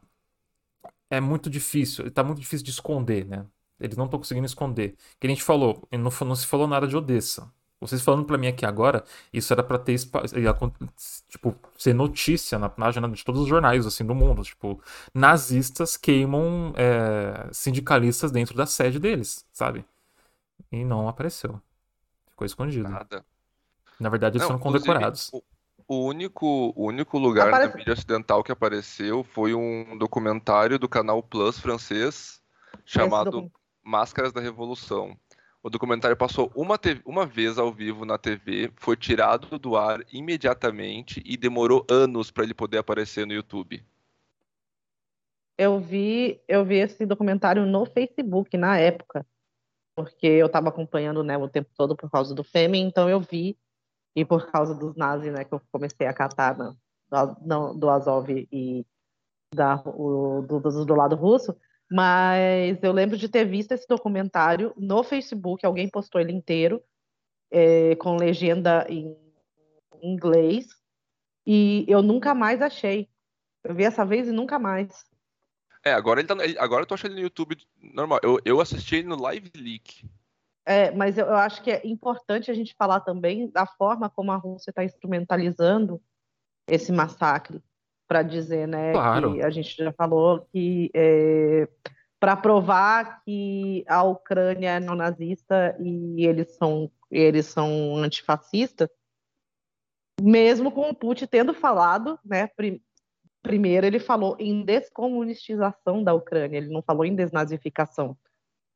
é 1.10 1.20
muito 1.20 1.48
difícil, 1.48 2.10
tá 2.10 2.22
muito 2.22 2.40
difícil 2.40 2.64
de 2.64 2.70
esconder, 2.70 3.24
né? 3.24 3.46
Eles 3.80 3.96
não 3.96 4.06
estão 4.06 4.18
conseguindo 4.18 4.46
esconder. 4.46 4.96
Que 5.20 5.26
a 5.26 5.30
gente 5.30 5.42
falou, 5.42 5.86
não, 5.92 6.10
não 6.26 6.36
se 6.36 6.46
falou 6.46 6.66
nada 6.66 6.86
de 6.86 6.96
Odessa. 6.96 7.50
Vocês 7.80 8.02
falando 8.02 8.24
para 8.24 8.36
mim 8.36 8.48
aqui 8.48 8.66
agora, 8.66 9.04
isso 9.32 9.52
era 9.52 9.62
para 9.62 9.78
ter 9.78 9.96
tipo 11.28 11.54
ser 11.76 11.94
notícia 11.94 12.58
na 12.58 12.68
página 12.68 13.08
de 13.08 13.24
todos 13.24 13.42
os 13.42 13.46
jornais 13.46 13.86
assim 13.86 14.04
do 14.04 14.16
mundo, 14.16 14.42
tipo 14.42 14.82
nazistas 15.14 15.96
queimam 15.96 16.74
é, 16.76 17.48
sindicalistas 17.52 18.32
dentro 18.32 18.56
da 18.56 18.66
sede 18.66 18.98
deles, 18.98 19.46
sabe? 19.52 19.84
E 20.72 20.84
não 20.84 21.08
apareceu, 21.08 21.60
ficou 22.30 22.44
escondido. 22.44 22.88
Nada. 22.88 23.24
Na 24.00 24.08
verdade, 24.08 24.38
eles 24.38 24.42
não, 24.42 24.58
foram 24.58 24.60
condecorados. 24.60 25.30
O, 25.32 25.42
o, 25.88 26.04
único, 26.04 26.72
o 26.76 26.86
único 26.86 27.18
lugar 27.18 27.48
Aparece... 27.48 27.70
na 27.70 27.76
mídia 27.76 27.92
ocidental 27.94 28.44
que 28.44 28.52
apareceu 28.52 29.24
foi 29.24 29.54
um 29.54 29.98
documentário 29.98 30.78
do 30.78 30.88
canal 30.88 31.22
Plus 31.22 31.58
francês 31.58 32.40
chamado 32.84 33.50
Máscaras 33.82 34.32
da 34.32 34.40
Revolução 34.40 35.16
o 35.62 35.70
documentário 35.70 36.16
passou 36.16 36.50
uma, 36.54 36.78
uma 37.04 37.26
vez 37.26 37.58
ao 37.58 37.72
vivo 37.72 38.04
na 38.04 38.16
TV, 38.16 38.72
foi 38.76 38.96
tirado 38.96 39.58
do 39.58 39.76
ar 39.76 40.00
imediatamente 40.12 41.22
e 41.26 41.36
demorou 41.36 41.84
anos 41.90 42.30
para 42.30 42.44
ele 42.44 42.54
poder 42.54 42.78
aparecer 42.78 43.26
no 43.26 43.32
YouTube. 43.32 43.84
Eu 45.56 45.80
vi, 45.80 46.40
eu 46.46 46.64
vi 46.64 46.76
esse 46.76 47.04
documentário 47.04 47.66
no 47.66 47.84
Facebook 47.84 48.56
na 48.56 48.78
época, 48.78 49.26
porque 49.96 50.26
eu 50.26 50.46
estava 50.46 50.68
acompanhando 50.68 51.24
né, 51.24 51.36
o 51.36 51.48
tempo 51.48 51.68
todo 51.76 51.96
por 51.96 52.08
causa 52.08 52.34
do 52.34 52.44
Fêmen, 52.44 52.86
então 52.86 53.10
eu 53.10 53.20
vi 53.20 53.58
e 54.18 54.24
por 54.24 54.50
causa 54.50 54.74
dos 54.74 54.96
nazis, 54.96 55.32
né, 55.32 55.44
que 55.44 55.54
eu 55.54 55.62
comecei 55.70 56.06
a 56.06 56.12
catar 56.12 56.56
no, 56.58 56.76
do, 57.40 57.74
do 57.74 57.88
Azov 57.88 58.28
e 58.30 58.84
da, 59.54 59.80
o, 59.86 60.42
do, 60.42 60.58
do, 60.58 60.84
do 60.84 60.94
lado 60.94 61.14
russo, 61.14 61.56
mas 61.90 62.82
eu 62.82 62.92
lembro 62.92 63.16
de 63.16 63.28
ter 63.28 63.44
visto 63.44 63.72
esse 63.72 63.86
documentário 63.86 64.74
no 64.76 65.04
Facebook, 65.04 65.64
alguém 65.64 65.88
postou 65.88 66.20
ele 66.20 66.32
inteiro, 66.32 66.82
é, 67.50 67.94
com 67.96 68.16
legenda 68.16 68.84
em 68.88 69.16
inglês, 70.02 70.66
e 71.46 71.86
eu 71.88 72.02
nunca 72.02 72.34
mais 72.34 72.60
achei. 72.60 73.08
Eu 73.62 73.74
vi 73.74 73.84
essa 73.84 74.04
vez 74.04 74.26
e 74.26 74.32
nunca 74.32 74.58
mais. 74.58 75.06
É, 75.84 75.92
agora 75.92 76.20
ele 76.20 76.28
tá. 76.28 76.34
Agora 76.58 76.82
eu 76.82 76.86
tô 76.86 76.94
achando 76.94 77.14
no 77.14 77.20
YouTube 77.20 77.56
normal. 77.80 78.18
Eu, 78.22 78.40
eu 78.44 78.60
assisti 78.60 78.96
ele 78.96 79.08
no 79.08 79.20
Live 79.20 79.50
Leak. 79.56 80.04
É, 80.68 80.90
mas 80.90 81.16
eu, 81.16 81.24
eu 81.24 81.36
acho 81.36 81.62
que 81.62 81.70
é 81.70 81.80
importante 81.82 82.50
a 82.50 82.54
gente 82.54 82.74
falar 82.74 83.00
também 83.00 83.48
da 83.48 83.64
forma 83.64 84.10
como 84.10 84.30
a 84.30 84.36
Rússia 84.36 84.68
está 84.68 84.84
instrumentalizando 84.84 85.98
esse 86.68 86.92
massacre 86.92 87.62
para 88.06 88.22
dizer, 88.22 88.68
né? 88.68 88.92
Claro. 88.92 89.32
Que 89.32 89.42
a 89.42 89.48
gente 89.48 89.74
já 89.82 89.90
falou 89.94 90.46
que 90.52 90.90
é, 90.94 91.66
para 92.20 92.36
provar 92.36 93.22
que 93.24 93.82
a 93.88 94.02
Ucrânia 94.02 94.72
é 94.72 94.80
não 94.80 94.94
nazista 94.94 95.74
e 95.80 96.26
eles 96.26 96.54
são 96.56 96.90
eles 97.10 97.46
são 97.46 97.96
antifascistas, 97.96 98.90
mesmo 100.20 100.70
com 100.70 100.90
o 100.90 100.94
Putin 100.94 101.24
tendo 101.24 101.54
falado, 101.54 102.18
né? 102.22 102.46
Prim, 102.48 102.78
primeiro 103.42 103.86
ele 103.86 103.98
falou 103.98 104.36
em 104.38 104.62
descomunistização 104.62 106.04
da 106.04 106.12
Ucrânia, 106.12 106.58
ele 106.58 106.68
não 106.68 106.82
falou 106.82 107.06
em 107.06 107.14
desnazificação. 107.16 108.14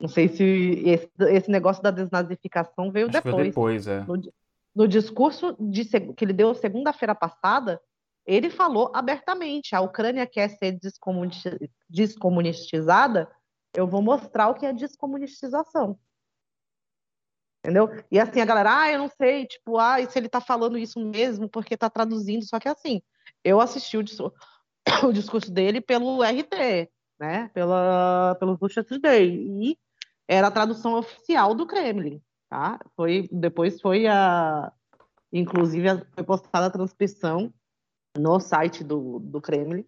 Não 0.02 0.08
sei 0.08 0.28
se 0.28 0.42
esse, 0.84 1.08
esse 1.30 1.48
negócio 1.48 1.80
da 1.80 1.92
desnazificação 1.92 2.90
veio 2.90 3.06
Acho 3.08 3.22
depois. 3.22 3.46
depois 3.46 3.86
é. 3.86 4.00
no, 4.00 4.20
no 4.74 4.88
discurso 4.88 5.56
de, 5.60 5.84
que 5.84 6.24
ele 6.24 6.32
deu 6.32 6.52
segunda-feira 6.56 7.14
passada, 7.14 7.80
ele 8.26 8.50
falou 8.50 8.90
abertamente: 8.92 9.76
a 9.76 9.80
Ucrânia 9.80 10.26
quer 10.26 10.48
ser 10.48 10.76
descomunistizada, 11.88 13.30
eu 13.72 13.86
vou 13.86 14.02
mostrar 14.02 14.48
o 14.48 14.54
que 14.54 14.66
é 14.66 14.72
descomunistização. 14.72 15.96
Entendeu? 17.64 17.88
E 18.10 18.18
assim, 18.18 18.40
a 18.40 18.44
galera, 18.44 18.76
ah, 18.76 18.90
eu 18.90 18.98
não 18.98 19.08
sei, 19.08 19.46
tipo, 19.46 19.78
ah, 19.78 20.00
e 20.00 20.10
se 20.10 20.18
ele 20.18 20.28
tá 20.28 20.40
falando 20.40 20.76
isso 20.76 20.98
mesmo, 20.98 21.48
porque 21.48 21.76
tá 21.76 21.88
traduzindo, 21.88 22.44
só 22.44 22.58
que 22.58 22.68
assim, 22.68 23.00
eu 23.44 23.60
assisti 23.60 23.96
o, 23.96 24.02
discurso, 24.02 24.34
o 25.06 25.12
discurso 25.12 25.48
dele 25.48 25.80
pelo 25.80 26.24
RT, 26.24 26.90
né, 27.20 27.48
pela, 27.54 28.34
pelo 28.40 28.54
Russia 28.54 28.82
Today, 28.82 29.28
e 29.30 29.78
era 30.32 30.46
a 30.46 30.50
tradução 30.50 30.94
oficial 30.94 31.54
do 31.54 31.66
Kremlin, 31.66 32.20
tá? 32.48 32.80
Foi, 32.96 33.28
depois 33.30 33.80
foi 33.80 34.06
a, 34.06 34.72
inclusive, 35.32 35.88
foi 36.14 36.24
postada 36.24 36.66
a 36.66 36.70
transcrição 36.70 37.52
no 38.16 38.40
site 38.40 38.82
do, 38.82 39.18
do 39.18 39.40
Kremlin. 39.40 39.84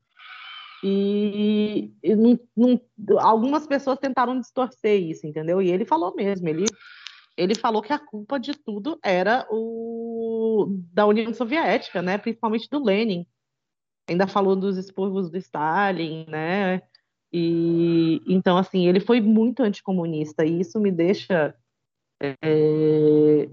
E, 0.82 1.94
e 2.02 2.14
não, 2.14 2.38
não, 2.54 2.80
algumas 3.18 3.66
pessoas 3.66 3.98
tentaram 3.98 4.38
distorcer 4.38 5.00
isso, 5.00 5.26
entendeu? 5.26 5.62
E 5.62 5.70
ele 5.70 5.86
falou 5.86 6.14
mesmo, 6.14 6.46
ele, 6.46 6.66
ele 7.38 7.54
falou 7.54 7.80
que 7.80 7.92
a 7.92 7.98
culpa 7.98 8.38
de 8.38 8.52
tudo 8.52 8.98
era 9.02 9.46
o 9.50 10.66
da 10.92 11.06
União 11.06 11.32
Soviética, 11.32 12.02
né? 12.02 12.18
Principalmente 12.18 12.68
do 12.68 12.84
Lenin. 12.84 13.26
Ainda 14.10 14.26
falou 14.26 14.54
dos 14.54 14.76
expurgos 14.76 15.30
do 15.30 15.38
Stalin, 15.38 16.26
né? 16.28 16.82
E 17.36 18.22
então 18.28 18.56
assim, 18.56 18.86
ele 18.86 19.00
foi 19.00 19.20
muito 19.20 19.60
anticomunista 19.60 20.44
e 20.44 20.60
isso 20.60 20.78
me 20.78 20.92
deixa 20.92 21.52
é, 22.22 23.48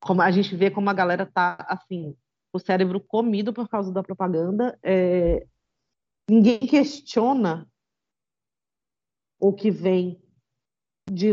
como 0.00 0.22
a 0.22 0.30
gente 0.30 0.54
vê 0.54 0.70
como 0.70 0.88
a 0.88 0.92
galera 0.92 1.26
tá 1.26 1.56
assim 1.68 2.16
o 2.52 2.60
cérebro 2.60 3.00
comido 3.00 3.52
por 3.52 3.68
causa 3.68 3.90
da 3.90 4.00
propaganda. 4.00 4.78
É, 4.80 5.44
ninguém 6.30 6.60
questiona 6.60 7.66
o 9.40 9.52
que 9.52 9.68
vem 9.68 10.22
de, 11.10 11.32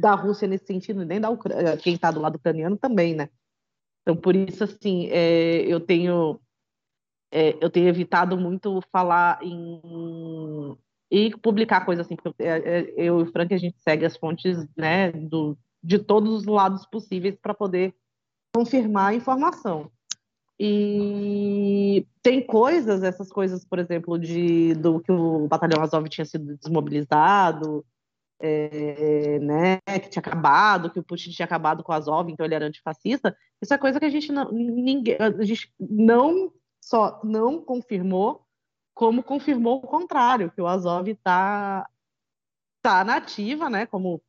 da 0.00 0.14
Rússia 0.14 0.46
nesse 0.46 0.66
sentido, 0.66 1.04
nem 1.04 1.20
da 1.20 1.28
Ucrânia, 1.28 1.76
quem 1.76 1.94
está 1.94 2.12
do 2.12 2.20
lado 2.20 2.36
ucraniano 2.36 2.76
também, 2.76 3.16
né? 3.16 3.28
Então, 4.02 4.16
por 4.16 4.36
isso, 4.36 4.62
assim, 4.62 5.08
é, 5.08 5.62
eu 5.62 5.80
tenho 5.80 6.40
é, 7.36 7.54
eu 7.60 7.68
tenho 7.68 7.86
evitado 7.86 8.38
muito 8.38 8.80
falar 8.90 9.38
em 9.42 10.74
e 11.10 11.36
publicar 11.36 11.84
coisas 11.84 12.06
assim, 12.06 12.16
porque 12.16 12.42
é, 12.42 12.56
é, 12.56 12.94
eu 12.96 13.20
e 13.20 13.22
o 13.24 13.26
Frank 13.30 13.52
a 13.52 13.58
gente 13.58 13.78
segue 13.78 14.06
as 14.06 14.16
fontes, 14.16 14.66
né, 14.74 15.12
do, 15.12 15.56
de 15.82 15.98
todos 15.98 16.32
os 16.32 16.46
lados 16.46 16.86
possíveis 16.86 17.36
para 17.36 17.54
poder 17.54 17.94
confirmar 18.54 19.10
a 19.10 19.14
informação. 19.14 19.90
E 20.58 22.06
tem 22.22 22.44
coisas, 22.44 23.02
essas 23.02 23.30
coisas, 23.30 23.64
por 23.66 23.78
exemplo, 23.78 24.18
de 24.18 24.74
do 24.74 24.98
que 24.98 25.12
o 25.12 25.46
batalhão 25.46 25.82
Azov 25.82 26.08
tinha 26.08 26.24
sido 26.24 26.56
desmobilizado, 26.56 27.84
é, 28.40 29.38
né, 29.40 29.78
que 30.00 30.08
tinha 30.08 30.20
acabado, 30.20 30.90
que 30.90 30.98
o 30.98 31.04
Putin 31.04 31.30
tinha 31.30 31.44
acabado 31.44 31.84
com 31.84 31.92
o 31.92 31.94
Azov, 31.94 32.30
então 32.30 32.46
ele 32.46 32.54
era 32.54 32.66
antifascista. 32.66 33.36
Isso 33.60 33.74
é 33.74 33.78
coisa 33.78 34.00
que 34.00 34.06
a 34.06 34.10
gente 34.10 34.32
não, 34.32 34.50
ninguém, 34.50 35.16
a 35.20 35.44
gente 35.44 35.70
não 35.78 36.50
só 36.86 37.20
não 37.24 37.60
confirmou, 37.60 38.46
como 38.94 39.20
confirmou 39.20 39.78
o 39.78 39.86
contrário, 39.88 40.52
que 40.52 40.62
o 40.62 40.68
Azov 40.68 41.08
está 41.10 41.84
tá 42.80 43.02
nativa, 43.02 43.68
né, 43.68 43.86
como 43.86 44.22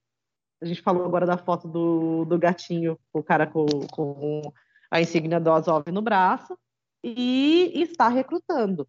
a 0.60 0.66
gente 0.66 0.82
falou 0.82 1.06
agora 1.06 1.27
da 1.27 1.38
foto 1.38 1.68
do, 1.68 2.26
do 2.26 2.40
gatinho, 2.40 3.00
o 3.14 3.22
cara 3.22 3.45
com, 3.45 3.68
com 3.92 4.42
a 4.90 5.00
insígnia 5.00 5.40
do 5.40 5.52
Azov 5.52 5.84
no 5.92 6.02
braço 6.02 6.58
e 7.03 7.72
está 7.76 8.08
recrutando. 8.08 8.88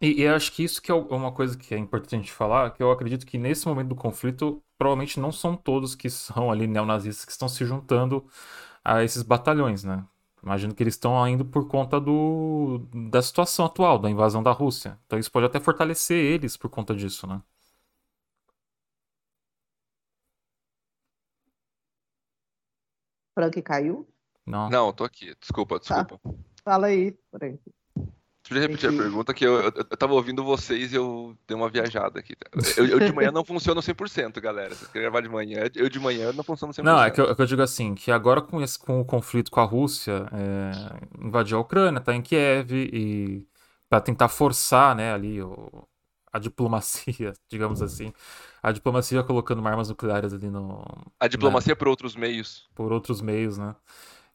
E, 0.00 0.22
e 0.22 0.26
acho 0.26 0.52
que 0.52 0.64
isso 0.64 0.80
que 0.80 0.90
é 0.90 0.94
uma 0.94 1.30
coisa 1.30 1.58
que 1.58 1.74
é 1.74 1.78
importante 1.78 2.32
falar, 2.32 2.70
que 2.70 2.82
eu 2.82 2.90
acredito 2.90 3.26
que 3.26 3.36
nesse 3.36 3.68
momento 3.68 3.88
do 3.88 3.94
conflito, 3.94 4.64
provavelmente 4.78 5.20
não 5.20 5.30
são 5.30 5.54
todos 5.54 5.94
que 5.94 6.08
são 6.08 6.50
ali 6.50 6.66
neonazistas 6.66 7.26
que 7.26 7.32
estão 7.32 7.50
se 7.50 7.66
juntando 7.66 8.26
a 8.82 9.04
esses 9.04 9.22
batalhões, 9.22 9.84
né? 9.84 10.02
Imagino 10.42 10.74
que 10.74 10.82
eles 10.82 10.94
estão 10.94 11.26
indo 11.28 11.44
por 11.44 11.68
conta 11.68 12.00
do, 12.00 12.86
da 13.10 13.20
situação 13.22 13.66
atual, 13.66 13.98
da 13.98 14.10
invasão 14.10 14.42
da 14.42 14.52
Rússia. 14.52 14.98
Então 15.06 15.18
isso 15.18 15.30
pode 15.30 15.46
até 15.46 15.60
fortalecer 15.60 16.16
eles 16.16 16.56
por 16.56 16.70
conta 16.70 16.94
disso, 16.94 17.26
né? 17.26 17.42
Frank 23.34 23.62
caiu? 23.62 24.08
Não. 24.46 24.68
Não, 24.68 24.92
tô 24.92 25.04
aqui. 25.04 25.34
Desculpa, 25.40 25.78
tá. 25.78 26.02
desculpa. 26.02 26.18
Tá. 26.18 26.38
Fala 26.64 26.88
aí, 26.88 27.16
Frank. 27.30 27.60
Podia 28.50 28.62
repetir 28.62 28.90
a 28.90 28.92
pergunta 28.92 29.32
que 29.32 29.46
eu, 29.46 29.60
eu, 29.60 29.72
eu 29.76 29.96
tava 29.96 30.12
ouvindo 30.12 30.42
vocês 30.42 30.92
e 30.92 30.96
eu 30.96 31.36
dei 31.46 31.56
uma 31.56 31.68
viajada 31.68 32.18
aqui. 32.18 32.34
Eu, 32.76 32.84
eu 32.84 32.98
de 32.98 33.12
manhã 33.12 33.30
não 33.30 33.44
funciono 33.44 33.80
100%, 33.80 34.40
galera. 34.40 34.74
Se 34.74 34.86
você 34.86 34.98
gravar 34.98 35.20
de 35.20 35.28
manhã, 35.28 35.70
eu 35.72 35.88
de 35.88 36.00
manhã 36.00 36.32
não 36.32 36.42
funciono 36.42 36.72
100%. 36.72 36.82
Não, 36.82 37.00
é 37.00 37.12
que 37.12 37.20
eu, 37.20 37.30
é 37.30 37.34
que 37.36 37.40
eu 37.40 37.46
digo 37.46 37.62
assim, 37.62 37.94
que 37.94 38.10
agora 38.10 38.42
com, 38.42 38.60
esse, 38.60 38.76
com 38.76 39.00
o 39.00 39.04
conflito 39.04 39.52
com 39.52 39.60
a 39.60 39.64
Rússia, 39.64 40.26
é, 40.32 41.24
invadiu 41.24 41.58
a 41.58 41.60
Ucrânia, 41.60 42.00
tá 42.00 42.12
em 42.12 42.20
Kiev 42.20 42.72
e 42.72 43.46
para 43.88 44.00
tentar 44.00 44.26
forçar, 44.26 44.96
né, 44.96 45.14
ali 45.14 45.40
o, 45.40 45.86
a 46.32 46.40
diplomacia, 46.40 47.32
digamos 47.48 47.80
assim. 47.80 48.12
A 48.60 48.72
diplomacia 48.72 49.22
colocando 49.22 49.64
armas 49.64 49.90
nucleares 49.90 50.32
ali 50.32 50.50
no. 50.50 50.84
A 51.20 51.28
diplomacia 51.28 51.70
né, 51.70 51.76
por 51.76 51.86
outros 51.86 52.16
meios. 52.16 52.68
Por 52.74 52.92
outros 52.92 53.20
meios, 53.20 53.58
né? 53.58 53.76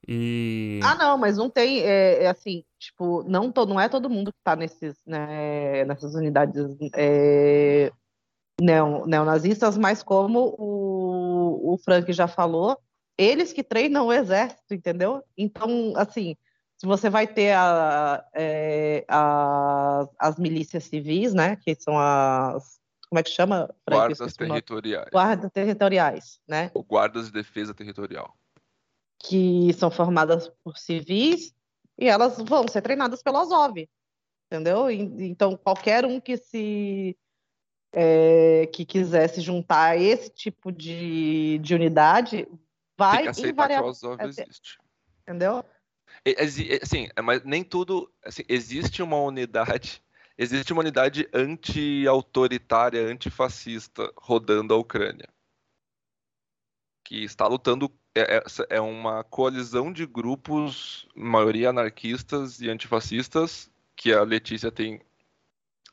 E. 0.07 0.79
Ah, 0.83 0.95
não, 0.95 1.17
mas 1.17 1.37
não 1.37 1.49
tem, 1.49 1.81
é, 1.81 2.23
é 2.23 2.27
assim, 2.27 2.63
tipo, 2.77 3.23
não, 3.23 3.51
to, 3.51 3.65
não 3.65 3.79
é 3.79 3.89
todo 3.89 4.09
mundo 4.09 4.31
que 4.31 4.39
tá 4.43 4.55
nesses, 4.55 4.95
né, 5.05 5.83
nessas 5.85 6.13
unidades 6.13 6.63
é, 6.95 7.91
neo, 8.61 9.05
neonazistas, 9.07 9.77
mas 9.77 10.03
como 10.03 10.55
o, 10.59 11.73
o 11.73 11.77
Frank 11.79 12.11
já 12.13 12.27
falou, 12.27 12.77
eles 13.17 13.51
que 13.51 13.63
treinam 13.63 14.07
o 14.07 14.13
exército, 14.13 14.73
entendeu? 14.73 15.23
Então, 15.35 15.93
assim, 15.95 16.35
se 16.77 16.85
você 16.85 17.09
vai 17.09 17.25
ter 17.25 17.53
a, 17.53 18.23
é, 18.35 19.05
a, 19.07 20.07
as 20.19 20.37
milícias 20.37 20.83
civis, 20.83 21.33
né, 21.33 21.55
que 21.55 21.73
são 21.73 21.97
as, 21.97 22.79
como 23.09 23.19
é 23.19 23.23
que 23.23 23.29
chama? 23.29 23.73
Guardas 23.89 24.35
territoriais. 24.35 25.09
Guardas 25.11 25.51
territoriais, 25.51 26.39
né? 26.47 26.69
Ou 26.73 26.83
guardas 26.83 27.27
de 27.27 27.31
defesa 27.31 27.73
territorial. 27.73 28.35
Que 29.19 29.73
são 29.73 29.89
formadas 29.89 30.49
por 30.63 30.77
civis 30.77 31.53
e 31.97 32.07
elas 32.07 32.37
vão 32.37 32.67
ser 32.67 32.81
treinadas 32.81 33.23
pelo 33.23 33.37
Azov, 33.37 33.77
entendeu? 34.47 34.91
Então, 34.91 35.55
qualquer 35.55 36.05
um 36.05 36.19
que 36.19 36.37
se 36.37 37.17
é, 37.93 38.67
que 38.67 38.85
quiser 38.85 39.29
se 39.29 39.39
juntar 39.39 39.91
a 39.91 39.97
esse 39.97 40.29
tipo 40.29 40.71
de, 40.71 41.57
de 41.59 41.73
unidade 41.73 42.45
vai 42.97 43.17
Tem 43.17 43.23
que 43.23 43.29
aceitar 43.29 43.69
que 43.69 43.79
o 43.79 43.87
Azov 43.87 44.21
existe. 44.21 44.77
Entendeu? 45.21 45.63
Assim, 46.81 47.07
é, 47.15 47.21
mas 47.21 47.43
nem 47.43 47.63
tudo. 47.63 48.11
Assim, 48.23 48.43
existe 48.49 49.01
uma 49.01 49.17
unidade. 49.17 50.03
Existe 50.37 50.73
uma 50.73 50.81
unidade 50.81 51.29
anti-autoritária, 51.33 53.01
antifascista 53.07 54.11
rodando 54.17 54.73
a 54.73 54.77
Ucrânia. 54.77 55.29
Que 57.05 57.23
está 57.23 57.47
lutando. 57.47 57.89
É, 58.13 58.37
é, 58.37 58.43
é 58.77 58.81
uma 58.81 59.23
coalizão 59.23 59.93
de 59.93 60.05
grupos, 60.05 61.07
maioria 61.15 61.69
anarquistas 61.69 62.59
e 62.59 62.69
antifascistas, 62.69 63.71
que 63.95 64.11
a 64.11 64.23
Letícia 64.23 64.71
tem 64.71 65.01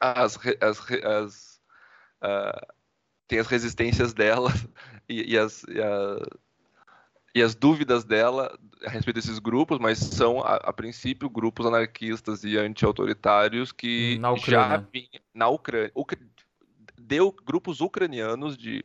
as, 0.02 0.39
as, 0.60 0.81
as 1.05 1.60
uh, 2.23 2.74
tem 3.28 3.39
as 3.39 3.47
resistências 3.47 4.12
dela 4.12 4.50
e, 5.08 5.32
e 5.32 5.39
as, 5.39 5.62
e, 5.65 5.81
a, 5.81 6.16
e, 7.34 7.42
as 7.42 7.55
dúvidas 7.55 8.05
dela 8.05 8.57
a 8.84 8.91
respeito 8.91 9.16
desses 9.16 9.39
grupos, 9.39 9.78
mas 9.78 9.99
são, 9.99 10.41
a, 10.41 10.57
a 10.57 10.73
princípio, 10.73 11.31
grupos 11.31 11.65
anarquistas 11.65 12.42
e 12.42 12.58
anti-autoritários 12.58 13.70
que 13.70 14.18
na 14.18 14.36
já 14.36 14.76
vinham 14.92 15.23
na 15.32 15.49
Ucrânia. 15.49 15.92
deu 16.99 17.32
grupos 17.32 17.81
ucranianos 17.81 18.57
de 18.57 18.84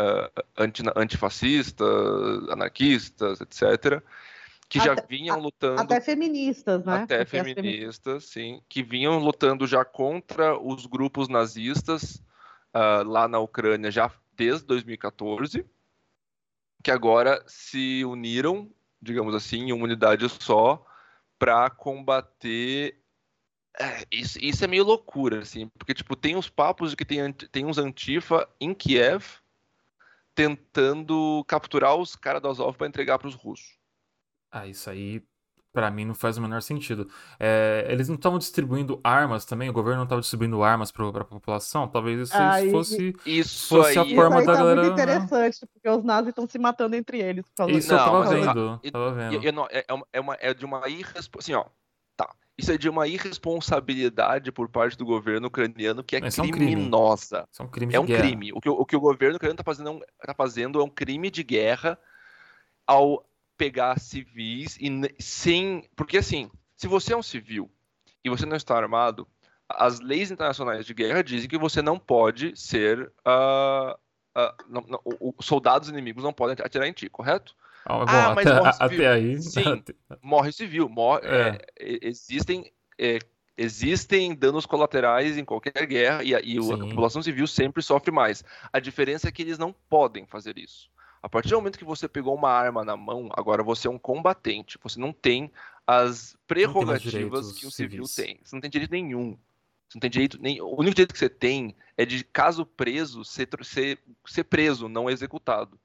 uh, 0.00 0.44
anti, 0.56 0.82
antifascistas, 0.96 2.48
anarquistas, 2.48 3.40
etc., 3.40 4.02
que 4.68 4.78
até, 4.78 4.88
já 4.88 5.06
vinham 5.08 5.38
lutando. 5.38 5.80
Até 5.80 6.00
feministas, 6.00 6.84
né? 6.84 7.02
Até 7.02 7.24
Porque 7.24 7.44
feministas, 7.44 8.24
sim. 8.24 8.62
Que 8.68 8.82
vinham 8.82 9.18
lutando 9.18 9.66
já 9.66 9.84
contra 9.84 10.58
os 10.58 10.86
grupos 10.86 11.28
nazistas 11.28 12.16
uh, 12.74 13.06
lá 13.06 13.28
na 13.28 13.38
Ucrânia 13.38 13.90
já 13.90 14.10
desde 14.36 14.66
2014, 14.66 15.64
que 16.82 16.90
agora 16.90 17.42
se 17.46 18.04
uniram, 18.04 18.68
digamos 19.00 19.34
assim, 19.34 19.68
em 19.68 19.72
uma 19.72 19.84
unidade 19.84 20.28
só 20.28 20.84
para 21.38 21.70
combater. 21.70 22.98
É, 23.78 24.04
isso, 24.10 24.38
isso, 24.40 24.64
é 24.64 24.68
meio 24.68 24.84
loucura, 24.84 25.40
assim, 25.40 25.68
porque 25.78 25.94
tipo 25.94 26.16
tem 26.16 26.36
uns 26.36 26.48
papos 26.48 26.90
de 26.90 26.96
que 26.96 27.04
tem, 27.04 27.32
tem 27.32 27.64
uns 27.64 27.76
antifa 27.76 28.48
em 28.60 28.72
Kiev 28.72 29.43
tentando 30.34 31.44
capturar 31.46 31.96
os 31.96 32.16
caras 32.16 32.42
do 32.42 32.48
Azov 32.48 32.76
para 32.76 32.86
entregar 32.86 33.18
para 33.18 33.28
os 33.28 33.34
russos. 33.34 33.78
Ah, 34.50 34.66
isso 34.66 34.88
aí 34.90 35.22
para 35.74 35.90
mim 35.90 36.04
não 36.04 36.14
faz 36.14 36.38
o 36.38 36.40
menor 36.40 36.62
sentido. 36.62 37.08
É, 37.38 37.84
eles 37.90 38.08
não 38.08 38.14
estavam 38.14 38.38
distribuindo 38.38 39.00
armas 39.02 39.44
também, 39.44 39.68
o 39.68 39.72
governo 39.72 39.98
não 39.98 40.04
estava 40.04 40.20
distribuindo 40.20 40.62
armas 40.62 40.92
para 40.92 41.06
a 41.08 41.24
população. 41.24 41.88
Talvez 41.88 42.28
isso 42.28 42.36
aí, 42.36 42.70
fosse, 42.70 43.16
isso 43.26 43.68
fosse 43.68 43.98
aí, 43.98 44.12
a 44.12 44.16
forma 44.16 44.36
isso 44.36 44.46
da 44.46 44.52
tá 44.52 44.58
galera. 44.58 44.80
muito 44.82 44.92
interessante, 44.92 45.66
porque 45.66 45.90
os 45.90 46.04
nazis 46.04 46.28
estão 46.28 46.46
se 46.46 46.58
matando 46.60 46.94
entre 46.94 47.20
eles. 47.20 47.44
Isso 47.70 47.92
não, 47.92 47.98
eu 47.98 48.04
tava 48.04 48.18
mas, 48.20 48.30
vendo. 48.30 48.80
Eu, 48.84 48.92
tava 48.92 49.12
vendo. 49.12 49.44
Eu, 49.44 49.52
não, 49.52 49.66
é, 49.68 49.84
é, 50.12 50.20
uma, 50.20 50.36
é 50.40 50.54
de 50.54 50.64
uma 50.64 50.88
irresponsabilidade. 50.88 51.38
Assim, 51.40 51.54
ó. 51.54 51.64
Isso 52.56 52.70
é 52.70 52.78
de 52.78 52.88
uma 52.88 53.08
irresponsabilidade 53.08 54.52
por 54.52 54.68
parte 54.68 54.96
do 54.96 55.04
governo 55.04 55.48
ucraniano 55.48 56.04
que 56.04 56.16
é 56.16 56.20
Mas 56.20 56.36
criminosa. 56.36 57.48
É 57.58 57.62
um 57.62 57.68
crime. 57.68 57.94
É 57.94 58.00
um 58.00 58.06
crime. 58.06 58.52
O 58.52 58.60
que, 58.60 58.68
o 58.68 58.86
que 58.86 58.96
o 58.96 59.00
governo 59.00 59.36
ucraniano 59.36 59.60
está 59.60 59.64
fazendo, 59.64 60.04
tá 60.24 60.34
fazendo 60.34 60.80
é 60.80 60.84
um 60.84 60.88
crime 60.88 61.30
de 61.30 61.42
guerra 61.42 61.98
ao 62.86 63.26
pegar 63.56 63.98
civis 63.98 64.78
e 64.80 64.88
sem. 65.18 65.88
Porque 65.96 66.18
assim, 66.18 66.48
se 66.76 66.86
você 66.86 67.12
é 67.12 67.16
um 67.16 67.22
civil 67.22 67.68
e 68.22 68.30
você 68.30 68.46
não 68.46 68.56
está 68.56 68.76
armado, 68.76 69.26
as 69.68 69.98
leis 69.98 70.30
internacionais 70.30 70.86
de 70.86 70.94
guerra 70.94 71.24
dizem 71.24 71.48
que 71.48 71.58
você 71.58 71.82
não 71.82 71.98
pode 71.98 72.56
ser. 72.56 73.10
Uh, 73.26 73.94
uh, 74.38 74.54
não, 74.68 74.80
não, 74.82 75.00
os 75.36 75.44
soldados 75.44 75.88
inimigos 75.88 76.22
não 76.22 76.32
podem 76.32 76.64
atirar 76.64 76.86
em 76.86 76.92
ti, 76.92 77.08
correto? 77.08 77.56
Ah, 77.84 77.98
bom, 77.98 78.04
ah, 78.08 78.34
mas 78.34 78.46
até, 78.46 78.60
morre 78.60 78.72
civil. 78.72 78.86
até 78.86 79.08
aí. 79.08 79.42
Sim, 79.42 79.84
morre 80.22 80.52
civil. 80.52 80.88
Morre, 80.88 81.20
é. 81.24 81.58
É, 81.78 82.08
existem. 82.08 82.72
É, 82.98 83.18
existem 83.56 84.34
danos 84.34 84.66
colaterais 84.66 85.38
em 85.38 85.44
qualquer 85.44 85.86
guerra 85.86 86.24
e, 86.24 86.30
e 86.30 86.58
a 86.58 86.78
população 86.78 87.22
civil 87.22 87.46
sempre 87.46 87.82
sofre 87.82 88.10
mais. 88.10 88.42
A 88.72 88.80
diferença 88.80 89.28
é 89.28 89.32
que 89.32 89.42
eles 89.42 89.58
não 89.58 89.72
podem 89.88 90.26
fazer 90.26 90.58
isso. 90.58 90.90
A 91.22 91.28
partir 91.28 91.50
do 91.50 91.56
momento 91.56 91.78
que 91.78 91.84
você 91.84 92.06
pegou 92.06 92.34
uma 92.34 92.50
arma 92.50 92.84
na 92.84 92.96
mão, 92.96 93.30
agora 93.32 93.62
você 93.62 93.88
é 93.88 93.90
um 93.90 93.98
combatente. 93.98 94.78
Você 94.82 95.00
não 95.00 95.12
tem 95.12 95.50
as 95.86 96.36
prerrogativas 96.46 97.52
que 97.52 97.66
o 97.66 97.70
civil 97.70 98.04
civis. 98.04 98.14
tem. 98.14 98.40
Você 98.44 98.54
não 98.54 98.60
tem 98.60 98.70
direito 98.70 98.90
nenhum. 98.90 99.38
Você 99.88 99.96
não 99.96 100.00
tem 100.00 100.10
direito 100.10 100.38
nem. 100.40 100.60
O 100.60 100.78
único 100.78 100.94
direito 100.94 101.12
que 101.12 101.18
você 101.18 101.30
tem 101.30 101.74
é 101.96 102.04
de, 102.04 102.24
caso 102.24 102.66
preso, 102.66 103.24
ser, 103.24 103.48
ser, 103.62 103.98
ser 104.26 104.44
preso, 104.44 104.88
não 104.88 105.08
executado. 105.08 105.78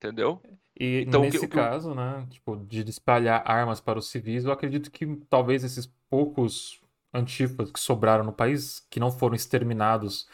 Entendeu? 0.00 0.40
E 0.78 1.04
então, 1.06 1.20
nesse 1.20 1.40
que, 1.40 1.48
caso, 1.48 1.94
né, 1.94 2.26
tipo, 2.30 2.56
de 2.56 2.88
espalhar 2.88 3.42
armas 3.44 3.82
para 3.82 3.98
os 3.98 4.08
civis, 4.08 4.46
eu 4.46 4.52
acredito 4.52 4.90
que 4.90 5.06
talvez 5.28 5.62
esses 5.62 5.86
poucos 6.08 6.80
antifas 7.12 7.70
que 7.70 7.78
sobraram 7.78 8.24
no 8.24 8.32
país, 8.32 8.80
que 8.88 8.98
não 8.98 9.10
foram 9.10 9.34
exterminados 9.34 10.26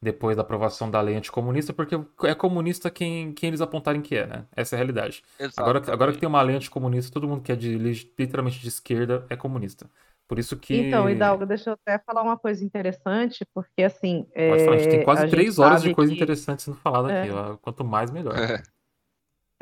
depois 0.00 0.36
da 0.36 0.42
aprovação 0.42 0.90
da 0.90 1.00
lei 1.00 1.14
anticomunista, 1.14 1.72
porque 1.72 1.94
é 2.24 2.34
comunista 2.34 2.90
quem, 2.90 3.32
quem 3.32 3.48
eles 3.48 3.60
apontarem 3.60 4.02
que 4.02 4.16
é, 4.16 4.26
né? 4.26 4.44
Essa 4.56 4.74
é 4.74 4.76
a 4.76 4.78
realidade. 4.78 5.22
Agora, 5.56 5.80
agora 5.92 6.12
que 6.12 6.18
tem 6.18 6.28
uma 6.28 6.42
lei 6.42 6.56
anticomunista, 6.56 7.12
todo 7.12 7.28
mundo 7.28 7.42
que 7.42 7.52
é 7.52 7.56
de, 7.56 7.78
literalmente 7.78 8.58
de 8.58 8.66
esquerda 8.66 9.24
é 9.30 9.36
comunista. 9.36 9.88
Por 10.26 10.38
isso 10.38 10.56
que. 10.56 10.74
Então, 10.74 11.08
Hidalgo, 11.08 11.46
deixa 11.46 11.70
eu 11.70 11.74
até 11.74 11.98
falar 11.98 12.22
uma 12.22 12.38
coisa 12.38 12.64
interessante, 12.64 13.46
porque 13.54 13.82
assim. 13.82 14.26
Pode 14.34 14.64
falar, 14.64 14.76
a 14.76 14.78
gente 14.78 14.90
tem 14.90 15.04
quase 15.04 15.28
três 15.28 15.58
horas 15.58 15.82
de 15.82 15.94
coisa 15.94 16.10
que... 16.10 16.16
interessante 16.16 16.62
sendo 16.62 16.76
falada 16.78 17.12
é. 17.12 17.22
aqui. 17.22 17.58
Quanto 17.60 17.84
mais, 17.84 18.10
melhor. 18.10 18.36
É. 18.36 18.62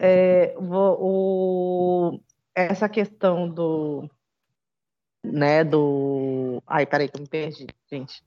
É, 0.02 0.54
o, 0.58 2.18
essa 2.54 2.88
questão 2.88 3.46
do. 3.46 4.08
Né, 5.22 5.62
do. 5.62 6.62
Ai, 6.66 6.86
peraí, 6.86 7.06
que 7.06 7.18
eu 7.18 7.20
me 7.20 7.28
perdi, 7.28 7.66
gente. 7.90 8.24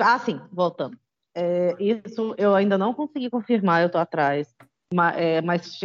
Ah, 0.00 0.18
sim, 0.18 0.40
voltando. 0.50 0.98
É, 1.36 1.74
isso 1.78 2.34
eu 2.38 2.54
ainda 2.54 2.78
não 2.78 2.94
consegui 2.94 3.28
confirmar, 3.28 3.82
eu 3.82 3.90
tô 3.90 3.98
atrás. 3.98 4.54
Mas, 4.94 5.16
é, 5.18 5.42
mas 5.42 5.80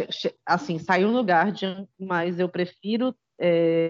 assim, 0.46 0.78
saiu 0.78 1.10
no 1.10 1.22
Guardian, 1.22 1.86
mas 1.98 2.38
eu 2.40 2.48
prefiro. 2.48 3.14
É, 3.38 3.88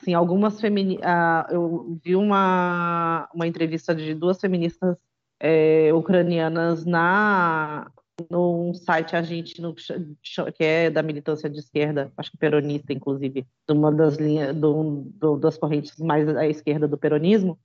assim, 0.00 0.14
algumas 0.14 0.58
feministas. 0.58 1.04
Ah, 1.06 1.46
eu 1.50 1.98
vi 2.02 2.16
uma, 2.16 3.28
uma 3.34 3.46
entrevista 3.46 3.94
de 3.94 4.14
duas 4.14 4.40
feministas 4.40 4.96
é, 5.38 5.92
ucranianas 5.92 6.86
na 6.86 7.90
num 8.30 8.74
site 8.74 9.14
argentino 9.14 9.74
que 9.74 10.64
é 10.64 10.90
da 10.90 11.02
militância 11.02 11.48
de 11.48 11.58
esquerda, 11.58 12.12
acho 12.16 12.30
que 12.30 12.36
peronista, 12.36 12.92
inclusive, 12.92 13.42
de 13.42 13.72
uma 13.72 13.92
das 13.92 14.16
linhas, 14.16 14.56
do, 14.56 15.04
do, 15.14 15.36
das 15.36 15.56
correntes 15.56 15.96
mais 15.98 16.28
à 16.28 16.46
esquerda 16.46 16.88
do 16.88 16.98
peronismo, 16.98 17.58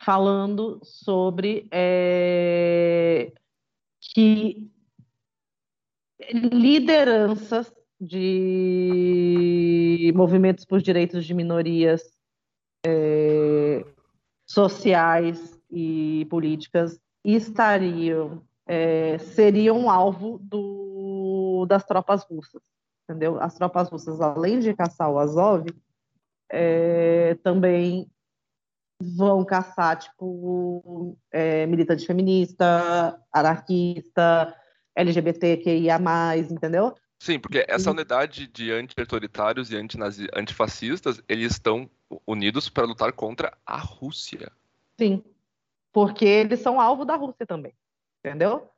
falando 0.00 0.80
sobre 0.82 1.68
é, 1.70 3.32
que 4.00 4.68
lideranças 6.32 7.72
de 8.00 10.12
movimentos 10.14 10.64
por 10.64 10.82
direitos 10.82 11.24
de 11.24 11.34
minorias 11.34 12.02
é, 12.84 13.84
sociais 14.44 15.58
e 15.70 16.26
políticas 16.28 17.00
estariam 17.24 18.42
é, 18.66 19.18
seriam 19.18 19.90
alvo 19.90 20.38
do, 20.42 21.66
das 21.68 21.84
tropas 21.84 22.24
russas, 22.24 22.62
entendeu? 23.04 23.40
As 23.40 23.54
tropas 23.54 23.88
russas, 23.88 24.20
além 24.20 24.58
de 24.58 24.74
caçar 24.74 25.10
o 25.10 25.18
Azov, 25.18 25.66
é, 26.50 27.34
também 27.42 28.10
vão 29.00 29.44
caçar, 29.44 29.98
tipo, 29.98 31.16
é, 31.30 31.66
militante 31.66 32.06
feminista, 32.06 33.20
anarquista, 33.32 34.54
LGBTQIA+, 34.94 35.98
entendeu? 36.50 36.94
Sim, 37.18 37.38
porque 37.38 37.64
essa 37.68 37.90
unidade 37.90 38.48
de 38.48 38.72
anti-autoritários 38.72 39.70
e 39.70 39.76
antifascistas, 40.34 41.22
eles 41.28 41.52
estão 41.52 41.88
unidos 42.26 42.68
para 42.68 42.84
lutar 42.84 43.12
contra 43.12 43.56
a 43.64 43.78
Rússia. 43.78 44.50
Sim, 44.98 45.22
porque 45.92 46.24
eles 46.24 46.60
são 46.60 46.80
alvo 46.80 47.04
da 47.04 47.14
Rússia 47.14 47.46
também, 47.46 47.72
entendeu? 48.24 48.70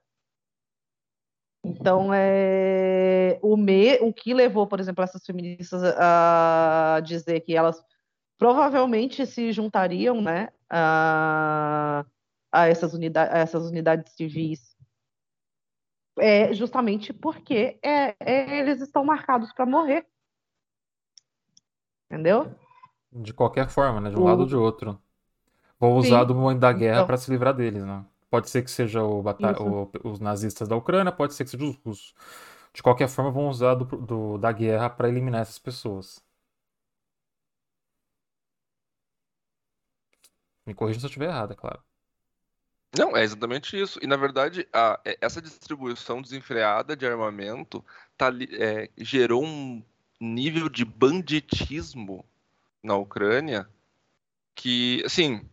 Então, 1.65 2.13
é, 2.13 3.39
o, 3.43 3.57
me, 3.57 3.95
o 4.01 4.13
que 4.13 4.35
levou, 4.35 4.67
por 4.67 4.81
exemplo, 4.81 5.03
essas 5.03 5.25
feministas 5.25 5.83
a 5.99 7.01
dizer 7.03 7.41
que 7.41 7.57
elas 7.57 7.83
provavelmente 8.39 9.25
se 9.27 9.51
juntariam 9.53 10.21
né, 10.21 10.51
a, 10.69 12.05
a, 12.53 12.69
essas, 12.69 12.93
unidade, 12.93 13.35
a 13.35 13.39
essas 13.39 13.65
unidades 13.65 14.13
civis 14.13 14.75
é 16.19 16.53
justamente 16.53 17.13
porque 17.13 17.79
é, 17.83 18.15
é, 18.21 18.59
eles 18.59 18.81
estão 18.81 19.05
marcados 19.05 19.53
para 19.53 19.67
morrer. 19.67 20.07
Entendeu? 22.11 22.55
De 23.11 23.33
qualquer 23.33 23.69
forma, 23.69 24.01
né? 24.01 24.11
De 24.11 24.17
um 24.17 24.23
o... 24.23 24.25
lado 24.25 24.41
ou 24.41 24.47
de 24.47 24.55
outro. 24.55 25.01
Vou 25.81 25.97
usar 25.97 26.25
do 26.25 26.35
momento 26.35 26.61
da 26.61 26.73
guerra 26.73 26.99
então... 26.99 27.07
para 27.07 27.17
se 27.17 27.31
livrar 27.31 27.55
deles, 27.55 27.85
né? 27.85 28.05
Pode 28.35 28.51
ser 28.51 28.65
que 28.65 28.71
seja 28.73 29.01
o 29.01 29.21
o, 29.21 30.11
os 30.11 30.19
nazistas 30.19 30.67
da 30.67 30.75
Ucrânia, 30.75 31.13
pode 31.13 31.35
ser 31.35 31.45
que 31.45 31.51
seja 31.51 31.65
os 31.65 31.77
russos. 31.77 32.13
De 32.73 32.83
qualquer 32.83 33.09
forma, 33.09 33.31
vão 33.31 33.49
usar 33.49 33.77
do, 33.77 33.85
do 33.85 34.39
da 34.39 34.51
guerra 34.51 34.91
para 34.91 35.09
eliminar 35.09 35.43
essas 35.43 35.61
pessoas. 35.61 36.21
Me 40.67 40.75
corrija 40.75 40.99
se 40.99 41.07
eu 41.07 41.09
estiver 41.09 41.27
errado, 41.27 41.53
é 41.53 41.55
claro. 41.55 41.81
Não, 42.99 43.17
é 43.17 43.23
exatamente 43.23 43.81
isso. 43.81 44.01
E 44.03 44.07
na 44.09 44.17
verdade, 44.17 44.67
a, 44.73 44.99
é, 45.05 45.17
essa 45.21 45.41
distribuição 45.41 46.21
desenfreada 46.21 46.97
de 46.97 47.07
armamento 47.07 47.85
tá, 48.17 48.33
é, 48.59 48.91
gerou 48.99 49.45
um 49.45 49.81
nível 50.21 50.69
de 50.69 50.85
banditismo 50.85 52.25
na 52.83 52.97
Ucrânia 52.97 53.69
que, 54.57 55.05
assim, 55.07 55.49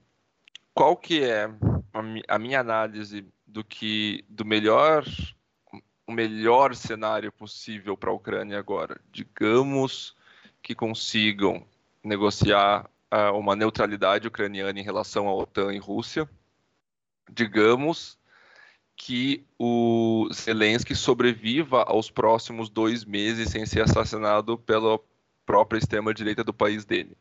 qual 0.74 0.98
que 0.98 1.24
é 1.24 1.48
a, 1.94 2.40
minha 2.40 2.60
análise 2.60 3.26
do 3.46 3.64
que 3.64 4.24
do 4.30 4.46
melhor 4.46 5.06
o 6.08 6.12
melhor 6.12 6.76
cenário 6.76 7.32
possível 7.32 7.96
para 7.96 8.10
a 8.10 8.14
Ucrânia 8.14 8.60
agora? 8.60 9.00
Digamos 9.12 10.16
que 10.62 10.76
consigam 10.76 11.66
negociar 12.04 12.90
uh, 13.12 13.38
uma 13.38 13.56
neutralidade 13.56 14.28
ucraniana 14.28 14.78
em 14.80 14.84
relação 14.84 15.28
à 15.28 15.34
OTAN 15.34 15.74
e 15.74 15.78
Rússia 15.78 16.30
digamos 17.32 18.20
que 18.96 19.44
o 19.58 20.30
Zelensky 20.32 20.96
sobreviva 20.96 21.84
aos 21.84 22.12
próximos 22.12 22.70
dois 22.70 23.04
meses 23.04 23.50
sem 23.50 23.66
ser 23.66 23.82
assassinado 23.82 24.58
pela 24.58 25.00
própria 25.46 25.80
extrema-direita 25.80 26.44
do 26.44 26.54
país 26.54 26.86
dele. 26.86 27.18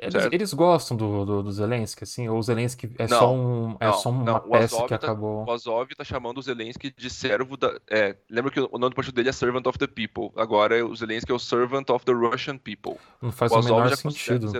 Eles, 0.00 0.28
eles 0.30 0.54
gostam 0.54 0.96
do, 0.96 1.24
do, 1.24 1.42
do, 1.42 1.50
Zelensky, 1.50 2.04
assim? 2.04 2.28
Ou 2.28 2.38
o 2.38 2.42
Zelensky 2.42 2.88
é 2.98 3.08
não, 3.08 3.18
só, 3.18 3.34
um, 3.34 3.76
é 3.80 3.86
não, 3.86 3.92
só 3.94 4.10
uma 4.10 4.24
não. 4.24 4.40
peça 4.40 4.82
que 4.82 4.88
tá, 4.88 4.94
acabou... 4.94 5.44
O 5.44 5.50
Azov 5.50 5.88
tá 5.96 6.04
chamando 6.04 6.38
o 6.38 6.42
Zelensky 6.42 6.94
de 6.96 7.10
servo 7.10 7.56
da... 7.56 7.80
É, 7.90 8.16
lembra 8.30 8.52
que 8.52 8.60
o 8.60 8.78
nome 8.78 8.90
do 8.90 8.94
partido 8.94 9.14
dele 9.14 9.30
é 9.30 9.32
Servant 9.32 9.66
of 9.66 9.76
the 9.76 9.88
People. 9.88 10.30
Agora 10.36 10.86
o 10.86 10.94
Zelensky 10.94 11.32
é 11.32 11.34
o 11.34 11.38
Servant 11.38 11.90
of 11.90 12.04
the 12.04 12.12
Russian 12.12 12.58
People. 12.58 12.96
Não 13.20 13.32
faz 13.32 13.50
o, 13.50 13.58
o 13.58 13.64
menor 13.64 13.96
sentido. 13.96 14.52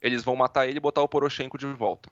Eles 0.00 0.22
vão 0.22 0.36
matar 0.36 0.68
ele 0.68 0.76
e 0.76 0.80
botar 0.80 1.00
o 1.00 1.08
Poroshenko 1.08 1.56
de 1.56 1.66
volta. 1.66 2.10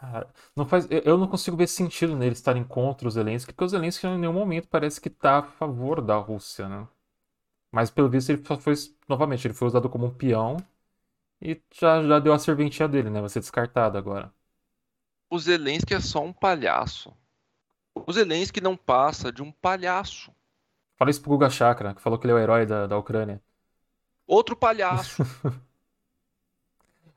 Cara, 0.00 0.28
não 0.54 0.66
faz, 0.66 0.88
eu 0.90 1.16
não 1.16 1.26
consigo 1.26 1.56
ver 1.56 1.68
sentido 1.68 2.16
neles 2.16 2.38
estarem 2.38 2.64
contra 2.64 3.06
o 3.08 3.10
Zelensky, 3.10 3.52
porque 3.52 3.64
o 3.64 3.68
Zelensky 3.68 4.06
em 4.06 4.18
nenhum 4.18 4.32
momento 4.32 4.68
parece 4.68 5.00
que 5.00 5.08
está 5.08 5.38
a 5.38 5.42
favor 5.42 6.02
da 6.02 6.16
Rússia, 6.16 6.68
né? 6.68 6.86
Mas 7.72 7.90
pelo 7.90 8.08
visto 8.08 8.30
ele 8.30 8.44
só 8.44 8.58
foi, 8.58 8.74
novamente, 9.08 9.46
ele 9.46 9.54
foi 9.54 9.68
usado 9.68 9.88
como 9.88 10.06
um 10.06 10.10
peão 10.10 10.58
e 11.40 11.60
já, 11.72 12.02
já 12.02 12.18
deu 12.18 12.32
a 12.32 12.38
serventia 12.38 12.88
dele, 12.88 13.10
né? 13.10 13.20
Vai 13.20 13.28
ser 13.28 13.40
descartado 13.40 13.98
agora. 13.98 14.32
O 15.30 15.38
Zelensky 15.38 15.94
é 15.94 16.00
só 16.00 16.22
um 16.22 16.32
palhaço. 16.32 17.12
O 17.94 18.12
Zelensky 18.12 18.60
não 18.60 18.76
passa 18.76 19.32
de 19.32 19.42
um 19.42 19.50
palhaço. 19.50 20.32
Fala 20.96 21.10
isso 21.10 21.20
pro 21.20 21.30
Guga 21.30 21.50
Chakra, 21.50 21.94
que 21.94 22.00
falou 22.00 22.18
que 22.18 22.26
ele 22.26 22.32
é 22.32 22.36
o 22.36 22.38
herói 22.38 22.66
da, 22.66 22.86
da 22.86 22.98
Ucrânia. 22.98 23.42
Outro 24.26 24.56
palhaço. 24.56 25.22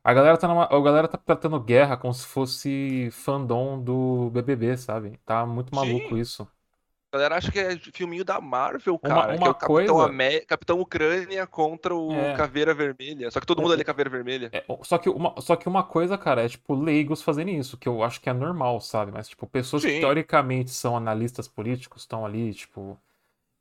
A 0.03 0.13
galera 0.13 0.37
tá, 0.37 0.47
numa, 0.47 0.63
a 0.65 0.81
galera 0.81 1.07
tá 1.07 1.17
tratando 1.17 1.59
guerra 1.59 1.97
como 1.97 2.13
se 2.13 2.25
fosse 2.25 3.09
fandom 3.11 3.81
do 3.83 4.29
BBB, 4.31 4.77
sabe? 4.77 5.17
Tá 5.25 5.45
muito 5.45 5.75
maluco 5.75 6.15
Sim. 6.15 6.21
isso. 6.21 6.47
A 7.11 7.17
galera 7.17 7.37
acha 7.37 7.51
que 7.51 7.59
é 7.59 7.75
filminho 7.93 8.23
da 8.23 8.39
Marvel, 8.39 8.99
cara. 8.99 9.13
Uma, 9.13 9.27
uma 9.27 9.37
que 9.37 9.43
é 9.43 9.49
o 9.49 9.53
Capitão, 9.53 9.67
coisa... 9.67 10.05
Amé... 10.05 10.39
Capitão 10.41 10.79
Ucrânia 10.79 11.47
contra 11.47 11.95
o 11.95 12.13
é. 12.13 12.35
Caveira 12.35 12.73
Vermelha. 12.73 13.31
Só 13.31 13.39
que 13.39 13.47
todo 13.47 13.61
mundo 13.61 13.73
ali 13.73 13.81
é 13.81 13.85
Caveira 13.85 14.09
Vermelha. 14.11 14.49
É, 14.53 14.63
só, 14.83 14.97
que 14.97 15.09
uma, 15.09 15.33
só 15.41 15.55
que 15.55 15.67
uma 15.67 15.83
coisa, 15.83 16.17
cara, 16.17 16.45
é 16.45 16.49
tipo 16.49 16.75
leigos 16.75 17.23
fazendo 17.23 17.49
isso, 17.49 17.77
que 17.77 17.87
eu 17.87 18.03
acho 18.03 18.21
que 18.21 18.29
é 18.29 18.33
normal, 18.33 18.79
sabe? 18.79 19.11
Mas, 19.11 19.27
tipo, 19.27 19.47
pessoas 19.47 19.81
Sim. 19.81 19.89
que 19.89 19.99
teoricamente 20.01 20.69
são 20.69 20.95
analistas 20.95 21.47
políticos 21.47 22.03
estão 22.03 22.23
ali, 22.23 22.53
tipo, 22.53 22.95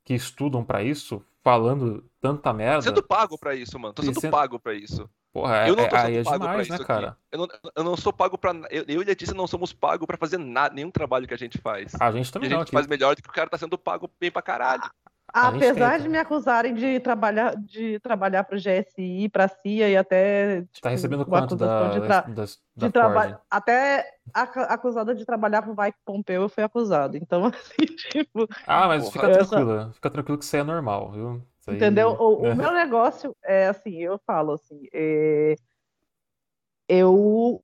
que 0.05 0.13
estudam 0.13 0.63
para 0.63 0.83
isso, 0.83 1.25
falando 1.43 2.03
tanta 2.21 2.53
merda. 2.53 2.83
Sendo 2.83 3.01
pago 3.01 3.37
para 3.37 3.55
isso, 3.55 3.79
mano. 3.79 3.93
Tô 3.95 4.03
sendo, 4.03 4.19
sendo... 4.19 4.31
pago 4.31 4.59
para 4.59 4.73
isso. 4.75 5.09
Porra, 5.31 5.67
eu 5.67 5.75
não 5.75 5.83
é, 5.83 5.87
tô 5.87 5.97
sendo 5.97 6.17
é, 6.17 6.23
pago 6.23 6.39
demais, 6.39 6.67
pra 6.67 6.77
né, 6.77 6.83
cara? 6.85 7.17
Eu 7.31 7.39
não, 7.39 7.47
eu 7.75 7.83
não 7.83 7.97
sou 7.97 8.11
pago 8.11 8.37
pra. 8.37 8.51
Eu, 8.71 8.83
eu 8.87 9.01
e 9.01 9.03
a 9.03 9.07
Letícia 9.07 9.35
não 9.35 9.45
somos 9.45 9.71
pagos 9.71 10.07
pra 10.07 10.17
fazer 10.17 10.39
nada, 10.39 10.73
nenhum 10.73 10.89
trabalho 10.89 11.27
que 11.27 11.33
a 11.33 11.37
gente 11.37 11.57
faz. 11.59 11.93
A 11.99 12.11
gente 12.11 12.31
também 12.31 12.49
e 12.49 12.53
a 12.53 12.57
gente 12.57 12.73
não, 12.73 12.79
faz 12.79 12.87
melhor 12.87 13.15
do 13.15 13.21
que 13.21 13.29
o 13.29 13.33
cara 13.33 13.49
tá 13.49 13.57
sendo 13.57 13.77
pago 13.77 14.09
bem 14.19 14.31
pra 14.31 14.41
caralho. 14.41 14.89
Apesar 15.31 15.99
de 15.99 16.09
me 16.09 16.17
acusarem 16.17 16.73
de 16.73 16.99
trabalhar 16.99 17.55
de 17.55 17.99
trabalhar 17.99 18.43
para 18.43 18.57
o 18.57 18.59
GSI, 18.59 19.29
para 19.29 19.45
a 19.45 19.47
CIA 19.47 19.89
e 19.89 19.97
até 19.97 20.61
tipo, 20.61 20.81
tá 20.81 20.89
recebendo 20.89 21.25
quanto 21.25 21.55
da, 21.55 21.89
de, 21.89 22.01
tra... 22.01 22.21
da, 22.21 22.45
de 22.75 22.89
trabalho 22.91 23.37
até 23.49 24.05
acusada 24.33 25.13
de 25.13 25.25
trabalhar 25.25 25.61
para 25.61 25.71
o 25.71 25.75
Mike 25.79 25.97
Pompeu 26.03 26.41
eu 26.41 26.49
fui 26.49 26.63
acusado. 26.63 27.15
Então 27.15 27.45
assim, 27.53 27.85
tipo, 28.09 28.47
Ah, 28.65 28.87
mas 28.87 29.03
Porra, 29.03 29.11
fica 29.11 29.45
tranquilo, 29.45 29.93
fica 29.93 30.09
tranquilo 30.09 30.37
que 30.39 30.45
isso 30.45 30.55
aí 30.55 30.61
é 30.61 30.65
normal, 30.65 31.11
viu? 31.11 31.43
Aí... 31.67 31.75
Entendeu? 31.75 32.11
O, 32.19 32.45
é. 32.45 32.53
o, 32.53 32.55
meu 32.55 32.71
negócio 32.71 33.35
é 33.43 33.67
assim, 33.67 33.97
eu 33.97 34.19
falo 34.25 34.53
assim, 34.53 34.87
é 34.93 35.55
eu 36.89 37.61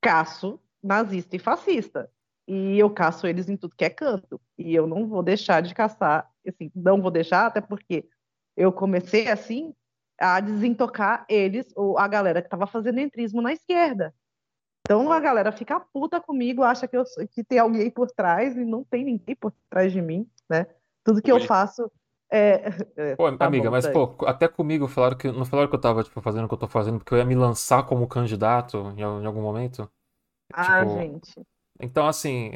caço 0.00 0.60
nazista 0.82 1.34
e 1.34 1.38
fascista. 1.38 2.08
E 2.46 2.78
eu 2.78 2.88
caço 2.88 3.26
eles 3.26 3.48
em 3.48 3.56
tudo 3.56 3.74
que 3.74 3.84
é 3.84 3.90
canto. 3.90 4.40
E 4.56 4.72
eu 4.72 4.86
não 4.86 5.08
vou 5.08 5.20
deixar 5.20 5.60
de 5.60 5.74
caçar, 5.74 6.30
assim, 6.46 6.70
não 6.74 7.02
vou 7.02 7.10
deixar, 7.10 7.46
até 7.46 7.60
porque 7.60 8.08
eu 8.56 8.72
comecei 8.72 9.28
assim 9.28 9.74
a 10.18 10.38
desintocar 10.38 11.26
eles, 11.28 11.66
ou 11.74 11.98
a 11.98 12.06
galera 12.06 12.40
que 12.40 12.46
estava 12.46 12.66
fazendo 12.66 13.00
entrismo 13.00 13.42
na 13.42 13.52
esquerda. 13.52 14.14
Então 14.80 15.10
a 15.10 15.18
galera 15.18 15.50
fica 15.50 15.80
puta 15.80 16.20
comigo, 16.20 16.62
acha 16.62 16.86
que, 16.86 16.96
eu, 16.96 17.02
que 17.32 17.42
tem 17.42 17.58
alguém 17.58 17.90
por 17.90 18.08
trás, 18.10 18.56
e 18.56 18.64
não 18.64 18.84
tem 18.84 19.04
ninguém 19.04 19.34
por 19.34 19.52
trás 19.68 19.92
de 19.92 20.00
mim, 20.00 20.30
né? 20.48 20.66
Tudo 21.02 21.20
que 21.20 21.30
eu 21.30 21.40
faço 21.40 21.90
é, 22.30 22.68
é, 22.96 23.16
pô, 23.16 23.30
tá 23.36 23.46
amiga, 23.46 23.64
bom, 23.64 23.70
mas 23.70 23.86
pô, 23.86 24.16
até 24.26 24.48
comigo 24.48 24.88
falaram 24.88 25.16
que 25.16 25.30
não 25.30 25.44
falaram 25.44 25.68
que 25.68 25.74
eu 25.74 25.80
tava 25.80 26.02
tipo, 26.02 26.20
fazendo 26.20 26.44
o 26.44 26.48
que 26.48 26.54
eu 26.54 26.58
tô 26.58 26.68
fazendo 26.68 26.98
porque 26.98 27.14
eu 27.14 27.18
ia 27.18 27.24
me 27.24 27.34
lançar 27.34 27.84
como 27.84 28.06
candidato 28.08 28.92
em, 28.96 29.00
em 29.00 29.26
algum 29.26 29.42
momento. 29.42 29.90
Ah, 30.52 30.84
tipo, 30.84 30.98
gente. 30.98 31.46
Então, 31.80 32.06
assim, 32.06 32.52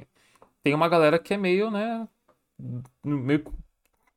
tem 0.63 0.75
uma 0.75 0.89
galera 0.89 1.19
que 1.19 1.35
é 1.35 1.37
meio, 1.37 1.71
né, 1.71 2.09
meio 3.05 3.45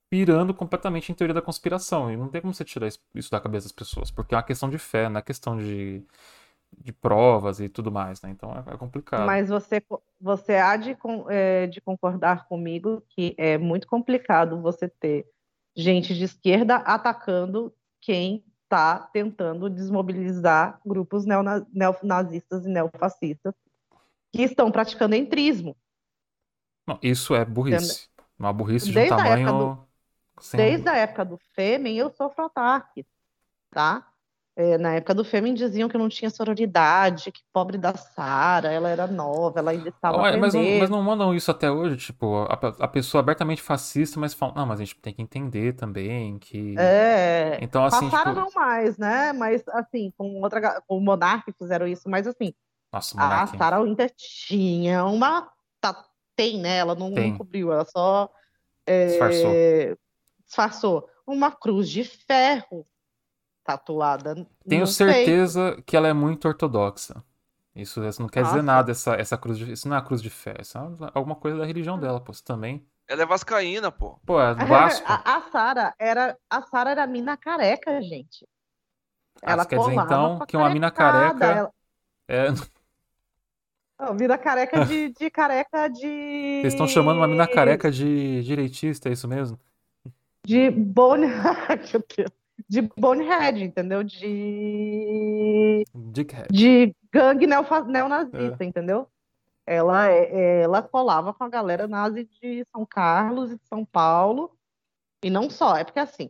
pirando 0.09 0.53
completamente 0.53 1.11
em 1.11 1.15
teoria 1.15 1.33
da 1.33 1.41
conspiração. 1.41 2.11
E 2.11 2.17
não 2.17 2.29
tem 2.29 2.41
como 2.41 2.53
você 2.53 2.63
tirar 2.63 2.87
isso 2.87 3.31
da 3.31 3.39
cabeça 3.39 3.65
das 3.65 3.71
pessoas, 3.71 4.11
porque 4.11 4.33
é 4.33 4.37
uma 4.37 4.43
questão 4.43 4.69
de 4.69 4.77
fé, 4.77 5.09
não 5.09 5.19
é 5.19 5.21
questão 5.23 5.57
de, 5.57 6.03
de 6.77 6.93
provas 6.93 7.59
e 7.59 7.67
tudo 7.67 7.91
mais, 7.91 8.21
né? 8.21 8.29
Então 8.29 8.51
é, 8.51 8.73
é 8.73 8.77
complicado. 8.77 9.25
Mas 9.25 9.49
você, 9.49 9.83
você 10.19 10.55
há 10.57 10.77
de, 10.77 10.95
é, 11.29 11.67
de 11.67 11.81
concordar 11.81 12.47
comigo 12.47 13.03
que 13.09 13.33
é 13.37 13.57
muito 13.57 13.87
complicado 13.87 14.61
você 14.61 14.87
ter 14.87 15.25
gente 15.75 16.13
de 16.13 16.23
esquerda 16.23 16.77
atacando 16.77 17.73
quem 17.99 18.43
está 18.63 18.99
tentando 18.99 19.69
desmobilizar 19.69 20.79
grupos 20.85 21.25
neonazistas 21.25 22.65
e 22.65 22.69
neofascistas 22.69 23.53
que 24.31 24.41
estão 24.41 24.71
praticando 24.71 25.15
entrismo. 25.15 25.77
Não, 26.87 26.99
isso 27.01 27.35
é 27.35 27.45
burrice. 27.45 28.09
Uma 28.37 28.51
burrice 28.51 28.87
de 28.87 28.93
desde 28.93 29.13
um 29.13 29.17
tamanho. 29.17 29.57
Do. 29.57 29.87
Desde 30.55 30.89
a 30.89 30.97
época 30.97 31.23
do 31.23 31.37
Fêmen, 31.53 31.97
eu 31.97 32.09
sofro 32.09 32.45
ataque, 32.45 33.05
tá? 33.69 34.07
É, 34.55 34.77
na 34.77 34.93
época 34.93 35.15
do 35.15 35.25
Fêmen 35.25 35.55
diziam 35.55 35.89
que 35.89 35.97
não 35.97 36.07
tinha 36.07 36.29
sororidade, 36.29 37.31
que 37.31 37.41
pobre 37.51 37.75
da 37.75 37.95
Sara, 37.95 38.71
ela 38.71 38.87
era 38.87 39.07
nova, 39.07 39.57
ela 39.57 39.71
ainda 39.71 39.89
estava 39.89 40.19
mas, 40.19 40.35
mas, 40.37 40.53
não, 40.53 40.63
mas 40.79 40.89
não 40.91 41.01
mandam 41.01 41.33
isso 41.33 41.49
até 41.49 41.71
hoje, 41.71 41.97
tipo, 41.97 42.43
a, 42.43 42.53
a, 42.53 42.87
pessoa 42.87 43.19
abertamente 43.19 43.63
fascista, 43.63 44.19
mas 44.19 44.35
falam, 44.35 44.53
não, 44.53 44.67
mas 44.67 44.79
a 44.79 44.83
gente 44.83 44.95
tem 45.01 45.11
que 45.11 45.23
entender 45.23 45.73
também 45.73 46.37
que... 46.37 46.75
É, 46.77 47.57
então, 47.63 47.83
assim, 47.83 48.07
passaram 48.11 48.35
tipo... 48.35 48.45
não 48.45 48.51
mais, 48.53 48.95
né, 48.99 49.33
mas 49.33 49.67
assim, 49.69 50.13
com 50.15 50.39
outra, 50.43 50.79
com 50.87 50.97
o 50.97 51.01
Monark 51.01 51.51
fizeram 51.57 51.87
isso, 51.87 52.07
mas 52.07 52.27
assim, 52.27 52.53
Nossa, 52.91 53.19
a 53.19 53.47
Sarah 53.47 53.81
Winter 53.81 54.13
tinha 54.15 55.03
uma, 55.05 55.49
tá, 55.81 56.05
tem, 56.35 56.59
né, 56.59 56.77
ela 56.77 56.93
não, 56.93 57.09
não 57.09 57.37
cobriu, 57.37 57.71
ela 57.73 57.85
só 57.85 58.29
é, 58.85 59.07
Disfarçou. 59.07 59.51
disfarçou. 60.45 61.09
Uma 61.25 61.51
cruz 61.51 61.89
de 61.89 62.03
ferro 62.03 62.85
tatuada. 63.63 64.47
Tenho 64.67 64.85
certeza 64.87 65.81
que 65.85 65.95
ela 65.95 66.07
é 66.07 66.13
muito 66.13 66.47
ortodoxa. 66.47 67.23
Isso, 67.75 68.03
isso 68.05 68.21
não 68.21 68.29
quer 68.29 68.43
dizer 68.43 68.57
Nossa. 68.57 68.65
nada, 68.65 68.91
essa, 68.91 69.15
essa 69.15 69.37
cruz 69.37 69.57
de, 69.57 69.71
Isso 69.71 69.87
não 69.87 69.95
é 69.95 69.99
a 69.99 70.03
cruz 70.03 70.21
de 70.21 70.29
fé, 70.29 70.55
isso 70.61 70.77
é 70.77 70.81
alguma 71.13 71.35
coisa 71.35 71.57
da 71.57 71.65
religião 71.65 71.99
dela, 71.99 72.19
pô. 72.21 72.31
Isso 72.31 72.43
também. 72.43 72.85
Ela 73.07 73.23
é 73.23 73.25
vascaína, 73.25 73.91
pô. 73.91 74.19
Pô, 74.25 74.39
é. 74.39 74.53
Vasco. 74.65 75.05
A, 75.11 75.37
a 75.37 75.41
Sara 75.51 75.93
era 75.97 76.37
a 76.49 76.61
Sara 76.61 76.91
era 76.91 77.07
mina 77.07 77.35
careca, 77.35 78.01
gente. 78.01 78.47
Ah, 79.41 79.53
Ela 79.53 79.65
quer 79.65 79.79
dizer, 79.79 79.93
então, 79.93 80.45
que 80.45 80.55
uma 80.55 80.69
mina 80.69 80.91
careca- 80.91 81.45
ela- 81.45 81.73
É, 82.27 82.45
Não, 83.99 84.13
mina 84.13 84.37
careca 84.37 84.85
de, 84.85 85.09
de 85.17 85.29
careca 85.29 85.87
de. 85.87 86.59
vocês 86.61 86.73
estão 86.73 86.87
chamando 86.87 87.17
uma 87.17 87.27
mina 87.27 87.47
careca 87.47 87.91
de 87.91 88.43
direitista, 88.43 89.09
é 89.09 89.13
isso 89.13 89.27
mesmo? 89.27 89.59
De 90.45 90.69
bone. 90.69 91.27
Meu 91.27 92.03
Deus. 92.17 92.42
De 92.69 92.81
bonehead, 92.81 93.63
entendeu? 93.63 94.03
De. 94.03 95.83
Dickhead. 95.93 96.47
de 96.51 96.95
gangue 97.11 97.47
neonazista, 97.47 98.63
É. 98.63 98.65
entendeu? 98.65 99.07
Ela, 99.65 100.09
é- 100.09 100.61
ela 100.61 100.81
colava 100.81 101.33
com 101.33 101.43
a 101.43 101.49
galera 101.49 101.87
nazi 101.87 102.25
de 102.41 102.65
São 102.71 102.85
Carlos 102.85 103.51
e 103.51 103.55
de 103.57 103.65
São 103.67 103.85
Paulo, 103.85 104.51
e 105.23 105.29
não 105.29 105.49
só, 105.49 105.77
é 105.77 105.83
porque 105.83 105.99
assim, 105.99 106.29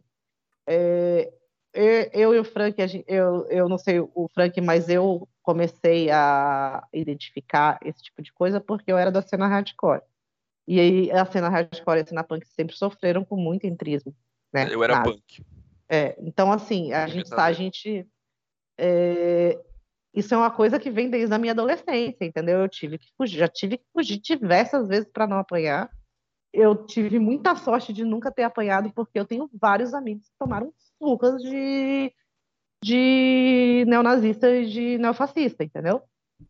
é, 0.68 1.34
eu, 1.74 2.10
eu 2.14 2.36
e 2.36 2.40
o 2.40 2.44
Frank, 2.44 2.76
eu, 3.08 3.48
eu 3.48 3.68
não 3.68 3.78
sei 3.78 4.00
o 4.00 4.30
Frank, 4.34 4.60
mas 4.62 4.88
eu 4.88 5.28
comecei 5.42 6.12
a 6.12 6.86
identificar 6.94 7.80
esse 7.84 8.02
tipo 8.04 8.22
de 8.22 8.32
coisa 8.32 8.62
porque 8.62 8.92
eu 8.92 8.98
era 8.98 9.12
da 9.12 9.22
cena 9.22 9.48
hardcore. 9.48 10.02
E 10.68 10.80
aí 10.80 11.12
a 11.12 11.26
cena 11.26 11.50
hardcore 11.50 11.98
e 11.98 12.02
a 12.02 12.06
cena 12.06 12.24
punk 12.24 12.46
sempre 12.48 12.76
sofreram 12.76 13.26
com 13.26 13.36
muito 13.36 13.66
entrismo, 13.66 14.16
né? 14.54 14.68
Eu 14.72 14.84
era 14.84 14.98
nazi. 15.00 15.12
punk. 15.12 15.46
É, 15.90 16.16
então, 16.20 16.52
assim, 16.52 16.94
a 16.94 17.08
gente 17.08 17.30
tá, 17.30 17.46
a 17.46 17.54
gente. 17.54 18.08
é, 18.78 19.60
isso 20.14 20.34
é 20.34 20.38
uma 20.38 20.52
coisa 20.52 20.80
que 20.80 20.92
vem 20.92 21.10
desde 21.10 21.34
a 21.34 21.40
minha 21.40 21.54
adolescência, 21.54 22.24
entendeu? 22.24 22.60
Eu 22.60 22.70
tive 22.70 22.98
que 23.00 23.08
fugir, 23.18 23.40
já 23.40 23.48
tive 23.48 23.78
que 23.78 23.86
fugir 23.92 24.20
diversas 24.20 24.88
vezes 24.88 25.10
para 25.12 25.26
não 25.26 25.38
apanhar. 25.38 25.90
Eu 26.54 26.86
tive 26.86 27.18
muita 27.18 27.56
sorte 27.56 27.92
de 27.92 28.04
nunca 28.04 28.32
ter 28.32 28.44
apanhado, 28.44 28.94
porque 28.94 29.20
eu 29.20 29.26
tenho 29.26 29.50
vários 29.60 29.94
amigos 29.94 30.28
que 30.30 30.38
tomaram 30.38 30.72
surras 31.00 31.42
de, 31.42 32.14
de 32.84 33.86
neonazista 33.88 34.50
e 34.50 34.66
de 34.68 34.98
neofascista, 35.00 35.64
entendeu? 35.64 36.04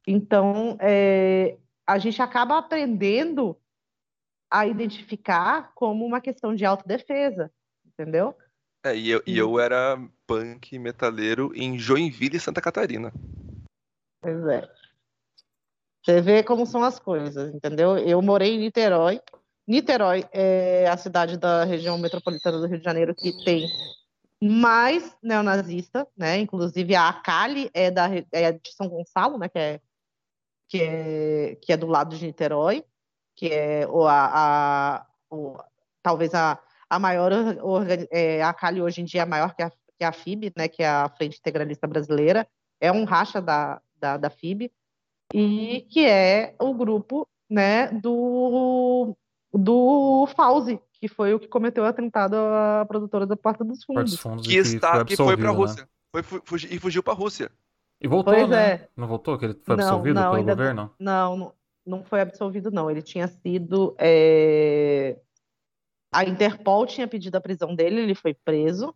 Então, 0.06 0.78
é, 0.82 1.58
a 1.88 1.98
gente 1.98 2.22
acaba 2.22 2.58
aprendendo 2.58 3.58
a 4.52 4.68
identificar 4.68 5.72
como 5.74 6.06
uma 6.06 6.20
questão 6.20 6.54
de 6.54 6.66
autodefesa, 6.66 7.52
entendeu? 7.86 8.36
É, 8.84 8.96
e 8.96 9.10
eu, 9.10 9.24
e 9.26 9.38
eu 9.38 9.60
era 9.60 9.98
punk 10.28 10.78
metaleiro 10.78 11.52
em 11.56 11.78
Joinville, 11.80 12.40
Santa 12.40 12.62
Catarina. 12.62 13.14
Pois 14.22 14.46
é. 14.48 14.70
Você 16.04 16.22
vê 16.22 16.44
como 16.44 16.66
são 16.66 16.84
as 16.84 17.00
coisas, 17.00 17.54
entendeu? 17.56 17.98
Eu 17.98 18.22
morei 18.22 18.56
em 18.56 18.60
Niterói. 18.60 19.22
Niterói 19.66 20.26
é 20.34 20.86
a 20.90 20.98
cidade 20.98 21.38
da 21.38 21.64
região 21.64 21.98
metropolitana 21.98 22.60
do 22.60 22.68
Rio 22.68 22.78
de 22.78 22.84
Janeiro 22.84 23.16
que 23.16 23.32
tem 23.46 23.66
mais 24.42 25.16
neonazista, 25.24 26.06
né? 26.18 26.38
Inclusive 26.40 26.94
a 26.96 27.08
Acali 27.08 27.72
é 27.74 27.90
da 27.90 28.10
é 28.34 28.52
de 28.52 28.74
São 28.74 28.90
Gonçalo, 28.90 29.38
né? 29.38 29.48
Que 29.48 29.60
é 29.60 29.82
que 30.68 30.82
é 30.82 31.56
que 31.62 31.72
é 31.72 31.78
do 31.78 31.88
lado 31.88 32.18
de 32.18 32.26
Niterói, 32.26 32.84
que 33.38 33.48
é 33.48 33.84
a, 33.86 34.98
a- 34.98 35.08
o- 35.30 35.58
talvez 36.02 36.34
a, 36.34 36.62
a 36.96 37.00
maior 37.00 37.32
é, 38.12 38.42
a 38.42 38.50
Acali 38.50 38.82
hoje 38.82 39.02
em 39.02 39.06
dia 39.06 39.22
é 39.22 39.26
maior 39.26 39.54
que 39.56 39.64
a, 39.64 39.70
que 39.98 40.04
a 40.04 40.12
FIB, 40.12 40.52
né? 40.58 40.68
Que 40.68 40.84
é 40.84 40.88
a 40.88 41.10
Frente 41.10 41.38
Integralista 41.40 41.88
Brasileira 41.88 42.48
é 42.80 42.92
um 42.92 43.04
racha 43.06 43.42
da, 43.42 43.82
da, 44.00 44.18
da 44.18 44.30
FIB, 44.30 44.72
e 45.34 45.88
que 45.90 46.06
é 46.06 46.54
o 46.60 46.74
grupo 46.74 47.28
né, 47.50 47.88
do, 47.88 49.16
do 49.54 50.28
Fauzi, 50.36 50.80
que 50.94 51.08
foi 51.08 51.34
o 51.34 51.40
que 51.40 51.48
cometeu 51.48 51.84
o 51.84 51.88
atentado 51.88 52.36
à 52.36 52.86
produtora 52.88 53.26
da 53.26 53.36
Porta 53.38 53.64
dos 53.64 53.86
Porta 53.86 54.04
dos 54.04 54.20
Fundos. 54.20 54.44
Fundos 54.44 54.48
Que 54.48 54.54
e 54.54 54.58
está, 54.76 55.04
que 55.06 55.16
foi 55.16 55.38
pra 55.38 55.50
absolvido, 55.50 55.52
né? 55.52 55.58
Rússia. 55.58 55.90
Foi, 56.12 56.24
fu- 56.24 56.42
fugi- 56.46 56.68
e 56.76 56.80
fugiu 56.80 57.02
pra 57.02 57.14
Rússia. 57.14 57.50
E 58.02 58.08
voltou, 58.08 58.34
Pois 58.34 58.50
né? 58.50 58.72
é. 58.72 58.88
Não 58.98 59.08
voltou? 59.08 59.38
Que 59.38 59.46
ele 59.46 59.54
foi 59.64 59.76
Não, 59.78 59.84
absolvido 59.86 60.16
não, 60.16 60.24
pelo 60.24 60.36
ainda 60.36 60.52
governo? 60.56 60.92
Não, 61.00 61.38
não, 61.38 61.54
não 61.86 62.04
foi 62.04 62.20
absolvido, 62.22 62.70
não. 62.70 62.92
Ele 62.92 63.02
tinha 63.02 63.28
sido. 63.28 63.96
é, 63.98 65.18
A 66.14 66.24
Interpol 66.24 66.86
tinha 66.86 67.08
pedido 67.08 67.36
a 67.36 67.42
prisão 67.42 67.76
dele, 67.76 68.02
ele 68.02 68.16
foi 68.16 68.34
preso, 68.34 68.94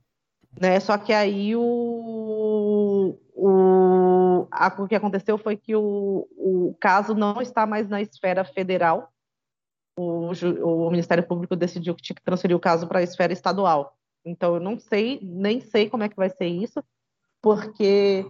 né? 0.59 0.79
Só 0.79 0.97
que 0.97 1.11
aí 1.13 1.55
o, 1.55 3.17
o, 3.33 4.47
a- 4.51 4.75
o 4.79 4.87
que 4.87 4.95
aconteceu 4.95 5.37
foi 5.37 5.57
que 5.57 5.75
o, 5.75 6.27
o 6.37 6.75
caso 6.79 7.13
não 7.15 7.41
está 7.41 7.65
mais 7.65 7.87
na 7.89 8.01
esfera 8.01 8.43
federal. 8.45 9.11
O, 9.97 10.31
o 10.63 10.91
Ministério 10.91 11.25
Público 11.25 11.55
decidiu 11.55 11.95
que 11.95 12.03
tinha 12.03 12.15
que 12.15 12.23
transferir 12.23 12.55
o 12.55 12.59
caso 12.59 12.87
para 12.87 12.99
a 12.99 13.03
esfera 13.03 13.33
estadual. 13.33 13.97
Então, 14.23 14.55
eu 14.55 14.59
não 14.61 14.77
sei, 14.77 15.19
nem 15.23 15.59
sei 15.59 15.89
como 15.89 16.03
é 16.03 16.09
que 16.09 16.15
vai 16.15 16.29
ser 16.29 16.47
isso, 16.47 16.83
porque. 17.41 18.25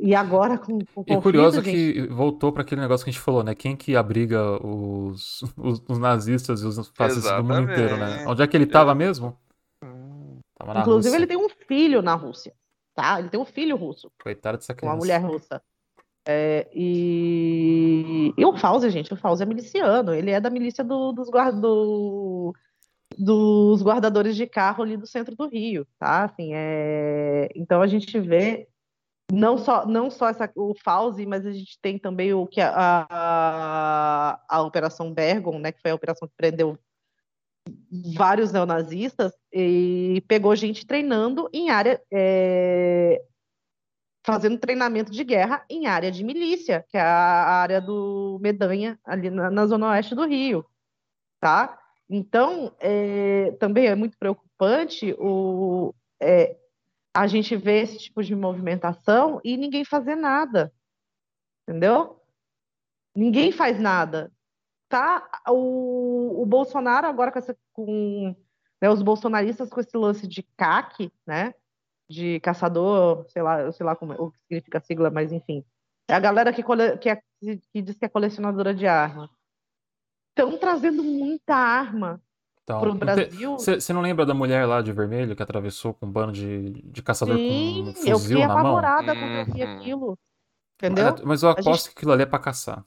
E 0.00 0.14
agora 0.14 0.56
com, 0.58 0.78
com 0.94 1.00
o 1.00 1.04
E 1.06 1.20
curioso 1.20 1.62
gente, 1.62 1.70
que 1.70 2.06
voltou 2.08 2.52
para 2.52 2.62
aquele 2.62 2.80
negócio 2.80 3.04
que 3.04 3.10
a 3.10 3.12
gente 3.12 3.22
falou, 3.22 3.42
né? 3.42 3.54
Quem 3.54 3.76
que 3.76 3.96
abriga 3.96 4.64
os, 4.64 5.42
os, 5.56 5.82
os 5.88 5.98
nazistas 5.98 6.62
e 6.62 6.66
os 6.66 6.88
fascistas 6.96 7.36
do 7.36 7.44
mundo 7.44 7.70
inteiro, 7.70 7.96
né? 7.96 8.24
Onde 8.26 8.42
é 8.42 8.46
que 8.46 8.56
ele 8.56 8.66
tava 8.66 8.94
mesmo? 8.94 9.36
Tava 10.58 10.74
na 10.74 10.80
Inclusive, 10.80 11.14
Rússia. 11.14 11.16
ele 11.16 11.26
tem 11.26 11.36
um 11.36 11.48
filho 11.66 12.02
na 12.02 12.14
Rússia, 12.14 12.52
tá? 12.94 13.18
Ele 13.20 13.28
tem 13.28 13.38
um 13.40 13.44
filho 13.44 13.76
russo, 13.76 14.10
Coitado 14.22 14.58
dessa 14.58 14.74
com 14.74 14.86
uma 14.86 14.96
criança. 14.98 15.20
mulher 15.20 15.32
russa. 15.32 15.62
É, 16.26 16.68
e... 16.74 18.34
e 18.36 18.44
o 18.44 18.56
Fauzi, 18.56 18.90
gente, 18.90 19.12
o 19.12 19.16
Fauzi 19.16 19.42
é 19.42 19.46
miliciano, 19.46 20.12
ele 20.12 20.30
é 20.30 20.40
da 20.40 20.50
milícia 20.50 20.84
do- 20.84 21.12
dos, 21.12 21.28
guarda... 21.30 21.58
do- 21.58 22.52
dos 23.16 23.82
guardadores 23.82 24.36
de 24.36 24.46
carro 24.46 24.82
ali 24.84 24.96
do 24.96 25.06
centro 25.06 25.34
do 25.34 25.48
Rio, 25.48 25.86
tá? 25.98 26.24
Assim, 26.24 26.50
é... 26.52 27.48
Então 27.54 27.80
a 27.80 27.86
gente 27.86 28.18
vê 28.20 28.67
não 29.32 29.58
só, 29.58 29.86
não 29.86 30.10
só 30.10 30.28
essa, 30.28 30.50
o 30.56 30.74
Fauzi, 30.82 31.26
mas 31.26 31.44
a 31.44 31.52
gente 31.52 31.78
tem 31.80 31.98
também 31.98 32.32
o 32.32 32.46
que 32.46 32.60
a, 32.60 33.06
a, 33.10 34.40
a 34.48 34.62
Operação 34.62 35.12
Bergon, 35.12 35.58
né, 35.58 35.72
que 35.72 35.80
foi 35.80 35.90
a 35.90 35.94
operação 35.94 36.26
que 36.26 36.34
prendeu 36.36 36.78
vários 38.16 38.52
neonazistas 38.52 39.32
e 39.52 40.22
pegou 40.26 40.56
gente 40.56 40.86
treinando 40.86 41.48
em 41.52 41.68
área 41.70 42.00
é, 42.10 43.22
fazendo 44.24 44.58
treinamento 44.58 45.10
de 45.10 45.24
guerra 45.24 45.64
em 45.68 45.86
área 45.86 46.10
de 46.10 46.24
milícia, 46.24 46.84
que 46.88 46.96
é 46.96 47.00
a 47.00 47.60
área 47.60 47.80
do 47.80 48.38
Medanha, 48.40 48.98
ali 49.04 49.30
na, 49.30 49.50
na 49.50 49.66
zona 49.66 49.90
oeste 49.90 50.14
do 50.14 50.26
Rio, 50.26 50.64
tá? 51.40 51.78
Então, 52.08 52.74
é, 52.80 53.52
também 53.60 53.86
é 53.86 53.94
muito 53.94 54.16
preocupante 54.18 55.14
o, 55.18 55.94
é, 56.20 56.56
a 57.18 57.26
gente 57.26 57.56
ver 57.56 57.82
esse 57.82 57.98
tipo 57.98 58.22
de 58.22 58.34
movimentação 58.34 59.40
e 59.42 59.56
ninguém 59.56 59.84
fazer 59.84 60.14
nada, 60.14 60.72
entendeu? 61.62 62.22
Ninguém 63.12 63.50
faz 63.50 63.80
nada. 63.80 64.30
Tá 64.88 65.28
o, 65.48 66.40
o 66.40 66.46
Bolsonaro 66.46 67.08
agora 67.08 67.32
com, 67.32 67.38
essa, 67.40 67.58
com 67.72 68.36
né, 68.80 68.88
os 68.88 69.02
bolsonaristas 69.02 69.68
com 69.68 69.80
esse 69.80 69.96
lance 69.96 70.28
de 70.28 70.44
CAC, 70.56 71.12
né? 71.26 71.52
De 72.08 72.38
caçador, 72.38 73.26
sei 73.28 73.42
lá, 73.42 73.70
sei 73.72 73.84
lá 73.84 73.96
como, 73.96 74.12
é- 74.12 74.20
o 74.20 74.30
que 74.30 74.38
significa 74.38 74.78
a 74.78 74.80
sigla, 74.80 75.10
mas 75.10 75.32
enfim. 75.32 75.64
É 76.08 76.14
a 76.14 76.20
galera 76.20 76.52
que, 76.52 76.62
cole, 76.62 76.96
que, 76.98 77.10
é, 77.10 77.20
que 77.72 77.82
diz 77.82 77.98
que 77.98 78.04
é 78.04 78.08
colecionadora 78.08 78.72
de 78.72 78.86
arma. 78.86 79.28
Estão 80.30 80.56
trazendo 80.56 81.02
muita 81.02 81.56
arma 81.56 82.22
Então, 82.68 82.80
pro 82.80 82.94
Brasil. 82.94 83.56
Você 83.58 83.92
não 83.94 84.02
lembra 84.02 84.26
da 84.26 84.34
mulher 84.34 84.66
lá 84.66 84.82
de 84.82 84.92
vermelho 84.92 85.34
que 85.34 85.42
atravessou 85.42 85.94
com 85.94 86.04
um 86.04 86.10
bando 86.12 86.32
de, 86.32 86.72
de 86.82 87.02
caçador 87.02 87.36
com 87.36 87.42
Sim, 87.42 87.82
um 87.84 87.88
eu 87.88 88.18
fuzil 88.18 88.20
fiquei 88.40 88.46
na 88.46 88.48
mão? 88.48 88.76
apavorada 88.78 89.16
quando 89.16 89.32
eu 89.32 89.44
vi 89.46 89.62
Uhum. 89.62 89.74
aquilo. 89.78 90.18
Entendeu? 90.76 91.04
Mas 91.24 91.42
eu 91.42 91.48
gente- 91.50 91.60
aposto 91.60 91.86
que 91.90 91.96
aquilo 91.96 92.12
ali 92.12 92.22
é 92.22 92.26
pra 92.26 92.38
caçar. 92.38 92.84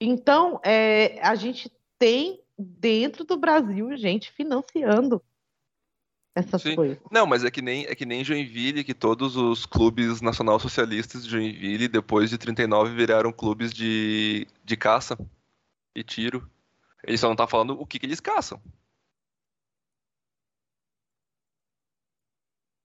Então, 0.00 0.60
é, 0.64 1.18
a 1.26 1.34
gente 1.34 1.70
tem 1.98 2.40
dentro 2.58 3.24
do 3.24 3.36
Brasil 3.36 3.96
gente 3.96 4.30
financiando 4.32 5.22
essas 6.34 6.62
Sim. 6.62 6.76
coisas. 6.76 6.98
Não, 7.10 7.26
mas 7.26 7.44
é 7.44 7.50
que 7.50 7.60
nem 7.60 7.84
é 7.86 7.94
que 7.94 8.06
nem 8.06 8.22
Joinville, 8.22 8.84
que 8.84 8.94
todos 8.94 9.36
os 9.36 9.66
clubes 9.66 10.20
nacional-socialistas 10.20 11.24
de 11.24 11.30
Joinville, 11.30 11.88
depois 11.88 12.30
de 12.30 12.38
39, 12.38 12.94
viraram 12.94 13.32
clubes 13.32 13.72
de, 13.72 14.46
de 14.64 14.76
caça 14.76 15.18
e 15.94 16.02
tiro. 16.04 16.48
Eles 17.06 17.20
só 17.20 17.28
não 17.28 17.36
tá 17.36 17.46
falando 17.46 17.80
o 17.80 17.86
que, 17.86 17.98
que 17.98 18.06
eles 18.06 18.20
caçam. 18.20 18.60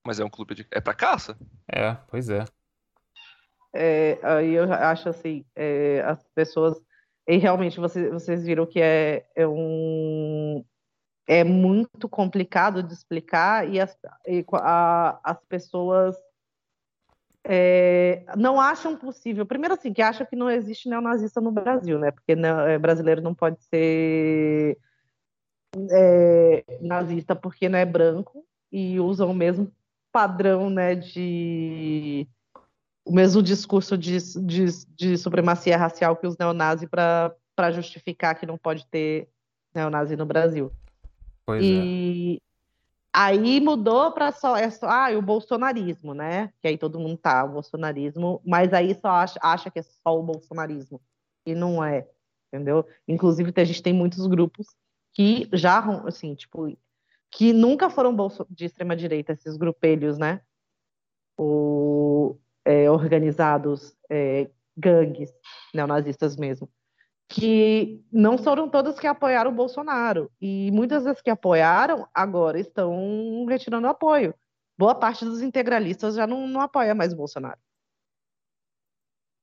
Mas 0.06 0.20
é 0.20 0.24
um 0.24 0.30
clube 0.30 0.54
de. 0.54 0.66
É 0.70 0.80
pra 0.80 0.94
caça? 0.94 1.36
É, 1.68 1.94
pois 2.08 2.28
é. 2.28 2.44
É, 3.74 4.18
aí 4.22 4.52
eu 4.54 4.72
acho 4.72 5.08
assim, 5.08 5.44
é, 5.54 6.00
as 6.02 6.22
pessoas. 6.34 6.80
E 7.26 7.36
realmente 7.36 7.80
vocês, 7.80 8.10
vocês 8.12 8.44
viram 8.44 8.64
que 8.66 8.80
é, 8.80 9.26
é 9.34 9.46
um. 9.46 10.64
é 11.26 11.42
muito 11.42 12.08
complicado 12.08 12.82
de 12.82 12.92
explicar 12.92 13.68
e 13.68 13.80
as, 13.80 13.98
e 14.26 14.44
a, 14.52 15.20
as 15.24 15.44
pessoas 15.46 16.16
é, 17.48 18.24
não 18.36 18.60
acham 18.60 18.96
possível. 18.96 19.46
Primeiro, 19.46 19.74
assim, 19.74 19.92
que 19.92 20.02
acham 20.02 20.26
que 20.26 20.34
não 20.34 20.50
existe 20.50 20.88
neonazista 20.88 21.40
no 21.40 21.52
Brasil, 21.52 21.98
né? 21.98 22.10
Porque 22.10 22.34
né, 22.34 22.76
brasileiro 22.76 23.22
não 23.22 23.34
pode 23.34 23.62
ser 23.64 24.76
é, 25.92 26.64
nazista 26.80 27.36
porque 27.36 27.68
não 27.68 27.78
é 27.78 27.84
branco 27.84 28.44
e 28.72 28.98
usam 28.98 29.30
o 29.30 29.34
mesmo 29.34 29.70
padrão, 30.10 30.70
né, 30.70 30.94
de 30.94 32.26
o 33.04 33.12
mesmo 33.12 33.42
discurso 33.42 33.96
de, 33.96 34.16
de, 34.42 34.66
de 34.96 35.16
supremacia 35.16 35.76
racial 35.76 36.16
que 36.16 36.26
os 36.26 36.36
neonazis 36.36 36.88
para 36.88 37.70
justificar 37.70 38.34
que 38.34 38.46
não 38.46 38.58
pode 38.58 38.86
ter 38.86 39.28
neonazi 39.74 40.16
no 40.16 40.26
Brasil. 40.26 40.72
Pois 41.44 41.62
e, 41.62 42.40
é. 42.42 42.45
Aí 43.18 43.62
mudou 43.62 44.12
para 44.12 44.30
só, 44.30 44.58
é 44.58 44.68
só 44.68 44.86
ah, 44.90 45.08
o 45.16 45.22
bolsonarismo, 45.22 46.12
né? 46.12 46.52
Que 46.60 46.68
aí 46.68 46.76
todo 46.76 47.00
mundo 47.00 47.16
tá, 47.16 47.42
o 47.46 47.48
bolsonarismo, 47.48 48.42
mas 48.44 48.74
aí 48.74 48.94
só 48.94 49.08
acha, 49.08 49.40
acha 49.42 49.70
que 49.70 49.78
é 49.78 49.82
só 49.82 50.18
o 50.18 50.22
bolsonarismo. 50.22 51.00
E 51.46 51.54
não 51.54 51.82
é, 51.82 52.06
entendeu? 52.52 52.86
Inclusive, 53.08 53.54
a 53.56 53.64
gente 53.64 53.82
tem 53.82 53.94
muitos 53.94 54.26
grupos 54.26 54.66
que 55.14 55.48
já, 55.50 55.78
assim, 56.06 56.34
tipo, 56.34 56.76
que 57.30 57.54
nunca 57.54 57.88
foram 57.88 58.14
bolso, 58.14 58.46
de 58.50 58.66
extrema-direita, 58.66 59.32
esses 59.32 59.56
grupelhos, 59.56 60.18
né? 60.18 60.42
O, 61.38 62.36
é, 62.66 62.90
organizados, 62.90 63.96
é, 64.10 64.50
gangues 64.76 65.32
neonazistas 65.72 66.36
mesmo 66.36 66.68
que 67.28 68.04
não 68.12 68.38
foram 68.38 68.68
todas 68.68 68.98
que 68.98 69.06
apoiaram 69.06 69.50
o 69.50 69.54
Bolsonaro. 69.54 70.30
E 70.40 70.70
muitas 70.72 71.04
das 71.04 71.20
que 71.20 71.30
apoiaram 71.30 72.08
agora 72.14 72.58
estão 72.58 73.44
retirando 73.48 73.88
apoio. 73.88 74.34
Boa 74.78 74.94
parte 74.94 75.24
dos 75.24 75.42
integralistas 75.42 76.14
já 76.14 76.26
não, 76.26 76.46
não 76.46 76.60
apoia 76.60 76.94
mais 76.94 77.12
o 77.12 77.16
Bolsonaro. 77.16 77.58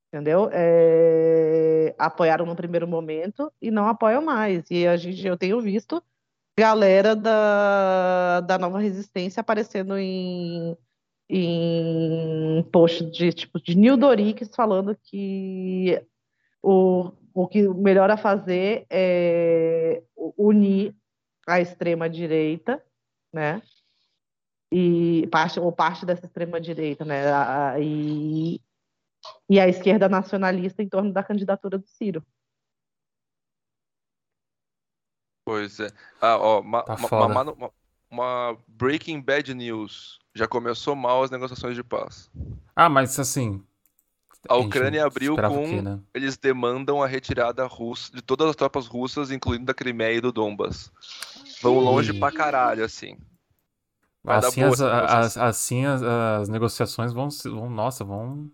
Entendeu? 0.07 0.49
É... 0.53 1.95
Apoiaram 1.97 2.45
no 2.45 2.55
primeiro 2.55 2.87
momento 2.87 3.51
e 3.61 3.71
não 3.71 3.87
apoiam 3.87 4.21
mais. 4.21 4.63
E 4.69 4.87
a 4.87 4.95
gente, 4.95 5.25
eu 5.25 5.37
tenho 5.37 5.59
visto 5.59 6.01
galera 6.57 7.15
da, 7.15 8.41
da 8.41 8.57
nova 8.59 8.79
resistência 8.79 9.41
aparecendo 9.41 9.97
em, 9.97 10.77
em 11.27 12.63
post 12.71 13.05
de 13.09 13.33
tipo 13.33 13.59
de 13.59 13.75
Nil 13.75 13.97
Dorix 13.97 14.49
falando 14.55 14.95
que 14.95 15.99
o 16.61 17.11
o 17.33 17.47
que 17.47 17.67
melhor 17.69 18.09
a 18.11 18.17
fazer 18.17 18.85
é 18.89 20.03
unir 20.37 20.95
a 21.47 21.59
extrema 21.59 22.09
direita, 22.09 22.83
né? 23.33 23.61
E 24.71 25.27
parte 25.31 25.59
ou 25.59 25.71
parte 25.71 26.05
dessa 26.05 26.25
extrema 26.25 26.59
direita, 26.59 27.03
né? 27.05 27.31
A, 27.31 27.79
e, 27.79 28.61
e 29.49 29.59
a 29.59 29.67
esquerda 29.67 30.07
nacionalista 30.09 30.81
em 30.81 30.89
torno 30.89 31.11
da 31.11 31.23
candidatura 31.23 31.77
do 31.77 31.87
Ciro. 31.87 32.23
Pois 35.45 35.79
é. 35.79 35.87
Ah, 36.21 36.37
ó, 36.37 36.61
uma, 36.61 36.83
Tá 36.83 36.95
uma- 36.95 37.51
uma- 37.51 37.71
uma 38.09 38.57
Breaking 38.67 39.19
Bad 39.21 39.53
News. 39.53 40.19
Já 40.33 40.47
começou 40.47 40.95
mal 40.95 41.23
as 41.23 41.29
negociações 41.31 41.75
de 41.75 41.83
paz. 41.83 42.31
Ah, 42.75 42.89
mas 42.89 43.19
assim. 43.19 43.63
A 44.47 44.55
Ucrânia 44.55 45.05
abriu 45.05 45.37
com. 45.39 45.61
quê, 45.61 45.81
né? 45.81 45.99
Eles 46.13 46.37
demandam 46.37 47.01
a 47.01 47.07
retirada 47.07 47.65
russa 47.65 48.11
de 48.13 48.21
todas 48.21 48.47
as 48.49 48.55
tropas 48.55 48.85
russas, 48.87 49.31
incluindo 49.31 49.65
da 49.65 49.73
Crimeia 49.73 50.17
e 50.17 50.21
do 50.21 50.31
Donbas. 50.31 50.91
Vão 51.61 51.79
longe 51.79 52.13
pra 52.13 52.31
caralho, 52.31 52.85
assim. 52.85 53.17
Vai 54.23 54.37
Assim, 54.37 54.61
boa 54.61 54.73
as, 54.73 54.79
as- 54.81 55.37
assim 55.37 55.85
as, 55.85 56.01
as 56.03 56.49
negociações 56.49 57.11
vão, 57.13 57.27
vão. 57.45 57.69
Nossa, 57.69 58.03
vão. 58.05 58.51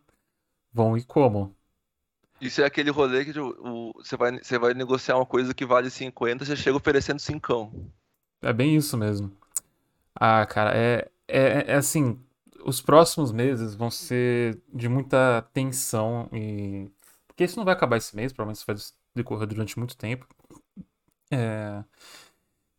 Vão 0.74 0.98
ir 0.98 1.06
como? 1.06 1.56
Isso 2.42 2.62
é 2.62 2.66
aquele 2.66 2.90
rolê 2.92 3.24
que 3.24 3.40
o- 3.40 3.92
o- 3.92 3.94
você 3.94 4.18
vai, 4.18 4.38
você 4.44 4.60
vai 4.60 4.74
negociar 4.74 5.16
uma 5.16 5.26
coisa 5.26 5.54
que 5.54 5.66
vale 5.66 5.90
50, 5.90 6.44
você 6.44 6.54
chega 6.56 6.76
oferecendo 6.76 7.20
5. 7.20 7.72
É 8.42 8.54
bem 8.54 8.76
isso 8.76 8.98
mesmo. 8.98 9.36
Ah, 10.16 10.46
cara, 10.48 10.76
é, 10.78 11.12
é, 11.28 11.74
é 11.74 11.76
assim, 11.76 12.24
os 12.66 12.82
próximos 12.82 13.32
meses 13.32 13.76
vão 13.76 13.92
ser 13.92 14.62
de 14.74 14.90
muita 14.90 15.42
tensão 15.54 16.30
e... 16.34 16.90
Porque 17.28 17.44
isso 17.46 17.58
não 17.58 17.66
vai 17.66 17.74
acabar 17.74 17.98
esse 17.98 18.16
mês, 18.16 18.34
provavelmente 18.34 18.58
isso 18.58 18.66
vai 18.68 18.76
decorrer 19.16 19.48
durante 19.48 19.80
muito 19.80 19.96
tempo. 19.98 20.28
É, 21.32 21.84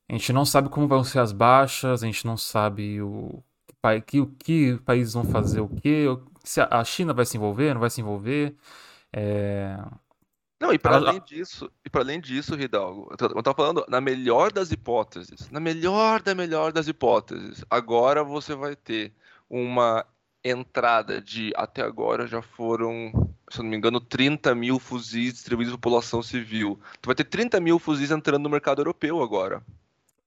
A 0.09 0.13
gente 0.13 0.33
não 0.33 0.45
sabe 0.45 0.69
como 0.69 0.89
vão 0.89 1.05
ser 1.05 1.21
as 1.21 1.33
baixas, 1.33 2.03
a 2.03 2.07
gente 2.07 2.27
não 2.27 2.37
sabe 2.37 3.01
o 3.01 3.43
que, 4.07 4.21
o 4.21 4.27
que 4.27 4.77
países 4.85 5.15
vão 5.15 5.25
fazer 5.25 5.61
o 5.61 5.69
quê, 5.69 6.07
o- 6.09 6.27
se 6.45 6.61
a- 6.61 6.85
China 6.85 7.15
vai 7.15 7.25
se 7.25 7.37
envolver, 7.37 7.73
não 7.75 7.81
vai 7.81 7.91
se 7.91 8.01
envolver. 8.01 8.57
É, 9.13 9.79
Não, 10.61 10.73
e 10.73 10.79
para 10.79 10.97
além 10.97 11.21
disso, 11.23 11.71
e 11.85 11.89
para 11.89 12.03
além 12.03 12.21
disso, 12.21 12.55
Hidalgo, 12.61 13.09
eu 13.11 13.17
tô- 13.17 13.27
eu 13.27 13.43
tava 13.43 13.57
falando 13.57 13.85
na 13.89 14.01
melhor 14.01 14.53
das 14.53 14.71
hipóteses, 14.71 15.49
na 15.51 15.59
melhor 15.59 16.21
da 16.23 16.35
melhor 16.35 16.71
das 16.73 16.87
hipóteses, 16.87 17.65
agora 17.71 18.23
você 18.23 18.55
vai 18.55 18.77
ter 18.77 19.15
uma 19.51 20.07
entrada 20.43 21.21
de, 21.21 21.53
até 21.57 21.83
agora 21.83 22.27
já 22.27 22.41
foram, 22.41 23.13
se 23.51 23.59
eu 23.59 23.65
não 23.65 23.71
me 23.71 23.77
engano, 23.77 24.01
30 24.01 24.55
mil 24.55 24.79
fuzis 24.79 25.35
distribuídos 25.35 25.75
para 25.75 25.81
população 25.81 26.23
civil. 26.23 26.81
Tu 27.03 27.07
vai 27.07 27.15
ter 27.15 27.25
30 27.25 27.61
mil 27.61 27.79
fuzis 27.79 28.11
entrando 28.11 28.45
no 28.45 28.49
mercado 28.49 28.81
europeu 28.81 29.21
agora. 29.23 29.63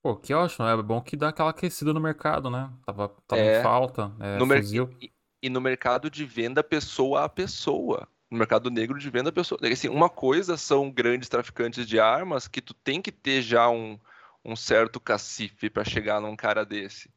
Pô, 0.03 0.15
que 0.17 0.33
ótimo, 0.33 0.67
é 0.67 0.83
bom 0.83 1.01
que 1.01 1.15
dá 1.15 1.29
aquela 1.29 1.49
aquecida 1.49 1.93
no 1.93 1.99
mercado, 1.99 2.49
né? 2.49 2.69
Tava, 2.85 3.09
tava 3.25 3.41
É. 3.41 3.59
em 3.59 3.63
falta, 3.63 4.11
é, 4.19 4.37
No 4.37 4.45
fuzil. 4.45 4.93
e, 5.01 5.09
e 5.41 5.49
no 5.49 5.61
mercado 5.61 6.09
de 6.11 6.25
venda 6.25 6.61
pessoa 6.61 7.23
a 7.23 7.29
pessoa. 7.29 8.07
No 8.29 8.37
mercado 8.37 8.69
negro 8.69 8.99
de 8.99 9.09
venda 9.09 9.31
pessoa. 9.31 9.59
Assim, 9.71 9.87
uma 9.87 10.09
coisa 10.09 10.57
são 10.57 10.91
grandes 10.91 11.29
traficantes 11.29 11.87
de 11.87 11.99
armas 11.99 12.47
que 12.47 12.61
tu 12.61 12.73
tem 12.73 13.01
que 13.01 13.11
ter 13.11 13.41
já 13.41 13.69
um, 13.69 13.97
um 14.43 14.55
certo 14.55 14.99
cacife 14.99 15.69
para 15.69 15.85
chegar 15.85 16.19
num 16.19 16.35
cara 16.35 16.65
desse. 16.65 17.09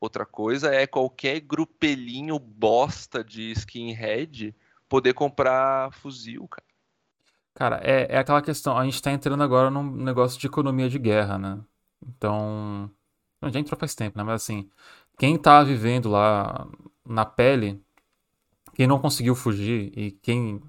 Outra 0.00 0.26
coisa 0.26 0.74
é 0.74 0.86
qualquer 0.86 1.40
grupelinho 1.40 2.38
bosta 2.38 3.24
de 3.24 3.50
skinhead 3.52 4.54
poder 4.88 5.14
comprar 5.14 5.92
fuzil, 5.92 6.48
cara. 6.48 6.66
Cara, 7.54 7.80
é, 7.82 8.14
é 8.14 8.18
aquela 8.18 8.40
questão, 8.42 8.76
a 8.78 8.84
gente 8.84 9.02
tá 9.02 9.10
entrando 9.12 9.42
agora 9.42 9.70
num 9.70 9.82
negócio 9.96 10.38
de 10.38 10.46
economia 10.46 10.88
de 10.88 10.98
guerra, 10.98 11.38
né? 11.38 11.60
Então, 12.06 12.90
não, 13.40 13.50
já 13.50 13.58
entrou 13.60 13.78
faz 13.78 13.94
tempo, 13.94 14.16
né? 14.18 14.22
Mas 14.24 14.42
assim, 14.42 14.70
quem 15.18 15.36
tá 15.38 15.62
vivendo 15.64 16.08
lá 16.08 16.68
na 17.04 17.24
pele, 17.26 17.82
quem 18.74 18.86
não 18.86 19.00
conseguiu 19.00 19.34
fugir 19.36 19.92
e 19.98 20.12
quem 20.12 20.62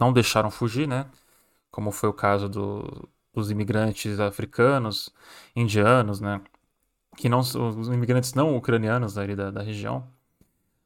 não 0.00 0.12
deixaram 0.12 0.50
fugir, 0.50 0.88
né? 0.88 1.10
Como 1.70 1.92
foi 1.92 2.08
o 2.10 2.14
caso 2.14 2.48
do- 2.48 3.08
dos 3.34 3.50
imigrantes 3.50 4.20
africanos, 4.20 5.10
indianos, 5.56 6.20
né? 6.20 6.40
Que 7.16 7.28
não, 7.28 7.40
os 7.40 7.88
imigrantes 7.88 8.32
não 8.34 8.56
ucranianos 8.56 9.18
ali 9.18 9.36
da, 9.36 9.50
da 9.50 9.62
região. 9.62 10.08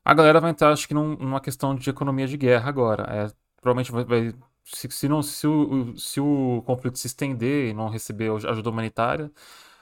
A 0.04 0.14
galera 0.14 0.40
vai 0.40 0.50
entrar, 0.50 0.72
acho 0.72 0.88
que 0.88 0.94
num- 0.94 1.16
numa 1.16 1.40
questão 1.40 1.74
de 1.74 1.90
economia 1.90 2.26
de 2.28 2.36
guerra 2.36 2.68
agora. 2.68 3.04
É, 3.12 3.32
provavelmente 3.60 3.92
vai, 3.92 4.04
vai- 4.04 4.34
se, 4.64 4.88
se 4.90 5.08
não, 5.08 5.22
se 5.22 5.46
o, 5.46 5.92
o- 5.92 5.98
se 5.98 6.20
o 6.20 6.62
conflito 6.66 6.98
se 6.98 7.06
estender 7.08 7.70
e 7.70 7.74
não 7.74 7.88
receber 7.90 8.30
ajuda 8.48 8.70
humanitária, 8.70 9.30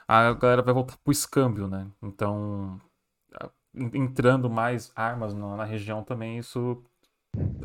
a 0.07 0.33
galera 0.33 0.61
vai 0.63 0.73
voltar 0.73 0.97
pro 1.03 1.11
escâmbio, 1.13 1.67
né? 1.67 1.87
Então, 2.03 2.81
entrando 3.93 4.49
mais 4.49 4.91
armas 4.95 5.33
na, 5.33 5.55
na 5.57 5.63
região 5.65 6.03
também, 6.03 6.37
isso 6.39 6.83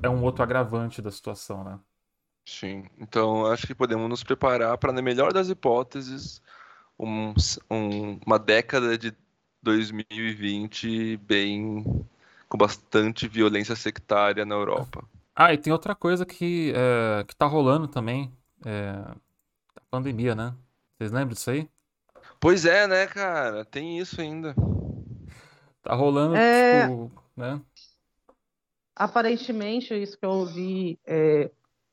é 0.03 0.09
um 0.11 0.23
outro 0.25 0.43
agravante 0.45 1.03
da 1.03 1.11
situação, 1.13 1.65
né? 1.65 1.81
Sim. 2.47 2.85
Então, 2.99 3.47
acho 3.47 3.67
que 3.67 3.75
podemos 3.75 4.09
nos 4.09 4.25
preparar 4.25 4.77
para, 4.79 4.93
na 4.93 5.01
melhor 5.03 5.33
das 5.33 5.49
hipóteses, 5.49 6.43
um- 7.07 7.35
um- 7.71 8.21
uma 8.27 8.39
década 8.39 8.97
de 8.99 9.13
2020 9.63 11.17
bem 11.19 11.85
com 12.49 12.59
bastante 12.59 13.29
violência 13.29 13.77
sectária 13.77 14.45
na 14.45 14.55
Europa. 14.55 15.05
Ah, 15.35 15.53
e 15.55 15.59
tem 15.59 15.73
outra 15.73 15.95
coisa 15.95 16.27
que, 16.27 16.73
é, 16.75 17.25
que 17.25 17.35
tá 17.35 17.47
rolando 17.47 17.89
também, 17.89 18.33
é, 18.65 18.91
a 19.77 19.81
pandemia, 19.91 20.35
né? 20.35 20.55
Vocês 20.99 21.11
lembram 21.13 21.35
disso 21.35 21.51
aí? 21.51 21.69
Pois 22.39 22.65
é, 22.65 22.87
né, 22.87 23.07
cara? 23.07 23.65
Tem 23.65 23.99
isso 23.99 24.21
ainda. 24.21 24.55
Tá 25.83 25.95
rolando, 25.95 26.37
É. 26.37 26.83
tipo, 26.89 27.11
né? 27.37 27.61
Aparentemente, 28.95 29.95
isso 29.95 30.19
que 30.19 30.27
eu 30.27 30.31
ouvi, 30.31 30.99
é, 31.07 31.51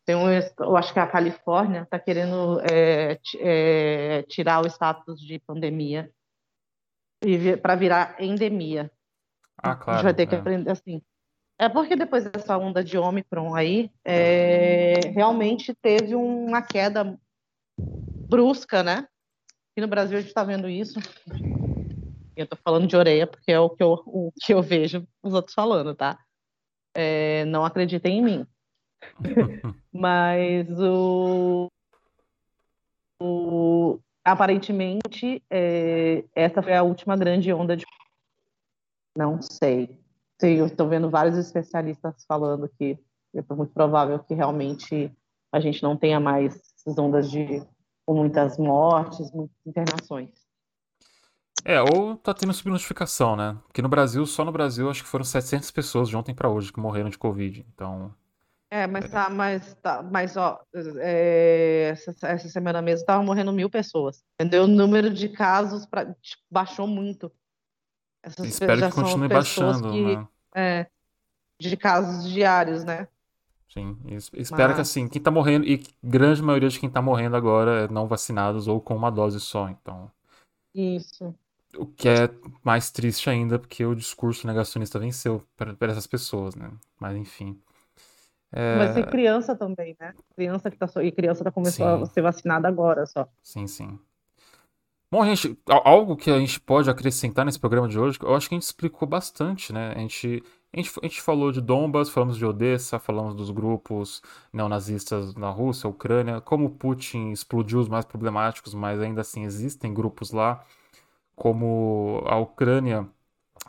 tem 0.08 0.16
um, 0.16 0.30
eu 0.32 0.78
acho 0.78 0.94
que 0.94 1.00
a 1.00 1.06
Califórnia 1.06 1.82
está 1.82 2.00
querendo 2.00 2.62
é, 2.62 3.20
é, 3.40 4.24
tirar 4.24 4.64
o 4.64 4.68
status 4.68 5.20
de 5.20 5.38
pandemia 5.38 6.10
para 7.62 7.76
virar 7.76 8.16
endemia. 8.18 8.90
Ah, 9.62 9.72
A 9.72 9.74
gente 9.74 9.84
claro. 9.84 10.04
vai 10.04 10.14
ter 10.14 10.26
que 10.26 10.36
é. 10.36 10.38
aprender 10.38 10.72
assim. 10.72 11.02
É 11.60 11.68
porque 11.68 11.98
depois 11.98 12.24
dessa 12.24 12.58
onda 12.58 12.82
de 12.82 12.98
Ômicron 12.98 13.54
aí, 13.54 13.92
é, 14.06 15.10
realmente 15.14 15.76
teve 15.76 16.16
uma 16.16 16.62
queda 16.62 17.20
brusca, 17.78 18.82
né? 18.84 19.06
aqui 19.78 19.82
no 19.82 19.88
Brasil 19.88 20.18
a 20.18 20.22
gente 20.22 20.30
está 20.30 20.44
vendo 20.44 20.70
isso. 20.70 21.00
Eu 22.34 22.46
estou 22.46 22.58
falando 22.64 22.88
de 22.88 22.96
orelha 22.96 23.28
porque 23.28 23.52
é 23.52 23.60
o 23.60 23.70
que 23.70 23.84
eu, 23.84 24.02
o 24.06 24.32
que 24.40 24.54
eu 24.54 24.62
vejo 24.62 25.06
os 25.22 25.34
outros 25.34 25.54
falando, 25.54 25.94
tá? 25.94 26.18
É, 26.96 27.44
não 27.46 27.66
acreditem 27.66 28.20
em 28.20 28.24
mim. 28.24 28.48
Mas 29.94 30.68
o, 30.80 31.70
o 33.22 34.00
aparentemente 34.24 35.42
é, 35.50 36.24
essa 36.36 36.62
foi 36.62 36.74
a 36.74 36.84
última 36.84 37.16
grande 37.16 37.52
onda 37.54 37.76
de. 37.76 37.86
Não 39.16 39.42
sei. 39.42 40.00
Estou 40.42 40.88
vendo 40.88 41.10
vários 41.10 41.38
especialistas 41.38 42.24
falando 42.28 42.70
que 42.78 43.00
é 43.34 43.56
muito 43.56 43.74
provável 43.74 44.20
que 44.20 44.34
realmente 44.34 45.12
a 45.52 45.60
gente 45.60 45.82
não 45.82 45.98
tenha 45.98 46.20
mais 46.20 46.56
essas 46.76 46.98
ondas 46.98 47.32
de 47.32 47.64
muitas 48.08 48.58
mortes, 48.58 49.32
muitas 49.32 49.58
internações. 49.66 50.30
É, 51.66 51.82
ou 51.82 52.16
tá 52.16 52.34
tendo 52.34 52.54
subnotificação, 52.54 53.36
né? 53.36 53.58
Porque 53.66 53.82
no 53.82 53.90
Brasil, 53.90 54.26
só 54.26 54.46
no 54.46 54.52
Brasil, 54.52 54.90
acho 54.90 55.04
que 55.04 55.10
foram 55.10 55.26
700 55.26 55.72
pessoas 55.72 56.08
de 56.08 56.16
ontem 56.16 56.34
para 56.34 56.50
hoje 56.50 56.72
que 56.72 56.80
morreram 56.80 57.10
de 57.10 57.18
Covid. 57.18 57.66
Então. 57.74 58.14
É, 58.70 58.86
mas 58.86 59.10
tá, 59.10 59.30
mas 59.30 59.74
tá, 59.76 60.04
mas 60.04 60.36
ó, 60.36 60.60
é, 61.00 61.90
essa, 61.92 62.28
essa, 62.28 62.50
semana 62.50 62.82
mesmo 62.82 63.00
estavam 63.00 63.26
morrendo 63.26 63.54
mil 63.54 63.70
pessoas. 63.70 64.22
Entendeu? 64.34 64.64
O 64.64 64.68
número 64.68 65.10
de 65.10 65.30
casos 65.30 65.86
pra, 65.86 66.06
tipo, 66.16 66.44
baixou 66.52 66.86
muito. 66.86 67.32
Essas 68.22 68.46
Espero 68.46 68.82
que 68.82 68.92
continue 68.92 69.30
baixando, 69.30 69.92
que, 69.92 70.16
né? 70.18 70.28
É, 70.54 70.88
de 71.62 71.78
casos 71.78 72.30
diários, 72.30 72.84
né? 72.84 73.08
Sim, 73.70 73.98
espero 74.34 74.70
Mas... 74.70 74.76
que 74.76 74.82
assim, 74.82 75.08
quem 75.08 75.22
tá 75.22 75.30
morrendo, 75.30 75.66
e 75.66 75.84
grande 76.04 76.42
maioria 76.42 76.70
de 76.70 76.80
quem 76.80 76.90
tá 76.90 77.02
morrendo 77.02 77.36
agora 77.36 77.84
é 77.84 77.88
não 77.88 78.08
vacinados 78.08 78.68
ou 78.68 78.82
com 78.82 78.96
uma 78.96 79.12
dose 79.12 79.40
só, 79.40 79.70
então. 79.70 80.12
Isso. 80.74 81.34
O 81.78 81.86
que 81.86 82.10
é 82.10 82.30
mais 82.64 82.92
triste 82.92 83.30
ainda, 83.30 83.60
porque 83.60 83.86
o 83.86 83.96
discurso 83.96 84.48
negacionista 84.48 85.00
venceu 85.00 85.46
para 85.56 85.92
essas 85.92 86.08
pessoas, 86.08 86.56
né? 86.56 86.72
Mas 87.00 87.16
enfim. 87.16 87.62
É... 88.52 88.78
Vai 88.78 88.94
ser 88.94 89.08
criança 89.08 89.56
também, 89.56 89.96
né? 90.00 90.14
Criança 90.36 90.72
que 90.72 90.78
tá 90.78 90.88
só... 90.88 91.02
E 91.02 91.12
criança 91.12 91.44
tá 91.44 91.52
começando 91.52 92.04
a 92.04 92.06
ser 92.06 92.22
vacinada 92.22 92.68
agora 92.68 93.06
só. 93.06 93.28
Sim, 93.42 93.68
sim. 93.68 94.00
Bom, 95.10 95.24
gente, 95.26 95.58
algo 95.66 96.18
que 96.18 96.30
a 96.30 96.38
gente 96.38 96.60
pode 96.60 96.90
acrescentar 96.90 97.46
nesse 97.46 97.60
programa 97.60 97.88
de 97.88 97.98
hoje, 97.98 98.20
eu 98.22 98.36
acho 98.36 98.50
que 98.50 98.56
a 98.56 98.58
gente 98.58 98.66
explicou 98.66 99.08
bastante, 99.08 99.72
né? 99.72 99.94
A 99.96 100.00
gente 100.00 100.44
a 100.74 100.78
gente, 100.78 100.92
a 101.02 101.08
gente 101.08 101.22
falou 101.22 101.52
de 101.52 101.62
Donbas, 101.62 102.10
falamos 102.10 102.38
de 102.38 102.46
Odessa, 102.46 103.00
falamos 103.00 103.34
dos 103.34 103.50
grupos 103.50 104.22
neonazistas 104.52 105.34
na 105.36 105.50
Rússia, 105.50 105.90
Ucrânia, 105.90 106.42
como 106.42 106.70
Putin 106.70 107.32
explodiu 107.32 107.80
os 107.80 107.88
mais 107.88 108.06
problemáticos, 108.06 108.74
mas 108.74 109.00
ainda 109.00 109.22
assim 109.22 109.44
existem 109.44 109.94
grupos 109.94 110.32
lá, 110.32 110.64
como 111.36 112.24
a 112.28 112.38
Ucrânia 112.38 113.08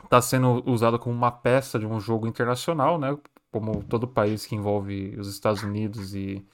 está 0.03 0.21
sendo 0.21 0.63
usada 0.69 0.99
como 0.99 1.15
uma 1.15 1.31
peça 1.31 1.79
de 1.79 1.85
um 1.87 1.99
jogo 1.99 2.27
internacional, 2.27 2.99
né? 2.99 3.17
Como 3.51 3.83
todo 3.83 4.07
país 4.07 4.45
que 4.45 4.55
envolve 4.55 5.15
os 5.17 5.27
Estados 5.27 5.63
Unidos 5.63 6.13
e 6.13 6.45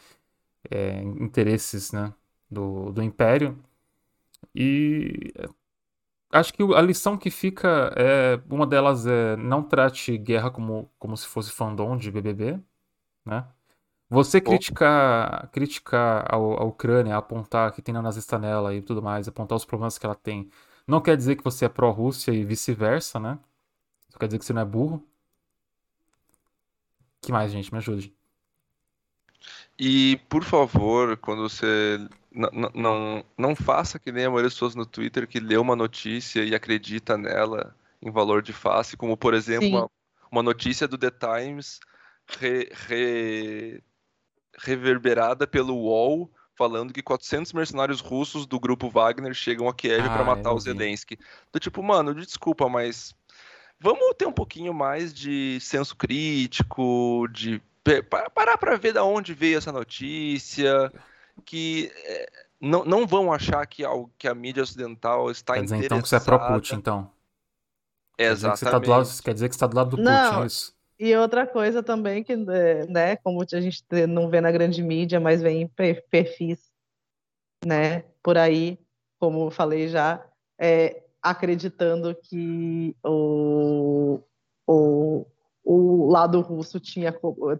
é, 0.69 1.01
interesses 1.01 1.91
né, 1.91 2.14
do, 2.49 2.91
do 2.91 3.03
Império. 3.03 3.57
E 4.53 5.33
acho 6.32 6.53
que 6.53 6.64
a 6.64 6.82
lição 6.82 7.17
que 7.17 7.30
fica 7.30 7.93
é 7.95 8.40
uma 8.49 8.65
delas 8.67 9.06
é 9.07 9.35
não 9.38 9.64
trate 9.64 10.17
guerra 10.17 10.51
como, 10.51 10.90
como 10.99 11.15
se 11.17 11.27
fosse 11.27 11.51
fandom 11.51 11.98
de 11.98 12.11
BBB, 12.11 12.59
né? 13.25 13.48
Você 14.09 14.40
criticar, 14.40 15.49
criticar 15.51 16.25
a, 16.32 16.35
a 16.35 16.64
Ucrânia, 16.64 17.17
apontar 17.17 17.72
que 17.74 17.82
tem 17.82 17.93
nazista 17.93 18.38
nela 18.38 18.74
e 18.74 18.82
tudo 18.82 19.01
mais, 19.01 19.27
apontar 19.27 19.57
os 19.57 19.65
problemas 19.65 19.98
que 19.98 20.06
ela 20.06 20.15
tem, 20.15 20.49
não 20.88 21.01
quer 21.01 21.17
dizer 21.17 21.35
que 21.35 21.43
você 21.43 21.65
é 21.65 21.69
pró-Rússia 21.69 22.32
e 22.32 22.43
vice-versa, 22.45 23.19
né? 23.19 23.40
Só 24.09 24.19
quer 24.19 24.27
dizer 24.27 24.40
que 24.40 24.45
você 24.45 24.53
não 24.53 24.61
é 24.61 24.65
burro. 24.65 25.03
Que 27.25 27.31
mais, 27.31 27.51
gente? 27.51 27.71
Me 27.71 27.77
ajude. 27.77 28.13
E, 29.77 30.17
por 30.29 30.43
favor, 30.43 31.17
quando 31.17 31.41
você 31.41 31.99
não, 32.73 33.23
não, 33.37 33.55
faça 33.55 33.99
que 33.99 34.11
nem 34.11 34.25
a 34.25 34.29
maioria 34.29 34.45
das 34.45 34.53
pessoas 34.53 34.75
no 34.75 34.85
Twitter 34.85 35.27
que 35.27 35.39
lê 35.39 35.57
uma 35.57 35.75
notícia 35.75 36.43
e 36.43 36.55
acredita 36.55 37.17
nela 37.17 37.75
em 38.01 38.11
valor 38.11 38.41
de 38.41 38.53
face, 38.53 38.95
como 38.95 39.17
por 39.17 39.33
exemplo 39.33 39.67
uma, 39.67 39.89
uma, 40.31 40.43
notícia 40.43 40.87
do 40.87 40.97
The 40.97 41.11
Times 41.11 41.79
re, 42.39 42.69
re, 42.87 43.83
reverberada 44.57 45.47
pelo 45.47 45.75
UOL 45.75 46.31
falando 46.55 46.93
que 46.93 47.03
400 47.03 47.51
mercenários 47.53 47.99
russos 47.99 48.45
do 48.45 48.59
grupo 48.59 48.89
Wagner 48.89 49.33
chegam 49.33 49.67
a 49.67 49.73
Kiev 49.73 50.05
ah, 50.05 50.09
para 50.09 50.23
matar 50.23 50.53
o 50.53 50.59
Zelensky. 50.59 51.17
Do 51.51 51.59
tipo, 51.59 51.83
mano, 51.83 52.15
desculpa, 52.15 52.69
mas 52.69 53.13
vamos 53.79 54.15
ter 54.17 54.25
um 54.25 54.31
pouquinho 54.31 54.73
mais 54.73 55.13
de 55.13 55.59
senso 55.59 55.95
crítico, 55.95 57.27
de 57.31 57.61
parar 58.33 58.57
para 58.57 58.77
ver 58.77 58.93
da 58.93 59.03
onde 59.03 59.33
veio 59.33 59.57
essa 59.57 59.71
notícia 59.71 60.91
que 61.43 61.91
é, 62.03 62.29
não, 62.59 62.83
não 62.85 63.05
vão 63.05 63.31
achar 63.31 63.65
que 63.65 63.85
a, 63.85 63.89
que 64.17 64.27
a 64.27 64.33
mídia 64.33 64.63
ocidental 64.63 65.29
está 65.29 65.53
quer 65.53 65.63
dizer, 65.63 65.85
então 65.85 66.01
que 66.01 66.09
você 66.09 66.15
é 66.15 66.19
pró-Putin, 66.19 66.75
então. 66.75 67.11
Exatamente. 68.17 68.17
Quer 68.17 68.33
dizer, 68.33 68.51
que 68.51 68.57
você 68.57 68.65
tá 68.65 68.91
lado, 68.91 69.23
quer 69.23 69.33
dizer 69.33 69.49
que 69.49 69.55
você 69.55 69.57
está 69.57 69.67
do 69.67 69.75
lado 69.75 69.97
do 69.97 70.01
não, 70.01 70.29
Putin, 70.29 70.43
é 70.43 70.45
isso? 70.47 70.75
E 70.97 71.15
outra 71.15 71.45
coisa 71.45 71.83
também 71.83 72.23
que, 72.23 72.35
né, 72.35 73.17
como 73.17 73.41
a 73.41 73.61
gente 73.61 73.83
não 74.07 74.29
vê 74.29 74.39
na 74.39 74.51
grande 74.51 74.81
mídia, 74.81 75.19
mas 75.19 75.41
vem 75.41 75.63
em 75.63 75.67
perfis, 76.09 76.71
né, 77.65 78.05
por 78.23 78.37
aí, 78.37 78.79
como 79.19 79.47
eu 79.47 79.51
falei 79.51 79.89
já, 79.89 80.25
é, 80.57 81.03
acreditando 81.25 82.13
que 82.15 82.95
o, 83.03 84.21
o, 84.67 85.25
o 85.63 86.11
lado 86.11 86.39
russo 86.39 86.79
tinha, 86.79 87.11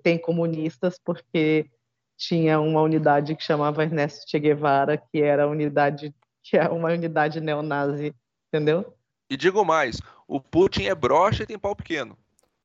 tem 0.04 0.20
comunistas, 0.20 1.00
porque 1.04 1.68
tinha 2.16 2.60
uma 2.60 2.82
unidade 2.82 3.36
que 3.36 3.44
chamava 3.44 3.82
Ernesto 3.82 4.30
Che 4.30 4.40
Guevara, 4.40 4.98
que 4.98 5.20
era 5.20 5.46
a 5.46 5.48
unidade 5.48 6.14
que 6.44 6.56
é 6.56 6.70
uma 6.70 6.90
unidade 6.90 7.42
neonazi, 7.42 8.14
entendeu? 8.48 8.96
E 9.28 9.36
digo 9.36 9.66
mais, 9.66 10.00
o 10.28 10.40
Putin 10.40 10.84
é 10.84 10.94
broxa 10.94 11.42
e 11.42 11.48
tem 11.48 11.58
pau 11.58 11.76
pequeno. 11.76 12.16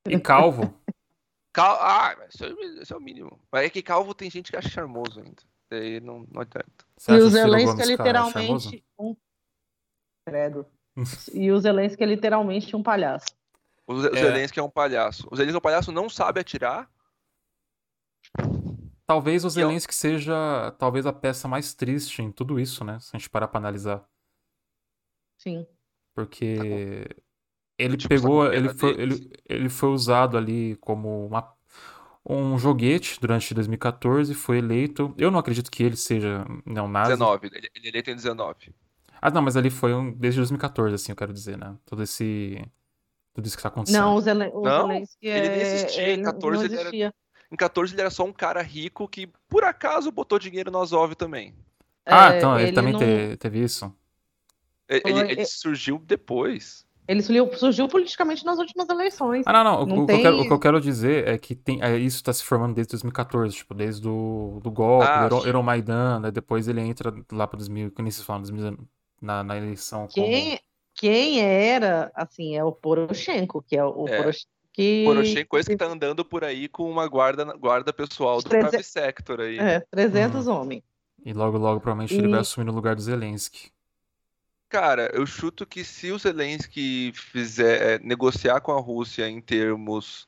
E 0.07 0.19
calvo. 0.19 0.71
Cal... 1.51 1.77
Ah, 1.81 2.15
esse 2.29 2.93
é 2.93 2.95
o 2.95 3.01
mínimo. 3.01 3.39
Mas 3.51 3.65
é 3.65 3.69
que 3.71 3.81
calvo 3.81 4.13
tem 4.13 4.29
gente 4.29 4.51
que 4.51 4.57
acha 4.57 4.69
charmoso 4.69 5.19
ainda. 5.19 5.41
Daí 5.69 5.99
não, 5.99 6.27
não 6.31 6.41
adianta. 6.41 6.85
E 7.09 7.13
o 7.13 7.29
Zelensky 7.29 7.81
é 7.81 7.85
literalmente 7.85 8.85
um... 8.97 9.15
Credo. 10.25 10.65
E 11.33 11.51
o 11.51 11.59
Zelensky 11.59 12.03
é 12.03 12.05
literalmente 12.05 12.75
um 12.75 12.83
palhaço. 12.83 13.27
O 13.87 13.99
Zelensky 13.99 14.59
é. 14.59 14.61
é 14.61 14.63
um 14.63 14.69
palhaço. 14.69 15.27
O 15.31 15.35
Zelensky 15.35 15.55
é 15.55 15.57
um 15.57 15.61
palhaço, 15.61 15.91
não 15.91 16.09
sabe 16.09 16.39
atirar, 16.39 16.89
Talvez 19.11 19.43
o 19.43 19.49
Zelensky 19.49 19.91
eu... 19.91 19.97
seja 19.97 20.73
talvez 20.79 21.05
a 21.05 21.11
peça 21.11 21.45
mais 21.45 21.73
triste 21.73 22.21
em 22.21 22.31
tudo 22.31 22.57
isso, 22.57 22.85
né? 22.85 22.97
Se 23.01 23.09
a 23.13 23.19
gente 23.19 23.29
parar 23.29 23.49
pra 23.49 23.59
analisar. 23.59 24.07
Sim. 25.37 25.67
Porque 26.15 27.05
tá 27.09 27.15
ele 27.77 27.97
tipo, 27.97 28.07
pegou, 28.07 28.53
ele 28.53 28.73
foi, 28.73 28.91
ele, 28.91 29.31
ele 29.43 29.69
foi 29.69 29.89
usado 29.89 30.37
ali 30.37 30.77
como 30.77 31.25
uma, 31.25 31.53
um 32.25 32.57
joguete 32.57 33.19
durante 33.19 33.53
2014, 33.53 34.33
foi 34.33 34.59
eleito. 34.59 35.13
Eu 35.17 35.29
não 35.29 35.39
acredito 35.39 35.69
que 35.69 35.83
ele 35.83 35.97
seja 35.97 36.45
neonazi. 36.65 37.11
19, 37.11 37.47
ele, 37.47 37.69
ele 37.75 37.87
é 37.87 37.89
eleito 37.89 38.11
em 38.11 38.15
19. 38.15 38.73
Ah, 39.21 39.29
não, 39.29 39.41
mas 39.41 39.55
ali 39.55 39.69
foi 39.69 39.93
um, 39.93 40.11
desde 40.11 40.39
2014, 40.39 40.95
assim, 40.95 41.11
eu 41.11 41.15
quero 41.15 41.31
dizer, 41.31 41.57
né? 41.57 41.75
Todo 41.85 42.01
esse. 42.01 42.59
Tudo 43.33 43.45
isso 43.45 43.55
que 43.55 43.63
tá 43.63 43.69
acontecendo. 43.69 44.01
Não, 44.01 44.15
o, 44.15 44.21
Zelen 44.21 44.49
o 44.53 44.61
não, 44.61 44.87
Zelensky 44.87 45.29
é... 45.29 45.45
ele 45.45 45.61
existia. 45.61 46.13
Em 46.13 46.23
14 46.23 46.65
ele 46.65 46.75
era, 46.75 47.13
em 47.51 47.55
14 47.55 47.93
ele 47.93 48.01
era 48.01 48.09
só 48.09 48.25
um 48.25 48.33
cara 48.33 48.61
rico 48.61 49.07
que, 49.07 49.29
por 49.47 49.63
acaso, 49.63 50.11
botou 50.11 50.39
dinheiro 50.39 50.71
no 50.71 50.81
Azov 50.81 51.13
também. 51.15 51.53
Ah, 52.05 52.33
é, 52.33 52.37
então, 52.37 52.55
ele, 52.55 52.69
ele 52.69 52.75
também 52.75 52.93
não... 52.93 52.99
te, 52.99 53.37
teve 53.37 53.63
isso? 53.63 53.93
Ele, 54.89 55.19
ele, 55.31 55.45
surgiu 55.45 55.99
depois. 55.99 56.85
Ele 57.07 57.21
surgiu, 57.21 57.53
surgiu, 57.53 57.87
politicamente 57.87 58.43
nas 58.43 58.57
últimas 58.57 58.89
eleições. 58.89 59.43
Ah, 59.45 59.53
não, 59.53 59.63
não. 59.63 59.85
não 59.85 60.03
o, 60.03 60.05
tem... 60.05 60.17
o, 60.17 60.19
que 60.19 60.27
eu 60.27 60.31
quero, 60.31 60.41
o, 60.41 60.47
que 60.47 60.53
eu 60.53 60.59
quero, 60.59 60.81
dizer 60.81 61.27
é 61.27 61.37
que 61.37 61.55
tem, 61.55 61.81
é, 61.81 61.97
isso 61.97 62.17
está 62.17 62.33
se 62.33 62.43
formando 62.43 62.73
desde 62.73 62.91
2014, 62.91 63.55
tipo, 63.55 63.73
desde 63.73 64.07
o 64.07 64.59
do 64.61 64.71
golpe, 64.71 65.07
ah, 65.07 65.27
do 65.27 65.45
Euromaidan, 65.45 66.19
né, 66.19 66.31
depois 66.31 66.67
ele 66.67 66.81
entra 66.81 67.13
lá 67.31 67.47
para 67.47 67.57
2000, 67.57 67.91
que 67.91 68.01
nem 68.01 68.11
se 68.11 68.23
fala, 68.23 68.43
na, 69.21 69.43
na 69.43 69.57
eleição. 69.57 70.07
Quem, 70.07 70.49
como... 70.49 70.59
quem 70.95 71.41
era, 71.41 72.11
assim, 72.15 72.55
é 72.55 72.63
o 72.63 72.71
Poroshenko, 72.71 73.61
que 73.61 73.77
é 73.77 73.85
o, 73.85 74.07
é. 74.07 74.17
Poroshenko 74.17 74.51
que... 74.73 75.03
Poroshenko 75.05 75.57
esse 75.57 75.69
que 75.69 75.77
tá 75.77 75.85
andando 75.85 76.23
por 76.23 76.43
aí 76.43 76.67
com 76.67 76.89
uma 76.89 77.07
guarda, 77.07 77.45
guarda 77.57 77.91
pessoal 77.91 78.41
do 78.41 78.49
300... 78.49 78.85
Sector 78.85 79.41
aí. 79.41 79.59
É, 79.59 79.81
300 79.91 80.47
uhum. 80.47 80.53
homens. 80.55 80.83
E 81.23 81.33
logo, 81.33 81.57
logo, 81.57 81.79
provavelmente 81.79 82.15
e... 82.15 82.17
ele 82.17 82.29
vai 82.29 82.39
assumir 82.39 82.65
no 82.65 82.71
lugar 82.71 82.95
do 82.95 83.01
Zelensky. 83.01 83.71
Cara, 84.69 85.11
eu 85.13 85.25
chuto 85.25 85.65
que 85.65 85.83
se 85.83 86.11
o 86.11 86.17
Zelensky 86.17 87.11
fizer 87.13 87.81
é, 87.81 87.99
negociar 87.99 88.61
com 88.61 88.71
a 88.71 88.79
Rússia 88.79 89.27
em 89.29 89.41
termos 89.41 90.25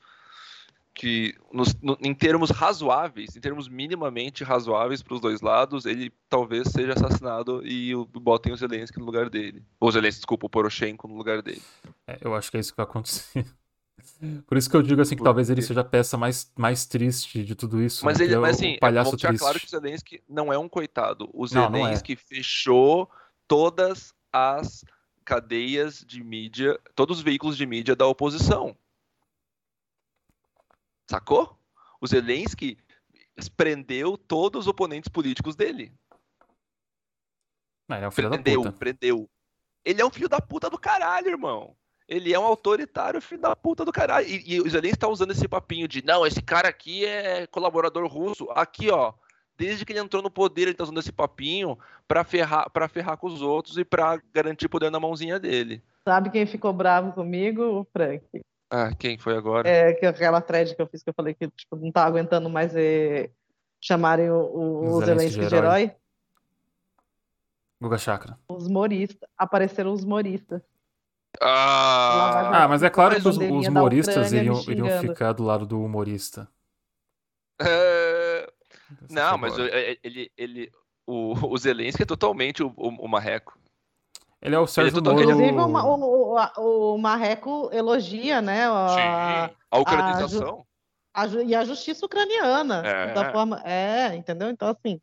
que 0.94 1.34
nos, 1.52 1.74
no, 1.82 1.98
em 2.00 2.14
termos 2.14 2.50
razoáveis, 2.50 3.36
em 3.36 3.40
termos 3.40 3.68
minimamente 3.68 4.44
razoáveis 4.44 5.02
para 5.02 5.14
os 5.14 5.20
dois 5.20 5.40
lados, 5.40 5.84
ele 5.84 6.12
talvez 6.28 6.68
seja 6.68 6.92
assassinado 6.92 7.66
e 7.66 7.94
o, 7.96 8.04
botem 8.04 8.52
o 8.52 8.56
Zelensky 8.56 9.00
no 9.00 9.04
lugar 9.04 9.28
dele. 9.28 9.62
Ou 9.80 9.90
Zelensky, 9.90 10.20
desculpa, 10.20 10.46
o 10.46 10.50
Poroshenko 10.50 11.08
no 11.08 11.16
lugar 11.16 11.42
dele. 11.42 11.62
É, 12.06 12.18
eu 12.20 12.34
acho 12.34 12.50
que 12.50 12.56
é 12.56 12.60
isso 12.60 12.72
que 12.72 12.76
vai 12.76 12.84
acontecer. 12.84 13.44
Por 14.46 14.56
isso 14.56 14.70
que 14.70 14.76
eu 14.76 14.82
digo 14.82 15.00
assim 15.00 15.10
que 15.10 15.16
Porque... 15.16 15.28
talvez 15.28 15.50
ele 15.50 15.62
seja 15.62 15.80
a 15.80 15.84
peça 15.84 16.16
mais, 16.16 16.52
mais 16.56 16.86
triste 16.86 17.42
de 17.42 17.54
tudo 17.54 17.82
isso. 17.82 18.04
Mas 18.04 18.18
né? 18.18 18.26
ele, 18.26 18.34
é 18.34 18.38
mas 18.38 18.56
assim, 18.56 18.78
palhaço 18.78 19.10
vamos 19.10 19.22
deixar 19.22 19.38
claro 19.38 19.58
que 19.58 19.66
o 19.66 19.68
Zelensky 19.68 20.22
não 20.28 20.52
é 20.52 20.58
um 20.58 20.68
coitado. 20.68 21.28
O 21.32 21.46
Zelensky 21.46 21.72
não, 21.72 21.80
não 21.80 21.88
é. 21.88 22.16
fechou 22.16 23.10
todas 23.48 24.14
as 24.32 24.84
cadeias 25.24 26.04
de 26.06 26.22
mídia, 26.22 26.78
todos 26.94 27.18
os 27.18 27.24
veículos 27.24 27.56
de 27.56 27.66
mídia 27.66 27.96
da 27.96 28.06
oposição. 28.06 28.76
Sacou? 31.08 31.58
O 32.00 32.06
Zelensky 32.06 32.78
prendeu 33.56 34.16
todos 34.16 34.62
os 34.62 34.66
oponentes 34.68 35.08
políticos 35.08 35.56
dele. 35.56 35.92
Ele 37.90 38.04
é 38.04 38.08
um 38.08 38.10
filho 38.10 38.30
prendeu, 38.30 38.62
da 38.62 38.70
puta. 38.70 38.78
prendeu. 38.78 39.30
Ele 39.84 40.00
é 40.00 40.06
um 40.06 40.10
filho 40.10 40.28
da 40.28 40.40
puta 40.40 40.70
do 40.70 40.78
caralho, 40.78 41.28
irmão. 41.28 41.76
Ele 42.08 42.32
é 42.32 42.38
um 42.38 42.44
autoritário 42.44 43.20
filho 43.20 43.40
da 43.40 43.56
puta 43.56 43.84
do 43.84 43.92
caralho. 43.92 44.26
E, 44.26 44.54
e 44.54 44.60
o 44.60 44.68
Zelensky 44.68 44.98
tá 44.98 45.08
usando 45.08 45.32
esse 45.32 45.48
papinho 45.48 45.88
de 45.88 46.04
não, 46.04 46.26
esse 46.26 46.42
cara 46.42 46.68
aqui 46.68 47.04
é 47.04 47.46
colaborador 47.46 48.06
russo. 48.06 48.48
Aqui, 48.50 48.90
ó. 48.90 49.12
Desde 49.56 49.84
que 49.84 49.92
ele 49.92 50.00
entrou 50.00 50.22
no 50.22 50.30
poder, 50.30 50.62
ele 50.62 50.74
tá 50.74 50.84
usando 50.84 50.98
esse 50.98 51.12
papinho 51.12 51.78
pra 52.08 52.24
ferrar, 52.24 52.68
pra 52.70 52.88
ferrar 52.88 53.16
com 53.16 53.28
os 53.28 53.40
outros 53.40 53.78
e 53.78 53.84
pra 53.84 54.20
garantir 54.32 54.68
poder 54.68 54.90
na 54.90 54.98
mãozinha 54.98 55.38
dele. 55.38 55.82
Sabe 56.06 56.30
quem 56.30 56.44
ficou 56.44 56.72
bravo 56.72 57.12
comigo? 57.12 57.62
O 57.62 57.84
Frank. 57.84 58.24
Ah, 58.76 58.92
quem 58.98 59.16
foi 59.16 59.36
agora? 59.36 59.68
É 59.68 59.92
que 59.92 60.04
aquela 60.04 60.40
thread 60.40 60.74
que 60.74 60.82
eu 60.82 60.88
fiz 60.88 61.00
que 61.00 61.08
eu 61.08 61.14
falei 61.14 61.32
que 61.32 61.48
tipo, 61.48 61.76
não 61.76 61.92
tá 61.92 62.02
aguentando 62.02 62.50
mais 62.50 62.74
é, 62.74 63.30
chamarem 63.80 64.28
o, 64.28 64.34
o, 64.34 64.96
o 64.96 65.00
Zelensky 65.00 65.46
de 65.46 65.54
herói. 65.54 65.92
Guga 67.80 67.96
Chakra. 67.98 68.36
Os 68.48 68.66
humoristas. 68.66 69.28
Apareceram 69.38 69.92
os 69.92 70.02
humoristas. 70.02 70.60
Ah, 71.40 72.64
ah 72.64 72.68
mas 72.68 72.82
é 72.82 72.90
claro 72.90 73.14
que 73.14 73.28
os, 73.28 73.38
os 73.38 73.68
humoristas 73.68 74.32
iriam, 74.32 74.60
iriam 74.66 75.00
ficar 75.02 75.32
do 75.32 75.44
lado 75.44 75.64
do 75.64 75.80
humorista. 75.80 76.48
É... 77.60 78.52
Não, 79.08 79.38
mas 79.38 79.54
ele, 80.02 80.28
ele, 80.36 80.72
o, 81.06 81.32
o 81.48 81.56
Zelensky 81.56 82.02
é 82.02 82.06
totalmente 82.06 82.64
o, 82.64 82.74
o, 82.76 82.88
o 82.88 83.08
marreco. 83.08 83.56
Ele 84.44 84.54
é 84.54 84.58
o 84.58 84.66
Sérgio 84.66 85.02
Moro... 85.02 85.18
Inclusive, 85.18 85.58
o, 85.58 86.60
o, 86.60 86.94
o, 86.94 86.98
Marreco 86.98 87.70
elogia, 87.72 88.42
né? 88.42 88.66
A, 88.68 89.48
Sim, 89.48 89.56
a 89.70 89.78
ucranização. 89.78 90.66
A, 91.14 91.22
a, 91.22 91.26
e 91.42 91.54
a 91.54 91.64
justiça 91.64 92.04
ucraniana. 92.04 92.82
É. 92.86 93.14
Da 93.14 93.32
forma, 93.32 93.62
é, 93.64 94.14
entendeu? 94.14 94.50
Então, 94.50 94.68
assim, 94.68 95.00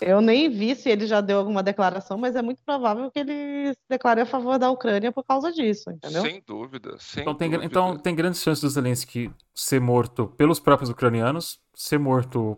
eu 0.00 0.22
nem 0.22 0.48
vi 0.48 0.74
se 0.74 0.88
ele 0.88 1.06
já 1.06 1.20
deu 1.20 1.36
alguma 1.36 1.62
declaração, 1.62 2.16
mas 2.16 2.34
é 2.34 2.40
muito 2.40 2.62
provável 2.64 3.10
que 3.10 3.18
ele 3.18 3.74
se 3.74 3.80
declare 3.86 4.22
a 4.22 4.26
favor 4.26 4.58
da 4.58 4.70
Ucrânia 4.70 5.12
por 5.12 5.22
causa 5.22 5.52
disso, 5.52 5.90
entendeu? 5.90 6.22
Sem 6.22 6.42
dúvida, 6.46 6.96
sem 6.98 7.20
então, 7.20 7.34
tem, 7.34 7.50
dúvida. 7.50 7.66
Então 7.66 7.98
tem 7.98 8.14
grandes 8.14 8.42
chances 8.42 8.62
do 8.62 8.70
Zelensky 8.70 9.30
ser 9.54 9.80
morto 9.80 10.28
pelos 10.38 10.58
próprios 10.58 10.88
ucranianos, 10.88 11.60
ser 11.74 11.98
morto 11.98 12.56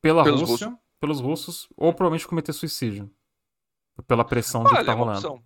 pela 0.00 0.24
pelos 0.24 0.40
Rússia, 0.40 0.68
russos. 0.68 0.82
pelos 0.98 1.20
russos, 1.20 1.68
ou 1.76 1.92
provavelmente 1.92 2.26
cometer 2.26 2.54
suicídio. 2.54 3.10
Pela 4.06 4.24
pressão 4.24 4.62
Olha, 4.62 4.70
de 4.70 4.76
que 4.78 4.84
tá 4.84 4.92
é 4.92 4.94
rolando. 4.94 5.18
Opção. 5.18 5.42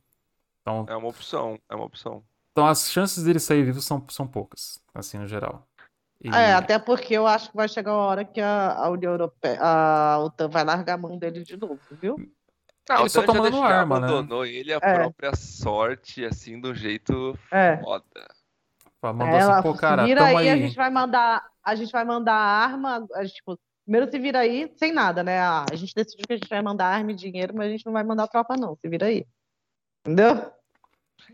Então, 0.60 0.86
é 0.88 0.96
uma 0.96 1.08
opção, 1.08 1.58
é 1.68 1.74
uma 1.74 1.84
opção. 1.84 2.22
Então 2.52 2.66
as 2.66 2.90
chances 2.90 3.24
dele 3.24 3.38
sair 3.38 3.64
vivo 3.64 3.80
são, 3.80 4.04
são 4.08 4.26
poucas, 4.26 4.82
assim, 4.94 5.18
no 5.18 5.26
geral. 5.26 5.66
E... 6.22 6.28
É, 6.28 6.52
até 6.52 6.78
porque 6.78 7.14
eu 7.14 7.26
acho 7.26 7.50
que 7.50 7.56
vai 7.56 7.68
chegar 7.68 7.94
uma 7.94 8.04
hora 8.04 8.24
que 8.24 8.40
a, 8.40 8.72
a 8.74 8.90
União 8.90 9.12
Europeia, 9.12 9.58
a 9.60 10.18
OTAN 10.18 10.48
vai 10.48 10.64
largar 10.64 10.94
a 10.94 10.98
mão 10.98 11.16
dele 11.16 11.42
de 11.42 11.56
novo, 11.56 11.80
viu? 11.92 12.16
Não, 12.88 13.00
ele 13.00 13.08
só 13.08 13.22
tomando 13.22 13.62
arma, 13.62 13.96
abandonou 13.96 14.42
né? 14.42 14.50
ele 14.50 14.72
a 14.72 14.80
é. 14.82 14.94
própria 14.94 15.34
sorte, 15.34 16.24
assim, 16.24 16.60
do 16.60 16.74
jeito 16.74 17.38
é. 17.50 17.78
foda. 17.78 18.04
Mandou 19.02 19.26
Ela, 19.28 19.54
assim, 19.54 19.62
pô, 19.62 19.74
cara, 19.74 20.04
vira 20.04 20.24
aí, 20.24 20.36
aí, 20.36 20.50
a 20.50 20.56
gente 20.56 20.76
vai 20.76 20.90
mandar, 20.90 21.46
a 21.64 21.74
gente 21.74 21.90
vai 21.90 22.04
mandar 22.04 22.34
arma, 22.34 23.06
a 23.14 23.24
gente, 23.24 23.36
tipo, 23.36 23.58
primeiro 23.90 24.08
se 24.08 24.18
vira 24.20 24.38
aí 24.38 24.72
sem 24.76 24.92
nada, 24.92 25.24
né? 25.24 25.40
Ah, 25.40 25.66
a 25.68 25.74
gente 25.74 25.92
decidiu 25.92 26.24
que 26.24 26.32
a 26.32 26.36
gente 26.36 26.48
vai 26.48 26.62
mandar 26.62 26.86
arma 26.86 27.10
e 27.10 27.14
dinheiro, 27.14 27.52
mas 27.56 27.66
a 27.66 27.70
gente 27.70 27.84
não 27.84 27.92
vai 27.92 28.04
mandar 28.04 28.28
tropa 28.28 28.56
não, 28.56 28.76
se 28.76 28.88
vira 28.88 29.06
aí. 29.06 29.26
Entendeu? 30.06 30.52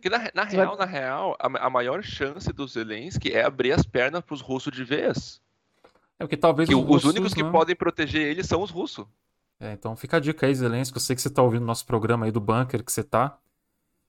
Que 0.01 0.09
na, 0.09 0.31
na 0.35 0.44
real, 0.44 0.76
na 0.76 0.85
real, 0.86 1.36
a, 1.39 1.67
a, 1.67 1.70
maior 1.70 2.02
chance 2.02 2.51
do 2.52 2.67
Zelensky 2.67 3.31
é 3.31 3.44
abrir 3.44 3.73
as 3.73 3.85
pernas 3.85 4.23
para 4.23 4.35
os 4.35 4.41
russos 4.41 4.73
de 4.73 4.83
vez. 4.83 5.41
É 6.18 6.25
porque 6.25 6.36
talvez 6.36 6.67
que 6.67 6.75
os, 6.75 6.81
os 6.81 6.89
russos, 6.89 7.10
únicos 7.10 7.35
que 7.35 7.43
né? 7.43 7.51
podem 7.51 7.76
proteger 7.76 8.23
ele 8.23 8.43
são 8.43 8.62
os 8.62 8.70
russos. 8.70 9.07
É, 9.60 9.73
então 9.73 9.94
fica 9.94 10.17
a 10.17 10.20
dica 10.20 10.47
aí, 10.47 10.55
Zelensky. 10.55 10.97
Eu 10.97 11.01
sei 11.01 11.15
que 11.15 11.20
você 11.20 11.28
está 11.28 11.43
ouvindo 11.43 11.65
nosso 11.65 11.85
programa 11.85 12.25
aí 12.25 12.33
do 12.33 12.41
bunker 12.41 12.83
que 12.83 12.91
você 12.91 13.05
tá. 13.05 13.39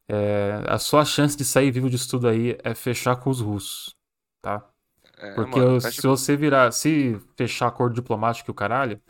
É, 0.08 0.64
a 0.68 0.80
sua 0.80 1.04
chance 1.04 1.36
de 1.36 1.44
sair 1.44 1.70
vivo 1.70 1.90
disso 1.90 2.10
tudo 2.10 2.30
aí 2.30 2.58
é 2.64 2.74
fechar 2.74 3.18
com 3.18 3.30
os 3.30 3.42
russos, 3.42 3.94
tá? 4.42 4.66
É, 5.20 5.34
Porque 5.34 5.60
mano, 5.60 5.82
se 5.82 6.02
com... 6.02 6.10
você 6.10 6.36
virar, 6.36 6.72
se 6.72 7.20
fechar 7.36 7.68
acordo 7.68 7.96
diplomático 7.96 8.50
e 8.50 8.52
o 8.52 8.56
caralho, 8.56 9.02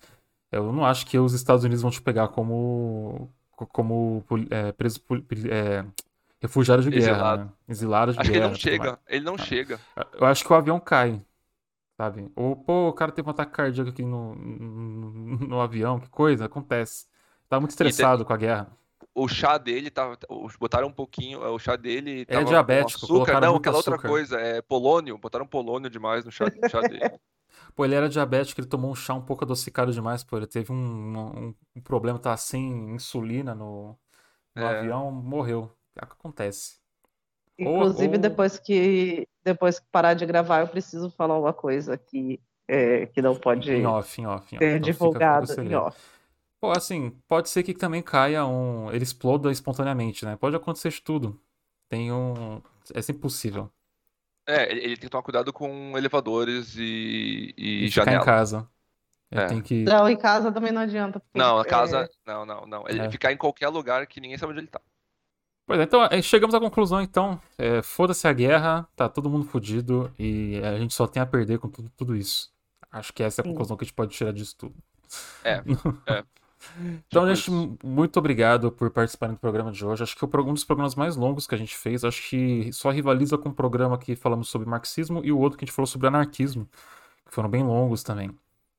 eu 0.52 0.72
não 0.72 0.86
acho 0.86 1.06
que 1.06 1.18
os 1.20 1.34
Estados 1.34 1.64
Unidos 1.64 1.82
vão 1.82 1.92
te 1.92 2.02
pegar 2.02 2.30
como 2.30 3.30
como 3.52 4.24
é, 4.52 4.72
preso 4.72 5.02
é, 5.50 5.84
Refugiado 6.40 6.84
de 6.84 6.92
guerra, 6.92 7.12
Exilado. 7.12 7.44
né? 7.46 7.52
Exilado 7.68 8.14
de 8.14 8.20
acho 8.20 8.32
guerra. 8.32 8.52
Acho 8.52 8.62
que 8.62 8.70
ele 8.70 8.78
não 8.78 8.86
chega. 8.86 9.00
Ele 9.08 9.26
não 9.26 9.36
ah. 9.36 9.38
chega. 9.38 9.80
Eu 10.14 10.28
acho 10.28 10.46
que 10.46 10.54
o 10.54 10.56
avião 10.56 10.80
cai. 10.80 11.22
Sabe? 11.98 12.32
Ou, 12.36 12.56
pô, 12.56 12.90
o 12.90 12.94
cara 12.94 13.12
teve 13.12 13.28
um 13.28 13.32
ataque 13.32 13.54
cardíaco 13.54 13.90
aqui 13.90 14.06
no, 14.06 14.36
no, 14.36 15.38
no 15.48 15.60
avião, 15.60 16.00
que 16.00 16.08
coisa, 16.10 16.46
acontece. 16.46 17.08
Tá 17.50 17.60
muito 17.60 17.72
estressado 17.72 18.24
com 18.24 18.32
a 18.32 18.38
guerra. 18.38 18.68
O 19.18 19.28
chá 19.28 19.58
dele 19.58 19.90
tava. 19.90 20.16
Botaram 20.60 20.90
um 20.90 20.92
pouquinho. 20.92 21.42
O 21.42 21.58
chá 21.58 21.76
dele. 21.76 22.24
é 22.28 22.44
diabético. 22.44 23.06
Açúcar, 23.06 23.42
não, 23.42 23.56
aquela 23.56 23.78
outra 23.78 23.98
coisa. 23.98 24.40
É 24.40 24.62
polônio. 24.62 25.18
Botaram 25.18 25.48
polônio 25.48 25.90
demais 25.90 26.24
no 26.24 26.32
chá, 26.32 26.46
no 26.46 26.70
chá 26.70 26.82
dele. 26.82 27.02
Pô, 27.76 27.84
ele 27.84 27.96
era 27.96 28.08
diabético, 28.08 28.62
ele 28.62 28.68
tomou 28.68 28.92
um 28.92 28.96
chá 28.96 29.14
um 29.16 29.22
pouco 29.22 29.44
adocicado 29.44 29.92
demais, 29.92 30.24
pô. 30.24 30.38
Ele 30.38 30.46
teve 30.46 30.72
um, 30.72 30.76
um, 30.76 31.56
um 31.76 31.82
problema, 31.82 32.20
tá 32.20 32.36
sem 32.38 32.92
insulina 32.92 33.56
no, 33.56 33.96
no 34.56 34.64
é. 34.64 34.80
avião, 34.80 35.12
morreu. 35.12 35.72
É 35.96 36.04
o 36.04 36.08
que 36.08 36.14
acontece. 36.14 36.78
Inclusive, 37.58 38.16
ou, 38.16 38.22
depois 38.22 38.60
que 38.60 39.28
depois 39.44 39.80
que 39.80 39.86
parar 39.92 40.14
de 40.14 40.26
gravar, 40.26 40.62
eu 40.62 40.68
preciso 40.68 41.10
falar 41.10 41.40
uma 41.40 41.54
coisa 41.54 41.98
que, 41.98 42.40
é, 42.68 43.08
que 43.08 43.22
não 43.22 43.36
pode 43.36 43.72
em 43.72 43.86
off, 43.86 44.22
em 44.22 44.28
off, 44.28 44.54
em 44.54 44.58
off. 44.58 44.66
ser 44.66 44.76
então 44.76 44.80
divulgado 44.80 45.62
em 45.62 45.76
off. 45.76 46.17
Pô, 46.60 46.72
assim, 46.72 47.12
pode 47.28 47.50
ser 47.50 47.64
que 47.64 47.74
também 47.74 48.02
caia 48.02 48.46
um. 48.46 48.92
Ele 48.92 49.04
exploda 49.04 49.52
espontaneamente, 49.52 50.26
né? 50.26 50.36
Pode 50.36 50.56
acontecer 50.56 50.90
de 50.90 51.02
tudo. 51.02 51.40
Tem 51.88 52.12
um. 52.12 52.62
É 52.94 53.02
sempre 53.02 53.22
possível. 53.22 53.72
É, 54.48 54.72
ele 54.72 54.96
tem 54.96 54.96
que 54.96 55.10
tomar 55.10 55.24
cuidado 55.24 55.52
com 55.52 55.98
elevadores 55.98 56.76
e, 56.78 57.54
e, 57.58 57.86
e 57.86 57.88
janela. 57.90 58.20
Ficar 58.20 58.32
em 58.32 58.36
casa. 58.38 58.70
É. 59.30 59.46
Tem 59.46 59.62
que... 59.62 59.84
Não, 59.84 60.08
em 60.08 60.16
casa 60.16 60.52
também 60.54 60.72
não 60.72 60.82
adianta. 60.82 61.22
Não, 61.34 61.60
a 61.60 61.66
casa. 61.66 62.04
É... 62.04 62.10
Não, 62.26 62.46
não, 62.46 62.66
não. 62.66 62.86
Ele 62.88 63.02
é. 63.02 63.12
ficar 63.12 63.34
em 63.34 63.38
qualquer 63.38 63.68
lugar 63.68 64.08
que 64.08 64.22
ninguém 64.22 64.38
sabe 64.38 64.54
onde 64.54 64.62
ele 64.62 64.68
tá. 64.68 64.80
Pois 65.66 65.82
é, 65.82 65.84
então 65.84 66.06
é, 66.06 66.22
chegamos 66.22 66.56
à 66.56 66.62
conclusão, 66.62 67.02
então. 67.02 67.40
É, 67.58 67.82
Foda-se 67.82 68.26
a 68.26 68.32
guerra, 68.32 68.88
tá 68.96 69.10
todo 69.10 69.30
mundo 69.30 69.46
fudido 69.46 70.10
e 70.18 70.62
a 70.64 70.80
gente 70.80 70.94
só 70.94 71.06
tem 71.06 71.22
a 71.22 71.26
perder 71.26 71.60
com 71.60 71.68
tudo, 71.68 71.92
tudo 71.98 72.16
isso. 72.16 72.50
Acho 72.90 73.12
que 73.12 73.22
essa 73.22 73.42
é 73.42 73.44
a 73.44 73.46
conclusão 73.46 73.76
que 73.76 73.84
a 73.84 73.86
gente 73.86 73.94
pode 73.94 74.16
tirar 74.16 74.32
disso 74.32 74.56
tudo. 74.58 74.76
É. 75.44 75.62
é. 76.08 76.24
Então, 77.08 77.34
gente, 77.34 77.50
muito 77.84 78.18
obrigado 78.18 78.72
por 78.72 78.90
participarem 78.92 79.36
do 79.36 79.40
programa 79.40 79.72
de 79.72 79.86
hoje. 79.86 80.04
Acho 80.04 80.16
que 80.16 80.24
é 80.24 80.40
um 80.40 80.54
dos 80.54 80.64
programas 80.64 80.96
mais 80.96 81.16
longos 81.16 81.48
que 81.48 81.56
a 81.56 81.58
gente 81.58 81.76
fez. 81.76 82.04
Acho 82.04 82.30
que 82.30 82.72
só 82.74 82.90
rivaliza 82.90 83.38
com 83.38 83.50
o 83.50 83.54
programa 83.54 83.98
que 83.98 84.16
falamos 84.16 84.50
sobre 84.50 84.68
marxismo 84.70 85.22
e 85.24 85.32
o 85.32 85.40
outro 85.40 85.58
que 85.58 85.66
a 85.66 85.68
gente 85.68 85.76
falou 85.76 85.88
sobre 85.88 86.08
anarquismo, 86.08 86.68
que 87.26 87.34
foram 87.34 87.50
bem 87.50 87.64
longos 87.64 88.04
também. 88.04 88.32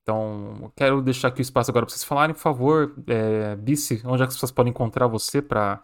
Então, 0.03 0.71
quero 0.75 1.01
deixar 1.01 1.27
aqui 1.27 1.41
o 1.41 1.43
espaço 1.43 1.69
agora 1.69 1.85
para 1.85 1.93
vocês 1.93 2.03
falarem, 2.03 2.33
por 2.33 2.41
favor, 2.41 2.95
é, 3.07 3.55
Bice, 3.55 4.01
onde 4.05 4.23
é 4.23 4.25
que 4.25 4.29
as 4.29 4.35
pessoas 4.35 4.51
podem 4.51 4.71
encontrar 4.71 5.07
você 5.07 5.41
para 5.41 5.83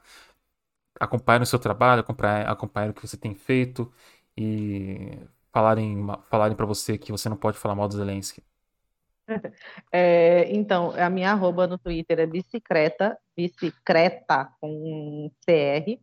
acompanhar 0.99 1.41
o 1.41 1.45
seu 1.45 1.59
trabalho, 1.59 2.01
acompanhar, 2.01 2.47
acompanhar 2.49 2.89
o 2.89 2.93
que 2.93 3.07
você 3.07 3.17
tem 3.17 3.35
feito 3.35 3.91
e 4.37 5.17
falarem, 5.53 6.05
falarem 6.29 6.55
para 6.57 6.65
você 6.65 6.97
que 6.97 7.11
você 7.11 7.29
não 7.29 7.37
pode 7.37 7.57
falar 7.57 7.75
mal 7.75 7.87
do 7.87 7.95
Zelensky. 7.95 8.43
É, 9.91 10.51
então, 10.53 10.91
a 10.91 11.09
minha 11.09 11.31
arroba 11.31 11.67
no 11.67 11.77
Twitter 11.77 12.19
é 12.19 12.25
bicicleta, 12.25 13.17
bicicleta 13.35 14.49
com 14.59 15.31
CR, 15.45 15.99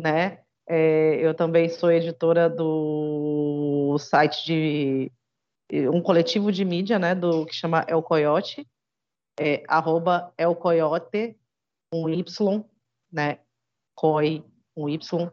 né? 0.00 0.42
É, 0.66 1.16
eu 1.24 1.34
também 1.34 1.68
sou 1.68 1.90
editora 1.90 2.48
do 2.50 3.96
site 3.98 4.44
de 4.46 5.12
um 5.90 6.02
coletivo 6.02 6.50
de 6.50 6.64
mídia, 6.64 6.98
né, 6.98 7.14
do 7.14 7.46
que 7.46 7.54
chama 7.54 7.84
El 7.88 8.02
Coyote, 8.02 8.66
é, 9.38 9.62
arroba 9.68 10.32
El 10.36 10.54
Coyote, 10.56 11.38
um 11.92 12.08
Y, 12.08 12.64
né, 13.12 13.38
COI, 13.94 14.44
um 14.76 14.88
Y, 14.88 15.30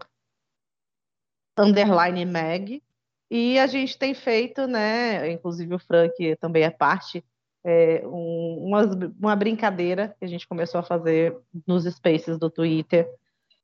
underline 1.58 2.26
mag, 2.26 2.84
E 3.30 3.58
a 3.58 3.68
gente 3.68 3.98
tem 3.98 4.14
feito, 4.14 4.68
né? 4.68 5.32
Inclusive 5.32 5.74
o 5.74 5.80
Frank 5.80 6.36
também 6.38 6.64
é 6.64 6.70
parte, 6.70 7.24
é, 7.64 8.04
um, 8.06 8.68
uma, 8.68 8.82
uma 9.20 9.36
brincadeira 9.36 10.16
que 10.20 10.26
a 10.26 10.28
gente 10.28 10.48
começou 10.48 10.80
a 10.80 10.84
fazer 10.84 11.36
nos 11.66 11.84
spaces 11.86 12.38
do 12.38 12.50
Twitter 12.50 13.10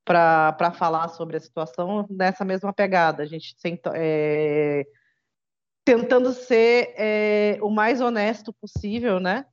para 0.04 0.72
falar 0.72 1.08
sobre 1.10 1.38
a 1.38 1.40
situação 1.40 2.08
nessa 2.10 2.44
mesma 2.44 2.74
pegada. 2.74 3.22
A 3.22 3.26
gente 3.28 3.54
senta, 3.58 3.92
é, 3.96 4.84
tentando 5.86 6.34
ser 6.34 6.94
é, 6.98 7.60
o 7.62 7.70
mais 7.70 8.02
honesto 8.02 8.52
possível, 8.54 9.20
né? 9.20 9.46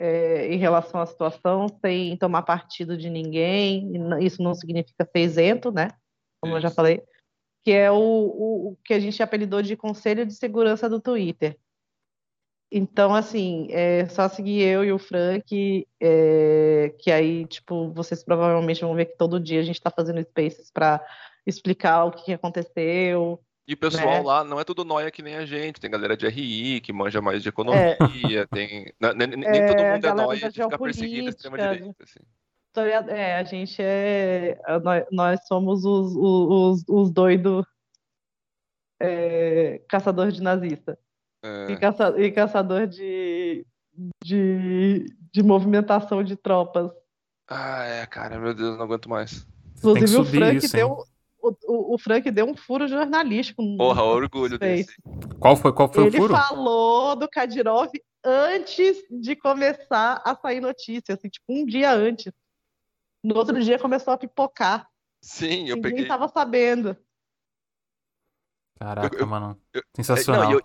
É, 0.00 0.52
em 0.52 0.58
relação 0.58 1.00
à 1.00 1.06
situação, 1.06 1.66
sem 1.80 2.16
tomar 2.16 2.42
partido 2.42 2.96
de 2.96 3.08
ninguém. 3.08 3.92
Isso 4.20 4.42
não 4.42 4.54
significa 4.54 5.04
ser 5.04 5.20
isento, 5.20 5.70
né? 5.70 5.90
Como 6.40 6.56
Isso. 6.56 6.58
eu 6.58 6.68
já 6.68 6.74
falei. 6.74 7.02
Que 7.68 7.72
é 7.74 7.90
o, 7.90 7.96
o, 7.96 8.68
o, 8.70 8.76
que 8.82 8.94
a 8.94 8.98
gente 8.98 9.22
apelidou 9.22 9.60
de 9.60 9.76
Conselho 9.76 10.24
de 10.24 10.32
Segurança 10.32 10.88
do 10.88 10.98
Twitter. 10.98 11.54
Então, 12.72 13.14
assim, 13.14 13.68
é 13.70 14.06
só 14.06 14.26
seguir 14.26 14.62
eu 14.62 14.82
e 14.82 14.90
o 14.90 14.98
Frank, 14.98 15.86
é, 16.00 16.94
que 16.98 17.10
aí, 17.10 17.44
tipo, 17.44 17.92
vocês 17.92 18.24
provavelmente 18.24 18.80
vão 18.80 18.94
ver 18.94 19.04
que 19.04 19.18
todo 19.18 19.38
dia 19.38 19.60
a 19.60 19.62
gente 19.62 19.76
está 19.76 19.90
fazendo 19.90 20.22
spaces 20.22 20.70
para 20.70 21.06
explicar 21.46 22.06
o 22.06 22.10
que 22.10 22.32
aconteceu, 22.32 23.38
e 23.68 23.74
o 23.74 23.76
pessoal 23.76 24.06
né? 24.06 24.22
lá 24.22 24.42
não 24.42 24.58
é 24.58 24.64
tudo 24.64 24.82
noia 24.82 25.10
que 25.10 25.20
nem 25.20 25.36
a 25.36 25.44
gente, 25.44 25.78
tem 25.78 25.90
galera 25.90 26.16
de 26.16 26.26
RI 26.26 26.80
que 26.80 26.90
manja 26.90 27.20
mais 27.20 27.42
de 27.42 27.50
economia, 27.50 28.40
é. 28.40 28.46
tem. 28.46 28.94
Nem, 28.98 29.26
nem 29.26 29.46
é, 29.46 29.66
todo 29.66 29.84
mundo 29.84 30.06
é 30.06 30.14
noia 30.14 30.50
de 30.50 30.62
ficar 30.62 30.78
perseguindo 30.78 31.26
a 31.26 31.28
extrema-direita. 31.28 32.02
Assim. 32.02 32.20
É, 32.76 33.36
a 33.36 33.44
gente 33.44 33.80
é. 33.80 34.58
Nós, 34.82 35.04
nós 35.10 35.40
somos 35.46 35.84
os, 35.84 36.14
os, 36.14 36.84
os 36.88 37.10
doidos 37.10 37.64
é, 39.00 39.80
caçador 39.88 40.30
de 40.30 40.42
nazista. 40.42 40.98
É. 41.42 41.72
E, 41.72 41.76
caça, 41.76 42.14
e 42.18 42.30
caçador 42.30 42.86
de, 42.86 43.64
de, 44.24 45.06
de 45.32 45.42
movimentação 45.42 46.22
de 46.22 46.36
tropas. 46.36 46.90
Ah, 47.48 47.84
é, 47.84 48.06
cara, 48.06 48.38
meu 48.38 48.54
Deus, 48.54 48.76
não 48.76 48.84
aguento 48.84 49.08
mais. 49.08 49.46
Inclusive 49.78 50.16
o 50.16 50.24
Frank 50.24 50.56
isso, 50.56 50.76
deu 50.76 51.04
o, 51.40 51.94
o, 51.94 51.98
Frank 51.98 52.28
deu 52.30 52.46
um 52.46 52.56
furo 52.56 52.88
jornalístico. 52.88 53.62
Porra, 53.76 54.02
orgulho 54.02 54.58
desse. 54.58 54.94
Qual 55.38 55.56
foi, 55.56 55.72
qual 55.72 55.90
foi 55.90 56.06
Ele 56.06 56.16
o 56.16 56.20
furo? 56.20 56.34
Ele 56.34 56.42
falou 56.42 57.16
do 57.16 57.28
Kadyrov 57.28 57.90
antes 58.24 58.96
de 59.08 59.36
começar 59.36 60.20
a 60.24 60.34
sair 60.34 60.60
notícia, 60.60 61.14
assim, 61.14 61.28
tipo, 61.28 61.46
um 61.48 61.64
dia 61.64 61.92
antes. 61.94 62.32
No 63.22 63.36
outro 63.36 63.60
dia 63.62 63.78
começou 63.78 64.12
a 64.12 64.18
pipocar. 64.18 64.88
Sim, 65.20 65.68
eu 65.68 65.76
Ninguém 65.76 65.82
peguei. 65.82 65.90
Ninguém 65.90 66.08
tava 66.08 66.28
sabendo. 66.28 66.96
Caraca, 68.78 69.16
eu, 69.16 69.20
eu, 69.20 69.26
mano. 69.26 69.60
Eu, 69.72 69.82
Sensacional. 69.94 70.50
Não, 70.50 70.60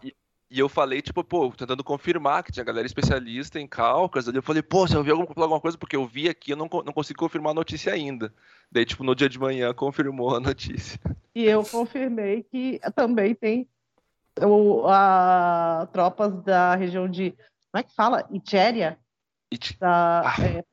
e 0.53 0.59
eu 0.59 0.69
falei, 0.69 1.01
tipo, 1.01 1.23
pô, 1.23 1.51
tentando 1.51 1.83
confirmar 1.83 2.43
que 2.43 2.51
tinha 2.51 2.63
galera 2.63 2.85
especialista 2.85 3.59
em 3.59 3.67
cálculos. 3.67 4.27
Ali 4.27 4.37
eu 4.37 4.43
falei, 4.43 4.61
pô, 4.61 4.87
você 4.87 4.95
ouviu 4.95 5.15
alguma 5.15 5.59
coisa? 5.59 5.79
Porque 5.79 5.95
eu 5.95 6.05
vi 6.05 6.29
aqui, 6.29 6.51
eu 6.51 6.55
não, 6.55 6.69
não 6.85 6.93
consigo 6.93 7.17
confirmar 7.17 7.53
a 7.53 7.55
notícia 7.55 7.91
ainda. 7.91 8.31
Daí, 8.71 8.85
tipo, 8.85 9.03
no 9.03 9.15
dia 9.15 9.27
de 9.27 9.39
manhã 9.39 9.73
confirmou 9.73 10.35
a 10.35 10.39
notícia. 10.39 10.99
E 11.33 11.45
eu 11.45 11.63
confirmei 11.63 12.43
que 12.43 12.79
também 12.95 13.33
tem 13.33 13.67
o, 14.39 14.85
a, 14.85 15.89
tropas 15.91 16.39
da 16.43 16.75
região 16.75 17.09
de. 17.09 17.31
Como 17.71 17.79
é 17.79 17.83
que 17.83 17.95
fala? 17.95 18.27
Itéria? 18.31 18.99
It... 19.51 19.75
Da, 19.79 20.21
ah, 20.21 20.35
é, 20.39 20.63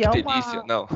que 0.00 0.18
é 0.18 0.22
delícia, 0.22 0.60
uma... 0.60 0.66
não. 0.66 0.88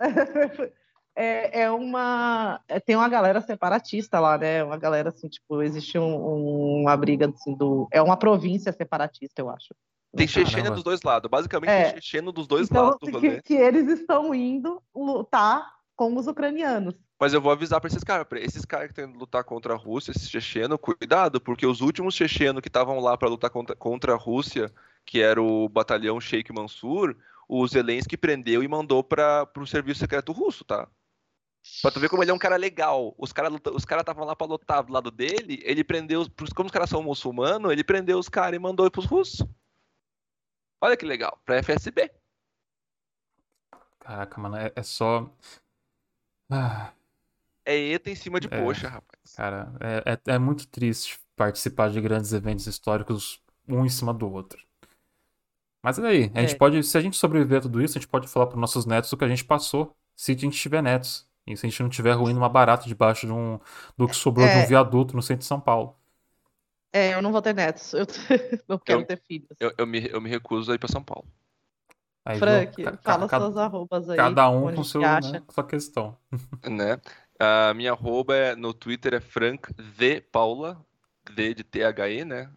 é, 1.16 1.62
é 1.62 1.70
uma. 1.70 2.60
É, 2.68 2.80
tem 2.80 2.96
uma 2.96 3.08
galera 3.08 3.40
separatista 3.40 4.20
lá, 4.20 4.36
né? 4.38 4.62
Uma 4.62 4.76
galera 4.76 5.08
assim, 5.10 5.28
tipo, 5.28 5.62
existe 5.62 5.98
um, 5.98 6.82
uma 6.82 6.96
briga 6.96 7.28
assim, 7.28 7.54
do. 7.56 7.88
É 7.90 8.02
uma 8.02 8.16
província 8.16 8.72
separatista, 8.72 9.40
eu 9.40 9.50
acho. 9.50 9.74
Tem 10.16 10.28
chechena 10.28 10.70
dos 10.70 10.82
dois 10.82 11.02
lados. 11.02 11.28
Basicamente, 11.28 11.70
é. 11.70 11.84
tem 11.84 12.00
checheno 12.00 12.32
dos 12.32 12.46
dois 12.46 12.68
então, 12.70 12.84
lados. 12.84 13.20
Que, 13.20 13.42
que, 13.42 13.54
eles 13.54 13.88
estão 13.88 14.34
indo 14.34 14.80
lutar 14.94 15.66
com 15.96 16.16
os 16.16 16.26
ucranianos. 16.26 16.94
Mas 17.18 17.32
eu 17.32 17.40
vou 17.40 17.52
avisar 17.52 17.80
para 17.80 17.88
esses 17.88 18.02
caras, 18.02 18.26
esses 18.32 18.64
caras 18.64 18.86
que 18.86 18.92
estão 18.92 19.08
indo 19.08 19.18
lutar 19.18 19.44
contra 19.44 19.74
a 19.74 19.76
Rússia, 19.76 20.10
esses 20.10 20.28
chechenos, 20.28 20.78
cuidado, 20.80 21.40
porque 21.40 21.66
os 21.66 21.80
últimos 21.80 22.14
chechenos 22.14 22.60
que 22.60 22.68
estavam 22.68 22.98
lá 23.00 23.16
para 23.16 23.28
lutar 23.28 23.50
contra, 23.50 23.74
contra 23.76 24.12
a 24.14 24.16
Rússia, 24.16 24.70
que 25.06 25.20
era 25.22 25.40
o 25.40 25.68
batalhão 25.68 26.20
Sheikh 26.20 26.52
Mansur, 26.52 27.16
o 27.48 27.66
Zelensky 27.66 28.16
prendeu 28.16 28.62
e 28.62 28.68
mandou 28.68 29.02
para 29.02 29.48
o 29.56 29.66
serviço 29.66 30.00
secreto 30.00 30.32
russo, 30.32 30.64
tá? 30.64 30.88
Pra 31.80 31.90
tu 31.90 31.98
ver 31.98 32.10
como 32.10 32.22
ele 32.22 32.30
é 32.30 32.34
um 32.34 32.38
cara 32.38 32.56
legal. 32.56 33.14
Os 33.16 33.32
caras 33.32 33.52
os 33.72 33.84
cara 33.84 34.02
estavam 34.02 34.24
lá 34.24 34.36
pra 34.36 34.46
lutar 34.46 34.82
do 34.82 34.92
lado 34.92 35.10
dele, 35.10 35.60
ele 35.62 35.82
prendeu. 35.82 36.26
Como 36.54 36.66
os 36.66 36.72
caras 36.72 36.90
são 36.90 37.02
muçulmanos, 37.02 37.72
ele 37.72 37.82
prendeu 37.82 38.18
os 38.18 38.28
caras 38.28 38.56
e 38.56 38.58
mandou 38.58 38.90
pros 38.90 39.06
russos. 39.06 39.46
Olha 40.80 40.96
que 40.96 41.06
legal, 41.06 41.40
pra 41.44 41.62
FSB. 41.62 42.10
Caraca, 43.98 44.38
mano, 44.38 44.56
é, 44.56 44.70
é 44.76 44.82
só. 44.82 45.30
Ah. 46.50 46.92
É 47.64 47.74
ETA 47.74 48.10
em 48.10 48.14
cima 48.14 48.38
de 48.38 48.48
é, 48.50 48.62
poxa, 48.62 48.88
rapaz. 48.88 49.34
Cara, 49.34 49.72
é, 49.80 50.12
é, 50.12 50.34
é 50.34 50.38
muito 50.38 50.68
triste 50.68 51.18
participar 51.34 51.90
de 51.90 52.00
grandes 52.00 52.34
eventos 52.34 52.66
históricos 52.66 53.42
um 53.66 53.86
em 53.86 53.88
cima 53.88 54.12
do 54.12 54.30
outro. 54.30 54.62
Mas 55.84 55.98
e 55.98 56.06
aí? 56.06 56.32
A 56.34 56.40
gente 56.40 56.54
é. 56.54 56.56
pode, 56.56 56.82
se 56.82 56.96
a 56.96 57.00
gente 57.02 57.14
sobreviver 57.14 57.58
a 57.58 57.60
tudo 57.60 57.82
isso, 57.82 57.98
a 57.98 58.00
gente 58.00 58.08
pode 58.08 58.26
falar 58.26 58.46
para 58.46 58.58
nossos 58.58 58.86
netos 58.86 59.12
o 59.12 59.18
que 59.18 59.24
a 59.24 59.28
gente 59.28 59.44
passou, 59.44 59.94
se 60.16 60.32
a 60.32 60.34
gente 60.34 60.58
tiver 60.58 60.82
netos. 60.82 61.28
E 61.46 61.54
se 61.54 61.66
a 61.66 61.68
gente 61.68 61.82
não 61.82 61.90
tiver 61.90 62.12
ruindo 62.12 62.38
uma 62.38 62.48
barata 62.48 62.88
debaixo 62.88 63.26
de 63.26 63.32
um, 63.34 63.60
do 63.94 64.08
que 64.08 64.16
sobrou 64.16 64.46
é. 64.46 64.50
de 64.50 64.58
um 64.60 64.62
é. 64.62 64.66
viaduto 64.66 65.14
no 65.14 65.20
centro 65.20 65.40
de 65.40 65.44
São 65.44 65.60
Paulo. 65.60 65.94
É, 66.90 67.12
eu 67.12 67.20
não 67.20 67.30
vou 67.30 67.42
ter 67.42 67.52
netos. 67.54 67.92
Eu 67.92 68.06
não 68.66 68.78
quero 68.78 69.02
eu, 69.02 69.06
ter 69.06 69.20
filhos. 69.28 69.50
Eu, 69.60 69.74
eu, 69.76 69.86
me, 69.86 70.08
eu 70.08 70.22
me 70.22 70.30
recuso 70.30 70.72
a 70.72 70.74
ir 70.74 70.78
pra 70.78 70.88
São 70.88 71.04
Paulo. 71.04 71.28
Aí, 72.24 72.38
Frank, 72.38 72.82
viu? 72.82 72.98
fala 73.02 73.28
cada, 73.28 73.44
suas 73.44 73.56
arrobas 73.58 74.08
aí. 74.08 74.16
Cada 74.16 74.48
um 74.48 74.74
com 74.74 74.82
seu, 74.82 75.02
né, 75.02 75.42
sua 75.50 75.64
questão. 75.64 76.16
Né? 76.64 76.98
A 77.38 77.74
minha 77.74 77.92
arroba 77.92 78.34
é, 78.34 78.56
no 78.56 78.72
Twitter 78.72 79.12
é 79.12 79.20
Frank 79.20 79.68
V 79.76 80.22
Paula, 80.32 80.82
D 81.34 81.52
de 81.52 81.62
T-H-E, 81.62 82.24
né? 82.24 82.50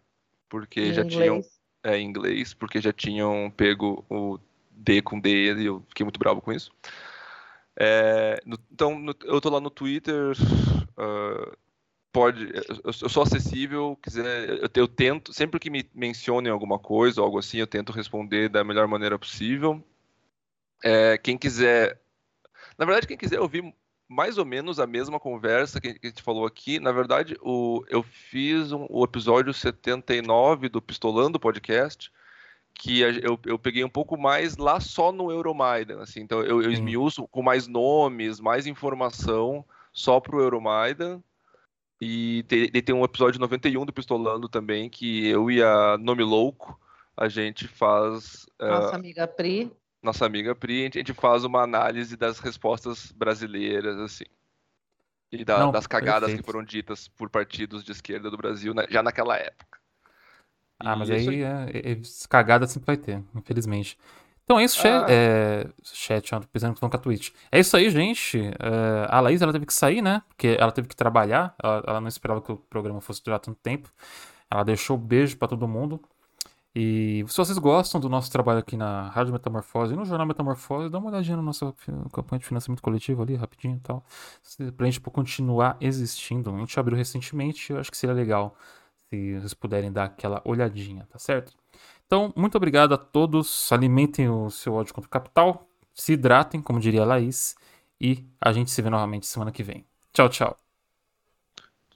Porque 0.48 0.80
em 0.80 0.94
já 0.94 1.02
inglês. 1.02 1.44
tinham. 1.44 1.57
É, 1.88 1.96
em 1.96 2.06
inglês, 2.06 2.52
porque 2.52 2.82
já 2.82 2.92
tinham 2.92 3.50
pego 3.56 4.04
o 4.10 4.38
D 4.70 5.00
com 5.00 5.18
D 5.18 5.54
e 5.54 5.64
eu 5.64 5.82
fiquei 5.88 6.04
muito 6.04 6.18
bravo 6.18 6.42
com 6.42 6.52
isso. 6.52 6.70
É, 7.74 8.38
no, 8.44 8.58
então, 8.70 8.98
no, 8.98 9.14
eu 9.24 9.40
tô 9.40 9.48
lá 9.48 9.58
no 9.58 9.70
Twitter. 9.70 10.36
Uh, 10.98 11.56
pode, 12.12 12.44
eu, 12.52 12.80
eu, 12.84 12.92
sou 12.92 13.22
acessível. 13.22 13.98
Quiser, 14.02 14.50
eu, 14.50 14.68
eu, 14.74 14.86
tento, 14.86 15.32
sempre 15.32 15.58
que 15.58 15.70
me 15.70 15.88
mencionem 15.94 16.52
alguma 16.52 16.78
coisa, 16.78 17.22
algo 17.22 17.38
assim, 17.38 17.56
eu 17.56 17.66
tento 17.66 17.90
responder 17.90 18.50
da 18.50 18.62
melhor 18.62 18.86
maneira 18.86 19.18
possível. 19.18 19.82
É, 20.84 21.16
quem 21.16 21.38
quiser, 21.38 21.98
na 22.76 22.84
verdade, 22.84 23.06
quem 23.06 23.16
quiser 23.16 23.40
ouvir 23.40 23.74
mais 24.08 24.38
ou 24.38 24.44
menos 24.44 24.80
a 24.80 24.86
mesma 24.86 25.20
conversa 25.20 25.80
que, 25.80 25.88
a 26.02 26.06
gente 26.06 26.22
falou 26.22 26.46
aqui, 26.46 26.80
na 26.80 26.92
verdade, 26.92 27.36
o, 27.42 27.84
eu 27.88 28.02
fiz 28.02 28.72
um, 28.72 28.86
o 28.88 29.04
episódio 29.04 29.52
79 29.52 30.68
do 30.68 30.80
Pistolando 30.80 31.38
Podcast 31.38 32.10
que 32.78 33.00
eu, 33.00 33.38
eu 33.44 33.58
peguei 33.58 33.82
um 33.82 33.88
pouco 33.88 34.16
mais 34.16 34.56
lá 34.56 34.78
só 34.78 35.10
no 35.10 35.32
Euromaidan, 35.32 36.00
assim, 36.00 36.20
então 36.20 36.40
eu, 36.42 36.62
eu 36.62 36.70
esmiuço 36.70 37.26
com 37.26 37.42
mais 37.42 37.66
nomes, 37.66 38.38
mais 38.38 38.68
informação 38.68 39.64
só 39.92 40.20
pro 40.20 40.40
Euromaidan, 40.40 41.20
e 42.00 42.44
tem, 42.44 42.70
tem 42.70 42.94
um 42.94 43.04
episódio 43.04 43.40
91 43.40 43.84
do 43.84 43.92
Pistolando 43.92 44.48
também, 44.48 44.88
que 44.88 45.26
eu 45.26 45.50
e 45.50 45.60
a 45.60 45.98
Nome 45.98 46.22
Louco, 46.22 46.78
a 47.16 47.28
gente 47.28 47.66
faz... 47.66 48.46
Nossa 48.60 48.92
uh, 48.92 48.94
amiga 48.94 49.26
Pri. 49.26 49.72
Nossa 50.08 50.24
amiga 50.24 50.54
Pri, 50.54 50.86
a 50.86 50.90
gente 50.98 51.12
faz 51.12 51.44
uma 51.44 51.62
análise 51.62 52.16
das 52.16 52.38
respostas 52.38 53.12
brasileiras, 53.12 53.98
assim. 53.98 54.24
E 55.30 55.44
da, 55.44 55.58
Não, 55.58 55.70
das 55.70 55.86
cagadas 55.86 56.28
perfeito. 56.30 56.40
que 56.40 56.46
foram 56.50 56.64
ditas 56.64 57.08
por 57.08 57.28
partidos 57.28 57.84
de 57.84 57.92
esquerda 57.92 58.30
do 58.30 58.36
Brasil 58.38 58.72
né, 58.72 58.86
já 58.88 59.02
naquela 59.02 59.36
época. 59.36 59.78
Ah, 60.80 60.96
mas 60.96 61.10
aí 61.10 61.42
é, 61.42 61.70
é, 61.74 61.92
é, 61.92 62.00
cagada 62.26 62.66
sempre 62.66 62.86
vai 62.86 62.96
ter, 62.96 63.22
infelizmente. 63.34 63.98
Então 64.44 64.58
é 64.58 64.64
isso, 64.64 64.78
chat. 64.80 65.04
Ah. 65.04 65.06
É, 65.10 65.66
chat, 65.82 66.34
ó, 66.34 66.40
pensando 66.50 66.72
que 66.72 66.80
com 66.80 66.86
a 66.86 66.98
Twitch. 66.98 67.32
É 67.52 67.60
isso 67.60 67.76
aí, 67.76 67.90
gente. 67.90 68.38
É, 68.38 69.06
a 69.10 69.20
Laís, 69.20 69.42
ela 69.42 69.52
teve 69.52 69.66
que 69.66 69.74
sair, 69.74 70.00
né? 70.00 70.22
Porque 70.26 70.56
ela 70.58 70.72
teve 70.72 70.88
que 70.88 70.96
trabalhar. 70.96 71.54
Ela, 71.62 71.84
ela 71.86 72.00
não 72.00 72.08
esperava 72.08 72.40
que 72.40 72.50
o 72.50 72.56
programa 72.56 73.02
fosse 73.02 73.22
durar 73.22 73.40
tanto 73.40 73.58
tempo. 73.62 73.92
Ela 74.50 74.64
deixou 74.64 74.96
beijo 74.96 75.36
para 75.36 75.48
todo 75.48 75.68
mundo. 75.68 76.00
E 76.74 77.24
se 77.26 77.36
vocês 77.36 77.58
gostam 77.58 78.00
do 78.00 78.08
nosso 78.08 78.30
trabalho 78.30 78.58
aqui 78.60 78.76
na 78.76 79.08
Rádio 79.08 79.32
Metamorfose 79.32 79.94
e 79.94 79.96
no 79.96 80.04
Jornal 80.04 80.26
Metamorfose, 80.26 80.90
dá 80.90 80.98
uma 80.98 81.10
olhadinha 81.10 81.36
na 81.36 81.42
nossa 81.42 81.74
campanha 82.12 82.38
de 82.38 82.46
financiamento 82.46 82.82
coletivo 82.82 83.22
ali, 83.22 83.34
rapidinho 83.34 83.76
e 83.76 83.80
tal. 83.80 84.04
Pra 84.76 84.86
gente 84.86 85.00
continuar 85.00 85.76
existindo. 85.80 86.54
A 86.54 86.58
gente 86.58 86.78
abriu 86.78 86.96
recentemente, 86.96 87.72
eu 87.72 87.78
acho 87.78 87.90
que 87.90 87.96
seria 87.96 88.14
legal 88.14 88.54
se 89.08 89.38
vocês 89.38 89.54
puderem 89.54 89.90
dar 89.90 90.04
aquela 90.04 90.42
olhadinha, 90.44 91.06
tá 91.10 91.18
certo? 91.18 91.54
Então, 92.06 92.32
muito 92.36 92.56
obrigado 92.56 92.94
a 92.94 92.98
todos. 92.98 93.70
Alimentem 93.72 94.28
o 94.28 94.50
seu 94.50 94.74
ódio 94.74 94.94
contra 94.94 95.08
o 95.08 95.10
capital. 95.10 95.66
Se 95.94 96.12
hidratem, 96.12 96.60
como 96.60 96.78
diria 96.78 97.02
a 97.02 97.06
Laís. 97.06 97.56
E 98.00 98.24
a 98.40 98.52
gente 98.52 98.70
se 98.70 98.80
vê 98.80 98.88
novamente 98.88 99.26
semana 99.26 99.50
que 99.50 99.62
vem. 99.62 99.84
Tchau, 100.12 100.28
tchau. 100.28 100.56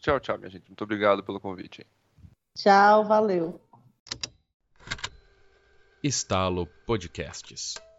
Tchau, 0.00 0.18
tchau, 0.18 0.36
minha 0.38 0.50
gente. 0.50 0.68
Muito 0.68 0.82
obrigado 0.82 1.22
pelo 1.22 1.38
convite. 1.38 1.86
Tchau, 2.54 3.04
valeu. 3.04 3.60
Estalo 6.04 6.66
Podcasts. 6.84 7.91